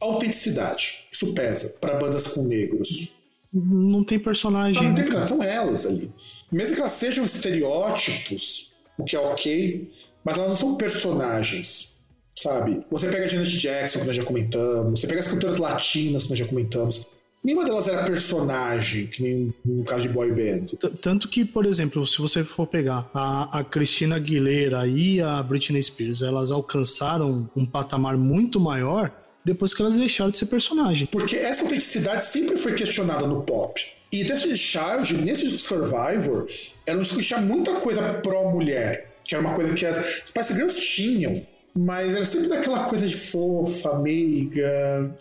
autenticidade. 0.00 1.04
Isso 1.12 1.32
pesa 1.34 1.74
para 1.80 1.98
bandas 1.98 2.26
com 2.28 2.42
negros. 2.44 3.14
Não 3.52 4.02
tem 4.02 4.18
personagem. 4.18 4.82
Não, 4.82 4.88
não 4.90 4.96
né, 4.96 5.02
tem 5.04 5.12
cara? 5.12 5.28
são 5.28 5.42
elas 5.42 5.86
ali. 5.86 6.10
Mesmo 6.50 6.74
que 6.74 6.80
elas 6.80 6.92
sejam 6.92 7.24
estereótipos, 7.24 8.72
o 8.98 9.04
que 9.04 9.14
é 9.14 9.20
ok, 9.20 9.90
mas 10.24 10.36
elas 10.36 10.48
não 10.48 10.56
são 10.56 10.76
personagens, 10.76 11.96
sabe? 12.36 12.84
Você 12.90 13.08
pega 13.08 13.26
a 13.26 13.28
Janet 13.28 13.56
Jackson, 13.58 14.00
que 14.00 14.06
nós 14.06 14.16
já 14.16 14.24
comentamos, 14.24 15.00
você 15.00 15.06
pega 15.06 15.20
as 15.20 15.28
cantoras 15.28 15.58
latinas, 15.58 16.24
que 16.24 16.30
nós 16.30 16.38
já 16.38 16.46
comentamos. 16.46 17.06
Nenhuma 17.44 17.64
delas 17.64 17.86
era 17.86 18.04
personagem, 18.04 19.06
que 19.06 19.22
nem 19.22 19.54
no 19.62 19.84
caso 19.84 20.02
de 20.02 20.08
boy 20.08 20.32
band. 20.32 20.64
Tanto 21.02 21.28
que, 21.28 21.44
por 21.44 21.66
exemplo, 21.66 22.06
se 22.06 22.18
você 22.18 22.42
for 22.42 22.66
pegar 22.66 23.10
a, 23.12 23.60
a 23.60 23.62
Cristina 23.62 24.16
Aguilera 24.16 24.86
e 24.86 25.20
a 25.20 25.42
Britney 25.42 25.82
Spears, 25.82 26.22
elas 26.22 26.50
alcançaram 26.50 27.50
um 27.54 27.66
patamar 27.66 28.16
muito 28.16 28.58
maior 28.58 29.12
depois 29.44 29.74
que 29.74 29.82
elas 29.82 29.94
deixaram 29.94 30.30
de 30.30 30.38
ser 30.38 30.46
personagem. 30.46 31.06
Porque 31.06 31.36
essa 31.36 31.64
autenticidade 31.64 32.24
sempre 32.24 32.56
foi 32.56 32.74
questionada 32.74 33.26
no 33.26 33.42
pop. 33.42 33.78
E 34.10 34.24
Destiny 34.24 34.56
Child, 34.56 35.14
nesse 35.22 35.50
Survivor, 35.50 36.48
disco 36.86 37.18
que 37.18 37.24
tinha 37.24 37.40
muita 37.40 37.74
coisa 37.74 38.14
pró-mulher. 38.14 39.10
Que 39.22 39.34
era 39.34 39.44
uma 39.44 39.54
coisa 39.54 39.74
que 39.74 39.84
as 39.84 40.22
Spice 40.26 40.54
Girls 40.54 40.80
tinham. 40.80 41.46
Mas 41.76 42.14
era 42.14 42.24
sempre 42.24 42.48
daquela 42.48 42.84
coisa 42.84 43.06
de 43.06 43.16
fofa, 43.16 43.98
meiga. 43.98 45.14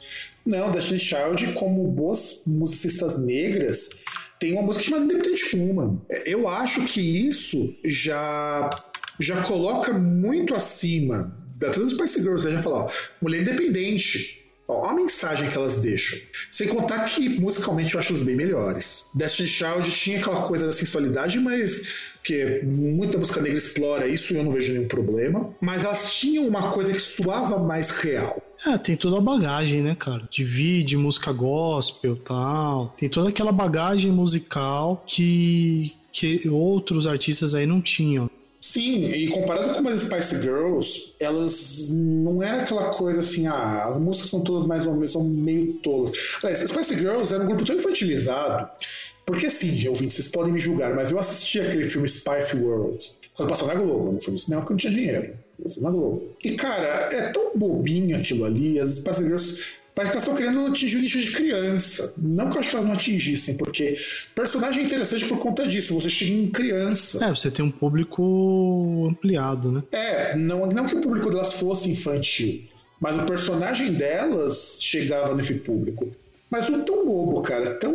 Não, 0.45 0.72
Destiny 0.72 0.99
Child, 0.99 1.53
como 1.53 1.88
boas 1.88 2.44
musicistas 2.45 3.18
negras, 3.18 3.90
tem 4.40 4.53
uma 4.53 4.61
música 4.61 4.84
chamada 4.84 5.06
Independent 5.06 5.53
Woman. 5.53 6.02
Eu 6.26 6.49
acho 6.49 6.86
que 6.86 6.99
isso 6.99 7.76
já, 7.86 8.70
já 9.20 9.41
coloca 9.44 9.94
muito 9.94 10.53
acima 10.53 11.34
da 11.56 11.70
as 11.70 11.91
Spice 11.91 12.22
Girls. 12.22 12.45
né? 12.45 12.52
Já 12.52 12.61
fala, 12.61 12.86
ó, 12.86 12.91
mulher 13.22 13.41
independente. 13.41 14.43
Ó, 14.68 14.85
a 14.85 14.94
mensagem 14.94 15.49
que 15.49 15.57
elas 15.57 15.81
deixam. 15.81 16.18
Sem 16.49 16.68
contar 16.68 17.10
que 17.10 17.27
musicalmente 17.40 17.94
eu 17.94 17.99
acho 17.99 18.14
elas 18.14 18.23
bem 18.23 18.35
melhores. 18.35 19.07
Destiny 19.14 19.48
Child 19.48 19.91
tinha 19.91 20.19
aquela 20.19 20.44
coisa 20.44 20.65
da 20.65 20.72
sensualidade, 20.72 21.40
mas 21.40 22.14
que 22.23 22.61
muita 22.64 23.18
música 23.18 23.41
negra 23.41 23.57
explora 23.57 24.07
isso 24.07 24.34
e 24.34 24.38
eu 24.38 24.44
não 24.44 24.52
vejo 24.52 24.72
nenhum 24.72 24.88
problema. 24.88 25.53
Mas 25.60 25.84
elas 25.84 26.14
tinham 26.14 26.48
uma 26.48 26.72
coisa 26.72 26.94
que 26.94 26.99
soava 26.99 27.60
mais 27.60 27.90
real. 27.98 28.41
É, 28.65 28.77
tem 28.77 28.95
toda 28.95 29.18
a 29.18 29.22
bagagem, 29.22 29.81
né, 29.81 29.95
cara? 29.95 30.27
De 30.31 30.45
vídeo, 30.45 30.99
música 30.99 31.34
gospel 31.34 32.15
tal. 32.15 32.94
Tem 32.98 33.10
toda 33.10 33.30
aquela 33.30 33.52
bagagem 33.52 34.11
musical 34.11 35.03
que, 35.06 35.94
que 36.14 36.48
outros 36.48 37.06
artistas 37.06 37.53
aí 37.53 37.65
não 37.65 37.81
tinham. 37.81 38.30
Sim, 38.64 39.11
e 39.11 39.27
comparado 39.27 39.84
com 39.84 39.90
as 39.90 40.03
Spice 40.03 40.41
Girls, 40.41 41.14
elas 41.19 41.90
não 41.91 42.41
era 42.41 42.61
aquela 42.61 42.91
coisa 42.91 43.19
assim, 43.19 43.45
ah, 43.45 43.90
as 43.90 43.99
músicas 43.99 44.30
são 44.30 44.40
todas 44.40 44.65
mais 44.65 44.85
ou 44.85 44.94
menos, 44.94 45.11
são 45.11 45.22
meio 45.22 45.73
tolas. 45.84 46.14
Aliás, 46.41 46.61
Spice 46.61 46.95
Girls 46.95 47.34
era 47.34 47.44
um 47.44 47.48
grupo 47.48 47.65
tão 47.65 47.76
infantilizado, 47.76 48.69
porque 49.26 49.48
assim, 49.48 49.85
ouvintes, 49.90 50.15
vocês 50.15 50.30
podem 50.30 50.53
me 50.53 50.61
julgar, 50.61 50.95
mas 50.95 51.11
eu 51.11 51.19
assisti 51.19 51.60
aquele 51.60 51.90
filme 51.90 52.07
Spice 52.07 52.56
World, 52.56 53.06
quando 53.35 53.49
passou 53.49 53.68
na 53.68 53.76
Globo, 53.76 54.14
não 54.14 54.22
foi 54.22 54.31
no 54.31 54.40
cinema 54.40 54.61
porque 54.61 54.72
eu 54.72 54.76
não 54.76 54.80
tinha 54.80 54.94
dinheiro. 54.94 55.38
Na 55.81 55.91
Globo. 55.91 56.34
E 56.41 56.52
cara, 56.52 57.10
é 57.11 57.31
tão 57.34 57.57
bobinho 57.57 58.15
aquilo 58.15 58.45
ali, 58.45 58.80
as 58.80 58.95
Spice 58.95 59.23
Girls 59.23 59.61
Parece 59.95 60.11
que 60.11 60.18
elas 60.18 60.28
estão 60.28 60.36
querendo 60.36 60.65
atingir 60.65 60.98
o 60.98 61.02
nicho 61.02 61.20
de 61.20 61.32
criança. 61.32 62.15
Não 62.18 62.49
que 62.49 62.57
eu 62.57 62.61
acho 62.61 62.70
que 62.70 62.76
elas 62.76 62.88
não 62.88 62.95
atingissem, 62.95 63.56
porque 63.57 63.95
personagem 64.34 64.82
é 64.82 64.86
interessante 64.86 65.26
por 65.26 65.38
conta 65.38 65.68
disso. 65.68 65.94
Você 65.94 66.10
chega 66.10 66.32
em 66.32 66.48
criança. 66.49 67.24
É, 67.24 67.30
você 67.30 67.52
tem 67.52 67.64
um 67.64 67.70
público 67.70 69.07
ampliado, 69.10 69.72
né? 69.72 69.84
É, 69.91 70.36
não, 70.36 70.65
não 70.65 70.88
que 70.88 70.95
o 70.95 71.02
público 71.02 71.30
delas 71.30 71.53
fosse 71.53 71.91
infantil, 71.91 72.64
mas 72.99 73.15
o 73.15 73.26
personagem 73.26 73.94
delas 73.94 74.80
chegava 74.82 75.36
nesse 75.36 75.56
público. 75.56 76.11
Mas 76.49 76.70
não 76.70 76.84
tão 76.84 77.06
bobo, 77.06 77.41
cara, 77.41 77.76
tão. 77.76 77.94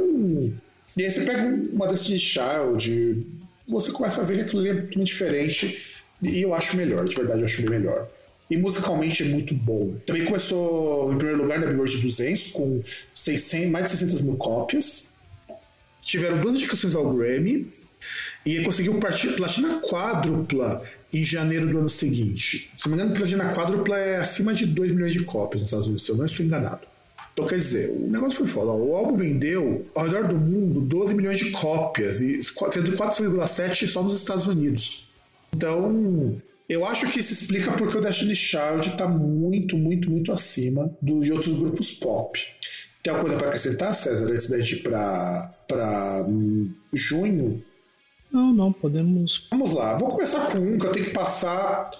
E 0.96 1.02
aí 1.02 1.10
você 1.10 1.22
pega 1.22 1.48
uma 1.72 1.88
Destiny 1.88 2.18
Child, 2.18 3.26
você 3.66 3.90
começa 3.90 4.20
a 4.20 4.24
ver 4.24 4.36
que 4.36 4.40
aquilo 4.42 4.66
é 4.66 4.72
muito 4.72 5.04
diferente. 5.04 5.84
E 6.22 6.42
eu 6.42 6.54
acho 6.54 6.76
melhor, 6.76 7.04
de 7.04 7.14
verdade, 7.14 7.40
eu 7.40 7.44
acho 7.46 7.62
bem 7.62 7.70
melhor. 7.70 8.08
E 8.50 8.56
musicalmente 8.56 9.22
é 9.22 9.26
muito 9.26 9.54
bom. 9.54 9.96
Também 10.06 10.24
começou 10.24 11.12
em 11.12 11.16
primeiro 11.16 11.42
lugar 11.42 11.58
na 11.58 11.66
Billboard 11.66 11.98
200, 11.98 12.52
com 12.52 12.82
600, 13.12 13.70
mais 13.70 13.84
de 13.84 13.90
600 13.90 14.22
mil 14.22 14.36
cópias. 14.36 15.16
Tiveram 16.00 16.40
duas 16.40 16.56
indicações 16.56 16.94
ao 16.94 17.12
Grammy. 17.12 17.70
E 18.46 18.62
conseguiu 18.62 18.98
platina 18.98 19.80
quádrupla 19.80 20.82
em 21.12 21.24
janeiro 21.24 21.66
do 21.66 21.78
ano 21.78 21.88
seguinte. 21.88 22.70
Se 22.76 22.88
não 22.88 22.96
me 22.96 23.02
engano, 23.02 23.16
platina 23.16 23.52
quádrupla 23.52 23.98
é 23.98 24.16
acima 24.16 24.54
de 24.54 24.66
2 24.66 24.92
milhões 24.92 25.12
de 25.12 25.24
cópias 25.24 25.60
nos 25.60 25.68
Estados 25.68 25.86
Unidos, 25.86 26.04
se 26.04 26.12
eu 26.12 26.16
não 26.16 26.24
estou 26.24 26.46
enganado. 26.46 26.86
Então, 27.32 27.46
quer 27.46 27.56
dizer, 27.56 27.90
o 27.90 28.08
negócio 28.08 28.38
foi 28.38 28.46
foda. 28.46 28.72
O 28.72 28.96
álbum 28.96 29.16
vendeu 29.16 29.86
ao 29.94 30.06
redor 30.06 30.28
do 30.28 30.36
mundo 30.36 30.80
12 30.80 31.14
milhões 31.14 31.38
de 31.38 31.50
cópias, 31.50 32.20
e 32.20 32.42
sendo 32.42 32.96
4,7 32.96 33.86
só 33.86 34.02
nos 34.02 34.14
Estados 34.14 34.46
Unidos. 34.46 35.08
Então, 35.54 36.36
eu 36.68 36.84
acho 36.84 37.10
que 37.10 37.20
isso 37.20 37.32
explica 37.32 37.72
porque 37.72 37.96
o 37.96 38.00
Destiny 38.00 38.36
Child 38.36 38.90
está 38.90 39.08
muito, 39.08 39.76
muito, 39.78 40.10
muito 40.10 40.32
acima 40.32 40.94
do, 41.00 41.20
de 41.20 41.32
outros 41.32 41.56
grupos 41.56 41.92
pop. 41.92 42.38
Tem 43.02 43.10
alguma 43.12 43.24
coisa 43.24 43.38
para 43.38 43.48
acrescentar, 43.48 43.94
César, 43.94 44.30
antes 44.30 44.50
da 44.50 44.58
gente 44.58 44.80
ir 44.80 44.82
para 44.82 46.26
hum, 46.28 46.70
junho? 46.92 47.64
Não, 48.30 48.52
não, 48.52 48.70
podemos. 48.70 49.48
Vamos 49.50 49.72
lá, 49.72 49.96
vou 49.96 50.10
começar 50.10 50.40
com 50.50 50.58
um 50.58 50.76
que 50.76 50.86
eu 50.86 50.92
tenho 50.92 51.06
que 51.06 51.12
passar, 51.12 51.90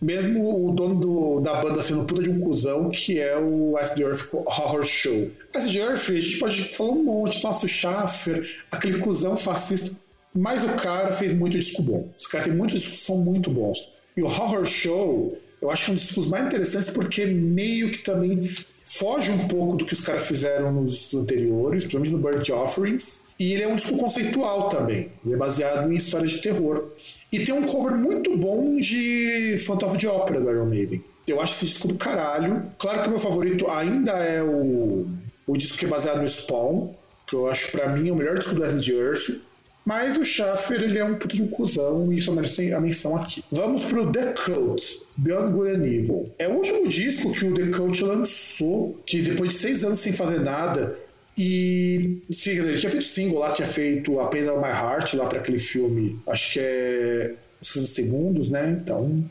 mesmo 0.00 0.66
o 0.66 0.72
dono 0.72 0.96
do, 0.96 1.40
da 1.40 1.62
banda 1.62 1.80
sendo 1.80 2.04
puta 2.04 2.22
de 2.22 2.30
um 2.30 2.40
cuzão, 2.40 2.90
que 2.90 3.20
é 3.20 3.38
o 3.38 3.78
Ice 3.80 3.94
the 3.94 4.02
Earth 4.02 4.28
Horror 4.32 4.84
Show. 4.84 5.30
Ice 5.56 5.72
the 5.72 5.78
Earth, 5.78 6.10
a 6.10 6.18
gente 6.18 6.38
pode 6.38 6.64
falar 6.74 6.90
um 6.90 7.04
monte, 7.04 7.44
nossa, 7.44 7.66
o 7.66 7.68
Schaffer, 7.68 8.44
aquele 8.72 8.98
cuzão 8.98 9.36
fascista, 9.36 9.96
mas 10.34 10.64
o 10.64 10.74
cara 10.74 11.12
fez 11.12 11.32
muito 11.32 11.56
disco 11.56 11.80
bom. 11.80 12.10
Esse 12.18 12.28
cara 12.28 12.42
tem 12.42 12.52
muitos 12.52 12.80
discos 12.80 12.98
que 12.98 13.06
são 13.06 13.18
muito 13.18 13.50
bons. 13.50 13.95
E 14.16 14.22
o 14.22 14.26
Horror 14.26 14.64
Show, 14.64 15.36
eu 15.60 15.70
acho 15.70 15.84
que 15.84 15.90
é 15.90 15.92
um 15.92 15.94
dos 15.96 16.04
discos 16.04 16.26
mais 16.26 16.46
interessantes 16.46 16.90
porque 16.90 17.26
meio 17.26 17.90
que 17.90 17.98
também 17.98 18.48
foge 18.82 19.30
um 19.30 19.48
pouco 19.48 19.76
do 19.76 19.84
que 19.84 19.92
os 19.92 20.00
caras 20.00 20.26
fizeram 20.26 20.72
nos 20.72 21.12
anteriores, 21.12 21.84
principalmente 21.84 22.12
no 22.12 22.18
Bird 22.18 22.52
Offerings. 22.52 23.28
E 23.38 23.52
ele 23.52 23.64
é 23.64 23.68
um 23.68 23.76
disco 23.76 23.98
conceitual 23.98 24.68
também. 24.68 25.10
Ele 25.24 25.34
é 25.34 25.36
baseado 25.36 25.92
em 25.92 25.96
histórias 25.96 26.32
de 26.32 26.40
terror. 26.40 26.92
E 27.30 27.44
tem 27.44 27.54
um 27.54 27.64
cover 27.64 27.96
muito 27.96 28.36
bom 28.36 28.78
de 28.78 29.56
of 29.68 29.98
the 29.98 30.08
Opera 30.08 30.40
do 30.40 30.50
Iron 30.50 30.66
Maiden. 30.66 31.04
Eu 31.26 31.40
acho 31.40 31.54
esse 31.54 31.66
disco 31.66 31.88
do 31.88 31.96
caralho. 31.96 32.70
Claro 32.78 33.02
que 33.02 33.08
o 33.08 33.10
meu 33.10 33.20
favorito 33.20 33.68
ainda 33.68 34.12
é 34.12 34.42
o, 34.42 35.06
o 35.46 35.56
disco 35.56 35.76
que 35.76 35.84
é 35.84 35.88
baseado 35.88 36.22
no 36.22 36.28
Spawn, 36.28 36.94
que 37.26 37.34
eu 37.34 37.48
acho 37.48 37.72
para 37.72 37.88
mim 37.88 38.10
o 38.12 38.14
melhor 38.14 38.38
disco 38.38 38.54
do 38.54 38.62
Acid 38.62 38.88
Earth. 38.90 39.40
Mas 39.86 40.16
o 40.18 40.24
Schaffer, 40.24 40.82
ele 40.82 40.98
é 40.98 41.04
um 41.04 41.14
puto 41.14 41.36
de 41.36 41.42
um 41.44 41.46
cuzão 41.46 42.12
e 42.12 42.18
isso 42.18 42.32
merece 42.32 42.72
a 42.72 42.80
menção 42.80 43.14
aqui. 43.14 43.44
Vamos 43.52 43.84
pro 43.84 44.10
The 44.10 44.32
Cult, 44.32 45.02
Beyond 45.16 45.52
Good 45.52 45.70
and 45.70 45.86
Evil. 45.86 46.34
É 46.40 46.48
o 46.48 46.54
último 46.54 46.88
disco 46.88 47.32
que 47.32 47.44
o 47.44 47.54
The 47.54 47.68
Cult 47.68 48.02
lançou, 48.02 49.00
que 49.06 49.22
depois 49.22 49.52
de 49.52 49.58
seis 49.58 49.84
anos 49.84 50.00
sem 50.00 50.12
fazer 50.12 50.40
nada, 50.40 50.98
e 51.38 52.20
sim, 52.30 52.50
ele 52.50 52.76
tinha 52.76 52.90
feito 52.90 53.06
single 53.06 53.38
lá, 53.38 53.52
tinha 53.52 53.68
feito 53.68 54.18
A 54.18 54.26
Pain 54.26 54.48
of 54.48 54.58
My 54.58 54.72
Heart 54.72 55.14
lá 55.14 55.26
para 55.26 55.38
aquele 55.38 55.60
filme, 55.60 56.18
acho 56.26 56.54
que 56.54 56.60
é 56.60 57.34
60 57.60 57.86
segundos, 57.86 58.50
né? 58.50 58.76
Então, 58.82 59.24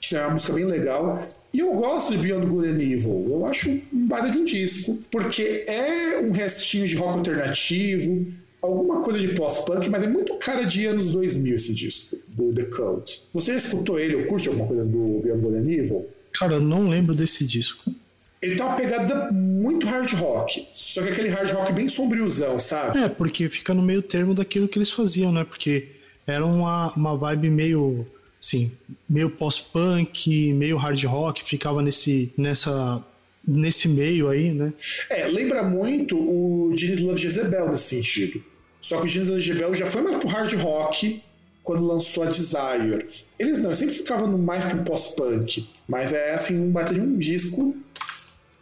tinha 0.00 0.22
uma 0.22 0.30
música 0.30 0.54
bem 0.54 0.64
legal. 0.64 1.28
E 1.52 1.58
eu 1.58 1.70
gosto 1.74 2.12
de 2.12 2.18
Beyond 2.18 2.46
Good 2.46 2.68
and 2.68 2.80
Evil. 2.80 3.26
Eu 3.28 3.44
acho 3.44 3.68
um 3.70 4.06
baita 4.06 4.30
de 4.30 4.38
um 4.38 4.44
disco, 4.46 4.98
porque 5.10 5.66
é 5.68 6.18
um 6.18 6.30
restinho 6.30 6.88
de 6.88 6.96
rock 6.96 7.18
alternativo, 7.18 8.26
alguma 8.62 9.02
coisa 9.02 9.18
de 9.18 9.28
pós-punk, 9.34 9.90
mas 9.90 10.04
é 10.04 10.06
muito 10.06 10.34
cara 10.36 10.62
de 10.62 10.86
anos 10.86 11.10
2000 11.10 11.56
esse 11.56 11.74
disco, 11.74 12.16
do 12.28 12.52
The 12.52 12.64
Cult. 12.64 13.22
Você 13.32 13.56
escutou 13.56 13.98
ele 13.98 14.14
ou 14.14 14.26
curte 14.26 14.48
alguma 14.48 14.68
coisa 14.68 14.84
do 14.84 15.20
Beyond 15.20 15.74
Evil? 15.74 16.08
Cara, 16.32 16.54
eu 16.54 16.60
não 16.60 16.88
lembro 16.88 17.14
desse 17.14 17.44
disco. 17.44 17.92
Ele 18.40 18.56
tá 18.56 18.66
uma 18.66 18.76
pegada 18.76 19.30
muito 19.32 19.86
hard 19.86 20.12
rock, 20.14 20.66
só 20.72 21.02
que 21.02 21.10
aquele 21.10 21.28
hard 21.28 21.50
rock 21.50 21.72
bem 21.72 21.88
sombriozão, 21.88 22.58
sabe? 22.58 22.98
É, 22.98 23.08
porque 23.08 23.48
fica 23.48 23.74
no 23.74 23.82
meio 23.82 24.02
termo 24.02 24.34
daquilo 24.34 24.66
que 24.66 24.78
eles 24.78 24.90
faziam, 24.90 25.30
né? 25.30 25.44
Porque 25.44 25.88
era 26.26 26.44
uma, 26.44 26.92
uma 26.94 27.16
vibe 27.16 27.50
meio, 27.50 28.06
assim, 28.40 28.72
meio 29.08 29.30
pós-punk, 29.30 30.52
meio 30.54 30.76
hard 30.76 31.04
rock, 31.04 31.44
ficava 31.44 31.82
nesse, 31.82 32.32
nessa, 32.36 33.04
nesse 33.46 33.86
meio 33.86 34.28
aí, 34.28 34.52
né? 34.52 34.72
É, 35.08 35.26
lembra 35.28 35.62
muito 35.62 36.16
o 36.16 36.72
Genius 36.76 37.00
Love 37.00 37.22
Jezebel 37.22 37.70
nesse 37.70 37.96
sentido. 37.96 38.42
Só 38.82 38.96
que 39.00 39.08
o 39.08 39.20
Love 39.20 39.40
Jezebel 39.40 39.74
já 39.74 39.86
foi 39.86 40.02
mais 40.02 40.18
pro 40.18 40.28
hard 40.28 40.52
rock 40.54 41.22
quando 41.62 41.86
lançou 41.86 42.24
a 42.24 42.26
Desire. 42.26 43.08
Eles 43.38 43.58
não, 43.60 43.70
eles 43.70 43.78
sempre 43.78 43.94
ficavam 43.94 44.36
mais 44.36 44.64
pro 44.66 44.82
pós-punk, 44.82 45.66
mas 45.88 46.12
é 46.12 46.34
assim, 46.34 46.60
um 46.60 46.70
bater 46.70 46.94
de 46.94 47.00
um 47.00 47.16
disco 47.16 47.74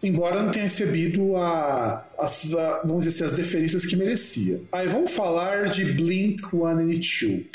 embora 0.02 0.42
não 0.42 0.50
tenha 0.50 0.64
recebido 0.64 1.36
a, 1.36 2.06
a, 2.18 2.26
a, 2.26 2.80
vamos 2.84 3.04
dizer 3.04 3.24
assim, 3.24 3.32
as 3.32 3.34
deferências 3.34 3.84
que 3.84 3.96
merecia. 3.96 4.62
Aí 4.72 4.88
vamos 4.88 5.10
falar 5.12 5.68
de 5.68 5.84
Blink 5.84 6.40
182. 6.42 7.46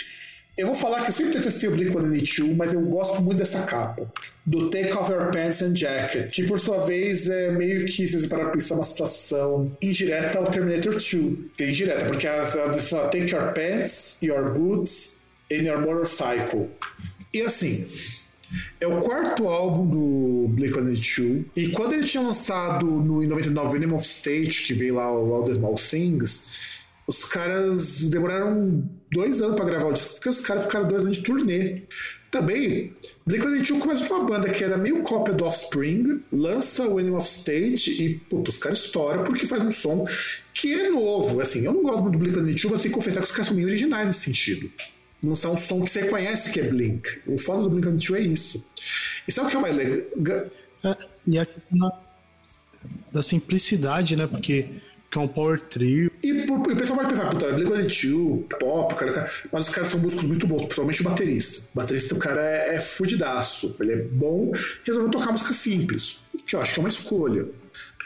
Eu 0.57 0.67
vou 0.67 0.75
falar 0.75 1.01
que 1.01 1.09
eu 1.09 1.13
sempre 1.13 1.33
detestei 1.33 1.67
o 1.67 1.73
Blink 1.73 1.91
182, 1.91 2.55
mas 2.55 2.73
eu 2.73 2.79
gosto 2.81 3.21
muito 3.21 3.39
dessa 3.39 3.63
capa. 3.63 4.09
Do 4.45 4.69
Take 4.69 4.93
Off 4.93 5.11
Your 5.11 5.29
Pants 5.29 5.61
and 5.61 5.75
Jacket, 5.75 6.31
que 6.33 6.43
por 6.43 6.59
sua 6.61 6.85
vez 6.85 7.27
é 7.27 7.51
meio 7.51 7.85
que, 7.85 8.07
se 8.07 8.19
você 8.19 8.27
pensar, 8.27 8.75
uma 8.75 8.83
situação 8.85 9.75
indireta 9.81 10.37
ao 10.37 10.45
Terminator 10.45 10.93
2. 10.93 11.11
Tem 11.57 11.71
indireta, 11.71 12.05
porque 12.05 12.25
ela 12.25 12.45
diz 12.69 12.89
Take 12.89 13.35
Your 13.35 13.51
Pants, 13.53 14.21
Your 14.23 14.53
Boots 14.53 15.23
and 15.51 15.63
Your 15.63 15.81
Motorcycle. 15.81 16.69
E 17.33 17.41
assim, 17.41 17.85
é 18.79 18.87
o 18.87 19.01
quarto 19.01 19.49
álbum 19.49 19.85
do 19.85 20.53
Blink-182 20.53 21.45
e 21.57 21.69
quando 21.69 21.93
ele 21.93 22.07
tinha 22.07 22.23
lançado 22.23 22.85
no 22.85 23.21
em 23.21 23.27
99 23.27 23.79
Venom 23.79 23.95
of 23.97 24.07
State, 24.07 24.63
que 24.63 24.73
veio 24.73 24.95
lá 24.95 25.11
o 25.11 25.33
All 25.33 25.43
the 25.43 25.53
Small 25.53 25.75
Things, 25.75 26.53
os 27.07 27.23
caras 27.25 28.01
demoraram 28.03 28.83
dois 29.15 29.41
anos 29.41 29.55
para 29.55 29.65
gravar 29.65 29.87
o 29.87 29.93
disco, 29.93 30.15
porque 30.15 30.29
os 30.29 30.41
caras 30.41 30.63
ficaram 30.63 30.87
dois 30.87 31.03
anos 31.03 31.17
de 31.17 31.23
turnê. 31.23 31.81
Também, 32.29 32.93
Blink-182 33.25 33.79
começa 33.79 34.05
com 34.05 34.13
uma 34.15 34.25
banda 34.25 34.49
que 34.49 34.61
era 34.61 34.77
meio 34.77 35.01
cópia 35.03 35.33
do 35.33 35.45
Offspring, 35.45 36.21
lança 36.33 36.85
o 36.85 36.99
Animal 36.99 37.19
of 37.19 37.29
State 37.29 38.03
e, 38.03 38.15
puta, 38.15 38.49
os 38.49 38.57
caras 38.57 38.79
estouram 38.79 39.23
porque 39.23 39.47
faz 39.47 39.61
um 39.61 39.71
som 39.71 40.05
que 40.53 40.73
é 40.73 40.89
novo. 40.89 41.39
Assim, 41.39 41.63
eu 41.63 41.73
não 41.73 41.81
gosto 41.81 42.01
muito 42.01 42.19
do 42.19 42.25
Blink-182, 42.25 42.69
mas 42.69 42.81
tenho 42.81 42.93
que 42.93 42.99
confessar 42.99 43.21
que 43.21 43.27
os 43.27 43.31
caras 43.31 43.47
são 43.47 43.55
meio 43.55 43.69
originais 43.69 44.07
nesse 44.07 44.19
sentido 44.25 44.69
lançar 45.23 45.49
um 45.49 45.57
som 45.57 45.83
que 45.83 45.89
você 45.89 46.07
conhece 46.07 46.51
que 46.51 46.59
é 46.59 46.63
Blink. 46.63 47.21
O 47.25 47.37
foda 47.37 47.63
do 47.63 47.69
Blink-182 47.69 48.15
é 48.15 48.19
isso. 48.21 48.71
E 49.27 49.31
sabe 49.31 49.47
o 49.47 49.51
que 49.51 49.57
é 49.57 49.59
mais 49.59 49.75
legal? 49.75 50.45
É, 50.83 50.97
e 51.25 51.39
a 51.39 51.45
questão 51.45 51.79
da, 51.79 51.99
da 53.11 53.23
simplicidade, 53.23 54.15
né? 54.15 54.27
Porque 54.27 54.67
que 55.15 55.19
é 55.19 55.21
um 55.21 55.27
power 55.29 55.61
trio. 55.61 56.11
E 56.21 56.45
por, 56.45 56.59
o 56.59 56.75
pessoal 56.75 56.99
vai 56.99 57.07
pensar, 57.07 57.29
puta, 57.29 57.47
Blink-182, 57.53 58.43
pop, 58.59 58.95
cara, 58.95 59.13
cara, 59.13 59.31
mas 59.49 59.69
os 59.69 59.73
caras 59.73 59.89
são 59.89 60.01
músicos 60.01 60.25
muito 60.25 60.45
bons, 60.45 60.63
principalmente 60.63 61.01
o 61.01 61.03
baterista. 61.05 61.69
O 61.73 61.77
baterista, 61.77 62.15
o 62.15 62.19
cara 62.19 62.41
é, 62.41 62.75
é 62.75 62.79
fudidaço, 62.81 63.77
ele 63.79 63.93
é 63.93 63.95
bom, 63.95 64.51
resolveu 64.83 65.09
tocar 65.09 65.31
música 65.31 65.53
simples, 65.53 66.21
que 66.45 66.53
eu 66.53 66.59
acho 66.59 66.73
que 66.73 66.79
é 66.81 66.83
uma 66.83 66.89
escolha. 66.89 67.45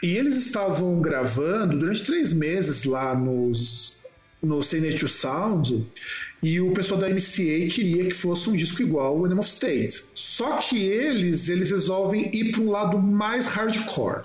E 0.02 0.16
eles 0.16 0.36
estavam 0.36 1.00
gravando 1.00 1.78
durante 1.78 2.04
três 2.04 2.32
meses 2.32 2.84
lá 2.84 3.14
nos 3.14 3.98
no 4.42 4.62
Senate 4.62 5.06
Sound 5.06 5.86
e 6.42 6.60
o 6.62 6.72
pessoal 6.72 6.98
da 6.98 7.10
MCA 7.10 7.68
queria 7.70 8.06
que 8.06 8.14
fosse 8.14 8.48
um 8.48 8.56
disco 8.56 8.80
igual 8.80 9.18
ao 9.18 9.24
Animal 9.26 9.44
State. 9.44 10.04
Só 10.14 10.56
que 10.56 10.82
eles, 10.82 11.50
eles 11.50 11.70
resolvem 11.70 12.30
ir 12.32 12.52
para 12.52 12.62
um 12.62 12.70
lado 12.70 12.98
mais 12.98 13.46
hardcore. 13.46 14.24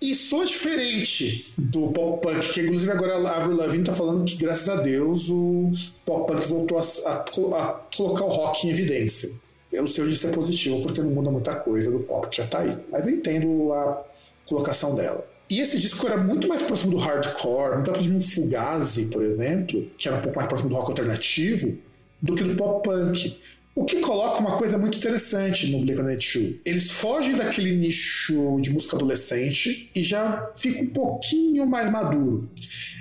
E 0.00 0.14
só 0.14 0.44
diferente 0.44 1.52
do 1.58 1.88
pop 1.88 2.22
punk, 2.22 2.52
que 2.52 2.60
inclusive 2.60 2.92
agora 2.92 3.16
a 3.16 3.36
Avril 3.36 3.56
Lavigne 3.56 3.82
tá 3.82 3.92
falando 3.92 4.24
que 4.24 4.36
graças 4.36 4.68
a 4.68 4.76
Deus 4.76 5.28
o 5.28 5.72
pop 6.06 6.32
punk 6.32 6.46
voltou 6.46 6.78
a, 6.78 6.82
a, 6.82 7.62
a 7.62 7.72
colocar 7.96 8.24
o 8.24 8.28
rock 8.28 8.66
em 8.66 8.70
evidência. 8.70 9.40
Eu 9.72 9.82
não 9.82 9.88
sei 9.88 10.04
onde 10.04 10.14
isso 10.14 10.26
é 10.28 10.30
positivo, 10.30 10.82
porque 10.82 11.02
não 11.02 11.10
muda 11.10 11.30
muita 11.30 11.56
coisa 11.56 11.90
do 11.90 11.98
pop 12.00 12.28
que 12.28 12.36
já 12.36 12.46
tá 12.46 12.60
aí. 12.60 12.78
Mas 12.90 13.06
eu 13.06 13.12
entendo 13.12 13.72
a 13.72 14.04
colocação 14.46 14.94
dela. 14.94 15.26
E 15.50 15.60
esse 15.60 15.78
disco 15.78 16.06
era 16.06 16.16
muito 16.16 16.46
mais 16.46 16.62
próximo 16.62 16.92
do 16.92 16.98
hardcore, 16.98 17.76
muito 17.76 17.90
mais 17.90 18.06
próximo 18.06 18.18
do 18.18 18.24
Fugazi, 18.24 19.06
por 19.06 19.22
exemplo, 19.24 19.90
que 19.98 20.08
era 20.08 20.18
um 20.18 20.20
pouco 20.20 20.36
mais 20.36 20.48
próximo 20.48 20.70
do 20.70 20.76
rock 20.76 20.90
alternativo, 20.90 21.76
do 22.22 22.34
que 22.34 22.44
do 22.44 22.54
pop 22.54 22.88
punk. 22.88 23.38
O 23.78 23.84
que 23.84 24.00
coloca 24.00 24.40
uma 24.40 24.58
coisa 24.58 24.76
muito 24.76 24.98
interessante 24.98 25.70
no 25.70 25.78
Blink-182. 25.78 26.56
Eles 26.64 26.90
fogem 26.90 27.36
daquele 27.36 27.76
nicho 27.76 28.58
de 28.60 28.72
música 28.72 28.96
adolescente 28.96 29.88
e 29.94 30.02
já 30.02 30.50
fica 30.56 30.82
um 30.82 30.88
pouquinho 30.88 31.64
mais 31.64 31.88
maduro. 31.88 32.50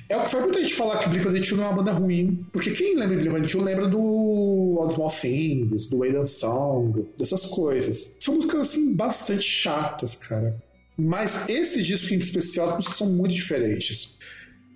É 0.07 0.15
o 0.15 0.23
que 0.23 0.29
faz 0.29 0.43
muita 0.43 0.61
gente 0.61 0.75
falar 0.75 0.99
que 0.99 1.09
Blink-182 1.09 1.51
não 1.53 1.63
é 1.63 1.67
uma 1.69 1.77
banda 1.77 1.93
ruim, 1.93 2.45
porque 2.53 2.69
quem 2.69 2.95
lembra 2.95 3.19
de 3.19 3.27
Blink-182 3.27 3.63
lembra 3.63 3.87
do 3.87 4.77
All 4.79 4.93
Small 4.93 5.09
Things, 5.09 5.87
do 5.87 5.97
Waiting 5.97 6.25
Song, 6.27 7.07
dessas 7.17 7.45
coisas. 7.47 8.13
São 8.19 8.35
músicas 8.35 8.61
assim 8.61 8.93
bastante 8.93 9.41
chatas, 9.41 10.13
cara. 10.13 10.61
Mas 10.95 11.49
esse 11.49 11.81
disco 11.81 12.13
em 12.13 12.19
especial, 12.19 12.69
as 12.69 12.75
músicas 12.75 12.97
são 12.97 13.09
muito 13.09 13.33
diferentes. 13.33 14.15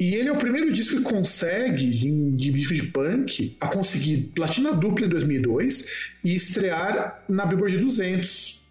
E 0.01 0.15
ele 0.15 0.29
é 0.29 0.31
o 0.31 0.37
primeiro 0.37 0.71
disco 0.71 0.97
que 0.97 1.03
consegue, 1.03 1.87
de 1.87 2.51
disco 2.51 2.73
de 2.73 2.87
punk, 2.87 3.55
a 3.61 3.67
conseguir 3.67 4.31
platina 4.33 4.73
dupla 4.73 5.05
em 5.05 5.09
2002 5.09 6.07
e 6.23 6.33
estrear 6.33 7.23
na 7.29 7.45
Billboard 7.45 7.77
200. 7.77 8.63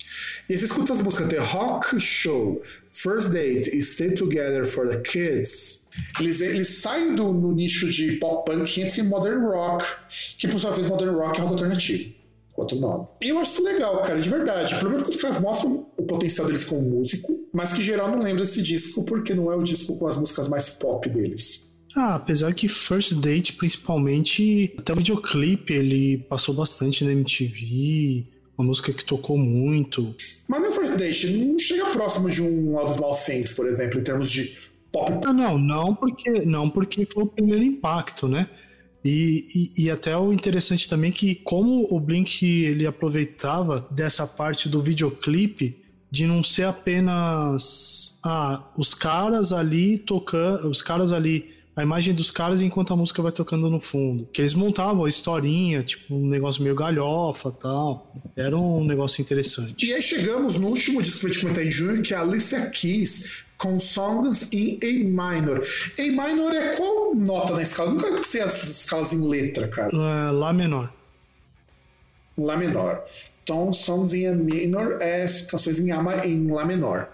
E 0.48 0.58
você 0.58 0.64
escuta 0.64 0.92
as 0.92 1.00
músicas 1.00 1.28
The 1.28 1.38
Rock 1.38 2.00
Show, 2.00 2.60
First 2.92 3.30
Date 3.30 3.70
e 3.72 3.80
Stay 3.80 4.10
Together 4.10 4.66
for 4.66 4.88
the 4.88 4.98
Kids. 5.02 5.86
Eles, 6.18 6.40
eles 6.40 6.66
saem 6.66 7.14
do, 7.14 7.32
nicho 7.52 7.88
de 7.88 8.16
pop 8.16 8.50
punk 8.50 8.80
entre 8.80 9.00
modern 9.04 9.44
rock, 9.44 9.86
que 10.36 10.48
por 10.48 10.58
sua 10.58 10.72
vez 10.72 10.88
modern 10.88 11.14
rock 11.14 11.38
é 11.38 11.42
rock 11.42 11.52
alternativo 11.52 12.19
outro 12.60 12.78
nome. 12.78 13.06
E 13.22 13.28
eu 13.28 13.38
acho 13.38 13.52
isso 13.52 13.62
legal, 13.62 14.02
cara, 14.02 14.20
de 14.20 14.28
verdade. 14.28 14.74
Pelo 14.76 14.90
menos 14.90 15.08
que 15.08 15.16
os 15.16 15.22
caras 15.22 15.40
mostram 15.40 15.86
o 15.96 16.02
potencial 16.04 16.46
deles 16.46 16.64
como 16.64 16.82
músico, 16.82 17.48
mas 17.52 17.72
que 17.72 17.82
geral 17.82 18.10
não 18.10 18.20
lembra 18.20 18.44
desse 18.44 18.62
disco 18.62 19.04
porque 19.04 19.34
não 19.34 19.52
é 19.52 19.56
o 19.56 19.62
disco 19.62 19.98
com 19.98 20.06
as 20.06 20.16
músicas 20.16 20.48
mais 20.48 20.70
pop 20.70 21.08
deles. 21.08 21.70
Ah, 21.96 22.14
apesar 22.14 22.54
que 22.54 22.68
First 22.68 23.14
Date, 23.14 23.54
principalmente, 23.54 24.74
até 24.78 24.92
o 24.92 24.96
videoclipe 24.96 25.74
ele 25.74 26.18
passou 26.28 26.54
bastante 26.54 27.04
na 27.04 27.12
MTV, 27.12 28.26
uma 28.56 28.66
música 28.66 28.92
que 28.92 29.04
tocou 29.04 29.36
muito. 29.36 30.14
Mas 30.46 30.60
no 30.60 30.72
First 30.72 30.96
Date 30.96 31.32
não 31.32 31.58
chega 31.58 31.86
próximo 31.86 32.30
de 32.30 32.42
um 32.42 32.78
All 32.78 32.92
Small 32.94 33.16
Things, 33.16 33.52
por 33.52 33.66
exemplo, 33.66 33.98
em 33.98 34.04
termos 34.04 34.30
de 34.30 34.56
pop. 34.92 35.12
Ah, 35.24 35.32
não, 35.32 35.58
não 35.58 35.94
porque, 35.94 36.30
não 36.44 36.70
porque 36.70 37.06
foi 37.12 37.24
o 37.24 37.26
primeiro 37.26 37.64
impacto, 37.64 38.28
né? 38.28 38.48
E, 39.04 39.72
e, 39.76 39.84
e, 39.84 39.90
até 39.90 40.16
o 40.16 40.32
interessante 40.32 40.88
também 40.88 41.10
que 41.10 41.34
como 41.34 41.86
o 41.90 41.98
Blink 41.98 42.44
ele 42.44 42.86
aproveitava 42.86 43.88
dessa 43.90 44.26
parte 44.26 44.68
do 44.68 44.82
videoclipe 44.82 45.80
de 46.10 46.26
não 46.26 46.42
ser 46.42 46.64
apenas 46.64 48.18
ah, 48.22 48.64
os 48.76 48.94
caras 48.94 49.52
ali 49.52 49.96
tocando, 49.96 50.68
os 50.68 50.82
caras 50.82 51.12
ali, 51.12 51.50
a 51.76 51.82
imagem 51.82 52.12
dos 52.12 52.30
caras 52.30 52.60
enquanto 52.60 52.92
a 52.92 52.96
música 52.96 53.22
vai 53.22 53.30
tocando 53.30 53.70
no 53.70 53.80
fundo. 53.80 54.28
Que 54.32 54.42
eles 54.42 54.54
montavam 54.54 55.04
a 55.04 55.08
historinha, 55.08 55.82
tipo 55.84 56.14
um 56.14 56.26
negócio 56.26 56.62
meio 56.62 56.74
galhofa 56.74 57.52
tal. 57.52 58.12
Era 58.36 58.56
um 58.58 58.84
negócio 58.84 59.22
interessante. 59.22 59.86
E 59.86 59.94
aí 59.94 60.02
chegamos 60.02 60.56
no 60.56 60.68
último 60.68 61.00
disco 61.00 61.20
que 61.20 61.26
eu 61.26 61.30
te 61.30 61.40
comentar 61.40 61.64
em 61.64 61.70
junho, 61.70 62.02
que 62.02 62.12
é 62.12 62.16
a 62.16 62.22
Alicia 62.22 62.68
Keys, 62.68 63.44
com 63.60 63.78
songs 63.78 64.52
em 64.54 64.78
A 64.82 64.86
minor. 64.86 65.62
A 65.98 66.02
minor 66.02 66.54
é 66.54 66.74
qual 66.74 67.14
nota 67.14 67.54
na 67.54 67.62
escala? 67.62 67.90
Eu 67.90 67.94
nunca 67.94 68.22
sei 68.22 68.40
as 68.40 68.62
escalas 68.64 69.12
em 69.12 69.28
letra, 69.28 69.68
cara. 69.68 69.94
Uh, 69.94 70.32
Lá 70.32 70.52
menor. 70.52 70.90
Lá 72.38 72.56
menor. 72.56 73.04
Então, 73.42 73.70
songs 73.70 74.14
em 74.14 74.26
A 74.26 74.32
minor 74.32 74.96
é 75.02 75.26
canções 75.50 75.78
em, 75.78 75.92
A, 75.92 76.26
em 76.26 76.50
Lá 76.50 76.64
menor. 76.64 77.10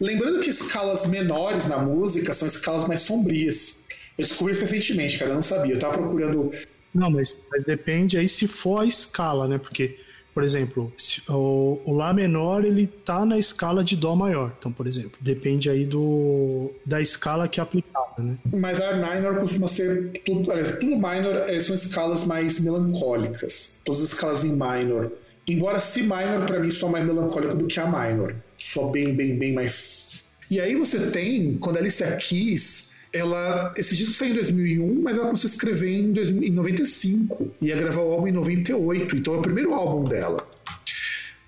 Lembrando 0.00 0.40
que 0.40 0.50
escalas 0.50 1.06
menores 1.06 1.68
na 1.68 1.78
música 1.78 2.34
são 2.34 2.48
escalas 2.48 2.88
mais 2.88 3.02
sombrias. 3.02 3.84
Eu 4.18 4.26
descobri 4.26 4.54
isso 4.54 4.62
recentemente, 4.62 5.16
cara, 5.16 5.30
eu 5.30 5.36
não 5.36 5.42
sabia. 5.42 5.74
Eu 5.74 5.78
tava 5.78 5.96
procurando. 5.96 6.52
Não, 6.92 7.08
mas, 7.08 7.46
mas 7.52 7.64
depende 7.64 8.18
aí 8.18 8.28
se 8.28 8.48
for 8.48 8.80
a 8.80 8.84
escala, 8.84 9.46
né? 9.46 9.58
Porque 9.58 9.96
por 10.34 10.42
exemplo, 10.42 10.92
o, 11.28 11.80
o, 11.84 11.92
Lá 11.92 12.12
menor 12.12 12.64
ele 12.64 12.86
tá 12.86 13.24
na 13.26 13.38
escala 13.38 13.84
de 13.84 13.96
Dó 13.96 14.16
maior. 14.16 14.52
Então, 14.58 14.72
por 14.72 14.86
exemplo, 14.86 15.12
depende 15.20 15.68
aí 15.68 15.84
do, 15.84 16.70
da 16.86 17.00
escala 17.00 17.46
que 17.46 17.60
é 17.60 17.62
aplicada, 17.62 18.14
né? 18.18 18.36
Mas 18.56 18.80
a 18.80 18.94
minor 18.94 19.38
costuma 19.38 19.68
ser. 19.68 20.10
Tudo, 20.24 20.50
aliás, 20.50 20.70
tudo 20.72 20.96
minor 20.96 21.44
é, 21.48 21.60
são 21.60 21.74
escalas 21.74 22.24
mais 22.24 22.60
melancólicas. 22.60 23.78
Todas 23.84 24.02
as 24.02 24.12
escalas 24.12 24.44
em 24.44 24.52
minor. 24.52 25.12
Embora 25.46 25.80
C 25.80 26.02
minor, 26.02 26.46
para 26.46 26.60
mim, 26.60 26.70
só 26.70 26.88
mais 26.88 27.04
melancólico 27.04 27.56
do 27.56 27.66
que 27.66 27.78
a 27.78 27.86
minor. 27.86 28.34
Só 28.56 28.88
bem, 28.88 29.14
bem, 29.14 29.36
bem 29.36 29.52
mais. 29.52 30.22
E 30.50 30.60
aí 30.60 30.74
você 30.74 31.10
tem, 31.10 31.58
quando 31.58 31.76
a 31.76 31.80
Alicia 31.80 32.16
Keys 32.16 32.91
ela 33.12 33.74
esse 33.76 33.94
disco 33.94 34.14
saiu 34.14 34.32
em 34.32 34.34
2001, 34.34 35.02
mas 35.02 35.16
ela 35.16 35.26
começou 35.26 35.48
a 35.48 35.52
escrever 35.52 35.90
em, 35.90 36.12
2000, 36.12 36.42
em 36.44 36.52
95 36.52 37.54
e 37.60 37.66
ia 37.66 37.76
gravar 37.76 38.02
o 38.02 38.12
álbum 38.12 38.28
em 38.28 38.32
98, 38.32 39.16
então 39.16 39.34
é 39.34 39.38
o 39.38 39.42
primeiro 39.42 39.74
álbum 39.74 40.08
dela. 40.08 40.48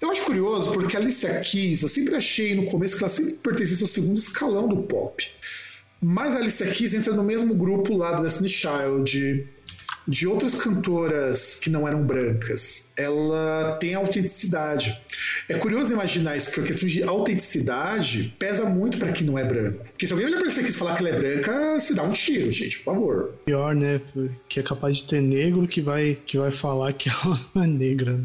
Eu 0.01 0.11
acho 0.11 0.23
curioso 0.23 0.71
porque 0.73 0.97
a 0.97 1.01
Alicia 1.01 1.41
Keys, 1.41 1.83
eu 1.83 1.89
sempre 1.89 2.15
achei 2.15 2.55
no 2.55 2.67
começo 2.67 2.99
que 2.99 3.03
ela 3.03 3.09
sempre 3.09 3.35
pertencesse 3.35 3.83
ao 3.83 3.89
segundo 3.89 4.19
escalão 4.19 4.69
do 4.69 4.83
pop. 4.83 5.27
Mas 5.99 6.33
a 6.33 6.37
Alicia 6.37 6.67
Keys 6.67 6.93
entra 6.93 7.15
no 7.15 7.25
mesmo 7.25 7.55
grupo 7.55 7.97
lá 7.97 8.13
do 8.13 8.23
Destiny 8.23 8.51
Child, 8.51 9.49
de 10.07 10.27
outras 10.27 10.55
cantoras 10.55 11.61
que 11.63 11.71
não 11.71 11.89
eram 11.89 12.03
brancas. 12.03 12.93
Ela 12.97 13.77
tem 13.81 13.95
autenticidade. 13.95 15.01
É 15.49 15.55
curioso 15.55 15.93
imaginar 15.93 16.37
isso, 16.37 16.47
porque 16.47 16.61
a 16.61 16.65
questão 16.65 16.89
de 16.89 17.03
autenticidade 17.03 18.35
pesa 18.39 18.65
muito 18.65 18.99
para 18.99 19.13
quem 19.13 19.27
não 19.27 19.39
é 19.39 19.45
branco. 19.45 19.85
Porque 19.85 20.07
se 20.07 20.13
alguém 20.13 20.29
olhar 20.29 20.41
pra 20.41 20.51
você 20.51 20.63
e 20.63 20.73
falar 20.73 20.97
que 20.97 21.07
ela 21.07 21.17
é 21.17 21.19
branca, 21.19 21.81
se 21.81 21.95
dá 21.95 22.03
um 22.03 22.13
tiro, 22.13 22.51
gente, 22.53 22.79
por 22.79 22.85
favor. 22.85 23.35
Pior, 23.45 23.75
né? 23.75 24.01
Que 24.49 24.61
é 24.61 24.63
capaz 24.63 24.99
de 24.99 25.07
ter 25.07 25.21
negro 25.21 25.67
que 25.67 25.81
vai, 25.81 26.19
que 26.27 26.39
vai 26.39 26.51
falar 26.51 26.93
que 26.93 27.09
ela 27.25 27.41
não 27.55 27.65
é 27.65 27.67
negra. 27.67 28.21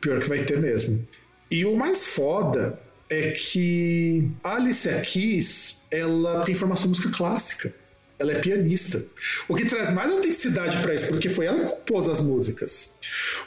Pior 0.00 0.20
que 0.20 0.28
vai 0.28 0.44
ter 0.44 0.60
mesmo. 0.60 1.06
E 1.50 1.64
o 1.64 1.76
mais 1.76 2.06
foda 2.06 2.78
é 3.08 3.30
que 3.30 4.28
a 4.42 4.56
Alicia 4.56 5.00
Keys, 5.00 5.84
ela 5.90 6.44
tem 6.44 6.54
formação 6.54 6.88
música 6.88 7.10
clássica. 7.10 7.72
Ela 8.18 8.32
é 8.32 8.38
pianista. 8.40 9.04
O 9.48 9.54
que 9.54 9.66
traz 9.66 9.92
mais 9.92 10.10
autenticidade 10.10 10.78
para 10.78 10.94
isso, 10.94 11.08
porque 11.08 11.28
foi 11.28 11.46
ela 11.46 11.64
que 11.64 11.70
compôs 11.70 12.08
as 12.08 12.20
músicas. 12.20 12.96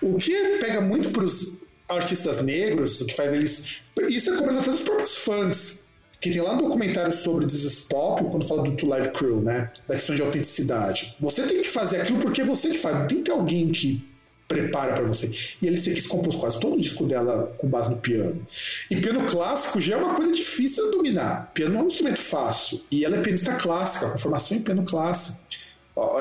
O 0.02 0.18
que 0.18 0.32
pega 0.60 0.80
muito 0.82 1.10
para 1.10 1.24
os 1.24 1.60
artistas 1.90 2.44
negros, 2.44 3.02
o 3.02 3.06
que 3.06 3.16
faz 3.16 3.34
eles. 3.34 3.82
Isso 4.10 4.32
é 4.32 4.38
cobrado 4.38 4.60
até 4.60 4.72
dos 4.72 4.82
próprios 4.82 5.18
fãs. 5.18 5.88
Que 6.22 6.30
tem 6.30 6.42
lá 6.42 6.54
um 6.54 6.58
documentário 6.58 7.14
sobre 7.14 7.46
This 7.46 7.88
Pop, 7.90 8.22
quando 8.30 8.46
fala 8.46 8.64
do 8.64 8.86
Live 8.86 9.12
Crew, 9.12 9.42
né? 9.42 9.72
Da 9.88 9.96
questão 9.96 10.16
de 10.16 10.22
autenticidade. 10.22 11.16
Você 11.20 11.44
tem 11.44 11.62
que 11.62 11.70
fazer 11.70 12.02
aquilo 12.02 12.20
porque 12.20 12.44
você 12.44 12.70
que 12.70 12.78
faz. 12.78 12.98
Não 12.98 13.08
tem 13.08 13.18
que 13.20 13.24
ter 13.24 13.32
alguém 13.32 13.70
que 13.72 14.06
prepara 14.50 14.94
para 14.94 15.04
você. 15.04 15.32
E 15.62 15.68
ele 15.68 15.78
se 15.78 16.08
compôs 16.08 16.36
quase 16.36 16.60
todo 16.60 16.74
o 16.74 16.82
disco 16.82 17.06
dela 17.06 17.56
com 17.60 17.68
base 17.68 17.90
no 17.92 17.98
piano. 17.98 18.46
E 18.90 18.96
piano 18.98 19.26
clássico 19.28 19.80
já 19.80 19.96
é 19.96 19.98
uma 19.98 20.16
coisa 20.16 20.34
difícil 20.34 20.90
de 20.90 20.98
dominar. 20.98 21.52
Piano 21.54 21.76
não 21.76 21.82
é 21.82 21.84
um 21.84 21.88
instrumento 21.88 22.20
fácil. 22.20 22.82
E 22.92 23.06
ela 23.06 23.18
é 23.18 23.22
pianista 23.22 23.54
clássica, 23.56 24.10
com 24.10 24.18
formação 24.18 24.58
em 24.58 24.62
piano 24.62 24.84
clássico. 24.84 25.48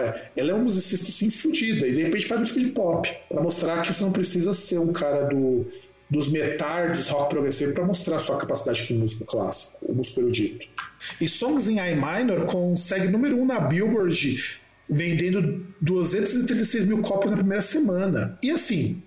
É, 0.00 0.28
ela 0.36 0.50
é 0.50 0.54
uma 0.54 0.64
musicista 0.64 1.08
assim 1.08 1.30
fodida. 1.30 1.88
E 1.88 1.94
de 1.94 2.02
repente 2.02 2.26
faz 2.26 2.40
um 2.40 2.44
disco 2.44 2.60
de 2.60 2.66
pop. 2.66 3.10
para 3.30 3.42
mostrar 3.42 3.80
que 3.80 3.94
você 3.94 4.04
não 4.04 4.12
precisa 4.12 4.52
ser 4.52 4.78
um 4.78 4.92
cara 4.92 5.24
do, 5.24 5.66
dos 6.10 6.28
metards 6.28 7.08
rock 7.08 7.30
progressivo 7.30 7.72
para 7.72 7.86
mostrar 7.86 8.18
sua 8.18 8.36
capacidade 8.36 8.86
de 8.86 8.92
músico 8.92 9.24
clássico, 9.24 9.86
o 9.86 9.94
músico 9.94 10.20
erudito. 10.20 10.66
E 11.18 11.26
Songs 11.26 11.66
em 11.66 11.78
I 11.78 11.94
minor 11.94 12.44
consegue 12.44 13.08
número 13.08 13.40
um 13.40 13.46
na 13.46 13.58
Billboard 13.58 14.58
vendendo 14.88 15.66
236 15.80 16.86
mil 16.86 16.98
cópias 17.02 17.30
na 17.30 17.36
primeira 17.36 17.62
semana. 17.62 18.38
E 18.42 18.50
assim, 18.50 19.02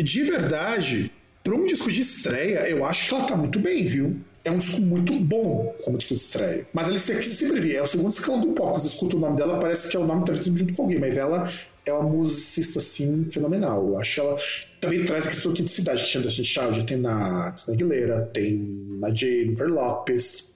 de 0.00 0.22
verdade, 0.22 1.12
para 1.42 1.54
um 1.54 1.66
disco 1.66 1.90
de 1.90 2.00
estreia, 2.00 2.68
eu 2.68 2.84
acho 2.84 3.08
que 3.08 3.14
ela 3.14 3.24
tá 3.24 3.36
muito 3.36 3.58
bem, 3.58 3.84
viu? 3.84 4.16
É 4.44 4.50
um 4.50 4.58
disco 4.58 4.80
muito 4.80 5.12
bom 5.18 5.74
como 5.84 5.98
disco 5.98 6.14
de 6.14 6.20
estreia. 6.20 6.66
Mas 6.72 6.88
ela 6.88 6.98
sempre 6.98 7.60
vi, 7.60 7.76
é 7.76 7.82
o 7.82 7.86
segundo 7.86 8.10
escalão 8.10 8.40
do 8.40 8.48
pop. 8.48 8.78
Você 8.78 8.86
escuta 8.86 9.16
o 9.16 9.20
nome 9.20 9.36
dela, 9.36 9.58
parece 9.58 9.90
que 9.90 9.96
é 9.96 10.00
o 10.00 10.06
nome 10.06 10.24
que 10.24 10.30
tá 10.30 10.34
junto 10.34 10.74
com 10.74 10.82
alguém, 10.82 10.98
mas 10.98 11.16
ela 11.16 11.52
é 11.86 11.92
uma 11.92 12.08
musicista 12.08 12.78
assim 12.78 13.24
fenomenal. 13.26 13.88
Eu 13.88 13.98
acho 13.98 14.20
ela 14.20 14.36
também 14.80 15.04
traz 15.04 15.26
a 15.26 15.30
questão 15.30 15.52
de 15.52 15.60
autenticidade 15.62 16.04
que 16.04 16.10
tinha 16.10 16.22
da 16.22 16.30
Child, 16.30 16.84
tem 16.84 16.96
na 16.98 17.50
Cristina 17.50 17.74
Aguilera, 17.74 18.30
tem 18.32 18.58
na 19.00 19.14
Jennifer 19.14 19.68
Lopes, 19.68 20.54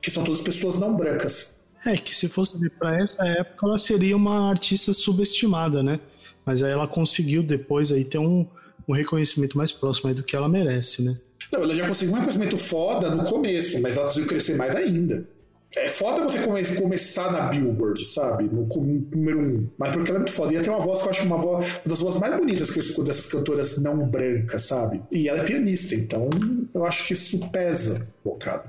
que 0.00 0.10
são 0.10 0.24
todas 0.24 0.40
pessoas 0.40 0.78
não 0.78 0.96
brancas. 0.96 1.54
É, 1.88 1.96
que 1.96 2.14
se 2.14 2.28
fosse 2.28 2.68
para 2.70 3.02
essa 3.02 3.26
época, 3.26 3.66
ela 3.66 3.78
seria 3.78 4.14
uma 4.14 4.50
artista 4.50 4.92
subestimada, 4.92 5.82
né? 5.82 5.98
Mas 6.44 6.62
aí 6.62 6.70
ela 6.70 6.86
conseguiu 6.86 7.42
depois 7.42 7.90
aí 7.90 8.04
ter 8.04 8.18
um, 8.18 8.46
um 8.86 8.92
reconhecimento 8.92 9.56
mais 9.56 9.72
próximo 9.72 10.12
do 10.12 10.22
que 10.22 10.36
ela 10.36 10.48
merece, 10.48 11.02
né? 11.02 11.16
Não, 11.50 11.62
ela 11.62 11.74
já 11.74 11.88
conseguiu 11.88 12.12
um 12.12 12.16
reconhecimento 12.16 12.58
foda 12.58 13.10
no 13.10 13.24
começo, 13.24 13.80
mas 13.80 13.96
ela 13.96 14.06
conseguiu 14.06 14.28
crescer 14.28 14.54
mais 14.56 14.76
ainda. 14.76 15.26
É 15.76 15.88
foda 15.88 16.24
você 16.24 16.38
come 16.40 16.62
começar 16.76 17.30
na 17.30 17.48
Billboard, 17.48 18.04
sabe? 18.04 18.44
No, 18.44 18.66
número 18.66 19.40
um. 19.40 19.68
Mas 19.78 19.92
porque 19.92 20.10
ela 20.10 20.18
é 20.18 20.20
muito 20.20 20.32
foda. 20.32 20.52
E 20.52 20.56
ela 20.56 20.64
tem 20.64 20.72
uma 20.72 20.82
voz 20.82 21.00
que 21.00 21.08
eu 21.08 21.10
acho 21.10 21.24
uma, 21.24 21.36
voz, 21.38 21.66
uma 21.66 21.80
das 21.86 22.00
vozes 22.00 22.20
mais 22.20 22.36
bonitas 22.36 22.70
que 22.70 22.78
eu 22.78 22.82
escuto 22.82 23.04
dessas 23.04 23.30
cantoras 23.30 23.78
não 23.80 24.06
brancas, 24.06 24.62
sabe? 24.62 25.02
E 25.10 25.28
ela 25.28 25.40
é 25.40 25.44
pianista, 25.44 25.94
então 25.94 26.28
eu 26.74 26.84
acho 26.84 27.06
que 27.06 27.12
isso 27.12 27.38
pesa 27.50 28.06
um 28.24 28.30
bocado. 28.30 28.68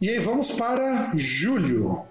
E 0.00 0.08
aí 0.10 0.18
vamos 0.18 0.52
para 0.52 1.12
julho. 1.16 2.02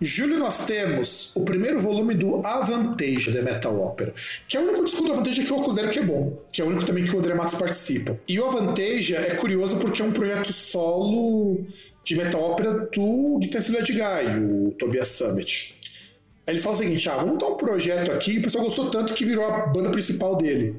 Julho 0.00 0.38
nós 0.38 0.66
temos 0.66 1.32
o 1.34 1.42
primeiro 1.42 1.80
volume 1.80 2.14
do 2.14 2.46
Avantage 2.46 3.30
da 3.30 3.40
Metal 3.40 3.74
Opera, 3.80 4.12
que 4.46 4.54
é 4.54 4.60
o 4.60 4.64
único 4.64 4.84
disco 4.84 5.02
do 5.02 5.12
Avantage 5.14 5.42
que 5.42 5.50
eu 5.50 5.56
considero 5.56 5.90
que 5.90 5.98
é 5.98 6.02
bom, 6.02 6.38
que 6.52 6.60
é 6.60 6.64
o 6.64 6.68
único 6.68 6.84
também 6.84 7.06
que 7.06 7.16
o 7.16 7.18
André 7.18 7.32
Matos 7.32 7.58
participa. 7.58 8.18
E 8.28 8.38
o 8.38 8.44
Avantage 8.44 9.14
é 9.14 9.34
curioso 9.36 9.78
porque 9.78 10.02
é 10.02 10.04
um 10.04 10.12
projeto 10.12 10.52
solo 10.52 11.64
de 12.04 12.14
Metal 12.14 12.42
Opera 12.42 12.90
do 12.92 13.38
guitarrista 13.38 13.78
Ed 13.78 13.92
Guy, 13.92 14.66
o 14.66 14.70
Tobias 14.72 15.08
Summit. 15.08 15.74
Ele 16.46 16.58
fala 16.58 16.74
o 16.74 16.78
seguinte: 16.78 17.08
ah, 17.08 17.16
vamos 17.16 17.38
dar 17.38 17.48
um 17.48 17.56
projeto 17.56 18.12
aqui, 18.12 18.38
o 18.38 18.42
pessoal 18.42 18.64
gostou 18.64 18.90
tanto 18.90 19.14
que 19.14 19.24
virou 19.24 19.46
a 19.46 19.66
banda 19.66 19.88
principal 19.88 20.36
dele. 20.36 20.76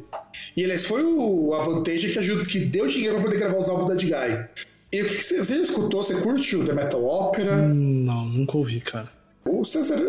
E 0.55 0.61
ele 0.61 0.77
foi 0.77 1.03
o 1.03 1.55
Avantage 1.55 2.09
que, 2.09 2.19
ajudou, 2.19 2.43
que 2.43 2.59
deu 2.59 2.85
dinheiro 2.85 3.15
para 3.15 3.23
poder 3.23 3.39
gravar 3.39 3.57
os 3.57 3.67
álbuns 3.67 3.91
Ed 3.91 4.05
Guy. 4.05 4.45
E 4.91 5.01
o 5.01 5.05
que, 5.05 5.21
você, 5.21 5.43
você 5.43 5.55
escutou? 5.57 6.03
Você 6.03 6.15
curte 6.21 6.55
o 6.55 6.65
The 6.65 6.73
Metal 6.73 7.03
Opera? 7.03 7.57
Não, 7.57 8.25
nunca 8.25 8.57
ouvi, 8.57 8.79
cara. 8.79 9.09
O 9.45 9.63
César. 9.63 10.01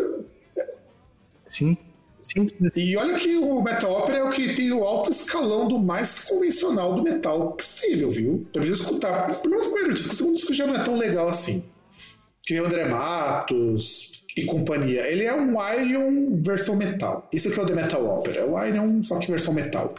Sim. 1.45 1.77
Sim, 2.19 2.47
E 2.75 2.97
olha 2.97 3.17
que 3.17 3.37
o 3.37 3.61
Metal 3.61 3.91
Opera 3.91 4.17
é 4.17 4.23
o 4.23 4.29
que 4.29 4.53
tem 4.53 4.73
o 4.73 4.83
alto 4.83 5.09
escalão 5.09 5.69
do 5.69 5.79
mais 5.79 6.25
convencional 6.25 6.93
do 6.93 7.01
metal 7.01 7.53
possível, 7.53 8.09
viu? 8.09 8.45
Eu 8.53 8.61
preciso 8.61 8.83
escutar. 8.83 9.33
Primeiro 9.39 9.63
primeiro 9.69 9.93
disco, 9.93 10.13
o 10.13 10.15
segundo 10.17 10.35
disco 10.35 10.53
já 10.53 10.67
não 10.67 10.75
é 10.75 10.83
tão 10.83 10.97
legal 10.97 11.29
assim. 11.29 11.63
Que 12.45 12.53
nem 12.53 12.61
o 12.61 12.65
André 12.65 12.89
Matos 12.89 14.25
e 14.35 14.43
companhia. 14.45 15.07
Ele 15.09 15.23
é 15.23 15.33
um 15.33 15.55
Iron 15.81 16.35
versão 16.37 16.75
metal. 16.75 17.27
Isso 17.33 17.49
que 17.49 17.57
é 17.57 17.63
o 17.63 17.65
The 17.65 17.73
Metal 17.73 18.05
Opera. 18.05 18.41
É 18.41 18.45
o 18.45 18.65
Iron, 18.65 19.01
só 19.01 19.17
que 19.17 19.31
versão 19.31 19.53
metal. 19.53 19.95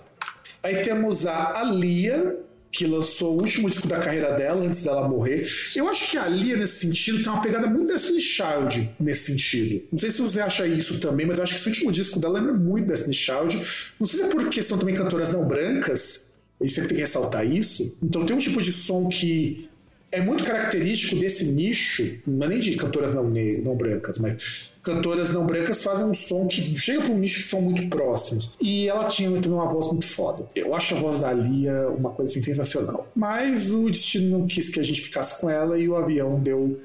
Aí 0.62 0.82
temos 0.82 1.26
a 1.26 1.58
Alia, 1.58 2.38
que 2.70 2.86
lançou 2.86 3.36
o 3.36 3.40
último 3.40 3.68
disco 3.68 3.88
da 3.88 3.98
carreira 3.98 4.32
dela, 4.32 4.64
antes 4.64 4.84
dela 4.84 5.08
morrer. 5.08 5.46
Eu 5.74 5.88
acho 5.88 6.08
que 6.08 6.16
a 6.16 6.28
Lia, 6.28 6.56
nesse 6.56 6.86
sentido, 6.86 7.22
tem 7.22 7.32
uma 7.32 7.42
pegada 7.42 7.66
muito 7.66 7.92
Destiny 7.92 8.20
Child, 8.20 8.90
nesse 9.00 9.32
sentido. 9.32 9.82
Não 9.90 9.98
sei 9.98 10.10
se 10.10 10.22
você 10.22 10.40
acha 10.40 10.66
isso 10.66 11.00
também, 11.00 11.26
mas 11.26 11.38
eu 11.38 11.44
acho 11.44 11.54
que 11.54 11.60
esse 11.60 11.68
último 11.68 11.90
disco 11.90 12.20
dela 12.20 12.38
lembra 12.38 12.52
muito 12.52 12.86
Destiny 12.86 13.14
Child. 13.14 13.60
Não 13.98 14.06
sei 14.06 14.20
se 14.20 14.24
é 14.24 14.28
porque 14.28 14.62
são 14.62 14.78
também 14.78 14.94
cantoras 14.94 15.32
não 15.32 15.44
brancas, 15.44 16.30
e 16.60 16.68
sempre 16.68 16.90
tem 16.90 16.96
que 16.96 17.02
ressaltar 17.02 17.46
isso. 17.46 17.98
Então 18.02 18.24
tem 18.26 18.36
um 18.36 18.38
tipo 18.38 18.60
de 18.60 18.70
som 18.70 19.08
que 19.08 19.69
é 20.12 20.20
muito 20.20 20.44
característico 20.44 21.16
desse 21.16 21.52
nicho, 21.52 22.18
não 22.26 22.46
é 22.46 22.48
nem 22.50 22.58
de 22.58 22.74
cantoras 22.76 23.14
não, 23.14 23.24
não 23.24 23.76
brancas, 23.76 24.18
mas 24.18 24.70
cantoras 24.82 25.32
não 25.32 25.46
brancas 25.46 25.82
fazem 25.82 26.04
um 26.04 26.14
som 26.14 26.48
que 26.48 26.60
chega 26.74 27.02
para 27.02 27.12
um 27.12 27.18
nicho 27.18 27.42
que 27.42 27.48
são 27.48 27.62
muito 27.62 27.88
próximos. 27.88 28.52
E 28.60 28.88
ela 28.88 29.04
tinha 29.04 29.30
também 29.40 29.52
uma 29.52 29.68
voz 29.68 29.86
muito 29.86 30.06
foda. 30.06 30.48
Eu 30.54 30.74
acho 30.74 30.94
a 30.96 30.98
voz 30.98 31.20
da 31.20 31.32
Lia 31.32 31.88
uma 31.88 32.10
coisa 32.10 32.32
assim, 32.32 32.42
sensacional. 32.42 33.06
Mas 33.14 33.70
o 33.70 33.88
destino 33.88 34.38
não 34.38 34.46
quis 34.46 34.70
que 34.70 34.80
a 34.80 34.82
gente 34.82 35.00
ficasse 35.00 35.40
com 35.40 35.48
ela 35.48 35.78
e 35.78 35.88
o 35.88 35.94
avião 35.94 36.40
deu, 36.40 36.80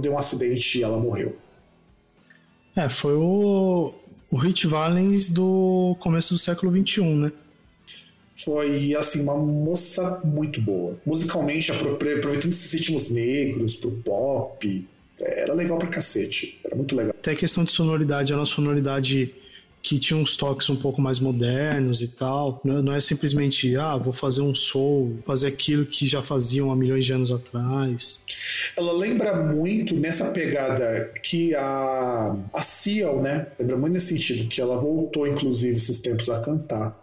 deu 0.00 0.12
um 0.12 0.18
acidente 0.18 0.78
e 0.78 0.82
ela 0.82 0.98
morreu. 0.98 1.36
É, 2.74 2.88
foi 2.88 3.14
o, 3.14 3.94
o 4.30 4.36
Hit 4.36 4.66
Valens 4.66 5.30
do 5.30 5.96
começo 6.00 6.34
do 6.34 6.38
século 6.38 6.72
XXI, 6.72 7.02
né? 7.02 7.32
Foi 8.36 8.94
assim 8.94 9.22
uma 9.22 9.36
moça 9.36 10.20
muito 10.24 10.60
boa. 10.60 10.98
Musicalmente, 11.04 11.72
aproveitando 11.72 12.52
esses 12.52 12.72
ritmos 12.72 13.10
negros 13.10 13.76
pro 13.76 13.90
pop, 13.90 14.86
era 15.18 15.54
legal 15.54 15.78
pra 15.78 15.88
cacete. 15.88 16.58
Era 16.64 16.76
muito 16.76 16.94
legal. 16.94 17.14
Até 17.18 17.32
a 17.32 17.36
questão 17.36 17.64
de 17.64 17.72
sonoridade, 17.72 18.32
era 18.32 18.40
uma 18.40 18.46
sonoridade 18.46 19.34
que 19.86 20.00
tinha 20.00 20.18
uns 20.18 20.34
toques 20.34 20.68
um 20.68 20.74
pouco 20.74 21.00
mais 21.00 21.20
modernos 21.20 22.02
e 22.02 22.08
tal. 22.08 22.60
Não 22.64 22.92
é 22.92 22.98
simplesmente, 22.98 23.76
ah, 23.76 23.96
vou 23.96 24.12
fazer 24.12 24.40
um 24.40 24.52
soul, 24.52 25.20
fazer 25.24 25.46
aquilo 25.46 25.86
que 25.86 26.08
já 26.08 26.20
faziam 26.20 26.72
há 26.72 26.76
milhões 26.76 27.06
de 27.06 27.12
anos 27.12 27.30
atrás. 27.30 28.20
Ela 28.76 28.92
lembra 28.92 29.40
muito 29.40 29.94
nessa 29.94 30.32
pegada 30.32 31.12
que 31.22 31.54
a, 31.54 32.36
a 32.52 32.62
Seal, 32.62 33.22
né? 33.22 33.46
Lembra 33.60 33.76
muito 33.76 33.92
nesse 33.92 34.08
sentido, 34.08 34.48
que 34.48 34.60
ela 34.60 34.76
voltou, 34.76 35.24
inclusive, 35.24 35.76
esses 35.76 36.00
tempos 36.00 36.28
a 36.28 36.40
cantar. 36.40 36.98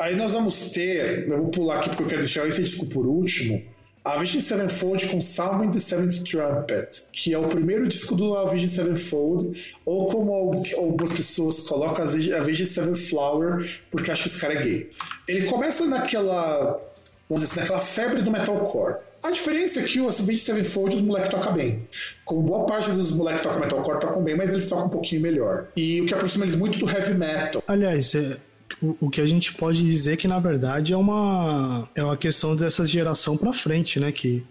Aí 0.00 0.16
nós 0.16 0.32
vamos 0.32 0.70
ter, 0.70 1.28
eu 1.28 1.36
vou 1.36 1.48
pular 1.48 1.80
aqui 1.80 1.90
porque 1.90 2.04
eu 2.04 2.08
quero 2.08 2.20
deixar 2.22 2.48
esse 2.48 2.62
disco 2.62 2.86
por 2.86 3.06
último, 3.06 3.62
a 4.02 4.14
Avenged 4.14 4.40
Sevenfold 4.40 5.06
com 5.08 5.20
Sound 5.20 5.66
in 5.66 5.70
the 5.70 5.78
Seventh 5.78 6.24
Trumpet, 6.24 7.02
que 7.12 7.34
é 7.34 7.38
o 7.38 7.46
primeiro 7.46 7.86
disco 7.86 8.14
do 8.14 8.34
Avenged 8.34 8.70
Sevenfold, 8.70 9.74
ou 9.84 10.06
como 10.06 10.32
algumas 10.78 11.12
pessoas 11.12 11.68
colocam, 11.68 12.06
Avenged 12.06 12.66
Sevenflower, 12.66 13.68
porque 13.90 14.10
acho 14.10 14.22
que 14.22 14.28
esse 14.30 14.40
cara 14.40 14.54
é 14.54 14.62
gay. 14.62 14.90
Ele 15.28 15.46
começa 15.46 15.84
naquela, 15.84 16.80
vamos 17.28 17.46
dizer, 17.46 17.60
naquela 17.60 17.80
febre 17.80 18.22
do 18.22 18.30
metalcore. 18.30 18.96
A 19.22 19.30
diferença 19.30 19.80
é 19.80 19.82
que 19.82 20.00
o 20.00 20.08
Avenged 20.08 20.38
Sevenfold 20.38 20.96
os 20.96 21.02
moleques 21.02 21.28
tocam 21.28 21.52
bem. 21.52 21.86
Como 22.24 22.40
boa 22.40 22.64
parte 22.64 22.90
dos 22.92 23.12
moleques 23.12 23.42
que 23.42 23.48
tocam 23.48 23.60
metalcore 23.60 24.00
tocam 24.00 24.22
bem, 24.22 24.34
mas 24.34 24.48
eles 24.48 24.64
tocam 24.64 24.86
um 24.86 24.88
pouquinho 24.88 25.20
melhor. 25.20 25.68
E 25.76 26.00
o 26.00 26.06
que 26.06 26.14
aproxima 26.14 26.46
eles 26.46 26.56
muito 26.56 26.78
do 26.78 26.90
heavy 26.90 27.12
metal. 27.12 27.62
Aliás, 27.68 28.14
é, 28.14 28.38
o, 28.80 29.10
que 29.10 29.20
a 29.20 29.26
gente 29.26 29.54
pode 29.54 29.82
dizer 29.82 30.16
que 30.16 30.28
na 30.28 30.38
verdade 30.38 30.92
é 30.92 30.96
uma 30.96 31.88
é 31.94 32.02
uma 32.02 32.16
questão 32.16 32.54
dessa 32.54 32.84
geração 32.84 33.36
para 33.36 33.52
frente, 33.52 33.98
né? 33.98 34.12
Que 34.12 34.44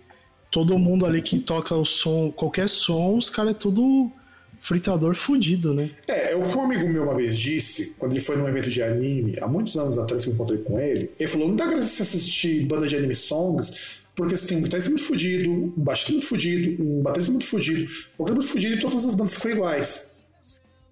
todo 0.52 0.78
mundo 0.78 1.06
ali 1.06 1.22
que 1.22 1.40
toca 1.40 1.76
o 1.76 1.86
som, 1.86 2.32
qualquer 2.32 2.68
som, 2.68 3.16
os 3.16 3.30
caras 3.30 3.52
é 3.52 3.58
tudo 3.58 4.12
fritador 4.60 5.16
fudido, 5.16 5.74
né? 5.74 5.90
É, 6.08 6.34
é 6.34 6.36
o 6.36 6.44
que 6.44 6.58
um 6.58 6.64
amigo 6.64 6.88
meu 6.88 7.04
uma 7.04 7.16
vez 7.16 7.38
disse, 7.38 7.96
quando 7.98 8.12
ele 8.12 8.20
foi 8.20 8.36
num 8.36 8.48
evento 8.48 8.70
de 8.70 8.84
anime, 8.84 9.38
há 9.40 9.48
muitos 9.48 9.78
anos 9.78 9.98
atrás 9.98 10.24
que 10.24 10.30
eu 10.30 10.34
encontrei 10.34 10.60
com 10.60 10.80
ele, 10.80 11.12
ele 11.18 11.30
falou: 11.30 11.48
não 11.48 11.56
dá 11.56 11.66
graça 11.66 11.88
você 11.88 12.04
assistir 12.04 12.66
banda 12.66 12.88
de 12.88 12.96
anime 12.96 13.16
songs, 13.16 14.00
porque 14.16 14.36
você 14.36 14.48
tem 14.48 14.58
um 14.58 14.62
guitarrista 14.62 14.90
muito 14.90 15.06
fudido, 15.06 15.50
um 15.50 15.74
baixista 15.78 16.12
muito 16.12 16.28
fudido, 16.28 16.84
um 16.84 17.02
baterista 17.02 17.32
muito 17.32 17.46
fudido, 17.46 17.92
um 18.20 18.24
muito 18.26 18.48
fudido 18.48 18.76
e 18.76 18.80
todas 18.80 19.06
as 19.06 19.16
bandas 19.16 19.34
ficam 19.34 19.52
iguais. 19.52 20.09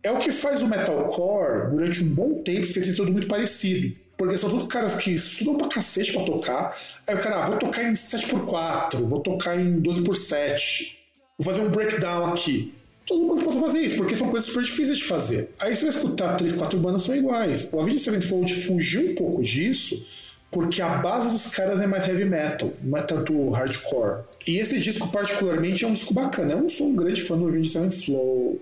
É 0.04 0.12
o 0.12 0.20
que 0.20 0.32
faz 0.32 0.62
o 0.62 0.68
metalcore, 0.68 1.72
durante 1.72 2.04
um 2.04 2.14
bom 2.14 2.42
tempo, 2.42 2.66
ser 2.66 2.96
tudo 2.96 3.12
muito 3.12 3.28
parecido. 3.28 3.96
Porque 4.18 4.38
são 4.38 4.50
todos 4.50 4.66
caras 4.66 4.96
que 4.96 5.12
estudam 5.12 5.58
pra 5.58 5.68
cacete 5.68 6.12
pra 6.12 6.24
tocar. 6.24 6.78
Aí 7.08 7.16
o 7.16 7.20
cara, 7.20 7.44
ah, 7.44 7.50
vou 7.50 7.58
tocar 7.58 7.84
em 7.84 7.94
7x4, 7.94 9.04
vou 9.04 9.20
tocar 9.20 9.60
em 9.60 9.80
12x7, 9.80 10.94
vou 11.38 11.46
fazer 11.54 11.62
um 11.62 11.70
breakdown 11.70 12.34
aqui. 12.34 12.74
Todo 13.06 13.24
mundo 13.24 13.44
pode 13.44 13.60
fazer 13.60 13.80
isso, 13.80 13.96
porque 13.96 14.18
são 14.18 14.30
coisas 14.30 14.50
super 14.50 14.64
difíceis 14.64 14.98
de 14.98 15.04
fazer. 15.04 15.52
Aí 15.62 15.76
você 15.76 15.86
vai 15.86 15.96
escutar 15.96 16.36
3, 16.36 16.54
4 16.54 16.80
bandas 16.80 17.04
são 17.04 17.16
iguais. 17.16 17.70
O 17.72 17.80
Avenged 17.80 18.02
Sevenfold 18.02 18.54
fugiu 18.54 19.12
um 19.12 19.16
pouco 19.16 19.42
disso, 19.42 20.06
porque 20.52 20.82
a 20.82 20.98
base 20.98 21.30
dos 21.30 21.56
caras 21.56 21.80
é 21.80 21.88
mais 21.88 22.06
heavy 22.06 22.26
metal, 22.26 22.74
não 22.84 22.98
é 22.98 23.02
tanto 23.04 23.50
hardcore. 23.52 24.24
E 24.46 24.58
esse 24.58 24.80
disco, 24.80 25.08
particularmente, 25.10 25.86
é 25.86 25.88
um 25.88 25.94
disco 25.94 26.14
bacana. 26.14 26.54
Eu 26.54 26.62
não 26.62 26.70
sou 26.70 26.88
um 26.88 26.96
grande 26.96 27.22
fã 27.22 27.38
do 27.38 27.48
Avenged 27.48 27.70
Sevenfold 27.72 28.60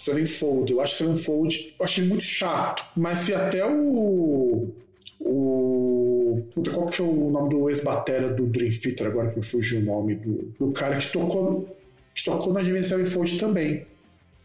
Sevenfold. 0.00 0.72
Eu 0.72 0.80
acho 0.80 0.94
Sevenfold, 0.96 1.74
eu 1.78 1.84
achei 1.84 2.04
muito 2.04 2.24
chato. 2.24 2.84
Mas 2.96 3.18
se 3.20 3.34
até 3.34 3.64
o. 3.66 4.68
O. 5.20 6.42
Qual 6.72 6.86
que 6.86 7.02
é 7.02 7.04
o 7.04 7.30
nome 7.30 7.50
do 7.50 7.68
ex-batera 7.68 8.30
do 8.30 8.46
Dream 8.46 8.72
Theater, 8.72 9.08
agora 9.08 9.30
que 9.30 9.38
me 9.38 9.44
fugiu 9.44 9.80
o 9.80 9.82
nome 9.82 10.14
do, 10.14 10.54
do 10.58 10.72
cara 10.72 10.96
que 10.96 11.12
tocou, 11.12 11.76
que 12.14 12.24
tocou 12.24 12.52
na 12.52 12.62
Jimmy 12.62 12.82
Sevenfold 12.82 13.38
também. 13.38 13.86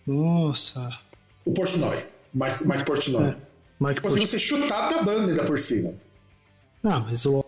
Nossa. 0.05 0.99
O 1.45 1.51
Portnoy. 1.51 1.97
Mike, 2.33 2.67
Mike 2.67 2.85
Portnoy. 2.85 3.29
É, 3.29 3.35
Mike 3.79 4.01
Conseguiu 4.01 4.27
ser 4.27 4.39
chutado 4.39 4.95
da 4.95 5.03
banda 5.03 5.31
ainda 5.31 5.43
por 5.45 5.59
cima. 5.59 5.93
Não, 6.83 7.01
mas 7.05 7.25
o 7.25 7.45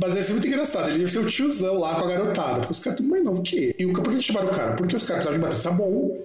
mas 0.00 0.12
deve 0.12 0.22
ser 0.24 0.32
muito 0.32 0.46
engraçado. 0.46 0.88
Ele 0.90 0.98
deve 0.98 1.10
ser 1.10 1.18
o 1.20 1.26
tiozão 1.26 1.78
lá 1.78 1.94
com 1.94 2.04
a 2.04 2.08
garotada. 2.08 2.60
Porque 2.60 2.72
os 2.72 2.78
caras 2.80 2.96
tudo 2.98 3.08
mais 3.08 3.24
novo 3.24 3.42
que 3.42 3.56
ele. 3.56 3.76
E 3.78 3.86
o, 3.86 3.92
por 3.92 4.12
que 4.12 4.20
chamaram 4.20 4.48
o 4.48 4.50
cara? 4.50 4.76
Porque 4.76 4.96
os 4.96 5.02
caras 5.02 5.24
precisavam 5.24 5.50
de 5.50 5.56
bater 5.56 5.62
tá 5.62 5.70
bom. 5.70 6.18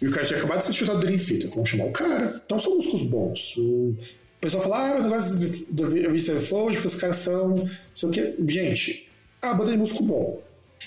E 0.00 0.06
o 0.06 0.10
cara 0.10 0.24
tinha 0.24 0.38
acabado 0.38 0.58
de 0.58 0.64
ser 0.64 0.72
chutado 0.72 1.00
do 1.00 1.06
Theater. 1.06 1.50
Vamos 1.50 1.68
chamar 1.68 1.84
o 1.86 1.92
cara. 1.92 2.40
Então 2.44 2.60
são 2.60 2.74
músicos 2.74 3.02
bons. 3.02 3.56
O 3.56 3.96
pessoal 4.40 4.62
fala, 4.62 4.90
ah, 4.90 4.96
o 4.98 5.02
negócio 5.02 5.66
do 5.70 5.90
Vista 6.12 6.38
Fold, 6.40 6.74
porque 6.74 6.88
os 6.88 6.94
caras 6.94 7.16
são. 7.16 7.56
Não 7.56 7.70
sei 7.94 8.08
o 8.08 8.12
quê. 8.12 8.34
Gente, 8.46 9.08
a 9.42 9.54
banda 9.54 9.72
de 9.72 9.78
músico 9.78 10.04
bom. 10.04 10.42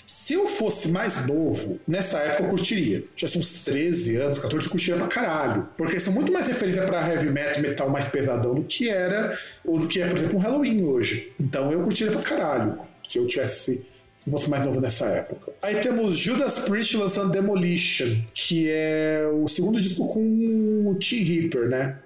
Se 0.06 0.34
eu 0.34 0.48
fosse 0.48 0.90
mais 0.90 1.28
novo, 1.28 1.80
nessa 1.88 2.20
época 2.20 2.44
eu 2.44 2.50
curtiria. 2.50 3.04
Tivesse 3.16 3.40
uns 3.40 3.64
13 3.64 4.18
anos, 4.18 4.40
14, 4.40 4.66
eu 4.66 4.72
curtiria 4.72 4.98
pra 4.98 5.08
caralho. 5.08 5.68
Porque 5.78 6.00
são 6.00 6.14
muito 6.14 6.32
mais 6.32 6.48
referência 6.48 6.86
para 6.86 7.08
heavy 7.08 7.30
metal, 7.32 7.62
metal 7.62 7.90
mais 7.90 8.08
pesadão 8.08 8.54
do 8.54 8.64
que 8.64 8.90
era, 8.90 9.38
ou 9.66 9.80
do 9.80 9.88
que 9.88 10.02
é, 10.02 10.08
por 10.08 10.18
exemplo, 10.18 10.38
um 10.38 10.42
Halloween 10.42 10.84
hoje. 10.84 11.32
Então 11.40 11.72
eu 11.72 11.82
curtiria 11.82 12.12
pra 12.12 12.22
caralho. 12.22 12.80
Se 13.08 13.18
eu 13.18 13.28
tivesse 13.28 13.86
fosse 14.32 14.50
mais 14.50 14.66
novo 14.66 14.82
nessa 14.82 15.06
época. 15.06 15.52
Aí 15.64 15.76
temos 15.76 16.18
Judas 16.18 16.60
Priest 16.60 16.98
lançando 16.98 17.32
Demolition, 17.32 18.22
que 18.34 18.70
é 18.70 19.30
o 19.34 19.48
segundo 19.48 19.80
disco 19.80 20.08
com 20.08 20.90
o 20.90 20.96
T. 20.96 21.24
Reaper, 21.24 21.70
né? 21.70 21.98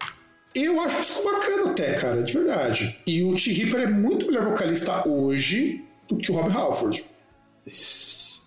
Eu 0.56 0.80
acho 0.82 0.98
o 0.98 1.02
disco 1.02 1.24
bacana 1.24 1.72
até, 1.72 1.94
cara, 1.94 2.22
de 2.22 2.34
verdade. 2.34 3.00
E 3.08 3.24
o 3.24 3.36
T. 3.36 3.52
Reaper 3.52 3.82
é 3.82 3.90
muito 3.90 4.28
melhor 4.28 4.46
vocalista 4.50 5.08
hoje 5.08 5.84
do 6.08 6.18
que 6.18 6.32
o 6.32 6.36
Rob 6.36 6.52
Halford. 6.52 7.06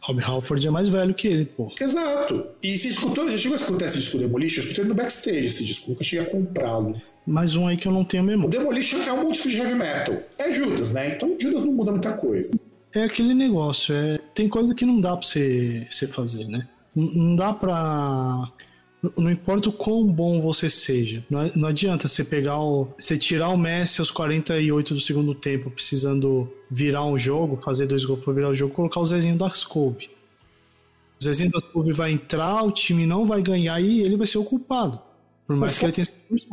Rob 0.03 0.23
Halford 0.23 0.69
é 0.69 0.71
mais 0.71 0.89
velho 0.89 1.15
que 1.15 1.27
ele, 1.27 1.45
pô. 1.47 1.73
Exato. 1.81 2.47
E 2.63 2.79
você 2.79 2.89
escutou, 2.89 3.29
já 3.31 3.39
chegou 3.39 3.57
a 3.57 3.61
escutar 3.61 3.87
esse 3.87 3.99
disco 3.99 4.19
Demolition? 4.19 4.61
Eu 4.61 4.65
escutei 4.65 4.85
no 4.85 4.95
backstage 4.95 5.47
esse 5.47 5.65
disco, 5.65 5.91
nunca 5.91 6.05
cheguei 6.05 6.25
a 6.25 6.31
comprá-lo. 6.31 7.01
Mais 7.27 7.57
um 7.57 7.67
aí 7.67 7.77
que 7.77 7.89
eu 7.89 7.93
não 7.93 8.05
tenho 8.05 8.23
memória. 8.23 8.47
O 8.47 8.51
Demolition 8.51 8.99
é 9.03 9.13
um 9.13 9.25
monte 9.25 9.51
de 9.51 9.57
heavy 9.57 9.75
metal. 9.75 10.17
É 10.39 10.53
Judas, 10.53 10.93
né? 10.93 11.15
Então 11.17 11.35
Judas 11.37 11.65
não 11.65 11.73
muda 11.73 11.91
muita 11.91 12.13
coisa 12.13 12.51
é 12.99 13.05
aquele 13.05 13.35
negócio, 13.35 13.95
é, 13.95 14.19
tem 14.35 14.49
coisa 14.49 14.75
que 14.75 14.85
não 14.85 15.01
dá 15.01 15.17
pra 15.17 15.27
você, 15.27 15.87
você 15.91 16.07
fazer, 16.07 16.47
né? 16.47 16.67
Não 16.95 17.37
dá 17.37 17.53
pra. 17.53 18.51
Não 19.17 19.31
importa 19.31 19.69
o 19.69 19.73
quão 19.73 20.05
bom 20.05 20.41
você 20.41 20.71
seja. 20.71 21.25
Não 21.31 21.69
adianta 21.69 22.09
você 22.09 22.25
pegar 22.25 22.59
o. 22.59 22.89
Você 22.99 23.19
tirar 23.19 23.51
o 23.51 23.57
Messi 23.57 24.01
aos 24.01 24.11
48 24.11 24.95
do 24.95 25.01
segundo 25.01 25.35
tempo, 25.35 25.71
precisando 25.71 26.51
virar 26.71 27.05
um 27.05 27.19
jogo, 27.19 27.59
fazer 27.59 27.87
dois 27.87 28.05
gols 28.05 28.25
pra 28.25 28.33
virar 28.33 28.49
o 28.49 28.55
jogo, 28.55 28.75
colocar 28.75 29.01
o 29.01 29.07
Zezinho 29.07 29.37
das 29.37 29.63
Couve. 29.63 30.09
O 31.21 31.25
Zezinho 31.25 31.51
das 31.51 31.63
Couve 31.65 31.93
vai 31.93 32.13
entrar, 32.13 32.63
o 32.63 32.73
time 32.73 33.07
não 33.07 33.27
vai 33.27 33.43
ganhar 33.43 33.79
e 33.81 34.01
ele 34.01 34.17
vai 34.17 34.27
ser 34.27 34.39
o 34.39 34.45
culpado. 34.45 34.99
Por 35.47 35.55
mais 35.55 35.73
Mas 35.73 35.79
que 35.79 35.85
ele 35.85 35.93
tenha 35.93 36.07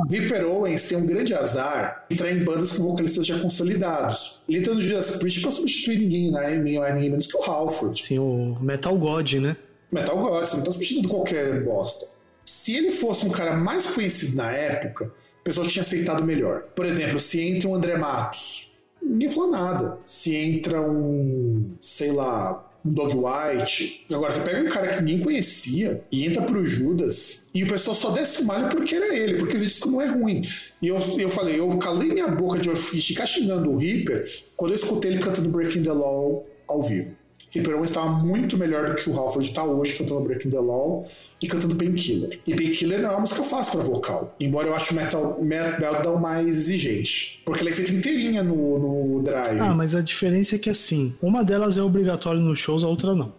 Viper 0.08 0.46
Owens 0.46 0.88
tem 0.88 0.98
um 0.98 1.06
grande 1.06 1.34
azar 1.34 2.06
entrar 2.10 2.32
em 2.32 2.44
bandas 2.44 2.74
com 2.74 2.84
vocalistas 2.84 3.26
já 3.26 3.40
consolidados. 3.40 4.44
Ele 4.48 4.60
entra 4.60 4.74
no 4.74 4.82
Judas 4.82 5.18
Priest 5.18 5.42
pra 5.42 5.52
substituir 5.52 6.00
ninguém, 6.00 6.32
né? 6.32 6.58
Nem 6.58 6.80
ninguém 6.80 7.10
menos 7.10 7.26
que 7.26 7.36
o 7.36 7.42
Halford. 7.42 8.06
Sim, 8.06 8.20
o 8.20 8.58
Metal 8.62 8.96
God, 8.96 9.34
né? 9.34 9.58
Metal 9.92 10.18
God, 10.18 10.46
você 10.46 10.58
não 10.58 10.64
tá 10.64 10.72
substituindo 10.72 11.10
qualquer 11.10 11.64
bosta. 11.64 12.08
Se 12.46 12.76
ele 12.76 12.92
fosse 12.92 13.26
um 13.26 13.30
cara 13.30 13.56
mais 13.56 13.86
conhecido 13.88 14.36
na 14.36 14.52
época, 14.52 15.06
o 15.06 15.44
pessoal 15.44 15.68
tinha 15.68 15.82
aceitado 15.82 16.24
melhor. 16.24 16.64
Por 16.76 16.86
exemplo, 16.86 17.20
se 17.20 17.42
entra 17.42 17.70
um 17.70 17.76
André 17.76 17.98
Matos, 17.98 18.72
ninguém 19.02 19.30
falou 19.30 19.50
nada. 19.50 19.98
Se 20.06 20.36
entra 20.36 20.82
um, 20.82 21.72
sei 21.82 22.12
lá, 22.12 22.72
Dog 22.84 23.16
White. 23.16 24.06
Agora, 24.12 24.34
você 24.34 24.42
pega 24.42 24.68
um 24.68 24.70
cara 24.70 24.90
que 24.90 25.02
ninguém 25.02 25.20
conhecia 25.20 26.04
e 26.12 26.26
entra 26.26 26.44
pro 26.44 26.66
Judas, 26.66 27.50
e 27.54 27.64
o 27.64 27.68
pessoal 27.68 27.96
só 27.96 28.10
desce 28.12 28.42
o 28.42 28.46
malho 28.46 28.70
porque 28.70 28.96
era 28.96 29.16
ele, 29.16 29.38
porque 29.38 29.56
esse 29.56 29.66
disco 29.66 29.90
não 29.90 30.02
é 30.02 30.08
ruim. 30.08 30.42
E 30.82 30.88
eu, 30.88 30.98
eu 31.18 31.30
falei, 31.30 31.60
eu 31.60 31.78
calei 31.78 32.10
minha 32.10 32.28
boca 32.28 32.60
de 32.60 32.70
ficar 32.76 33.26
xingando 33.26 33.72
o 33.72 33.78
Reaper 33.78 34.30
quando 34.56 34.72
eu 34.72 34.76
escutei 34.76 35.12
ele 35.12 35.22
cantando 35.22 35.50
Breaking 35.50 35.84
the 35.84 35.94
Law 35.94 36.46
ao 36.68 36.82
vivo. 36.82 37.16
Ripperman 37.54 37.84
estava 37.84 38.10
muito 38.10 38.58
melhor 38.58 38.90
do 38.90 38.96
que 38.96 39.10
o 39.10 39.14
Halford 39.16 39.48
está 39.48 39.64
hoje 39.64 39.94
cantando 39.94 40.22
Breaking 40.22 40.50
the 40.50 40.60
Law 40.60 41.08
e 41.42 41.48
cantando 41.48 41.76
Painkiller. 41.76 42.40
E 42.48 42.56
Painkiller 42.56 43.02
não 43.02 43.10
é 43.10 43.12
uma 43.12 43.22
música 43.22 43.44
fácil 43.44 43.74
para 43.74 43.82
vocal, 43.82 44.36
embora 44.40 44.68
eu 44.68 44.74
ache 44.74 44.92
o 44.92 44.96
Metal 44.96 45.40
Meltdown 45.42 46.20
mais 46.20 46.58
exigente, 46.58 47.42
porque 47.46 47.62
ela 47.62 47.70
é 47.70 47.74
feita 47.74 47.92
inteirinha 47.92 48.42
no, 48.42 48.80
no 48.80 49.22
Drive. 49.22 49.60
Ah, 49.60 49.74
mas 49.74 49.94
a 49.94 50.02
diferença 50.02 50.56
é 50.56 50.60
que 50.60 50.70
assim, 50.70 51.14
uma 51.22 51.44
delas 51.44 51.78
é 51.78 51.84
obrigatória 51.84 52.42
nos 52.42 52.58
shows, 52.58 52.84
a 52.84 52.88
outra 52.88 53.14
não. 53.14 53.32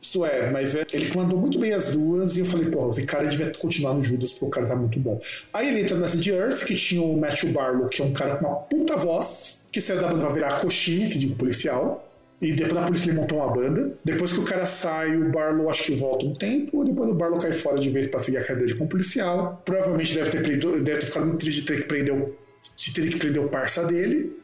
Isso 0.00 0.22
é, 0.24 0.50
mas 0.50 0.74
é, 0.74 0.84
ele 0.92 1.06
comandou 1.10 1.40
muito 1.40 1.58
bem 1.58 1.72
as 1.72 1.92
duas 1.92 2.36
e 2.36 2.40
eu 2.40 2.46
falei, 2.46 2.70
pô, 2.70 2.90
esse 2.90 3.06
cara 3.06 3.26
devia 3.26 3.50
continuar 3.58 3.94
no 3.94 4.02
Judas 4.02 4.32
porque 4.32 4.44
o 4.44 4.50
cara 4.50 4.66
tá 4.66 4.76
muito 4.76 5.00
bom. 5.00 5.18
Aí 5.50 5.68
ele 5.68 5.80
entra 5.80 5.98
nessa 5.98 6.18
de 6.18 6.30
Earth, 6.30 6.66
que 6.66 6.74
tinha 6.74 7.00
o 7.00 7.18
Matthew 7.18 7.52
Barlow, 7.52 7.88
que 7.88 8.02
é 8.02 8.04
um 8.04 8.12
cara 8.12 8.36
com 8.36 8.46
uma 8.46 8.56
puta 8.56 8.98
voz, 8.98 9.66
que 9.72 9.80
saiu 9.80 10.02
da 10.02 10.08
banda 10.08 10.26
pra 10.26 10.34
virar 10.34 10.56
a 10.56 10.60
coxinha, 10.60 11.08
que 11.08 11.16
digo 11.16 11.34
policial. 11.36 12.03
E 12.40 12.52
depois 12.52 12.74
da 12.74 12.86
polícia 12.86 13.10
ele 13.10 13.20
montou 13.20 13.38
uma 13.38 13.52
banda. 13.52 13.96
Depois 14.04 14.32
que 14.32 14.40
o 14.40 14.42
cara 14.42 14.66
sai, 14.66 15.16
o 15.16 15.30
Barlow 15.30 15.70
acho 15.70 15.84
que 15.84 15.94
volta 15.94 16.26
um 16.26 16.34
tempo. 16.34 16.84
Depois 16.84 17.10
o 17.10 17.14
Barlow 17.14 17.38
cai 17.38 17.52
fora 17.52 17.78
de 17.78 17.88
vez 17.90 18.06
pra 18.08 18.20
seguir 18.20 18.38
a 18.38 18.44
carreira 18.44 18.66
de 18.66 18.74
como 18.74 18.88
policial. 18.88 19.62
Provavelmente 19.64 20.14
deve 20.14 20.30
ter, 20.30 20.42
prendido, 20.42 20.72
deve 20.82 20.98
ter 20.98 21.06
ficado 21.06 21.26
muito 21.26 21.38
triste 21.38 21.60
de 21.60 21.66
ter 21.66 21.76
que 21.82 21.88
prender 21.88 22.14
o, 22.14 22.34
de 22.76 22.92
ter 22.92 23.08
que 23.08 23.16
prender 23.18 23.42
o 23.42 23.48
parça 23.48 23.84
dele. 23.84 24.36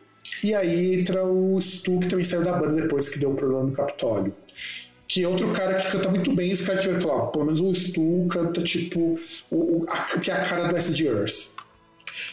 E 0.43 0.55
aí 0.55 1.01
entra 1.01 1.25
o 1.25 1.61
Stu, 1.61 1.99
que 2.01 2.09
também 2.09 2.25
saiu 2.25 2.43
da 2.43 2.53
banda 2.53 2.81
depois 2.81 3.09
que 3.09 3.19
deu 3.19 3.33
o 3.33 3.35
problema 3.35 3.65
no 3.65 3.73
Capitólio. 3.73 4.35
Que 5.09 5.25
é 5.25 5.29
outro 5.29 5.51
cara 5.53 5.75
que 5.75 5.91
canta 5.91 6.09
muito 6.09 6.33
bem. 6.35 6.57
Caras 6.57 6.81
tiveram 6.81 7.01
que 7.01 7.07
falar, 7.07 7.27
pelo 7.27 7.45
menos 7.47 7.61
o 7.61 7.75
Stu 7.75 8.27
canta 8.31 8.63
tipo 8.63 9.19
o, 9.51 9.57
o 9.57 9.87
a, 9.89 10.19
que 10.21 10.31
é 10.31 10.35
a 10.35 10.45
cara 10.45 10.69
do 10.69 10.77
S 10.77 10.95
de 10.95 11.07
Earth. 11.07 11.51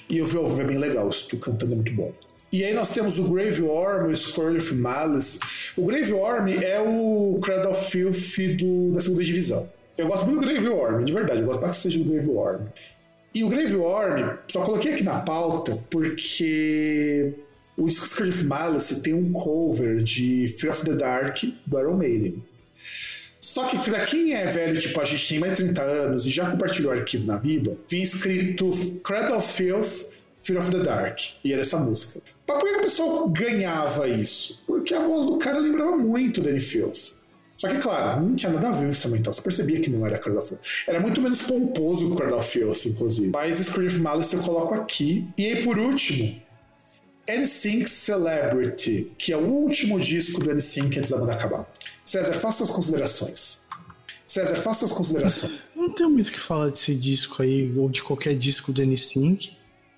E 0.09 0.19
eu 0.19 0.25
vi, 0.25 0.61
é 0.61 0.63
bem 0.63 0.77
legal, 0.77 1.07
o 1.07 1.11
Stu 1.11 1.38
cantando 1.38 1.73
é 1.73 1.75
muito 1.75 1.93
bom. 1.93 2.13
E 2.52 2.64
aí 2.64 2.74
nós 2.74 2.94
temos 2.94 3.19
o 3.19 3.24
Grave 3.24 3.61
Worm, 3.61 4.10
o 4.10 4.15
Scourge 4.15 4.57
of 4.57 4.74
Malice. 4.76 5.40
O 5.76 5.86
Grave 5.86 6.14
Worm 6.14 6.48
é 6.48 6.80
o 6.80 7.40
Cradle 7.41 7.72
of 7.72 7.91
Filth 7.91 8.57
do, 8.57 8.94
da 8.94 9.02
segunda 9.02 9.24
divisão. 9.24 9.69
Eu 9.98 10.07
gosto 10.07 10.28
muito 10.28 10.41
do 10.41 10.48
Grave 10.48 10.69
Worm, 10.69 11.03
de 11.03 11.11
verdade, 11.11 11.41
eu 11.41 11.45
gosto 11.45 11.60
bastante 11.60 11.98
do 11.99 12.10
Grave 12.10 12.30
Worm. 12.30 12.68
E 13.36 13.44
o 13.44 13.49
Grave 13.49 13.76
Worm, 13.76 14.38
só 14.48 14.64
coloquei 14.64 14.94
aqui 14.94 15.03
na 15.03 15.19
pauta 15.19 15.78
porque 15.90 17.34
o 17.76 17.90
Scourge 17.90 18.32
of 18.32 18.44
Malice 18.45 19.03
tem 19.03 19.14
um 19.14 19.32
cover 19.34 20.02
de 20.02 20.56
Fear 20.57 20.74
of 20.74 20.86
the 20.86 20.95
Dark 20.95 21.44
do 21.65 21.80
Iron 21.80 21.98
Maiden. 21.98 22.44
Só 23.41 23.65
que 23.65 23.78
pra 23.80 24.06
quem 24.06 24.34
é 24.34 24.45
velho, 24.45 24.80
tipo, 24.80 25.02
a 25.02 25.03
gente 25.03 25.28
tem 25.28 25.40
mais 25.40 25.53
de 25.57 25.64
30 25.64 25.82
anos 25.82 26.26
e 26.26 26.30
já 26.30 26.49
compartilhou 26.49 26.94
o 26.94 26.95
arquivo 26.95 27.26
na 27.26 27.38
vida, 27.38 27.78
vinha 27.90 28.03
escrito 28.03 28.72
Cradle 29.03 29.38
of 29.38 29.52
Filth 29.52 30.11
Fear 30.40 30.61
of 30.61 30.72
the 30.72 30.80
Dark. 30.80 31.19
E 31.44 31.52
era 31.52 31.61
essa 31.61 31.78
música. 31.78 32.22
Mas 32.48 32.57
por 32.57 32.69
que 32.69 32.76
a 32.76 32.82
pessoa 32.82 33.30
ganhava 33.30 34.07
isso? 34.07 34.64
Porque 34.65 34.94
a 34.94 35.06
voz 35.06 35.26
do 35.26 35.38
cara 35.38 35.60
lembrava 35.60 35.98
muito 35.98 36.41
Danny 36.41 36.60
Fields. 36.60 37.18
Só 37.57 37.68
que, 37.68 37.80
claro, 37.80 38.22
não 38.22 38.36
tinha 38.36 38.52
nada 38.52 38.69
a 38.69 38.72
ver 38.72 38.86
o 38.86 38.90
instrumental. 38.90 39.34
Você 39.34 39.41
percebia 39.41 39.80
que 39.80 39.90
não 39.90 40.06
era 40.06 40.19
Cradle 40.19 40.40
of 40.40 40.49
Filth. 40.49 40.61
Era 40.88 40.99
muito 40.99 41.19
menos 41.19 41.41
pomposo 41.41 42.06
que 42.06 42.14
o 42.14 42.15
Cradle 42.15 42.38
of 42.38 42.52
Filth, 42.52 42.86
inclusive. 42.86 43.32
Mas 43.32 43.57
Scourge 43.57 43.95
of 43.95 43.99
Malice 43.99 44.36
eu 44.36 44.44
coloco 44.44 44.76
aqui. 44.76 45.28
E 45.36 45.45
aí, 45.45 45.64
por 45.64 45.80
último, 45.80 46.40
NSYNC 47.28 47.90
Celebrity, 47.90 49.11
que 49.18 49.34
é 49.34 49.38
o 49.38 49.41
último 49.41 49.99
disco 49.99 50.40
do 50.40 50.53
NSYNC 50.53 50.99
antes 50.99 51.11
da 51.11 51.18
banda 51.18 51.34
acabar. 51.34 51.68
César, 52.03 52.34
faça 52.34 52.60
suas 52.60 52.69
considerações. 52.69 53.65
César, 54.24 54.56
faça 54.56 54.82
suas 54.82 54.91
considerações. 54.91 55.53
Não 55.76 55.90
tenho 55.90 56.11
muito 56.11 56.28
o 56.28 56.32
que 56.32 56.40
falar 56.40 56.69
desse 56.69 56.94
disco 56.94 57.41
aí, 57.41 57.74
ou 57.76 57.90
de 57.90 58.03
qualquer 58.03 58.36
disco 58.36 58.72
do 58.72 58.86
NSYNC. 58.86 59.56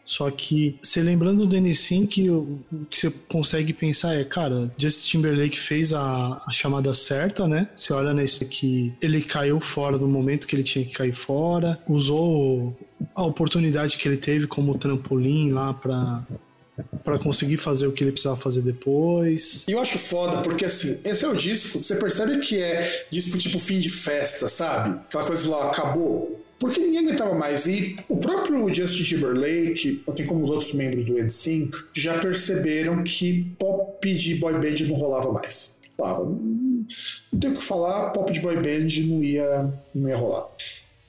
Só 0.10 0.32
que, 0.32 0.76
se 0.82 1.00
lembrando 1.02 1.46
do 1.46 1.56
N5, 1.56 2.32
o, 2.32 2.60
o 2.74 2.86
que 2.90 2.98
você 2.98 3.12
consegue 3.30 3.72
pensar 3.72 4.16
é, 4.16 4.24
cara, 4.24 4.72
Justin 4.76 5.20
Timberlake 5.20 5.60
fez 5.60 5.94
a, 5.94 6.42
a 6.48 6.52
chamada 6.52 6.92
certa, 6.96 7.48
né? 7.48 7.70
Você 7.76 7.94
olha 7.94 8.12
nesse 8.12 8.44
aqui, 8.44 8.92
ele 9.00 9.22
caiu 9.22 9.60
fora 9.60 10.00
no 10.00 10.08
momento 10.08 10.48
que 10.48 10.56
ele 10.56 10.64
tinha 10.64 10.84
que 10.84 10.94
cair 10.94 11.14
fora, 11.14 11.80
usou 11.88 12.76
a 13.14 13.24
oportunidade 13.24 14.00
que 14.00 14.08
ele 14.08 14.18
teve 14.18 14.48
como 14.48 14.76
trampolim 14.80 15.52
lá 15.52 15.76
para 15.76 16.24
para 17.04 17.20
conseguir 17.20 17.58
fazer 17.58 17.88
o 17.88 17.92
que 17.92 18.04
ele 18.04 18.12
precisava 18.12 18.40
fazer 18.40 18.62
depois. 18.62 19.66
E 19.68 19.74
eu 19.74 19.82
acho 19.82 20.00
foda, 20.00 20.42
porque 20.42 20.64
assim, 20.64 21.00
esse 21.04 21.26
é 21.26 21.28
o 21.28 21.36
disco, 21.36 21.84
você 21.84 21.94
percebe 21.96 22.40
que 22.40 22.58
é 22.58 23.06
disco 23.12 23.38
tipo 23.38 23.60
fim 23.60 23.80
de 23.80 23.90
festa, 23.90 24.48
sabe? 24.48 24.98
Aquela 25.08 25.26
coisa 25.26 25.50
lá, 25.50 25.72
acabou 25.72 26.40
porque 26.60 26.82
ninguém 26.82 27.08
aguentava 27.08 27.34
mais. 27.34 27.66
E 27.66 27.98
o 28.10 28.18
próprio 28.18 28.72
Justin 28.74 29.04
Timberlake, 29.04 30.04
assim 30.08 30.26
como 30.26 30.44
os 30.44 30.50
outros 30.50 30.74
membros 30.74 31.06
do 31.06 31.18
NSYNC, 31.18 31.72
já 31.94 32.20
perceberam 32.20 33.04
que 33.04 33.46
pop 33.58 34.14
de 34.14 34.36
boy 34.36 34.54
band 34.54 34.86
não 34.88 34.96
rolava 34.96 35.32
mais. 35.32 35.80
Falava, 35.98 36.26
não, 36.26 36.86
não 37.32 37.40
tem 37.40 37.52
o 37.52 37.56
que 37.56 37.64
falar, 37.64 38.12
pop 38.12 38.32
de 38.32 38.40
boy 38.42 38.56
band 38.56 38.90
não 39.06 39.24
ia, 39.24 39.74
não 39.96 40.10
ia 40.10 40.18
rolar. 40.18 40.50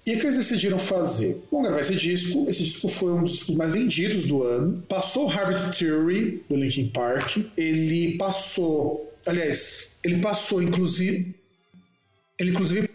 E 0.06 0.14
o 0.14 0.18
que 0.18 0.26
eles 0.26 0.38
decidiram 0.38 0.78
fazer? 0.78 1.42
Vamos 1.50 1.68
gravar 1.68 1.82
esse 1.82 1.94
disco. 1.94 2.46
Esse 2.48 2.64
disco 2.64 2.88
foi 2.88 3.12
um 3.12 3.22
dos 3.22 3.32
discos 3.32 3.54
mais 3.54 3.72
vendidos 3.72 4.24
do 4.24 4.42
ano. 4.42 4.82
Passou 4.88 5.28
o 5.28 5.30
Herbert 5.30 5.76
Theory, 5.76 6.42
do 6.48 6.56
Linkin 6.56 6.88
Park. 6.88 7.36
Ele 7.56 8.16
passou. 8.16 9.14
Aliás, 9.26 9.98
ele 10.02 10.18
passou, 10.18 10.62
inclusive. 10.62 11.34
Ele, 12.38 12.50
inclusive, 12.50 12.88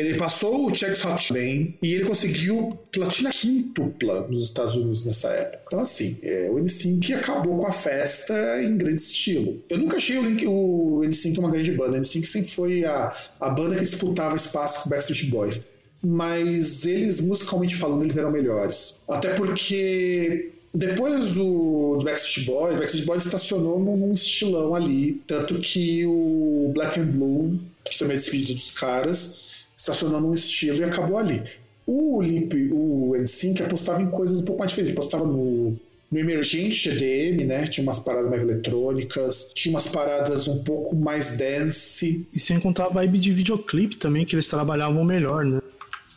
ele 0.00 0.18
passou 0.18 0.66
o 0.66 0.74
Checks 0.74 1.04
Hot 1.04 1.32
bem 1.32 1.76
e 1.82 1.94
ele 1.94 2.04
conseguiu 2.04 2.78
platina 2.90 3.30
quintupla 3.30 4.26
nos 4.28 4.44
Estados 4.44 4.76
Unidos 4.76 5.04
nessa 5.04 5.28
época. 5.28 5.62
Então, 5.66 5.80
assim, 5.80 6.18
é, 6.22 6.48
o 6.50 6.54
N5 6.54 7.14
acabou 7.14 7.58
com 7.58 7.66
a 7.66 7.72
festa 7.72 8.62
em 8.62 8.76
grande 8.76 9.00
estilo. 9.00 9.62
Eu 9.68 9.78
nunca 9.78 9.96
achei 9.96 10.18
o, 10.18 10.22
Link, 10.22 10.46
o 10.46 11.00
N5 11.04 11.38
uma 11.38 11.50
grande 11.50 11.72
banda. 11.72 11.98
O 11.98 12.00
N5 12.00 12.24
sempre 12.24 12.50
foi 12.50 12.84
a, 12.84 13.14
a 13.40 13.48
banda 13.50 13.76
que 13.76 13.84
disputava 13.84 14.36
espaço 14.36 14.82
com 14.82 14.88
o 14.88 14.90
Backstreet 14.90 15.30
Boys. 15.30 15.60
Mas 16.02 16.86
eles, 16.86 17.20
musicalmente 17.20 17.76
falando, 17.76 18.04
eles 18.04 18.16
eram 18.16 18.30
melhores. 18.30 19.02
Até 19.06 19.34
porque 19.34 20.50
depois 20.72 21.30
do, 21.30 21.96
do 21.96 22.04
Backstreet 22.04 22.46
Boys, 22.46 22.74
o 22.74 22.78
Backstreet 22.78 23.04
Boys 23.04 23.26
estacionou 23.26 23.80
num, 23.80 24.12
estilão 24.12 24.74
ali. 24.74 25.20
Tanto 25.26 25.58
que 25.60 26.06
o 26.06 26.70
Black 26.72 27.00
and 27.00 27.06
Blue, 27.06 27.58
que 27.84 27.98
também 27.98 28.16
é 28.16 28.20
despedido 28.20 28.54
dos 28.54 28.70
caras, 28.70 29.49
estacionando 29.80 30.26
um 30.26 30.34
estilo 30.34 30.78
e 30.78 30.84
acabou 30.84 31.16
ali. 31.16 31.42
O 31.86 32.20
Limp, 32.20 32.52
o 32.70 33.16
NSYNC 33.16 33.62
apostava 33.62 34.02
em 34.02 34.10
coisas 34.10 34.40
um 34.40 34.44
pouco 34.44 34.60
mais 34.60 34.70
diferentes, 34.70 34.96
apostava 34.96 35.24
no, 35.24 35.76
no 36.12 36.18
emergente 36.18 36.90
EDM, 36.90 37.46
né? 37.46 37.66
Tinha 37.66 37.82
umas 37.82 37.98
paradas 37.98 38.28
mais 38.28 38.42
eletrônicas, 38.42 39.52
tinha 39.54 39.74
umas 39.74 39.86
paradas 39.86 40.46
um 40.46 40.62
pouco 40.62 40.94
mais 40.94 41.38
dance. 41.38 42.26
E 42.32 42.38
sem 42.38 42.60
contar 42.60 42.86
a 42.86 42.88
vibe 42.90 43.18
de 43.18 43.32
videoclipe 43.32 43.96
também, 43.96 44.26
que 44.26 44.34
eles 44.34 44.48
trabalhavam 44.48 45.02
melhor, 45.02 45.44
né? 45.46 45.60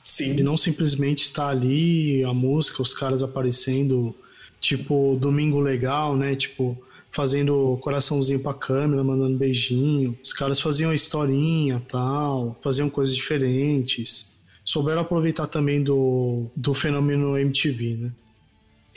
Sim. 0.04 0.36
E 0.38 0.44
não 0.44 0.58
simplesmente 0.58 1.24
estar 1.24 1.48
ali, 1.48 2.22
a 2.26 2.34
música, 2.34 2.82
os 2.82 2.94
caras 2.94 3.24
aparecendo, 3.24 4.14
tipo, 4.60 5.18
Domingo 5.20 5.62
Legal, 5.62 6.18
né? 6.18 6.36
Tipo, 6.36 6.78
fazendo 7.14 7.78
coraçãozinho 7.82 8.40
pra 8.40 8.54
câmera, 8.54 9.04
mandando 9.04 9.38
beijinho. 9.38 10.18
Os 10.22 10.34
caras 10.34 10.60
faziam 10.60 10.92
historinha 10.92 11.80
tal, 11.88 12.58
faziam 12.62 12.90
coisas 12.90 13.16
diferentes. 13.16 14.34
Souberam 14.66 15.02
aproveitar 15.02 15.46
também 15.48 15.84
do, 15.84 16.48
do 16.56 16.74
fenômeno 16.74 17.38
MTV, 17.38 17.98
né? 18.02 18.12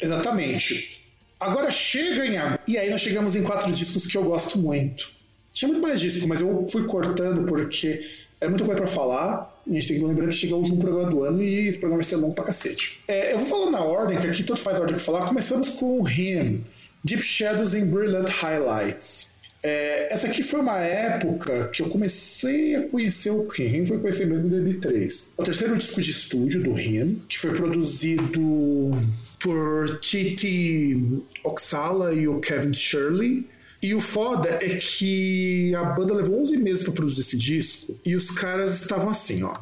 Exatamente. 0.00 1.02
Agora 1.38 1.70
chega 1.70 2.26
em. 2.26 2.38
E 2.66 2.78
aí 2.78 2.90
nós 2.90 3.02
chegamos 3.02 3.34
em 3.34 3.42
quatro 3.42 3.70
discos 3.70 4.06
que 4.06 4.16
eu 4.16 4.24
gosto 4.24 4.58
muito. 4.58 5.10
Tinha 5.52 5.68
muito 5.68 5.82
mais 5.82 6.00
disco, 6.00 6.26
mas 6.26 6.40
eu 6.40 6.66
fui 6.70 6.84
cortando 6.84 7.46
porque 7.46 8.06
É 8.40 8.48
muita 8.48 8.64
coisa 8.64 8.80
pra 8.80 8.88
falar. 8.88 9.62
A 9.66 9.70
gente 9.74 9.88
tem 9.88 9.98
que 9.98 10.04
lembrar 10.04 10.28
que 10.28 10.32
chega 10.32 10.54
o 10.54 10.58
último 10.58 10.78
programa 10.78 11.10
do 11.10 11.22
ano 11.22 11.42
e 11.42 11.68
esse 11.68 11.78
programa 11.78 12.02
vai 12.02 12.04
ser 12.04 12.16
longo 12.16 12.34
pra 12.34 12.44
cacete. 12.44 13.00
É, 13.08 13.32
eu 13.32 13.38
vou 13.38 13.46
falar 13.46 13.70
na 13.70 13.80
ordem, 13.80 14.18
que 14.18 14.26
aqui 14.26 14.42
tanto 14.42 14.60
faz 14.60 14.78
a 14.78 14.80
ordem 14.80 14.96
que 14.96 15.02
falar. 15.02 15.26
Começamos 15.26 15.70
com 15.70 16.08
Him, 16.08 16.64
Deep 17.06 17.22
Shadows 17.22 17.72
and 17.72 17.86
Brilliant 17.86 18.28
Highlights. 18.28 19.36
É, 19.62 20.12
essa 20.12 20.26
aqui 20.26 20.42
foi 20.42 20.58
uma 20.58 20.78
época 20.80 21.68
que 21.68 21.80
eu 21.80 21.88
comecei 21.88 22.74
a 22.74 22.88
conhecer 22.88 23.30
o 23.30 23.46
Him, 23.56 23.86
foi 23.86 24.00
conhecer 24.00 24.26
mesmo 24.26 24.46
em 24.46 24.50
2003. 24.50 25.32
O 25.36 25.44
terceiro 25.44 25.76
disco 25.78 26.02
de 26.02 26.10
estúdio 26.10 26.64
do 26.64 26.76
Him, 26.76 27.22
que 27.28 27.38
foi 27.38 27.52
produzido 27.52 28.90
por 29.38 30.00
Titi 30.00 31.22
Oxala 31.44 32.12
e 32.12 32.26
o 32.26 32.40
Kevin 32.40 32.74
Shirley. 32.74 33.46
E 33.80 33.94
o 33.94 34.00
foda 34.00 34.58
é 34.60 34.76
que 34.76 35.72
a 35.76 35.84
banda 35.84 36.12
levou 36.12 36.40
11 36.40 36.56
meses 36.56 36.82
para 36.82 36.94
produzir 36.94 37.20
esse 37.20 37.36
disco 37.36 37.96
e 38.04 38.16
os 38.16 38.30
caras 38.30 38.82
estavam 38.82 39.10
assim, 39.10 39.44
ó. 39.44 39.56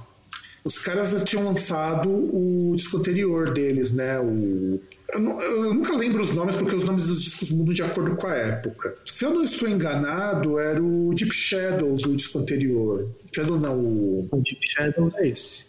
Os 0.65 0.78
caras 0.78 1.23
tinham 1.24 1.45
lançado 1.45 2.09
o 2.09 2.73
disco 2.74 2.97
anterior 2.97 3.53
deles, 3.53 3.93
né? 3.93 4.19
O... 4.19 4.81
Eu, 5.12 5.20
não, 5.20 5.39
eu, 5.39 5.74
nunca 5.74 5.95
lembro 5.95 6.23
os 6.23 6.32
nomes 6.35 6.57
porque 6.57 6.74
os 6.74 6.85
nomes 6.85 7.07
dos 7.07 7.23
discos 7.23 7.51
mudam 7.51 7.74
de 7.74 7.82
acordo 7.82 8.16
com 8.16 8.27
a 8.27 8.35
época. 8.35 8.97
Se 9.05 9.27
eu 9.27 9.35
não 9.35 9.45
estou 9.45 9.69
enganado, 9.69 10.59
era 10.59 10.82
o 10.82 11.12
Deep 11.15 11.35
Shadows, 11.35 12.07
o 12.07 12.16
disco 12.16 12.39
anterior. 12.39 13.11
Shadow 13.31 13.61
não, 13.61 13.78
o. 13.78 14.28
O 14.32 14.36
Deep 14.39 14.66
Shadows 14.66 15.15
é 15.16 15.28
esse. 15.28 15.66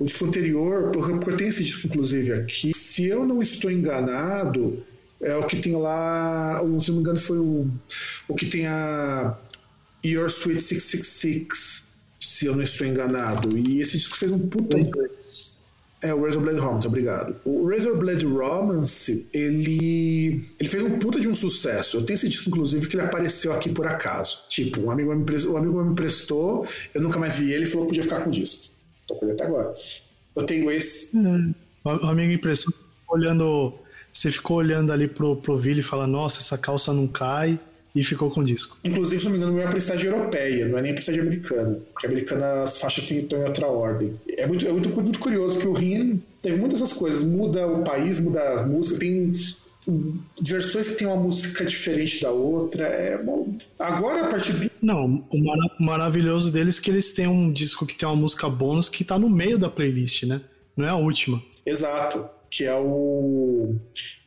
O 0.00 0.04
disco 0.04 0.24
anterior, 0.24 0.90
porque 0.90 1.30
eu 1.30 1.36
tenho 1.36 1.50
esse 1.50 1.62
disco 1.62 1.86
inclusive 1.86 2.32
aqui. 2.32 2.74
Se 2.74 3.04
eu 3.04 3.24
não 3.24 3.40
estou 3.40 3.70
enganado, 3.70 4.82
é 5.20 5.36
o 5.36 5.46
que 5.46 5.60
tem 5.60 5.76
lá. 5.76 6.58
Se 6.80 6.88
não 6.88 6.96
me 6.96 7.00
engano, 7.02 7.20
foi 7.20 7.38
o, 7.38 7.70
o 8.26 8.34
que 8.34 8.46
tem 8.46 8.66
a 8.66 9.38
Your 10.04 10.26
Sweet 10.26 10.60
666 10.60 11.83
se 12.44 12.46
eu 12.46 12.54
não 12.54 12.62
estou 12.62 12.86
enganado. 12.86 13.56
E 13.56 13.80
esse 13.80 13.96
disco 13.96 14.16
fez 14.16 14.30
um 14.30 14.38
puta. 14.38 14.76
É, 16.02 16.12
o 16.12 16.22
Razor 16.22 16.42
Blade 16.42 16.58
Romance, 16.58 16.86
obrigado. 16.86 17.36
O 17.44 17.66
Razor 17.66 17.96
Blade 17.96 18.26
Romance, 18.26 19.26
ele, 19.32 20.46
ele 20.60 20.68
fez 20.68 20.82
um 20.82 20.98
puta 20.98 21.18
de 21.18 21.26
um 21.26 21.34
sucesso. 21.34 21.96
Eu 21.96 22.04
tenho 22.04 22.16
esse 22.16 22.28
disco, 22.28 22.50
inclusive, 22.50 22.86
que 22.86 22.96
ele 22.96 23.04
apareceu 23.04 23.54
aqui 23.54 23.70
por 23.70 23.86
acaso. 23.86 24.42
Tipo, 24.48 24.84
um 24.84 24.90
amigo 24.90 25.14
me 25.14 25.22
emprestou, 25.22 25.54
um 25.54 25.56
amigo 25.56 25.82
me 25.82 25.92
emprestou 25.92 26.68
eu 26.92 27.00
nunca 27.00 27.18
mais 27.18 27.36
vi 27.36 27.52
ele 27.52 27.64
e 27.64 27.66
falou 27.66 27.86
que 27.86 27.94
podia 27.94 28.02
ficar 28.02 28.20
com 28.20 28.28
o 28.28 28.32
disco. 28.32 28.74
Tô 29.06 29.14
com 29.14 29.24
ele 29.24 29.32
até 29.32 29.44
agora. 29.44 29.74
Eu 30.36 30.44
tenho 30.44 30.70
esse. 30.70 31.16
Hum. 31.16 31.54
O 31.82 31.88
amigo 31.88 32.32
emprestou, 32.32 32.74
olhando. 33.08 33.72
Você 34.12 34.30
ficou 34.30 34.58
olhando 34.58 34.92
ali 34.92 35.08
pro, 35.08 35.36
pro 35.36 35.56
Vili 35.56 35.80
e 35.80 35.82
fala, 35.82 36.06
nossa, 36.06 36.40
essa 36.40 36.56
calça 36.58 36.92
não 36.92 37.06
cai 37.08 37.58
e 37.94 38.02
ficou 38.02 38.30
com 38.30 38.40
o 38.40 38.44
disco. 38.44 38.76
Inclusive, 38.82 39.20
se 39.20 39.24
não 39.26 39.32
me 39.32 39.38
engano, 39.38 39.52
não 39.52 39.60
é 39.60 39.66
a 39.66 39.70
prestagem 39.70 40.06
europeia, 40.06 40.66
não 40.66 40.78
é 40.78 40.82
nem 40.82 40.90
a 40.90 40.94
prestagem 40.94 41.20
americana. 41.20 41.80
Porque 41.92 42.06
a 42.06 42.10
americana 42.10 42.62
as 42.64 42.78
faixas 42.78 43.08
estão 43.08 43.40
em 43.40 43.44
outra 43.44 43.66
ordem. 43.68 44.18
É 44.36 44.46
muito, 44.46 44.66
é 44.66 44.72
muito, 44.72 44.88
muito 44.88 45.18
curioso 45.18 45.60
que 45.60 45.68
o 45.68 45.72
Rin 45.72 46.20
tem 46.42 46.56
muitas 46.56 46.80
dessas 46.80 46.96
coisas. 46.96 47.22
Muda 47.22 47.66
o 47.66 47.84
país, 47.84 48.18
muda 48.18 48.60
a 48.60 48.66
música, 48.66 48.98
tem 48.98 49.34
versões 50.40 50.92
que 50.92 50.98
tem 50.98 51.06
uma 51.06 51.16
música 51.16 51.64
diferente 51.64 52.20
da 52.20 52.32
outra. 52.32 52.84
É 52.86 53.22
bom. 53.22 53.56
Agora, 53.78 54.26
a 54.26 54.28
partir 54.28 54.54
do. 54.54 54.70
Não, 54.82 55.24
o 55.30 55.82
maravilhoso 55.84 56.50
deles 56.50 56.78
é 56.78 56.82
que 56.82 56.90
eles 56.90 57.12
têm 57.12 57.28
um 57.28 57.52
disco 57.52 57.86
que 57.86 57.94
tem 57.94 58.08
uma 58.08 58.16
música 58.16 58.48
bônus 58.48 58.88
que 58.88 59.04
tá 59.04 59.18
no 59.18 59.30
meio 59.30 59.56
da 59.56 59.68
playlist, 59.68 60.24
né? 60.24 60.40
Não 60.76 60.84
é 60.84 60.90
a 60.90 60.96
última. 60.96 61.40
Exato 61.64 62.33
que 62.54 62.62
é 62.62 62.74
o 62.76 63.74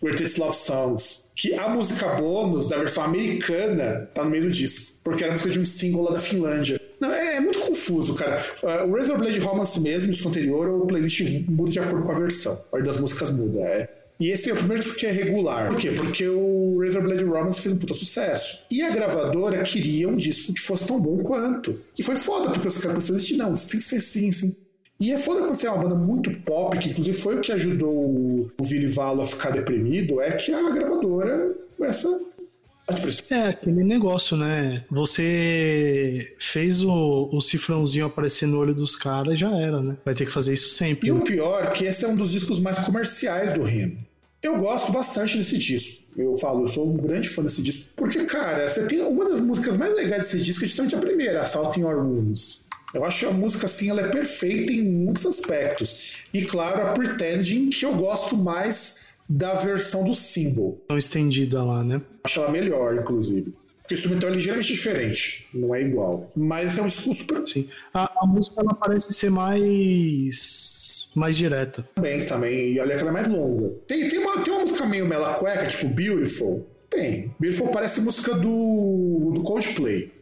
Greatest 0.04 0.38
Love 0.38 0.58
Songs, 0.58 1.32
que 1.34 1.54
a 1.54 1.70
música 1.70 2.16
bônus 2.16 2.68
da 2.68 2.78
versão 2.78 3.06
americana 3.06 4.10
tá 4.14 4.26
no 4.26 4.30
meio 4.30 4.44
do 4.44 4.52
disco, 4.52 5.00
porque 5.02 5.24
era 5.24 5.32
música 5.32 5.50
de 5.50 5.60
um 5.62 5.66
single 5.66 6.04
lá 6.04 6.12
da 6.12 6.20
Finlândia. 6.20 6.78
Não, 7.00 7.10
é, 7.10 7.38
é 7.38 7.40
muito 7.40 7.60
confuso, 7.60 8.16
cara. 8.16 8.46
Uh, 8.62 8.86
o 8.86 8.98
Razor 8.98 9.18
Blade 9.18 9.40
Romance 9.40 9.80
mesmo, 9.80 10.12
o 10.12 10.28
anterior, 10.28 10.68
o 10.68 10.86
playlist 10.86 11.22
muda 11.48 11.72
de 11.72 11.80
acordo 11.80 12.06
com 12.06 12.12
a 12.12 12.20
versão. 12.20 12.62
A 12.70 12.76
ordem 12.76 12.92
das 12.92 13.00
músicas 13.00 13.32
muda, 13.32 13.62
é. 13.62 13.90
E 14.20 14.30
esse 14.30 14.50
é 14.50 14.54
o 14.54 14.58
primeiro 14.58 14.84
disco 14.84 15.00
que 15.00 15.06
é 15.06 15.12
regular. 15.12 15.70
Por 15.70 15.80
quê? 15.80 15.92
Porque 15.92 16.28
o 16.28 16.82
Razor 16.84 17.04
Blade 17.04 17.24
Romance 17.24 17.62
fez 17.62 17.74
um 17.74 17.78
puta 17.78 17.94
sucesso. 17.94 18.66
E 18.70 18.82
a 18.82 18.90
gravadora 18.90 19.64
queria 19.64 20.10
um 20.10 20.18
disco 20.18 20.54
que 20.54 20.60
fosse 20.60 20.86
tão 20.86 21.00
bom 21.00 21.20
quanto. 21.20 21.80
E 21.98 22.04
foi 22.04 22.18
foda, 22.18 22.50
porque 22.50 22.68
os 22.68 22.78
caras 22.80 22.98
pensaram 22.98 23.20
assim, 23.22 23.38
não, 23.38 23.54
tem 23.54 23.80
que 23.80 23.86
ser 23.86 24.02
sim, 24.02 24.34
sim. 24.34 24.54
E 25.00 25.12
é 25.12 25.18
foda 25.18 25.42
quando 25.42 25.56
você 25.56 25.68
é 25.68 25.72
uma 25.72 25.84
banda 25.84 25.96
muito 25.96 26.32
pop, 26.40 26.78
que 26.80 26.90
inclusive 26.90 27.16
foi 27.16 27.36
o 27.38 27.42
que 27.42 27.52
ajudou 27.52 28.50
o 28.60 28.64
Vili 28.64 28.88
Valo 28.88 29.22
a 29.22 29.28
ficar 29.28 29.52
deprimido, 29.52 30.20
é 30.20 30.32
que 30.32 30.52
a 30.52 30.70
gravadora 30.72 31.56
essa 31.80 32.20
é, 33.30 33.48
aquele 33.48 33.84
negócio, 33.84 34.38
né? 34.38 34.86
Você 34.90 36.34
fez 36.40 36.82
o, 36.84 37.30
o 37.34 37.42
cifrãozinho 37.42 38.06
aparecer 38.06 38.48
no 38.48 38.58
olho 38.58 38.74
dos 38.74 38.96
caras, 38.96 39.38
já 39.38 39.50
era, 39.50 39.82
né? 39.82 39.98
Vai 40.06 40.14
ter 40.14 40.26
que 40.26 40.32
fazer 40.32 40.54
isso 40.54 40.70
sempre. 40.70 41.10
E 41.10 41.12
né? 41.12 41.20
o 41.20 41.22
pior 41.22 41.66
é 41.66 41.72
que 41.72 41.84
esse 41.84 42.06
é 42.06 42.08
um 42.08 42.16
dos 42.16 42.32
discos 42.32 42.62
mais 42.62 42.80
comerciais 42.80 43.52
do 43.52 43.64
Rino. 43.64 43.98
Eu 44.42 44.60
gosto 44.60 44.92
bastante 44.92 45.38
desse 45.38 45.58
disco. 45.58 46.08
Eu 46.16 46.36
falo, 46.38 46.66
eu 46.66 46.68
sou 46.68 46.88
um 46.88 46.96
grande 46.96 47.28
fã 47.28 47.44
desse 47.44 47.62
disco. 47.62 47.92
Porque, 47.96 48.24
cara, 48.26 48.70
você 48.70 48.86
tem 48.86 49.02
uma 49.02 49.30
das 49.30 49.42
músicas 49.42 49.76
mais 49.76 49.94
legais 49.96 50.24
desse 50.24 50.42
disco, 50.42 50.64
é 50.64 50.68
justamente 50.68 50.96
a 50.96 51.00
primeira, 51.00 51.42
Assault 51.42 51.80
in 51.80 51.84
Your 51.84 51.96
Rooms. 51.96 52.66
Eu 52.94 53.04
acho 53.04 53.20
que 53.20 53.26
a 53.26 53.32
música, 53.32 53.66
assim, 53.66 53.90
ela 53.90 54.02
é 54.02 54.10
perfeita 54.10 54.72
em 54.72 54.84
muitos 54.84 55.26
aspectos. 55.26 56.18
E, 56.34 56.46
claro, 56.46 56.88
a 56.88 56.94
Pretending, 56.94 57.70
que 57.70 57.86
eu 57.86 57.96
gosto 57.96 58.38
mais 58.38 59.08
da 59.28 59.56
versão 59.56 60.04
do 60.06 60.16
single. 60.16 60.82
Tão 60.88 60.98
estendida 60.98 61.64
lá, 61.64 61.84
né? 61.84 62.02
Acho 62.24 62.40
ela 62.40 62.52
melhor, 62.52 62.96
inclusive. 62.96 63.54
Porque 63.82 63.94
o 63.94 63.98
instrumental 63.98 64.30
é 64.30 64.34
ligeiramente 64.34 64.74
diferente, 64.74 65.48
não 65.54 65.74
é 65.74 65.82
igual. 65.82 66.32
Mas 66.36 66.78
é 66.78 66.82
um 66.82 66.90
super. 66.90 67.48
Sim. 67.48 67.70
A, 67.94 68.24
a 68.24 68.28
música 68.28 68.62
ela 68.62 68.74
parece 68.74 69.12
ser 69.14 69.30
mais. 69.30 70.97
Mais 71.18 71.36
direta. 71.36 71.88
Também, 71.96 72.26
também. 72.26 72.74
E 72.74 72.80
olha 72.80 72.96
que 72.96 73.02
ela 73.02 73.10
é 73.10 73.14
mais 73.14 73.28
longa. 73.28 73.70
Tem, 73.88 74.08
tem, 74.08 74.20
uma, 74.20 74.42
tem 74.44 74.54
uma 74.54 74.64
música 74.64 74.86
meio 74.86 75.08
mela 75.08 75.34
cueca, 75.34 75.66
tipo 75.66 75.88
Beautiful. 75.88 76.68
Tem. 76.90 77.34
Beautiful 77.40 77.70
parece 77.70 78.00
música 78.02 78.36
do, 78.36 79.32
do 79.34 79.42
Coldplay. 79.44 80.14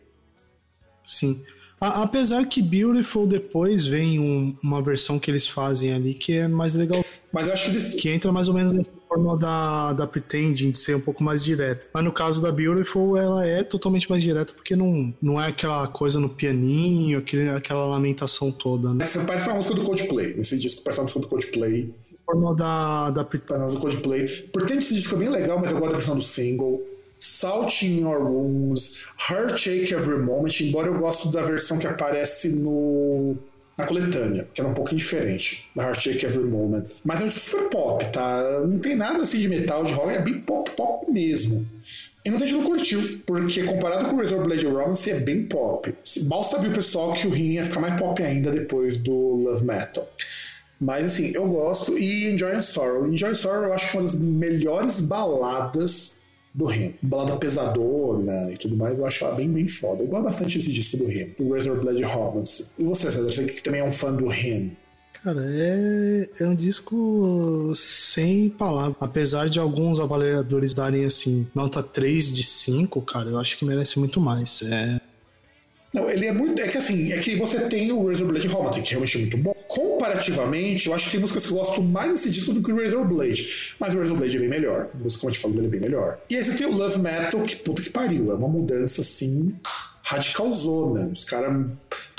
Sim. 1.05 1.43
A, 1.79 2.03
apesar 2.03 2.45
que 2.47 2.61
Beautiful 2.61 3.27
depois 3.27 3.85
vem 3.85 4.19
um, 4.19 4.55
uma 4.63 4.81
versão 4.81 5.19
que 5.19 5.29
eles 5.29 5.47
fazem 5.47 5.93
ali 5.93 6.13
que 6.13 6.33
é 6.33 6.47
mais 6.47 6.73
legal. 6.73 7.03
Mas 7.31 7.47
eu 7.47 7.53
acho 7.53 7.65
que. 7.65 7.71
Desse... 7.71 7.97
Que 7.97 8.09
entra 8.09 8.31
mais 8.31 8.47
ou 8.47 8.53
menos 8.53 8.73
nessa 8.73 8.93
forma 9.07 9.37
da, 9.37 9.91
da 9.93 10.07
Pretending, 10.07 10.71
de 10.71 10.77
ser 10.77 10.95
um 10.95 11.01
pouco 11.01 11.21
mais 11.21 11.43
direta. 11.43 11.89
Mas 11.93 12.03
no 12.03 12.11
caso 12.11 12.41
da 12.41 12.51
Beautiful, 12.51 13.17
ela 13.17 13.45
é 13.45 13.61
totalmente 13.61 14.09
mais 14.09 14.23
direta, 14.23 14.53
porque 14.53 14.75
não, 14.75 15.13
não 15.21 15.41
é 15.41 15.47
aquela 15.47 15.87
coisa 15.87 16.19
no 16.19 16.29
pianinho, 16.29 17.19
aquele, 17.19 17.49
aquela 17.49 17.85
lamentação 17.85 18.51
toda. 18.51 18.93
Né? 18.93 19.03
Essa 19.03 19.23
parece 19.25 19.47
uma 19.47 19.55
música 19.55 19.75
do 19.75 19.83
Coldplay. 19.83 20.35
Esse 20.37 20.57
disco 20.57 20.81
parece 20.81 21.01
uma 21.01 21.03
música 21.03 21.19
do 21.19 21.27
Coldplay. 21.27 21.93
Forma 22.25 22.55
da, 22.55 23.11
da 23.11 23.23
Pretending. 23.23 23.67
do 23.67 23.79
Coldplay. 23.79 24.27
Pretending 24.53 24.79
esse 24.79 24.95
disco 24.95 25.15
é 25.15 25.19
bem 25.19 25.29
legal, 25.29 25.59
mas 25.59 25.71
eu 25.71 25.77
gosto 25.77 25.91
da 25.91 25.97
versão 25.97 26.15
do 26.15 26.21
single. 26.21 26.81
Salt 27.25 27.81
in 27.83 28.01
Your 28.01 28.23
Wounds, 28.23 29.05
Heartache 29.29 29.93
Every 29.93 30.19
Moment, 30.19 30.61
embora 30.61 30.87
eu 30.87 30.97
gosto 30.97 31.31
da 31.31 31.41
versão 31.41 31.77
que 31.77 31.87
aparece 31.87 32.49
no 32.49 33.35
na 33.77 33.85
coletânea, 33.85 34.47
que 34.53 34.61
era 34.61 34.69
um 34.69 34.73
pouquinho 34.73 34.99
diferente, 34.99 35.69
da 35.75 35.83
Heartache 35.83 36.25
Every 36.25 36.45
Moment. 36.45 36.85
Mas 37.03 37.19
é 37.19 37.25
um 37.25 37.29
super 37.29 37.69
pop, 37.69 38.07
tá? 38.09 38.61
Não 38.65 38.79
tem 38.79 38.95
nada 38.95 39.23
assim 39.23 39.39
de 39.39 39.49
metal, 39.49 39.83
de 39.83 39.91
rock, 39.91 40.09
é 40.13 40.21
bem 40.21 40.39
pop, 40.39 40.71
pop 40.71 41.11
mesmo. 41.11 41.67
E 42.23 42.29
muita 42.29 42.47
gente 42.47 42.57
não 42.57 42.65
curtiu, 42.65 43.21
porque 43.25 43.63
comparado 43.63 44.09
com 44.09 44.15
o 44.15 44.19
Razor 44.19 44.43
Blade 44.43 44.65
Romance 44.65 45.11
é 45.11 45.19
bem 45.19 45.43
pop. 45.43 45.93
Mal 46.27 46.43
sabia 46.43 46.69
o 46.69 46.73
pessoal 46.73 47.13
que 47.13 47.27
o 47.27 47.29
Ring 47.29 47.53
ia 47.53 47.65
ficar 47.65 47.81
mais 47.81 47.99
pop 47.99 48.21
ainda 48.23 48.51
depois 48.51 48.97
do 48.97 49.13
Love 49.13 49.65
Metal. 49.65 50.07
Mas 50.79 51.05
assim, 51.05 51.31
eu 51.35 51.47
gosto 51.47 51.97
e 51.97 52.31
Enjoy 52.31 52.51
and 52.51 52.61
Sorrow. 52.61 53.07
Enjoy 53.07 53.29
and 53.29 53.35
Sorrow 53.35 53.65
eu 53.65 53.73
acho 53.73 53.91
que 53.91 53.97
é 53.97 53.99
uma 53.99 54.09
das 54.09 54.19
melhores 54.19 55.01
baladas 55.01 56.19
do 56.55 56.65
Remo. 56.65 56.93
Balada 57.01 57.35
pesadona 57.35 58.51
e 58.51 58.57
tudo 58.57 58.77
mais, 58.77 58.97
eu 58.97 59.05
acho 59.05 59.25
ela 59.25 59.35
bem, 59.35 59.51
bem 59.51 59.67
foda. 59.67 60.01
Eu 60.01 60.07
gosto 60.07 60.23
bastante 60.23 60.57
desse 60.57 60.71
disco 60.71 60.97
do 60.97 61.05
Remo, 61.05 61.35
do 61.37 61.53
Razor 61.53 61.79
Blood 61.79 62.01
Romance. 62.03 62.71
E 62.79 62.83
você, 62.83 63.11
César, 63.11 63.29
você 63.29 63.43
que 63.45 63.61
também 63.61 63.81
é 63.81 63.83
um 63.83 63.91
fã 63.91 64.13
do 64.13 64.27
Remo? 64.27 64.71
Cara, 65.21 65.43
é, 65.43 66.29
é 66.39 66.47
um 66.47 66.55
disco 66.55 67.71
sem 67.73 68.47
palavras. 68.47 68.95
Apesar 68.99 69.49
de 69.49 69.59
alguns 69.59 69.99
avaliadores 69.99 70.73
darem 70.73 71.03
assim, 71.03 71.47
nota 71.53 71.81
3 71.81 72.31
de 72.31 72.43
5, 72.43 73.01
cara, 73.01 73.29
eu 73.29 73.39
acho 73.39 73.57
que 73.57 73.65
merece 73.65 73.97
muito 73.97 74.21
mais. 74.21 74.61
É, 74.61 75.01
não, 75.95 76.09
ele 76.09 76.25
é 76.25 76.31
muito. 76.33 76.61
É 76.61 76.67
que 76.67 76.77
assim, 76.77 77.11
é 77.13 77.17
que 77.19 77.35
você 77.37 77.61
tem 77.61 77.89
o 77.91 78.05
Razor 78.07 78.27
Blade 78.27 78.47
Romance, 78.47 78.81
que 78.81 78.89
realmente 78.89 79.17
é 79.17 79.21
muito 79.21 79.37
bom. 79.37 79.55
Comparativamente, 79.67 80.87
eu 80.87 80.93
acho 80.93 81.05
que 81.05 81.11
tem 81.11 81.21
músicas 81.21 81.45
que 81.45 81.53
eu 81.53 81.57
gosto 81.57 81.81
mais 81.81 82.11
desse 82.11 82.29
disco 82.29 82.53
do 82.53 82.61
que 82.61 82.71
o 82.71 82.75
Razor 82.75 83.05
Blade. 83.05 83.73
Mas 83.79 83.95
o 83.95 83.99
Razor 83.99 84.17
Blade 84.17 84.35
é 84.35 84.39
bem 84.39 84.49
melhor. 84.49 84.89
A 84.93 84.97
música, 84.97 85.21
como 85.21 85.31
eu 85.31 85.35
te 85.35 85.39
falo, 85.39 85.53
dele 85.53 85.67
é 85.67 85.69
bem 85.69 85.79
melhor. 85.79 86.19
E 86.29 86.35
aí 86.35 86.43
você 86.43 86.57
tem 86.57 86.67
o 86.67 86.71
Love 86.75 86.99
Metal, 86.99 87.41
que 87.43 87.55
puta 87.55 87.81
que 87.81 87.89
pariu. 87.89 88.31
É 88.31 88.35
uma 88.35 88.49
mudança 88.49 89.01
assim, 89.01 89.55
radicalzona. 90.05 91.09
Os 91.11 91.23
caras. 91.23 91.65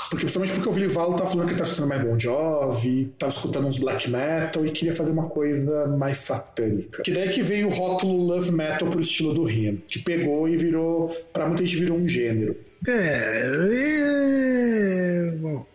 Porque, 0.09 0.25
principalmente 0.25 0.53
porque 0.53 0.69
o 0.69 0.71
Billy 0.71 0.87
Valo 0.87 1.17
tá 1.17 1.25
falando 1.25 1.47
que 1.47 1.53
ele 1.53 1.59
tá 1.59 1.65
escutando 1.65 1.89
mais 1.89 2.01
Bon 2.03 2.17
Jovi, 2.17 3.13
tava 3.17 3.31
escutando 3.31 3.67
uns 3.67 3.77
black 3.77 4.09
metal 4.09 4.65
e 4.65 4.71
queria 4.71 4.95
fazer 4.95 5.11
uma 5.11 5.27
coisa 5.27 5.87
mais 5.87 6.17
satânica. 6.19 7.03
Que 7.03 7.11
daí 7.11 7.29
que 7.29 7.41
veio 7.41 7.67
o 7.67 7.71
rótulo 7.71 8.25
Love 8.25 8.51
Metal 8.51 8.89
pro 8.89 9.01
estilo 9.01 9.33
do 9.33 9.43
Rim, 9.43 9.81
que 9.87 9.99
pegou 9.99 10.47
e 10.47 10.55
virou, 10.55 11.09
pra 11.33 11.45
muita 11.47 11.65
gente 11.65 11.77
virou 11.77 11.97
um 11.97 12.07
gênero. 12.07 12.55
É, 12.87 13.51
é... 13.73 15.31
Bom, 15.37 15.65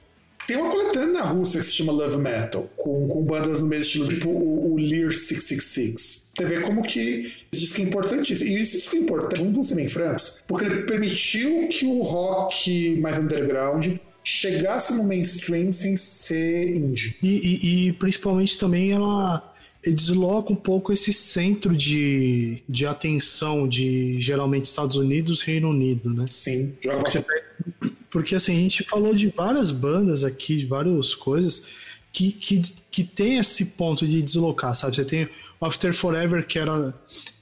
Tem 0.47 0.57
uma 0.57 0.71
coletânea 0.71 1.13
na 1.13 1.23
Rússia 1.23 1.61
que 1.61 1.67
se 1.67 1.73
chama 1.73 1.93
Love 1.93 2.19
Metal, 2.19 2.69
com, 2.77 3.07
com 3.07 3.23
bandas 3.23 3.61
no 3.61 3.67
mesmo 3.67 3.85
estilo, 3.85 4.09
tipo 4.09 4.29
o, 4.29 4.73
o 4.73 4.77
Lear 4.77 5.13
666. 5.13 6.31
Você 6.37 6.45
vê 6.47 6.61
como 6.61 6.83
que 6.83 7.33
esse 7.53 7.61
disco 7.61 7.81
é 7.81 7.85
importantíssimo. 7.85 8.51
E 8.51 8.61
esse 8.61 8.77
disco 8.79 8.97
é 8.97 8.99
importante, 8.99 9.43
vamos 9.43 9.69
ser 9.69 9.75
bem 9.75 9.89
francos, 9.89 10.43
porque 10.47 10.65
ele 10.65 10.83
permitiu 10.83 11.69
que 11.69 11.87
o 11.87 12.01
rock 12.01 12.97
mais 13.01 13.19
underground 13.19 13.87
chegasse 14.25 14.95
no 14.95 15.05
mainstream 15.05 15.73
sem 15.73 15.97
ser 15.97 16.77
indie. 16.77 17.17
E, 17.23 17.29
e, 17.29 17.89
e 17.89 17.93
principalmente 17.93 18.59
também 18.59 18.93
ela 18.93 19.53
desloca 19.85 20.53
um 20.53 20.57
pouco 20.57 20.93
esse 20.93 21.13
centro 21.13 21.77
de, 21.77 22.63
de 22.69 22.87
atenção 22.87 23.67
de 23.67 24.19
geralmente 24.21 24.67
Estados 24.67 24.97
Unidos 24.97 25.43
Reino 25.43 25.71
Unido, 25.71 26.09
né? 26.11 26.25
Sim, 26.31 26.73
joga. 26.81 27.11
Porque 28.13 28.35
assim, 28.35 28.53
a 28.53 28.61
gente 28.61 28.85
falou 28.85 29.15
de 29.15 29.29
várias 29.29 29.71
bandas 29.71 30.23
aqui, 30.23 30.59
de 30.59 30.67
várias 30.67 31.15
coisas 31.15 31.67
que, 32.13 32.31
que, 32.31 32.61
que 32.91 33.03
tem 33.03 33.39
esse 33.39 33.65
ponto 33.65 34.07
de 34.07 34.21
deslocar, 34.21 34.75
sabe? 34.75 34.95
Você 34.95 35.05
tem 35.05 35.29
After 35.59 35.95
Forever, 35.95 36.47
que 36.47 36.59
era. 36.59 36.93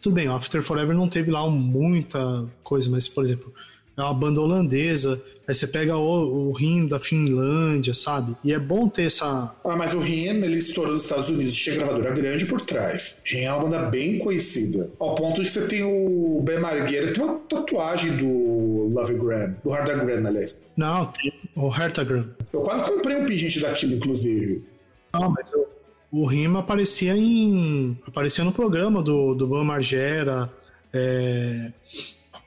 Tudo 0.00 0.14
bem, 0.14 0.28
After 0.28 0.62
Forever 0.62 0.94
não 0.94 1.08
teve 1.08 1.30
lá 1.30 1.48
muita 1.50 2.46
coisa, 2.62 2.88
mas, 2.88 3.08
por 3.08 3.24
exemplo, 3.24 3.52
é 3.96 4.00
uma 4.00 4.14
banda 4.14 4.40
holandesa. 4.40 5.20
Aí 5.50 5.54
você 5.54 5.66
pega 5.66 5.96
o, 5.96 6.50
o 6.50 6.52
Rim 6.52 6.86
da 6.86 7.00
Finlândia, 7.00 7.92
sabe? 7.92 8.36
E 8.44 8.52
é 8.52 8.58
bom 8.58 8.88
ter 8.88 9.06
essa. 9.06 9.52
Ah, 9.64 9.76
mas 9.76 9.92
o 9.92 9.98
Rim, 9.98 10.26
ele 10.26 10.58
estourou 10.58 10.92
nos 10.92 11.02
Estados 11.02 11.28
Unidos, 11.28 11.56
tinha 11.56 11.74
gravadora 11.74 12.12
grande 12.12 12.46
por 12.46 12.60
trás. 12.60 13.20
Rim 13.24 13.40
é 13.40 13.52
uma 13.52 13.64
banda 13.64 13.90
bem 13.90 14.20
conhecida. 14.20 14.92
Ao 15.00 15.16
ponto 15.16 15.42
de 15.42 15.48
que 15.48 15.52
você 15.52 15.66
tem 15.66 15.82
o 15.82 16.40
Ben 16.44 16.60
Margueira, 16.60 17.12
tem 17.12 17.24
uma 17.24 17.34
tatuagem 17.48 18.16
do 18.16 18.94
Love 18.94 19.14
Grand, 19.14 19.54
do 19.64 19.72
Hardagram, 19.72 20.24
aliás. 20.24 20.56
Não, 20.76 21.06
tem 21.06 21.32
o 21.56 21.66
Hertagram. 21.66 22.28
Eu 22.52 22.60
quase 22.60 22.84
comprei 22.84 23.16
um 23.16 23.26
pingente 23.26 23.58
daquilo, 23.58 23.94
inclusive. 23.94 24.64
Não, 25.12 25.30
mas 25.30 25.50
eu, 25.50 25.68
o 26.12 26.26
Rim 26.26 26.56
aparecia 26.56 27.16
em. 27.16 27.98
aparecia 28.06 28.44
no 28.44 28.52
programa 28.52 29.02
do, 29.02 29.34
do 29.34 29.48
Ben 29.48 29.64
Margera. 29.64 30.48
É, 30.92 31.72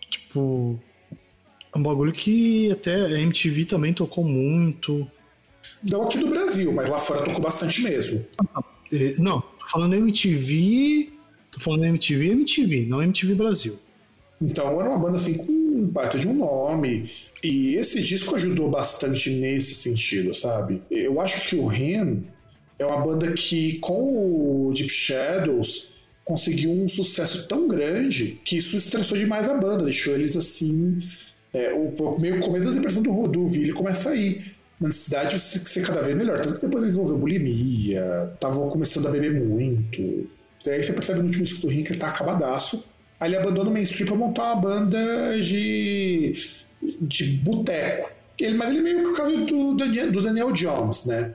tipo 0.10 0.80
é 1.74 1.78
um 1.78 1.84
bagulho 1.84 2.14
que 2.14 2.72
até 2.72 2.94
a 2.94 3.20
MTV 3.20 3.66
também 3.66 3.94
tocou 3.94 4.24
muito. 4.24 5.08
Não 5.90 6.04
aqui 6.04 6.20
do 6.20 6.28
Brasil, 6.28 6.72
mas 6.72 6.88
lá 6.88 7.00
fora 7.00 7.24
tocou 7.24 7.42
bastante 7.42 7.82
mesmo. 7.82 8.24
É, 8.92 9.16
não, 9.20 9.42
tô 9.42 9.68
falando 9.72 9.96
MTV. 9.96 11.12
Tô 11.52 11.60
falando 11.60 11.86
MTV 11.86 12.32
MTV, 12.32 12.86
não 12.86 13.02
MTV 13.02 13.36
Brasil. 13.36 13.78
Então 14.42 14.80
era 14.80 14.90
uma 14.90 15.00
banda 15.00 15.18
assim 15.18 15.36
com 15.36 15.52
um 15.52 15.88
baita 15.88 16.18
de 16.18 16.28
um 16.28 16.34
nome. 16.34 17.10
E 17.44 17.76
esse 17.76 18.02
disco 18.02 18.36
ajudou 18.36 18.70
bastante 18.70 19.30
nesse 19.32 19.74
sentido, 19.74 20.34
sabe? 20.34 20.82
Eu 20.90 21.20
acho 21.20 21.48
que 21.48 21.56
o 21.56 21.68
Ren 21.68 22.22
é 22.80 22.86
uma 22.86 23.02
banda 23.02 23.32
que, 23.34 23.80
com 23.80 24.68
o 24.68 24.74
Deep 24.74 24.90
Shadows, 24.90 25.94
conseguiu 26.24 26.72
um 26.72 26.88
sucesso 26.88 27.48
tão 27.48 27.68
grande 27.68 28.40
que 28.44 28.58
isso 28.58 28.78
estressou 28.78 29.18
demais 29.18 29.48
a 29.50 29.54
banda, 29.56 29.86
deixou 29.86 30.14
eles 30.14 30.36
assim 30.36 31.00
é, 31.54 31.72
o, 31.74 32.20
meio 32.20 32.40
começo 32.40 32.66
da 32.66 32.72
depressão 32.72 33.04
do, 33.04 33.28
do 33.28 33.48
Vili 33.48 33.72
começa 33.72 34.10
aí. 34.10 34.54
Na 34.80 34.88
necessidade 34.88 35.36
de 35.36 35.40
ser 35.40 35.86
cada 35.86 36.02
vez 36.02 36.18
melhor. 36.18 36.40
Tanto 36.40 36.56
que 36.56 36.66
depois 36.66 36.84
ele 36.84 36.88
desenvolveu 36.88 37.18
bulimia, 37.18 38.32
estavam 38.34 38.70
começando 38.70 39.08
a 39.08 39.12
beber 39.12 39.34
muito. 39.34 40.28
Daí 40.66 40.84
você 40.84 40.92
percebe 40.92 41.20
no 41.20 41.26
último 41.26 41.44
disco 41.44 41.62
do 41.62 41.72
ele 41.72 41.96
tá 41.96 42.10
acabadaço. 42.10 42.84
Aí 43.20 43.30
ele 43.30 43.38
abandona 43.38 43.70
o 43.70 43.74
mainstream 43.74 44.08
pra 44.08 44.18
montar 44.18 44.54
uma 44.54 44.56
banda 44.56 45.40
de, 45.40 46.36
de 47.02 47.24
boteco. 47.38 48.10
Ele, 48.40 48.58
mas 48.58 48.70
ele 48.70 48.80
é 48.80 48.82
meio 48.82 49.04
que 49.04 49.10
o 49.10 49.14
caso 49.14 49.46
do 49.46 49.76
Daniel, 49.76 50.12
do 50.12 50.22
Daniel 50.22 50.52
Jones, 50.52 51.06
né? 51.06 51.34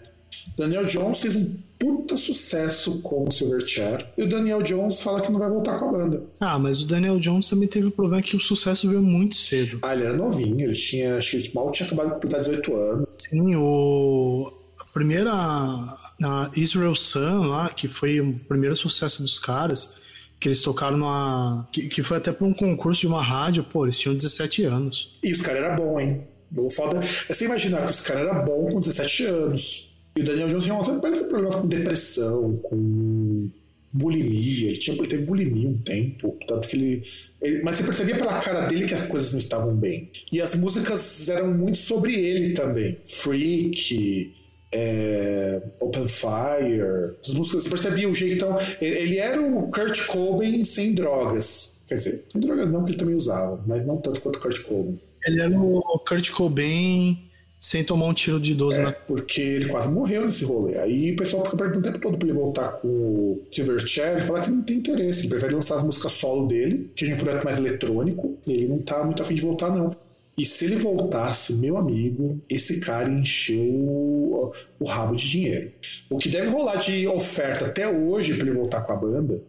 Daniel 0.57 0.85
Jones 0.85 1.20
fez 1.20 1.36
um 1.36 1.57
puta 1.78 2.16
sucesso 2.16 3.00
com 3.00 3.24
o 3.24 3.30
Silverchair. 3.30 4.06
E 4.16 4.22
o 4.22 4.28
Daniel 4.28 4.62
Jones 4.62 5.00
fala 5.00 5.20
que 5.20 5.30
não 5.30 5.38
vai 5.38 5.48
voltar 5.48 5.78
com 5.78 5.88
a 5.88 5.92
banda. 5.92 6.22
Ah, 6.40 6.59
mas 6.59 6.82
o 6.82 6.86
Daniel 6.86 7.18
Jones 7.18 7.48
também 7.48 7.68
teve 7.68 7.86
o 7.86 7.90
problema 7.90 8.22
que 8.22 8.36
o 8.36 8.40
sucesso 8.40 8.88
veio 8.88 9.02
muito 9.02 9.36
cedo. 9.36 9.78
Ah, 9.82 9.94
ele 9.94 10.05
era 10.05 10.16
novinho, 10.16 10.60
ele 10.60 10.72
tinha, 10.72 11.16
acho 11.16 11.38
que 11.38 11.55
mal 11.55 11.70
tinha 11.70 11.86
acabado 11.86 12.09
de 12.09 12.14
completar 12.14 12.40
18 12.40 12.74
anos. 12.74 13.09
Sim, 13.18 13.55
o... 13.56 14.52
a 14.78 14.84
primeira, 14.86 15.32
a 15.32 16.50
Israel 16.56 16.94
Sun 16.94 17.46
lá, 17.46 17.68
que 17.68 17.86
foi 17.86 18.20
o 18.20 18.34
primeiro 18.48 18.74
sucesso 18.74 19.22
dos 19.22 19.38
caras, 19.38 19.96
que 20.40 20.48
eles 20.48 20.62
tocaram 20.62 20.96
numa. 20.96 21.68
Que, 21.72 21.88
que 21.88 22.02
foi 22.02 22.16
até 22.16 22.32
para 22.32 22.46
um 22.46 22.55
concurso 22.55 23.00
de 23.00 23.06
uma 23.06 23.22
rádio, 23.22 23.64
pô, 23.64 23.84
eles 23.84 23.98
tinham 23.98 24.14
17 24.14 24.64
anos. 24.64 25.18
E 25.22 25.32
os 25.32 25.42
caras 25.42 25.62
eram 25.62 25.76
bons, 25.76 26.00
hein? 26.00 26.22
O 26.56 26.70
foda 26.70 27.00
é 27.05 27.34
você 27.34 27.44
imaginar 27.44 27.84
que 27.84 27.90
os 27.90 28.00
caras 28.00 28.26
eram 28.26 28.44
bons 28.44 28.72
com 28.72 28.80
17 28.80 29.24
anos. 29.26 29.88
E 30.16 30.20
o 30.20 30.24
Daniel 30.24 30.48
Jones 30.48 30.64
tinha 30.64 30.85
sempre 30.85 31.24
problemas 31.24 31.55
com 31.55 31.68
depressão, 31.68 32.56
com 32.59 33.51
bulimia. 33.93 34.68
Ele, 34.68 34.78
tinha, 34.78 34.97
ele 34.97 35.06
teve 35.06 35.24
bulimia 35.24 35.68
um 35.68 35.78
tempo, 35.78 36.36
tanto 36.47 36.68
que 36.68 36.76
ele, 36.76 37.05
ele, 37.40 37.62
Mas 37.62 37.76
você 37.76 37.85
percebia 37.85 38.16
pela 38.16 38.39
cara 38.40 38.66
dele 38.66 38.86
que 38.86 38.94
as 38.94 39.02
coisas 39.02 39.32
não 39.32 39.39
estavam 39.39 39.74
bem. 39.74 40.10
E 40.32 40.40
as 40.40 40.55
músicas 40.55 41.28
eram 41.28 41.52
muito 41.52 41.78
sobre 41.78 42.14
ele 42.14 42.55
também. 42.55 42.98
Freak. 43.05 44.35
É, 44.70 45.62
Open 45.80 46.06
Fire, 46.06 47.16
as 47.26 47.32
músicas, 47.32 47.62
você 47.62 47.70
percebia 47.70 48.06
o 48.06 48.14
jeitão. 48.14 48.59
Ele 48.82 49.16
era 49.16 49.40
o 49.40 49.70
Kurt 49.70 50.06
Cobain 50.06 50.62
sem 50.62 50.93
drogas. 50.93 51.78
Quer 51.86 51.94
dizer, 51.94 52.24
sem 52.30 52.39
drogas 52.43 52.70
não, 52.70 52.85
que 52.85 52.90
ele 52.90 52.98
também 52.98 53.14
usava, 53.14 53.64
mas 53.66 53.86
não 53.86 53.97
tanto 53.97 54.20
quanto 54.20 54.36
o 54.36 54.40
Kurt 54.40 54.60
Cobain. 54.64 55.01
Ele 55.24 55.40
era 55.40 55.59
o 55.59 55.98
Kurt 56.06 56.30
Cobain 56.32 57.27
sem 57.60 57.82
tomar 57.82 58.06
um 58.06 58.14
tiro 58.14 58.39
de 58.39 58.55
12 58.55 58.78
é, 58.78 58.82
na... 58.82 58.93
porque 58.93 59.40
ele 59.40 59.68
quase 59.68 59.89
morreu 59.89 60.24
nesse 60.24 60.44
rolê. 60.44 60.78
Aí 60.78 61.12
o 61.12 61.16
pessoal 61.16 61.44
fica 61.44 61.56
perguntando 61.56 61.89
o 61.89 61.93
tempo 61.93 61.98
todo 61.98 62.18
pra 62.18 62.28
ele 62.28 62.39
voltar 62.39 62.68
com 62.72 62.89
o 62.89 63.47
Silverchair 63.51 64.18
e 64.18 64.22
falar 64.22 64.43
que 64.43 64.51
não 64.51 64.62
tem 64.62 64.76
interesse. 64.76 65.20
Ele 65.20 65.28
prefere 65.28 65.55
lançar 65.55 65.76
as 65.76 65.82
músicas 65.82 66.12
solo 66.12 66.47
dele, 66.47 66.90
que 66.94 67.10
é 67.10 67.14
um 67.14 67.18
projeto 67.18 67.44
mais 67.44 67.59
eletrônico, 67.59 68.39
e 68.47 68.52
ele 68.52 68.68
não 68.68 68.78
tá 68.78 69.02
muito 69.05 69.22
afim 69.22 69.35
de 69.35 69.43
voltar, 69.43 69.70
não. 69.70 69.94
E 70.36 70.44
se 70.44 70.66
ele 70.66 70.76
voltasse, 70.76 71.55
meu 71.55 71.76
amigo, 71.76 72.40
esse 72.48 72.78
cara 72.78 73.10
encheu 73.10 73.59
o, 73.59 74.52
o 74.78 74.85
rabo 74.85 75.16
de 75.16 75.28
dinheiro. 75.28 75.72
O 76.09 76.16
que 76.16 76.28
deve 76.28 76.47
rolar 76.47 76.76
de 76.76 77.08
oferta 77.08 77.66
até 77.66 77.89
hoje 77.89 78.34
para 78.34 78.47
ele 78.47 78.57
voltar 78.57 78.83
com 78.83 78.92
a 78.92 78.97
banda, 78.97 79.42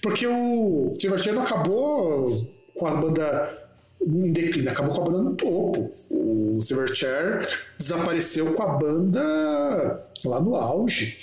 porque 0.00 0.28
o 0.28 0.92
Silverchair 1.00 1.34
não 1.34 1.42
acabou 1.42 2.30
com 2.72 2.86
a 2.86 2.94
banda 2.94 3.67
em 4.00 4.32
declínio, 4.32 4.70
acabou 4.70 4.94
com 4.94 5.02
a 5.02 5.04
banda 5.04 5.22
no 5.22 5.34
topo. 5.34 5.92
O 6.10 6.60
Silverchair 6.60 7.48
desapareceu 7.78 8.54
com 8.54 8.62
a 8.62 8.78
banda 8.78 9.98
lá 10.24 10.40
no 10.40 10.54
auge. 10.54 11.16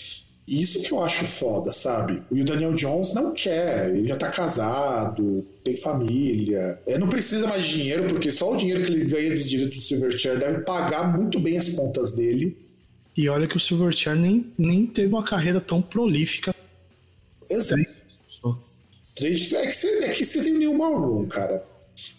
Isso 0.48 0.84
que 0.84 0.92
eu 0.92 1.02
acho 1.02 1.26
foda, 1.26 1.72
sabe? 1.72 2.22
E 2.32 2.42
o 2.42 2.45
Daniel 2.45 2.76
Jones 2.76 3.16
não 3.16 3.34
quer, 3.34 3.90
ele 3.90 4.08
já 4.08 4.16
tá 4.16 4.30
casado, 4.30 5.44
tem 5.64 5.76
família, 5.76 6.80
é, 6.86 7.00
não 7.00 7.08
precisa 7.08 7.48
mais 7.48 7.64
de 7.64 7.80
dinheiro, 7.80 8.08
porque 8.08 8.32
só 8.32 8.54
o 8.54 8.56
dinheiro 8.56 8.84
que 8.84 8.92
ele 8.92 9.06
ganha 9.06 9.32
dos 9.32 9.50
direitos 9.50 9.80
do 9.80 9.84
Silverchair 9.84 10.38
deve 10.38 10.60
pagar 10.60 11.18
muito 11.18 11.40
bem 11.40 11.58
as 11.58 11.70
contas 11.70 12.14
dele. 12.14 12.56
E 13.18 13.28
olha 13.28 13.48
que 13.48 13.58
o 13.58 13.60
Silverchair 13.60 14.16
nem, 14.16 14.54
nem 14.56 14.86
teve 14.86 15.08
uma 15.08 15.24
carreira 15.24 15.60
tão 15.60 15.82
prolífica. 15.82 16.54
Exato. 17.50 17.84
Três, 19.16 19.52
é 19.54 19.66
que 19.66 19.74
você, 19.74 20.40
é 20.40 20.44
tem 20.44 20.54
o 20.54 20.60
Neil 20.60 20.78
Ballroom, 20.78 21.26
cara. 21.28 21.66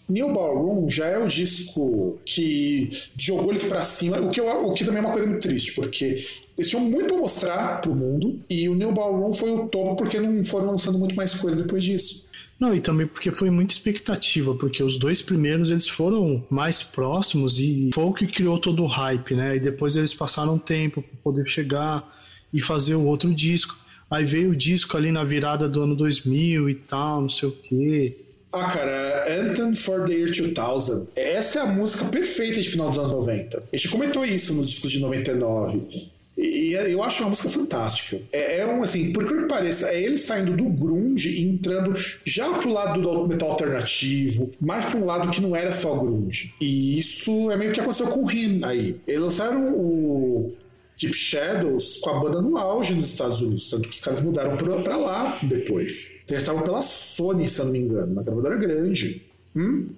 New 0.09 0.33
Ballroom 0.33 0.89
já 0.89 1.07
é 1.07 1.17
o 1.17 1.27
disco 1.27 2.17
que 2.25 2.91
jogou 3.17 3.51
eles 3.51 3.63
para 3.65 3.83
cima, 3.83 4.19
o 4.19 4.29
que, 4.29 4.39
eu, 4.39 4.47
o 4.47 4.73
que 4.73 4.85
também 4.85 5.01
é 5.01 5.05
uma 5.05 5.13
coisa 5.13 5.27
muito 5.27 5.41
triste, 5.41 5.73
porque 5.73 6.25
eles 6.57 6.69
tinham 6.69 6.83
muito 6.83 7.07
pra 7.07 7.17
mostrar 7.17 7.81
pro 7.81 7.93
mundo, 7.93 8.39
e 8.49 8.67
o 8.67 8.73
New 8.73 8.91
Ballroom 8.91 9.33
foi 9.33 9.51
o 9.51 9.67
topo 9.67 9.95
porque 9.95 10.19
não 10.19 10.43
foram 10.43 10.71
lançando 10.71 10.97
muito 10.97 11.15
mais 11.15 11.33
coisa 11.35 11.61
depois 11.61 11.83
disso. 11.83 12.27
Não, 12.59 12.73
e 12.73 12.81
também 12.81 13.05
porque 13.05 13.29
foi 13.31 13.51
muita 13.51 13.73
expectativa, 13.73 14.55
porque 14.55 14.81
os 14.81 14.97
dois 14.97 15.21
primeiros 15.21 15.69
eles 15.69 15.87
foram 15.87 16.43
mais 16.49 16.81
próximos 16.81 17.59
e 17.59 17.91
foi 17.93 18.03
o 18.03 18.13
que 18.13 18.25
criou 18.25 18.57
todo 18.57 18.83
o 18.83 18.87
hype, 18.87 19.35
né? 19.35 19.55
E 19.57 19.59
depois 19.59 19.95
eles 19.95 20.13
passaram 20.13 20.57
tempo 20.57 21.03
para 21.03 21.17
poder 21.21 21.47
chegar 21.47 22.17
e 22.51 22.59
fazer 22.59 22.95
o 22.95 23.05
outro 23.05 23.31
disco. 23.31 23.77
Aí 24.09 24.25
veio 24.25 24.51
o 24.51 24.55
disco 24.55 24.97
ali 24.97 25.11
na 25.11 25.23
virada 25.23 25.69
do 25.69 25.83
ano 25.83 25.95
2000 25.95 26.69
e 26.69 26.75
tal, 26.75 27.21
não 27.21 27.29
sei 27.29 27.49
o 27.49 27.51
quê. 27.51 28.17
Ah, 28.59 28.71
cara, 28.71 29.23
Anthem 29.39 29.73
for 29.75 30.05
the 30.05 30.13
Year 30.13 30.31
2000. 30.31 31.07
Essa 31.15 31.59
é 31.59 31.61
a 31.61 31.65
música 31.65 32.05
perfeita 32.05 32.61
de 32.61 32.69
final 32.69 32.89
dos 32.89 32.97
anos 32.99 33.11
90. 33.11 33.63
A 33.71 33.77
gente 33.77 33.89
comentou 33.89 34.25
isso 34.25 34.53
nos 34.53 34.69
discos 34.69 34.91
de 34.91 34.99
99. 34.99 36.09
E 36.37 36.73
eu 36.73 37.01
acho 37.01 37.23
uma 37.23 37.31
música 37.31 37.49
fantástica. 37.49 38.21
É, 38.31 38.59
é 38.59 38.65
um, 38.67 38.83
assim, 38.83 39.11
por 39.11 39.25
que 39.25 39.47
pareça, 39.47 39.89
é 39.89 40.01
ele 40.01 40.19
saindo 40.19 40.55
do 40.55 40.65
grunge 40.65 41.29
e 41.29 41.41
entrando 41.41 41.95
já 42.23 42.53
pro 42.53 42.71
lado 42.71 43.01
do 43.01 43.27
metal 43.27 43.51
alternativo, 43.51 44.51
mais 44.61 44.85
pra 44.85 44.99
um 44.99 45.05
lado 45.05 45.31
que 45.31 45.41
não 45.41 45.55
era 45.55 45.71
só 45.71 45.95
grunge. 45.95 46.53
E 46.61 46.99
isso 46.99 47.49
é 47.49 47.57
meio 47.57 47.73
que 47.73 47.79
aconteceu 47.79 48.07
com 48.07 48.21
o 48.21 48.25
Rim 48.25 48.61
aí. 48.63 48.97
Eles 49.07 49.21
lançaram 49.21 49.73
o 49.73 50.53
Deep 50.99 51.13
Shadows 51.13 51.97
com 51.97 52.09
a 52.09 52.19
banda 52.19 52.41
no 52.41 52.57
auge 52.57 52.95
nos 52.95 53.07
Estados 53.07 53.41
Unidos, 53.41 53.69
tanto 53.69 53.87
que 53.87 53.93
os 53.93 53.99
caras 53.99 54.19
mudaram 54.19 54.57
pra, 54.57 54.81
pra 54.81 54.97
lá 54.97 55.39
depois. 55.43 56.11
Eles 56.27 56.41
estavam 56.41 56.63
pela 56.63 56.81
Sony, 56.81 57.47
se 57.47 57.59
eu 57.59 57.65
não 57.65 57.71
me 57.71 57.79
engano, 57.79 58.13
uma 58.13 58.23
gravadora 58.23 58.57
grande. 58.57 59.21
Hum? 59.55 59.89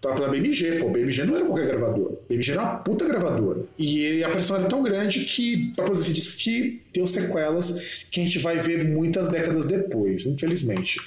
Tava 0.00 0.16
pela 0.16 0.28
BMG, 0.28 0.80
pô. 0.80 0.90
BMG 0.90 1.24
não 1.24 1.36
era 1.36 1.46
qualquer 1.46 1.66
gravadora. 1.66 2.16
BMG 2.28 2.52
era 2.52 2.62
uma 2.62 2.76
puta 2.76 3.06
gravadora. 3.06 3.64
E 3.78 4.22
a 4.22 4.28
pressão 4.28 4.56
era 4.56 4.68
tão 4.68 4.82
grande 4.82 5.24
que, 5.24 5.72
pra 5.74 5.86
produzir 5.86 6.12
esse 6.12 6.20
disco, 6.20 6.38
que 6.38 6.82
deu 6.92 7.08
sequelas 7.08 8.04
que 8.10 8.20
a 8.20 8.24
gente 8.24 8.38
vai 8.38 8.58
ver 8.58 8.84
muitas 8.84 9.30
décadas 9.30 9.66
depois, 9.66 10.26
infelizmente. 10.26 11.00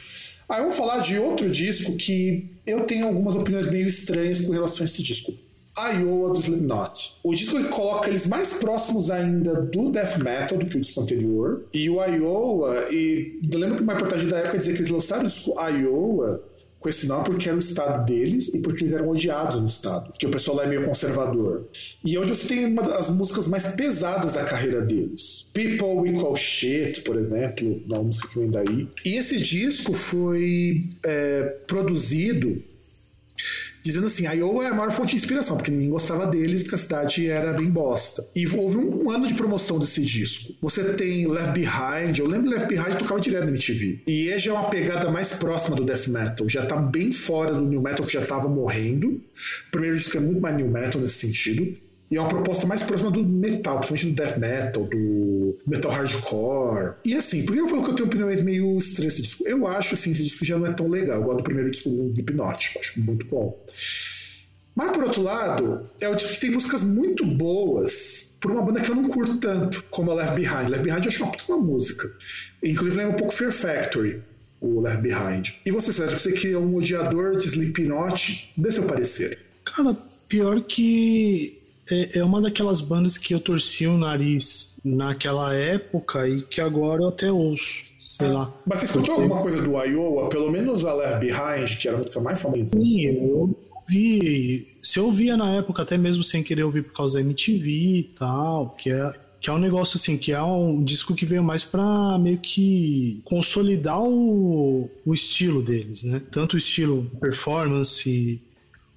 Aí 0.50 0.62
vamos 0.62 0.76
falar 0.76 1.00
de 1.00 1.20
outro 1.20 1.50
disco 1.50 1.96
que 1.96 2.50
eu 2.66 2.82
tenho 2.82 3.06
algumas 3.06 3.36
opiniões 3.36 3.70
meio 3.70 3.88
estranhas 3.88 4.42
com 4.42 4.52
relação 4.52 4.82
a 4.82 4.86
esse 4.86 5.04
disco. 5.04 5.32
Iowa 5.80 6.34
do 6.34 6.40
Slipknot. 6.40 7.18
O 7.24 7.34
disco 7.36 7.58
que 7.58 7.70
coloca 7.70 8.10
eles 8.10 8.28
mais 8.28 8.56
próximos 8.56 9.10
ainda 9.10 9.62
do 9.62 9.92
death 9.92 10.18
metal 10.18 10.58
do 10.58 10.66
que 10.66 10.78
o 10.78 10.82
disco 10.82 11.02
anterior. 11.02 11.66
E 11.74 11.90
o 11.90 12.04
Iowa, 12.04 12.86
e 12.92 13.40
eu 13.52 13.60
lembro 13.60 13.78
que 13.78 13.84
uma 13.84 13.94
reportagem 13.94 14.28
da 14.28 14.40
época 14.40 14.58
dizia 14.58 14.74
que 14.74 14.80
eles 14.82 14.92
lançaram 14.92 15.24
o 15.24 15.28
disco 15.28 15.56
Iowa 15.60 16.44
com 16.80 16.90
esse 16.90 17.08
nome 17.08 17.26
porque 17.26 17.50
era 17.50 17.56
o 17.56 17.60
estado 17.60 18.06
deles 18.06 18.54
e 18.54 18.60
porque 18.60 18.84
eles 18.84 18.94
eram 18.94 19.10
odiados 19.10 19.56
no 19.58 19.66
estado, 19.66 20.12
porque 20.12 20.26
o 20.26 20.30
pessoal 20.30 20.58
lá 20.58 20.64
é 20.64 20.68
meio 20.68 20.86
conservador. 20.86 21.68
E 22.06 22.16
é 22.16 22.20
onde 22.20 22.36
você 22.36 22.48
tem 22.48 22.66
uma 22.66 22.84
das 22.84 23.10
músicas 23.10 23.48
mais 23.48 23.68
pesadas 23.76 24.34
da 24.34 24.44
carreira 24.44 24.82
deles. 24.82 25.50
People 25.54 26.12
We 26.12 26.20
Call 26.20 26.36
Shit, 26.36 27.02
por 27.02 27.18
exemplo, 27.18 27.82
uma 27.86 28.04
música 28.04 28.28
que 28.28 28.40
vem 28.40 28.50
daí. 28.50 28.88
E 29.04 29.18
esse 29.18 29.38
disco 29.38 29.94
foi 29.94 30.84
é, 31.04 31.44
produzido 31.68 32.62
dizendo 33.88 34.08
assim: 34.08 34.28
a 34.28 34.34
Iowa 34.34 34.66
é 34.66 34.68
a 34.68 34.74
maior 34.74 34.92
fonte 34.92 35.12
de 35.12 35.16
inspiração, 35.18 35.58
porque 35.58 35.72
ninguém 35.72 35.90
gostava 35.90 36.28
deles, 36.28 36.62
porque 36.62 36.76
a 36.76 36.80
cidade 36.80 37.28
era 37.28 37.54
bem 37.54 37.70
bosta. 37.70 38.28
E 38.36 38.48
houve 38.48 38.78
um, 38.78 39.10
ano 39.10 39.28
de 39.28 39.34
promoção 39.34 39.80
desse 39.80 40.02
disco. 40.02 40.54
Você 40.62 40.84
tem 40.94 41.28
Left 41.28 41.54
Behind, 41.54 42.18
eu 42.20 42.28
lembro 42.28 42.50
Left 42.50 42.68
Behind 42.68 42.96
tocava 42.98 43.20
direto 43.20 43.46
no 43.46 43.50
MTV. 43.50 44.02
E 44.08 44.30
é 44.30 44.52
uma 44.52 44.70
pegada 44.70 45.10
mais 45.10 45.34
próxima 45.34 45.76
do 45.76 45.84
death 45.84 46.08
metal, 46.08 46.48
já 46.50 46.66
tá 46.66 46.76
bem 46.76 47.12
fora 47.12 47.54
do 47.54 47.66
new 47.66 47.82
metal 47.82 48.06
que 48.06 48.14
já 48.14 48.26
tava 48.26 48.48
morrendo. 48.48 49.08
O 49.08 49.72
primeiro 49.72 49.96
disco 49.96 50.18
é 50.18 50.20
muito 50.20 50.42
mais 50.42 50.56
new 50.56 50.68
metal 50.68 51.02
nesse 51.02 51.16
sentido. 51.16 51.87
E 52.10 52.16
é 52.16 52.22
uma 52.22 52.30
proposta 52.30 52.66
mais 52.66 52.84
próxima 52.84 53.12
do 53.12 53.24
metal, 53.24 53.80
principalmente 53.80 54.16
do 54.16 54.24
death 54.24 54.38
metal, 54.38 54.84
do 54.86 55.58
metal 55.68 55.92
hardcore. 55.92 56.94
E 57.06 57.14
assim, 57.14 57.46
por 57.46 57.54
que 57.54 57.60
eu 57.60 57.68
falo 57.68 57.84
que 57.84 57.92
eu 57.92 57.96
tenho 57.96 58.08
opiniões 58.08 58.42
meio 58.42 58.78
estranhas 58.78 59.16
desse 59.16 59.24
disco? 59.24 59.48
Eu 59.48 59.68
acho 59.68 59.94
assim, 59.94 60.12
esse 60.12 60.24
disco 60.24 60.46
já 60.46 60.58
não 60.58 60.68
é 60.68 60.74
tão 60.74 60.88
legal. 60.88 61.18
Eu 61.18 61.24
gosto 61.24 61.38
do 61.38 61.44
primeiro 61.44 61.70
disco 61.70 61.90
do 61.90 62.10
Slipknot, 62.10 62.78
acho 62.80 63.00
muito 63.02 63.26
bom. 63.26 63.62
Mas 64.74 64.92
por 64.92 65.04
outro 65.04 65.22
lado, 65.22 65.90
é 66.00 66.08
o 66.08 66.16
disco 66.16 66.34
que 66.36 66.40
tem 66.40 66.52
músicas 66.52 66.84
muito 66.84 67.26
boas 67.26 68.38
por 68.40 68.52
uma 68.52 68.62
banda 68.62 68.80
que 68.80 68.90
eu 68.90 68.96
não 68.96 69.10
curto 69.10 69.36
tanto, 69.38 69.84
como 69.90 70.12
a 70.12 70.14
Left 70.14 70.36
Behind. 70.36 70.70
Left 70.70 70.84
Behind 70.84 71.04
eu 71.04 71.10
acho 71.10 71.24
uma 71.24 71.32
puta 71.32 71.52
uma 71.52 71.62
música. 71.62 72.12
Inclusive 72.64 72.96
lembra 72.96 73.16
um 73.16 73.18
pouco 73.18 73.34
Fear 73.34 73.52
Factory, 73.52 74.22
o 74.62 74.80
Left 74.80 75.02
Behind. 75.02 75.50
E 75.66 75.72
você, 75.72 75.92
Sérgio, 75.92 76.18
você 76.18 76.32
que 76.32 76.54
é 76.54 76.58
um 76.58 76.76
odiador 76.76 77.38
de 77.38 77.48
Slipknot, 77.48 78.54
dê 78.56 78.72
seu 78.72 78.84
parecer. 78.84 79.40
Cara, 79.66 79.98
pior 80.30 80.62
que 80.62 81.57
é, 81.92 82.20
é 82.20 82.24
uma 82.24 82.42
daquelas 82.42 82.82
bandas 82.82 83.18
que 83.18 83.34
eu 83.34 83.40
torci 83.40 83.88
o 83.88 83.98
nariz 83.98 84.80
naquela 84.84 85.54
época 85.54 86.28
e 86.28 86.42
que 86.42 86.62
agora 86.62 87.04
eu 87.04 87.08
até 87.08 87.32
ouço. 87.32 87.86
Sei 87.98 88.28
lá. 88.28 88.54
Mas 88.66 88.80
você 88.80 88.86
escutou 88.86 89.16
Porque... 89.16 89.22
alguma 89.22 89.42
coisa 89.42 89.62
do 89.62 89.72
Iowa? 89.72 90.30
Pelo 90.30 90.52
menos 90.52 90.86
a 90.86 90.94
Left 90.94 91.20
Behind, 91.20 91.78
que 91.78 91.88
era 91.88 91.98
a 91.98 92.00
música 92.00 92.20
mais 92.20 92.42
famosa. 92.42 92.66
Sim, 92.66 93.02
eu 93.02 93.58
ouvi. 93.84 94.68
Se 94.82 95.00
eu 95.00 95.06
ouvia 95.06 95.36
na 95.36 95.56
época, 95.56 95.82
até 95.82 95.98
mesmo 95.98 96.24
sem 96.24 96.44
querer 96.44 96.64
ouvir 96.64 96.84
por 96.84 96.94
causa 96.94 97.16
da 97.16 97.22
MTV 97.22 97.70
e 97.70 98.04
tal, 98.16 98.76
que 98.78 98.92
é, 98.92 99.14
que 99.42 99.50
é 99.50 99.54
um 99.54 99.58
negócio 99.58 99.98
assim, 99.98 100.16
que 100.18 100.32
é 100.32 100.42
um 100.42 100.84
disco 100.84 101.16
que 101.16 101.26
veio 101.26 101.44
mais 101.44 101.64
pra 101.64 102.20
meio 102.20 102.38
que 102.38 103.20
consolidar 103.26 104.02
o, 104.02 104.90
o 105.06 105.14
estilo 105.14 105.64
deles, 105.64 106.04
né? 106.04 106.22
Tanto 106.32 106.54
o 106.54 106.58
estilo 106.58 107.10
performance, 107.20 108.42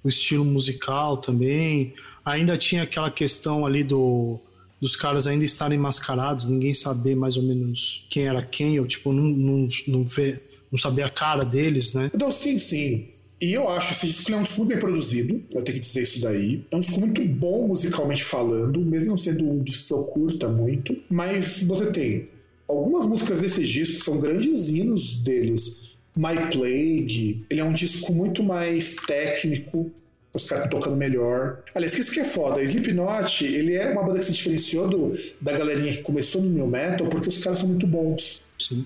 o 0.03 0.09
estilo 0.09 0.45
musical 0.45 1.17
também 1.17 1.93
ainda 2.23 2.57
tinha 2.57 2.83
aquela 2.83 3.11
questão 3.11 3.65
ali 3.65 3.83
do 3.83 4.39
dos 4.81 4.95
caras 4.95 5.27
ainda 5.27 5.45
estarem 5.45 5.77
mascarados, 5.77 6.47
ninguém 6.47 6.73
saber 6.73 7.15
mais 7.15 7.37
ou 7.37 7.43
menos 7.43 8.07
quem 8.09 8.25
era 8.25 8.41
quem, 8.41 8.79
ou 8.79 8.87
tipo, 8.87 9.13
não, 9.13 9.25
não, 9.25 9.69
não, 9.87 10.03
ver, 10.03 10.41
não 10.71 10.79
saber 10.79 11.03
a 11.03 11.09
cara 11.09 11.45
deles, 11.45 11.93
né? 11.93 12.09
Então, 12.11 12.31
sim, 12.31 12.57
sim. 12.57 13.05
E 13.39 13.53
eu 13.53 13.69
acho 13.69 13.91
esse 13.93 14.07
disco 14.07 14.31
é 14.31 14.35
um 14.35 14.41
disco 14.41 14.65
bem 14.65 14.79
produzido, 14.79 15.41
eu 15.51 15.61
tenho 15.61 15.77
que 15.77 15.85
dizer 15.85 16.01
isso 16.01 16.21
daí. 16.21 16.65
É 16.71 16.75
um 16.75 16.79
disco 16.79 16.99
muito 16.99 17.23
bom 17.23 17.67
musicalmente 17.67 18.23
falando, 18.23 18.79
mesmo 18.81 19.09
não 19.09 19.17
sendo 19.17 19.47
um 19.47 19.63
disco 19.63 19.87
que 19.87 19.93
eu 19.93 20.03
curta 20.03 20.47
muito. 20.47 20.97
Mas 21.09 21.61
você 21.61 21.87
tem 21.91 22.27
algumas 22.67 23.05
músicas 23.05 23.41
desse 23.41 23.63
disco 23.63 24.03
são 24.03 24.19
grandes 24.19 24.69
hinos 24.69 25.21
deles. 25.21 25.91
My 26.15 26.35
Plague, 26.51 27.45
ele 27.49 27.61
é 27.61 27.63
um 27.63 27.73
disco 27.73 28.13
muito 28.13 28.43
mais 28.43 28.95
técnico, 29.07 29.91
os 30.33 30.45
caras 30.45 30.69
tocando 30.69 30.95
melhor. 30.95 31.59
Aliás, 31.75 31.97
isso 31.97 32.13
que 32.13 32.21
é 32.21 32.25
foda. 32.25 32.61
Slipknot, 32.63 33.43
ele 33.43 33.75
é 33.75 33.91
uma 33.91 34.03
banda 34.03 34.19
que 34.19 34.25
se 34.25 34.33
diferenciou 34.33 34.87
do, 34.87 35.13
da 35.39 35.51
galerinha 35.57 35.91
que 35.91 36.01
começou 36.01 36.41
no 36.41 36.49
new 36.49 36.67
metal 36.67 37.07
porque 37.07 37.29
os 37.29 37.37
caras 37.43 37.59
são 37.59 37.67
muito 37.67 37.85
bons. 37.85 38.41
Sim. 38.57 38.85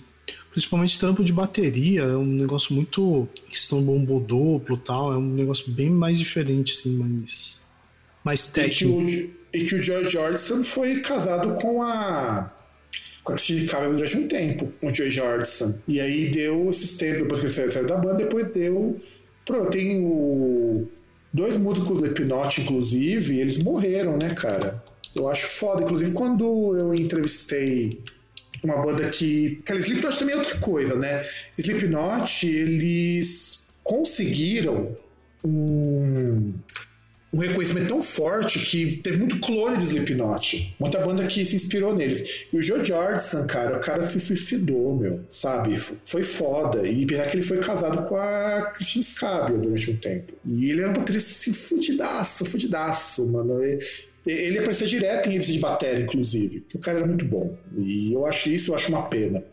Principalmente 0.49 0.97
trampo 0.97 1.23
de 1.23 1.33
bateria, 1.33 2.01
é 2.01 2.15
um 2.15 2.25
negócio 2.25 2.73
muito. 2.73 3.27
questão 3.49 3.81
bombo 3.81 4.19
duplo 4.19 4.77
tal, 4.77 5.13
é 5.13 5.17
um 5.17 5.33
negócio 5.33 5.69
bem 5.71 5.89
mais 5.89 6.17
diferente, 6.17 6.73
assim, 6.73 6.95
mais. 6.95 7.59
mais 8.23 8.47
técnico. 8.47 9.01
E 9.01 9.05
que 9.05 9.23
o, 9.57 9.59
e 9.59 9.65
que 9.67 9.75
o 9.75 9.83
George 9.83 10.09
Jordison 10.11 10.63
foi 10.63 11.01
casado 11.01 11.55
com 11.55 11.83
a. 11.83 12.51
com 13.23 13.33
a 13.33 13.35
Christine 13.35 13.67
Cabell 13.67 13.95
durante 13.95 14.17
um 14.17 14.27
tempo, 14.27 14.71
com 14.79 14.87
o 14.87 14.95
George 14.95 15.17
Jordison. 15.17 15.77
E 15.87 15.99
aí 15.99 16.31
deu 16.31 16.69
esses 16.69 16.97
tempos, 16.97 17.23
depois 17.23 17.39
que 17.41 17.61
ele 17.61 17.71
saiu 17.71 17.85
da 17.85 17.97
banda, 17.97 18.15
depois 18.15 18.47
deu. 18.51 18.99
Pronto, 19.45 19.69
tem 19.69 20.03
o 20.03 20.89
Dois 21.35 21.57
músicos 21.57 21.97
do 21.97 22.05
Hipnote, 22.05 22.61
inclusive, 22.61 23.41
eles 23.41 23.61
morreram, 23.61 24.15
né, 24.15 24.33
cara? 24.33 24.81
Eu 25.13 25.27
acho 25.27 25.45
foda. 25.47 25.83
Inclusive, 25.83 26.11
quando 26.13 26.77
eu 26.77 26.93
entrevistei 26.95 28.01
uma 28.63 28.77
banda 28.77 29.09
que. 29.09 29.61
Cara, 29.65 29.81
Slipknot 29.81 30.17
também 30.17 30.33
é 30.33 30.37
outra 30.37 30.57
coisa, 30.59 30.95
né? 30.95 31.27
Slipknot, 31.57 32.47
eles 32.47 33.81
conseguiram 33.83 34.95
um 35.43 36.53
um 37.35 37.39
reconhecimento 37.39 37.89
tão 37.89 38.01
forte 38.01 38.59
que 38.59 38.95
teve 39.03 39.17
muito 39.17 39.39
clone 39.41 39.77
de 39.77 39.83
Slipknot. 39.83 40.73
Muita 40.79 40.99
banda 40.99 41.27
que 41.27 41.45
se 41.45 41.57
inspirou 41.57 41.93
neles. 41.93 42.45
E 42.51 42.57
o 42.57 42.61
Joe 42.61 42.83
Jordison, 42.83 43.45
cara, 43.45 43.75
o 43.75 43.81
cara 43.81 44.03
se 44.07 44.21
suicidou, 44.21 44.95
meu, 44.95 45.19
sabe? 45.29 45.77
Foi 46.05 46.23
foda. 46.23 46.87
E 46.87 47.03
apesar 47.03 47.25
que 47.25 47.35
ele 47.35 47.43
foi 47.43 47.57
casado 47.57 48.07
com 48.07 48.15
a 48.15 48.71
Christine 48.73 49.03
Scabia 49.03 49.57
durante 49.57 49.91
um 49.91 49.97
tempo. 49.97 50.33
E 50.45 50.71
ele 50.71 50.79
era 50.79 50.89
um 50.89 50.93
baterista 50.93 51.29
assim, 51.29 51.51
fudidaço, 51.51 52.45
fudidaço, 52.45 53.27
mano. 53.27 53.59
Ele 54.25 54.57
aparecia 54.57 54.87
direto 54.87 55.27
em 55.27 55.33
revista 55.33 55.51
de 55.51 55.59
bateria, 55.59 56.03
inclusive. 56.05 56.65
O 56.73 56.79
cara 56.79 56.99
era 56.99 57.07
muito 57.07 57.25
bom. 57.25 57.57
E 57.77 58.13
eu 58.13 58.25
acho 58.25 58.49
isso, 58.49 58.71
eu 58.71 58.75
acho 58.75 58.87
uma 58.87 59.09
pena. 59.09 59.43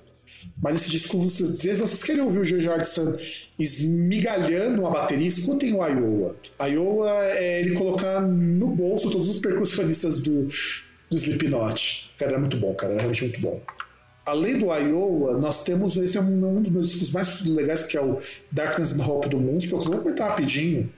Mas 0.63 0.83
esse 0.83 0.91
disco, 0.91 1.19
vocês, 1.19 1.51
às 1.51 1.63
vezes 1.63 1.81
vocês 1.81 2.03
querem 2.03 2.23
ouvir 2.23 2.41
o 2.41 2.45
George 2.45 2.67
Harrison 2.67 3.17
esmigalhando 3.59 4.83
uma 4.83 4.91
bateria, 4.91 5.29
escutem 5.29 5.75
o 5.75 5.87
Iowa. 5.87 6.37
Iowa 6.61 7.11
é 7.27 7.61
ele 7.61 7.75
colocar 7.75 8.21
no 8.21 8.69
bolso 8.69 9.11
todos 9.11 9.29
os 9.29 9.41
percussionistas 9.41 10.21
do, 10.23 10.49
do 11.11 11.17
Slipknot. 11.17 12.11
Cara, 12.19 12.33
era 12.33 12.41
muito 12.41 12.57
bom, 12.57 12.75
cara, 12.75 12.93
era 12.93 13.03
realmente 13.03 13.23
muito 13.23 13.41
bom. 13.41 13.61
Além 14.25 14.59
do 14.59 14.67
Iowa, 14.67 15.37
nós 15.37 15.65
temos, 15.65 15.97
esse 15.97 16.17
é 16.17 16.21
um, 16.21 16.59
um 16.59 16.63
dos 16.63 16.71
meus 16.71 16.91
discos 16.91 17.11
mais 17.11 17.45
legais, 17.45 17.83
que 17.85 17.97
é 17.97 18.01
o 18.01 18.21
Darkness 18.53 18.97
and 18.97 19.05
Hope 19.05 19.29
do 19.29 19.41
Moonspell, 19.41 19.79
que 19.79 19.87
eu 19.87 19.91
vou 19.91 20.01
comentar 20.01 20.31
rapidinho. 20.31 20.93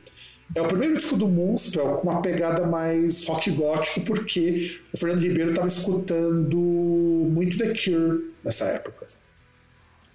É 0.54 0.60
o 0.60 0.68
primeiro 0.68 0.96
disco 0.96 1.16
do 1.16 1.26
Moonspell 1.26 1.94
com 1.94 2.10
uma 2.10 2.20
pegada 2.20 2.66
mais 2.66 3.26
rock 3.26 3.50
gótico, 3.50 4.02
porque 4.02 4.78
o 4.92 4.96
Fernando 4.96 5.22
Ribeiro 5.22 5.50
estava 5.50 5.68
escutando 5.68 6.56
muito 6.56 7.56
The 7.56 7.68
Cure 7.68 8.34
nessa 8.44 8.66
época. 8.66 9.06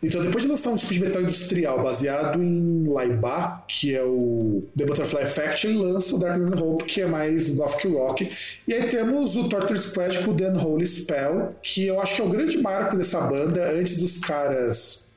Então, 0.02 0.24
depois 0.24 0.46
de 0.46 0.50
lançar 0.50 0.70
um 0.70 0.76
disco 0.76 0.94
de 0.94 1.02
metal 1.02 1.22
industrial 1.22 1.84
baseado 1.84 2.42
em 2.42 2.84
Laibach, 2.88 3.64
que 3.68 3.94
é 3.94 4.02
o 4.02 4.64
The 4.78 4.86
Butterfly 4.86 5.24
ele 5.66 5.78
lança 5.78 6.16
o 6.16 6.20
Darkness 6.20 6.54
and 6.54 6.64
Hope, 6.64 6.86
que 6.86 7.02
é 7.02 7.06
mais 7.06 7.52
gothic 7.52 7.88
rock. 7.90 8.32
E 8.66 8.74
aí 8.74 8.88
temos 8.90 9.36
o 9.36 9.50
Torture 9.50 9.78
Squad 9.78 10.18
com 10.24 10.32
o 10.32 10.36
The 10.36 10.52
Unholy 10.52 10.88
Spell, 10.88 11.56
que 11.62 11.86
eu 11.86 12.00
acho 12.00 12.16
que 12.16 12.22
é 12.22 12.26
o 12.26 12.30
grande 12.30 12.58
marco 12.60 12.96
dessa 12.96 13.20
banda, 13.22 13.74
antes 13.74 13.98
dos 13.98 14.20
caras... 14.20 15.10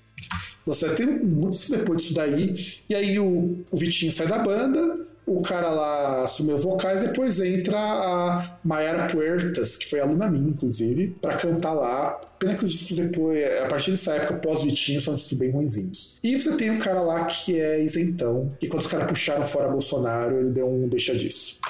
Você 0.64 0.88
tem 0.90 1.06
muitos 1.06 1.68
depois 1.68 2.02
disso 2.02 2.14
daí. 2.14 2.74
E 2.88 2.94
aí 2.94 3.18
o, 3.18 3.64
o 3.70 3.76
Vitinho 3.76 4.12
sai 4.12 4.28
da 4.28 4.38
banda, 4.38 5.00
o 5.24 5.40
cara 5.40 5.70
lá 5.70 6.24
assumiu 6.24 6.58
vocais, 6.58 7.00
depois 7.00 7.40
entra 7.40 7.78
a 7.78 8.58
Mayara 8.64 9.06
Puertas, 9.06 9.76
que 9.76 9.88
foi 9.88 10.00
aluna 10.00 10.28
minha, 10.28 10.50
inclusive, 10.50 11.16
para 11.20 11.36
cantar 11.36 11.72
lá. 11.72 12.20
Pena 12.38 12.56
que 12.56 12.64
os 12.64 12.72
discos 12.72 12.96
depois, 12.96 13.38
a 13.60 13.66
partir 13.66 13.92
dessa 13.92 14.14
época, 14.14 14.34
pós-Vitinho, 14.34 15.00
são 15.00 15.14
discos 15.14 15.34
bem 15.34 15.50
ruinzinhos. 15.50 16.18
E 16.22 16.38
você 16.38 16.56
tem 16.56 16.70
um 16.70 16.78
cara 16.78 17.00
lá 17.00 17.24
que 17.26 17.60
é 17.60 17.82
isentão, 17.82 18.56
e 18.60 18.66
quando 18.66 18.82
os 18.82 18.88
caras 18.88 19.06
puxaram 19.06 19.44
fora 19.44 19.68
Bolsonaro, 19.68 20.40
ele 20.40 20.50
deu 20.50 20.68
um 20.68 20.88
deixa 20.88 21.14
disso. 21.14 21.60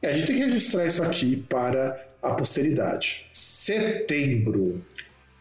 É, 0.00 0.10
a 0.10 0.12
gente 0.12 0.26
tem 0.28 0.36
que 0.36 0.44
registrar 0.44 0.86
isso 0.86 1.02
aqui 1.02 1.36
para 1.48 1.96
a 2.22 2.30
posteridade. 2.34 3.26
Setembro. 3.32 4.84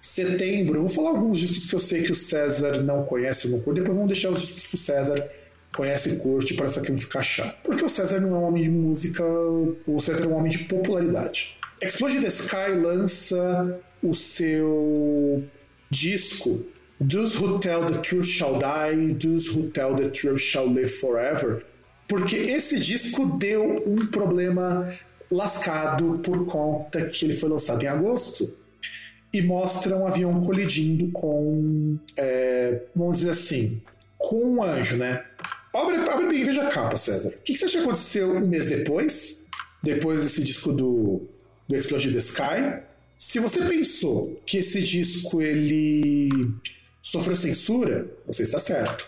Setembro, 0.01 0.79
vou 0.79 0.89
falar 0.89 1.09
alguns 1.09 1.37
discos 1.37 1.69
que 1.69 1.75
eu 1.75 1.79
sei 1.79 2.03
que 2.03 2.11
o 2.11 2.15
César 2.15 2.81
não 2.81 3.03
conhece, 3.03 3.49
não 3.49 3.59
curte, 3.59 3.81
depois 3.81 3.95
vamos 3.95 4.11
deixar 4.11 4.29
os 4.29 4.39
discos 4.39 4.67
que 4.67 4.75
o 4.75 4.77
César 4.77 5.29
conhece 5.75 6.17
curte 6.17 6.53
para 6.53 6.67
isso 6.67 6.79
aqui 6.79 6.91
não 6.91 6.97
ficar 6.97 7.23
chato. 7.23 7.57
Porque 7.63 7.85
o 7.85 7.89
César 7.89 8.19
não 8.19 8.35
é 8.35 8.39
um 8.39 8.43
homem 8.43 8.63
de 8.63 8.69
música, 8.69 9.23
o 9.23 9.99
César 9.99 10.25
é 10.25 10.27
um 10.27 10.35
homem 10.35 10.51
de 10.51 10.59
popularidade. 10.65 11.57
Explode 11.81 12.21
the 12.21 12.27
Sky 12.27 12.71
lança 12.75 13.79
o 14.01 14.15
seu 14.15 15.43
disco 15.89 16.65
Those 16.99 17.37
Who 17.37 17.59
Tell 17.59 17.85
the 17.85 17.99
Truth 17.99 18.25
Shall 18.25 18.57
Die, 18.57 19.13
Those 19.15 19.51
Who 19.51 19.69
Tell 19.69 19.95
the 19.95 20.09
Truth 20.09 20.39
Shall 20.39 20.67
Live 20.67 20.89
Forever, 20.89 21.63
porque 22.07 22.35
esse 22.35 22.79
disco 22.79 23.25
deu 23.37 23.83
um 23.85 24.07
problema 24.07 24.91
lascado 25.29 26.19
por 26.23 26.45
conta 26.45 27.07
que 27.07 27.25
ele 27.25 27.35
foi 27.35 27.49
lançado 27.49 27.83
em 27.83 27.87
agosto 27.87 28.51
e 29.33 29.41
mostra 29.41 29.95
um 29.95 30.07
avião 30.07 30.41
colidindo 30.41 31.11
com, 31.11 31.97
é, 32.17 32.81
vamos 32.95 33.17
dizer 33.17 33.31
assim, 33.31 33.81
com 34.17 34.55
um 34.55 34.63
anjo, 34.63 34.97
né? 34.97 35.23
Abre, 35.77 36.09
abre 36.09 36.27
bem 36.27 36.41
e 36.41 36.43
veja 36.43 36.63
a 36.63 36.71
capa, 36.71 36.97
César. 36.97 37.29
O 37.29 37.43
que, 37.43 37.53
que 37.53 37.59
você 37.59 37.65
acha 37.65 37.77
que 37.77 37.83
aconteceu 37.83 38.35
um 38.35 38.47
mês 38.47 38.69
depois? 38.69 39.45
Depois 39.83 40.23
desse 40.23 40.43
disco 40.43 40.73
do, 40.73 41.21
do 41.67 41.75
Explode 41.75 42.11
the 42.11 42.17
Sky? 42.17 42.81
Se 43.15 43.39
você 43.39 43.63
pensou 43.63 44.41
que 44.43 44.57
esse 44.57 44.81
disco 44.81 45.39
ele 45.39 46.51
sofreu 47.01 47.35
censura, 47.35 48.09
você 48.25 48.41
está 48.41 48.59
certo. 48.59 49.07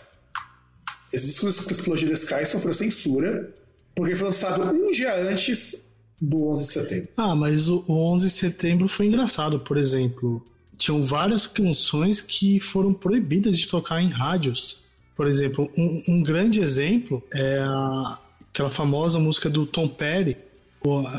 Esse 1.12 1.26
disco 1.26 1.48
Explode 1.48 2.06
the 2.06 2.14
Sky 2.14 2.46
sofreu 2.46 2.72
censura 2.72 3.52
porque 3.96 4.14
foi 4.14 4.28
lançado 4.28 4.62
um 4.62 4.92
dia 4.92 5.14
antes 5.28 5.90
do 6.20 6.50
11 6.50 6.66
de 6.66 6.72
setembro. 6.72 7.08
Ah, 7.16 7.34
mas 7.34 7.68
o 7.68 7.84
11 7.88 8.26
de 8.26 8.32
setembro 8.32 8.86
foi 8.86 9.06
engraçado, 9.06 9.58
por 9.58 9.76
exemplo. 9.76 10.46
Tinham 10.76 11.02
várias 11.02 11.48
canções 11.48 12.20
que 12.20 12.60
foram 12.60 12.94
proibidas 12.94 13.58
de 13.58 13.66
tocar 13.66 14.00
em 14.00 14.08
rádios. 14.08 14.88
Por 15.20 15.28
exemplo, 15.28 15.70
um, 15.76 16.02
um 16.08 16.22
grande 16.22 16.60
exemplo 16.60 17.22
é 17.34 17.58
a, 17.58 18.18
aquela 18.50 18.70
famosa 18.70 19.18
música 19.18 19.50
do 19.50 19.66
Tom 19.66 19.86
Petty, 19.86 20.34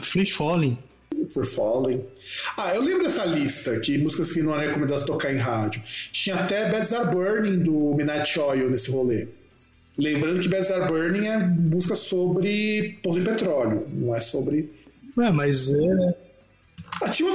Free 0.01 0.25
Falling. 0.25 0.75
Free 1.31 1.45
Falling. 1.45 2.01
Ah, 2.57 2.73
eu 2.73 2.81
lembro 2.81 3.03
dessa 3.03 3.23
lista, 3.25 3.79
que 3.79 3.99
músicas 3.99 4.31
que 4.31 4.41
não 4.41 4.55
eram 4.55 4.69
recomendadas 4.69 5.05
tocar 5.05 5.31
em 5.31 5.37
rádio. 5.37 5.83
Tinha 6.11 6.37
até 6.37 6.71
Beds 6.71 6.91
Are 6.93 7.13
Burning 7.13 7.59
do 7.59 7.93
Midnight 7.93 8.39
Oil 8.39 8.71
nesse 8.71 8.89
rolê. 8.89 9.27
Lembrando 9.95 10.41
que 10.41 10.49
Beds 10.49 10.71
Are 10.71 10.91
Burning 10.91 11.27
é 11.27 11.37
música 11.37 11.93
sobre 11.93 12.97
poço 13.03 13.19
de 13.19 13.29
petróleo, 13.29 13.87
não 13.87 14.15
é 14.15 14.19
sobre. 14.19 14.67
É, 15.19 15.29
mas 15.29 15.71
é. 15.71 16.15
A 17.01 17.09
tinha 17.09 17.31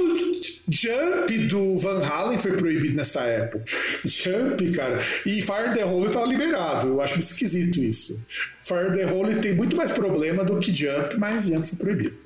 Jump 0.69 1.39
do 1.47 1.79
Van 1.79 2.05
Halen 2.05 2.39
foi 2.39 2.53
proibido 2.57 2.97
nessa 2.97 3.21
época. 3.23 3.65
Jump, 4.05 4.71
cara. 4.73 5.01
E 5.25 5.43
Fire 5.43 5.75
the 5.75 5.85
Hole 5.85 6.11
tava 6.11 6.27
liberado. 6.27 6.89
Eu 6.89 7.01
acho 7.01 7.21
esquisito 7.21 7.81
isso. 7.81 8.25
Fire 8.61 8.93
the 8.97 9.07
Hole 9.07 9.37
tem 9.37 9.55
muito 9.55 9.77
mais 9.77 9.93
problema 9.93 10.45
do 10.45 10.59
que 10.59 10.75
Jump, 10.75 11.17
mas 11.19 11.47
Jump 11.47 11.67
foi 11.67 11.79
proibido. 11.79 12.17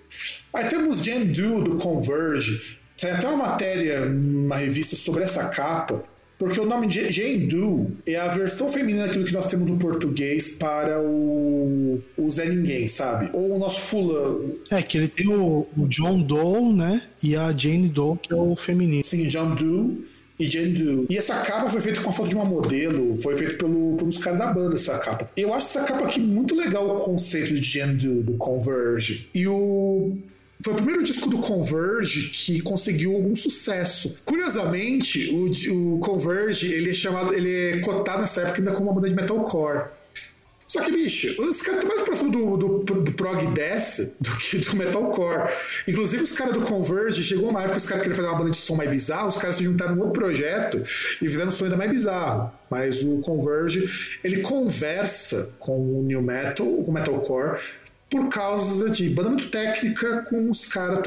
Aí 0.53 0.69
temos 0.69 1.05
Jam 1.05 1.25
Do 1.27 1.63
do 1.63 1.77
Converge. 1.77 2.79
Tem 2.97 3.13
até 3.13 3.27
uma 3.29 3.49
matéria, 3.49 4.03
uma 4.03 4.57
revista 4.57 4.95
sobre 4.97 5.25
essa 5.25 5.49
capa, 5.49 6.05
porque 6.41 6.59
o 6.59 6.65
nome 6.65 6.87
Do 6.87 7.91
é 8.07 8.17
a 8.17 8.29
versão 8.29 8.73
feminina 8.73 9.07
daquilo 9.07 9.27
que 9.27 9.33
nós 9.35 9.47
temos 9.47 9.69
no 9.69 9.77
português 9.77 10.57
para 10.57 10.99
o, 10.99 12.03
o 12.17 12.31
Zé 12.31 12.47
Ninguém, 12.47 12.89
sabe? 12.89 13.29
Ou 13.35 13.57
o 13.57 13.59
nosso 13.59 13.79
fulano. 13.83 14.57
É, 14.71 14.81
que 14.81 14.97
ele 14.97 15.09
tem 15.09 15.29
o, 15.29 15.67
o 15.77 15.87
John 15.87 16.23
Doe, 16.23 16.73
né? 16.73 17.03
E 17.23 17.37
a 17.37 17.53
Jane 17.53 17.91
Doe, 17.91 18.17
que 18.23 18.33
é 18.33 18.37
o 18.37 18.57
feminino. 18.57 19.05
Sim, 19.05 19.29
John 19.29 19.55
Doe 19.55 20.03
e 20.39 20.47
Jane 20.47 20.73
Doe. 20.73 21.07
E 21.11 21.19
essa 21.19 21.37
capa 21.43 21.69
foi 21.69 21.83
feita 21.83 22.01
com 22.01 22.09
a 22.09 22.13
foto 22.15 22.31
de 22.31 22.35
uma 22.35 22.47
modelo, 22.47 23.21
foi 23.21 23.37
feita 23.37 23.59
pelo, 23.59 23.97
pelos 23.99 24.17
caras 24.17 24.39
da 24.39 24.47
banda, 24.51 24.77
essa 24.77 24.99
capa. 24.99 25.31
Eu 25.37 25.53
acho 25.53 25.67
essa 25.67 25.87
capa 25.87 26.07
aqui 26.07 26.21
muito 26.21 26.57
legal, 26.57 26.97
o 26.97 27.01
conceito 27.01 27.53
de 27.55 27.63
Jane 27.63 27.99
Doe, 27.99 28.23
do 28.23 28.33
Converge. 28.39 29.29
E 29.35 29.47
o 29.47 30.17
foi 30.63 30.75
o 30.75 30.77
primeiro 30.77 31.03
disco 31.03 31.29
do 31.29 31.39
Converge 31.39 32.29
que 32.31 32.61
conseguiu 32.61 33.15
algum 33.15 33.35
sucesso. 33.35 34.17
Curiosamente, 34.25 35.31
o, 35.33 35.95
o 35.97 35.99
Converge 36.01 36.73
ele 36.73 36.91
é 36.91 36.95
chamado, 36.95 37.33
ele 37.33 37.79
é 37.79 37.81
cotado 37.81 38.21
nessa 38.21 38.43
época 38.43 38.59
ainda 38.59 38.73
como 38.73 38.91
uma 38.91 38.95
banda 38.95 39.09
de 39.09 39.15
metalcore. 39.15 39.85
Só 40.71 40.81
que, 40.83 40.93
bicho, 40.93 41.27
os 41.43 41.63
caras 41.63 41.83
estão 41.83 41.89
mais 41.89 42.03
próximos 42.03 42.31
do, 42.31 42.57
do, 42.57 42.79
do, 42.79 43.13
prog 43.15 43.45
death 43.55 44.13
do 44.21 44.31
que 44.37 44.57
do 44.59 44.77
metalcore. 44.77 45.53
Inclusive, 45.89 46.23
os 46.23 46.31
caras 46.31 46.55
do 46.55 46.61
Converge, 46.61 47.25
chegou 47.25 47.51
uma 47.51 47.63
época 47.63 47.75
que 47.75 47.83
os 47.83 47.89
caras 47.89 48.03
queriam 48.05 48.17
fazer 48.17 48.29
uma 48.29 48.39
banda 48.39 48.51
de 48.53 48.57
som 48.57 48.77
mais 48.77 48.89
bizarro, 48.89 49.31
os 49.31 49.37
caras 49.37 49.57
se 49.57 49.65
juntaram 49.65 49.97
num 49.97 50.03
outro 50.03 50.21
projeto 50.21 50.77
e 50.79 51.29
fizeram 51.29 51.49
um 51.49 51.51
som 51.51 51.65
ainda 51.65 51.77
mais 51.77 51.91
bizarro. 51.91 52.53
Mas 52.71 53.03
o 53.03 53.19
Converge, 53.19 54.19
ele 54.23 54.43
conversa 54.43 55.53
com 55.59 55.77
o 55.77 56.05
new 56.05 56.23
metal, 56.23 56.65
com 56.65 56.91
o 56.93 56.95
metalcore, 56.95 57.59
por 58.11 58.29
causa 58.29 58.91
de 58.91 59.09
banda 59.09 59.29
muito 59.29 59.49
técnica 59.49 60.23
com 60.29 60.51
os 60.51 60.67
caras 60.67 61.01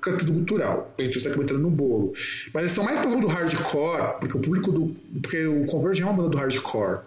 cantando 0.00 0.32
cultural. 0.32 0.94
A 0.96 1.02
gente 1.02 1.18
está 1.18 1.30
comentando 1.30 1.58
no 1.58 1.70
bolo. 1.70 2.12
Mas 2.54 2.62
eles 2.62 2.72
estão 2.72 2.84
mais 2.84 3.00
próximos 3.00 3.26
do 3.26 3.26
hardcore, 3.26 4.20
porque 4.20 4.38
o 4.38 4.40
público 4.40 4.70
do. 4.70 4.96
Porque 5.20 5.44
o 5.44 5.66
Converge 5.66 6.02
é 6.02 6.04
uma 6.04 6.14
banda 6.14 6.28
do 6.28 6.38
hardcore. 6.38 7.00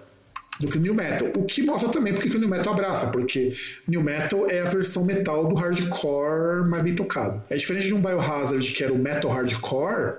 Do 0.60 0.68
que 0.68 0.78
o 0.78 0.82
New 0.82 0.94
Metal. 0.94 1.30
O 1.36 1.46
que 1.46 1.62
mostra 1.62 1.88
também 1.88 2.12
porque 2.12 2.30
que 2.30 2.36
o 2.36 2.40
New 2.40 2.50
Metal 2.50 2.74
abraça, 2.74 3.08
porque 3.08 3.56
New 3.88 4.04
Metal 4.04 4.46
é 4.50 4.60
a 4.60 4.66
versão 4.66 5.06
metal 5.06 5.48
do 5.48 5.56
hardcore 5.56 6.68
mais 6.68 6.84
bem 6.84 6.94
tocado. 6.94 7.42
É 7.50 7.56
diferente 7.56 7.88
de 7.88 7.94
um 7.94 8.02
Biohazard, 8.02 8.70
que 8.74 8.84
era 8.84 8.92
o 8.92 8.98
metal 8.98 9.32
hardcore, 9.32 10.16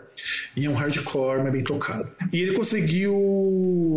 e 0.56 0.64
é 0.64 0.70
um 0.70 0.72
hardcore 0.72 1.42
mais 1.42 1.52
bem 1.52 1.62
tocado. 1.62 2.10
E 2.32 2.40
ele 2.40 2.54
conseguiu 2.54 3.12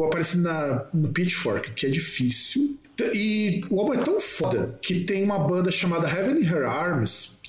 aparecer 0.05 0.37
na, 0.37 0.85
no 0.93 1.09
Pitchfork, 1.09 1.71
que 1.73 1.85
é 1.85 1.89
difícil, 1.89 2.77
e 3.13 3.63
o 3.69 3.79
álbum 3.79 3.93
é 3.93 3.97
tão 3.97 4.19
foda 4.19 4.77
que 4.81 5.01
tem 5.01 5.23
uma 5.23 5.39
banda 5.39 5.71
chamada 5.71 6.07
Heaven 6.07 6.41
in 6.41 6.45
Her 6.45 6.65
Arms, 6.65 7.39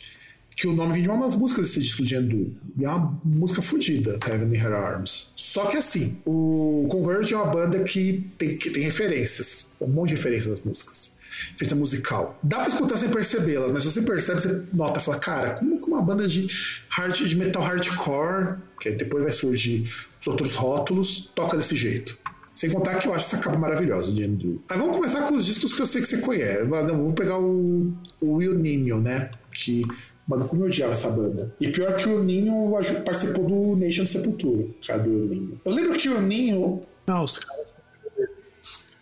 que 0.57 0.67
o 0.67 0.73
nome 0.73 0.95
vem 0.95 1.03
de 1.03 1.09
uma 1.09 1.27
das 1.27 1.37
músicas 1.37 1.67
desse 1.67 1.81
disco 1.81 2.05
de 2.05 2.15
Endu. 2.15 2.55
É 2.81 2.89
uma 2.89 3.21
música 3.25 3.61
fodida, 3.61 4.19
Heaven 4.27 4.49
in 4.49 4.59
Her 4.59 4.73
Arms. 4.73 5.33
Só 5.37 5.67
que 5.67 5.77
assim, 5.77 6.19
o 6.25 6.87
Converge 6.91 7.35
é 7.35 7.37
uma 7.37 7.47
banda 7.47 7.83
que 7.85 8.31
tem, 8.39 8.57
que 8.57 8.71
tem 8.71 8.85
referências, 8.85 9.73
um 9.81 9.89
monte 9.89 10.11
de 10.11 10.15
referências 10.17 10.49
nas 10.49 10.61
músicas. 10.61 11.17
Feita 11.59 11.75
musical. 11.75 12.39
Dá 12.43 12.61
pra 12.61 12.69
escutar 12.69 12.97
sem 12.97 13.09
percebê-las, 13.09 13.73
mas 13.73 13.83
se 13.83 13.91
você 13.91 14.03
percebe, 14.03 14.41
você 14.41 14.63
nota, 14.73 15.01
fala, 15.01 15.19
cara, 15.19 15.51
como 15.51 15.81
que 15.81 15.87
uma 15.89 16.01
banda 16.01 16.29
de, 16.29 16.47
hard, 16.89 17.17
de 17.17 17.37
metal 17.37 17.63
hardcore, 17.63 18.59
que 18.81 18.91
depois 18.91 19.25
vai 19.25 19.33
surgir 19.33 19.93
os 20.21 20.27
outros 20.29 20.55
rótulos, 20.55 21.31
toca 21.35 21.57
desse 21.57 21.75
jeito. 21.75 22.17
Sem 22.55 22.71
contar 22.71 23.01
que 23.01 23.09
eu 23.09 23.15
acho 23.15 23.27
essa 23.27 23.39
capa 23.43 23.59
maravilhosa, 23.59 24.11
o 24.11 24.15
Jendu. 24.15 24.63
Aí 24.71 24.79
vamos 24.79 24.97
começar 24.97 25.27
com 25.27 25.35
os 25.35 25.45
discos 25.45 25.73
que 25.73 25.83
eu 25.83 25.87
sei 25.87 26.01
que 26.01 26.07
você 26.07 26.19
conhece. 26.19 26.65
Vamos 26.65 27.15
pegar 27.15 27.39
o, 27.39 27.93
o 28.21 28.35
Will 28.35 28.55
Ninho, 28.55 29.01
né? 29.01 29.29
Que, 29.53 29.83
mano, 30.27 30.47
como 30.47 30.63
eu 30.63 30.69
odiava 30.69 30.93
essa 30.93 31.11
banda. 31.11 31.53
E 31.61 31.69
pior 31.69 31.97
que 31.97 32.09
o 32.09 32.23
Ninho 32.23 32.71
participou 33.05 33.45
do 33.45 33.77
Nation 33.77 34.07
Sepultura, 34.07 34.69
cara, 34.87 35.03
do 35.03 35.11
Ninho. 35.11 35.61
Eu 35.65 35.73
lembro 35.73 35.99
que 35.99 36.09
o 36.09 36.23
Ninho. 36.23 36.83
Não, 37.07 37.25
os 37.25 37.39
caras. 37.39 37.75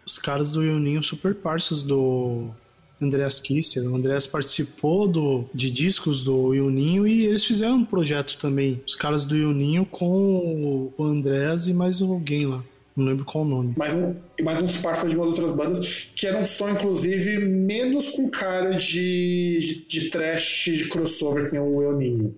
Os 0.05 0.19
caras 0.19 0.51
do 0.51 0.63
Ninho 0.63 1.03
super 1.03 1.35
parças 1.35 1.83
do 1.83 2.49
Andreas 3.01 3.39
Kisser. 3.39 3.87
O 3.87 3.97
Andreas 3.97 4.27
participou 4.27 5.07
do, 5.07 5.45
de 5.55 5.71
discos 5.71 6.23
do 6.23 6.55
Ninho 6.55 7.07
e 7.07 7.27
eles 7.27 7.45
fizeram 7.45 7.77
um 7.77 7.85
projeto 7.85 8.39
também. 8.39 8.81
Os 8.87 8.97
caras 8.97 9.27
do 9.27 9.35
Ninho 9.35 9.85
com 9.85 10.91
o 10.97 11.05
Andreas 11.05 11.69
e 11.69 11.75
mais 11.75 12.01
alguém 12.01 12.47
lá. 12.47 12.65
Não 12.95 13.07
lembro 13.07 13.25
qual 13.25 13.45
o 13.45 13.49
nome. 13.49 13.75
Mais, 13.77 13.95
um, 13.95 14.15
mais 14.43 14.61
uns 14.61 14.77
parceiros 14.77 15.13
de 15.13 15.17
umas 15.17 15.29
outras 15.29 15.53
bandas, 15.53 16.09
que 16.15 16.27
era 16.27 16.39
um 16.39 16.45
som, 16.45 16.69
inclusive, 16.69 17.39
menos 17.45 18.11
com 18.11 18.29
cara 18.31 18.73
de, 18.73 19.59
de, 19.59 19.89
de 19.89 20.11
trash, 20.11 20.65
de 20.67 20.89
crossover, 20.89 21.47
que 21.47 21.53
nem 21.53 21.63
o 21.63 21.83
El 21.83 21.97
Ninho. 21.97 22.35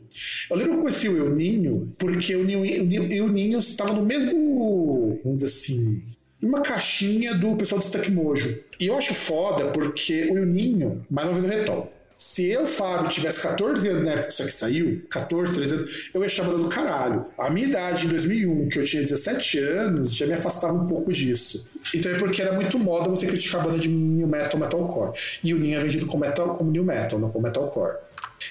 Eu 0.48 0.56
lembro 0.56 0.72
que 0.72 0.78
eu 0.78 0.82
conheci 0.82 1.08
o 1.08 1.18
El 1.18 1.34
Ninho, 1.34 1.92
porque 1.98 2.36
o 2.36 2.42
El 2.42 3.28
Ninho 3.28 3.58
estava 3.58 3.92
no 3.92 4.04
mesmo, 4.04 5.18
vamos 5.24 5.42
dizer 5.42 5.46
assim, 5.46 6.02
uma 6.40 6.60
caixinha 6.60 7.34
do 7.34 7.56
pessoal 7.56 7.80
do 7.80 7.84
Stack 7.84 8.10
Mojo. 8.10 8.56
E 8.78 8.86
eu 8.86 8.96
acho 8.96 9.14
foda, 9.14 9.66
porque 9.72 10.30
o 10.30 10.38
El 10.38 10.46
Ninho, 10.46 11.04
mais 11.10 11.28
uma 11.28 11.40
vez 11.40 11.52
eu 11.52 11.58
retomo, 11.58 11.88
se 12.16 12.48
eu, 12.50 12.66
Fábio, 12.66 13.08
tivesse 13.10 13.42
14 13.42 13.88
anos 13.88 14.04
na 14.04 14.10
época 14.12 14.26
que 14.28 14.32
isso 14.34 14.42
aqui 14.42 14.52
saiu, 14.52 15.02
14, 15.10 15.54
13 15.54 15.74
anos, 15.74 16.10
eu 16.14 16.22
ia 16.22 16.28
chamar 16.28 16.54
do 16.54 16.68
caralho. 16.68 17.26
A 17.36 17.50
minha 17.50 17.66
idade, 17.66 18.06
em 18.06 18.10
2001, 18.10 18.68
que 18.68 18.78
eu 18.78 18.84
tinha 18.84 19.02
17 19.02 19.58
anos, 19.58 20.14
já 20.14 20.26
me 20.26 20.34
afastava 20.34 20.74
um 20.74 20.86
pouco 20.86 21.12
disso. 21.12 21.68
Então 21.94 22.12
é 22.12 22.18
porque 22.18 22.40
era 22.40 22.52
muito 22.52 22.78
moda 22.78 23.08
você 23.08 23.26
criticar 23.26 23.62
a 23.62 23.64
banda 23.64 23.78
de 23.78 23.88
new 23.88 24.28
metal, 24.28 24.60
metalcore. 24.60 25.18
E 25.42 25.52
o 25.52 25.58
Ninho 25.58 25.76
é 25.76 25.80
vendido 25.80 26.06
como, 26.06 26.24
metal, 26.24 26.56
como 26.56 26.70
new 26.70 26.84
metal, 26.84 27.18
não 27.18 27.30
como 27.30 27.44
metalcore. 27.44 27.96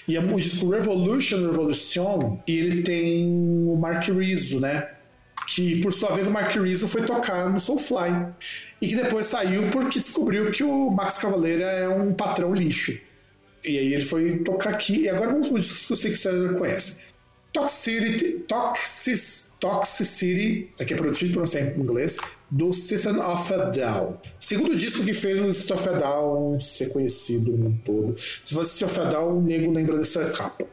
E 0.07 0.17
o 0.17 0.39
disco 0.39 0.69
Revolution, 0.69 1.45
Revolution, 1.45 2.39
ele 2.47 2.81
tem 2.81 3.27
o 3.29 3.77
Mark 3.77 4.07
Rizzo, 4.09 4.59
né? 4.59 4.89
que 5.47 5.81
por 5.81 5.93
sua 5.93 6.15
vez 6.15 6.25
o 6.25 6.31
Mark 6.31 6.55
Rizzo 6.55 6.87
foi 6.87 7.01
tocar 7.03 7.49
no 7.49 7.59
Soulfly 7.59 8.27
e 8.81 8.87
que 8.87 8.95
depois 8.95 9.25
saiu 9.25 9.69
porque 9.71 9.99
descobriu 9.99 10.51
que 10.51 10.63
o 10.63 10.89
Max 10.89 11.19
Cavaleira 11.19 11.65
é 11.65 11.89
um 11.89 12.13
patrão 12.13 12.53
lixo. 12.53 12.97
E 13.65 13.77
aí 13.77 13.93
ele 13.93 14.03
foi 14.03 14.39
tocar 14.39 14.71
aqui, 14.71 15.01
e 15.01 15.09
agora 15.09 15.31
vamos 15.31 15.47
pro 15.47 15.59
disco 15.59 15.95
que 15.95 16.15
você 16.15 16.49
conhece. 16.57 17.01
Toxicity, 17.53 18.39
Toxic, 18.47 19.59
Toxicity, 19.59 20.71
aqui 20.81 20.93
é 20.95 20.97
produzido 20.97 21.39
por 21.39 21.47
em 21.55 21.79
inglês, 21.79 22.17
do 22.49 22.73
System 22.73 23.19
of 23.19 23.53
a 23.53 23.65
Down. 23.65 24.17
Segundo 24.39 24.75
disco 24.75 25.03
que 25.03 25.13
fez 25.13 25.39
o 25.39 25.53
System 25.53 25.77
of 25.77 25.89
a 25.89 25.91
Down 25.91 26.59
ser 26.59 26.89
conhecido 26.89 27.51
no 27.51 27.57
mundo 27.57 27.79
todo. 27.85 28.15
Se 28.17 28.55
você 28.55 28.71
System 28.71 28.87
of 28.87 28.99
a 29.01 29.03
Down, 29.03 29.37
o 29.37 29.41
nego 29.41 29.71
lembra 29.71 29.99
dessa 29.99 30.25
capa. 30.31 30.65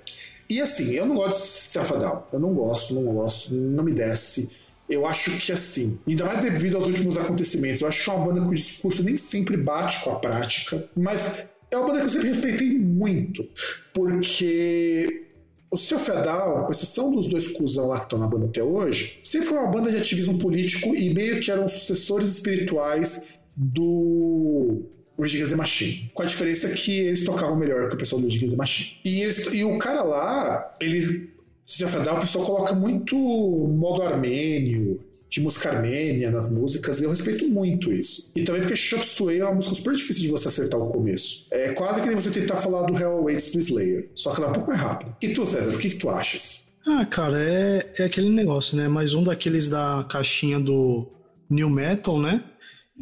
E 0.48 0.58
assim, 0.60 0.94
eu 0.94 1.04
não 1.04 1.16
gosto 1.16 1.36
de 1.36 1.48
System 1.50 1.82
of 1.82 1.92
a 1.92 1.96
Down. 1.96 2.22
Eu 2.32 2.40
não 2.40 2.54
gosto, 2.54 2.94
não 2.94 3.12
gosto, 3.12 3.54
não 3.54 3.84
me 3.84 3.92
desce. 3.92 4.56
Eu 4.88 5.06
acho 5.06 5.30
que 5.32 5.52
assim, 5.52 6.00
ainda 6.08 6.24
mais 6.24 6.40
devido 6.40 6.78
aos 6.78 6.86
últimos 6.86 7.16
acontecimentos, 7.18 7.82
eu 7.82 7.88
acho 7.88 8.02
que 8.02 8.10
é 8.10 8.12
uma 8.12 8.26
banda 8.26 8.40
cujo 8.40 8.54
discurso 8.54 9.04
nem 9.04 9.18
sempre 9.18 9.56
bate 9.56 10.02
com 10.02 10.10
a 10.12 10.18
prática, 10.18 10.88
mas 10.96 11.44
é 11.70 11.76
uma 11.76 11.86
banda 11.88 12.00
que 12.00 12.06
eu 12.06 12.10
sempre 12.10 12.28
respeitei 12.28 12.78
muito, 12.78 13.48
porque 13.94 15.26
o 15.70 15.76
Seu 15.76 15.98
Fedal, 15.98 16.64
com 16.64 16.72
exceção 16.72 17.12
dos 17.12 17.28
dois 17.28 17.48
cuzão 17.48 17.86
lá 17.86 17.98
que 17.98 18.06
estão 18.06 18.18
na 18.18 18.26
banda 18.26 18.46
até 18.46 18.62
hoje, 18.62 19.20
sempre 19.22 19.48
foi 19.48 19.58
uma 19.58 19.70
banda 19.70 19.90
de 19.90 19.96
ativismo 19.96 20.36
político 20.38 20.94
e 20.94 21.14
meio 21.14 21.40
que 21.40 21.50
eram 21.50 21.68
sucessores 21.68 22.28
espirituais 22.30 23.38
do 23.56 24.82
Rage 25.18 25.48
the 25.48 25.54
Machine. 25.54 26.10
Com 26.12 26.22
a 26.22 26.26
diferença 26.26 26.68
que 26.70 26.98
eles 26.98 27.24
tocavam 27.24 27.56
melhor 27.56 27.88
que 27.88 27.94
o 27.94 27.98
pessoal 27.98 28.20
do 28.20 28.26
Rage 28.26 28.48
the 28.48 28.56
Machine. 28.56 28.98
E, 29.04 29.22
eles, 29.22 29.54
e 29.54 29.64
o 29.64 29.78
cara 29.78 30.02
lá, 30.02 30.76
ele. 30.80 31.30
Seu 31.66 31.86
Fedal, 31.88 32.16
o 32.16 32.20
pessoal 32.20 32.44
coloca 32.44 32.74
muito 32.74 33.16
modo 33.16 34.02
armênio, 34.02 35.00
de 35.30 35.40
música 35.40 35.70
armênia 35.70 36.30
nas 36.30 36.50
músicas, 36.50 37.00
e 37.00 37.04
eu 37.04 37.10
respeito 37.10 37.48
muito 37.48 37.92
isso. 37.92 38.32
E 38.34 38.42
também 38.42 38.62
porque 38.62 38.76
Chop 38.76 39.06
Suey 39.06 39.38
é 39.38 39.44
uma 39.44 39.54
música 39.54 39.76
super 39.76 39.94
difícil 39.94 40.22
de 40.22 40.28
você 40.28 40.48
acertar 40.48 40.80
o 40.80 40.88
começo. 40.88 41.46
É 41.52 41.70
quase 41.72 42.00
que 42.00 42.08
nem 42.08 42.16
você 42.16 42.30
tentar 42.30 42.56
falar 42.56 42.82
do 42.82 42.98
Hell 42.98 43.12
Awaits 43.12 43.52
do 43.52 43.60
Slayer, 43.60 44.10
só 44.14 44.34
que 44.34 44.40
ela 44.40 44.48
é 44.48 44.50
um 44.50 44.54
pouco 44.54 44.70
mais 44.70 44.82
rápida. 44.82 45.16
E 45.22 45.28
tu, 45.28 45.46
César, 45.46 45.72
o 45.72 45.78
que, 45.78 45.90
que 45.90 45.96
tu 45.96 46.10
achas? 46.10 46.66
Ah, 46.86 47.06
cara, 47.06 47.40
é, 47.40 47.92
é 47.98 48.04
aquele 48.04 48.28
negócio, 48.28 48.76
né? 48.76 48.88
Mais 48.88 49.14
um 49.14 49.22
daqueles 49.22 49.68
da 49.68 50.04
caixinha 50.10 50.58
do 50.58 51.06
New 51.48 51.70
Metal, 51.70 52.20
né? 52.20 52.42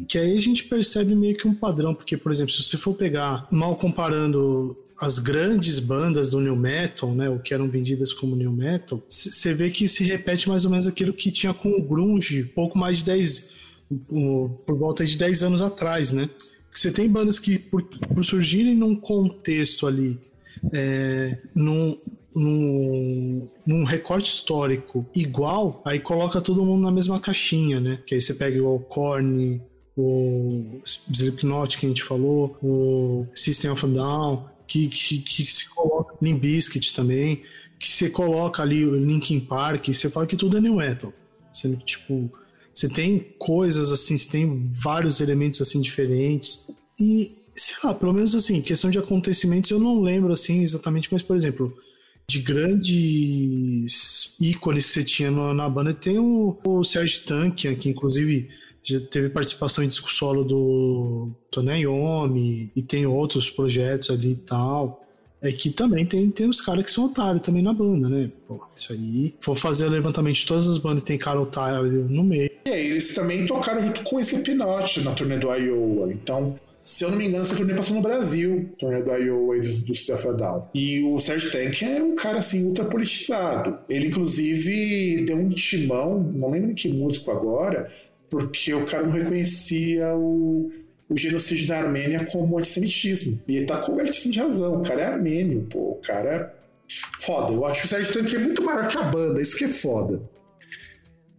Que 0.07 0.19
aí 0.19 0.37
a 0.37 0.39
gente 0.39 0.65
percebe 0.65 1.15
meio 1.15 1.35
que 1.35 1.47
um 1.47 1.55
padrão, 1.55 1.95
porque, 1.95 2.15
por 2.15 2.31
exemplo, 2.31 2.53
se 2.53 2.61
você 2.61 2.77
for 2.77 2.93
pegar, 2.93 3.47
mal 3.51 3.75
comparando 3.75 4.77
as 5.01 5.17
grandes 5.17 5.79
bandas 5.79 6.29
do 6.29 6.39
new 6.39 6.55
metal, 6.55 7.13
né, 7.13 7.29
o 7.29 7.39
que 7.39 7.53
eram 7.53 7.69
vendidas 7.69 8.11
como 8.11 8.35
new 8.35 8.51
metal, 8.51 9.01
você 9.07 9.53
vê 9.53 9.69
que 9.69 9.87
se 9.87 10.03
repete 10.03 10.49
mais 10.49 10.65
ou 10.65 10.71
menos 10.71 10.87
aquilo 10.87 11.13
que 11.13 11.31
tinha 11.31 11.53
com 11.53 11.69
o 11.69 11.81
grunge 11.81 12.43
pouco 12.43 12.77
mais 12.77 12.97
de 12.97 13.05
10 13.05 13.59
por 14.65 14.77
volta 14.77 15.03
de 15.03 15.17
10 15.17 15.43
anos 15.43 15.61
atrás, 15.63 16.11
né? 16.13 16.29
Você 16.71 16.91
tem 16.91 17.09
bandas 17.09 17.39
que 17.39 17.57
por, 17.57 17.81
por 17.83 18.23
surgirem 18.23 18.75
num 18.75 18.95
contexto 18.95 19.87
ali 19.87 20.19
é, 20.71 21.37
num, 21.55 21.97
num, 22.35 23.49
num, 23.65 23.83
recorte 23.83 24.31
histórico 24.31 25.05
igual, 25.15 25.81
aí 25.85 25.99
coloca 25.99 26.41
todo 26.41 26.65
mundo 26.65 26.83
na 26.83 26.91
mesma 26.91 27.19
caixinha, 27.19 27.79
né? 27.79 27.99
Que 28.05 28.15
aí 28.15 28.21
você 28.21 28.33
pega 28.33 28.61
o 28.61 28.79
Korn, 28.79 29.59
o 29.97 30.81
Slipknot 30.85 31.77
que 31.77 31.85
a 31.85 31.89
gente 31.89 32.03
falou, 32.03 32.57
o 32.61 33.25
System 33.33 33.71
of 33.71 33.85
a 33.85 33.89
Down, 33.89 34.45
que, 34.69 34.87
que, 34.87 35.19
que 35.19 35.47
se 35.47 35.67
coloca 35.67 36.15
Limbiskit 36.21 36.93
também, 36.93 37.41
que 37.79 37.89
você 37.89 38.09
coloca 38.09 38.61
ali 38.61 38.85
o 38.85 38.95
Linkin 38.95 39.39
Park, 39.39 39.87
você 39.87 40.09
fala 40.09 40.27
que 40.27 40.37
tudo 40.37 40.57
é 40.57 40.61
new 40.61 40.75
metal. 40.75 41.11
Sendo 41.51 41.77
que, 41.77 41.85
tipo, 41.85 42.31
você 42.71 42.87
tem 42.87 43.33
coisas 43.39 43.91
assim, 43.91 44.15
você 44.15 44.29
tem 44.29 44.69
vários 44.71 45.19
elementos 45.19 45.59
assim 45.59 45.81
diferentes. 45.81 46.67
E, 46.99 47.35
sei 47.55 47.75
lá, 47.83 47.93
pelo 47.95 48.13
menos 48.13 48.35
assim, 48.35 48.61
questão 48.61 48.91
de 48.91 48.99
acontecimentos 48.99 49.71
eu 49.71 49.79
não 49.79 50.01
lembro 50.01 50.31
assim 50.31 50.61
exatamente, 50.61 51.09
mas, 51.11 51.23
por 51.23 51.35
exemplo, 51.35 51.75
de 52.27 52.39
grandes 52.41 54.35
ícones 54.39 54.85
que 54.85 54.91
você 54.93 55.03
tinha 55.03 55.31
na 55.31 55.67
banda, 55.67 55.95
tem 55.95 56.19
o, 56.19 56.55
o 56.63 56.83
Serge 56.83 57.21
Tankian, 57.21 57.73
que 57.73 57.89
inclusive 57.89 58.49
já 58.83 58.99
teve 58.99 59.29
participação 59.29 59.83
em 59.83 59.87
disco 59.87 60.11
solo 60.11 60.43
do 60.43 61.29
Tony 61.51 61.81
Iommi 61.81 62.71
e 62.75 62.81
tem 62.81 63.05
outros 63.05 63.49
projetos 63.49 64.09
ali 64.09 64.31
e 64.31 64.35
tal. 64.35 65.05
É 65.41 65.51
que 65.53 65.69
também 65.69 66.05
tem, 66.05 66.29
tem 66.29 66.49
os 66.49 66.59
caras 66.59 66.85
que 66.85 66.91
são 66.91 67.05
otários 67.05 67.41
também 67.41 67.63
na 67.63 67.71
banda, 67.71 68.09
né? 68.09 68.29
Pô, 68.45 68.61
isso 68.75 68.91
aí. 68.91 69.33
For 69.39 69.55
fazer 69.55 69.85
o 69.85 69.89
levantamento 69.89 70.35
de 70.35 70.45
todas 70.45 70.67
as 70.67 70.77
bandas 70.77 71.03
tem 71.03 71.17
cara 71.17 71.39
otário 71.39 72.09
no 72.09 72.23
meio. 72.23 72.51
E 72.67 72.69
aí, 72.69 72.87
eles 72.87 73.13
também 73.15 73.45
tocaram 73.45 73.85
junto 73.85 74.03
com 74.03 74.17
o 74.17 74.19
Slipknot 74.19 75.01
na 75.01 75.13
turnê 75.13 75.37
do 75.37 75.53
Iowa. 75.53 76.11
Então, 76.11 76.59
se 76.83 77.05
eu 77.05 77.11
não 77.11 77.17
me 77.17 77.27
engano, 77.27 77.43
essa 77.43 77.55
turnê 77.55 77.73
passou 77.73 77.95
no 77.95 78.01
Brasil, 78.01 78.69
turnê 78.77 79.01
do 79.01 79.11
Iowa 79.11 79.57
e 79.57 79.61
do, 79.61 80.37
Down. 80.37 80.67
E 80.73 81.03
o 81.03 81.19
Serge 81.21 81.51
Tank 81.51 81.83
é 81.83 82.03
um 82.03 82.15
cara 82.15 82.39
assim, 82.39 82.65
ultra 82.65 82.83
politizado. 82.83 83.77
Ele, 83.87 84.07
inclusive, 84.07 85.23
deu 85.23 85.37
um 85.37 85.49
timão, 85.49 86.19
não 86.19 86.49
lembro 86.49 86.71
em 86.71 86.75
que 86.75 86.91
músico 86.91 87.31
agora, 87.31 87.89
porque 88.29 88.73
o 88.73 88.85
cara 88.85 89.03
não 89.03 89.11
reconhecia 89.11 90.15
o, 90.15 90.71
o 91.09 91.17
genocídio 91.17 91.67
da 91.67 91.79
Armênia 91.79 92.25
como 92.25 92.57
antissemitismo. 92.57 93.41
E 93.47 93.57
ele 93.57 93.65
tá 93.65 93.77
cobertíssimo 93.77 94.31
de 94.31 94.39
razão. 94.39 94.81
O 94.81 94.83
cara 94.83 95.01
é 95.01 95.05
armênio, 95.05 95.67
pô. 95.69 95.91
O 95.91 96.01
cara 96.01 96.29
é 96.29 96.59
foda. 97.19 97.53
Eu 97.53 97.65
acho 97.65 97.85
o 97.85 97.89
Sérgio 97.89 98.13
Tanque 98.13 98.35
é 98.35 98.39
muito 98.39 98.63
maior 98.63 98.87
que 98.87 98.97
a 98.97 99.03
banda, 99.03 99.41
isso 99.41 99.57
que 99.57 99.65
é 99.65 99.69
foda. 99.69 100.21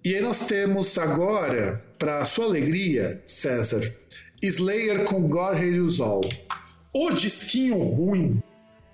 E 0.04 0.14
aí 0.14 0.20
nós 0.20 0.46
temos 0.46 0.96
agora, 0.98 1.84
para 1.98 2.24
sua 2.24 2.46
alegria, 2.46 3.22
César, 3.26 3.94
Slayer 4.42 5.04
com 5.04 5.28
God 5.28 5.56
Hate 5.56 6.02
All. 6.02 6.22
O 6.92 7.10
disquinho 7.10 7.78
ruim. 7.78 8.42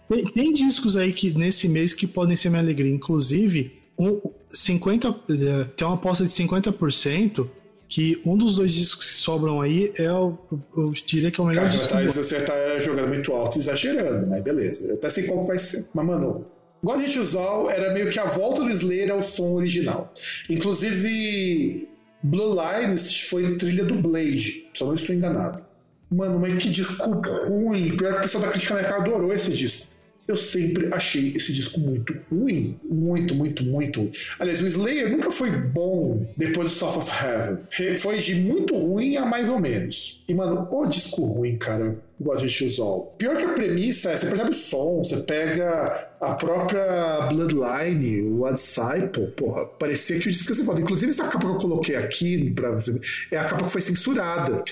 Tem, 0.09 0.25
tem, 0.33 0.53
discos 0.53 0.97
aí 0.97 1.13
que 1.13 1.33
nesse 1.33 1.69
mês 1.69 1.93
que 1.93 2.07
podem 2.07 2.37
ser 2.37 2.51
minha 2.51 2.63
alegria. 2.63 2.93
Inclusive, 2.93 3.81
um, 3.99 4.21
50, 4.49 5.09
eh, 5.09 5.65
tem 5.77 5.87
uma 5.87 5.95
aposta 5.95 6.25
de 6.25 6.31
50% 6.31 7.49
que 7.89 8.21
um 8.25 8.37
dos 8.37 8.57
dois 8.57 8.73
discos 8.73 9.09
que 9.11 9.15
sobram 9.17 9.61
aí 9.61 9.93
é 9.97 10.11
o, 10.13 10.37
eu 10.77 10.93
diria 10.93 11.31
que 11.31 11.41
é 11.41 11.45
o 11.45 11.47
melhor 11.47 11.63
Cara, 11.65 11.73
disco. 11.73 11.93
Tá, 11.93 12.03
você 12.03 12.41
tá 12.41 12.79
jogando 12.79 13.09
muito 13.09 13.33
alto, 13.33 13.59
exagerando, 13.59 14.27
né? 14.27 14.41
Beleza. 14.41 14.89
Eu 14.89 14.95
até 14.97 15.09
sei 15.09 15.25
qual 15.25 15.47
vai 15.47 15.59
ser. 15.59 15.89
Mas, 15.95 16.07
mano, 16.07 16.47
God 16.83 17.01
Hit 17.01 17.37
All 17.37 17.71
era 17.71 17.93
meio 17.93 18.11
que 18.11 18.19
a 18.19 18.27
volta 18.27 18.63
do 18.63 18.71
Slayer 18.71 19.13
ao 19.13 19.23
som 19.23 19.53
original. 19.53 20.13
Inclusive, 20.51 21.89
Blue 22.23 22.55
Lines 22.55 23.29
foi 23.29 23.57
trilha 23.57 23.85
do 23.85 23.95
Blade, 23.95 24.69
só 24.75 24.87
não 24.87 24.95
estou 24.95 25.15
enganado. 25.15 25.65
Mano, 26.11 26.39
mas 26.39 26.57
que 26.63 26.71
disco 26.71 27.21
ruim. 27.49 27.97
Pior 27.97 28.13
que 28.13 28.19
o 28.19 28.23
pessoal 28.23 28.45
da 28.45 28.51
crítica 28.51 28.81
na 28.81 28.97
adorou 28.97 29.33
esse 29.33 29.53
disco 29.53 29.96
eu 30.27 30.37
sempre 30.37 30.89
achei 30.93 31.33
esse 31.37 31.53
disco 31.53 31.81
muito 31.81 32.13
ruim. 32.31 32.79
Muito, 32.85 33.35
muito, 33.35 33.63
muito 33.65 34.01
ruim. 34.01 34.13
Aliás, 34.39 34.61
o 34.61 34.67
Slayer 34.67 35.11
nunca 35.11 35.31
foi 35.31 35.51
bom 35.51 36.27
depois 36.37 36.71
do 36.71 36.77
South 36.77 36.99
of 36.99 37.11
Heaven. 37.11 37.99
Foi 37.99 38.19
de 38.19 38.35
muito 38.35 38.75
ruim 38.75 39.17
a 39.17 39.25
mais 39.25 39.49
ou 39.49 39.61
menos. 39.61 40.25
E, 40.29 40.35
mano, 40.35 40.67
o 40.71 40.87
disco 40.87 41.25
ruim, 41.25 41.57
cara, 41.57 41.97
igual 42.19 42.37
a 42.37 42.41
gente 42.41 42.65
usou. 42.65 43.15
Pior 43.19 43.37
que 43.37 43.45
a 43.45 43.53
premissa 43.53 44.11
é, 44.11 44.17
você 44.17 44.27
percebe 44.27 44.51
o 44.51 44.55
som, 44.55 44.99
você 44.99 45.19
pega 45.19 46.09
a 46.21 46.35
própria 46.35 47.29
Bloodline, 47.29 48.23
o 48.23 48.51
Disciple, 48.51 49.29
porra, 49.37 49.67
parecia 49.67 50.19
que 50.19 50.29
o 50.29 50.31
disco 50.33 50.51
ia 50.51 50.57
ser 50.57 50.65
foda. 50.65 50.81
Inclusive, 50.81 51.11
essa 51.11 51.25
capa 51.25 51.47
que 51.47 51.47
eu 51.47 51.57
coloquei 51.57 51.97
aqui, 51.97 52.51
pra 52.51 52.71
você 52.71 52.99
é 53.31 53.39
a 53.39 53.45
capa 53.45 53.65
que 53.65 53.71
foi 53.71 53.81
censurada. 53.81 54.65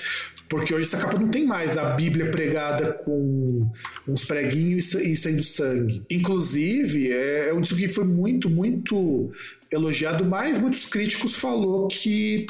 Porque 0.56 0.74
hoje 0.74 0.86
essa 0.86 0.98
capa 0.98 1.18
não 1.18 1.28
tem 1.28 1.46
mais 1.46 1.76
a 1.76 1.90
Bíblia 1.90 2.30
pregada 2.30 2.92
com 2.92 3.70
uns 4.06 4.24
preguinhos 4.24 4.94
e 4.94 5.16
saindo 5.16 5.42
sangue. 5.42 6.04
Inclusive, 6.10 7.10
é, 7.10 7.48
é 7.48 7.54
um 7.54 7.60
disco 7.60 7.76
que 7.76 7.88
foi 7.88 8.04
muito, 8.04 8.48
muito 8.48 9.32
elogiado, 9.70 10.24
mas 10.24 10.58
muitos 10.58 10.86
críticos 10.86 11.36
falou 11.36 11.88
que 11.88 12.46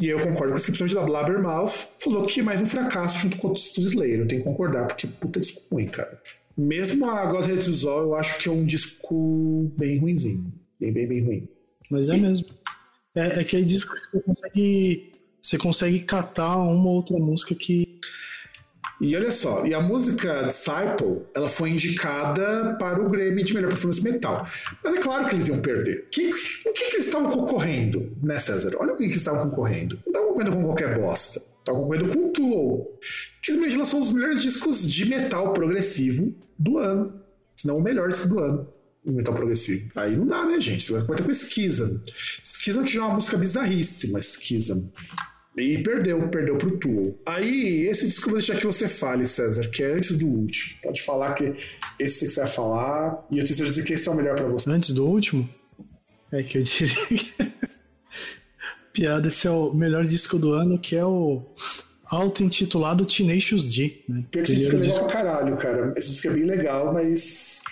e 0.00 0.06
eu 0.06 0.18
concordo 0.18 0.48
com 0.48 0.54
a 0.54 0.56
descrição 0.56 0.86
da 0.88 1.02
Blabbermouth, 1.02 1.70
falou 1.98 2.24
que 2.24 2.40
é 2.40 2.42
mais 2.42 2.60
um 2.60 2.66
fracasso 2.66 3.20
junto 3.20 3.36
com 3.36 3.48
o 3.48 3.52
disco 3.52 3.80
Slayer. 3.80 4.20
Eu 4.20 4.26
tenho 4.26 4.42
que 4.42 4.48
concordar, 4.48 4.86
porque 4.86 5.06
puta 5.06 5.38
disco 5.38 5.62
ruim, 5.70 5.86
cara. 5.86 6.20
Mesmo 6.56 7.08
a 7.08 7.26
God 7.26 7.44
Hates 7.44 7.82
eu 7.82 8.14
acho 8.14 8.38
que 8.38 8.48
é 8.48 8.52
um 8.52 8.64
disco 8.64 9.72
bem 9.76 9.98
ruimzinho. 9.98 10.52
Bem, 10.80 10.92
bem, 10.92 11.06
bem 11.06 11.24
ruim. 11.24 11.48
Mas 11.90 12.08
é 12.08 12.16
e... 12.16 12.20
mesmo. 12.20 12.46
É, 13.14 13.20
é 13.20 13.40
aquele 13.40 13.64
disco 13.64 13.94
que 13.94 14.06
você 14.06 14.20
consegue 14.22 15.12
você 15.42 15.58
consegue 15.58 15.98
catar 16.00 16.56
uma 16.56 16.88
outra 16.88 17.18
música 17.18 17.54
que. 17.54 17.98
E 19.00 19.16
olha 19.16 19.32
só, 19.32 19.66
e 19.66 19.74
a 19.74 19.80
música 19.80 20.44
Disciple, 20.44 21.22
ela 21.34 21.48
foi 21.48 21.70
indicada 21.70 22.76
para 22.78 23.04
o 23.04 23.10
Grammy 23.10 23.42
de 23.42 23.52
melhor 23.52 23.70
performance 23.70 24.00
metal. 24.00 24.46
Mas 24.84 24.94
é 24.94 25.00
claro 25.00 25.28
que 25.28 25.34
eles 25.34 25.48
iam 25.48 25.60
perder. 25.60 26.08
Que, 26.12 26.30
o 26.30 26.72
que, 26.72 26.90
que 26.90 26.96
eles 26.96 27.06
estavam 27.06 27.28
concorrendo, 27.32 28.16
né, 28.22 28.38
César? 28.38 28.76
Olha 28.78 28.92
o 28.92 28.96
que, 28.96 29.02
que 29.04 29.10
eles 29.10 29.16
estavam 29.16 29.50
concorrendo. 29.50 29.98
Não 30.06 30.12
estavam 30.12 30.28
concorrendo 30.28 30.56
com 30.56 30.62
qualquer 30.62 31.00
bosta. 31.00 31.42
Estavam 31.58 31.82
concorrendo 31.82 32.12
com 32.12 32.26
o 32.26 32.28
Tool, 32.30 33.00
que 33.42 33.52
simplesmente 33.52 33.78
lançou 33.78 33.98
um 33.98 34.02
dos 34.02 34.12
melhores 34.12 34.40
discos 34.40 34.92
de 34.92 35.04
metal 35.04 35.52
progressivo 35.52 36.32
do 36.56 36.78
ano. 36.78 37.20
Se 37.56 37.66
não 37.66 37.78
o 37.78 37.82
melhor 37.82 38.08
disco 38.08 38.28
do 38.28 38.38
ano 38.38 38.68
metal 39.04 39.34
progressivo. 39.34 39.90
Aí 39.96 40.16
não 40.16 40.26
dá, 40.26 40.46
né, 40.46 40.60
gente? 40.60 40.84
Você 40.84 40.92
vai 40.92 41.04
contar 41.04 41.24
com 41.24 41.34
Schism. 41.34 41.98
Schism 42.44 42.84
que 42.84 42.92
já 42.92 43.00
é 43.00 43.04
uma 43.04 43.14
música 43.14 43.36
bizarríssima, 43.36 44.20
Schism. 44.22 44.84
E 45.56 45.78
perdeu, 45.82 46.28
perdeu 46.28 46.56
pro 46.56 46.78
Tool. 46.78 47.18
Aí, 47.26 47.86
esse 47.86 48.06
disco 48.06 48.28
eu 48.28 48.30
vou 48.32 48.38
deixar 48.38 48.58
que 48.58 48.66
você 48.66 48.88
fale, 48.88 49.26
César, 49.26 49.68
que 49.68 49.82
é 49.82 49.92
antes 49.92 50.16
do 50.16 50.26
último. 50.26 50.80
Pode 50.82 51.02
falar 51.02 51.34
que 51.34 51.54
esse 52.00 52.26
que 52.26 52.32
você 52.32 52.40
vai 52.40 52.48
falar, 52.48 53.26
e 53.30 53.38
eu 53.38 53.44
tenho 53.44 53.56
certeza 53.56 53.82
que 53.82 53.92
esse 53.92 54.08
é 54.08 54.12
o 54.12 54.14
melhor 54.14 54.34
para 54.34 54.46
você. 54.46 54.70
Antes 54.70 54.92
do 54.92 55.06
último? 55.06 55.48
É 56.32 56.42
que 56.42 56.58
eu 56.58 56.62
diria 56.62 57.06
que. 57.06 57.32
Piada, 58.94 59.28
esse 59.28 59.46
é 59.46 59.50
o 59.50 59.72
melhor 59.74 60.06
disco 60.06 60.38
do 60.38 60.52
ano, 60.52 60.78
que 60.78 60.96
é 60.96 61.04
o 61.04 61.42
auto-intitulado 62.06 63.04
Tenacious 63.06 63.70
D. 63.70 64.02
Né? 64.08 64.24
Pior 64.30 64.44
que 64.44 64.52
esse 64.52 64.60
disco 64.60 64.76
é 64.76 64.80
legal 64.80 64.98
pra 65.00 65.12
caralho, 65.12 65.56
cara. 65.56 65.94
Esse 65.96 66.10
disco 66.10 66.28
é 66.28 66.30
bem 66.30 66.44
legal, 66.44 66.92
mas. 66.94 67.62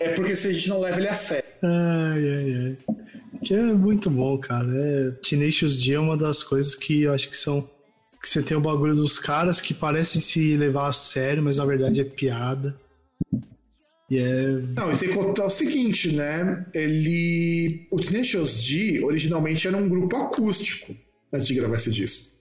É 0.00 0.10
porque 0.10 0.34
se 0.34 0.48
a 0.48 0.52
gente 0.52 0.68
não 0.68 0.80
leva 0.80 0.98
ele 0.98 1.08
a 1.08 1.14
sério. 1.14 1.44
Ai, 1.62 2.28
ai, 2.28 2.54
ai. 2.54 2.96
Que 3.44 3.54
é 3.54 3.72
muito 3.72 4.10
bom, 4.10 4.36
cara. 4.38 4.68
É, 4.74 5.10
Tenacious 5.22 5.80
D 5.80 5.94
é 5.94 6.00
uma 6.00 6.16
das 6.16 6.42
coisas 6.42 6.74
que 6.74 7.02
eu 7.02 7.12
acho 7.12 7.28
que 7.28 7.36
são. 7.36 7.68
Que 8.20 8.28
você 8.28 8.42
tem 8.42 8.56
o 8.56 8.60
bagulho 8.60 8.94
dos 8.94 9.18
caras 9.18 9.60
que 9.60 9.72
parecem 9.72 10.20
se 10.20 10.56
levar 10.56 10.88
a 10.88 10.92
sério, 10.92 11.42
mas 11.42 11.56
na 11.56 11.64
verdade 11.64 12.00
é 12.00 12.04
piada. 12.04 12.78
E 14.10 14.18
é. 14.18 14.50
Não, 14.74 14.90
e 14.90 14.96
sem 14.96 15.10
contar 15.10 15.46
o 15.46 15.50
seguinte, 15.50 16.12
né? 16.12 16.66
Ele. 16.74 17.86
O 17.92 18.00
Tenacious 18.00 18.62
D 18.64 19.02
originalmente 19.02 19.66
era 19.66 19.76
um 19.76 19.88
grupo 19.88 20.16
acústico 20.16 20.94
antes 21.32 21.46
de 21.46 21.54
gravar 21.54 21.76
esse 21.76 21.90
disco. 21.90 22.36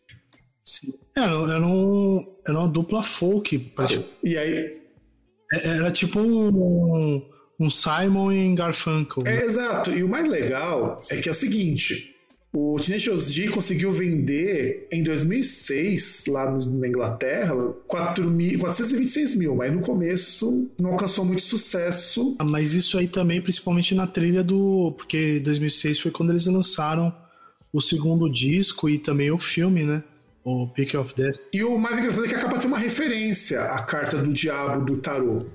Sim. 0.66 0.94
Era, 1.16 1.34
era, 1.34 1.66
um, 1.66 2.26
era 2.46 2.60
uma 2.60 2.68
dupla 2.68 3.04
folk. 3.04 3.74
Ah, 3.78 3.86
e 4.24 4.38
aí. 4.38 4.82
É, 5.52 5.68
era 5.68 5.92
tipo 5.92 6.20
um 6.20 7.24
um 7.60 7.70
Simon 7.70 8.32
em 8.32 8.56
Garfunkel. 8.56 9.24
É, 9.28 9.44
exato. 9.44 9.92
E 9.92 10.04
o 10.04 10.08
mais 10.08 10.28
legal 10.28 11.00
é 11.12 11.18
que 11.18 11.28
é 11.28 11.32
o 11.32 11.36
seguinte: 11.36 12.16
o 12.52 12.80
Tenacious 12.80 13.32
D 13.32 13.48
conseguiu 13.50 13.92
vender 13.92 14.88
em 14.92 15.04
2006, 15.04 16.26
lá 16.28 16.50
na 16.50 16.88
Inglaterra, 16.88 17.54
4 17.88 18.28
mil, 18.30 18.60
426 18.60 19.36
mil, 19.36 19.56
mas 19.56 19.72
no 19.72 19.82
começo 19.82 20.72
não 20.80 20.94
alcançou 20.94 21.26
muito 21.26 21.44
sucesso. 21.44 22.36
Ah, 22.40 22.44
mas 22.44 22.74
isso 22.74 22.98
aí 22.98 23.08
também, 23.08 23.40
principalmente 23.40 23.94
na 23.94 24.08
trilha 24.08 24.44
do. 24.44 24.94
Porque 24.98 25.40
2006 25.42 26.00
foi 26.00 26.12
quando 26.12 26.32
eles 26.32 26.48
lançaram 26.48 27.14
o 27.72 27.80
segundo 27.80 28.28
disco 28.28 28.90
e 28.90 28.98
também 28.98 29.30
o 29.30 29.38
filme, 29.38 29.84
né? 29.84 30.04
O 30.44 30.68
Pick 30.68 30.96
of 30.96 31.14
Death. 31.14 31.36
E 31.54 31.64
o 31.64 31.78
mais 31.78 32.00
engraçado 32.00 32.26
é 32.26 32.30
que 32.30 32.36
a 32.36 32.40
capa 32.40 32.58
tem 32.58 32.68
uma 32.68 32.80
referência 32.80 33.62
à 33.62 33.84
carta 33.84 34.18
do 34.18 34.34
diabo 34.34 34.84
do 34.86 34.98
tarô. 34.98 35.46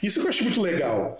Isso 0.00 0.20
que 0.20 0.26
eu 0.26 0.30
acho 0.30 0.44
muito 0.44 0.60
legal. 0.60 1.18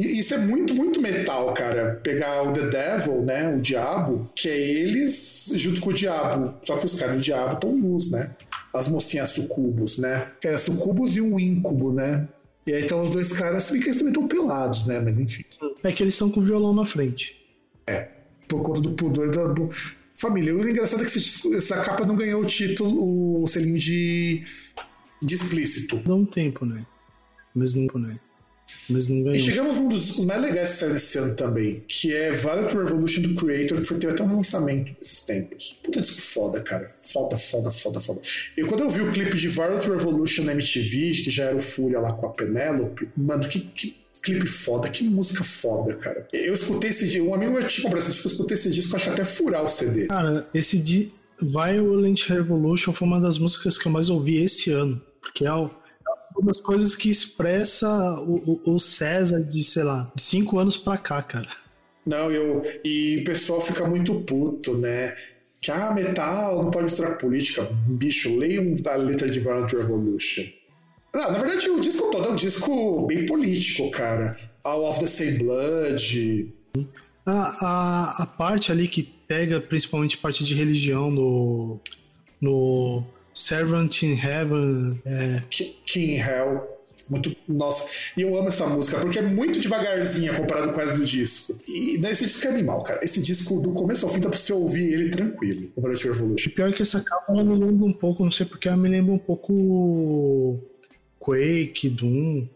Isso 0.00 0.34
é 0.34 0.38
muito, 0.38 0.74
muito 0.74 1.00
metal, 1.00 1.52
cara. 1.52 2.00
Pegar 2.02 2.42
o 2.42 2.52
The 2.52 2.68
Devil, 2.68 3.22
né? 3.22 3.54
O 3.54 3.60
diabo, 3.60 4.30
que 4.34 4.48
é 4.48 4.58
eles 4.58 5.52
junto 5.56 5.80
com 5.80 5.90
o 5.90 5.94
diabo. 5.94 6.54
Só 6.64 6.78
que 6.78 6.86
os 6.86 6.98
caras 6.98 7.16
do 7.16 7.20
diabo 7.20 7.54
estão 7.54 7.76
nus, 7.76 8.10
né? 8.10 8.34
As 8.72 8.88
mocinhas 8.88 9.30
sucubos, 9.30 9.98
né? 9.98 10.30
Que 10.40 10.48
é 10.48 10.56
sucubos 10.56 11.16
e 11.16 11.20
um 11.20 11.38
íncubo, 11.38 11.92
né? 11.92 12.26
E 12.66 12.72
aí 12.72 12.82
estão 12.82 13.02
os 13.02 13.10
dois 13.10 13.32
caras, 13.32 13.64
se 13.64 13.72
bem 13.72 13.80
que 13.80 13.88
eles 13.88 13.98
também 13.98 14.12
estão 14.12 14.28
pelados, 14.28 14.86
né? 14.86 15.00
Mas 15.00 15.18
enfim. 15.18 15.44
É 15.82 15.92
que 15.92 16.02
eles 16.02 16.14
estão 16.14 16.30
com 16.30 16.40
o 16.40 16.42
violão 16.42 16.74
na 16.74 16.86
frente. 16.86 17.36
É. 17.86 18.08
Por 18.48 18.62
conta 18.62 18.80
do 18.80 18.92
pudor 18.92 19.30
da. 19.30 19.44
Do... 19.46 19.70
Família, 20.14 20.54
o 20.54 20.68
engraçado 20.68 21.02
é 21.02 21.06
que 21.06 21.56
essa 21.56 21.82
capa 21.82 22.04
não 22.04 22.14
ganhou 22.14 22.42
o 22.42 22.46
título, 22.46 23.42
o 23.42 23.48
selinho 23.48 23.78
de, 23.78 24.44
de 25.22 25.34
explícito. 25.34 25.96
Dá 25.96 26.14
um 26.14 26.26
tempo, 26.26 26.66
né? 26.66 26.84
Mas 27.54 27.74
não, 27.74 27.86
né? 27.94 28.18
Mas 28.88 29.08
não 29.08 29.22
ganhou. 29.22 29.36
E 29.36 29.40
chegamos 29.40 29.76
num 29.76 29.88
dos 29.88 30.18
mais 30.24 30.40
legais 30.42 30.70
que 30.70 30.76
saiu 30.76 30.96
esse 30.96 31.18
ano 31.18 31.36
também, 31.36 31.82
que 31.86 32.14
é 32.14 32.32
Violent 32.32 32.72
Revolution 32.72 33.22
do 33.22 33.34
Creator, 33.34 33.78
que 33.78 33.84
foi, 33.84 33.98
teve 33.98 34.12
até 34.12 34.22
um 34.22 34.36
lançamento 34.36 34.92
nesses 34.98 35.24
tempos. 35.24 35.78
Puta 35.82 36.00
disco 36.00 36.20
foda, 36.20 36.60
cara. 36.60 36.88
Foda, 37.02 37.36
foda, 37.38 37.70
foda, 37.70 38.00
foda. 38.00 38.20
E 38.56 38.62
quando 38.64 38.80
eu 38.80 38.90
vi 38.90 39.00
o 39.00 39.12
clipe 39.12 39.36
de 39.36 39.48
Violent 39.48 39.84
Revolution 39.84 40.44
na 40.44 40.52
MTV, 40.52 41.22
que 41.22 41.30
já 41.30 41.44
era 41.44 41.56
o 41.56 41.60
Fúria 41.60 42.00
lá 42.00 42.12
com 42.12 42.26
a 42.26 42.30
Penelope, 42.30 43.08
mano, 43.16 43.48
que, 43.48 43.60
que 43.60 44.00
clipe 44.22 44.46
foda, 44.46 44.88
que 44.88 45.04
música 45.04 45.44
foda, 45.44 45.94
cara. 45.94 46.28
Eu 46.32 46.54
escutei 46.54 46.90
esse 46.90 47.08
disco, 47.08 47.26
um 47.26 47.34
amigo 47.34 47.52
meu 47.52 47.66
tinha 47.66 47.82
comprado 47.82 48.02
esse 48.02 48.12
disco, 48.12 48.28
eu 48.28 48.32
escutei 48.32 48.56
esse 48.56 48.70
disco, 48.70 48.92
eu 48.92 48.96
acho 48.96 49.10
até 49.10 49.24
furar 49.24 49.64
o 49.64 49.68
CD. 49.68 50.06
Cara, 50.06 50.46
esse 50.52 50.78
de 50.78 51.10
Violent 51.40 52.28
Revolution 52.28 52.92
foi 52.92 53.08
uma 53.08 53.20
das 53.20 53.38
músicas 53.38 53.78
que 53.78 53.86
eu 53.86 53.92
mais 53.92 54.10
ouvi 54.10 54.42
esse 54.42 54.70
ano, 54.70 55.00
porque 55.20 55.46
é 55.46 55.52
o 55.52 55.70
das 56.42 56.56
coisas 56.56 56.94
que 56.94 57.10
expressa 57.10 57.88
o, 58.20 58.60
o, 58.64 58.74
o 58.74 58.78
César 58.80 59.40
de, 59.40 59.62
sei 59.64 59.82
lá, 59.82 60.10
de 60.14 60.22
cinco 60.22 60.58
anos 60.58 60.76
pra 60.76 60.96
cá, 60.96 61.22
cara. 61.22 61.48
Não, 62.06 62.30
eu. 62.30 62.62
E 62.84 63.18
o 63.18 63.24
pessoal 63.24 63.60
fica 63.60 63.86
muito 63.86 64.20
puto, 64.20 64.76
né? 64.76 65.16
Que, 65.60 65.70
ah, 65.70 65.92
metal 65.92 66.62
não 66.62 66.70
pode 66.70 66.84
misturar 66.84 67.18
política. 67.18 67.68
Bicho, 67.86 68.34
leiam 68.36 68.74
a 68.86 68.96
letra 68.96 69.30
de 69.30 69.40
Violent 69.40 69.70
Revolution. 69.72 70.44
Ah, 71.14 71.32
na 71.32 71.38
verdade, 71.38 71.68
o 71.68 71.80
disco 71.80 72.10
todo 72.10 72.28
é 72.28 72.30
um 72.30 72.36
disco 72.36 73.06
bem 73.06 73.26
político, 73.26 73.90
cara. 73.90 74.36
All 74.64 74.84
of 74.84 75.00
the 75.00 75.06
Same 75.06 75.38
Blood. 75.38 76.54
A, 77.26 77.66
a, 77.66 78.22
a 78.22 78.26
parte 78.26 78.72
ali 78.72 78.88
que 78.88 79.02
pega 79.02 79.60
principalmente 79.60 80.16
parte 80.18 80.44
de 80.44 80.54
religião 80.54 81.10
no, 81.10 81.80
no 82.40 83.04
Servant 83.34 84.02
in 84.02 84.14
Heaven. 84.14 85.00
É... 85.04 85.42
King 85.50 86.14
in 86.14 86.18
Hell. 86.18 86.80
Muito. 87.10 87.34
Nossa. 87.48 87.90
E 88.16 88.22
eu 88.22 88.36
amo 88.38 88.48
essa 88.48 88.66
música, 88.66 89.00
porque 89.00 89.18
é 89.18 89.22
muito 89.22 89.58
devagarzinha 89.58 90.32
comparado 90.32 90.72
com 90.72 90.78
resto 90.78 90.96
do 90.96 91.04
disco. 91.04 91.60
E 91.66 91.98
né, 91.98 92.12
esse 92.12 92.24
disco 92.24 92.46
é 92.46 92.50
animal, 92.50 92.84
cara. 92.84 93.00
Esse 93.02 93.20
disco, 93.20 93.60
do 93.60 93.72
começo 93.72 94.06
ao 94.06 94.12
fim, 94.12 94.20
dá 94.20 94.28
pra 94.28 94.38
você 94.38 94.52
ouvir 94.52 94.92
ele 94.92 95.10
tranquilo, 95.10 95.72
o 95.74 95.80
Violent 95.80 96.04
Revolution. 96.04 96.48
E 96.48 96.52
pior 96.52 96.72
que 96.72 96.82
essa 96.82 97.00
capa 97.00 97.32
ela 97.32 97.42
me 97.42 97.56
lembra 97.56 97.84
um 97.84 97.92
pouco, 97.92 98.22
não 98.22 98.30
sei 98.30 98.46
porque, 98.46 98.68
ela 98.68 98.76
me 98.76 98.88
lembra 98.88 99.12
um 99.12 99.18
pouco. 99.18 100.60
Quake, 101.18 101.90
Doom. 101.90 102.46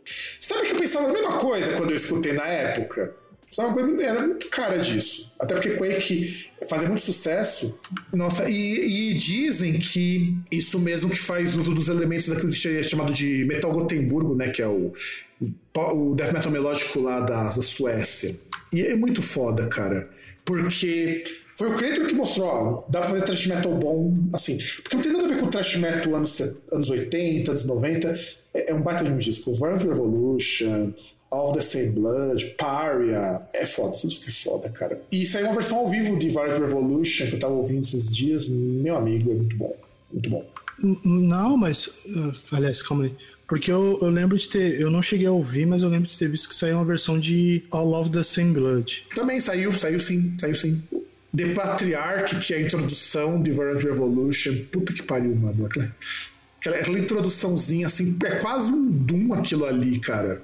Sabe 0.40 0.68
que 0.68 0.72
eu 0.72 0.80
pensava 0.80 1.10
a 1.10 1.12
mesma 1.12 1.38
coisa 1.38 1.76
quando 1.76 1.90
eu 1.90 1.96
escutei 1.96 2.32
na 2.32 2.46
época? 2.46 3.14
Sabe, 3.54 4.02
era 4.02 4.20
muito 4.20 4.50
cara 4.50 4.78
disso. 4.78 5.32
Até 5.38 5.54
porque 5.54 5.76
Quake 5.76 6.48
fazia 6.68 6.88
muito 6.88 7.02
sucesso. 7.02 7.78
Nossa, 8.12 8.50
e, 8.50 9.12
e, 9.12 9.14
dizem 9.14 9.74
que 9.74 10.36
isso 10.50 10.80
mesmo 10.80 11.08
que 11.08 11.20
faz 11.20 11.54
uso 11.54 11.72
dos 11.72 11.86
elementos 11.88 12.26
daquilo 12.26 12.50
que 12.50 12.76
é 12.76 12.82
chamado 12.82 13.12
de 13.12 13.44
Metal 13.44 13.70
Gotemburgo, 13.70 14.34
né? 14.34 14.48
Que 14.48 14.60
é 14.60 14.66
o, 14.66 14.92
o 15.72 16.14
death 16.16 16.32
metal 16.32 16.50
melódico 16.50 16.98
lá 16.98 17.20
da, 17.20 17.44
da 17.44 17.62
Suécia. 17.62 18.36
E 18.72 18.82
é 18.82 18.96
muito 18.96 19.22
foda, 19.22 19.68
cara. 19.68 20.10
Porque 20.44 21.22
foi 21.54 21.70
o 21.70 21.76
Creator 21.76 22.06
que 22.08 22.14
mostrou, 22.14 22.48
ó, 22.48 22.84
dá 22.88 23.02
pra 23.02 23.10
fazer 23.10 23.22
thrash 23.22 23.46
metal 23.46 23.72
bom, 23.76 24.16
assim. 24.32 24.58
Porque 24.82 24.96
não 24.96 25.02
tem 25.04 25.12
nada 25.12 25.26
a 25.26 25.28
ver 25.28 25.38
com 25.38 25.46
thrash 25.46 25.76
metal 25.76 26.16
anos, 26.16 26.42
anos 26.72 26.90
80, 26.90 27.52
anos 27.52 27.64
90. 27.66 28.20
É, 28.52 28.72
é 28.72 28.74
um 28.74 28.82
baita 28.82 29.04
de 29.04 29.12
um 29.12 29.16
disco. 29.16 29.54
Violent 29.54 29.82
Revolution, 29.82 30.92
All 31.34 31.52
the 31.52 31.62
Same 31.62 31.90
Blood, 31.90 32.54
Paria. 32.56 33.42
É 33.52 33.66
foda, 33.66 33.94
esse 33.94 34.08
disco 34.08 34.30
é 34.30 34.32
foda, 34.32 34.68
cara. 34.70 35.00
E 35.10 35.26
saiu 35.26 35.46
uma 35.46 35.54
versão 35.54 35.78
ao 35.78 35.88
vivo 35.88 36.16
de 36.16 36.28
Violent 36.28 36.60
Revolution 36.60 37.26
que 37.26 37.34
eu 37.34 37.38
tava 37.38 37.54
ouvindo 37.54 37.82
esses 37.82 38.14
dias. 38.14 38.48
Meu 38.48 38.96
amigo, 38.96 39.30
é 39.30 39.34
muito 39.34 39.56
bom. 39.56 39.76
Muito 40.12 40.30
bom. 40.30 40.44
Não, 41.04 41.56
mas. 41.56 41.86
Uh, 42.06 42.34
aliás, 42.52 42.82
calma 42.82 43.04
aí. 43.04 43.12
Porque 43.46 43.70
eu, 43.70 43.98
eu 44.00 44.08
lembro 44.08 44.38
de 44.38 44.48
ter. 44.48 44.80
Eu 44.80 44.90
não 44.90 45.02
cheguei 45.02 45.26
a 45.26 45.32
ouvir, 45.32 45.66
mas 45.66 45.82
eu 45.82 45.88
lembro 45.88 46.08
de 46.08 46.18
ter 46.18 46.28
visto 46.28 46.48
que 46.48 46.54
saiu 46.54 46.76
uma 46.76 46.84
versão 46.84 47.18
de 47.18 47.64
All 47.70 47.92
of 47.94 48.10
the 48.10 48.22
Same 48.22 48.52
Blood. 48.52 49.06
Também 49.14 49.40
saiu, 49.40 49.72
saiu 49.74 50.00
sim, 50.00 50.34
saiu 50.40 50.56
sim. 50.56 50.82
The 51.36 51.48
Patriarch, 51.52 52.36
que 52.36 52.54
é 52.54 52.58
a 52.58 52.60
introdução 52.60 53.42
de 53.42 53.50
Violent 53.50 53.82
Revolution. 53.82 54.64
Puta 54.70 54.92
que 54.92 55.02
pariu, 55.02 55.34
mano. 55.34 55.66
Aquela, 55.66 55.92
aquela 56.76 56.98
introduçãozinha 56.98 57.88
assim, 57.88 58.16
é 58.24 58.36
quase 58.36 58.70
um 58.72 58.88
Doom 58.88 59.34
aquilo 59.34 59.64
ali, 59.64 59.98
cara. 59.98 60.42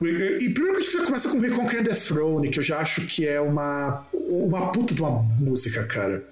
E 0.00 0.50
primeiro 0.50 0.78
que 0.78 0.84
você 0.84 1.04
começa 1.04 1.28
com 1.28 1.40
Reconquer 1.40 1.82
the 1.82 1.94
Throne, 1.94 2.48
que 2.48 2.60
eu 2.60 2.62
já 2.62 2.78
acho 2.78 3.06
que 3.06 3.26
é 3.26 3.40
uma, 3.40 4.06
uma 4.12 4.70
puta 4.70 4.94
de 4.94 5.02
uma 5.02 5.10
música, 5.40 5.84
cara. 5.84 6.24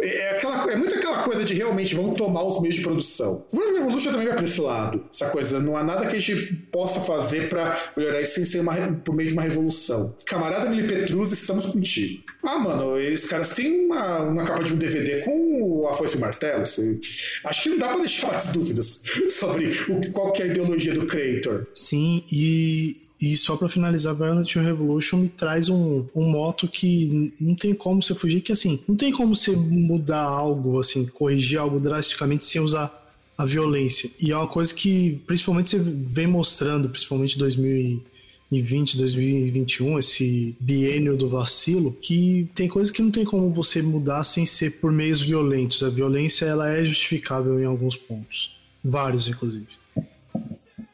É, 0.00 0.06
é, 0.08 0.30
aquela, 0.30 0.72
é 0.72 0.76
muito 0.76 0.94
aquela 0.94 1.22
coisa 1.22 1.44
de 1.44 1.54
realmente 1.54 1.94
vamos 1.94 2.16
tomar 2.16 2.42
os 2.42 2.60
meios 2.60 2.76
de 2.76 2.82
produção. 2.82 3.44
O 3.52 3.56
World 3.56 3.78
Revolution 3.78 4.10
também 4.10 4.26
vai 4.26 4.36
pra 4.36 4.46
esse 4.46 4.60
lado. 4.60 5.04
Essa 5.12 5.28
coisa, 5.28 5.60
não 5.60 5.76
há 5.76 5.84
nada 5.84 6.06
que 6.06 6.16
a 6.16 6.20
gente 6.20 6.54
possa 6.72 7.00
fazer 7.00 7.48
para 7.48 7.78
melhorar 7.96 8.20
isso 8.20 8.34
sem 8.34 8.44
ser 8.44 8.60
uma, 8.60 8.74
por 9.04 9.14
meio 9.14 9.28
de 9.28 9.34
uma 9.34 9.42
revolução. 9.42 10.16
Camarada 10.24 10.68
Mili 10.70 10.88
Petrus, 10.88 11.32
estamos 11.32 11.66
contigo. 11.66 12.22
Ah, 12.42 12.58
mano, 12.58 12.98
eles 12.98 13.26
caras 13.26 13.54
têm 13.54 13.86
uma, 13.86 14.20
uma 14.20 14.44
capa 14.44 14.64
de 14.64 14.72
um 14.72 14.76
DVD 14.76 15.20
com 15.20 15.86
a 15.88 15.94
foice 15.94 16.14
e 16.14 16.16
o 16.16 16.20
martelo. 16.20 16.62
Assim. 16.62 16.98
Acho 17.44 17.62
que 17.62 17.68
não 17.68 17.78
dá 17.78 17.88
pra 17.88 17.98
deixar 17.98 18.34
as 18.34 18.52
dúvidas 18.52 19.02
sobre 19.30 19.70
o, 19.88 20.10
qual 20.12 20.32
que 20.32 20.42
é 20.42 20.46
a 20.46 20.48
ideologia 20.48 20.94
do 20.94 21.06
Creator. 21.06 21.66
Sim, 21.74 22.24
e 22.32 23.09
e 23.20 23.36
só 23.36 23.54
para 23.54 23.68
finalizar, 23.68 24.14
Violent 24.14 24.54
Revolution 24.56 25.18
me 25.18 25.28
traz 25.28 25.68
um, 25.68 26.06
um 26.14 26.30
moto 26.30 26.66
que 26.66 27.34
não 27.38 27.54
tem 27.54 27.74
como 27.74 28.02
você 28.02 28.14
fugir, 28.14 28.40
que 28.40 28.50
assim, 28.50 28.80
não 28.88 28.96
tem 28.96 29.12
como 29.12 29.36
você 29.36 29.54
mudar 29.54 30.22
algo, 30.22 30.80
assim, 30.80 31.06
corrigir 31.06 31.58
algo 31.58 31.78
drasticamente 31.78 32.46
sem 32.46 32.62
usar 32.62 32.96
a 33.36 33.44
violência. 33.44 34.10
E 34.20 34.32
é 34.32 34.36
uma 34.36 34.48
coisa 34.48 34.74
que 34.74 35.20
principalmente 35.26 35.70
você 35.70 35.78
vem 35.78 36.26
mostrando, 36.26 36.88
principalmente 36.88 37.36
em 37.36 37.38
2020, 37.38 38.96
2021, 38.96 39.98
esse 39.98 40.56
biênio 40.58 41.14
do 41.14 41.28
vacilo, 41.28 41.92
que 42.00 42.48
tem 42.54 42.68
coisas 42.68 42.90
que 42.90 43.02
não 43.02 43.10
tem 43.10 43.24
como 43.26 43.50
você 43.50 43.82
mudar 43.82 44.24
sem 44.24 44.46
ser 44.46 44.80
por 44.80 44.90
meios 44.90 45.20
violentos. 45.20 45.82
A 45.82 45.90
violência 45.90 46.46
ela 46.46 46.70
é 46.70 46.84
justificável 46.86 47.60
em 47.60 47.64
alguns 47.66 47.98
pontos, 47.98 48.56
vários 48.82 49.28
inclusive. 49.28 49.79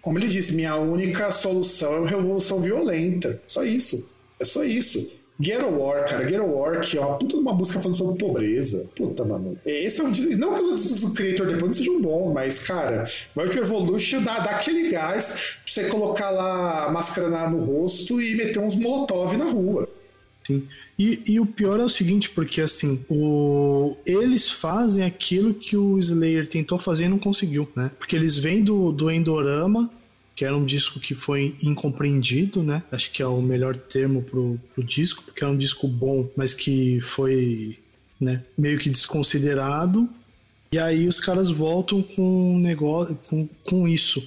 Como 0.07 0.21
ele 0.21 0.29
disse, 0.29 0.55
minha 0.55 0.77
única 0.77 1.33
solução 1.33 1.95
é 1.95 1.99
uma 1.99 2.09
revolução 2.09 2.61
violenta. 2.61 3.43
Só 3.49 3.65
isso. 3.65 4.09
É 4.39 4.45
só 4.45 4.63
isso. 4.63 5.13
Get 5.41 5.61
a 5.61 5.67
War, 5.67 6.09
cara, 6.09 6.23
Get 6.23 6.39
a 6.39 6.45
War, 6.45 6.81
que 6.81 6.97
é 6.97 7.01
uma 7.01 7.19
puta 7.19 7.35
de 7.35 7.43
uma 7.43 7.53
música 7.53 7.81
falando 7.81 7.97
sobre 7.97 8.17
pobreza. 8.17 8.89
Puta, 8.95 9.25
mano. 9.25 9.59
Esse 9.67 10.01
é 10.01 10.05
um. 10.05 10.13
Não 10.39 10.55
que 10.55 11.07
o 11.07 11.13
Creator 11.13 11.49
depois 11.49 11.65
não 11.65 11.73
seja 11.73 11.91
um 11.91 12.01
bom, 12.01 12.33
mas, 12.33 12.65
cara, 12.65 13.11
World 13.37 13.59
Evolution 13.59 14.23
dá, 14.23 14.39
dá 14.39 14.53
aquele 14.53 14.91
gás 14.91 15.59
pra 15.65 15.73
você 15.75 15.89
colocar 15.89 16.31
lá 16.31 16.85
a 16.85 16.93
máscara 16.93 17.51
no 17.51 17.65
rosto 17.65 18.23
e 18.23 18.37
meter 18.37 18.61
uns 18.61 18.77
molotov 18.77 19.37
na 19.37 19.47
rua. 19.47 19.89
Sim. 20.47 20.69
E, 20.99 21.23
e, 21.27 21.41
o 21.41 21.45
pior 21.45 21.79
é 21.79 21.85
o 21.85 21.91
seguinte, 21.91 22.31
porque 22.31 22.63
assim, 22.63 23.05
o... 23.09 23.97
eles 24.07 24.49
fazem 24.49 25.05
aquilo 25.05 25.53
que 25.53 25.77
o 25.77 25.99
Slayer 25.99 26.47
tentou 26.47 26.79
fazer 26.79 27.05
e 27.05 27.09
não 27.09 27.19
conseguiu, 27.19 27.69
né? 27.77 27.91
Porque 27.99 28.17
eles 28.17 28.39
vêm 28.39 28.65
do, 28.65 28.93
do 28.93 29.11
Endorama, 29.11 29.91
que 30.35 30.43
era 30.43 30.57
um 30.57 30.65
disco 30.65 30.99
que 30.99 31.15
foi 31.15 31.55
incompreendido, 31.63 32.63
né? 32.63 32.83
Acho 32.91 33.11
que 33.11 33.23
é 33.23 33.27
o 33.27 33.43
melhor 33.43 33.77
termo 33.77 34.23
pro, 34.23 34.59
pro 34.75 34.83
disco, 34.83 35.23
porque 35.23 35.45
é 35.45 35.47
um 35.47 35.57
disco 35.57 35.87
bom, 35.87 36.31
mas 36.35 36.55
que 36.55 36.99
foi 37.03 37.79
né, 38.19 38.43
meio 38.57 38.79
que 38.79 38.89
desconsiderado. 38.89 40.09
E 40.73 40.79
aí 40.79 41.07
os 41.07 41.21
caras 41.21 41.51
voltam 41.51 42.03
com 42.03 42.55
um 42.55 42.59
negócio 42.59 43.19
com, 43.29 43.47
com 43.65 43.87
isso. 43.87 44.27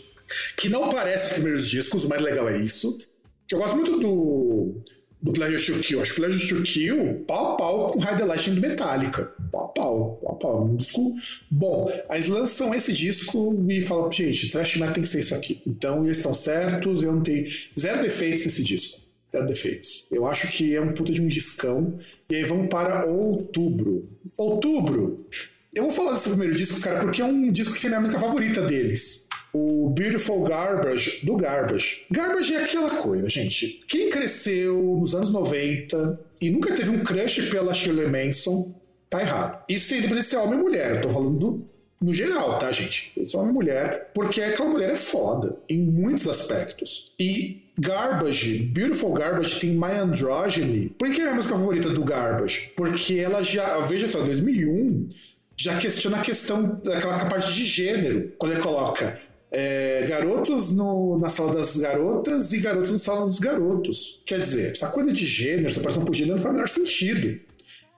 Que 0.55 0.69
não 0.69 0.89
parece 0.89 1.27
os 1.27 1.33
primeiros 1.33 1.67
discos, 1.67 2.05
o 2.05 2.09
mais 2.09 2.21
legal 2.21 2.47
é 2.47 2.61
isso. 2.61 2.99
Que 3.47 3.55
eu 3.55 3.59
gosto 3.59 3.75
muito 3.75 3.99
do 3.99 4.75
do 5.21 5.33
Pleasure 5.33 5.73
to 5.73 5.79
Kill. 5.79 6.01
Acho 6.01 6.13
que 6.13 6.21
Pleasure 6.21 6.47
to 6.47 6.63
Kill, 6.63 7.23
pau 7.27 7.53
a 7.53 7.57
pau 7.57 7.91
com 7.91 7.99
the 7.99 8.25
Lightning 8.25 8.55
do 8.55 8.61
Metallica. 8.61 9.33
Pau 9.51 9.65
a 9.65 9.67
pau, 9.67 10.19
pau 10.23 10.31
a 10.31 10.35
pau. 10.35 10.65
Um 10.65 10.75
disco 10.75 11.15
bom. 11.51 11.91
Aí 12.09 12.17
eles 12.17 12.29
lançam 12.29 12.73
esse 12.73 12.93
disco 12.93 13.65
e 13.69 13.81
falam, 13.81 14.11
gente, 14.11 14.49
Trash 14.51 14.77
Metal 14.77 14.93
tem 14.93 15.03
que 15.03 15.09
ser 15.09 15.21
isso 15.21 15.35
aqui. 15.35 15.61
Então 15.65 16.05
eles 16.05 16.17
estão 16.17 16.33
certos, 16.33 17.03
eu 17.03 17.11
não 17.13 17.21
tenho 17.21 17.47
zero 17.77 18.01
defeitos 18.01 18.45
nesse 18.45 18.63
disco. 18.63 19.01
Zero 19.31 19.45
defeitos. 19.45 20.07
Eu 20.11 20.25
acho 20.25 20.51
que 20.51 20.75
é 20.75 20.81
um 20.81 20.93
puta 20.93 21.11
de 21.11 21.21
um 21.21 21.27
discão. 21.27 21.99
E 22.29 22.35
aí 22.35 22.43
vamos 22.43 22.67
para 22.67 23.05
outubro. 23.05 24.09
Outubro! 24.37 25.27
Eu 25.75 25.83
vou 25.83 25.91
falar 25.91 26.13
desse 26.13 26.29
primeiro 26.29 26.55
disco, 26.55 26.79
cara, 26.81 27.01
porque 27.01 27.21
é 27.21 27.25
um 27.25 27.51
disco 27.51 27.75
que 27.75 27.85
é 27.85 27.89
minha 27.89 28.01
música 28.01 28.19
favorita 28.19 28.61
deles 28.61 29.28
o 29.53 29.89
Beautiful 29.89 30.43
Garbage 30.43 31.25
do 31.25 31.35
Garbage. 31.35 32.05
Garbage 32.11 32.53
é 32.53 32.63
aquela 32.63 32.89
coisa, 32.89 33.29
gente. 33.29 33.83
Quem 33.87 34.09
cresceu 34.09 34.97
nos 34.99 35.15
anos 35.15 35.31
90 35.31 36.19
e 36.41 36.49
nunca 36.49 36.73
teve 36.73 36.89
um 36.89 37.03
crush 37.03 37.49
pela 37.49 37.73
Shirley 37.73 38.07
Manson, 38.07 38.73
tá 39.09 39.21
errado. 39.21 39.63
Isso 39.67 39.95
independente 39.95 40.27
se 40.27 40.35
é 40.35 40.39
homem 40.39 40.59
ou 40.59 40.65
mulher, 40.65 40.95
eu 40.95 41.01
tô 41.01 41.09
falando 41.09 41.37
do, 41.37 41.69
no 42.01 42.13
geral, 42.13 42.57
tá, 42.59 42.71
gente? 42.71 43.11
Se 43.25 43.35
é 43.35 43.39
homem 43.39 43.49
ou 43.49 43.55
mulher, 43.55 44.11
porque 44.13 44.41
aquela 44.41 44.69
mulher 44.69 44.91
é 44.91 44.95
foda 44.95 45.57
em 45.67 45.79
muitos 45.79 46.27
aspectos. 46.27 47.13
E 47.19 47.63
Garbage, 47.79 48.59
Beautiful 48.73 49.13
Garbage 49.13 49.59
tem 49.59 49.71
My 49.71 49.93
Androgyny. 49.99 50.89
Por 50.97 51.11
que 51.11 51.21
é 51.21 51.29
a 51.29 51.33
música 51.33 51.55
favorita 51.55 51.89
do 51.89 52.03
Garbage? 52.03 52.71
Porque 52.75 53.15
ela 53.19 53.41
já, 53.41 53.79
veja 53.79 54.07
só, 54.07 54.21
2001 54.21 55.07
já 55.55 55.77
questiona 55.77 56.17
a 56.17 56.21
questão 56.21 56.79
daquela 56.83 57.25
parte 57.25 57.53
de 57.53 57.65
gênero, 57.65 58.31
quando 58.37 58.53
ele 58.53 58.61
coloca 58.61 59.19
é, 59.51 60.05
garotos 60.07 60.71
no, 60.71 61.17
na 61.17 61.29
sala 61.29 61.53
das 61.53 61.77
garotas 61.77 62.53
e 62.53 62.59
garotos 62.59 62.91
na 62.91 62.97
sala 62.97 63.25
dos 63.25 63.39
garotos. 63.39 64.21
Quer 64.25 64.41
dizer, 64.41 64.71
essa 64.71 64.87
coisa 64.87 65.11
de 65.11 65.25
gênero, 65.25 65.71
separação 65.71 66.05
por 66.05 66.13
gênero 66.13 66.35
não 66.35 66.43
faz 66.43 66.51
o 66.51 66.55
menor 66.55 66.69
sentido. 66.69 67.39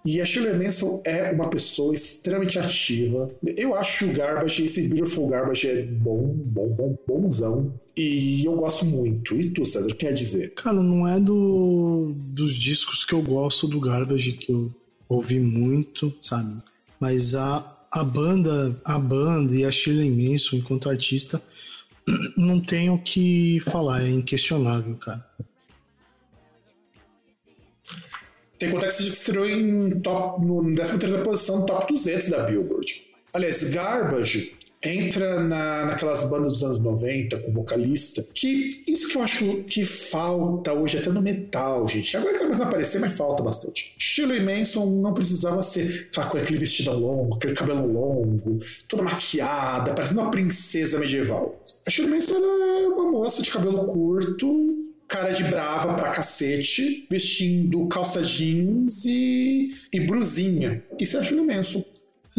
E 0.03 0.19
a 0.19 0.25
Shirley 0.25 0.57
Manson 0.57 1.01
é 1.05 1.31
uma 1.31 1.47
pessoa 1.47 1.93
extremamente 1.93 2.57
ativa. 2.57 3.29
Eu 3.55 3.75
acho 3.75 4.05
o 4.05 4.13
Garbage, 4.13 4.65
esse 4.65 4.87
Beautiful 4.87 5.27
Garbage 5.27 5.67
é 5.67 5.83
bom, 5.83 6.33
bom, 6.33 6.69
bom, 6.69 6.97
bonzão. 7.07 7.71
E 7.95 8.43
eu 8.43 8.55
gosto 8.55 8.83
muito. 8.83 9.35
E 9.35 9.51
tu, 9.51 9.63
César, 9.63 9.93
quer 9.93 10.13
dizer? 10.13 10.55
Cara, 10.55 10.81
não 10.81 11.07
é 11.07 11.19
do, 11.19 12.13
dos 12.15 12.55
discos 12.55 13.05
que 13.05 13.13
eu 13.13 13.21
gosto 13.21 13.67
do 13.67 13.79
Garbage, 13.79 14.33
que 14.33 14.51
eu 14.51 14.73
ouvi 15.07 15.39
muito, 15.39 16.11
sabe? 16.19 16.63
Mas 16.99 17.35
a, 17.35 17.80
a 17.91 18.03
banda, 18.03 18.79
a 18.85 18.97
banda 18.97 19.53
e 19.53 19.65
a 19.65 19.71
Shirley 19.71 20.09
Manson 20.09 20.57
enquanto 20.57 20.89
artista 20.89 21.41
não 22.37 22.59
tem 22.59 22.89
o 22.89 22.97
que 22.97 23.59
falar, 23.61 24.03
é 24.03 24.09
inquestionável, 24.09 24.95
cara. 24.95 25.25
Tem 28.57 28.69
que 28.69 28.75
contar 28.75 28.91
que 28.91 29.03
estreou 29.03 29.47
em 29.47 29.99
top, 30.01 30.45
no 30.45 30.75
13 30.75 31.23
posição, 31.23 31.65
top 31.65 31.93
200 31.93 32.29
da 32.29 32.43
Billboard. 32.43 33.03
Aliás, 33.33 33.69
Garbage 33.69 34.55
entra 34.83 35.39
na, 35.39 35.85
naquelas 35.85 36.23
bandas 36.23 36.53
dos 36.53 36.63
anos 36.63 36.79
90 36.79 37.37
com 37.39 37.51
vocalista, 37.51 38.25
que 38.33 38.83
isso 38.87 39.09
que 39.09 39.17
eu 39.17 39.23
acho 39.23 39.63
que 39.63 39.85
falta 39.85 40.73
hoje 40.73 40.97
até 40.97 41.09
no 41.09 41.21
metal, 41.21 41.87
gente. 41.87 42.17
Agora 42.17 42.31
que 42.31 42.37
ela 42.37 42.45
começa 42.45 42.63
a 42.63 42.67
aparecer, 42.67 42.99
mas 42.99 43.13
falta 43.13 43.43
bastante. 43.43 43.93
Shirley 43.97 44.41
Manson 44.41 44.85
não 44.85 45.13
precisava 45.13 45.61
ser 45.61 46.09
com 46.13 46.21
aquele 46.21 46.59
vestido 46.59 46.91
longo, 46.97 47.35
aquele 47.35 47.53
cabelo 47.53 47.91
longo, 47.91 48.59
toda 48.87 49.03
maquiada, 49.03 49.93
parecendo 49.93 50.21
uma 50.21 50.31
princesa 50.31 50.97
medieval. 50.97 51.61
A 51.85 51.91
Shirley 51.91 52.15
Manson 52.15 52.35
era 52.35 52.89
uma 52.89 53.11
moça 53.11 53.43
de 53.43 53.51
cabelo 53.51 53.85
curto, 53.85 54.81
cara 55.07 55.31
de 55.31 55.43
brava 55.43 55.93
pra 55.93 56.09
cacete, 56.09 57.05
vestindo 57.09 57.85
calça 57.87 58.23
jeans 58.23 59.05
e, 59.05 59.75
e 59.91 59.99
brusinha. 59.99 60.83
Isso 60.99 61.17
é 61.17 61.23
Shirley 61.23 61.45
Manson. 61.45 61.83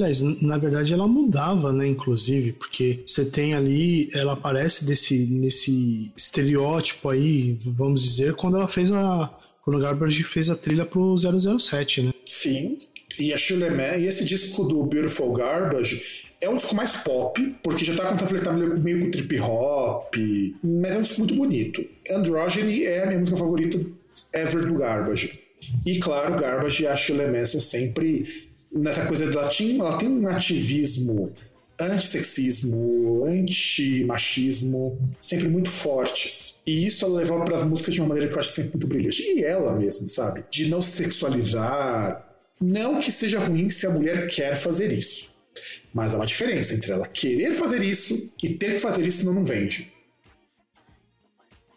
Aliás, 0.02 0.20
na 0.42 0.58
verdade 0.58 0.92
ela 0.92 1.06
mudava, 1.06 1.72
né, 1.72 1.86
inclusive, 1.86 2.52
porque 2.52 3.04
você 3.06 3.24
tem 3.24 3.54
ali, 3.54 4.10
ela 4.14 4.32
aparece 4.32 4.84
desse, 4.84 5.16
nesse 5.26 6.10
estereótipo 6.16 7.08
aí, 7.08 7.56
vamos 7.64 8.02
dizer, 8.02 8.34
quando 8.34 8.56
ela 8.56 8.66
fez 8.66 8.90
a. 8.90 9.32
Quando 9.64 9.76
o 9.76 9.80
Garbage 9.80 10.24
fez 10.24 10.50
a 10.50 10.56
trilha 10.56 10.84
pro 10.84 11.14
007, 11.16 12.02
né? 12.02 12.12
Sim. 12.24 12.78
E 13.16 13.32
a 13.32 13.36
Shirley 13.36 13.70
e 14.00 14.08
esse 14.08 14.24
disco 14.24 14.64
do 14.64 14.84
Beautiful 14.84 15.32
Garbage 15.34 16.02
é 16.40 16.48
um 16.50 16.56
disco 16.56 16.74
mais 16.74 16.96
pop, 17.04 17.40
porque 17.62 17.84
já 17.84 17.94
tá 17.94 18.16
com 18.16 18.26
flertar 18.26 18.58
meio, 18.58 19.04
com 19.04 19.10
trip 19.12 19.38
hop, 19.38 20.16
mas 20.64 20.90
é 20.90 20.98
um 20.98 21.02
disco 21.02 21.18
muito 21.20 21.34
bonito. 21.36 21.84
Androgyny 22.10 22.84
é 22.84 23.04
a 23.04 23.06
minha 23.06 23.20
música 23.20 23.36
favorita 23.36 23.80
ever 24.34 24.66
do 24.66 24.74
Garbage. 24.74 25.38
E 25.86 26.00
claro, 26.00 26.40
Garbage 26.40 26.82
e 26.82 26.86
a 26.88 26.96
Shirley 26.96 27.28
Manson 27.28 27.60
sempre 27.60 28.50
nessa 28.74 29.06
coisa 29.06 29.24
ela, 29.24 29.48
tinha, 29.48 29.78
ela 29.78 29.98
tem 29.98 30.08
um 30.08 30.26
ativismo 30.28 31.32
antissexismo, 31.80 33.24
anti-machismo, 33.24 34.98
sempre 35.20 35.48
muito 35.48 35.70
fortes. 35.70 36.60
E 36.66 36.86
isso 36.86 37.04
ela 37.04 37.18
levava 37.18 37.44
para 37.44 37.56
as 37.56 37.64
músicas 37.64 37.94
de 37.94 38.00
uma 38.00 38.08
maneira 38.08 38.28
que 38.28 38.34
eu 38.34 38.40
acho 38.40 38.52
sempre 38.52 38.72
muito 38.72 38.86
brilhante. 38.86 39.22
E 39.22 39.44
ela 39.44 39.74
mesma, 39.74 40.06
sabe? 40.08 40.44
De 40.50 40.68
não 40.68 40.80
se 40.80 41.02
sexualizar. 41.02 42.28
Não 42.60 43.00
que 43.00 43.10
seja 43.10 43.40
ruim 43.40 43.68
se 43.70 43.86
a 43.86 43.90
mulher 43.90 44.28
quer 44.28 44.54
fazer 44.54 44.92
isso. 44.92 45.30
Mas 45.92 46.12
há 46.12 46.16
uma 46.16 46.26
diferença 46.26 46.74
entre 46.74 46.92
ela 46.92 47.06
querer 47.06 47.54
fazer 47.54 47.82
isso 47.82 48.32
e 48.42 48.50
ter 48.50 48.74
que 48.74 48.78
fazer 48.78 49.06
isso 49.06 49.18
senão 49.18 49.34
não 49.34 49.44
vende 49.44 49.91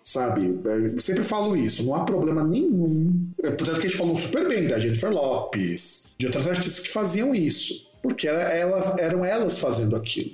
sabe? 0.05 0.57
Eu 0.93 0.99
sempre 0.99 1.23
falo 1.23 1.57
isso, 1.57 1.83
não 1.83 1.95
há 1.95 2.05
problema 2.05 2.43
nenhum. 2.43 3.27
É, 3.43 3.49
portanto, 3.49 3.81
que 3.81 3.87
a 3.87 3.89
gente 3.89 3.97
falou 3.97 4.15
super 4.15 4.47
bem 4.47 4.67
da 4.67 4.77
Jennifer 4.79 5.11
Lopes, 5.11 6.13
de 6.17 6.27
outras 6.27 6.47
artistas 6.47 6.79
que 6.79 6.89
faziam 6.89 7.33
isso, 7.33 7.91
porque 8.03 8.27
era, 8.27 8.43
ela, 8.53 8.95
eram 8.99 9.25
elas 9.25 9.57
fazendo 9.59 9.95
aquilo. 9.95 10.31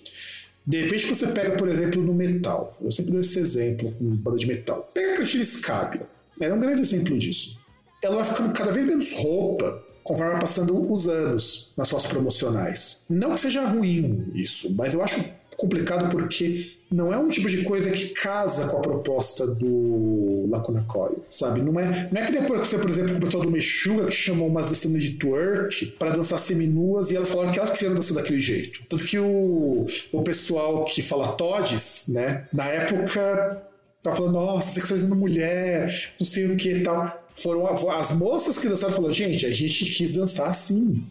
De 0.67 0.83
repente 0.83 1.07
você 1.07 1.25
pega, 1.27 1.55
por 1.55 1.69
exemplo, 1.69 2.03
no 2.03 2.13
metal. 2.13 2.77
Eu 2.79 2.91
sempre 2.91 3.13
dou 3.13 3.21
esse 3.21 3.39
exemplo 3.39 3.91
com 3.93 4.15
banda 4.17 4.37
de 4.37 4.45
metal. 4.45 4.87
Pega 4.93 5.13
a 5.13 5.15
Cristina 5.15 5.43
Scabia. 5.43 6.07
Era 6.39 6.53
um 6.53 6.59
grande 6.59 6.81
exemplo 6.81 7.17
disso. 7.17 7.57
Ela 8.03 8.17
vai 8.17 8.25
ficando 8.25 8.53
cada 8.53 8.71
vez 8.71 8.85
menos 8.85 9.11
roupa 9.13 9.81
conforme 10.03 10.33
vai 10.33 10.41
passando 10.41 10.91
os 10.91 11.07
anos 11.07 11.73
nas 11.75 11.87
suas 11.87 12.05
promocionais. 12.05 13.05
Não 13.09 13.31
que 13.31 13.39
seja 13.39 13.65
ruim 13.65 14.27
isso, 14.35 14.71
mas 14.75 14.93
eu 14.93 15.01
acho 15.01 15.23
complicado 15.57 16.09
porque 16.11 16.80
não 16.91 17.13
é 17.13 17.17
um 17.17 17.29
tipo 17.29 17.49
de 17.49 17.63
coisa 17.63 17.89
que 17.89 18.09
casa 18.09 18.67
com 18.67 18.77
a 18.77 18.81
proposta 18.81 19.47
do 19.47 20.45
Lacuna 20.49 20.83
Coil, 20.83 21.23
sabe? 21.29 21.61
Não 21.61 21.79
é, 21.79 22.09
não 22.11 22.21
é 22.21 22.25
que 22.25 22.33
depois 22.33 22.67
você, 22.67 22.77
por 22.77 22.89
exemplo, 22.89 23.13
com 23.13 23.17
o 23.17 23.21
pessoal 23.21 23.43
do 23.43 23.49
Mexuga 23.51 24.05
que 24.07 24.11
chamou 24.11 24.49
umas 24.49 24.67
dançando 24.67 24.99
de 24.99 25.11
twerk 25.11 25.85
para 25.97 26.09
dançar 26.09 26.37
seminuas 26.37 27.09
e 27.09 27.15
elas 27.15 27.29
falaram 27.29 27.53
que 27.53 27.59
elas 27.59 27.71
quiseram 27.71 27.95
dançar 27.95 28.17
daquele 28.17 28.41
jeito. 28.41 28.81
Tanto 28.89 29.05
que 29.05 29.17
o, 29.17 29.85
o 30.11 30.21
pessoal 30.21 30.83
que 30.83 31.01
fala 31.01 31.29
Todes, 31.33 32.07
né, 32.09 32.45
na 32.51 32.65
época 32.65 33.63
tá 34.03 34.13
falando, 34.13 34.33
nossa, 34.33 34.73
sexualizando 34.73 35.15
mulher, 35.15 36.13
não 36.19 36.25
sei 36.25 36.45
o 36.47 36.57
que 36.57 36.71
e 36.71 36.83
tal. 36.83 37.19
Foram 37.35 37.65
as 37.89 38.11
moças 38.11 38.59
que 38.59 38.67
dançaram 38.67 38.93
falando, 38.93 39.13
gente, 39.13 39.45
a 39.45 39.51
gente 39.51 39.85
quis 39.85 40.13
dançar 40.13 40.49
assim. 40.49 41.05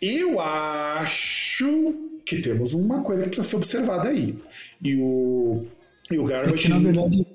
Eu 0.00 0.38
acho 0.38 1.94
que 2.24 2.40
temos 2.40 2.74
uma 2.74 3.02
coisa 3.02 3.22
que 3.22 3.28
precisa 3.30 3.48
ser 3.48 3.56
observada 3.56 4.10
aí. 4.10 4.36
E 4.82 4.96
o, 4.96 5.66
e 6.10 6.18
o 6.18 6.24
Garbage. 6.24 6.54
É 6.54 6.62
que, 6.62 6.68
na 6.68 6.78
verdade, 6.78 7.26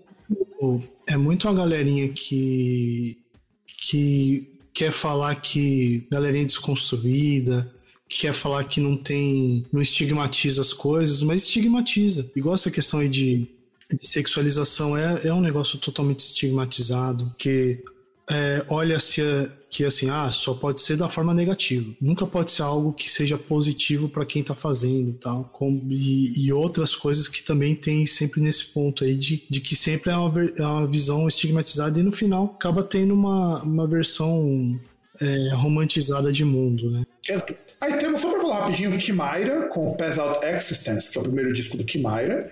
é 1.08 1.18
muito 1.18 1.48
a 1.48 1.54
galerinha 1.54 2.10
que 2.10 3.18
que 3.66 4.50
quer 4.74 4.92
falar 4.92 5.36
que 5.36 6.08
galerinha 6.10 6.46
desconstruída, 6.46 7.72
que 8.08 8.22
quer 8.22 8.34
falar 8.34 8.64
que 8.64 8.80
não 8.80 8.96
tem, 8.96 9.66
não 9.72 9.82
estigmatiza 9.82 10.62
as 10.62 10.72
coisas, 10.72 11.22
mas 11.22 11.44
estigmatiza. 11.44 12.32
Igual 12.36 12.56
essa 12.56 12.72
questão 12.72 13.02
aí 13.02 13.10
de, 13.10 13.48
de 13.92 14.08
sexualização 14.08 14.98
é, 14.98 15.28
é 15.28 15.34
um 15.34 15.42
negócio 15.42 15.78
totalmente 15.80 16.20
estigmatizado, 16.20 17.34
que 17.38 17.84
é, 18.30 18.64
olha-se 18.70 19.22
que 19.70 19.84
assim, 19.84 20.10
ah, 20.10 20.32
só 20.32 20.54
pode 20.54 20.82
ser 20.82 20.96
da 20.96 21.10
forma 21.10 21.34
negativa. 21.34 21.92
Nunca 22.00 22.26
pode 22.26 22.52
ser 22.52 22.62
algo 22.62 22.94
que 22.94 23.10
seja 23.10 23.38
positivo 23.38 24.08
para 24.08 24.26
quem 24.26 24.42
está 24.42 24.54
fazendo 24.54 25.14
tal. 25.14 25.46
Com, 25.46 25.82
e, 25.90 26.46
e, 26.46 26.54
outras 26.54 26.96
coisas 26.96 27.28
que 27.28 27.44
também 27.44 27.76
tem 27.76 28.06
sempre 28.06 28.40
nesse 28.40 28.68
ponto 28.68 29.04
aí 29.04 29.16
de, 29.16 29.44
de 29.50 29.60
que 29.60 29.76
sempre 29.76 30.12
é 30.12 30.16
uma, 30.16 30.52
é 30.58 30.62
uma 30.62 30.88
visão 30.88 31.28
estigmatizada 31.28 32.00
e 32.00 32.04
no 32.04 32.12
final 32.12 32.54
acaba 32.56 32.84
tendo 32.84 33.14
uma, 33.14 33.64
uma 33.64 33.88
versão 33.88 34.80
é, 35.20 35.50
romantizada 35.56 36.32
de 36.32 36.46
mundo, 36.46 36.92
né? 36.92 37.04
Aí 37.82 37.98
temos, 37.98 38.22
só 38.22 38.32
para 38.32 38.42
falar 38.42 38.60
rapidinho, 38.62 38.98
Kimaira 38.98 39.68
com 39.68 39.94
Pass 39.96 40.18
Out 40.18 40.46
Existence, 40.46 41.12
que 41.12 41.18
é 41.18 41.22
o 41.22 41.24
primeiro 41.24 41.52
disco 41.52 41.78
do 41.78 41.84
Kimaira. 41.84 42.52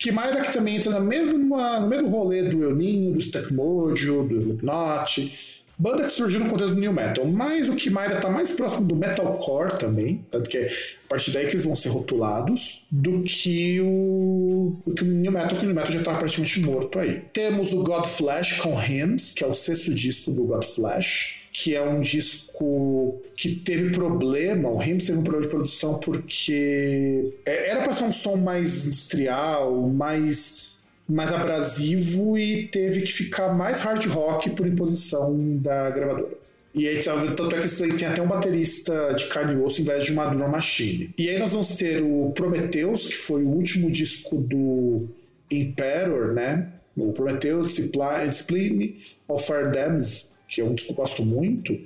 Kimaira 0.00 0.40
que 0.40 0.52
também 0.52 0.76
entra 0.76 0.90
na 0.90 1.00
mesma, 1.00 1.78
no 1.78 1.86
mesmo 1.86 2.08
rolê 2.08 2.42
do 2.42 2.64
El 2.64 2.74
Ninho, 2.74 3.12
do 3.12 3.20
Stack 3.20 3.52
Mojo, 3.52 4.24
do 4.24 4.36
Slipknot 4.36 5.60
Banda 5.80 6.04
que 6.04 6.12
surgiu 6.12 6.40
no 6.40 6.50
contexto 6.50 6.74
do 6.74 6.80
New 6.80 6.92
Metal, 6.92 7.24
mas 7.24 7.70
o 7.70 7.74
Kimaira 7.74 8.20
tá 8.20 8.28
mais 8.28 8.50
próximo 8.50 8.86
do 8.86 8.94
Metalcore 8.94 9.78
também, 9.78 10.22
tanto 10.30 10.50
que 10.50 10.58
é 10.58 10.66
a 10.66 11.08
partir 11.08 11.30
daí 11.30 11.46
que 11.46 11.54
eles 11.54 11.64
vão 11.64 11.74
ser 11.74 11.88
rotulados, 11.88 12.84
do 12.90 13.22
que 13.22 13.80
o, 13.80 14.76
do 14.86 14.94
que 14.94 15.02
o 15.02 15.06
New 15.06 15.32
Metal, 15.32 15.56
que 15.56 15.64
o 15.64 15.66
New 15.66 15.74
Metal 15.74 15.90
já 15.90 16.02
tá 16.02 16.14
praticamente 16.16 16.60
morto 16.60 16.98
aí. 16.98 17.22
Temos 17.32 17.72
o 17.72 17.82
God 17.82 18.04
Flash 18.04 18.60
com 18.60 18.78
Hymns, 18.78 19.32
que 19.32 19.42
é 19.42 19.46
o 19.46 19.54
sexto 19.54 19.94
disco 19.94 20.30
do 20.32 20.44
God 20.44 20.64
Flash, 20.64 21.39
que 21.52 21.74
é 21.74 21.82
um 21.82 22.00
disco 22.00 23.20
que 23.36 23.54
teve 23.56 23.90
problema, 23.90 24.68
o 24.68 24.82
Hymns 24.82 25.06
teve 25.06 25.18
um 25.18 25.22
problema 25.22 25.46
de 25.46 25.50
produção 25.50 25.94
porque 25.98 27.34
é, 27.44 27.70
era 27.70 27.82
para 27.82 27.92
ser 27.92 28.04
um 28.04 28.12
som 28.12 28.36
mais 28.36 28.86
industrial, 28.86 29.88
mais 29.88 30.70
mais 31.08 31.32
abrasivo 31.32 32.38
e 32.38 32.68
teve 32.68 33.02
que 33.02 33.12
ficar 33.12 33.52
mais 33.52 33.82
hard 33.82 34.06
rock 34.06 34.50
por 34.50 34.64
imposição 34.64 35.36
da 35.56 35.90
gravadora. 35.90 36.38
E 36.72 36.86
aí, 36.86 37.02
tanto 37.02 37.56
é 37.56 37.60
que 37.60 37.66
isso 37.66 37.82
aí 37.82 37.92
tem 37.94 38.06
até 38.06 38.22
um 38.22 38.28
baterista 38.28 39.12
de 39.14 39.26
carne 39.26 39.54
e 39.54 39.56
osso 39.56 39.80
em 39.80 39.84
vez 39.84 40.04
de 40.04 40.12
uma 40.12 40.26
drum 40.26 40.48
machine. 40.48 41.12
E 41.18 41.28
aí 41.28 41.38
nós 41.38 41.50
vamos 41.50 41.74
ter 41.76 42.00
o 42.00 42.30
Prometheus, 42.32 43.08
que 43.08 43.16
foi 43.16 43.42
o 43.42 43.48
último 43.48 43.90
disco 43.90 44.36
do 44.36 45.08
Emperor, 45.50 46.32
né? 46.32 46.68
O 46.96 47.12
Prometheus 47.12 47.74
Discipline 47.74 48.98
of 49.26 49.44
Fire 49.44 49.72
Dams, 49.72 50.30
que 50.50 50.60
é 50.60 50.64
um 50.64 50.74
disco 50.74 50.92
que 50.92 51.00
eu 51.00 51.02
gosto 51.02 51.24
muito, 51.24 51.78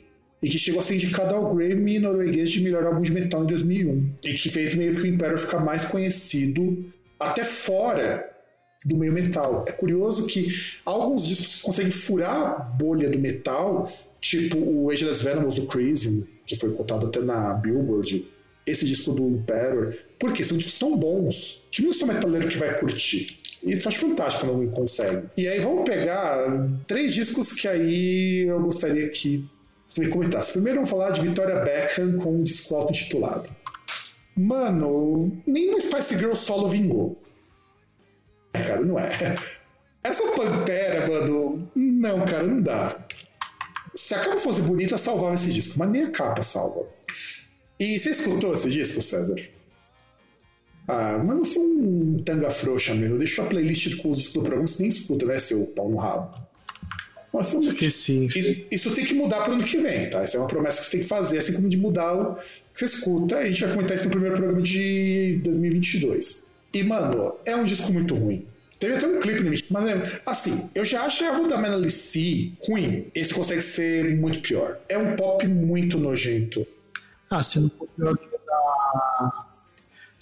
e 0.43 0.49
que 0.49 0.59
chegou 0.59 0.81
a 0.81 0.83
ser 0.83 0.95
indicado 0.97 1.35
ao 1.35 1.55
Grammy 1.55 1.99
norueguês 1.99 2.51
de 2.51 2.61
melhor 2.61 2.85
álbum 2.85 3.03
de 3.03 3.13
metal 3.13 3.45
em 3.45 3.47
2001. 3.47 4.11
E 4.25 4.35
que 4.35 4.51
fez 4.51 4.75
meio 4.75 4.95
que 4.97 5.03
o 5.03 5.07
Emperor 5.07 5.39
ficar 5.39 5.61
mais 5.61 5.85
conhecido 5.85 6.85
até 7.19 7.45
fora 7.45 8.31
do 8.85 8.97
meio 8.97 9.13
metal. 9.13 9.65
É 9.67 9.73
curioso 9.73 10.27
que 10.27 10.47
alguns 10.85 11.27
discos 11.27 11.61
conseguem 11.63 11.91
furar 11.91 12.37
a 12.37 12.55
bolha 12.59 13.09
do 13.09 13.19
metal, 13.19 13.91
tipo 14.21 14.59
o 14.59 14.91
Ageless 14.91 15.25
Venomous 15.25 15.57
do 15.57 15.67
Crazy, 15.67 16.25
que 16.47 16.57
foi 16.57 16.73
cotado 16.73 17.07
até 17.07 17.21
na 17.21 17.55
Billboard, 17.55 18.27
esse 18.67 18.85
disco 18.85 19.13
do 19.13 19.27
Emperor, 19.27 19.95
porque 20.19 20.45
são 20.45 20.59
discos 20.59 20.79
tão 20.79 20.97
bons 20.97 21.67
que 21.71 21.83
não 21.83 21.93
sou 21.93 22.07
metaleiro 22.07 22.49
que 22.49 22.59
vai 22.59 22.79
curtir. 22.79 23.39
Isso 23.65 23.87
eu 23.87 23.89
acho 23.89 24.01
fantástico 24.01 24.47
quando 24.47 24.55
alguém 24.55 24.71
consegue. 24.71 25.29
E 25.37 25.49
aí 25.49 25.59
vamos 25.59 25.85
pegar 25.85 26.39
três 26.87 27.15
discos 27.15 27.55
que 27.55 27.67
aí 27.67 28.43
eu 28.47 28.61
gostaria 28.61 29.09
que 29.09 29.49
você 29.89 30.03
me 30.03 30.09
comentasse. 30.09 30.53
Primeiro 30.53 30.79
vamos 30.79 30.91
falar 30.91 31.11
de 31.11 31.23
Victoria 31.23 31.61
Beckham 31.61 32.19
com 32.19 32.37
um 32.37 32.43
disco 32.43 32.75
auto-intitulado. 32.75 33.49
Mano, 34.37 35.33
nenhum 35.47 35.81
Spice 35.81 36.17
Girl 36.17 36.35
solo 36.35 36.69
vingou. 36.69 37.21
É, 38.53 38.63
cara, 38.63 38.81
não 38.83 38.99
é. 38.99 39.11
Essa 40.03 40.27
pantera, 40.33 41.09
mano, 41.09 41.71
não, 41.75 42.25
cara, 42.27 42.43
não 42.43 42.61
dá. 42.61 42.99
Se 43.95 44.15
a 44.15 44.19
capa 44.19 44.39
fosse 44.39 44.61
bonita, 44.61 44.99
salvava 44.99 45.35
esse 45.35 45.51
disco, 45.51 45.79
mas 45.79 45.89
nem 45.89 46.03
a 46.03 46.11
capa 46.11 46.43
salva. 46.43 46.87
E 47.79 47.99
você 47.99 48.11
escutou 48.11 48.53
esse 48.53 48.71
disco, 48.71 49.01
César? 49.01 49.37
Ah, 50.87 51.19
mas 51.19 51.39
você 51.39 51.59
é 51.59 51.63
um 51.63 52.23
tanga 52.25 52.51
frouxa, 52.51 52.95
mesmo. 52.95 53.19
Deixou 53.19 53.45
a 53.45 53.49
playlist 53.49 53.97
com 53.97 54.11
os 54.11 54.19
discos 54.19 54.35
do 54.35 54.41
programa, 54.41 54.67
você 54.67 54.83
nem 54.83 54.91
escuta, 54.91 55.25
né, 55.27 55.39
seu 55.39 55.67
pau 55.67 55.89
no 55.89 55.97
rabo. 55.97 56.35
Nossa, 57.33 57.59
Esqueci. 57.59 58.29
Isso, 58.37 58.67
isso, 58.71 58.95
tem 58.95 59.05
que 59.05 59.15
mudar 59.15 59.41
para 59.41 59.51
o 59.51 59.55
ano 59.55 59.65
que 59.65 59.77
vem, 59.79 60.09
tá? 60.09 60.25
Isso 60.25 60.37
é 60.37 60.41
uma 60.41 60.47
promessa 60.47 60.79
que 60.79 60.87
você 60.87 60.91
tem 60.93 61.01
que 61.01 61.07
fazer, 61.07 61.39
assim 61.39 61.53
como 61.53 61.69
de 61.69 61.77
mudar 61.77 62.15
o 62.15 62.37
que 62.37 62.43
você 62.75 62.85
escuta. 62.85 63.39
A 63.39 63.45
gente 63.49 63.61
vai 63.65 63.75
comentar 63.75 63.97
isso 63.97 64.05
no 64.05 64.11
primeiro 64.13 64.37
programa 64.37 64.63
de 64.63 65.41
2022. 65.43 66.45
E, 66.73 66.85
mano, 66.85 67.35
é 67.45 67.57
um 67.57 67.65
disco 67.65 67.93
muito 67.93 68.15
ruim. 68.15 68.47
Teve 68.79 68.95
até 68.95 69.07
um 69.07 69.19
clipe 69.19 69.43
no 69.43 69.51
Mas, 69.71 69.89
é, 69.89 70.21
assim, 70.27 70.71
eu 70.77 70.85
já 70.85 71.03
achava 71.03 71.43
o 71.43 71.49
da 71.49 71.57
Manali 71.57 71.91
C 71.91 72.53
ruim. 72.69 73.07
Esse 73.15 73.35
consegue 73.35 73.63
ser 73.63 74.17
muito 74.17 74.39
pior. 74.41 74.79
É 74.89 74.97
um 74.97 75.17
pop 75.17 75.45
muito 75.49 75.99
nojento. 75.99 76.65
Ah, 77.31 77.43
se 77.43 77.59
não 77.59 77.69
for 77.71 77.89
pior 77.97 78.17
que 78.17 78.27
o 78.27 78.39
da. 78.47 79.44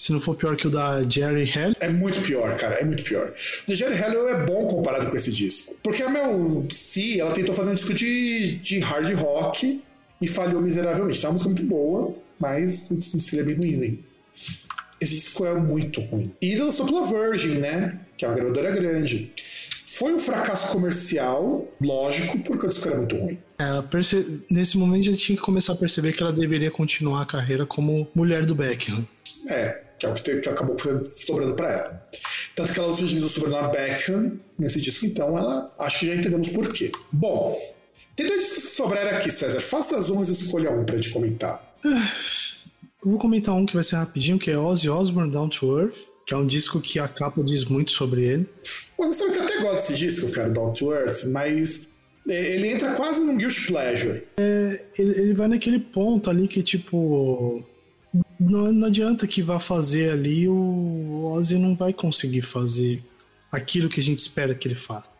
Se 0.02 0.10
não 0.10 0.20
for 0.20 0.34
pior 0.34 0.56
que 0.56 0.66
o 0.66 0.70
da 0.70 1.00
Jerry 1.08 1.48
Hell. 1.48 1.74
É 1.78 1.88
muito 1.88 2.20
pior, 2.22 2.56
cara. 2.56 2.74
É 2.74 2.84
muito 2.84 3.04
pior. 3.04 3.32
O 3.64 3.70
da 3.70 3.76
Jerry 3.76 3.94
Hell 3.94 4.28
é 4.30 4.44
bom 4.44 4.66
comparado 4.66 5.08
com 5.08 5.14
esse 5.14 5.30
disco. 5.30 5.76
Porque 5.80 6.02
a 6.02 6.10
Mel 6.10 6.66
C, 6.72 7.20
ela 7.20 7.32
tentou 7.32 7.54
fazer 7.54 7.70
um 7.70 7.74
disco 7.74 7.94
de, 7.94 8.56
de 8.56 8.80
hard 8.80 9.14
rock 9.14 9.80
e 10.20 10.26
falhou 10.26 10.60
miseravelmente. 10.60 11.22
Tá 11.22 11.28
uma 11.28 11.34
música 11.34 11.50
muito 11.50 11.62
boa, 11.62 12.16
mas 12.36 12.90
o 12.90 12.96
disco 12.96 13.36
é 13.38 13.44
bem 13.44 13.54
ruim, 13.54 14.02
esse 15.00 15.14
disco 15.14 15.46
é 15.46 15.54
muito 15.54 16.00
ruim. 16.00 16.32
E 16.42 16.56
lançou 16.56 16.84
pela 16.84 17.06
Virgin, 17.06 17.60
né? 17.60 18.00
Que 18.18 18.24
é 18.24 18.28
uma 18.28 18.34
gravadora 18.34 18.72
grande. 18.72 19.30
Foi 19.86 20.12
um 20.12 20.18
fracasso 20.18 20.72
comercial, 20.72 21.68
lógico, 21.80 22.40
porque 22.40 22.66
o 22.66 22.68
disco 22.68 22.88
era 22.88 22.96
muito 22.96 23.16
ruim. 23.16 23.38
Ela 23.56 23.84
perce... 23.84 24.42
Nesse 24.50 24.76
momento 24.76 25.04
já 25.04 25.12
tinha 25.12 25.36
que 25.36 25.42
começar 25.42 25.74
a 25.74 25.76
perceber 25.76 26.12
que 26.12 26.24
ela 26.24 26.32
deveria 26.32 26.72
continuar 26.72 27.22
a 27.22 27.26
carreira 27.26 27.64
como 27.64 28.08
mulher 28.12 28.44
do 28.44 28.54
Beckham. 28.54 29.06
É, 29.48 29.82
que 30.02 30.06
é 30.06 30.10
o 30.10 30.14
que, 30.14 30.22
te... 30.22 30.40
que 30.40 30.48
acabou 30.48 30.76
sobrando 31.12 31.54
para 31.54 31.72
ela. 31.72 32.08
Tanto 32.56 32.72
que 32.72 32.80
ela 32.80 32.92
utilizou 32.92 33.28
o 33.28 33.32
sobrenome 33.32 33.72
Beckham 33.72 34.40
nesse 34.58 34.80
disco, 34.80 35.06
então 35.06 35.38
ela 35.38 35.72
acho 35.78 36.00
que 36.00 36.06
já 36.08 36.14
entendemos 36.16 36.48
por 36.48 36.72
quê. 36.72 36.90
Bom, 37.12 37.58
tem 38.16 38.26
dois 38.26 38.44
discos 38.44 38.64
que 38.64 38.76
sobraram 38.76 39.16
aqui, 39.16 39.30
César. 39.30 39.60
Faça 39.60 39.96
as 39.96 40.10
honras 40.10 40.28
e 40.28 40.32
escolha 40.32 40.72
um 40.72 40.84
pra 40.84 40.96
gente 40.96 41.10
comentar. 41.10 41.76
Eu 41.84 43.10
vou 43.10 43.18
comentar 43.18 43.54
um 43.54 43.64
que 43.64 43.74
vai 43.74 43.82
ser 43.82 43.96
rapidinho, 43.96 44.38
que 44.38 44.50
é 44.50 44.58
Ozzy 44.58 44.88
Osbourne 44.88 45.30
Down 45.30 45.48
to 45.48 45.78
Earth, 45.78 45.96
que 46.26 46.34
é 46.34 46.36
um 46.36 46.46
disco 46.46 46.80
que 46.80 46.98
a 46.98 47.06
capa 47.06 47.42
diz 47.42 47.64
muito 47.64 47.92
sobre 47.92 48.22
ele. 48.22 48.48
Você 48.98 49.12
sabe 49.14 49.32
que 49.32 49.38
eu 49.38 49.44
até 49.44 49.60
gosto 49.60 49.88
desse 49.88 49.94
disco, 49.96 50.30
cara, 50.32 50.50
Down 50.50 50.72
to 50.72 50.92
Earth, 50.92 51.24
mas 51.26 51.88
é, 52.28 52.54
ele 52.54 52.68
entra 52.68 52.92
quase 52.92 53.20
num 53.20 53.36
guilt 53.36 53.66
pleasure. 53.66 54.22
É, 54.36 54.84
ele, 54.98 55.10
ele 55.20 55.34
vai 55.34 55.48
naquele 55.48 55.78
ponto 55.78 56.28
ali 56.28 56.46
que, 56.48 56.62
tipo, 56.62 57.64
não, 58.38 58.72
não, 58.72 58.86
adianta 58.88 59.26
que 59.26 59.42
vá 59.42 59.58
fazer 59.58 60.12
ali, 60.12 60.48
o 60.48 61.32
Ozzy 61.34 61.56
não 61.56 61.74
vai 61.74 61.92
conseguir 61.92 62.42
fazer 62.42 63.02
aquilo 63.50 63.88
que 63.88 64.00
a 64.00 64.02
gente 64.02 64.18
espera 64.18 64.54
que 64.54 64.68
ele 64.68 64.74
faça. 64.74 65.10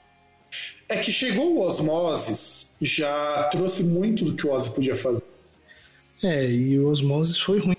É 0.89 0.97
que 0.99 1.11
chegou 1.11 1.57
o 1.57 1.61
Osmosis 1.61 2.77
e 2.81 2.87
já 2.87 3.49
trouxe 3.51 3.83
muito 3.83 4.25
do 4.25 4.35
que 4.35 4.47
o 4.47 4.53
Ozzy 4.53 4.71
podia 4.71 4.95
fazer. 4.95 5.25
É, 6.23 6.49
e 6.51 6.79
o 6.79 6.89
Osmosis 6.89 7.39
foi 7.39 7.59
ruim. 7.59 7.77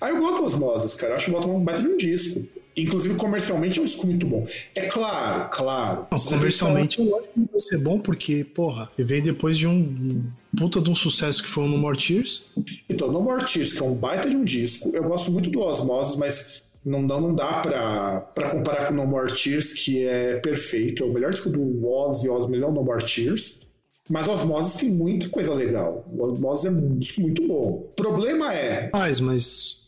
Ah, 0.00 0.08
eu 0.08 0.20
gosto 0.20 0.38
do 0.38 0.44
Osmosis, 0.44 0.94
cara. 0.94 1.12
Eu 1.12 1.16
acho 1.16 1.26
que 1.26 1.30
bota 1.30 1.46
um 1.46 1.62
baita 1.62 1.82
de 1.82 1.88
um 1.88 1.96
disco. 1.96 2.46
Inclusive, 2.76 3.14
comercialmente 3.14 3.78
é 3.78 3.82
um 3.82 3.84
disco 3.84 4.06
muito 4.06 4.26
bom. 4.26 4.46
É 4.74 4.86
claro, 4.86 5.48
claro. 5.50 6.06
Não, 6.10 6.18
comercialmente 6.18 7.00
eu 7.00 7.16
acho 7.16 7.28
que 7.28 7.48
vai 7.50 7.60
ser 7.60 7.78
bom, 7.78 8.00
porque, 8.00 8.44
porra, 8.44 8.90
veio 8.98 9.22
depois 9.22 9.56
de 9.56 9.68
um 9.68 10.24
puta 10.56 10.80
de 10.80 10.90
um 10.90 10.94
sucesso 10.94 11.42
que 11.42 11.48
foi 11.48 11.64
o 11.64 11.68
No 11.68 11.78
More 11.78 11.96
Tears. 11.96 12.50
Então, 12.88 13.10
No 13.10 13.22
More 13.22 13.44
Tears, 13.44 13.72
que 13.72 13.78
é 13.78 13.84
um 13.84 13.94
baita 13.94 14.28
de 14.28 14.36
um 14.36 14.44
disco. 14.44 14.90
Eu 14.94 15.04
gosto 15.04 15.30
muito 15.32 15.50
do 15.50 15.60
Osmosis, 15.60 16.16
mas 16.16 16.62
não 16.84 17.06
dá, 17.06 17.20
não 17.20 17.34
dá 17.34 17.60
pra, 17.60 18.20
pra 18.20 18.50
comparar 18.50 18.88
com 18.88 18.94
No 18.94 19.06
More 19.06 19.32
Tears, 19.32 19.72
que 19.72 20.06
é 20.06 20.36
perfeito. 20.36 21.02
É 21.02 21.06
o 21.06 21.12
melhor 21.12 21.30
disco 21.30 21.50
do 21.50 21.86
Ozzy, 21.86 22.28
Ozzy, 22.28 22.48
melhor 22.48 22.72
No 22.72 22.82
More 22.82 23.04
Tears. 23.04 23.60
Mas 24.08 24.28
Osmosis 24.28 24.80
tem 24.80 24.90
muita 24.90 25.28
coisa 25.30 25.54
legal. 25.54 26.04
O 26.12 26.24
Osmosis 26.24 26.66
é 26.66 26.70
um 26.70 26.98
disco 26.98 27.22
muito 27.22 27.46
bom. 27.46 27.70
O 27.70 27.92
problema 27.96 28.52
é. 28.52 28.90
Mas, 28.92 29.18
mas. 29.18 29.83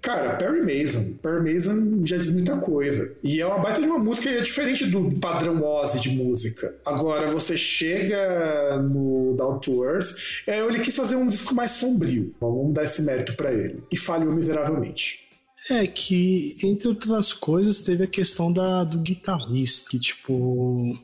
Cara, 0.00 0.36
Perry 0.36 0.60
Mason. 0.60 1.14
Perry 1.22 1.54
Mason 1.54 2.04
já 2.04 2.16
diz 2.16 2.30
muita 2.30 2.56
coisa. 2.58 3.12
E 3.22 3.40
é 3.40 3.46
uma 3.46 3.58
baita 3.58 3.80
de 3.80 3.86
uma 3.86 3.98
música 3.98 4.30
é 4.30 4.40
diferente 4.40 4.86
do 4.86 5.10
padrão 5.18 5.62
Ozzy 5.62 6.00
de 6.00 6.10
música. 6.10 6.74
Agora, 6.86 7.26
você 7.26 7.56
chega 7.56 8.78
no 8.82 9.34
Down 9.36 9.58
to 9.58 9.84
Earth, 9.84 10.42
é, 10.46 10.60
ele 10.60 10.80
quis 10.80 10.94
fazer 10.94 11.16
um 11.16 11.26
disco 11.26 11.54
mais 11.54 11.72
sombrio. 11.72 12.34
Vamos 12.40 12.72
dar 12.72 12.84
esse 12.84 13.02
mérito 13.02 13.34
para 13.34 13.52
ele. 13.52 13.82
E 13.92 13.96
falhou 13.96 14.32
miseravelmente. 14.32 15.26
É 15.68 15.86
que, 15.86 16.56
entre 16.62 16.88
outras 16.88 17.32
coisas, 17.32 17.80
teve 17.80 18.04
a 18.04 18.06
questão 18.06 18.52
da, 18.52 18.84
do 18.84 18.98
guitarrista, 18.98 19.90
que 19.90 19.98
tipo. 19.98 20.96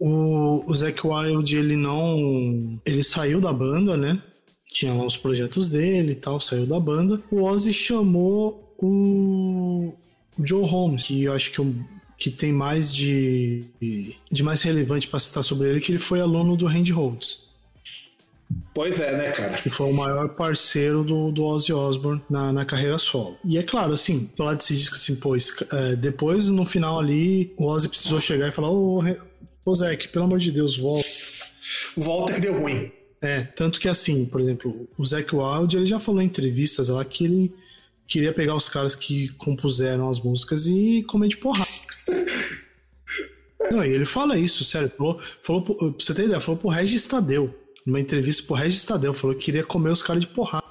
O, 0.00 0.64
o 0.66 0.74
Zac 0.74 1.00
Wild, 1.06 1.56
ele 1.56 1.76
não. 1.76 2.80
Ele 2.84 3.02
saiu 3.02 3.40
da 3.40 3.52
banda, 3.52 3.96
né? 3.96 4.20
Tinha 4.70 4.92
lá 4.94 5.04
os 5.04 5.16
projetos 5.16 5.68
dele 5.68 6.12
e 6.12 6.16
tal, 6.16 6.40
saiu 6.40 6.66
da 6.66 6.78
banda. 6.78 7.22
O 7.30 7.42
Ozzy 7.42 7.72
chamou 7.72 8.74
o, 8.78 9.92
Joe 10.42 10.68
Holmes, 10.68 11.06
que 11.06 11.24
eu 11.24 11.32
acho 11.32 11.50
que, 11.50 11.60
o, 11.60 11.74
que 12.16 12.30
tem 12.30 12.52
mais 12.52 12.94
de, 12.94 13.64
de 14.30 14.42
mais 14.42 14.62
relevante 14.62 15.08
para 15.08 15.18
citar 15.18 15.42
sobre 15.42 15.70
ele, 15.70 15.80
que 15.80 15.92
ele 15.92 15.98
foi 15.98 16.20
aluno 16.20 16.56
do 16.56 16.66
Randy 16.66 16.92
Rhodes. 16.92 17.48
Pois 18.72 18.98
é, 18.98 19.16
né, 19.16 19.30
cara? 19.32 19.56
Que 19.56 19.68
foi 19.68 19.90
o 19.90 19.92
maior 19.92 20.28
parceiro 20.30 21.04
do, 21.04 21.30
do 21.30 21.44
Ozzy 21.44 21.72
Osbourne 21.72 22.22
na, 22.30 22.52
na 22.52 22.64
carreira 22.64 22.96
solo. 22.96 23.36
E 23.44 23.58
é 23.58 23.62
claro, 23.62 23.92
assim, 23.92 24.30
falar 24.36 24.54
desse 24.54 24.74
disco 24.74 24.94
assim, 24.94 25.16
pô, 25.16 25.36
é, 25.36 25.96
depois 25.96 26.48
no 26.48 26.64
final 26.64 26.98
ali, 26.98 27.52
o 27.56 27.66
Ozzy 27.66 27.88
precisou 27.88 28.20
chegar 28.20 28.48
e 28.48 28.52
falar: 28.52 28.70
Ô, 28.70 29.02
ô 29.64 29.74
Zeke, 29.74 30.08
pelo 30.08 30.24
amor 30.24 30.38
de 30.38 30.50
Deus, 30.50 30.76
volta. 30.76 31.08
Volta 31.96 32.34
que 32.34 32.40
deu 32.40 32.58
ruim. 32.58 32.90
É, 33.20 33.42
tanto 33.42 33.80
que 33.80 33.88
assim, 33.88 34.24
por 34.24 34.40
exemplo, 34.40 34.88
o 34.96 35.04
Zac 35.04 35.34
Wild 35.34 35.76
ele 35.76 35.86
já 35.86 35.98
falou 35.98 36.22
em 36.22 36.26
entrevistas 36.26 36.88
lá 36.88 37.04
que 37.04 37.24
ele 37.24 37.54
queria 38.06 38.32
pegar 38.32 38.54
os 38.54 38.68
caras 38.68 38.94
que 38.94 39.28
compuseram 39.30 40.08
as 40.08 40.20
músicas 40.20 40.66
e 40.66 41.02
comer 41.02 41.28
de 41.28 41.36
porrada. 41.36 41.68
Não, 43.70 43.84
e 43.84 43.90
ele 43.90 44.06
fala 44.06 44.38
isso, 44.38 44.64
sério. 44.64 44.90
Falou, 44.96 45.20
falou 45.42 45.62
pra 45.62 45.74
você 45.98 46.14
ter 46.14 46.24
ideia, 46.24 46.40
falou 46.40 46.58
pro 46.58 46.70
Regis 46.70 47.06
Tadeu, 47.06 47.54
numa 47.84 48.00
entrevista 48.00 48.44
pro 48.46 48.54
Regis 48.54 48.84
Tadeu, 48.84 49.12
falou 49.12 49.36
que 49.36 49.44
queria 49.44 49.64
comer 49.64 49.90
os 49.90 50.02
caras 50.02 50.22
de 50.22 50.28
porrada. 50.28 50.64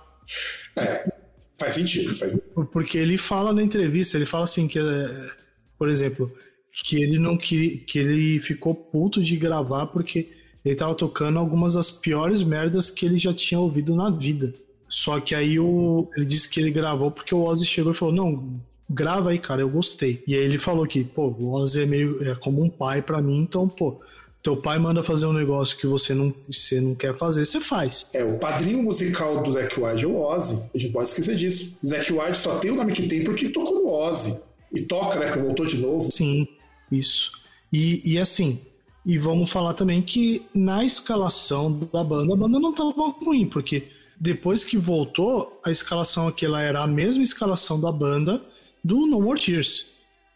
É, 0.77 1.11
faz 1.59 1.75
sentido, 1.75 2.15
faz 2.15 2.39
Porque 2.71 2.97
ele 2.97 3.17
fala 3.17 3.53
na 3.53 3.61
entrevista, 3.61 4.17
ele 4.17 4.25
fala 4.25 4.45
assim 4.45 4.67
que, 4.67 4.79
é, 4.79 5.29
por 5.77 5.89
exemplo, 5.89 6.31
que 6.71 7.01
ele 7.01 7.19
não 7.19 7.37
queria, 7.37 7.77
que 7.79 7.99
ele 7.99 8.39
ficou 8.39 8.73
puto 8.73 9.21
de 9.21 9.35
gravar 9.37 9.87
porque 9.87 10.36
ele 10.67 10.75
tava 10.75 10.93
tocando 10.93 11.39
algumas 11.39 11.75
das 11.75 11.89
piores 11.89 12.43
merdas 12.43 12.89
que 12.89 13.05
ele 13.05 13.17
já 13.17 13.33
tinha 13.33 13.59
ouvido 13.59 13.95
na 13.95 14.09
vida. 14.09 14.53
Só 14.89 15.19
que 15.19 15.33
aí 15.33 15.59
o, 15.59 16.09
ele 16.15 16.25
disse 16.25 16.49
que 16.49 16.59
ele 16.59 16.71
gravou 16.71 17.09
porque 17.09 17.33
o 17.33 17.43
Ozzy 17.43 17.65
chegou 17.65 17.93
e 17.93 17.95
falou: 17.95 18.13
Não, 18.13 18.59
grava 18.89 19.29
aí, 19.29 19.39
cara, 19.39 19.61
eu 19.61 19.69
gostei. 19.69 20.23
E 20.27 20.35
aí 20.35 20.41
ele 20.41 20.57
falou 20.57 20.85
que, 20.85 21.03
pô, 21.03 21.27
o 21.27 21.53
Ozzy 21.53 21.83
é 21.83 21.85
meio 21.85 22.23
é 22.29 22.35
como 22.35 22.61
um 22.61 22.69
pai 22.69 23.01
para 23.01 23.21
mim, 23.21 23.39
então, 23.39 23.67
pô, 23.67 23.99
teu 24.43 24.57
pai 24.57 24.77
manda 24.77 25.03
fazer 25.03 25.25
um 25.25 25.33
negócio 25.33 25.77
que 25.77 25.87
você 25.87 26.13
não, 26.13 26.33
você 26.51 26.79
não 26.79 26.95
quer 26.95 27.15
fazer, 27.17 27.45
você 27.45 27.59
faz. 27.59 28.07
É, 28.13 28.23
o 28.23 28.37
padrinho 28.37 28.83
musical 28.83 29.41
do 29.43 29.51
Zack 29.51 29.79
Wide 29.79 30.03
é 30.03 30.07
o 30.07 30.17
Ozzy. 30.17 30.63
A 30.73 30.77
gente 30.77 30.91
pode 30.91 31.09
esquecer 31.09 31.35
disso. 31.35 31.77
Zack 31.85 32.11
Wide 32.11 32.37
só 32.37 32.57
tem 32.57 32.71
o 32.71 32.75
nome 32.75 32.93
que 32.93 33.07
tem 33.07 33.23
porque 33.23 33.49
tocou 33.49 33.83
no 33.83 33.89
Ozzy. 33.89 34.39
E 34.73 34.81
toca, 34.81 35.19
né? 35.19 35.27
Porque 35.27 35.41
voltou 35.41 35.65
de 35.65 35.77
novo. 35.77 36.11
Sim, 36.11 36.47
isso. 36.91 37.31
E, 37.71 38.13
e 38.13 38.19
assim, 38.19 38.61
e 39.07 39.17
vamos 39.17 39.49
falar 39.49 39.73
também 39.73 40.01
que 40.01 40.45
na 40.53 40.83
escalação 40.83 41.71
da 41.93 42.03
banda, 42.03 42.33
a 42.33 42.35
banda 42.35 42.59
não 42.59 42.73
tava 42.73 42.91
ruim, 43.23 43.47
porque 43.47 43.87
depois 44.19 44.65
que 44.65 44.77
voltou, 44.77 45.61
a 45.65 45.71
escalação 45.71 46.27
aqui 46.27 46.45
ela 46.45 46.61
era 46.61 46.83
a 46.83 46.87
mesma 46.87 47.23
escalação 47.23 47.79
da 47.79 47.89
banda 47.89 48.41
do 48.83 49.07
No 49.07 49.21
More 49.21 49.39
Tears. 49.39 49.93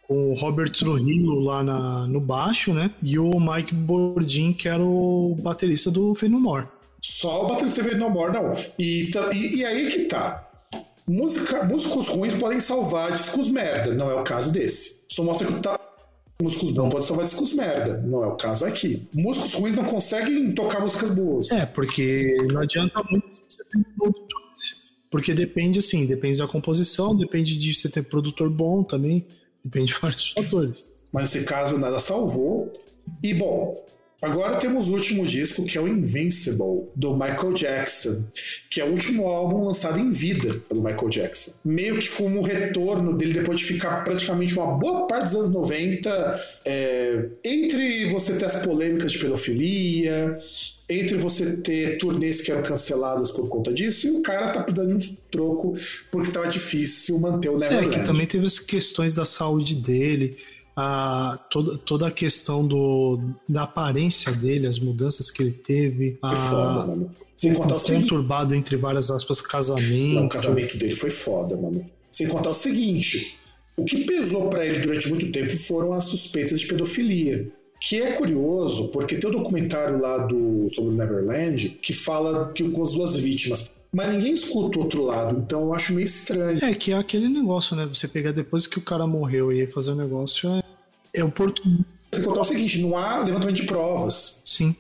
Com 0.08 0.32
o 0.32 0.36
Robert 0.36 0.72
Trujillo 0.72 1.42
lá 1.42 1.62
na, 1.62 2.08
no 2.08 2.22
baixo, 2.22 2.74
né? 2.74 2.92
E 3.04 3.20
o 3.20 3.40
Mike 3.42 3.76
Bordin, 3.76 4.54
que 4.54 4.70
era 4.70 4.82
o 4.82 5.38
baterista 5.42 5.92
do 5.92 6.16
Fade 6.16 6.32
No 6.32 6.40
More. 6.40 6.68
Só 7.02 7.46
o 7.46 7.50
baterista 7.50 7.84
do 7.84 8.10
More, 8.10 8.32
não. 8.32 8.54
E, 8.80 9.12
e, 9.34 9.56
e 9.58 9.66
aí 9.66 9.92
que 9.92 10.06
tá. 10.06 10.48
Música, 11.06 11.66
músicos 11.66 12.08
ruins 12.08 12.36
podem 12.36 12.62
salvar 12.62 13.12
discos 13.12 13.50
merda, 13.50 13.94
não 13.94 14.10
é 14.10 14.16
o 14.16 14.24
caso 14.24 14.50
desse. 14.50 15.04
Só 15.10 15.24
mostra 15.24 15.46
que 15.46 15.60
tá, 15.60 15.78
músicos 16.42 16.72
bons 16.72 16.90
podem 16.90 17.08
salvar 17.08 17.26
discos 17.26 17.54
merda. 17.54 17.98
Não 18.00 18.24
é 18.24 18.28
o 18.28 18.36
caso 18.36 18.66
aqui. 18.66 19.08
Músicos 19.14 19.54
ruins 19.54 19.76
não 19.76 19.86
conseguem 19.86 20.54
tocar 20.54 20.82
músicas 20.82 21.10
boas. 21.12 21.52
É, 21.52 21.66
porque 21.66 22.36
não 22.52 22.62
adianta 22.62 23.02
muito 23.10 23.28
você 23.50 23.64
ter 23.64 23.84
produtores. 23.96 24.32
Porque 25.10 25.34
depende, 25.34 25.80
assim, 25.80 26.06
depende 26.06 26.38
da 26.38 26.48
composição, 26.48 27.16
depende 27.16 27.58
de 27.58 27.74
você 27.74 27.90
ter 27.90 28.04
produtor 28.04 28.50
bom 28.50 28.84
também, 28.84 29.26
depende 29.64 29.88
de 29.94 30.00
vários 30.00 30.32
fatores. 30.34 30.86
Mas 31.12 31.34
nesse 31.34 31.46
caso 31.46 31.78
nada 31.78 32.00
salvou. 32.00 32.72
E 33.22 33.34
bom, 33.34 33.86
Agora 34.22 34.58
temos 34.58 34.88
o 34.88 34.94
último 34.94 35.26
disco, 35.26 35.66
que 35.66 35.78
é 35.78 35.82
o 35.82 35.88
Invincible, 35.88 36.90
do 36.96 37.14
Michael 37.14 37.54
Jackson, 37.54 38.26
que 38.70 38.80
é 38.80 38.86
o 38.86 38.92
último 38.92 39.28
álbum 39.28 39.66
lançado 39.66 40.00
em 40.00 40.12
vida 40.12 40.62
pelo 40.70 40.84
Michael 40.84 41.10
Jackson. 41.10 41.54
Meio 41.66 41.98
que 41.98 42.08
foi 42.08 42.28
um 42.28 42.42
retorno 42.42 43.18
dele 43.18 43.34
depois 43.34 43.60
de 43.60 43.66
ficar 43.66 44.04
praticamente 44.04 44.54
uma 44.54 44.78
boa 44.78 45.08
parte 45.08 45.24
dos 45.24 45.36
anos 45.36 45.50
90 45.50 46.44
é, 46.68 47.26
entre 47.44 48.10
você 48.12 48.36
ter 48.36 48.46
as 48.46 48.64
polêmicas 48.64 49.12
de 49.12 49.18
pedofilia, 49.18 50.40
entre 50.88 51.18
você 51.18 51.58
ter 51.58 51.98
turnês 51.98 52.42
que 52.42 52.52
eram 52.52 52.62
canceladas 52.62 53.32
por 53.32 53.48
conta 53.48 53.74
disso, 53.74 54.08
e 54.08 54.12
o 54.12 54.22
cara 54.22 54.50
tá 54.50 54.62
dando 54.72 54.98
um 54.98 55.00
troco 55.32 55.76
porque 56.12 56.30
tava 56.30 56.48
difícil 56.48 57.18
manter 57.18 57.50
o 57.50 57.58
Neverland. 57.58 57.96
É, 57.96 58.00
que 58.00 58.06
também 58.06 58.28
teve 58.28 58.46
as 58.46 58.60
questões 58.60 59.16
da 59.16 59.26
saúde 59.26 59.76
dele, 59.76 60.38
a, 60.82 61.38
toda, 61.50 61.78
toda 61.78 62.08
a 62.08 62.12
questão 62.12 62.66
do, 62.66 63.20
da 63.48 63.64
aparência 63.64 64.32
dele, 64.32 64.66
as 64.66 64.80
mudanças 64.80 65.30
que 65.30 65.44
ele 65.44 65.52
teve. 65.52 66.18
Foi 66.20 66.30
a, 66.32 66.36
foda, 66.36 66.88
mano. 66.88 67.16
Sem 67.38 67.54
contar 67.54 67.76
o 67.76 67.82
conturbado 67.82 68.50
seguinte. 68.50 68.60
entre 68.60 68.78
várias 68.78 69.12
aspas 69.12 69.42
casamento. 69.42 70.16
Não, 70.16 70.26
o 70.26 70.30
casamento 70.30 70.78
dele 70.78 70.96
foi 70.96 71.12
foda, 71.12 71.56
mano. 71.56 71.86
Sem 72.12 72.28
contar 72.28 72.50
o 72.50 72.56
seguinte: 72.56 73.38
o 73.78 73.86
que 73.86 74.06
pesou 74.06 74.50
para 74.50 74.66
ele 74.66 74.80
durante 74.80 75.10
muito 75.10 75.32
tempo 75.32 75.56
foram 75.58 75.94
as 75.94 76.06
suspeitas 76.06 76.60
de 76.60 76.68
pedofilia. 76.68 77.52
Que 77.80 78.00
é 78.00 78.12
curioso, 78.12 78.90
porque 78.90 79.16
tem 79.16 79.28
o 79.30 79.34
um 79.34 79.38
documentário 79.38 80.00
lá 80.00 80.20
do, 80.20 80.70
sobre 80.72 80.94
o 80.94 80.96
Neverland 80.96 81.80
que 81.82 81.94
fala 81.94 82.52
que 82.54 82.68
com 82.70 82.84
as 82.84 82.94
duas 82.94 83.16
vítimas. 83.16 83.72
Mas 83.92 84.14
ninguém 84.14 84.34
escuta 84.34 84.78
o 84.78 84.84
outro 84.84 85.04
lado, 85.04 85.38
então 85.38 85.64
eu 85.64 85.74
acho 85.74 85.94
meio 85.94 86.06
estranho. 86.06 86.64
É, 86.64 86.74
que 86.74 86.94
é 86.94 86.96
aquele 86.96 87.28
negócio, 87.28 87.76
né? 87.76 87.86
Você 87.88 88.08
pegar 88.08 88.32
depois 88.32 88.66
que 88.66 88.78
o 88.78 88.82
cara 88.82 89.06
morreu 89.06 89.52
e 89.52 89.68
fazer 89.68 89.92
o 89.92 89.94
um 89.94 89.98
negócio 89.98 90.61
é, 91.14 91.24
oportuno. 91.24 91.86
Você 92.12 92.22
contar 92.22 92.42
o 92.42 92.46
seguinte: 92.46 92.82
não 92.82 92.98
há 92.98 93.20
levantamento 93.20 93.56
de 93.56 93.64
provas. 93.64 94.44
Sim. 94.46 94.76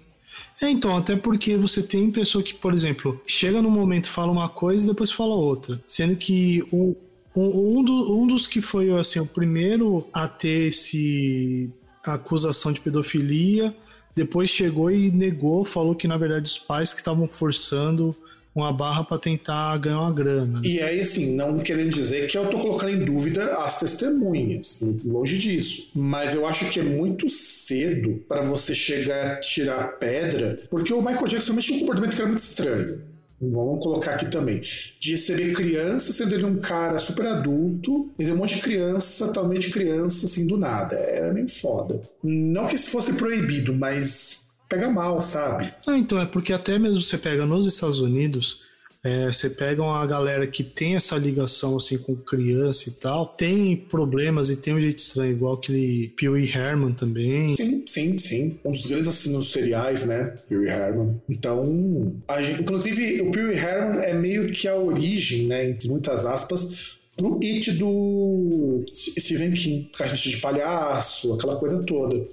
É, 0.62 0.70
então, 0.70 0.96
até 0.96 1.16
porque 1.16 1.58
você 1.58 1.82
tem 1.82 2.12
pessoa 2.12 2.44
que, 2.44 2.54
por 2.54 2.74
exemplo, 2.74 3.20
chega 3.26 3.62
no 3.62 3.72
momento 3.72 4.10
fala 4.10 4.32
uma 4.32 4.48
coisa 4.48 4.84
e 4.84 4.88
depois 4.88 5.12
fala 5.12 5.34
outra. 5.34 5.82
Sendo 5.88 6.16
que 6.16 6.62
o, 6.72 6.96
um, 7.36 7.84
do, 7.84 8.22
um 8.22 8.28
dos 8.28 8.48
que 8.48 8.62
foi 8.62 8.92
assim, 8.98 9.20
o 9.20 9.26
primeiro 9.26 10.08
a 10.14 10.28
ter 10.28 10.68
esse 10.68 11.70
acusação 12.04 12.72
de 12.72 12.80
pedofilia, 12.80 13.76
depois 14.16 14.50
chegou 14.50 14.92
e 14.92 15.12
negou, 15.12 15.64
falou 15.64 15.96
que 15.96 16.08
na 16.08 16.18
verdade 16.18 16.50
os 16.50 16.58
pais 16.58 16.94
que 16.94 17.00
estavam 17.00 17.28
forçando 17.28 18.16
uma 18.54 18.72
barra 18.74 19.04
para 19.04 19.18
tentar 19.18 19.78
ganhar 19.78 20.00
uma 20.00 20.14
grana. 20.14 20.62
E 20.64 20.80
aí, 20.82 21.00
assim, 21.00 21.34
não 21.36 21.58
querendo 21.60 21.90
dizer 21.90 22.28
que 22.28 22.38
eu 22.38 22.50
tô 22.50 22.60
colocando 22.60 22.94
em 22.94 23.06
dúvida 23.06 23.56
as 23.58 23.80
testemunhas, 23.80 24.82
longe 25.04 25.38
disso. 25.38 25.90
Mas 25.96 26.36
eu 26.36 26.46
acho 26.46 26.70
que 26.70 26.80
é 26.80 26.84
muito 26.84 27.30
cedo 27.30 28.24
para 28.28 28.44
você 28.44 28.76
chegar 28.76 29.34
a 29.34 29.40
tirar 29.40 29.98
pedra, 30.00 30.60
porque 30.70 30.94
o 30.94 31.02
Michael 31.02 31.28
Jackson 31.28 31.58
tinha 31.58 31.78
um 31.78 31.80
comportamento 31.82 32.16
que 32.16 32.22
era 32.22 32.30
muito 32.30 32.44
estranho. 32.44 33.12
Vamos 33.42 33.84
colocar 33.84 34.12
aqui 34.12 34.28
também. 34.28 34.62
De 35.00 35.14
receber 35.14 35.52
criança, 35.54 36.14
sendo 36.14 36.36
ele 36.36 36.46
um 36.46 36.58
cara 36.58 37.00
super 37.00 37.26
adulto, 37.26 38.12
e 38.20 38.32
um 38.32 38.38
monte 38.38 38.56
de 38.56 38.62
criança, 38.62 39.26
totalmente 39.26 39.72
criança, 39.72 40.28
assim, 40.28 40.46
do 40.46 40.58
nada. 40.58 40.96
Era 40.96 41.34
meio 41.34 41.50
foda. 41.50 42.04
Não 42.24 42.68
que 42.68 42.76
isso 42.76 42.92
fosse 42.92 43.14
proibido, 43.14 43.74
mas 43.74 44.51
pega 44.72 44.90
mal, 44.90 45.20
sabe? 45.22 45.74
Ah, 45.86 45.98
então 45.98 46.20
é 46.20 46.26
porque 46.26 46.54
até 46.54 46.80
mesmo 46.80 47.02
você 47.02 47.18
pega 47.18 47.46
nos 47.46 47.66
Estados 47.66 48.00
Unidos, 48.00 48.64
é, 49.04 49.26
você 49.26 49.50
pega 49.50 49.82
uma 49.82 50.06
galera 50.06 50.48
que 50.48 50.64
tem 50.64 50.96
essa 50.96 51.18
ligação 51.18 51.76
assim 51.76 51.98
com 51.98 52.16
criança 52.16 52.88
e 52.88 52.94
tal, 52.94 53.26
tem 53.26 53.76
problemas 53.76 54.50
e 54.50 54.56
tem 54.56 54.74
um 54.74 54.80
jeito 54.80 55.00
estranho, 55.00 55.34
igual 55.34 55.56
aquele 55.56 56.14
Pee 56.16 56.30
Wee 56.30 56.50
Herman 56.50 56.94
também. 56.94 57.48
Sim, 57.50 57.84
sim, 57.86 58.18
sim. 58.18 58.60
Um 58.64 58.72
dos 58.72 58.86
grandes 58.86 59.08
assinos 59.08 59.52
seriais, 59.52 60.06
né? 60.06 60.38
Pee 60.48 60.58
Wee 60.58 60.70
Herman. 60.70 61.20
Então, 61.28 62.14
gente, 62.40 62.62
inclusive, 62.62 63.22
o 63.24 63.32
Pee 63.32 63.44
Wee 63.44 63.58
Herman 63.58 64.06
é 64.06 64.14
meio 64.14 64.52
que 64.54 64.68
a 64.68 64.76
origem, 64.76 65.48
né, 65.48 65.70
entre 65.70 65.90
muitas 65.90 66.24
aspas, 66.24 66.96
pro 67.18 67.40
hit 67.40 67.72
do 67.74 68.86
Stephen 68.94 69.52
King, 69.52 69.90
caixa 69.98 70.30
de 70.30 70.38
palhaço, 70.38 71.34
aquela 71.34 71.56
coisa 71.58 71.82
toda. 71.84 72.24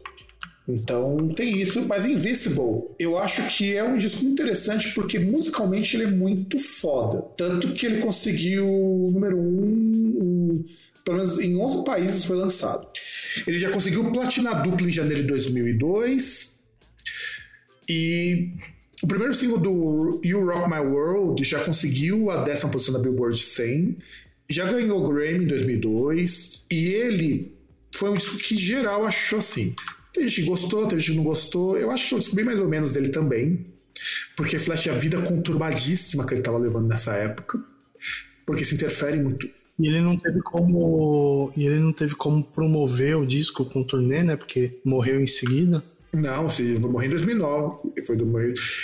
Então 0.68 1.28
tem 1.28 1.62
isso, 1.62 1.82
mas 1.86 2.04
Invisible 2.04 2.90
eu 2.98 3.16
acho 3.16 3.48
que 3.48 3.74
é 3.74 3.82
um 3.82 3.96
disco 3.96 4.26
interessante 4.26 4.92
porque 4.94 5.18
musicalmente 5.18 5.96
ele 5.96 6.04
é 6.04 6.10
muito 6.10 6.58
foda. 6.58 7.22
Tanto 7.36 7.72
que 7.72 7.86
ele 7.86 8.02
conseguiu 8.02 8.66
número 9.12 9.38
um, 9.38 10.18
um 10.20 10.64
pelo 11.02 11.18
menos 11.18 11.38
em 11.38 11.56
11 11.56 11.84
países 11.84 12.24
foi 12.24 12.36
lançado. 12.36 12.86
Ele 13.46 13.58
já 13.58 13.70
conseguiu 13.70 14.12
platina 14.12 14.52
dupla 14.52 14.86
em 14.86 14.92
janeiro 14.92 15.22
de 15.22 15.28
2002 15.28 16.58
e 17.88 18.50
o 19.02 19.06
primeiro 19.06 19.34
single 19.34 19.58
do 19.58 20.20
You 20.22 20.44
Rock 20.44 20.68
My 20.68 20.80
World 20.80 21.42
já 21.44 21.64
conseguiu 21.64 22.30
a 22.30 22.44
décima 22.44 22.70
posição 22.70 22.92
da 22.92 23.00
Billboard 23.00 23.40
100 23.40 23.96
já 24.50 24.70
ganhou 24.70 25.06
Grammy 25.06 25.44
em 25.44 25.46
2002 25.46 26.66
e 26.70 26.86
ele 26.88 27.52
foi 27.90 28.10
um 28.10 28.14
disco 28.14 28.38
que 28.38 28.56
geral 28.56 29.06
achou 29.06 29.38
assim. 29.38 29.74
Tem 30.18 30.28
gente 30.28 30.42
que 30.42 30.48
gostou, 30.48 30.88
tem 30.88 30.98
gente 30.98 31.12
que 31.12 31.16
não 31.16 31.22
gostou. 31.22 31.78
Eu 31.78 31.92
acho 31.92 32.08
que 32.08 32.14
eu 32.14 32.18
descobri 32.18 32.44
mais 32.44 32.58
ou 32.58 32.66
menos 32.66 32.92
dele 32.92 33.10
também, 33.10 33.66
porque 34.36 34.58
Flash 34.58 34.88
a 34.88 34.94
vida 34.94 35.22
conturbadíssima 35.22 36.26
que 36.26 36.34
ele 36.34 36.40
estava 36.40 36.58
levando 36.58 36.88
nessa 36.88 37.12
época, 37.14 37.62
porque 38.44 38.64
se 38.64 38.74
interfere 38.74 39.16
muito. 39.22 39.48
E 39.78 39.86
ele 39.86 40.00
não 40.00 40.18
teve 40.18 40.40
como, 40.42 41.52
e 41.56 41.64
ele 41.64 41.78
não 41.78 41.92
teve 41.92 42.16
como 42.16 42.42
promover 42.42 43.16
o 43.16 43.24
disco 43.24 43.64
com 43.64 43.84
turnê, 43.84 44.24
né? 44.24 44.34
Porque 44.34 44.80
morreu 44.84 45.20
em 45.20 45.26
seguida. 45.28 45.84
Não, 46.12 46.50
se 46.50 46.62
morreu 46.80 47.06
em 47.06 47.10
2009. 47.10 48.02
Foi 48.04 48.16
do, 48.16 48.26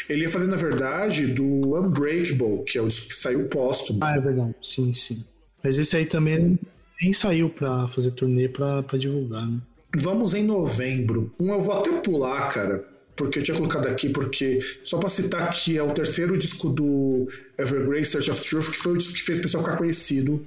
ele 0.09 0.23
ia 0.23 0.31
fazer, 0.31 0.47
na 0.47 0.57
verdade, 0.57 1.27
do 1.27 1.77
Unbreakable, 1.77 2.63
que 2.65 2.79
é 2.79 2.81
o 2.83 2.87
disco 2.87 3.09
que 3.09 3.17
saiu 3.17 3.49
póstumo. 3.49 3.99
Ah, 4.05 4.15
é 4.17 4.21
verdade. 4.21 4.55
Sim, 4.63 4.95
sim. 4.95 5.25
Mas 5.65 5.79
esse 5.79 5.97
aí 5.97 6.07
também 6.07 6.57
nem 7.03 7.13
saiu 7.13 7.51
pra 7.51 7.89
fazer 7.89 8.13
turnê 8.13 8.49
pra, 8.49 8.85
pra 8.85 8.97
divulgar, 8.97 9.51
né? 9.51 9.59
Vamos 9.97 10.35
em 10.35 10.43
novembro. 10.43 11.33
Um 11.39 11.53
eu 11.53 11.61
vou 11.61 11.79
até 11.79 11.93
pular, 11.93 12.49
cara, 12.49 12.85
porque 13.15 13.39
eu 13.39 13.43
tinha 13.43 13.57
colocado 13.57 13.87
aqui, 13.87 14.09
porque 14.09 14.59
só 14.83 14.99
para 14.99 15.09
citar 15.09 15.51
que 15.51 15.79
é 15.79 15.83
o 15.83 15.93
terceiro 15.93 16.37
disco 16.37 16.69
do 16.69 17.29
Evergrey 17.57 18.05
Search 18.05 18.31
of 18.31 18.49
Truth, 18.49 18.71
que 18.71 18.79
foi 18.79 18.93
o 18.93 18.99
disco 18.99 19.15
que 19.15 19.23
fez 19.23 19.39
o 19.39 19.43
pessoal 19.43 19.63
ficar 19.63 19.77
conhecido 19.77 20.47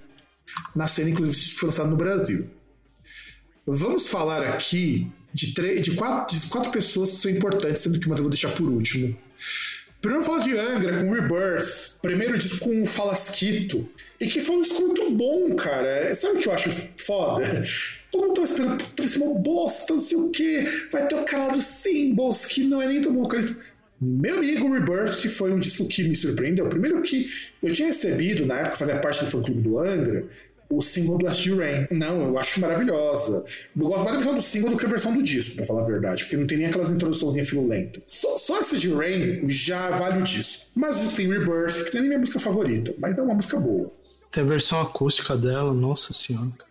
na 0.76 0.88
cena, 0.88 1.10
inclusive 1.10 1.56
foi 1.56 1.68
lançado 1.68 1.90
no 1.90 1.96
Brasil. 1.96 2.50
Vamos 3.66 4.08
falar 4.08 4.44
aqui 4.44 5.08
de, 5.34 5.54
três, 5.54 5.82
de, 5.82 5.92
quatro, 5.96 6.38
de 6.38 6.48
quatro 6.48 6.72
pessoas 6.72 7.12
que 7.12 7.18
são 7.18 7.32
importantes, 7.32 7.82
sendo 7.82 8.00
que 8.00 8.08
uma 8.08 8.16
eu 8.16 8.24
vou 8.24 8.30
deixar 8.30 8.52
por 8.54 8.68
último. 8.68 9.18
Primeiro 10.02 10.26
falar 10.26 10.40
de 10.40 10.58
Angra 10.58 11.04
com 11.04 11.12
Rebirth, 11.12 12.00
primeiro 12.02 12.38
disco 12.38 12.66
com 12.66 12.86
Falasquito, 12.86 13.90
e 14.22 14.28
que 14.28 14.42
foi 14.42 14.58
um 14.58 14.62
disco 14.62 14.82
muito 14.82 15.12
bom, 15.12 15.56
cara. 15.56 16.14
Sabe 16.16 16.38
o 16.38 16.42
que 16.42 16.48
eu 16.48 16.54
acho 16.54 16.70
foda? 16.98 17.64
Todo 18.12 18.28
mundo 18.28 18.34
tava 18.36 18.48
esperando, 18.48 18.86
vai 18.98 19.08
ser 19.08 19.20
uma 19.20 19.34
bosta, 19.34 19.94
não 19.94 20.00
sei 20.00 20.18
o 20.18 20.30
quê, 20.30 20.68
vai 20.92 21.08
ter 21.08 21.16
o 21.16 21.24
cara 21.24 21.52
do 21.52 21.62
Symbols, 21.62 22.46
que 22.46 22.64
não 22.64 22.82
é 22.82 22.88
nem 22.88 23.02
tão 23.02 23.14
bom. 23.14 23.28
Meu 24.00 24.38
amigo 24.38 24.72
Rebirth 24.72 25.28
foi 25.30 25.52
um 25.52 25.60
disco 25.60 25.88
que 25.88 26.04
me 26.04 26.16
surpreendeu. 26.16 26.70
Primeiro 26.70 27.02
que 27.02 27.30
eu 27.64 27.74
tinha 27.74 27.88
recebido, 27.88 28.46
na 28.46 28.60
época, 28.60 28.76
fazia 28.78 29.00
parte 29.00 29.26
do 29.26 29.32
fã-clube 29.32 29.62
do 29.62 29.80
Angra, 29.80 30.28
o 30.70 30.82
single 30.82 31.18
do 31.18 31.28
Astral 31.28 31.58
Rain. 31.58 31.88
Não, 31.92 32.28
eu 32.28 32.38
acho 32.38 32.60
maravilhosa. 32.60 33.44
Eu 33.76 33.88
gosto 33.88 34.04
mais 34.04 34.12
da 34.12 34.18
versão 34.18 34.36
do 34.36 34.42
single 34.42 34.72
do 34.72 34.78
que 34.78 34.86
a 34.86 34.90
versão 34.90 35.14
do 35.14 35.24
disco, 35.24 35.56
pra 35.56 35.66
falar 35.66 35.82
a 35.82 35.86
verdade, 35.86 36.24
porque 36.24 36.38
não 36.38 36.46
tem 36.46 36.60
nem 36.60 36.68
aquelas 36.68 36.92
introduções 36.92 37.50
filulentas. 37.50 38.04
Só, 38.06 38.38
só 38.38 38.60
essa 38.60 38.78
de 38.78 38.92
Rain 38.94 39.50
já 39.50 39.90
vale 39.98 40.22
o 40.22 40.24
disco. 40.24 40.68
Mas 40.76 41.04
o 41.04 41.16
tem 41.16 41.28
Rebirth, 41.28 41.86
que 41.86 41.94
não 41.94 41.98
é 41.98 42.02
nem 42.02 42.08
minha 42.10 42.20
música 42.20 42.40
favorita, 42.40 42.94
mas 43.00 43.18
é 43.18 43.22
uma 43.22 43.34
música 43.34 43.60
boa. 43.60 43.92
Tem 44.32 44.44
a 44.44 44.48
versão 44.48 44.80
acústica 44.80 45.36
dela, 45.36 45.74
nossa 45.74 46.14
senhora. 46.14 46.67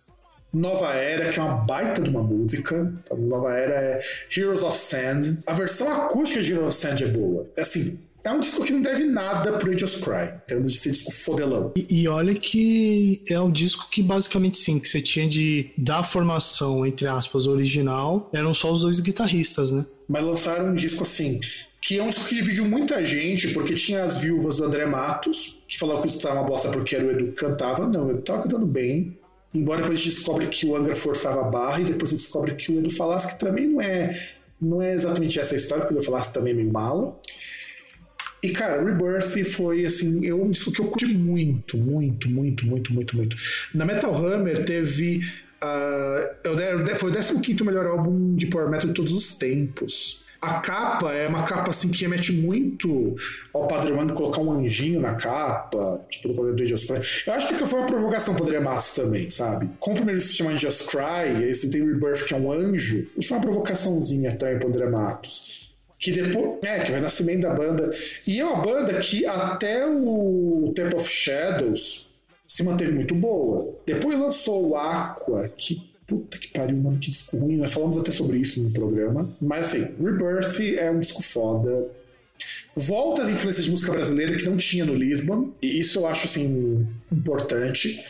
Nova 0.53 0.93
Era, 0.93 1.29
que 1.29 1.39
é 1.39 1.43
uma 1.43 1.55
baita 1.55 2.01
de 2.01 2.09
uma 2.09 2.23
música. 2.23 2.93
A 3.11 3.15
Nova 3.15 3.51
Era 3.53 3.75
é 3.75 4.01
Heroes 4.35 4.63
of 4.63 4.77
Sand. 4.77 5.39
A 5.45 5.53
versão 5.53 5.91
acústica 5.91 6.41
de 6.41 6.53
Heroes 6.53 6.67
of 6.67 6.77
Sand 6.77 7.03
é 7.03 7.07
boa. 7.07 7.47
É 7.55 7.61
assim, 7.61 7.99
é 8.27 8.31
um 8.31 8.39
disco 8.39 8.65
que 8.65 8.73
não 8.73 8.81
deve 8.81 9.05
nada 9.05 9.53
pro 9.53 9.71
Angels 9.71 9.95
Cry, 10.01 10.35
em 10.35 10.47
termos 10.47 10.73
de 10.73 10.79
ser 10.79 10.91
disco 10.91 11.11
fodelão. 11.11 11.71
E, 11.75 12.01
e, 12.01 12.07
olha 12.07 12.35
que 12.35 13.21
é 13.29 13.39
um 13.39 13.49
disco 13.49 13.87
que 13.89 14.03
basicamente 14.03 14.57
sim, 14.57 14.79
que 14.79 14.89
você 14.89 15.01
tinha 15.01 15.27
de 15.29 15.71
da 15.77 16.03
formação, 16.03 16.85
entre 16.85 17.07
aspas, 17.07 17.47
original, 17.47 18.29
eram 18.33 18.53
só 18.53 18.71
os 18.71 18.81
dois 18.81 18.99
guitarristas, 18.99 19.71
né? 19.71 19.85
Mas 20.07 20.23
lançaram 20.23 20.71
um 20.71 20.75
disco 20.75 21.03
assim, 21.03 21.39
que 21.81 21.99
é 21.99 22.03
um 22.03 22.09
disco 22.09 22.25
que 22.25 22.35
dividiu 22.35 22.65
muita 22.65 23.03
gente, 23.05 23.49
porque 23.53 23.75
tinha 23.75 24.03
as 24.03 24.17
viúvas 24.17 24.57
do 24.57 24.65
André 24.65 24.85
Matos, 24.85 25.63
que 25.67 25.79
falavam 25.79 26.01
que 26.01 26.09
isso 26.09 26.17
estava 26.17 26.41
uma 26.41 26.47
bosta 26.47 26.69
porque 26.69 26.95
era 26.95 27.05
o 27.05 27.11
Edu 27.11 27.27
que 27.27 27.33
cantava. 27.33 27.87
Não, 27.87 28.09
ele 28.09 28.19
tava 28.19 28.43
cantando 28.43 28.65
bem. 28.65 29.17
Embora 29.57 29.81
depois 29.81 29.99
a 29.99 30.03
gente 30.03 30.15
descobre 30.15 30.47
que 30.47 30.67
o 30.67 30.75
Angra 30.75 30.95
forçava 30.95 31.41
a 31.41 31.49
barra 31.49 31.81
e 31.81 31.85
depois 31.85 32.11
você 32.11 32.17
descobre 32.17 32.55
que 32.55 32.71
o 32.71 32.77
Edu 32.77 32.91
falasse 32.91 33.33
que 33.33 33.39
também 33.39 33.67
não 33.67 33.81
é, 33.81 34.17
não 34.61 34.81
é 34.81 34.93
exatamente 34.93 35.39
essa 35.39 35.55
história, 35.55 35.83
porque 35.83 35.95
o 35.95 35.97
Edu 35.97 36.05
falasse 36.05 36.31
também 36.31 36.53
é 36.53 36.55
meio 36.55 36.71
mala. 36.71 37.19
E, 38.43 38.51
cara, 38.51 38.83
Rebirth 38.83 39.43
foi, 39.45 39.85
assim, 39.85 40.23
eu, 40.23 40.47
disco 40.49 40.71
que 40.71 40.79
eu 40.79 40.85
curti 40.85 41.07
muito, 41.07 41.75
muito, 41.75 42.29
muito, 42.29 42.67
muito, 42.67 42.93
muito, 42.93 43.17
muito. 43.17 43.35
Na 43.73 43.83
Metal 43.83 44.15
Hammer 44.15 44.63
teve. 44.63 45.21
Uh, 45.57 46.95
foi 46.97 47.09
o 47.09 47.41
15 47.41 47.63
melhor 47.63 47.87
álbum 47.87 48.35
de 48.35 48.45
Power 48.45 48.69
Metal 48.69 48.87
de 48.87 48.93
todos 48.93 49.11
os 49.11 49.37
tempos. 49.39 50.23
A 50.47 50.61
capa 50.61 51.13
é 51.13 51.27
uma 51.27 51.43
capa 51.43 51.71
assim 51.71 51.89
que 51.89 52.01
remete 52.01 52.31
muito 52.31 53.15
ao 53.53 53.67
padrão 53.67 54.05
de 54.07 54.13
colocar 54.13 54.39
um 54.39 54.49
anjinho 54.49 55.01
na 55.01 55.15
capa, 55.15 56.05
tipo 56.09 56.29
do 56.29 56.35
Colher 56.35 56.55
do 56.55 56.65
Just 56.65 56.87
Cry. 56.87 57.01
Eu 57.27 57.33
acho 57.33 57.47
que 57.49 57.67
foi 57.67 57.79
uma 57.79 57.85
provocação 57.85 58.33
pro 58.33 58.45
André 58.45 58.61
Matos 58.61 58.95
também, 58.95 59.29
sabe? 59.29 59.69
Como 59.79 59.95
o 59.95 59.97
primeiro 59.97 60.21
se 60.21 60.33
chama 60.33 60.57
Just 60.57 60.87
Cry, 60.89 61.35
aí 61.35 61.53
você 61.53 61.69
tem 61.69 61.85
Rebirth, 61.85 62.25
que 62.25 62.33
é 62.33 62.37
um 62.37 62.49
anjo, 62.49 63.07
isso 63.17 63.27
foi 63.27 63.37
uma 63.37 63.43
provocaçãozinha 63.43 64.35
também 64.37 64.57
pro 64.57 64.69
André 64.69 64.89
Matos. 64.89 65.67
Que 65.99 66.11
depois. 66.11 66.59
É, 66.63 66.79
que 66.79 66.87
é 66.87 66.91
o 66.91 66.95
renascimento 66.95 67.41
da 67.41 67.53
banda. 67.53 67.91
E 68.25 68.39
é 68.39 68.45
uma 68.45 68.61
banda 68.61 68.99
que 68.99 69.25
até 69.25 69.85
o 69.85 70.71
Temple 70.75 70.95
of 70.95 71.09
Shadows 71.09 72.09
se 72.45 72.63
manteve 72.63 72.93
muito 72.93 73.13
boa. 73.13 73.75
Depois 73.85 74.17
lançou 74.17 74.69
o 74.69 74.75
Aqua, 74.75 75.49
que 75.49 75.89
Puta 76.07 76.37
que 76.37 76.47
pariu, 76.47 76.77
mano, 76.77 76.97
que 76.97 77.11
disco 77.11 77.37
ruim. 77.37 77.57
Nós 77.57 77.73
falamos 77.73 77.97
até 77.97 78.11
sobre 78.11 78.39
isso 78.39 78.63
no 78.63 78.71
programa. 78.71 79.29
Mas 79.41 79.67
assim, 79.67 79.81
Rebirth 80.01 80.77
é 80.77 80.89
um 80.89 81.01
disco 81.01 81.21
foda. 81.21 81.89
Volta 82.73 83.23
as 83.23 83.29
influências 83.29 83.65
de 83.65 83.71
música 83.71 83.91
brasileira 83.91 84.37
que 84.37 84.45
não 84.45 84.55
tinha 84.55 84.85
no 84.85 84.95
Lisbon. 84.95 85.51
E 85.61 85.79
isso 85.79 85.99
eu 85.99 86.07
acho, 86.07 86.25
assim, 86.25 86.87
importante. 87.11 88.01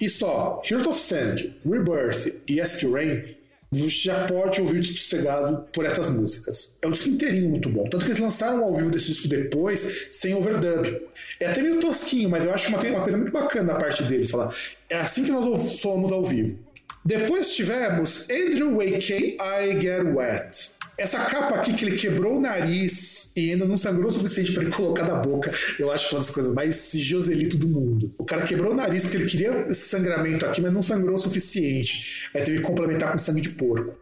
E 0.00 0.08
só, 0.08 0.62
Heart 0.68 0.86
of 0.86 0.98
Sand, 0.98 1.54
Rebirth 1.64 2.34
e 2.48 2.60
Ask 2.60 2.82
Rain, 2.84 3.22
você 3.70 3.88
já 3.88 4.26
pode 4.26 4.60
ouvir 4.60 4.78
o 4.78 4.80
disco 4.80 4.98
sossegado 4.98 5.64
por 5.72 5.84
essas 5.84 6.10
músicas. 6.10 6.76
É 6.80 6.86
um 6.86 6.90
disco 6.90 7.08
inteirinho 7.10 7.50
muito 7.50 7.68
bom. 7.68 7.84
Tanto 7.84 8.04
que 8.04 8.10
eles 8.10 8.20
lançaram 8.20 8.64
ao 8.64 8.74
vivo 8.74 8.90
desse 8.90 9.08
disco 9.08 9.28
depois, 9.28 10.08
sem 10.12 10.34
overdub. 10.34 11.00
É 11.38 11.46
até 11.46 11.62
meio 11.62 11.80
tosquinho, 11.80 12.28
mas 12.28 12.44
eu 12.44 12.52
acho 12.52 12.68
uma, 12.68 12.78
uma 12.78 13.02
coisa 13.02 13.16
muito 13.16 13.32
bacana 13.32 13.72
da 13.72 13.78
parte 13.78 14.02
deles. 14.04 14.30
Falar, 14.30 14.54
é 14.90 14.96
assim 14.96 15.24
que 15.24 15.30
nós 15.30 15.80
somos 15.80 16.12
ao 16.12 16.24
vivo. 16.24 16.71
Depois 17.04 17.52
tivemos 17.52 18.28
Andrew 18.30 18.76
Wakey, 18.76 19.36
I 19.40 19.80
Get 19.80 20.04
Wet. 20.04 20.72
Essa 20.96 21.18
capa 21.18 21.56
aqui 21.56 21.72
que 21.72 21.84
ele 21.84 21.96
quebrou 21.96 22.36
o 22.36 22.40
nariz 22.40 23.32
e 23.36 23.50
ainda 23.50 23.64
não 23.64 23.76
sangrou 23.76 24.08
o 24.08 24.10
suficiente 24.10 24.52
para 24.52 24.62
ele 24.62 24.72
colocar 24.72 25.04
na 25.04 25.14
boca, 25.16 25.52
eu 25.78 25.90
acho 25.90 26.14
uma 26.14 26.20
das 26.20 26.30
coisas 26.30 26.52
mais 26.52 26.92
Joselito 26.92 27.56
do 27.56 27.66
mundo. 27.66 28.14
O 28.18 28.24
cara 28.24 28.44
quebrou 28.44 28.72
o 28.72 28.74
nariz 28.74 29.02
porque 29.02 29.16
ele 29.16 29.26
queria 29.28 29.66
esse 29.68 29.88
sangramento 29.88 30.46
aqui, 30.46 30.60
mas 30.60 30.72
não 30.72 30.82
sangrou 30.82 31.14
o 31.14 31.18
suficiente. 31.18 32.30
Aí 32.34 32.42
teve 32.42 32.58
que 32.58 32.64
complementar 32.64 33.10
com 33.10 33.18
sangue 33.18 33.40
de 33.40 33.50
porco. 33.50 33.98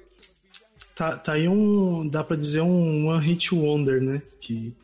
Tá, 0.94 1.16
tá 1.16 1.32
aí 1.32 1.48
um. 1.48 2.06
dá 2.06 2.22
pra 2.22 2.36
dizer 2.36 2.60
um 2.60 3.06
One 3.06 3.24
Hit 3.24 3.54
Wonder, 3.54 4.02
né? 4.02 4.20
Que 4.38 4.74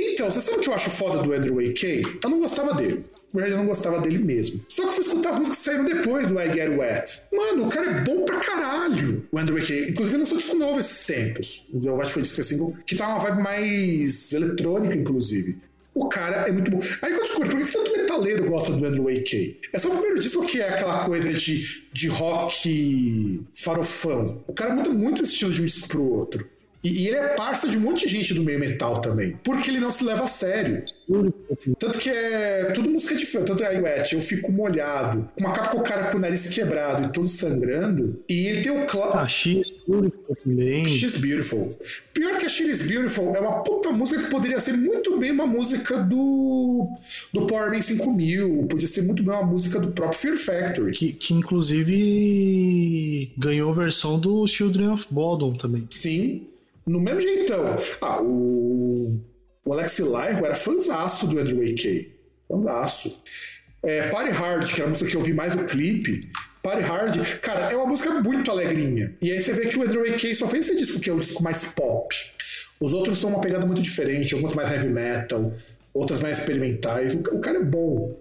então, 0.00 0.30
você 0.30 0.40
sabe 0.40 0.58
o 0.58 0.60
que 0.60 0.68
eu 0.68 0.74
acho 0.74 0.90
foda 0.90 1.22
do 1.22 1.32
Andrew 1.32 1.58
A.K.? 1.58 2.18
Eu 2.22 2.30
não 2.30 2.38
gostava 2.38 2.72
dele. 2.74 3.04
Na 3.32 3.40
verdade, 3.40 3.52
eu 3.52 3.58
não 3.58 3.66
gostava 3.66 4.00
dele 4.00 4.18
mesmo. 4.18 4.64
Só 4.68 4.82
que 4.82 4.88
eu 4.88 4.92
fui 4.92 5.04
escutar 5.04 5.30
as 5.30 5.38
músicas 5.38 5.58
que 5.58 5.64
saíram 5.64 5.84
depois 5.84 6.26
do 6.26 6.40
I 6.40 6.52
Get 6.52 6.70
Wet. 6.70 7.22
Mano, 7.32 7.66
o 7.66 7.68
cara 7.68 7.90
é 7.90 8.04
bom 8.04 8.24
pra 8.24 8.40
caralho, 8.40 9.26
o 9.30 9.38
Andrew 9.38 9.58
A.K. 9.58 9.90
Inclusive, 9.90 10.16
não 10.16 10.26
sou 10.26 10.38
disco 10.38 10.56
novo 10.56 10.80
esses 10.80 11.06
tempos. 11.06 11.68
Eu 11.84 12.00
acho 12.00 12.08
que 12.08 12.14
foi 12.14 12.22
disco 12.22 12.40
assim, 12.40 12.74
que 12.86 12.96
tá 12.96 13.08
uma 13.08 13.18
vibe 13.18 13.42
mais 13.42 14.32
eletrônica, 14.32 14.94
inclusive. 14.96 15.58
O 15.94 16.08
cara 16.08 16.48
é 16.48 16.52
muito 16.52 16.70
bom. 16.70 16.80
Aí 17.02 17.12
que 17.12 17.18
eu 17.18 17.24
descobri, 17.24 17.50
por 17.50 17.58
que 17.58 17.72
tanto 17.72 17.92
metaleiro 17.92 18.48
gosta 18.48 18.72
do 18.72 18.84
Andrew 18.86 19.08
A.K.? 19.08 19.60
É 19.72 19.78
só 19.78 19.88
o 19.88 19.92
primeiro 19.92 20.20
disco 20.20 20.46
que 20.46 20.60
é 20.60 20.68
aquela 20.68 21.04
coisa 21.04 21.32
de, 21.32 21.82
de 21.92 22.08
rock 22.08 23.44
farofão. 23.52 24.42
O 24.46 24.52
cara 24.52 24.74
muda 24.74 24.90
muito 24.90 25.22
esse 25.22 25.32
estilo 25.32 25.52
de 25.52 25.62
um 25.62 25.64
disco 25.66 25.88
pro 25.88 26.04
outro. 26.04 26.48
E, 26.82 27.08
ele 27.08 27.16
é 27.16 27.28
parça 27.34 27.68
de 27.68 27.76
um 27.76 27.80
monte 27.80 28.06
de 28.06 28.12
gente 28.12 28.34
do 28.34 28.42
meio 28.42 28.58
metal 28.58 29.00
também. 29.00 29.38
Porque 29.42 29.70
ele 29.70 29.80
não 29.80 29.90
se 29.90 30.04
leva 30.04 30.24
a 30.24 30.28
sério. 30.28 30.84
Tanto 31.78 31.98
que 31.98 32.10
é 32.10 32.70
tudo 32.74 32.90
música 32.90 33.14
de 33.14 33.26
fã. 33.26 33.42
Tanto 33.42 33.62
é 33.62 33.76
a 33.76 33.80
Wet, 33.80 34.14
eu 34.14 34.20
fico 34.20 34.52
molhado. 34.52 35.28
Uma 35.36 35.52
capa 35.52 35.70
com 35.70 35.78
o 35.78 35.82
cara 35.82 36.10
com 36.10 36.18
o 36.18 36.20
nariz 36.20 36.48
quebrado 36.48 37.04
e 37.04 37.12
todo 37.12 37.26
sangrando. 37.26 38.22
E 38.28 38.46
ele 38.46 38.62
tem 38.62 38.72
o 38.72 38.86
Cloud. 38.86 39.16
Ah, 39.16 39.26
X 39.26 39.82
Beautiful 39.86 40.36
também. 40.42 40.84
X 40.86 41.16
Beautiful. 41.16 41.78
Pior 42.12 42.38
que 42.38 42.46
a 42.46 42.48
X 42.48 42.82
Beautiful 42.82 43.32
é 43.34 43.40
uma 43.40 43.62
puta 43.62 43.90
música 43.90 44.22
que 44.22 44.30
poderia 44.30 44.60
ser 44.60 44.76
muito 44.76 45.18
bem 45.18 45.30
uma 45.32 45.46
música 45.46 45.98
do. 45.98 46.88
do 47.32 47.46
Power 47.46 47.70
Man 47.72 47.82
5000. 47.82 48.66
Podia 48.68 48.88
ser 48.88 49.02
muito 49.02 49.22
bem 49.22 49.34
uma 49.34 49.46
música 49.46 49.80
do 49.80 49.88
próprio 49.88 50.18
Fear 50.18 50.36
Factory. 50.36 50.92
Que, 50.92 51.12
que 51.12 51.34
inclusive 51.34 53.32
ganhou 53.36 53.72
versão 53.72 54.18
do 54.18 54.46
Children 54.46 54.90
of 54.90 55.06
Bodom 55.10 55.54
também. 55.54 55.86
Sim 55.90 56.46
no 56.88 57.00
mesmo 57.00 57.20
jeitão. 57.20 57.78
Ah, 58.00 58.20
o, 58.22 59.22
o 59.64 59.72
Alex 59.72 59.98
Lyro 59.98 60.44
era 60.44 60.54
fanzaço 60.54 61.26
do 61.26 61.38
Andrew 61.38 61.62
A.K. 61.62 62.14
Fanzaço. 62.48 63.22
É, 63.82 64.08
Party 64.08 64.30
Hard, 64.30 64.72
que 64.72 64.80
era 64.80 64.86
a 64.86 64.88
música 64.88 65.10
que 65.10 65.16
eu 65.16 65.20
vi 65.20 65.32
mais 65.32 65.54
o 65.54 65.64
clipe. 65.64 66.30
Party 66.62 66.82
Hard, 66.82 67.38
cara, 67.40 67.72
é 67.72 67.76
uma 67.76 67.86
música 67.86 68.10
muito 68.20 68.50
alegrinha. 68.50 69.14
E 69.22 69.30
aí 69.30 69.40
você 69.40 69.52
vê 69.52 69.66
que 69.66 69.78
o 69.78 69.82
Andrew 69.82 70.02
A.K. 70.02 70.34
só 70.34 70.48
fez 70.48 70.66
esse 70.66 70.76
disco, 70.76 71.00
que 71.00 71.10
é 71.10 71.12
um 71.12 71.18
disco 71.18 71.42
mais 71.42 71.64
pop. 71.64 72.14
Os 72.80 72.92
outros 72.92 73.18
são 73.18 73.30
uma 73.30 73.40
pegada 73.40 73.66
muito 73.66 73.82
diferente, 73.82 74.34
algumas 74.34 74.54
mais 74.54 74.70
heavy 74.70 74.88
metal, 74.88 75.52
outras 75.92 76.20
mais 76.20 76.38
experimentais. 76.38 77.14
O, 77.14 77.18
o 77.36 77.40
cara 77.40 77.58
é 77.58 77.62
bom. 77.62 78.18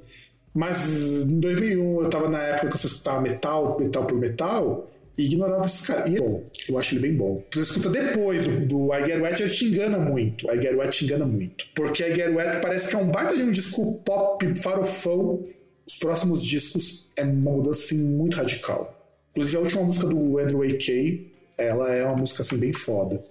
Mas 0.53 1.25
em 1.27 1.39
2001 1.39 2.01
eu 2.01 2.09
tava 2.09 2.29
na 2.29 2.41
época 2.41 2.69
que 2.69 2.73
eu 2.75 2.79
só 2.79 2.87
escutava 2.87 3.21
metal, 3.21 3.77
metal 3.79 4.05
por 4.05 4.17
metal, 4.17 4.89
e 5.17 5.25
ignorava 5.25 5.65
esse 5.65 5.87
cara. 5.87 6.07
E 6.07 6.15
é 6.15 6.19
bom, 6.19 6.43
eu 6.69 6.77
acho 6.77 6.95
ele 6.95 7.01
bem 7.01 7.13
bom. 7.13 7.43
Você 7.51 7.61
escuta 7.61 7.89
depois 7.89 8.41
do, 8.47 8.65
do 8.65 8.93
I 8.93 9.05
Get 9.05 9.19
Wet, 9.19 9.41
ele 9.41 9.49
te 9.49 9.65
engana 9.65 9.97
muito. 9.97 10.45
I 10.51 10.61
Get 10.61 10.75
Wet 10.75 10.97
te 10.97 11.05
engana 11.05 11.25
muito. 11.25 11.65
Porque 11.75 12.03
I 12.03 12.15
Get 12.15 12.29
Wet 12.29 12.61
parece 12.61 12.89
que 12.89 12.95
é 12.95 12.99
um 12.99 13.09
baita 13.09 13.35
de 13.35 13.43
um 13.43 13.51
disco 13.51 13.93
pop, 14.05 14.45
farofão. 14.59 15.45
Os 15.87 15.95
próximos 15.95 16.43
discos 16.45 17.09
é 17.15 17.23
uma 17.23 17.51
mudança 17.51 17.85
assim, 17.85 17.97
muito 17.97 18.35
radical. 18.35 18.93
Inclusive 19.31 19.57
a 19.57 19.61
última 19.61 19.83
música 19.83 20.07
do 20.07 20.37
Andrew 20.37 20.63
A.K., 20.63 21.31
ela 21.57 21.93
é 21.93 22.03
uma 22.03 22.17
música 22.17 22.41
assim 22.41 22.57
bem 22.57 22.73
foda. 22.73 23.23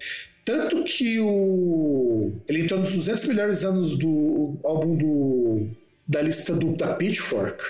Tanto 0.44 0.84
que 0.84 1.18
o. 1.20 2.32
Ele 2.48 2.62
entrou 2.62 2.80
nos 2.80 2.94
200 2.94 3.24
melhores 3.26 3.64
anos 3.64 3.96
do 3.98 4.56
álbum 4.64 4.96
do, 4.96 5.68
da 6.06 6.22
lista 6.22 6.54
do, 6.54 6.74
da 6.76 6.94
Pitchfork. 6.94 7.62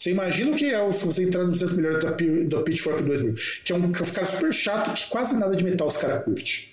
Você 0.00 0.12
imagina 0.12 0.50
o 0.50 0.56
que 0.56 0.64
é 0.64 0.92
se 0.92 1.04
você 1.04 1.24
entrar 1.24 1.44
nos 1.44 1.58
200 1.58 1.76
melhores 1.76 2.02
da, 2.02 2.10
da 2.10 2.62
Pitchfork 2.62 3.02
2000, 3.02 3.34
que 3.62 3.70
é 3.70 3.76
um 3.76 3.92
cara 3.92 4.26
super 4.26 4.50
chato 4.50 4.94
que 4.94 5.06
quase 5.10 5.38
nada 5.38 5.54
de 5.54 5.62
metal 5.62 5.88
os 5.88 5.98
caras 5.98 6.24
curtem. 6.24 6.70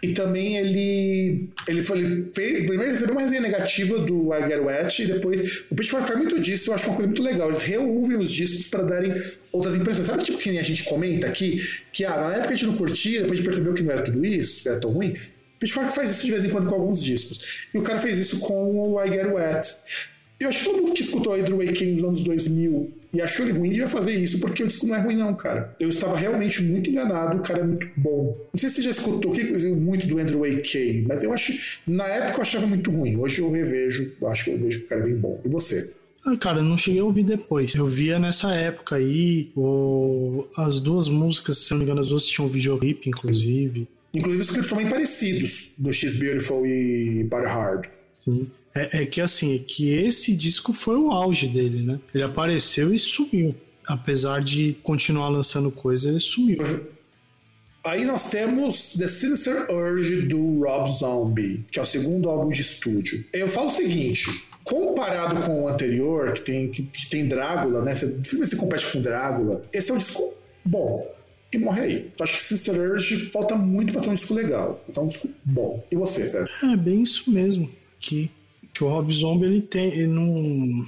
E 0.00 0.12
também 0.12 0.58
ele. 0.58 1.48
Ele 1.66 1.82
foi. 1.82 1.98
Ele 1.98 2.30
fez, 2.32 2.66
primeiro 2.68 2.92
recebeu 2.92 3.16
uma 3.16 3.22
resenha 3.22 3.40
negativa 3.40 3.98
do 3.98 4.32
I 4.32 4.42
Get 4.46 4.60
Wet, 4.60 5.02
e 5.02 5.06
depois. 5.06 5.64
O 5.68 5.74
Pitchfork 5.74 6.06
faz 6.06 6.20
muito 6.20 6.38
disso, 6.38 6.70
eu 6.70 6.74
acho 6.76 6.86
uma 6.86 6.94
coisa 6.94 7.08
muito 7.08 7.22
legal. 7.22 7.48
Eles 7.48 7.64
reouvem 7.64 8.16
os 8.16 8.30
discos 8.30 8.68
para 8.68 8.84
darem 8.84 9.24
outras 9.50 9.74
impressões. 9.74 10.06
Sabe 10.06 10.22
tipo 10.22 10.38
que 10.38 10.56
a 10.56 10.62
gente 10.62 10.84
comenta 10.84 11.26
aqui? 11.26 11.60
Que 11.92 12.04
ah, 12.04 12.16
na 12.16 12.34
época 12.36 12.50
a 12.50 12.54
gente 12.54 12.66
não 12.66 12.76
curtia, 12.76 13.22
depois 13.22 13.32
a 13.32 13.42
gente 13.42 13.44
percebeu 13.44 13.74
que 13.74 13.82
não 13.82 13.90
era 13.90 14.02
tudo 14.04 14.24
isso, 14.24 14.62
que 14.62 14.68
era 14.68 14.78
tão 14.78 14.92
ruim. 14.92 15.16
Pitchfork 15.58 15.92
faz 15.92 16.12
isso 16.12 16.24
de 16.24 16.30
vez 16.30 16.44
em 16.44 16.50
quando 16.50 16.68
com 16.68 16.76
alguns 16.76 17.02
discos. 17.02 17.66
E 17.74 17.78
o 17.78 17.82
cara 17.82 17.98
fez 17.98 18.20
isso 18.20 18.38
com 18.38 18.92
o 18.92 19.02
I 19.02 19.08
Get 19.08 19.26
Wet. 19.26 19.68
Eu 20.40 20.48
acho 20.48 20.58
que 20.60 20.64
todo 20.66 20.82
mundo 20.82 20.92
que 20.92 21.02
escutou 21.02 21.34
Andrew 21.34 21.58
Waking 21.58 21.92
nos 21.92 22.04
anos 22.04 22.20
2000 22.20 22.92
e 23.12 23.20
achou 23.20 23.44
ele 23.44 23.58
ruim 23.58 23.70
devia 23.70 23.88
fazer 23.88 24.14
isso, 24.14 24.38
porque 24.38 24.62
o 24.62 24.68
disco 24.68 24.86
não 24.86 24.94
é 24.94 25.00
ruim, 25.00 25.16
não, 25.16 25.34
cara. 25.34 25.74
Eu 25.80 25.88
estava 25.88 26.16
realmente 26.16 26.62
muito 26.62 26.90
enganado, 26.90 27.38
o 27.38 27.42
cara 27.42 27.60
é 27.60 27.64
muito 27.64 27.88
bom. 27.96 28.36
Não 28.52 28.60
sei 28.60 28.68
se 28.68 28.76
você 28.76 28.82
já 28.82 28.90
escutou 28.90 29.34
muito 29.76 30.06
do 30.06 30.18
Andrew 30.18 30.44
A.K., 30.44 31.04
mas 31.08 31.22
eu 31.22 31.32
acho. 31.32 31.80
Na 31.86 32.06
época 32.06 32.38
eu 32.38 32.42
achava 32.42 32.66
muito 32.66 32.90
ruim. 32.90 33.16
Hoje 33.16 33.40
eu 33.40 33.50
revejo, 33.50 34.12
eu 34.20 34.28
acho 34.28 34.44
que 34.44 34.50
eu 34.50 34.58
vejo 34.58 34.78
que 34.80 34.84
o 34.84 34.88
cara 34.88 35.00
é 35.00 35.04
bem 35.04 35.16
bom. 35.16 35.40
E 35.44 35.48
você? 35.48 35.92
Ah, 36.24 36.36
cara, 36.36 36.62
não 36.62 36.76
cheguei 36.76 37.00
a 37.00 37.04
ouvir 37.04 37.24
depois. 37.24 37.74
Eu 37.74 37.86
via 37.86 38.18
nessa 38.18 38.54
época 38.54 38.96
aí 38.96 39.50
o... 39.56 40.44
as 40.56 40.78
duas 40.78 41.08
músicas, 41.08 41.58
se 41.58 41.70
não 41.70 41.78
me 41.78 41.84
engano, 41.84 42.00
as 42.00 42.08
duas 42.08 42.26
tinham 42.26 42.48
videoclipe, 42.48 43.08
inclusive. 43.08 43.88
Inclusive 44.14 44.42
os 44.42 44.50
clipes 44.50 44.70
também 44.70 44.88
parecidos, 44.88 45.72
do 45.76 45.92
X 45.92 46.16
Beautiful 46.16 46.64
e 46.66 47.24
Body 47.24 47.46
Hard. 47.46 47.86
Sim. 48.12 48.48
É, 48.74 49.02
é, 49.02 49.06
que 49.06 49.20
assim, 49.20 49.56
é 49.56 49.58
que 49.58 49.90
esse 49.90 50.34
disco 50.34 50.72
foi 50.72 50.96
o 50.96 51.10
auge 51.10 51.48
dele, 51.48 51.82
né? 51.82 51.98
Ele 52.14 52.24
apareceu 52.24 52.94
e 52.94 52.98
sumiu. 52.98 53.54
Apesar 53.86 54.42
de 54.42 54.74
continuar 54.82 55.28
lançando 55.30 55.70
coisa, 55.70 56.10
ele 56.10 56.20
sumiu. 56.20 56.58
Aí 57.86 58.04
nós 58.04 58.30
temos 58.30 58.94
The 58.94 59.08
Sinister 59.08 59.66
Urge 59.72 60.22
do 60.22 60.60
Rob 60.60 60.90
Zombie, 60.90 61.64
que 61.70 61.78
é 61.78 61.82
o 61.82 61.86
segundo 61.86 62.28
álbum 62.28 62.50
de 62.50 62.60
estúdio. 62.60 63.24
Eu 63.32 63.48
falo 63.48 63.68
o 63.68 63.72
seguinte: 63.72 64.26
comparado 64.62 65.40
com 65.42 65.62
o 65.62 65.68
anterior, 65.68 66.32
que 66.34 66.42
tem, 66.42 66.70
que, 66.70 66.82
que 66.82 67.08
tem 67.08 67.26
Drácula, 67.26 67.82
né? 67.82 67.94
Você, 67.94 68.36
você 68.36 68.56
compete 68.56 68.92
com 68.92 69.00
Drácula, 69.00 69.64
esse 69.72 69.90
é 69.90 69.94
um 69.94 69.98
disco 69.98 70.34
bom. 70.62 71.10
E 71.50 71.56
morre 71.56 71.80
aí. 71.80 72.12
Eu 72.18 72.24
acho 72.24 72.36
que 72.36 72.42
Sinister 72.42 72.78
Urge 72.78 73.30
falta 73.32 73.56
muito 73.56 73.92
pra 73.92 74.02
ser 74.02 74.10
um 74.10 74.14
disco 74.14 74.34
legal. 74.34 74.84
Então, 74.86 75.04
um 75.04 75.08
disco 75.08 75.30
bom. 75.42 75.82
E 75.90 75.96
você, 75.96 76.28
Sérgio? 76.28 76.54
É 76.62 76.76
bem 76.76 77.02
isso 77.02 77.30
mesmo. 77.30 77.70
Que 77.98 78.30
que 78.78 78.84
o 78.84 78.88
Rob 78.88 79.12
Zombie 79.12 79.46
ele 79.46 79.60
tem, 79.60 79.88
ele 79.88 80.06
não, 80.06 80.86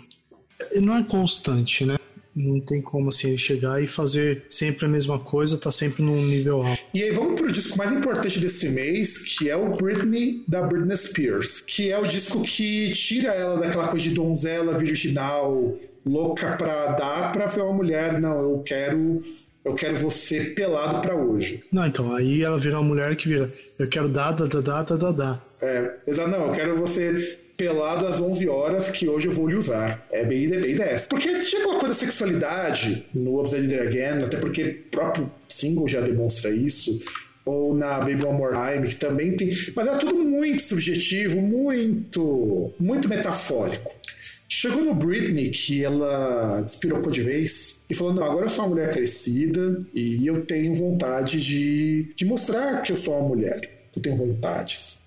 ele 0.70 0.86
não 0.86 0.97
é 0.97 1.02
constante, 1.02 1.85
né? 1.85 1.99
Não 2.36 2.60
tem 2.60 2.81
como 2.81 3.09
assim 3.09 3.31
ele 3.31 3.39
chegar 3.39 3.83
e 3.83 3.89
fazer 3.89 4.44
sempre 4.49 4.86
a 4.86 4.89
mesma 4.89 5.19
coisa, 5.19 5.59
tá 5.59 5.73
sempre 5.73 6.05
num 6.05 6.25
nível 6.25 6.62
alto. 6.62 6.81
E 6.94 7.02
aí 7.02 7.10
vamos 7.10 7.41
pro 7.41 7.51
disco 7.51 7.77
mais 7.77 7.91
importante 7.91 8.39
desse 8.39 8.69
mês, 8.69 9.36
que 9.36 9.51
é 9.51 9.57
o 9.57 9.75
Britney 9.75 10.44
da 10.47 10.62
Britney 10.62 10.97
Spears, 10.97 11.60
que 11.60 11.91
é 11.91 11.99
o 11.99 12.07
disco 12.07 12.43
que 12.43 12.93
tira 12.93 13.35
ela 13.35 13.59
daquela 13.59 13.89
coisa 13.89 14.09
de 14.09 14.15
donzela 14.15 14.78
virginal, 14.78 15.77
louca 16.07 16.57
pra 16.57 16.93
dar 16.93 17.33
pra 17.33 17.47
ver 17.47 17.62
uma 17.62 17.75
mulher, 17.75 18.20
não, 18.20 18.39
eu 18.39 18.62
quero 18.65 19.20
eu 19.65 19.75
quero 19.75 19.97
você 19.97 20.44
pelado 20.44 21.01
para 21.01 21.17
hoje. 21.17 21.65
Não, 21.73 21.85
então, 21.85 22.15
aí 22.15 22.43
ela 22.43 22.57
vira 22.57 22.78
uma 22.78 22.89
mulher 22.89 23.17
que 23.17 23.28
vira, 23.28 23.52
eu 23.77 23.89
quero 23.89 24.09
dar, 24.09 24.31
dar, 24.31 24.47
dar, 24.47 24.85
dar, 24.85 24.97
dar, 24.97 25.12
dar. 25.12 25.44
É, 25.60 25.97
exato, 26.07 26.31
não, 26.31 26.47
eu 26.47 26.52
quero 26.52 26.78
você 26.78 27.36
pelado 27.61 28.07
às 28.07 28.19
11 28.19 28.49
horas 28.49 28.89
que 28.89 29.07
hoje 29.07 29.29
eu 29.29 29.33
vou 29.33 29.47
lhe 29.47 29.55
usar. 29.55 30.07
É 30.11 30.25
bem, 30.25 30.49
bem 30.49 30.75
dessa. 30.75 31.07
Porque 31.07 31.29
tinha 31.43 31.61
aquela 31.61 31.79
coisa 31.79 31.89
da 31.89 31.95
sexualidade 31.95 33.05
no 33.13 33.45
There 33.45 33.87
Again, 33.87 34.25
até 34.25 34.39
porque 34.39 34.63
o 34.87 34.91
próprio 34.91 35.31
single 35.47 35.87
já 35.87 36.01
demonstra 36.01 36.51
isso. 36.51 36.99
Ou 37.45 37.75
na 37.75 37.99
Baby 37.99 38.25
One 38.25 38.39
More 38.39 38.55
Time, 38.55 38.89
que 38.89 38.95
também 38.95 39.37
tem. 39.37 39.55
Mas 39.77 39.87
era 39.87 39.99
tudo 39.99 40.15
muito 40.15 40.63
subjetivo, 40.63 41.39
muito. 41.43 42.73
muito 42.81 43.09
metafórico. 43.11 43.95
Chegou 44.49 44.83
no 44.83 44.95
Britney 44.95 45.51
que 45.51 45.85
ela 45.85 46.63
despirocou 46.63 47.13
de 47.13 47.21
vez 47.21 47.85
e 47.91 47.95
falou: 47.95 48.15
Não, 48.15 48.25
agora 48.25 48.47
eu 48.47 48.51
sou 48.51 48.65
uma 48.65 48.71
mulher 48.71 48.91
crescida 48.91 49.85
e 49.95 50.27
eu 50.27 50.47
tenho 50.47 50.75
vontade 50.75 51.41
de, 51.41 52.13
de 52.17 52.25
mostrar 52.25 52.81
que 52.83 52.93
eu 52.93 52.97
sou 52.97 53.19
uma 53.19 53.29
mulher, 53.29 53.61
que 53.93 53.99
eu 53.99 54.03
tenho 54.03 54.17
vontades. 54.17 55.00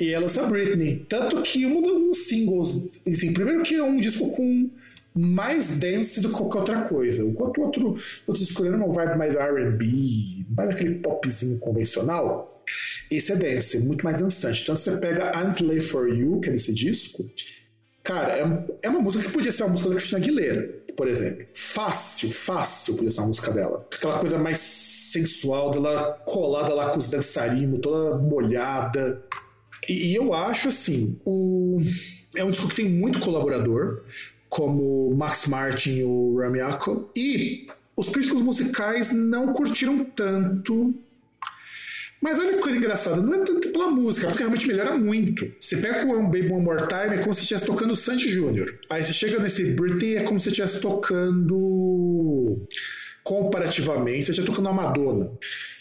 E 0.00 0.12
ela 0.12 0.22
lança 0.22 0.42
Britney. 0.44 1.04
Tanto 1.08 1.42
que 1.42 1.66
um 1.66 1.82
dos 1.82 2.26
singles, 2.26 2.88
assim, 3.06 3.32
primeiro 3.32 3.62
que 3.62 3.74
é 3.74 3.82
um 3.82 4.00
disco 4.00 4.30
com 4.30 4.70
mais 5.14 5.78
dance 5.78 6.20
do 6.20 6.28
que 6.28 6.34
qualquer 6.34 6.58
outra 6.58 6.80
coisa. 6.82 7.24
Enquanto 7.24 7.60
outro, 7.60 7.96
outros 8.26 8.48
escolheram 8.48 8.78
uma 8.78 8.92
vibe 8.92 9.18
mais 9.18 9.34
RB, 9.34 10.46
mais 10.56 10.70
aquele 10.70 10.96
popzinho 10.96 11.58
convencional, 11.58 12.48
esse 13.10 13.32
é 13.32 13.36
dance, 13.36 13.76
é 13.76 13.80
muito 13.80 14.04
mais 14.04 14.18
dançante. 14.18 14.62
Então 14.62 14.76
você 14.76 14.96
pega 14.96 15.32
I'm 15.34 15.50
Slave 15.50 15.80
for 15.80 16.08
You, 16.08 16.40
que 16.40 16.48
é 16.48 16.52
nesse 16.52 16.72
disco, 16.72 17.28
cara, 18.02 18.38
é, 18.38 18.66
é 18.82 18.88
uma 18.88 19.00
música 19.00 19.24
que 19.24 19.32
podia 19.32 19.52
ser 19.52 19.64
uma 19.64 19.70
música 19.70 19.90
da 19.90 19.96
Cristina 19.96 20.20
Aguilera, 20.20 20.80
por 20.96 21.08
exemplo. 21.08 21.46
Fácil, 21.54 22.30
fácil 22.30 22.94
podia 22.94 23.10
ser 23.10 23.20
uma 23.20 23.28
música 23.28 23.50
dela. 23.52 23.86
Aquela 23.92 24.18
coisa 24.18 24.38
mais 24.38 24.58
sensual 24.58 25.72
dela 25.72 26.22
colada 26.24 26.72
lá 26.72 26.90
com 26.90 26.98
os 26.98 27.10
dançarinos, 27.10 27.80
toda 27.80 28.16
molhada. 28.16 29.22
E, 29.88 30.14
eu 30.14 30.34
acho 30.34 30.68
assim, 30.68 31.18
o, 31.24 31.80
é 32.34 32.44
um 32.44 32.50
disco 32.50 32.68
que 32.68 32.76
tem 32.76 32.88
muito 32.88 33.20
colaborador, 33.20 34.02
como 34.48 35.14
Max 35.14 35.46
Martin 35.46 35.98
e 35.98 36.04
o 36.04 36.38
Rami 36.38 36.60
Ako, 36.60 37.10
e 37.16 37.66
os 37.96 38.08
críticos 38.08 38.42
musicais 38.42 39.12
não 39.12 39.52
curtiram 39.52 40.04
tanto. 40.04 40.94
Mas 42.20 42.38
olha 42.38 42.52
que 42.52 42.58
coisa 42.58 42.76
engraçada, 42.76 43.16
não 43.16 43.34
é 43.34 43.38
tanto 43.38 43.70
pela 43.70 43.90
música, 43.90 44.26
porque 44.26 44.42
realmente 44.42 44.68
melhora 44.68 44.96
muito. 44.96 45.50
Você 45.58 45.78
pega 45.78 46.06
o 46.06 46.22
Baby 46.24 46.52
One 46.52 46.64
More 46.64 46.86
Time, 46.86 47.16
é 47.16 47.18
como 47.18 47.32
se 47.32 47.40
estivesse 47.42 47.64
tocando 47.64 47.96
Sandy 47.96 48.28
Jr. 48.28 48.78
Aí 48.90 49.02
você 49.02 49.12
chega 49.14 49.38
nesse 49.38 49.64
Britney, 49.72 50.16
é 50.16 50.22
como 50.24 50.38
se 50.38 50.48
estivesse 50.48 50.80
tocando 50.82 52.66
comparativamente, 53.24 54.24
você 54.24 54.32
estivesse 54.32 54.50
tocando 54.50 54.68
a 54.68 54.72
Madonna. 54.72 55.32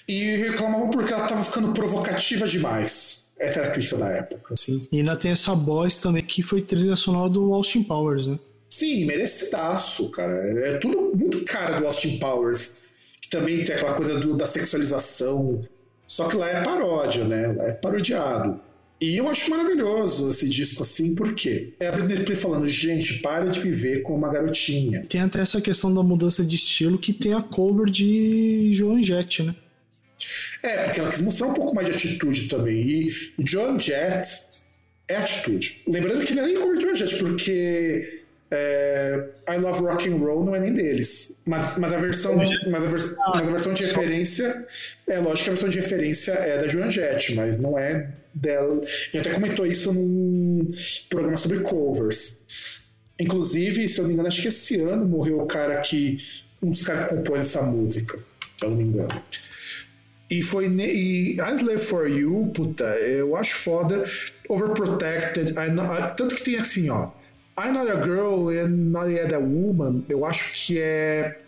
E 0.08 0.38
reclamavam 0.38 0.90
porque 0.90 1.12
ela 1.12 1.24
estava 1.24 1.44
ficando 1.44 1.74
provocativa 1.74 2.48
demais. 2.48 3.19
Essa 3.40 3.60
era 3.60 3.70
a 3.70 3.72
crítica 3.72 3.98
da 3.98 4.10
época. 4.10 4.56
Sim. 4.58 4.88
E 4.92 4.98
ainda 4.98 5.16
tem 5.16 5.32
essa 5.32 5.56
voz 5.56 6.00
também 6.02 6.24
que 6.24 6.44
foi 6.44 6.62
trilha 6.62 6.96
sonora 6.96 7.30
do 7.30 7.54
Austin 7.54 7.84
Powers, 7.84 8.28
né? 8.28 8.38
Sim, 8.70 9.06
merecidaço, 9.06 10.10
cara. 10.10 10.34
É 10.34 10.78
tudo 10.78 11.16
muito 11.16 11.44
cara 11.46 11.80
do 11.80 11.88
Austin 11.88 12.20
Powers. 12.20 12.76
Que 13.22 13.30
também 13.30 13.64
tem 13.64 13.76
aquela 13.76 13.94
coisa 13.94 14.20
do, 14.20 14.36
da 14.36 14.46
sexualização. 14.46 15.64
Só 16.06 16.28
que 16.28 16.36
lá 16.36 16.50
é 16.50 16.64
paródia, 16.64 17.24
né? 17.24 17.48
Lá 17.48 17.68
é 17.68 17.72
parodiado. 17.74 18.60
E 19.02 19.16
eu 19.16 19.30
acho 19.30 19.50
maravilhoso 19.50 20.30
esse 20.30 20.50
disco 20.50 20.84
assim, 20.84 21.16
porque 21.16 21.74
é 21.80 21.88
a 21.88 21.92
Britney 21.92 22.36
falando, 22.36 22.68
gente, 22.68 23.20
para 23.20 23.46
de 23.46 23.62
me 23.62 23.72
ver 23.72 24.02
como 24.02 24.18
uma 24.18 24.30
garotinha. 24.30 25.06
Tem 25.08 25.22
até 25.22 25.40
essa 25.40 25.62
questão 25.62 25.94
da 25.94 26.04
mudança 26.04 26.44
de 26.44 26.58
estilo 26.58 26.98
que 26.98 27.14
tem 27.14 27.34
a 27.34 27.42
cover 27.42 27.90
de 27.90 28.72
Joan 28.74 29.02
Jett, 29.02 29.44
né? 29.44 29.56
É, 30.62 30.84
porque 30.86 31.00
ela 31.00 31.10
quis 31.10 31.22
mostrar 31.22 31.48
um 31.48 31.54
pouco 31.54 31.74
mais 31.74 31.88
de 31.88 31.96
atitude 31.96 32.48
também. 32.48 32.78
E 32.78 33.14
John 33.40 33.80
Jett 33.80 34.30
é 35.08 35.16
atitude. 35.16 35.82
Lembrando 35.88 36.26
que 36.26 36.34
não 36.34 36.44
é 36.44 36.48
nem 36.48 36.56
de 36.56 36.86
John 36.86 36.96
Jett, 36.96 37.16
porque 37.18 38.20
é, 38.52 39.30
I 39.50 39.58
Love 39.58 39.82
Rock 39.82 40.10
and 40.10 40.18
Roll 40.18 40.46
não 40.46 40.56
é 40.56 40.60
nem 40.60 40.74
deles. 40.74 41.40
Mas, 41.46 41.78
mas, 41.78 41.94
a, 41.94 41.98
versão 41.98 42.38
de, 42.38 42.70
mas, 42.70 42.84
a, 42.84 42.88
vers, 42.88 43.16
mas 43.34 43.48
a 43.48 43.52
versão 43.52 43.74
de 43.74 43.84
referência, 43.84 44.68
é 45.08 45.20
lógico 45.20 45.44
que 45.44 45.50
a 45.50 45.54
versão 45.54 45.70
de 45.70 45.80
referência 45.80 46.34
é 46.34 46.62
da 46.62 46.68
Joan 46.68 46.92
Jett, 46.92 47.36
mas 47.36 47.58
não 47.58 47.78
é 47.78 48.12
dela. 48.34 48.82
E 49.14 49.18
até 49.18 49.32
comentou 49.32 49.66
isso 49.66 49.94
num 49.94 50.72
programa 51.10 51.38
sobre 51.38 51.60
covers. 51.60 52.88
Inclusive, 53.20 53.88
se 53.88 54.00
eu 54.00 54.04
não 54.04 54.08
me 54.10 54.14
engano, 54.14 54.30
acho 54.30 54.42
que 54.42 54.48
esse 54.48 54.80
ano 54.80 55.06
morreu 55.06 55.40
o 55.40 55.46
cara 55.46 55.80
que. 55.82 56.20
Um 56.62 56.72
dos 56.72 56.82
caras 56.82 57.08
que 57.08 57.16
compôs 57.16 57.40
essa 57.40 57.62
música, 57.62 58.20
se 58.58 58.66
eu 58.66 58.72
não 58.72 58.78
me 58.78 58.84
engano. 58.84 59.24
E 60.30 60.42
foi. 60.44 60.68
E 60.68 61.36
I 61.40 61.56
Slave 61.56 61.80
for 61.80 62.08
You, 62.08 62.52
puta, 62.54 62.86
eu 63.00 63.36
acho 63.36 63.56
foda. 63.56 64.04
Overprotected. 64.48 65.52
I, 65.52 66.16
tanto 66.16 66.36
que 66.36 66.44
tem 66.44 66.58
assim, 66.58 66.90
ó. 66.90 67.12
I'm 67.60 67.74
Not 67.74 67.92
a 67.92 68.02
Girl 68.06 68.50
and 68.50 68.70
Not 68.70 69.12
Yet 69.12 69.34
a 69.34 69.40
Woman, 69.40 70.06
eu 70.08 70.26
acho 70.26 70.54
que 70.54 70.80
é 70.80 71.40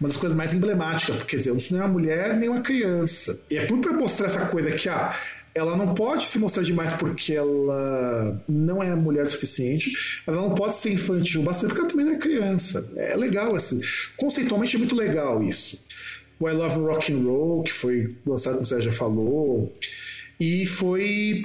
uma 0.00 0.08
das 0.08 0.16
coisas 0.16 0.36
mais 0.36 0.54
emblemáticas, 0.54 1.16
porque 1.16 1.36
quer 1.36 1.42
dizer, 1.42 1.54
isso 1.54 1.74
não 1.74 1.82
é 1.82 1.84
uma 1.84 1.92
mulher 1.92 2.36
nem 2.36 2.48
uma 2.48 2.62
criança. 2.62 3.44
E 3.50 3.58
é 3.58 3.66
tudo 3.66 3.82
para 3.82 3.92
mostrar 3.92 4.28
essa 4.28 4.46
coisa 4.46 4.70
que, 4.70 4.88
ah, 4.88 5.14
ela 5.54 5.76
não 5.76 5.94
pode 5.94 6.24
se 6.24 6.38
mostrar 6.38 6.62
demais 6.62 6.94
porque 6.94 7.34
ela 7.34 8.42
não 8.48 8.82
é 8.82 8.94
mulher 8.94 9.26
suficiente, 9.26 9.92
ela 10.26 10.36
não 10.36 10.54
pode 10.54 10.74
ser 10.74 10.92
infantil 10.92 11.42
bastante 11.42 11.68
porque 11.68 11.80
ela 11.80 11.90
também 11.90 12.06
não 12.06 12.12
é 12.14 12.18
criança. 12.18 12.90
É 12.96 13.14
legal, 13.16 13.54
assim. 13.54 13.80
Conceitualmente 14.16 14.76
é 14.76 14.78
muito 14.78 14.96
legal 14.96 15.42
isso. 15.42 15.84
O 16.40 16.48
I 16.48 16.52
Love 16.52 16.80
Rock 16.80 17.12
and 17.12 17.22
Roll, 17.22 17.62
que 17.62 17.72
foi 17.72 18.16
lançado, 18.26 18.54
como 18.54 18.66
você 18.66 18.80
já 18.80 18.92
falou, 18.92 19.72
e 20.38 20.66
foi 20.66 21.42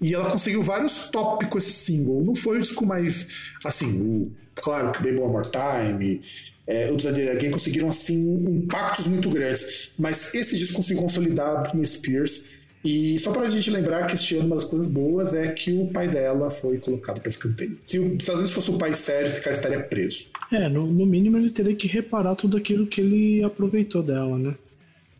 e 0.00 0.12
ela 0.12 0.30
conseguiu 0.30 0.62
vários 0.62 1.08
top 1.10 1.46
com 1.46 1.56
esse 1.56 1.72
single. 1.72 2.22
Não 2.22 2.34
foi 2.34 2.58
o 2.58 2.60
disco 2.60 2.84
mais. 2.84 3.28
Assim, 3.64 4.00
o, 4.00 4.32
claro 4.54 4.92
que 4.92 4.98
Baby 4.98 5.18
One 5.18 5.32
More 5.32 5.48
Time, 5.50 6.20
é, 6.66 6.90
o 6.90 6.96
Designer 6.96 7.30
Again 7.30 7.50
conseguiram 7.50 7.88
assim 7.88 8.16
impactos 8.16 9.06
muito 9.06 9.30
grandes. 9.30 9.90
Mas 9.98 10.34
esse 10.34 10.58
disco 10.58 10.76
conseguiu 10.76 11.02
consolidar 11.02 11.48
a 11.48 11.54
Britney 11.56 11.86
Spears 11.86 12.50
e 12.84 13.18
só 13.18 13.32
pra 13.32 13.48
gente 13.48 13.70
lembrar 13.70 14.06
que 14.06 14.14
este 14.14 14.36
ano 14.36 14.46
uma 14.46 14.56
das 14.56 14.64
coisas 14.64 14.88
boas 14.88 15.32
é 15.34 15.48
que 15.48 15.72
o 15.72 15.86
pai 15.86 16.06
dela 16.06 16.50
foi 16.50 16.78
colocado 16.78 17.20
para 17.20 17.30
escanteio. 17.30 17.78
Se 17.82 17.98
os 17.98 18.12
Estados 18.12 18.40
Unidos 18.40 18.52
fosse 18.52 18.70
o 18.70 18.78
pai 18.78 18.94
sério, 18.94 19.26
esse 19.26 19.40
cara 19.40 19.56
estaria 19.56 19.80
preso. 19.80 20.26
É, 20.52 20.68
no, 20.68 20.86
no 20.86 21.06
mínimo 21.06 21.38
ele 21.38 21.50
teria 21.50 21.74
que 21.74 21.88
reparar 21.88 22.34
tudo 22.34 22.56
aquilo 22.56 22.86
que 22.86 23.00
ele 23.00 23.42
aproveitou 23.42 24.02
dela, 24.02 24.36
né? 24.36 24.54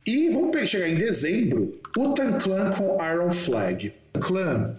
E 0.07 0.29
vamos 0.29 0.69
chegar 0.69 0.89
em 0.89 0.97
dezembro, 0.97 1.81
o 1.97 2.13
Clan 2.13 2.71
com 2.73 2.99
Iron 3.03 3.33
Flag. 3.33 3.93
Clan 4.21 4.77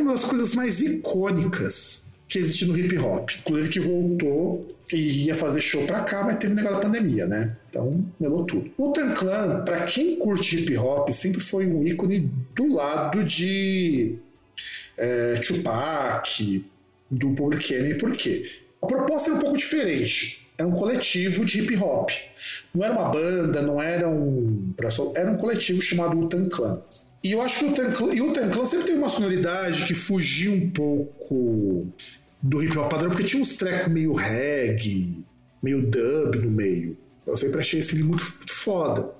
uma 0.00 0.12
das 0.12 0.24
coisas 0.24 0.54
mais 0.54 0.80
icônicas 0.80 2.08
que 2.34 2.40
existe 2.40 2.66
no 2.66 2.76
hip 2.76 2.98
hop. 2.98 3.30
Inclusive 3.38 3.68
que 3.68 3.78
voltou 3.78 4.66
e 4.92 5.26
ia 5.26 5.34
fazer 5.36 5.60
show 5.60 5.86
pra 5.86 6.00
cá, 6.00 6.24
mas 6.24 6.36
teve 6.38 6.52
negócio 6.52 6.78
da 6.78 6.82
pandemia, 6.82 7.28
né? 7.28 7.56
Então, 7.70 8.04
melou 8.18 8.44
tudo. 8.44 8.72
O 8.76 8.90
Tan 8.90 9.14
Clan, 9.14 9.62
pra 9.64 9.84
quem 9.84 10.16
curte 10.16 10.58
hip 10.58 10.76
hop, 10.76 11.08
sempre 11.12 11.40
foi 11.40 11.64
um 11.64 11.86
ícone 11.86 12.28
do 12.56 12.74
lado 12.74 13.22
de 13.22 14.16
é, 14.98 15.34
Tupac, 15.34 16.64
do 17.08 17.30
Public 17.30 17.72
Enemy, 17.72 17.98
por 17.98 18.16
quê? 18.16 18.50
A 18.82 18.86
proposta 18.86 19.30
é 19.30 19.34
um 19.34 19.38
pouco 19.38 19.56
diferente. 19.56 20.44
Era 20.58 20.66
um 20.66 20.72
coletivo 20.72 21.44
de 21.44 21.60
hip 21.60 21.76
hop. 21.76 22.10
Não 22.74 22.84
era 22.84 22.94
uma 22.94 23.10
banda, 23.10 23.62
não 23.62 23.80
era 23.80 24.08
um. 24.08 24.74
Era 25.14 25.30
um 25.30 25.36
coletivo 25.36 25.80
chamado 25.80 26.18
Utan 26.18 26.48
Clan. 26.48 26.82
E 27.22 27.30
eu 27.30 27.40
acho 27.40 27.60
que 27.60 27.64
o 27.64 27.68
Utan 27.70 27.92
Clan, 27.92 28.12
o 28.12 28.32
Clan 28.50 28.64
sempre 28.64 28.86
tem 28.86 28.96
uma 28.96 29.08
sonoridade 29.08 29.84
que 29.84 29.94
fugia 29.94 30.50
um 30.50 30.68
pouco 30.70 31.86
do 32.44 32.62
hip 32.62 32.76
hop 32.76 32.90
padrão, 32.90 33.08
porque 33.08 33.24
tinha 33.24 33.40
uns 33.40 33.56
trecos 33.56 33.90
meio 33.90 34.12
reggae, 34.12 35.24
meio 35.62 35.80
dub 35.80 36.36
no 36.36 36.50
meio. 36.50 36.98
Eu 37.26 37.38
sempre 37.38 37.58
achei 37.58 37.80
esse 37.80 37.94
muito, 38.02 38.22
muito 38.36 38.52
foda. 38.52 39.10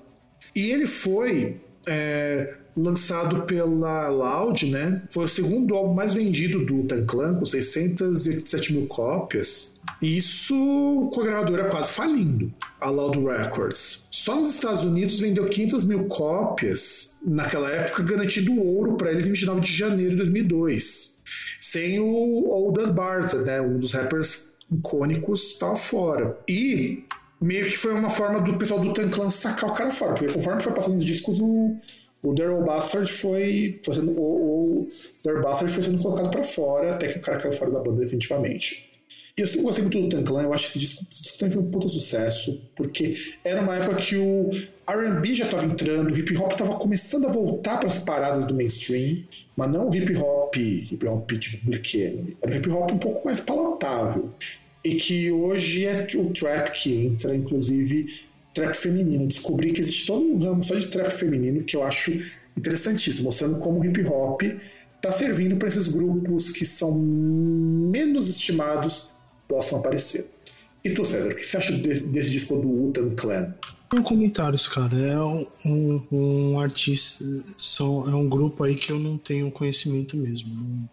E 0.55 0.69
ele 0.71 0.85
foi 0.85 1.59
é, 1.87 2.55
lançado 2.75 3.43
pela 3.43 4.09
Loud, 4.09 4.69
né? 4.69 5.01
Foi 5.09 5.25
o 5.25 5.29
segundo 5.29 5.75
álbum 5.75 5.93
mais 5.93 6.13
vendido 6.13 6.65
do 6.65 6.83
Tan 6.83 7.03
Clan, 7.05 7.35
com 7.35 7.45
687 7.45 8.73
mil 8.73 8.87
cópias. 8.87 9.75
Isso 10.01 11.09
com 11.13 11.21
a 11.21 11.23
gravadora 11.23 11.69
quase 11.69 11.91
falindo, 11.91 12.53
a 12.81 12.89
Loud 12.89 13.19
Records. 13.19 14.07
Só 14.11 14.35
nos 14.35 14.55
Estados 14.55 14.83
Unidos 14.83 15.19
vendeu 15.19 15.47
500 15.47 15.85
mil 15.85 16.05
cópias, 16.05 17.17
naquela 17.25 17.69
época 17.69 18.03
garantido 18.03 18.59
ouro 18.61 18.95
para 18.97 19.11
eles 19.11 19.25
em 19.25 19.31
29 19.31 19.61
de 19.61 19.73
janeiro 19.73 20.11
de 20.11 20.17
2002 20.17 21.15
sem 21.59 21.99
o 21.99 22.47
Olden 22.47 22.93
Barter, 22.93 23.41
né, 23.41 23.59
um 23.59 23.79
dos 23.79 23.93
rappers 23.93 24.53
icônicos, 24.71 25.53
estava 25.53 25.75
fora. 25.75 26.37
E 26.47 27.03
meio 27.41 27.65
que 27.69 27.77
foi 27.77 27.93
uma 27.93 28.09
forma 28.09 28.39
do 28.41 28.57
pessoal 28.57 28.79
do 28.79 28.93
Tan 28.93 29.09
Clan 29.09 29.29
sacar 29.29 29.69
o 29.69 29.73
cara 29.73 29.91
fora, 29.91 30.13
porque 30.13 30.33
conforme 30.33 30.61
foi 30.61 30.73
passando 30.73 30.97
os 30.97 31.05
discos, 31.05 31.39
o, 31.39 31.75
o 32.23 32.33
Daryl 32.33 32.63
Bastard 32.63 33.11
foi, 33.11 33.79
foi 33.83 33.95
sendo, 33.95 34.11
o, 34.11 34.81
o 34.81 34.89
Daryl 35.23 35.41
Bastard 35.41 35.73
foi 35.73 35.83
sendo 35.83 36.01
colocado 36.01 36.31
para 36.31 36.43
fora, 36.43 36.91
até 36.91 37.07
que 37.07 37.19
o 37.19 37.21
cara 37.21 37.37
caiu 37.37 37.53
fora 37.53 37.71
da 37.71 37.79
banda 37.79 38.01
definitivamente. 38.01 38.89
E 39.37 39.41
eu 39.41 39.47
sempre 39.47 39.63
gostei 39.63 39.81
muito 39.83 39.99
do 39.99 40.07
Tan 40.07 40.23
Clan, 40.23 40.43
eu 40.43 40.53
acho 40.53 40.63
que 40.63 40.69
esse 40.69 40.79
disco, 40.79 41.05
esse 41.11 41.23
disco 41.23 41.39
também 41.39 41.53
foi 41.53 41.61
um 41.61 41.69
puta 41.69 41.89
sucesso, 41.89 42.61
porque 42.73 43.17
era 43.43 43.61
uma 43.61 43.75
época 43.75 43.97
que 43.97 44.15
o 44.15 44.49
R&B 44.87 45.35
já 45.35 45.43
estava 45.43 45.65
entrando, 45.65 46.09
o 46.09 46.17
hip 46.17 46.37
hop 46.37 46.53
estava 46.53 46.75
começando 46.75 47.27
a 47.27 47.31
voltar 47.31 47.77
para 47.77 47.89
as 47.89 47.97
paradas 47.97 48.45
do 48.45 48.55
mainstream, 48.55 49.25
mas 49.57 49.69
não 49.69 49.89
o 49.89 49.93
hip 49.93 50.15
hop, 50.15 50.55
hip 50.55 51.05
hop 51.05 51.29
tipo 51.33 51.65
Public 51.65 52.01
Enemy, 52.01 52.37
era 52.41 52.51
um 52.51 52.55
hip 52.55 52.69
hop 52.69 52.91
um 52.91 52.97
pouco 52.97 53.25
mais 53.25 53.41
palatável. 53.41 54.31
E 54.85 54.95
que 54.95 55.31
hoje 55.31 55.85
é 55.85 56.07
o 56.15 56.29
trap 56.29 56.71
que 56.71 56.93
entra, 57.07 57.35
inclusive 57.35 58.07
trap 58.53 58.75
feminino. 58.75 59.27
Descobri 59.27 59.71
que 59.71 59.81
existe 59.81 60.05
todo 60.05 60.23
um 60.23 60.37
ramo 60.37 60.63
só 60.63 60.75
de 60.75 60.87
trap 60.87 61.11
feminino 61.11 61.63
que 61.63 61.75
eu 61.75 61.83
acho 61.83 62.11
interessantíssimo, 62.55 63.25
mostrando 63.25 63.57
como 63.57 63.79
o 63.79 63.85
hip 63.85 64.05
hop 64.05 64.43
está 64.95 65.11
servindo 65.11 65.57
para 65.57 65.67
esses 65.67 65.87
grupos 65.87 66.51
que 66.51 66.65
são 66.65 66.97
menos 66.97 68.29
estimados 68.29 69.09
possam 69.47 69.79
aparecer. 69.79 70.29
E 70.83 70.91
tu, 70.91 71.03
César, 71.03 71.31
o 71.31 71.35
que 71.35 71.43
você 71.43 71.57
acha 71.57 71.71
desse, 71.73 72.05
desse 72.05 72.29
disco 72.29 72.55
do 72.55 72.87
Utan 72.87 73.09
Clan? 73.15 73.53
Não 73.93 74.03
comentários, 74.03 74.67
cara. 74.67 74.95
É 74.95 75.19
um, 75.19 75.47
um, 75.65 76.03
um, 76.11 76.59
artista, 76.59 77.25
só, 77.57 78.07
é 78.07 78.13
um 78.13 78.29
grupo 78.29 78.63
aí 78.63 78.75
que 78.75 78.91
eu 78.91 78.99
não 78.99 79.17
tenho 79.17 79.49
conhecimento 79.51 80.15
mesmo. 80.15 80.87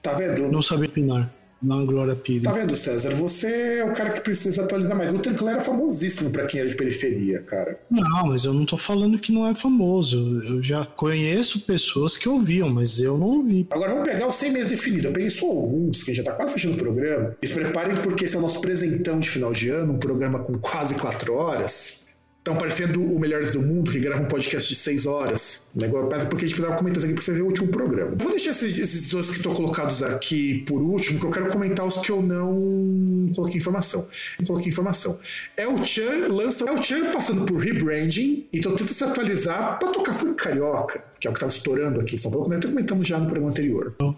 Tá 0.00 0.12
vendo? 0.14 0.50
Não 0.50 0.62
sabia 0.62 0.88
opinar. 0.88 1.32
Não, 1.66 1.84
Glória 1.84 2.14
Pires. 2.14 2.44
Tá 2.44 2.52
vendo, 2.52 2.76
César? 2.76 3.12
Você 3.16 3.78
é 3.78 3.84
o 3.84 3.92
cara 3.92 4.10
que 4.10 4.20
precisa 4.20 4.62
atualizar 4.62 4.96
mais. 4.96 5.12
O 5.12 5.18
Tanclan 5.18 5.50
era 5.50 5.60
famosíssimo 5.60 6.30
para 6.30 6.46
quem 6.46 6.60
era 6.60 6.68
de 6.68 6.76
periferia, 6.76 7.42
cara. 7.42 7.80
Não, 7.90 8.28
mas 8.28 8.44
eu 8.44 8.54
não 8.54 8.64
tô 8.64 8.76
falando 8.76 9.18
que 9.18 9.32
não 9.32 9.44
é 9.48 9.52
famoso. 9.52 10.44
Eu 10.44 10.62
já 10.62 10.86
conheço 10.86 11.60
pessoas 11.62 12.16
que 12.16 12.28
ouviam, 12.28 12.68
mas 12.68 13.00
eu 13.00 13.18
não 13.18 13.26
ouvi. 13.26 13.66
Agora 13.70 13.94
vamos 13.94 14.08
pegar 14.08 14.28
os 14.28 14.36
100 14.36 14.52
meses 14.52 14.68
definidos. 14.68 15.06
Eu 15.06 15.12
peguei 15.12 15.30
só 15.30 15.46
alguns, 15.48 16.04
que 16.04 16.14
já 16.14 16.22
tá 16.22 16.32
quase 16.32 16.52
fechando 16.52 16.76
o 16.76 16.78
programa. 16.78 17.36
E 17.42 17.48
se 17.48 17.54
preparem 17.54 17.96
porque 17.96 18.26
esse 18.26 18.36
é 18.36 18.38
o 18.38 18.42
nosso 18.42 18.60
presentão 18.60 19.18
de 19.18 19.28
final 19.28 19.52
de 19.52 19.68
ano, 19.68 19.94
um 19.94 19.98
programa 19.98 20.38
com 20.38 20.56
quase 20.58 20.94
4 20.94 21.34
horas 21.34 22.05
estão 22.46 22.56
parecendo 22.56 23.02
o 23.02 23.18
Melhores 23.18 23.54
do 23.54 23.60
Mundo, 23.60 23.90
que 23.90 23.98
grava 23.98 24.22
um 24.22 24.26
podcast 24.26 24.68
de 24.68 24.76
seis 24.76 25.04
horas. 25.04 25.68
Negócio, 25.74 26.28
porque 26.28 26.44
a 26.44 26.48
gente 26.48 26.60
estava 26.60 26.76
comentando 26.76 27.04
aqui 27.04 27.14
para 27.14 27.24
você 27.24 27.32
ver 27.32 27.42
o 27.42 27.46
último 27.46 27.68
programa. 27.68 28.12
Vou 28.16 28.30
deixar 28.30 28.52
esses, 28.52 28.78
esses 28.78 29.08
dois 29.08 29.30
que 29.30 29.36
estão 29.38 29.52
colocados 29.52 30.00
aqui 30.04 30.62
por 30.66 30.80
último, 30.80 31.18
que 31.18 31.26
eu 31.26 31.30
quero 31.30 31.50
comentar 31.50 31.84
os 31.84 31.98
que 31.98 32.10
eu 32.10 32.22
não 32.22 33.32
coloquei 33.34 33.58
informação. 33.58 34.08
Não 34.38 34.46
coloquei 34.46 34.68
informação. 34.68 35.18
É 35.56 35.66
o 35.66 35.84
Chan 35.84 36.28
lança. 36.28 36.64
É 36.68 36.72
o 36.72 36.80
Chan 36.82 37.10
passando 37.10 37.44
por 37.44 37.56
rebranding, 37.56 38.46
então 38.52 38.76
tenta 38.76 38.92
se 38.92 39.02
atualizar 39.02 39.78
para 39.80 39.90
tocar 39.90 40.14
funk 40.14 40.34
carioca, 40.34 41.04
que 41.18 41.26
é 41.26 41.30
o 41.30 41.32
que 41.32 41.38
estava 41.38 41.52
estourando 41.52 42.00
aqui 42.00 42.14
em 42.14 42.18
São 42.18 42.30
Paulo, 42.30 42.44
como 42.44 42.56
até 42.56 42.68
comentamos 42.68 43.08
já 43.08 43.18
no 43.18 43.26
programa 43.26 43.50
anterior. 43.50 43.94
Não. 44.00 44.16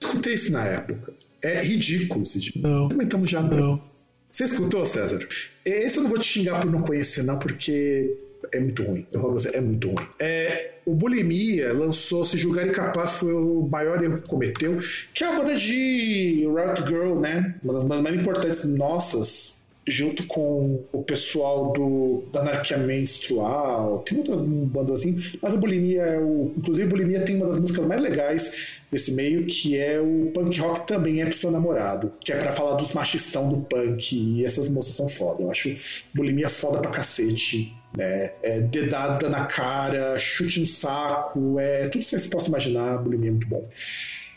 Escutei 0.00 0.34
isso 0.34 0.52
na 0.52 0.64
época. 0.64 1.12
É 1.40 1.60
ridículo 1.60 2.22
esse 2.22 2.40
tipo. 2.40 2.58
Não. 2.58 2.88
Comentamos 2.88 3.30
já 3.30 3.40
no. 3.40 3.56
Não. 3.56 3.97
Você 4.30 4.44
escutou, 4.44 4.84
César? 4.84 5.26
Esse 5.64 5.96
eu 5.96 6.02
não 6.02 6.10
vou 6.10 6.18
te 6.18 6.26
xingar 6.26 6.60
por 6.60 6.70
não 6.70 6.82
conhecer, 6.82 7.22
não, 7.22 7.38
porque 7.38 8.16
é 8.52 8.60
muito 8.60 8.82
ruim. 8.82 9.06
Eu 9.10 9.20
falo 9.20 9.34
você, 9.34 9.50
é 9.54 9.60
muito 9.60 9.88
ruim. 9.88 10.08
É, 10.18 10.72
o 10.84 10.94
Bulimia 10.94 11.72
lançou 11.72 12.24
Se 12.24 12.38
Julgar 12.38 12.66
Incapaz 12.66 13.12
foi 13.12 13.32
o 13.32 13.62
maior 13.62 14.02
erro 14.02 14.18
que 14.18 14.28
cometeu, 14.28 14.78
que 15.12 15.24
é 15.24 15.26
a 15.26 15.36
banda 15.36 15.56
de 15.56 16.46
Riot 16.46 16.82
Girl, 16.86 17.18
né? 17.18 17.56
Uma 17.62 17.74
das 17.74 17.84
mais 17.84 18.14
importantes 18.14 18.64
nossas 18.64 19.57
junto 19.90 20.26
com 20.26 20.84
o 20.92 21.02
pessoal 21.02 21.72
do, 21.72 22.24
da 22.32 22.40
Anarquia 22.40 22.78
Menstrual, 22.78 24.00
tem 24.00 24.18
outras 24.18 24.40
bandas 24.40 25.00
assim, 25.00 25.18
mas 25.42 25.54
a 25.54 25.56
Bulimia 25.56 26.02
é 26.02 26.18
o. 26.18 26.52
Inclusive, 26.56 26.86
a 26.86 26.90
Bulimia 26.90 27.20
tem 27.24 27.36
uma 27.36 27.48
das 27.48 27.58
músicas 27.58 27.86
mais 27.86 28.00
legais 28.00 28.78
desse 28.90 29.12
meio, 29.12 29.46
que 29.46 29.78
é 29.78 30.00
o 30.00 30.30
Punk 30.32 30.58
Rock 30.60 30.86
Também 30.86 31.20
é 31.20 31.26
pro 31.26 31.36
seu 31.36 31.50
namorado, 31.50 32.12
que 32.20 32.32
é 32.32 32.36
para 32.36 32.52
falar 32.52 32.74
dos 32.76 32.92
machistão 32.92 33.48
do 33.48 33.60
punk, 33.62 34.16
e 34.16 34.44
essas 34.44 34.68
moças 34.68 34.94
são 34.94 35.08
foda. 35.08 35.42
Eu 35.42 35.50
acho 35.50 35.76
Bulimia 36.14 36.48
foda 36.48 36.80
pra 36.80 36.90
cacete. 36.90 37.74
Né? 37.96 38.32
É 38.42 38.60
dedada 38.60 39.30
na 39.30 39.46
cara, 39.46 40.18
chute 40.18 40.60
no 40.60 40.66
saco, 40.66 41.58
é 41.58 41.88
tudo 41.88 42.04
que 42.04 42.18
você 42.18 42.28
possa 42.28 42.48
imaginar, 42.48 42.98
Bulimia 42.98 43.28
é 43.28 43.32
muito 43.32 43.48
bom. 43.48 43.66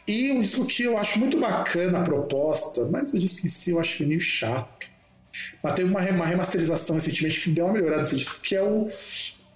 E 0.08 0.32
um 0.32 0.42
disco 0.42 0.66
que 0.66 0.84
eu 0.84 0.98
acho 0.98 1.20
muito 1.20 1.40
bacana 1.40 2.00
a 2.00 2.04
proposta, 2.04 2.86
mas 2.86 3.14
o 3.14 3.20
disco 3.20 3.46
em 3.46 3.50
si 3.50 3.72
eu 3.72 3.80
acho 3.80 4.06
meio 4.06 4.20
chato 4.20 4.91
mas 5.64 5.74
teve 5.74 5.90
uma, 5.90 6.01
remasterização 6.01 6.95
recentemente 6.95 7.42
que 7.42 7.50
deu 7.50 7.66
uma 7.66 7.74
melhorada 7.74 8.01
nesse 8.01 8.16
disco, 8.16 8.42
que 8.42 8.56
é 8.56 8.64
o 8.64 8.90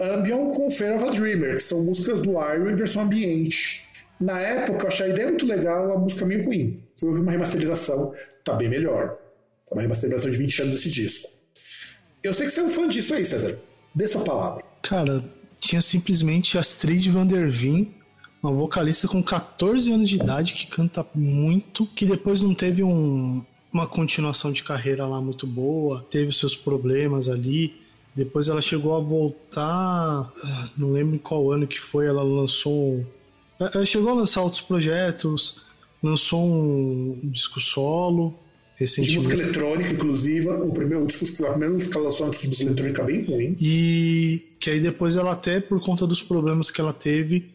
Ambion 0.01 0.49
com 0.49 0.69
Fear 0.69 0.95
of 0.95 1.05
a 1.05 1.11
Dreamer, 1.11 1.57
que 1.57 1.63
são 1.63 1.83
músicas 1.83 2.21
do 2.21 2.31
Iron 2.31 2.69
em 2.69 2.75
versão 2.75 3.03
ambiente. 3.03 3.83
Na 4.19 4.39
época 4.39 4.83
eu 4.83 4.87
achei 4.87 5.07
a 5.07 5.09
ideia 5.09 5.27
muito 5.27 5.45
legal, 5.45 5.91
a 5.91 5.99
música 5.99 6.25
meio 6.25 6.45
ruim. 6.45 6.83
Fui 6.99 7.09
ouvir 7.09 7.21
uma 7.21 7.31
remasterização, 7.31 8.13
tá 8.43 8.53
bem 8.53 8.69
melhor. 8.69 9.09
Tá 9.09 9.75
uma 9.75 9.81
remasterização 9.81 10.31
de 10.31 10.37
20 10.37 10.61
anos 10.61 10.73
desse 10.75 10.89
disco. 10.89 11.29
Eu 12.23 12.33
sei 12.33 12.45
que 12.45 12.51
você 12.53 12.61
é 12.61 12.63
um 12.63 12.69
fã 12.69 12.87
disso 12.87 13.13
aí, 13.13 13.25
César. 13.25 13.57
Dê 13.93 14.07
sua 14.07 14.23
palavra. 14.23 14.63
Cara, 14.81 15.23
tinha 15.59 15.81
simplesmente 15.81 16.57
Astrid 16.57 17.09
Van 17.09 17.25
der 17.25 17.49
Veen 17.49 17.93
Uma 18.41 18.51
vocalista 18.51 19.07
com 19.07 19.21
14 19.21 19.91
anos 19.91 20.09
de 20.09 20.15
idade 20.15 20.53
que 20.53 20.67
canta 20.67 21.05
muito, 21.13 21.85
que 21.87 22.05
depois 22.05 22.41
não 22.41 22.53
teve 22.53 22.83
um, 22.83 23.43
uma 23.75 23.85
continuação 23.85 24.53
de 24.53 24.63
carreira 24.63 25.05
lá 25.05 25.19
muito 25.19 25.45
boa, 25.45 26.05
teve 26.09 26.31
seus 26.31 26.55
problemas 26.55 27.27
ali. 27.27 27.75
Depois 28.15 28.47
ela 28.47 28.61
chegou 28.61 28.95
a 28.95 29.01
voltar, 29.01 30.31
não 30.77 30.93
lembro 30.93 31.15
em 31.15 31.17
qual 31.17 31.51
ano 31.51 31.67
que 31.67 31.77
foi, 31.77 32.07
ela 32.07 32.23
lançou. 32.23 33.05
Ela 33.59 33.85
chegou 33.85 34.11
a 34.11 34.13
lançar 34.13 34.43
outros 34.43 34.61
projetos, 34.61 35.65
lançou 36.01 36.41
um 36.41 37.19
disco 37.25 37.59
solo. 37.59 38.39
Recentemente. 38.77 39.17
Música 39.17 39.41
eletrônica, 39.41 39.91
inclusive, 39.91 40.47
o 40.49 40.71
primeiro 40.71 41.05
disco, 41.05 41.45
a 41.45 41.49
primeira 41.49 41.73
música 41.73 41.91
que 41.91 41.97
ela 41.97 42.05
lançou 42.05 42.29
de 42.29 42.47
música 42.47 42.69
eletrônica 42.69 43.03
bem 43.03 43.25
ruim. 43.25 43.55
E 43.59 44.55
que 44.57 44.69
aí 44.69 44.79
depois 44.79 45.17
ela 45.17 45.33
até, 45.33 45.59
por 45.59 45.81
conta 45.81 46.07
dos 46.07 46.21
problemas 46.21 46.71
que 46.71 46.79
ela 46.79 46.93
teve, 46.93 47.51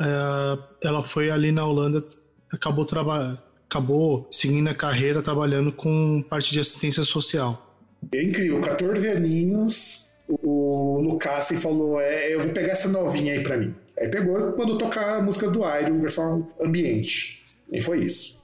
uh, 0.00 0.62
ela 0.82 1.02
foi 1.02 1.30
ali 1.30 1.52
na 1.52 1.66
Holanda, 1.66 2.02
acabou 2.50 2.86
trabalhando 2.86 3.49
acabou 3.70 4.26
seguindo 4.32 4.68
a 4.68 4.74
carreira 4.74 5.22
trabalhando 5.22 5.72
com 5.72 6.20
parte 6.28 6.52
de 6.52 6.58
assistência 6.58 7.04
social. 7.04 7.78
É 8.12 8.22
incrível, 8.22 8.60
14 8.60 9.08
aninhos, 9.08 10.12
o 10.28 10.98
Lucas 11.00 11.48
falou: 11.60 12.00
é, 12.00 12.34
eu 12.34 12.40
vou 12.40 12.50
pegar 12.50 12.72
essa 12.72 12.88
novinha 12.88 13.34
aí 13.34 13.42
pra 13.42 13.56
mim. 13.56 13.72
Aí 13.96 14.08
pegou 14.08 14.52
quando 14.52 14.76
tocar 14.76 15.18
a 15.18 15.22
música 15.22 15.48
do 15.48 15.60
Iron, 15.60 16.00
versão 16.00 16.48
ambiente. 16.60 17.38
E 17.70 17.80
foi 17.80 17.98
isso. 18.00 18.40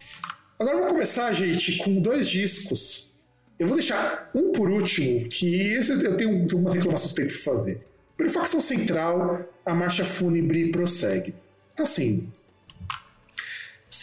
Agora 0.58 0.76
vamos 0.76 0.92
começar, 0.92 1.32
gente, 1.32 1.78
com 1.78 2.00
dois 2.00 2.28
discos. 2.28 3.10
Eu 3.58 3.66
vou 3.66 3.76
deixar 3.76 4.30
um 4.34 4.52
por 4.52 4.70
último, 4.70 5.28
que 5.28 5.72
esse 5.72 5.92
eu 5.92 6.16
tenho 6.16 6.46
uma 6.54 6.72
reclamação 6.72 7.14
para 7.14 7.28
fazer. 7.30 7.78
Pela 8.16 8.30
facção 8.30 8.60
central, 8.60 9.44
a 9.64 9.74
marcha 9.74 10.04
fúnebre 10.04 10.70
prossegue. 10.70 11.34
Assim, 11.78 12.22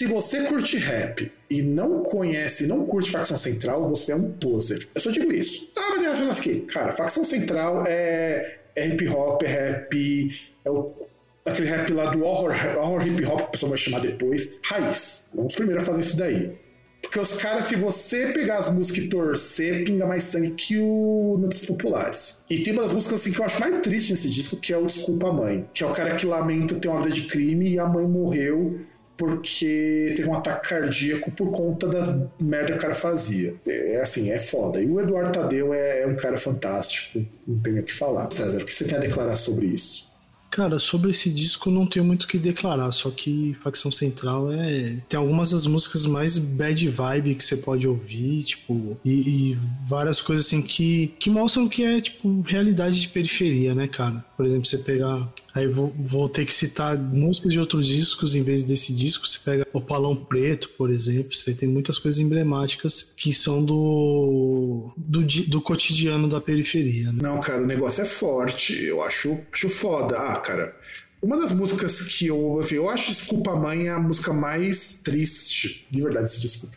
se 0.03 0.07
você 0.07 0.43
curte 0.43 0.77
rap 0.77 1.31
e 1.49 1.61
não 1.61 2.03
conhece, 2.03 2.67
não 2.67 2.85
curte 2.85 3.09
facção 3.09 3.37
central, 3.37 3.87
você 3.87 4.11
é 4.11 4.15
um 4.15 4.31
poser. 4.31 4.85
Eu 4.93 4.99
só 4.99 5.09
digo 5.09 5.31
isso. 5.31 5.71
Ah, 5.77 5.95
mas 5.95 6.19
é 6.19 6.29
aqui. 6.29 6.59
Cara, 6.61 6.91
facção 6.91 7.23
central 7.23 7.85
é, 7.87 8.59
é 8.75 8.87
hip 8.89 9.07
hop, 9.07 9.41
é 9.43 9.47
rap, 9.47 10.41
é 10.65 10.69
o, 10.69 10.91
aquele 11.45 11.69
rap 11.69 11.93
lá 11.93 12.11
do 12.11 12.21
horror, 12.21 12.53
horror 12.77 13.07
hip 13.07 13.25
hop, 13.25 13.37
que 13.37 13.43
a 13.43 13.47
pessoa 13.47 13.69
vai 13.69 13.77
chamar 13.77 14.01
depois, 14.01 14.57
raiz. 14.61 15.29
Vamos 15.33 15.55
primeiro 15.55 15.81
a 15.81 15.85
fazer 15.85 16.01
isso 16.01 16.17
daí. 16.17 16.51
Porque 17.01 17.19
os 17.19 17.37
caras, 17.37 17.65
se 17.65 17.75
você 17.75 18.27
pegar 18.27 18.57
as 18.57 18.73
músicas 18.73 19.05
e 19.05 19.07
torcer, 19.07 19.85
pinga 19.85 20.05
mais 20.05 20.23
sangue 20.23 20.51
que 20.51 20.79
o 20.79 21.37
Notícias 21.39 21.67
Populares. 21.67 22.43
E 22.49 22.59
tem 22.59 22.73
umas 22.73 22.91
músicas 22.91 23.21
assim 23.21 23.31
que 23.31 23.39
eu 23.39 23.45
acho 23.45 23.59
mais 23.59 23.81
triste 23.81 24.11
nesse 24.11 24.29
disco, 24.29 24.57
que 24.57 24.73
é 24.73 24.77
o 24.77 24.85
Desculpa 24.85 25.31
Mãe. 25.31 25.65
Que 25.73 25.83
é 25.83 25.87
o 25.87 25.91
cara 25.91 26.15
que 26.15 26.25
lamenta 26.25 26.75
ter 26.75 26.87
uma 26.89 27.01
vida 27.01 27.11
de 27.11 27.23
crime 27.23 27.69
e 27.69 27.79
a 27.79 27.85
mãe 27.85 28.05
morreu 28.05 28.79
porque 29.17 30.13
teve 30.15 30.29
um 30.29 30.35
ataque 30.35 30.69
cardíaco 30.69 31.31
por 31.31 31.51
conta 31.51 31.87
da 31.87 32.27
merda 32.39 32.73
que 32.73 32.77
o 32.79 32.81
cara 32.81 32.95
fazia. 32.95 33.55
É 33.67 34.01
assim, 34.01 34.31
é 34.31 34.39
foda. 34.39 34.81
E 34.81 34.87
o 34.87 34.99
Eduardo 34.99 35.31
Tadeu 35.31 35.73
é, 35.73 36.01
é 36.01 36.07
um 36.07 36.15
cara 36.15 36.37
fantástico, 36.37 37.25
não 37.47 37.59
tenho 37.59 37.81
o 37.81 37.83
que 37.83 37.93
falar. 37.93 38.31
César, 38.31 38.61
o 38.61 38.65
que 38.65 38.73
você 38.73 38.85
tem 38.85 38.97
a 38.97 39.01
declarar 39.01 39.35
sobre 39.35 39.67
isso? 39.67 40.13
Cara, 40.53 40.77
sobre 40.77 41.09
esse 41.09 41.31
disco 41.31 41.71
não 41.71 41.87
tenho 41.87 42.05
muito 42.05 42.23
o 42.23 42.27
que 42.27 42.37
declarar, 42.37 42.91
só 42.91 43.09
que 43.09 43.57
Facção 43.63 43.91
Central 43.91 44.51
é. 44.51 44.97
Tem 45.09 45.19
algumas 45.19 45.49
das 45.49 45.65
músicas 45.65 46.05
mais 46.05 46.37
bad 46.37 46.89
vibe 46.89 47.33
que 47.33 47.43
você 47.43 47.57
pode 47.57 47.87
ouvir, 47.87 48.43
tipo, 48.43 48.95
e, 49.03 49.53
e, 49.53 49.57
várias 49.89 50.21
coisas 50.21 50.45
assim 50.45 50.61
que, 50.61 51.07
que 51.17 51.27
mostram 51.27 51.67
que 51.67 51.83
é, 51.83 51.99
tipo, 51.99 52.41
realidade 52.41 53.01
de 53.01 53.07
periferia, 53.07 53.73
né, 53.73 53.87
cara? 53.87 54.23
Por 54.43 54.47
exemplo, 54.47 54.65
você 54.65 54.77
pegar 54.77 55.33
Aí 55.53 55.67
vou, 55.67 55.93
vou, 55.95 56.27
ter 56.27 56.45
que 56.45 56.53
citar 56.53 56.97
músicas 56.97 57.53
de 57.53 57.59
outros 57.61 57.87
discos 57.87 58.35
em 58.35 58.43
vez 58.43 58.65
desse 58.65 58.91
disco. 58.91 59.25
Você 59.25 59.39
pega 59.39 59.65
o 59.71 59.79
Palão 59.79 60.15
Preto, 60.15 60.67
por 60.69 60.89
exemplo. 60.89 61.33
Você 61.33 61.53
tem 61.53 61.69
muitas 61.69 61.97
coisas 61.97 62.19
emblemáticas 62.19 63.13
que 63.15 63.31
são 63.33 63.63
do, 63.63 64.91
do, 64.97 65.21
do 65.21 65.61
cotidiano 65.61 66.27
da 66.27 66.41
periferia. 66.41 67.13
Né? 67.13 67.19
Não, 67.21 67.39
cara, 67.39 67.61
o 67.61 67.65
negócio 67.65 68.01
é 68.01 68.05
forte. 68.05 68.83
Eu 68.83 69.01
acho, 69.01 69.39
acho 69.53 69.69
foda. 69.69 70.17
Ah, 70.17 70.35
cara, 70.41 70.75
uma 71.21 71.39
das 71.39 71.53
músicas 71.53 72.01
que 72.01 72.27
eu. 72.27 72.59
Assim, 72.59 72.75
eu 72.75 72.89
acho 72.89 73.11
Desculpa 73.11 73.55
Mãe 73.55 73.87
a 73.87 73.97
música 73.97 74.33
mais 74.33 75.01
triste. 75.03 75.87
De 75.89 76.01
verdade, 76.01 76.25
esse 76.25 76.41
disco. 76.41 76.69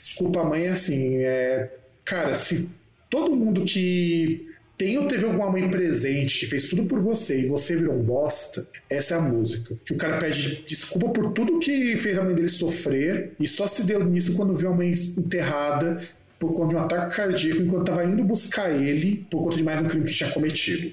Desculpa 0.00 0.44
Mãe 0.44 0.68
assim. 0.68 1.16
É, 1.16 1.74
cara, 2.04 2.36
se 2.36 2.68
todo 3.10 3.34
mundo 3.34 3.64
que 3.64 4.47
tem 4.78 4.96
ou 4.96 5.08
teve 5.08 5.26
alguma 5.26 5.50
mãe 5.50 5.68
presente 5.68 6.38
que 6.38 6.46
fez 6.46 6.68
tudo 6.68 6.84
por 6.84 7.00
você 7.00 7.42
e 7.42 7.46
você 7.46 7.74
virou 7.74 7.96
um 7.96 8.02
bosta, 8.02 8.64
essa 8.88 9.16
é 9.16 9.18
a 9.18 9.20
música. 9.20 9.74
Que 9.84 9.92
o 9.92 9.96
cara 9.96 10.18
pede 10.18 10.62
desculpa 10.64 11.08
por 11.08 11.32
tudo 11.32 11.58
que 11.58 11.96
fez 11.96 12.16
a 12.16 12.22
mãe 12.22 12.32
dele 12.32 12.48
sofrer 12.48 13.32
e 13.40 13.46
só 13.48 13.66
se 13.66 13.84
deu 13.84 14.04
nisso 14.04 14.36
quando 14.36 14.54
viu 14.54 14.70
a 14.70 14.74
mãe 14.74 14.94
enterrada 15.18 16.00
por 16.38 16.54
conta 16.54 16.68
de 16.68 16.76
um 16.76 16.78
ataque 16.78 17.16
cardíaco 17.16 17.60
enquanto 17.60 17.90
estava 17.90 18.04
indo 18.04 18.22
buscar 18.22 18.70
ele 18.70 19.26
por 19.28 19.42
conta 19.42 19.56
de 19.56 19.64
mais 19.64 19.82
um 19.82 19.86
crime 19.86 20.06
que 20.06 20.14
tinha 20.14 20.30
cometido. 20.30 20.92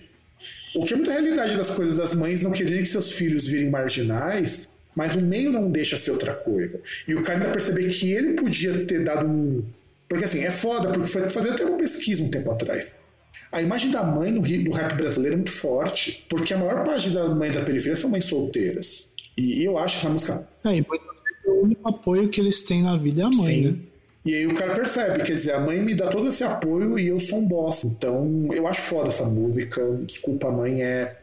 O 0.75 0.83
que 0.83 0.93
é 0.93 0.95
muita 0.95 1.11
realidade 1.11 1.55
das 1.55 1.69
coisas 1.69 1.95
das 1.95 2.15
mães 2.15 2.41
não 2.41 2.51
quererem 2.51 2.81
que 2.81 2.89
seus 2.89 3.11
filhos 3.11 3.47
virem 3.47 3.69
marginais, 3.69 4.67
mas 4.95 5.15
o 5.15 5.21
meio 5.21 5.51
não 5.51 5.69
deixa 5.69 5.95
ser 5.95 6.09
outra 6.09 6.33
coisa. 6.33 6.81
E 7.07 7.13
o 7.13 7.21
cara 7.21 7.37
ainda 7.37 7.51
perceber 7.51 7.87
que 7.89 8.11
ele 8.11 8.33
podia 8.33 8.83
ter 8.85 9.03
dado 9.03 9.27
um. 9.27 9.63
Porque 10.09 10.25
assim, 10.25 10.43
é 10.43 10.49
foda, 10.49 10.89
porque 10.89 11.07
foi 11.07 11.29
fazer 11.29 11.51
até 11.51 11.63
uma 11.63 11.77
pesquisa 11.77 12.23
um 12.23 12.29
tempo 12.29 12.49
atrás 12.49 12.93
a 13.51 13.61
imagem 13.61 13.91
da 13.91 14.03
mãe 14.03 14.31
no, 14.31 14.41
no 14.41 14.71
rap 14.71 14.95
brasileiro 14.95 15.33
é 15.33 15.37
muito 15.37 15.51
forte, 15.51 16.25
porque 16.29 16.53
a 16.53 16.57
maior 16.57 16.83
parte 16.83 17.09
da 17.09 17.27
mãe 17.29 17.51
da 17.51 17.61
periferia 17.61 17.95
são 17.95 18.09
mães 18.09 18.25
solteiras. 18.25 19.13
E 19.37 19.63
eu 19.63 19.77
acho 19.77 19.97
essa 19.97 20.09
música. 20.09 20.47
É, 20.63 20.75
e 20.75 20.85
muitas 20.87 21.07
vezes 21.23 21.45
o 21.45 21.63
único 21.63 21.87
apoio 21.87 22.29
que 22.29 22.41
eles 22.41 22.63
têm 22.63 22.83
na 22.83 22.97
vida 22.97 23.21
é 23.21 23.25
a 23.25 23.29
mãe, 23.29 23.55
Sim. 23.55 23.67
né? 23.67 23.77
E 24.25 24.33
aí 24.33 24.47
o 24.47 24.55
cara 24.55 24.73
percebe, 24.73 25.23
quer 25.23 25.33
dizer, 25.33 25.53
a 25.53 25.59
mãe 25.59 25.79
me 25.79 25.93
dá 25.93 26.07
todo 26.07 26.27
esse 26.29 26.43
apoio 26.43 26.97
e 26.97 27.07
eu 27.07 27.19
sou 27.19 27.39
um 27.39 27.45
boss. 27.45 27.83
Então, 27.83 28.49
eu 28.51 28.65
acho 28.65 28.81
foda 28.81 29.09
essa 29.09 29.23
música. 29.23 29.81
Desculpa, 30.01 30.49
mãe, 30.49 30.81
é. 30.81 31.15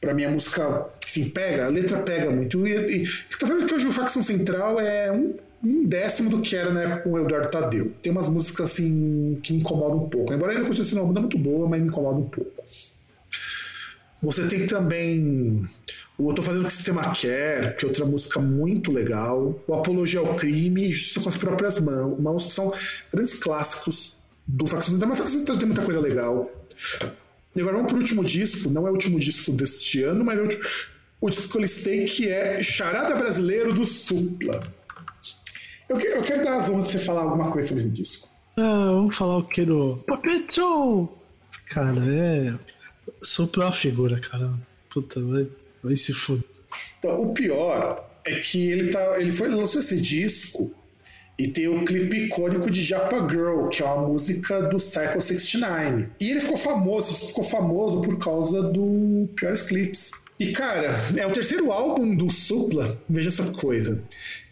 Pra 0.00 0.14
mim, 0.14 0.24
a 0.24 0.30
música, 0.30 0.86
assim, 1.04 1.28
pega, 1.28 1.66
a 1.66 1.68
letra 1.68 1.98
pega 1.98 2.30
muito. 2.30 2.66
E, 2.66 3.02
e 3.02 3.06
você 3.06 3.38
tá 3.38 3.46
vendo 3.46 3.66
que 3.66 3.74
hoje 3.74 3.86
o 3.86 3.92
Facção 3.92 4.22
Central 4.22 4.80
é 4.80 5.12
um 5.12 5.34
um 5.62 5.84
décimo 5.84 6.30
do 6.30 6.40
que 6.40 6.54
era 6.54 6.72
na 6.72 6.82
época 6.82 7.02
com 7.02 7.12
o 7.12 7.18
Eduardo 7.18 7.50
Tadeu. 7.50 7.92
Tem 8.00 8.12
umas 8.12 8.28
músicas 8.28 8.70
assim 8.70 9.38
que 9.42 9.52
me 9.52 9.60
incomodam 9.60 10.04
um 10.04 10.08
pouco. 10.08 10.32
Embora 10.32 10.52
ainda 10.52 10.64
continue 10.64 10.86
sendo 10.86 11.00
uma 11.00 11.08
banda 11.08 11.20
muito 11.20 11.38
boa, 11.38 11.68
mas 11.68 11.80
me 11.80 11.88
incomoda 11.88 12.18
um 12.18 12.28
pouco. 12.28 12.52
Você 14.22 14.46
tem 14.48 14.66
também 14.66 15.64
o 16.18 16.30
Eu 16.30 16.34
Tô 16.34 16.42
Fazendo 16.42 16.62
o 16.62 16.66
que 16.66 16.72
o 16.72 16.76
Sistema 16.76 17.12
Quer, 17.12 17.76
que 17.76 17.84
é 17.84 17.88
outra 17.88 18.04
música 18.04 18.40
muito 18.40 18.90
legal. 18.90 19.60
O 19.66 19.74
Apologia 19.74 20.20
ao 20.20 20.34
Crime 20.34 20.90
Justiça 20.90 21.20
com 21.20 21.28
as 21.28 21.36
Próprias 21.36 21.80
Mãos, 21.80 22.18
mãos 22.20 22.46
que 22.46 22.52
são 22.52 22.72
grandes 23.12 23.38
clássicos 23.38 24.18
do 24.46 24.66
Facção 24.66 24.92
Central, 24.92 25.10
mas 25.10 25.18
Facção 25.18 25.38
Central 25.38 25.58
tem 25.58 25.66
muita 25.66 25.82
coisa 25.82 26.00
legal. 26.00 26.50
E 27.54 27.60
agora 27.60 27.76
vamos 27.76 27.92
pro 27.92 28.00
último 28.00 28.24
disco, 28.24 28.70
não 28.70 28.86
é 28.86 28.90
o 28.90 28.92
último 28.92 29.18
disco 29.18 29.52
deste 29.52 30.02
ano, 30.02 30.24
mas 30.24 30.38
é 30.38 30.40
o, 30.40 30.44
último, 30.44 30.62
o 31.20 31.30
disco 31.30 31.48
que 31.48 31.56
eu 31.56 31.62
listei 31.62 32.04
que 32.04 32.28
é 32.28 32.60
Charada 32.62 33.14
Brasileiro 33.14 33.72
do 33.72 33.86
Supla. 33.86 34.60
Eu, 35.88 35.98
eu 35.98 36.22
quero 36.22 36.44
dar 36.44 36.58
as 36.58 36.68
você 36.68 36.98
falar 36.98 37.22
alguma 37.22 37.50
coisa 37.50 37.68
sobre 37.68 37.82
esse 37.82 37.92
disco. 37.92 38.28
Ah, 38.56 38.90
vamos 38.92 39.16
falar 39.16 39.38
o 39.38 39.44
que 39.44 39.64
do. 39.64 40.02
Papeto! 40.06 41.08
Cara, 41.70 42.02
é. 42.06 42.54
Supra 43.22 43.62
uma 43.62 43.72
figura, 43.72 44.20
cara. 44.20 44.52
Puta, 44.90 45.20
vai, 45.20 45.46
vai 45.82 45.96
se 45.96 46.12
foder. 46.12 46.44
Então, 46.98 47.22
o 47.22 47.32
pior 47.32 48.04
é 48.24 48.34
que 48.40 48.70
ele, 48.70 48.90
tá, 48.90 49.18
ele 49.18 49.32
foi 49.32 49.48
lançou 49.48 49.80
esse 49.80 49.98
disco 49.98 50.70
e 51.38 51.48
tem 51.48 51.68
o 51.68 51.84
clipe 51.84 52.26
icônico 52.26 52.70
de 52.70 52.82
Japa 52.84 53.26
Girl, 53.28 53.68
que 53.68 53.82
é 53.82 53.86
uma 53.86 54.08
música 54.08 54.62
do 54.62 54.76
Psycho 54.76 55.20
69. 55.20 56.08
E 56.20 56.30
ele 56.30 56.40
ficou 56.40 56.56
famoso, 56.58 57.14
ficou 57.28 57.44
famoso 57.44 58.02
por 58.02 58.18
causa 58.18 58.62
do 58.62 59.28
Piores 59.36 59.62
Clips. 59.62 60.10
E 60.38 60.52
cara, 60.52 60.96
é 61.16 61.26
o 61.26 61.30
terceiro 61.30 61.72
álbum 61.72 62.14
do 62.14 62.30
Supla, 62.30 63.00
veja 63.08 63.28
essa 63.28 63.44
coisa 63.52 64.02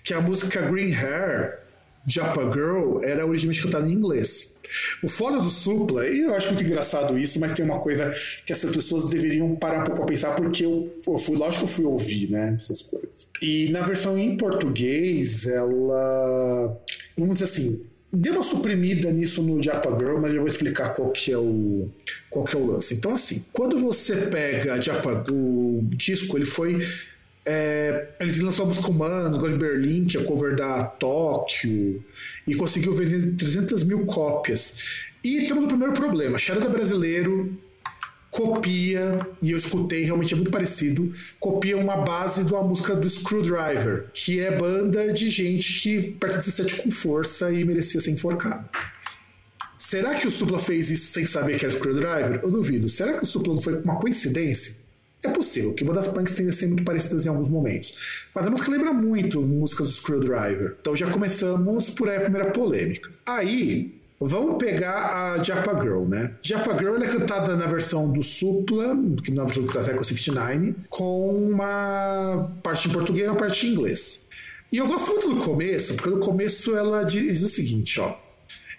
que 0.07 0.15
a 0.15 0.21
música 0.21 0.63
Green 0.63 0.95
Hair, 0.95 1.59
Japa 2.07 2.45
Girl, 2.53 2.99
era 3.03 3.27
originalmente 3.27 3.65
cantada 3.65 3.89
em 3.89 3.93
inglês. 3.93 4.57
O 5.03 5.09
foda 5.09 5.41
do 5.41 5.51
Supla, 5.51 6.09
e 6.09 6.21
eu 6.21 6.33
acho 6.33 6.47
muito 6.51 6.63
engraçado 6.63 7.19
isso, 7.19 7.41
mas 7.41 7.53
tem 7.53 7.65
uma 7.65 7.81
coisa 7.81 8.15
que 8.45 8.53
essas 8.53 8.71
pessoas 8.71 9.11
deveriam 9.11 9.57
parar 9.57 9.83
um 9.83 9.85
pouco 9.85 10.05
a 10.05 10.07
pensar, 10.07 10.37
porque 10.37 10.65
eu, 10.65 10.97
eu 11.05 11.19
fui, 11.19 11.37
lógico 11.37 11.65
que 11.65 11.65
eu 11.65 11.75
fui 11.75 11.85
ouvir, 11.85 12.31
né, 12.31 12.57
essas 12.57 12.83
coisas. 12.83 13.29
E 13.43 13.69
na 13.71 13.83
versão 13.83 14.17
em 14.17 14.37
português, 14.37 15.45
ela, 15.45 16.81
vamos 17.19 17.41
dizer 17.41 17.47
assim, 17.47 17.85
deu 18.13 18.35
uma 18.35 18.45
suprimida 18.45 19.11
nisso 19.11 19.43
no 19.43 19.61
Japa 19.61 19.91
Girl, 19.99 20.21
mas 20.21 20.31
eu 20.33 20.39
vou 20.39 20.49
explicar 20.49 20.91
qual 20.91 21.11
que 21.11 21.33
é 21.33 21.39
o, 21.39 21.89
qual 22.31 22.45
que 22.45 22.57
é 22.57 22.61
o 22.61 22.65
lance. 22.65 22.95
Então, 22.95 23.13
assim, 23.13 23.45
quando 23.53 23.77
você 23.81 24.15
pega 24.29 24.81
Japa, 24.81 25.25
o 25.33 25.81
disco, 25.91 26.39
ele 26.39 26.47
foi 26.47 26.81
é, 27.47 28.09
ele 28.19 28.43
lançou 28.43 28.67
comandos, 28.83 29.39
agora 29.39 29.53
em 29.53 29.59
Berlim, 29.59 30.05
que 30.05 30.19
é 30.19 30.25
cover 30.25 30.57
da 30.57 30.85
Tóquio, 30.85 32.05
e 32.47 32.55
conseguiu 32.57 32.93
vender 32.93 33.37
300 33.37 33.85
mil 33.85 34.05
cópias. 34.05 35.07
E 35.23 35.47
temos 35.47 35.65
o 35.65 35.69
primeiro 35.69 35.93
problema: 35.93 36.37
Charada 36.39 36.69
Brasileiro 36.69 37.57
copia, 38.31 39.19
e 39.41 39.53
eu 39.53 39.59
escutei, 39.59 40.03
realmente 40.03 40.35
é 40.35 40.37
muito 40.37 40.51
parecido, 40.51 41.13
copia 41.41 41.77
uma 41.77 41.97
base 41.97 42.45
de 42.45 42.53
uma 42.53 42.63
música 42.63 42.95
do 42.95 43.09
Screwdriver, 43.09 44.11
que 44.13 44.41
é 44.41 44.59
banda 44.59 45.11
de 45.13 45.31
gente 45.31 45.81
que 45.81 46.11
perto 46.13 46.37
17 46.37 46.83
com 46.83 46.91
força 46.91 47.51
e 47.51 47.65
merecia 47.65 48.01
ser 48.01 48.11
enforcado. 48.11 48.69
Será 49.79 50.17
que 50.17 50.27
o 50.27 50.31
Supla 50.31 50.59
fez 50.59 50.91
isso 50.91 51.13
sem 51.13 51.25
saber 51.25 51.59
que 51.59 51.65
era 51.65 51.75
Screwdriver? 51.75 52.41
Eu 52.43 52.51
duvido. 52.51 52.89
Será 52.89 53.15
que 53.15 53.23
o 53.23 53.27
Supla 53.27 53.55
não 53.55 53.63
foi 53.63 53.81
uma 53.81 53.97
coincidência? 53.97 54.86
É 55.27 55.33
possível 55.33 55.75
que 55.75 55.85
das 55.85 56.09
punks 56.09 56.35
tenha 56.35 56.53
sido 56.53 56.69
muito 56.69 56.85
parecidas 56.85 57.27
em 57.27 57.29
alguns 57.29 57.49
momentos. 57.49 58.27
Mas 58.33 58.47
a 58.47 58.51
música 58.51 58.71
lembra 58.71 58.93
muito 58.93 59.43
músicas 59.43 59.89
do 59.89 59.93
Screwdriver. 59.95 60.77
Então 60.81 60.95
já 60.95 61.11
começamos 61.11 61.91
por 61.91 62.09
aí 62.09 62.19
a 62.19 62.21
primeira 62.21 62.51
polêmica. 62.51 63.11
Aí, 63.27 63.95
Vamos 64.19 64.57
pegar 64.57 65.35
a 65.35 65.43
Japa 65.43 65.79
Girl, 65.79 66.05
né? 66.07 66.33
Japa 66.41 66.73
Girl 66.79 66.97
é 67.03 67.07
cantada 67.07 67.55
na 67.55 67.67
versão 67.67 68.11
do 68.11 68.23
Supla, 68.23 68.97
que 69.23 69.31
na 69.31 69.45
versão 69.45 69.63
do 69.63 69.71
Echo 69.71 70.05
69, 70.05 70.75
com 70.89 71.51
uma 71.51 72.51
parte 72.63 72.89
em 72.89 72.93
português 72.93 73.27
e 73.27 73.29
uma 73.29 73.37
parte 73.37 73.67
em 73.67 73.73
inglês. 73.73 74.27
E 74.73 74.79
eu 74.79 74.87
gosto 74.87 75.09
muito 75.09 75.35
do 75.35 75.37
começo, 75.43 75.95
porque 75.97 76.09
no 76.09 76.19
começo 76.21 76.75
ela 76.75 77.03
diz 77.03 77.43
o 77.43 77.49
seguinte, 77.51 78.01
ó. 78.01 78.17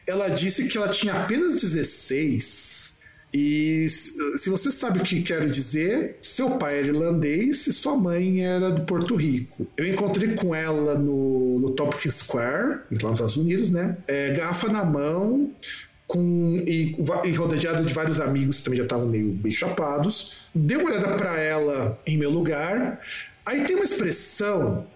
Ela 0.08 0.30
disse 0.30 0.68
que 0.70 0.76
ela 0.76 0.90
tinha 0.90 1.14
apenas 1.14 1.62
16 1.62 2.87
e 3.34 3.90
se 3.90 4.50
você 4.50 4.72
sabe 4.72 5.00
o 5.00 5.04
que 5.04 5.22
quero 5.22 5.50
dizer, 5.50 6.18
seu 6.22 6.52
pai 6.58 6.80
era 6.80 6.88
irlandês 6.88 7.68
e 7.68 7.74
sua 7.74 7.98
mãe 7.98 8.46
era 8.46 8.72
do 8.72 8.84
Porto 8.84 9.16
Rico. 9.16 9.68
Eu 9.76 9.86
encontrei 9.86 10.34
com 10.36 10.56
ela 10.56 10.96
no, 10.96 11.60
no 11.60 11.76
Square, 12.10 12.80
lá 13.02 13.10
nos 13.10 13.20
Estados 13.20 13.38
Unidos, 13.38 13.70
né? 13.70 13.98
É, 14.08 14.32
garrafa 14.32 14.70
na 14.70 14.86
mão, 14.86 15.52
com 16.08 16.56
e, 16.66 16.96
e 17.26 17.32
rodeada 17.34 17.84
de 17.84 17.94
vários 17.94 18.22
amigos 18.22 18.58
que 18.58 18.64
também 18.64 18.78
já 18.78 18.84
estavam 18.84 19.08
meio 19.08 19.34
bem 19.34 19.52
chapados. 19.52 20.40
Dei 20.56 20.78
uma 20.78 20.90
olhada 20.90 21.16
para 21.16 21.38
ela 21.38 22.02
em 22.08 22.18
meu 22.18 22.32
lugar. 22.32 23.02
Aí 23.46 23.66
tem 23.66 23.76
uma 23.76 23.86
expressão 23.86 24.88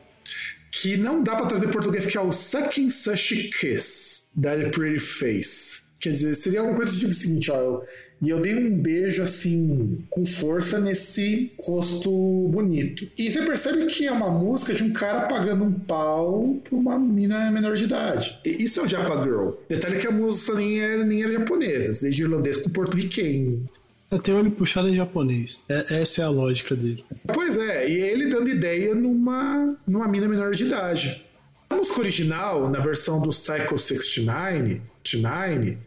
que 0.72 0.96
não 0.96 1.22
dá 1.22 1.36
para 1.36 1.48
trazer 1.48 1.68
em 1.68 1.72
português, 1.72 2.06
que 2.06 2.18
é 2.18 2.22
o 2.22 2.32
sucking 2.32 2.90
such 2.90 3.50
kiss, 3.60 4.30
that 4.42 4.72
pretty 4.72 5.00
face. 5.00 5.92
Quer 6.00 6.12
dizer, 6.12 6.36
seria 6.36 6.62
alguma 6.62 6.78
coisa 6.78 6.98
tipo 6.98 7.12
o 7.12 7.14
seguinte, 7.14 7.52
ó, 7.52 7.82
e 8.22 8.30
eu 8.30 8.40
dei 8.40 8.56
um 8.56 8.78
beijo 8.78 9.24
assim, 9.24 10.00
com 10.10 10.24
força 10.26 10.80
nesse 10.80 11.52
rosto 11.60 12.12
bonito. 12.50 13.08
E 13.18 13.32
você 13.32 13.42
percebe 13.42 13.86
que 13.88 14.06
é 14.06 14.12
uma 14.12 14.30
música 14.30 14.76
de 14.76 14.84
um 14.84 14.94
cara 14.94 15.22
pagando 15.22 15.64
um 15.64 15.74
pau 15.74 16.62
pra 16.64 16.76
uma 16.76 17.00
mina 17.00 17.50
menor 17.50 17.76
de 17.76 17.86
idade. 17.86 18.40
E 18.46 18.64
isso 18.64 18.80
é 18.80 18.84
o 18.84 18.88
Japa 18.88 19.24
Girl. 19.24 19.50
Detalhe 19.68 19.98
que 20.00 20.08
a 20.08 20.12
música 20.12 20.54
nem 20.54 20.80
era, 20.80 21.04
nem 21.04 21.24
era 21.24 21.32
japonesa, 21.32 22.04
desde 22.04 22.22
irlandês 22.22 22.58
com 22.58 22.70
porto-riquenho. 22.70 23.66
Até 24.12 24.34
olho 24.34 24.52
puxado 24.52 24.90
em 24.90 24.96
japonês. 24.96 25.64
É, 25.68 26.02
essa 26.02 26.22
é 26.22 26.26
a 26.26 26.30
lógica 26.30 26.76
dele. 26.76 27.04
Pois 27.34 27.58
é, 27.58 27.90
e 27.90 27.96
ele 27.96 28.28
dando 28.28 28.50
ideia 28.50 28.94
numa, 28.94 29.76
numa 29.88 30.08
mina 30.08 30.28
menor 30.28 30.52
de 30.52 30.66
idade. 30.66 31.26
A 31.70 31.76
música 31.76 32.02
original, 32.02 32.70
na 32.70 32.80
versão 32.80 33.20
do 33.20 33.30
Psycho 33.30 33.80
69, 33.80 34.82
69 35.04 35.78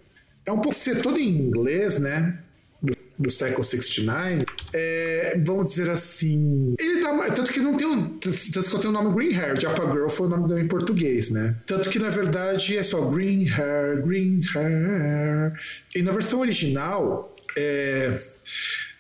é 0.47 0.53
um 0.53 0.59
pouco 0.59 0.77
ser 0.77 1.01
todo 1.01 1.19
em 1.19 1.29
inglês, 1.29 1.99
né? 1.99 2.39
Do, 2.83 2.93
do 3.19 3.31
Cycle 3.31 3.65
69, 3.65 4.45
é, 4.75 5.41
vamos 5.45 5.71
dizer 5.71 5.89
assim. 5.91 6.75
Ele 6.79 7.01
dá, 7.01 7.31
tanto 7.31 7.53
que 7.53 7.61
não 7.61 7.77
tem 7.77 7.87
um. 7.87 8.19
Tanto 8.19 8.37
que 8.37 8.63
só 8.63 8.79
tem 8.79 8.91
o 8.91 8.93
nome 8.93 9.15
Green 9.15 9.35
Hair, 9.35 9.59
Japa 9.59 9.91
Girl 9.91 10.09
foi 10.09 10.27
o 10.27 10.31
nome 10.31 10.49
dele 10.49 10.63
em 10.63 10.69
português, 10.69 11.31
né? 11.31 11.57
Tanto 11.67 11.89
que 11.89 11.99
na 11.99 12.11
verdade 12.11 12.77
é 12.77 12.83
só 12.83 13.07
Green 13.07 13.49
Hair, 13.49 14.03
Green 14.03 14.41
Hair. 14.55 15.59
E 15.95 16.03
na 16.03 16.13
versão 16.13 16.41
original, 16.41 17.35
é, 17.57 18.21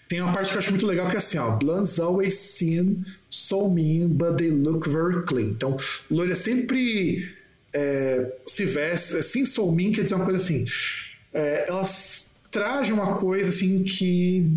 tem 0.08 0.22
uma 0.22 0.32
parte 0.32 0.50
que 0.50 0.56
eu 0.56 0.60
acho 0.60 0.70
muito 0.70 0.86
legal 0.86 1.10
que 1.10 1.16
é 1.16 1.18
assim, 1.18 1.36
ó. 1.36 1.50
Blondes 1.56 2.00
always 2.00 2.34
seem 2.34 3.04
so 3.28 3.68
mean, 3.68 4.08
but 4.08 4.38
they 4.38 4.50
look 4.50 4.88
very 4.88 5.22
clean. 5.24 5.48
Então, 5.48 5.76
loira 6.10 6.34
sempre 6.34 7.28
é, 7.74 8.32
se 8.46 8.64
veste, 8.64 9.18
assim, 9.18 9.44
so 9.44 9.70
mean 9.70 9.92
quer 9.92 10.04
dizer 10.04 10.14
uma 10.14 10.24
coisa 10.24 10.42
assim 10.42 10.64
é, 11.34 11.68
elas 11.68 12.32
trazem 12.50 12.94
uma 12.94 13.14
coisa 13.14 13.50
assim 13.50 13.82
que 13.82 14.56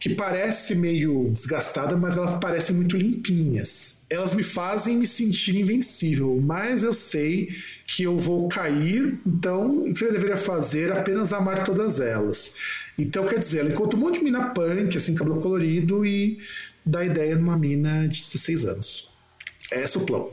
que 0.00 0.14
parece 0.14 0.76
meio 0.76 1.30
desgastada, 1.32 1.96
mas 1.96 2.16
elas 2.16 2.36
parecem 2.36 2.76
muito 2.76 2.96
limpinhas. 2.96 4.04
Elas 4.08 4.32
me 4.32 4.44
fazem 4.44 4.96
me 4.96 5.06
sentir 5.06 5.56
invencível, 5.56 6.40
mas 6.40 6.84
eu 6.84 6.94
sei 6.94 7.48
que 7.84 8.04
eu 8.04 8.16
vou 8.16 8.48
cair, 8.48 9.18
então 9.26 9.80
o 9.80 9.92
que 9.92 10.04
eu 10.04 10.12
deveria 10.12 10.36
fazer 10.36 10.90
é 10.90 10.98
apenas 10.98 11.32
amar 11.32 11.64
todas 11.64 11.98
elas. 11.98 12.84
Então, 12.96 13.26
quer 13.26 13.38
dizer, 13.38 13.60
ela 13.60 13.70
encontra 13.70 13.98
um 13.98 14.02
monte 14.02 14.18
de 14.18 14.24
mina 14.24 14.50
punk, 14.50 14.96
assim, 14.96 15.14
cabelo 15.14 15.40
colorido, 15.40 16.06
e 16.06 16.38
dá 16.86 17.04
ideia 17.04 17.34
numa 17.34 17.56
mina 17.56 18.06
de 18.06 18.20
16 18.20 18.64
anos. 18.66 19.12
É 19.72 19.84
o 19.84 20.00
plano. 20.00 20.30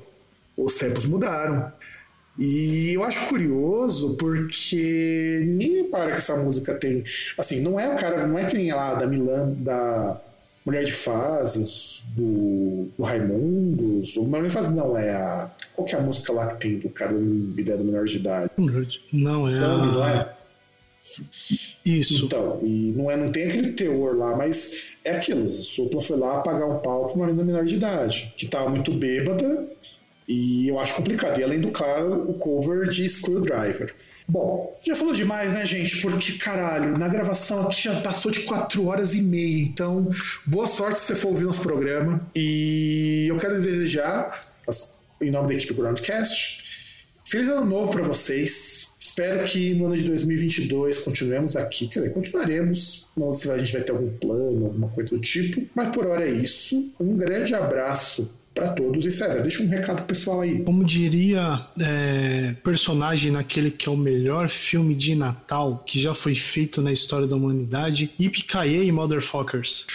Os 0.55 0.75
tempos 0.75 1.05
mudaram. 1.05 1.71
E 2.37 2.93
eu 2.93 3.03
acho 3.03 3.29
curioso 3.29 4.15
porque 4.15 5.41
ninguém 5.45 5.85
para 5.85 6.07
que 6.07 6.17
essa 6.17 6.35
música 6.35 6.75
tem. 6.75 7.03
Assim, 7.37 7.61
não 7.61 7.79
é 7.79 7.93
o 7.93 7.95
cara, 7.97 8.27
não 8.27 8.37
é 8.37 8.45
que 8.45 8.57
nem 8.57 8.73
lá 8.73 8.93
da 8.93 9.07
Milan, 9.07 9.53
da 9.57 10.21
Mulher 10.65 10.83
de 10.83 10.91
Fases, 10.91 12.05
do, 12.09 12.89
do 12.97 13.03
Raimundos. 13.03 14.17
O 14.17 14.23
Mulher 14.23 14.43
de 14.43 14.49
Fases 14.49 14.71
não, 14.71 14.97
é 14.97 15.11
a. 15.11 15.51
Qual 15.73 15.85
que 15.85 15.95
é 15.95 15.97
a 15.97 16.01
música 16.01 16.33
lá 16.33 16.47
que 16.47 16.59
tem 16.59 16.79
do 16.79 16.89
cara 16.89 17.13
ideia 17.57 17.77
do 17.77 17.85
menor 17.85 18.05
de 18.05 18.17
idade? 18.17 18.51
Não, 19.13 19.47
é. 19.47 19.59
Thumb, 19.59 19.83
a... 19.83 19.91
não 19.91 20.05
é? 20.05 20.35
Isso. 21.85 22.25
Então, 22.25 22.59
e 22.63 22.93
não, 22.95 23.09
é, 23.09 23.15
não 23.15 23.31
tem 23.31 23.47
aquele 23.47 23.73
teor 23.73 24.17
lá, 24.17 24.35
mas 24.35 24.87
é 25.03 25.15
aquilo. 25.15 25.43
O 25.43 25.53
Supla 25.53 26.01
foi 26.01 26.17
lá 26.17 26.41
pagar 26.41 26.65
um 26.65 26.79
pau 26.79 27.05
pra 27.05 27.15
uma 27.15 27.27
menina 27.27 27.43
menor 27.45 27.65
de 27.65 27.75
idade, 27.75 28.33
que 28.35 28.47
tava 28.47 28.69
muito 28.69 28.91
bêbada 28.91 29.67
e 30.27 30.67
eu 30.67 30.79
acho 30.79 30.95
complicado. 30.95 31.39
E 31.39 31.43
além 31.43 31.59
do 31.59 31.71
claro, 31.71 32.29
o 32.29 32.33
cover 32.33 32.87
de 32.89 33.07
Screwdriver. 33.07 33.93
Bom, 34.27 34.75
já 34.83 34.95
falou 34.95 35.13
demais, 35.13 35.51
né, 35.53 35.65
gente? 35.65 36.01
Porque, 36.01 36.33
caralho, 36.33 36.97
na 36.97 37.07
gravação 37.07 37.61
aqui 37.61 37.83
já 37.83 38.01
passou 38.01 38.31
de 38.31 38.41
4 38.41 38.83
horas 38.87 39.13
e 39.13 39.21
meia. 39.21 39.61
Então, 39.61 40.09
boa 40.45 40.67
sorte 40.67 40.99
se 40.99 41.07
você 41.07 41.15
for 41.15 41.29
ouvir 41.29 41.43
nosso 41.43 41.61
programa. 41.61 42.27
E 42.35 43.27
eu 43.29 43.37
quero 43.37 43.61
desejar, 43.61 44.43
em 45.21 45.29
nome 45.29 45.49
da 45.49 45.53
equipe 45.53 45.73
Groundcast, 45.73 46.57
feliz 47.23 47.47
ano 47.49 47.65
novo 47.65 47.91
para 47.91 48.01
vocês. 48.01 48.95
Espero 48.99 49.45
que 49.45 49.75
no 49.75 49.85
ano 49.85 49.95
de 49.95 50.03
2022 50.03 50.97
continuemos 50.99 51.55
aqui. 51.55 51.87
Quer 51.87 51.99
dizer, 51.99 52.13
continuaremos. 52.13 53.07
Não 53.15 53.31
sei 53.31 53.51
se 53.51 53.55
a 53.55 53.59
gente 53.59 53.73
vai 53.73 53.81
ter 53.83 53.91
algum 53.91 54.09
plano, 54.17 54.65
alguma 54.65 54.89
coisa 54.89 55.11
do 55.11 55.19
tipo. 55.19 55.61
Mas 55.75 55.89
por 55.95 56.07
hora 56.07 56.27
é 56.27 56.31
isso. 56.31 56.91
Um 56.99 57.15
grande 57.15 57.53
abraço 57.53 58.27
para 58.55 58.69
todos. 58.69 59.05
E 59.05 59.11
César, 59.11 59.41
deixa 59.41 59.61
um 59.61 59.67
recado 59.67 60.03
pessoal 60.05 60.41
aí. 60.41 60.63
Como 60.63 60.83
diria 60.83 61.67
é, 61.79 62.55
personagem 62.63 63.31
naquele 63.31 63.69
que 63.69 63.89
é 63.89 63.91
o 63.91 63.97
melhor 63.97 64.47
filme 64.47 64.95
de 64.95 65.13
Natal 65.13 65.83
que 65.85 65.99
já 65.99 66.15
foi 66.15 66.33
feito 66.33 66.81
na 66.81 66.91
história 66.91 67.27
da 67.27 67.35
humanidade, 67.35 68.11
Yippee 68.19 68.91
Motherfuckers. 68.91 69.85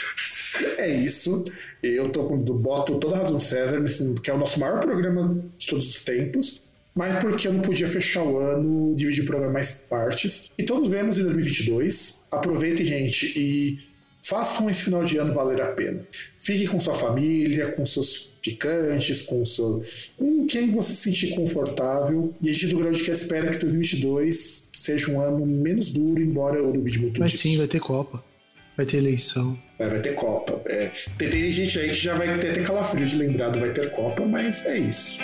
É 0.77 0.95
isso. 0.95 1.45
Eu 1.83 2.11
tô 2.11 2.25
com, 2.25 2.37
boto 2.37 2.97
toda 2.97 3.17
a 3.17 3.23
razão 3.23 3.39
César, 3.39 3.83
que 4.23 4.31
é 4.31 4.35
o 4.35 4.39
nosso 4.39 4.61
maior 4.61 4.79
programa 4.81 5.43
de 5.57 5.67
todos 5.67 5.89
os 5.89 6.05
tempos 6.05 6.61
mas 6.93 7.21
porque 7.21 7.47
eu 7.47 7.53
não 7.53 7.61
podia 7.61 7.87
fechar 7.87 8.23
o 8.25 8.37
ano, 8.39 8.95
dividir 8.95 9.23
o 9.23 9.27
programa 9.27 9.53
em 9.53 9.55
mais 9.55 9.85
partes. 9.89 10.51
Então 10.59 10.81
nos 10.81 10.91
vemos 10.91 11.17
em 11.19 11.23
2022. 11.23 12.27
Aproveitem, 12.31 12.85
gente, 12.85 13.33
e 13.37 13.79
façam 14.23 14.69
esse 14.69 14.83
final 14.83 15.05
de 15.05 15.17
ano 15.17 15.33
valer 15.33 15.61
a 15.61 15.67
pena. 15.67 16.07
Fique 16.39 16.67
com 16.67 16.81
sua 16.81 16.95
família, 16.95 17.73
com 17.73 17.85
seus 17.85 18.33
ficantes, 18.43 19.23
com, 19.23 19.45
seu, 19.45 19.85
com 20.17 20.47
quem 20.47 20.71
você 20.71 20.93
se 20.93 21.03
sentir 21.03 21.35
confortável. 21.35 22.35
E 22.41 22.51
a 22.51 22.53
gente 22.53 22.69
do 22.69 22.79
Grande 22.79 23.03
que 23.03 23.11
espera 23.11 23.51
que 23.51 23.59
2022 23.59 24.71
seja 24.75 25.11
um 25.11 25.21
ano 25.21 25.45
menos 25.45 25.91
duro, 25.91 26.21
embora 26.21 26.57
eu 26.57 26.73
duvide 26.73 26.99
muito 26.99 27.21
Mas 27.21 27.33
disso. 27.33 27.43
sim, 27.43 27.59
vai 27.59 27.67
ter 27.67 27.81
Copa. 27.81 28.23
Vai 28.77 28.87
ter 28.87 28.97
eleição. 28.97 29.59
É, 29.79 29.89
vai 29.89 30.01
ter 30.01 30.15
Copa. 30.15 30.61
É, 30.67 30.91
tem, 31.19 31.29
tem, 31.29 31.51
gente 31.51 31.79
aí 31.79 31.89
que 31.89 31.95
já 31.95 32.15
vai 32.15 32.39
ter, 32.39 32.55
ter 32.55 32.65
calafrio 32.65 33.05
de 33.05 33.17
lembrar 33.17 33.51
do 33.51 33.61
vai 33.61 33.73
ter 33.73 33.91
Copa, 33.91 34.25
mas 34.25 34.65
é 34.67 34.79
isso. 34.79 35.19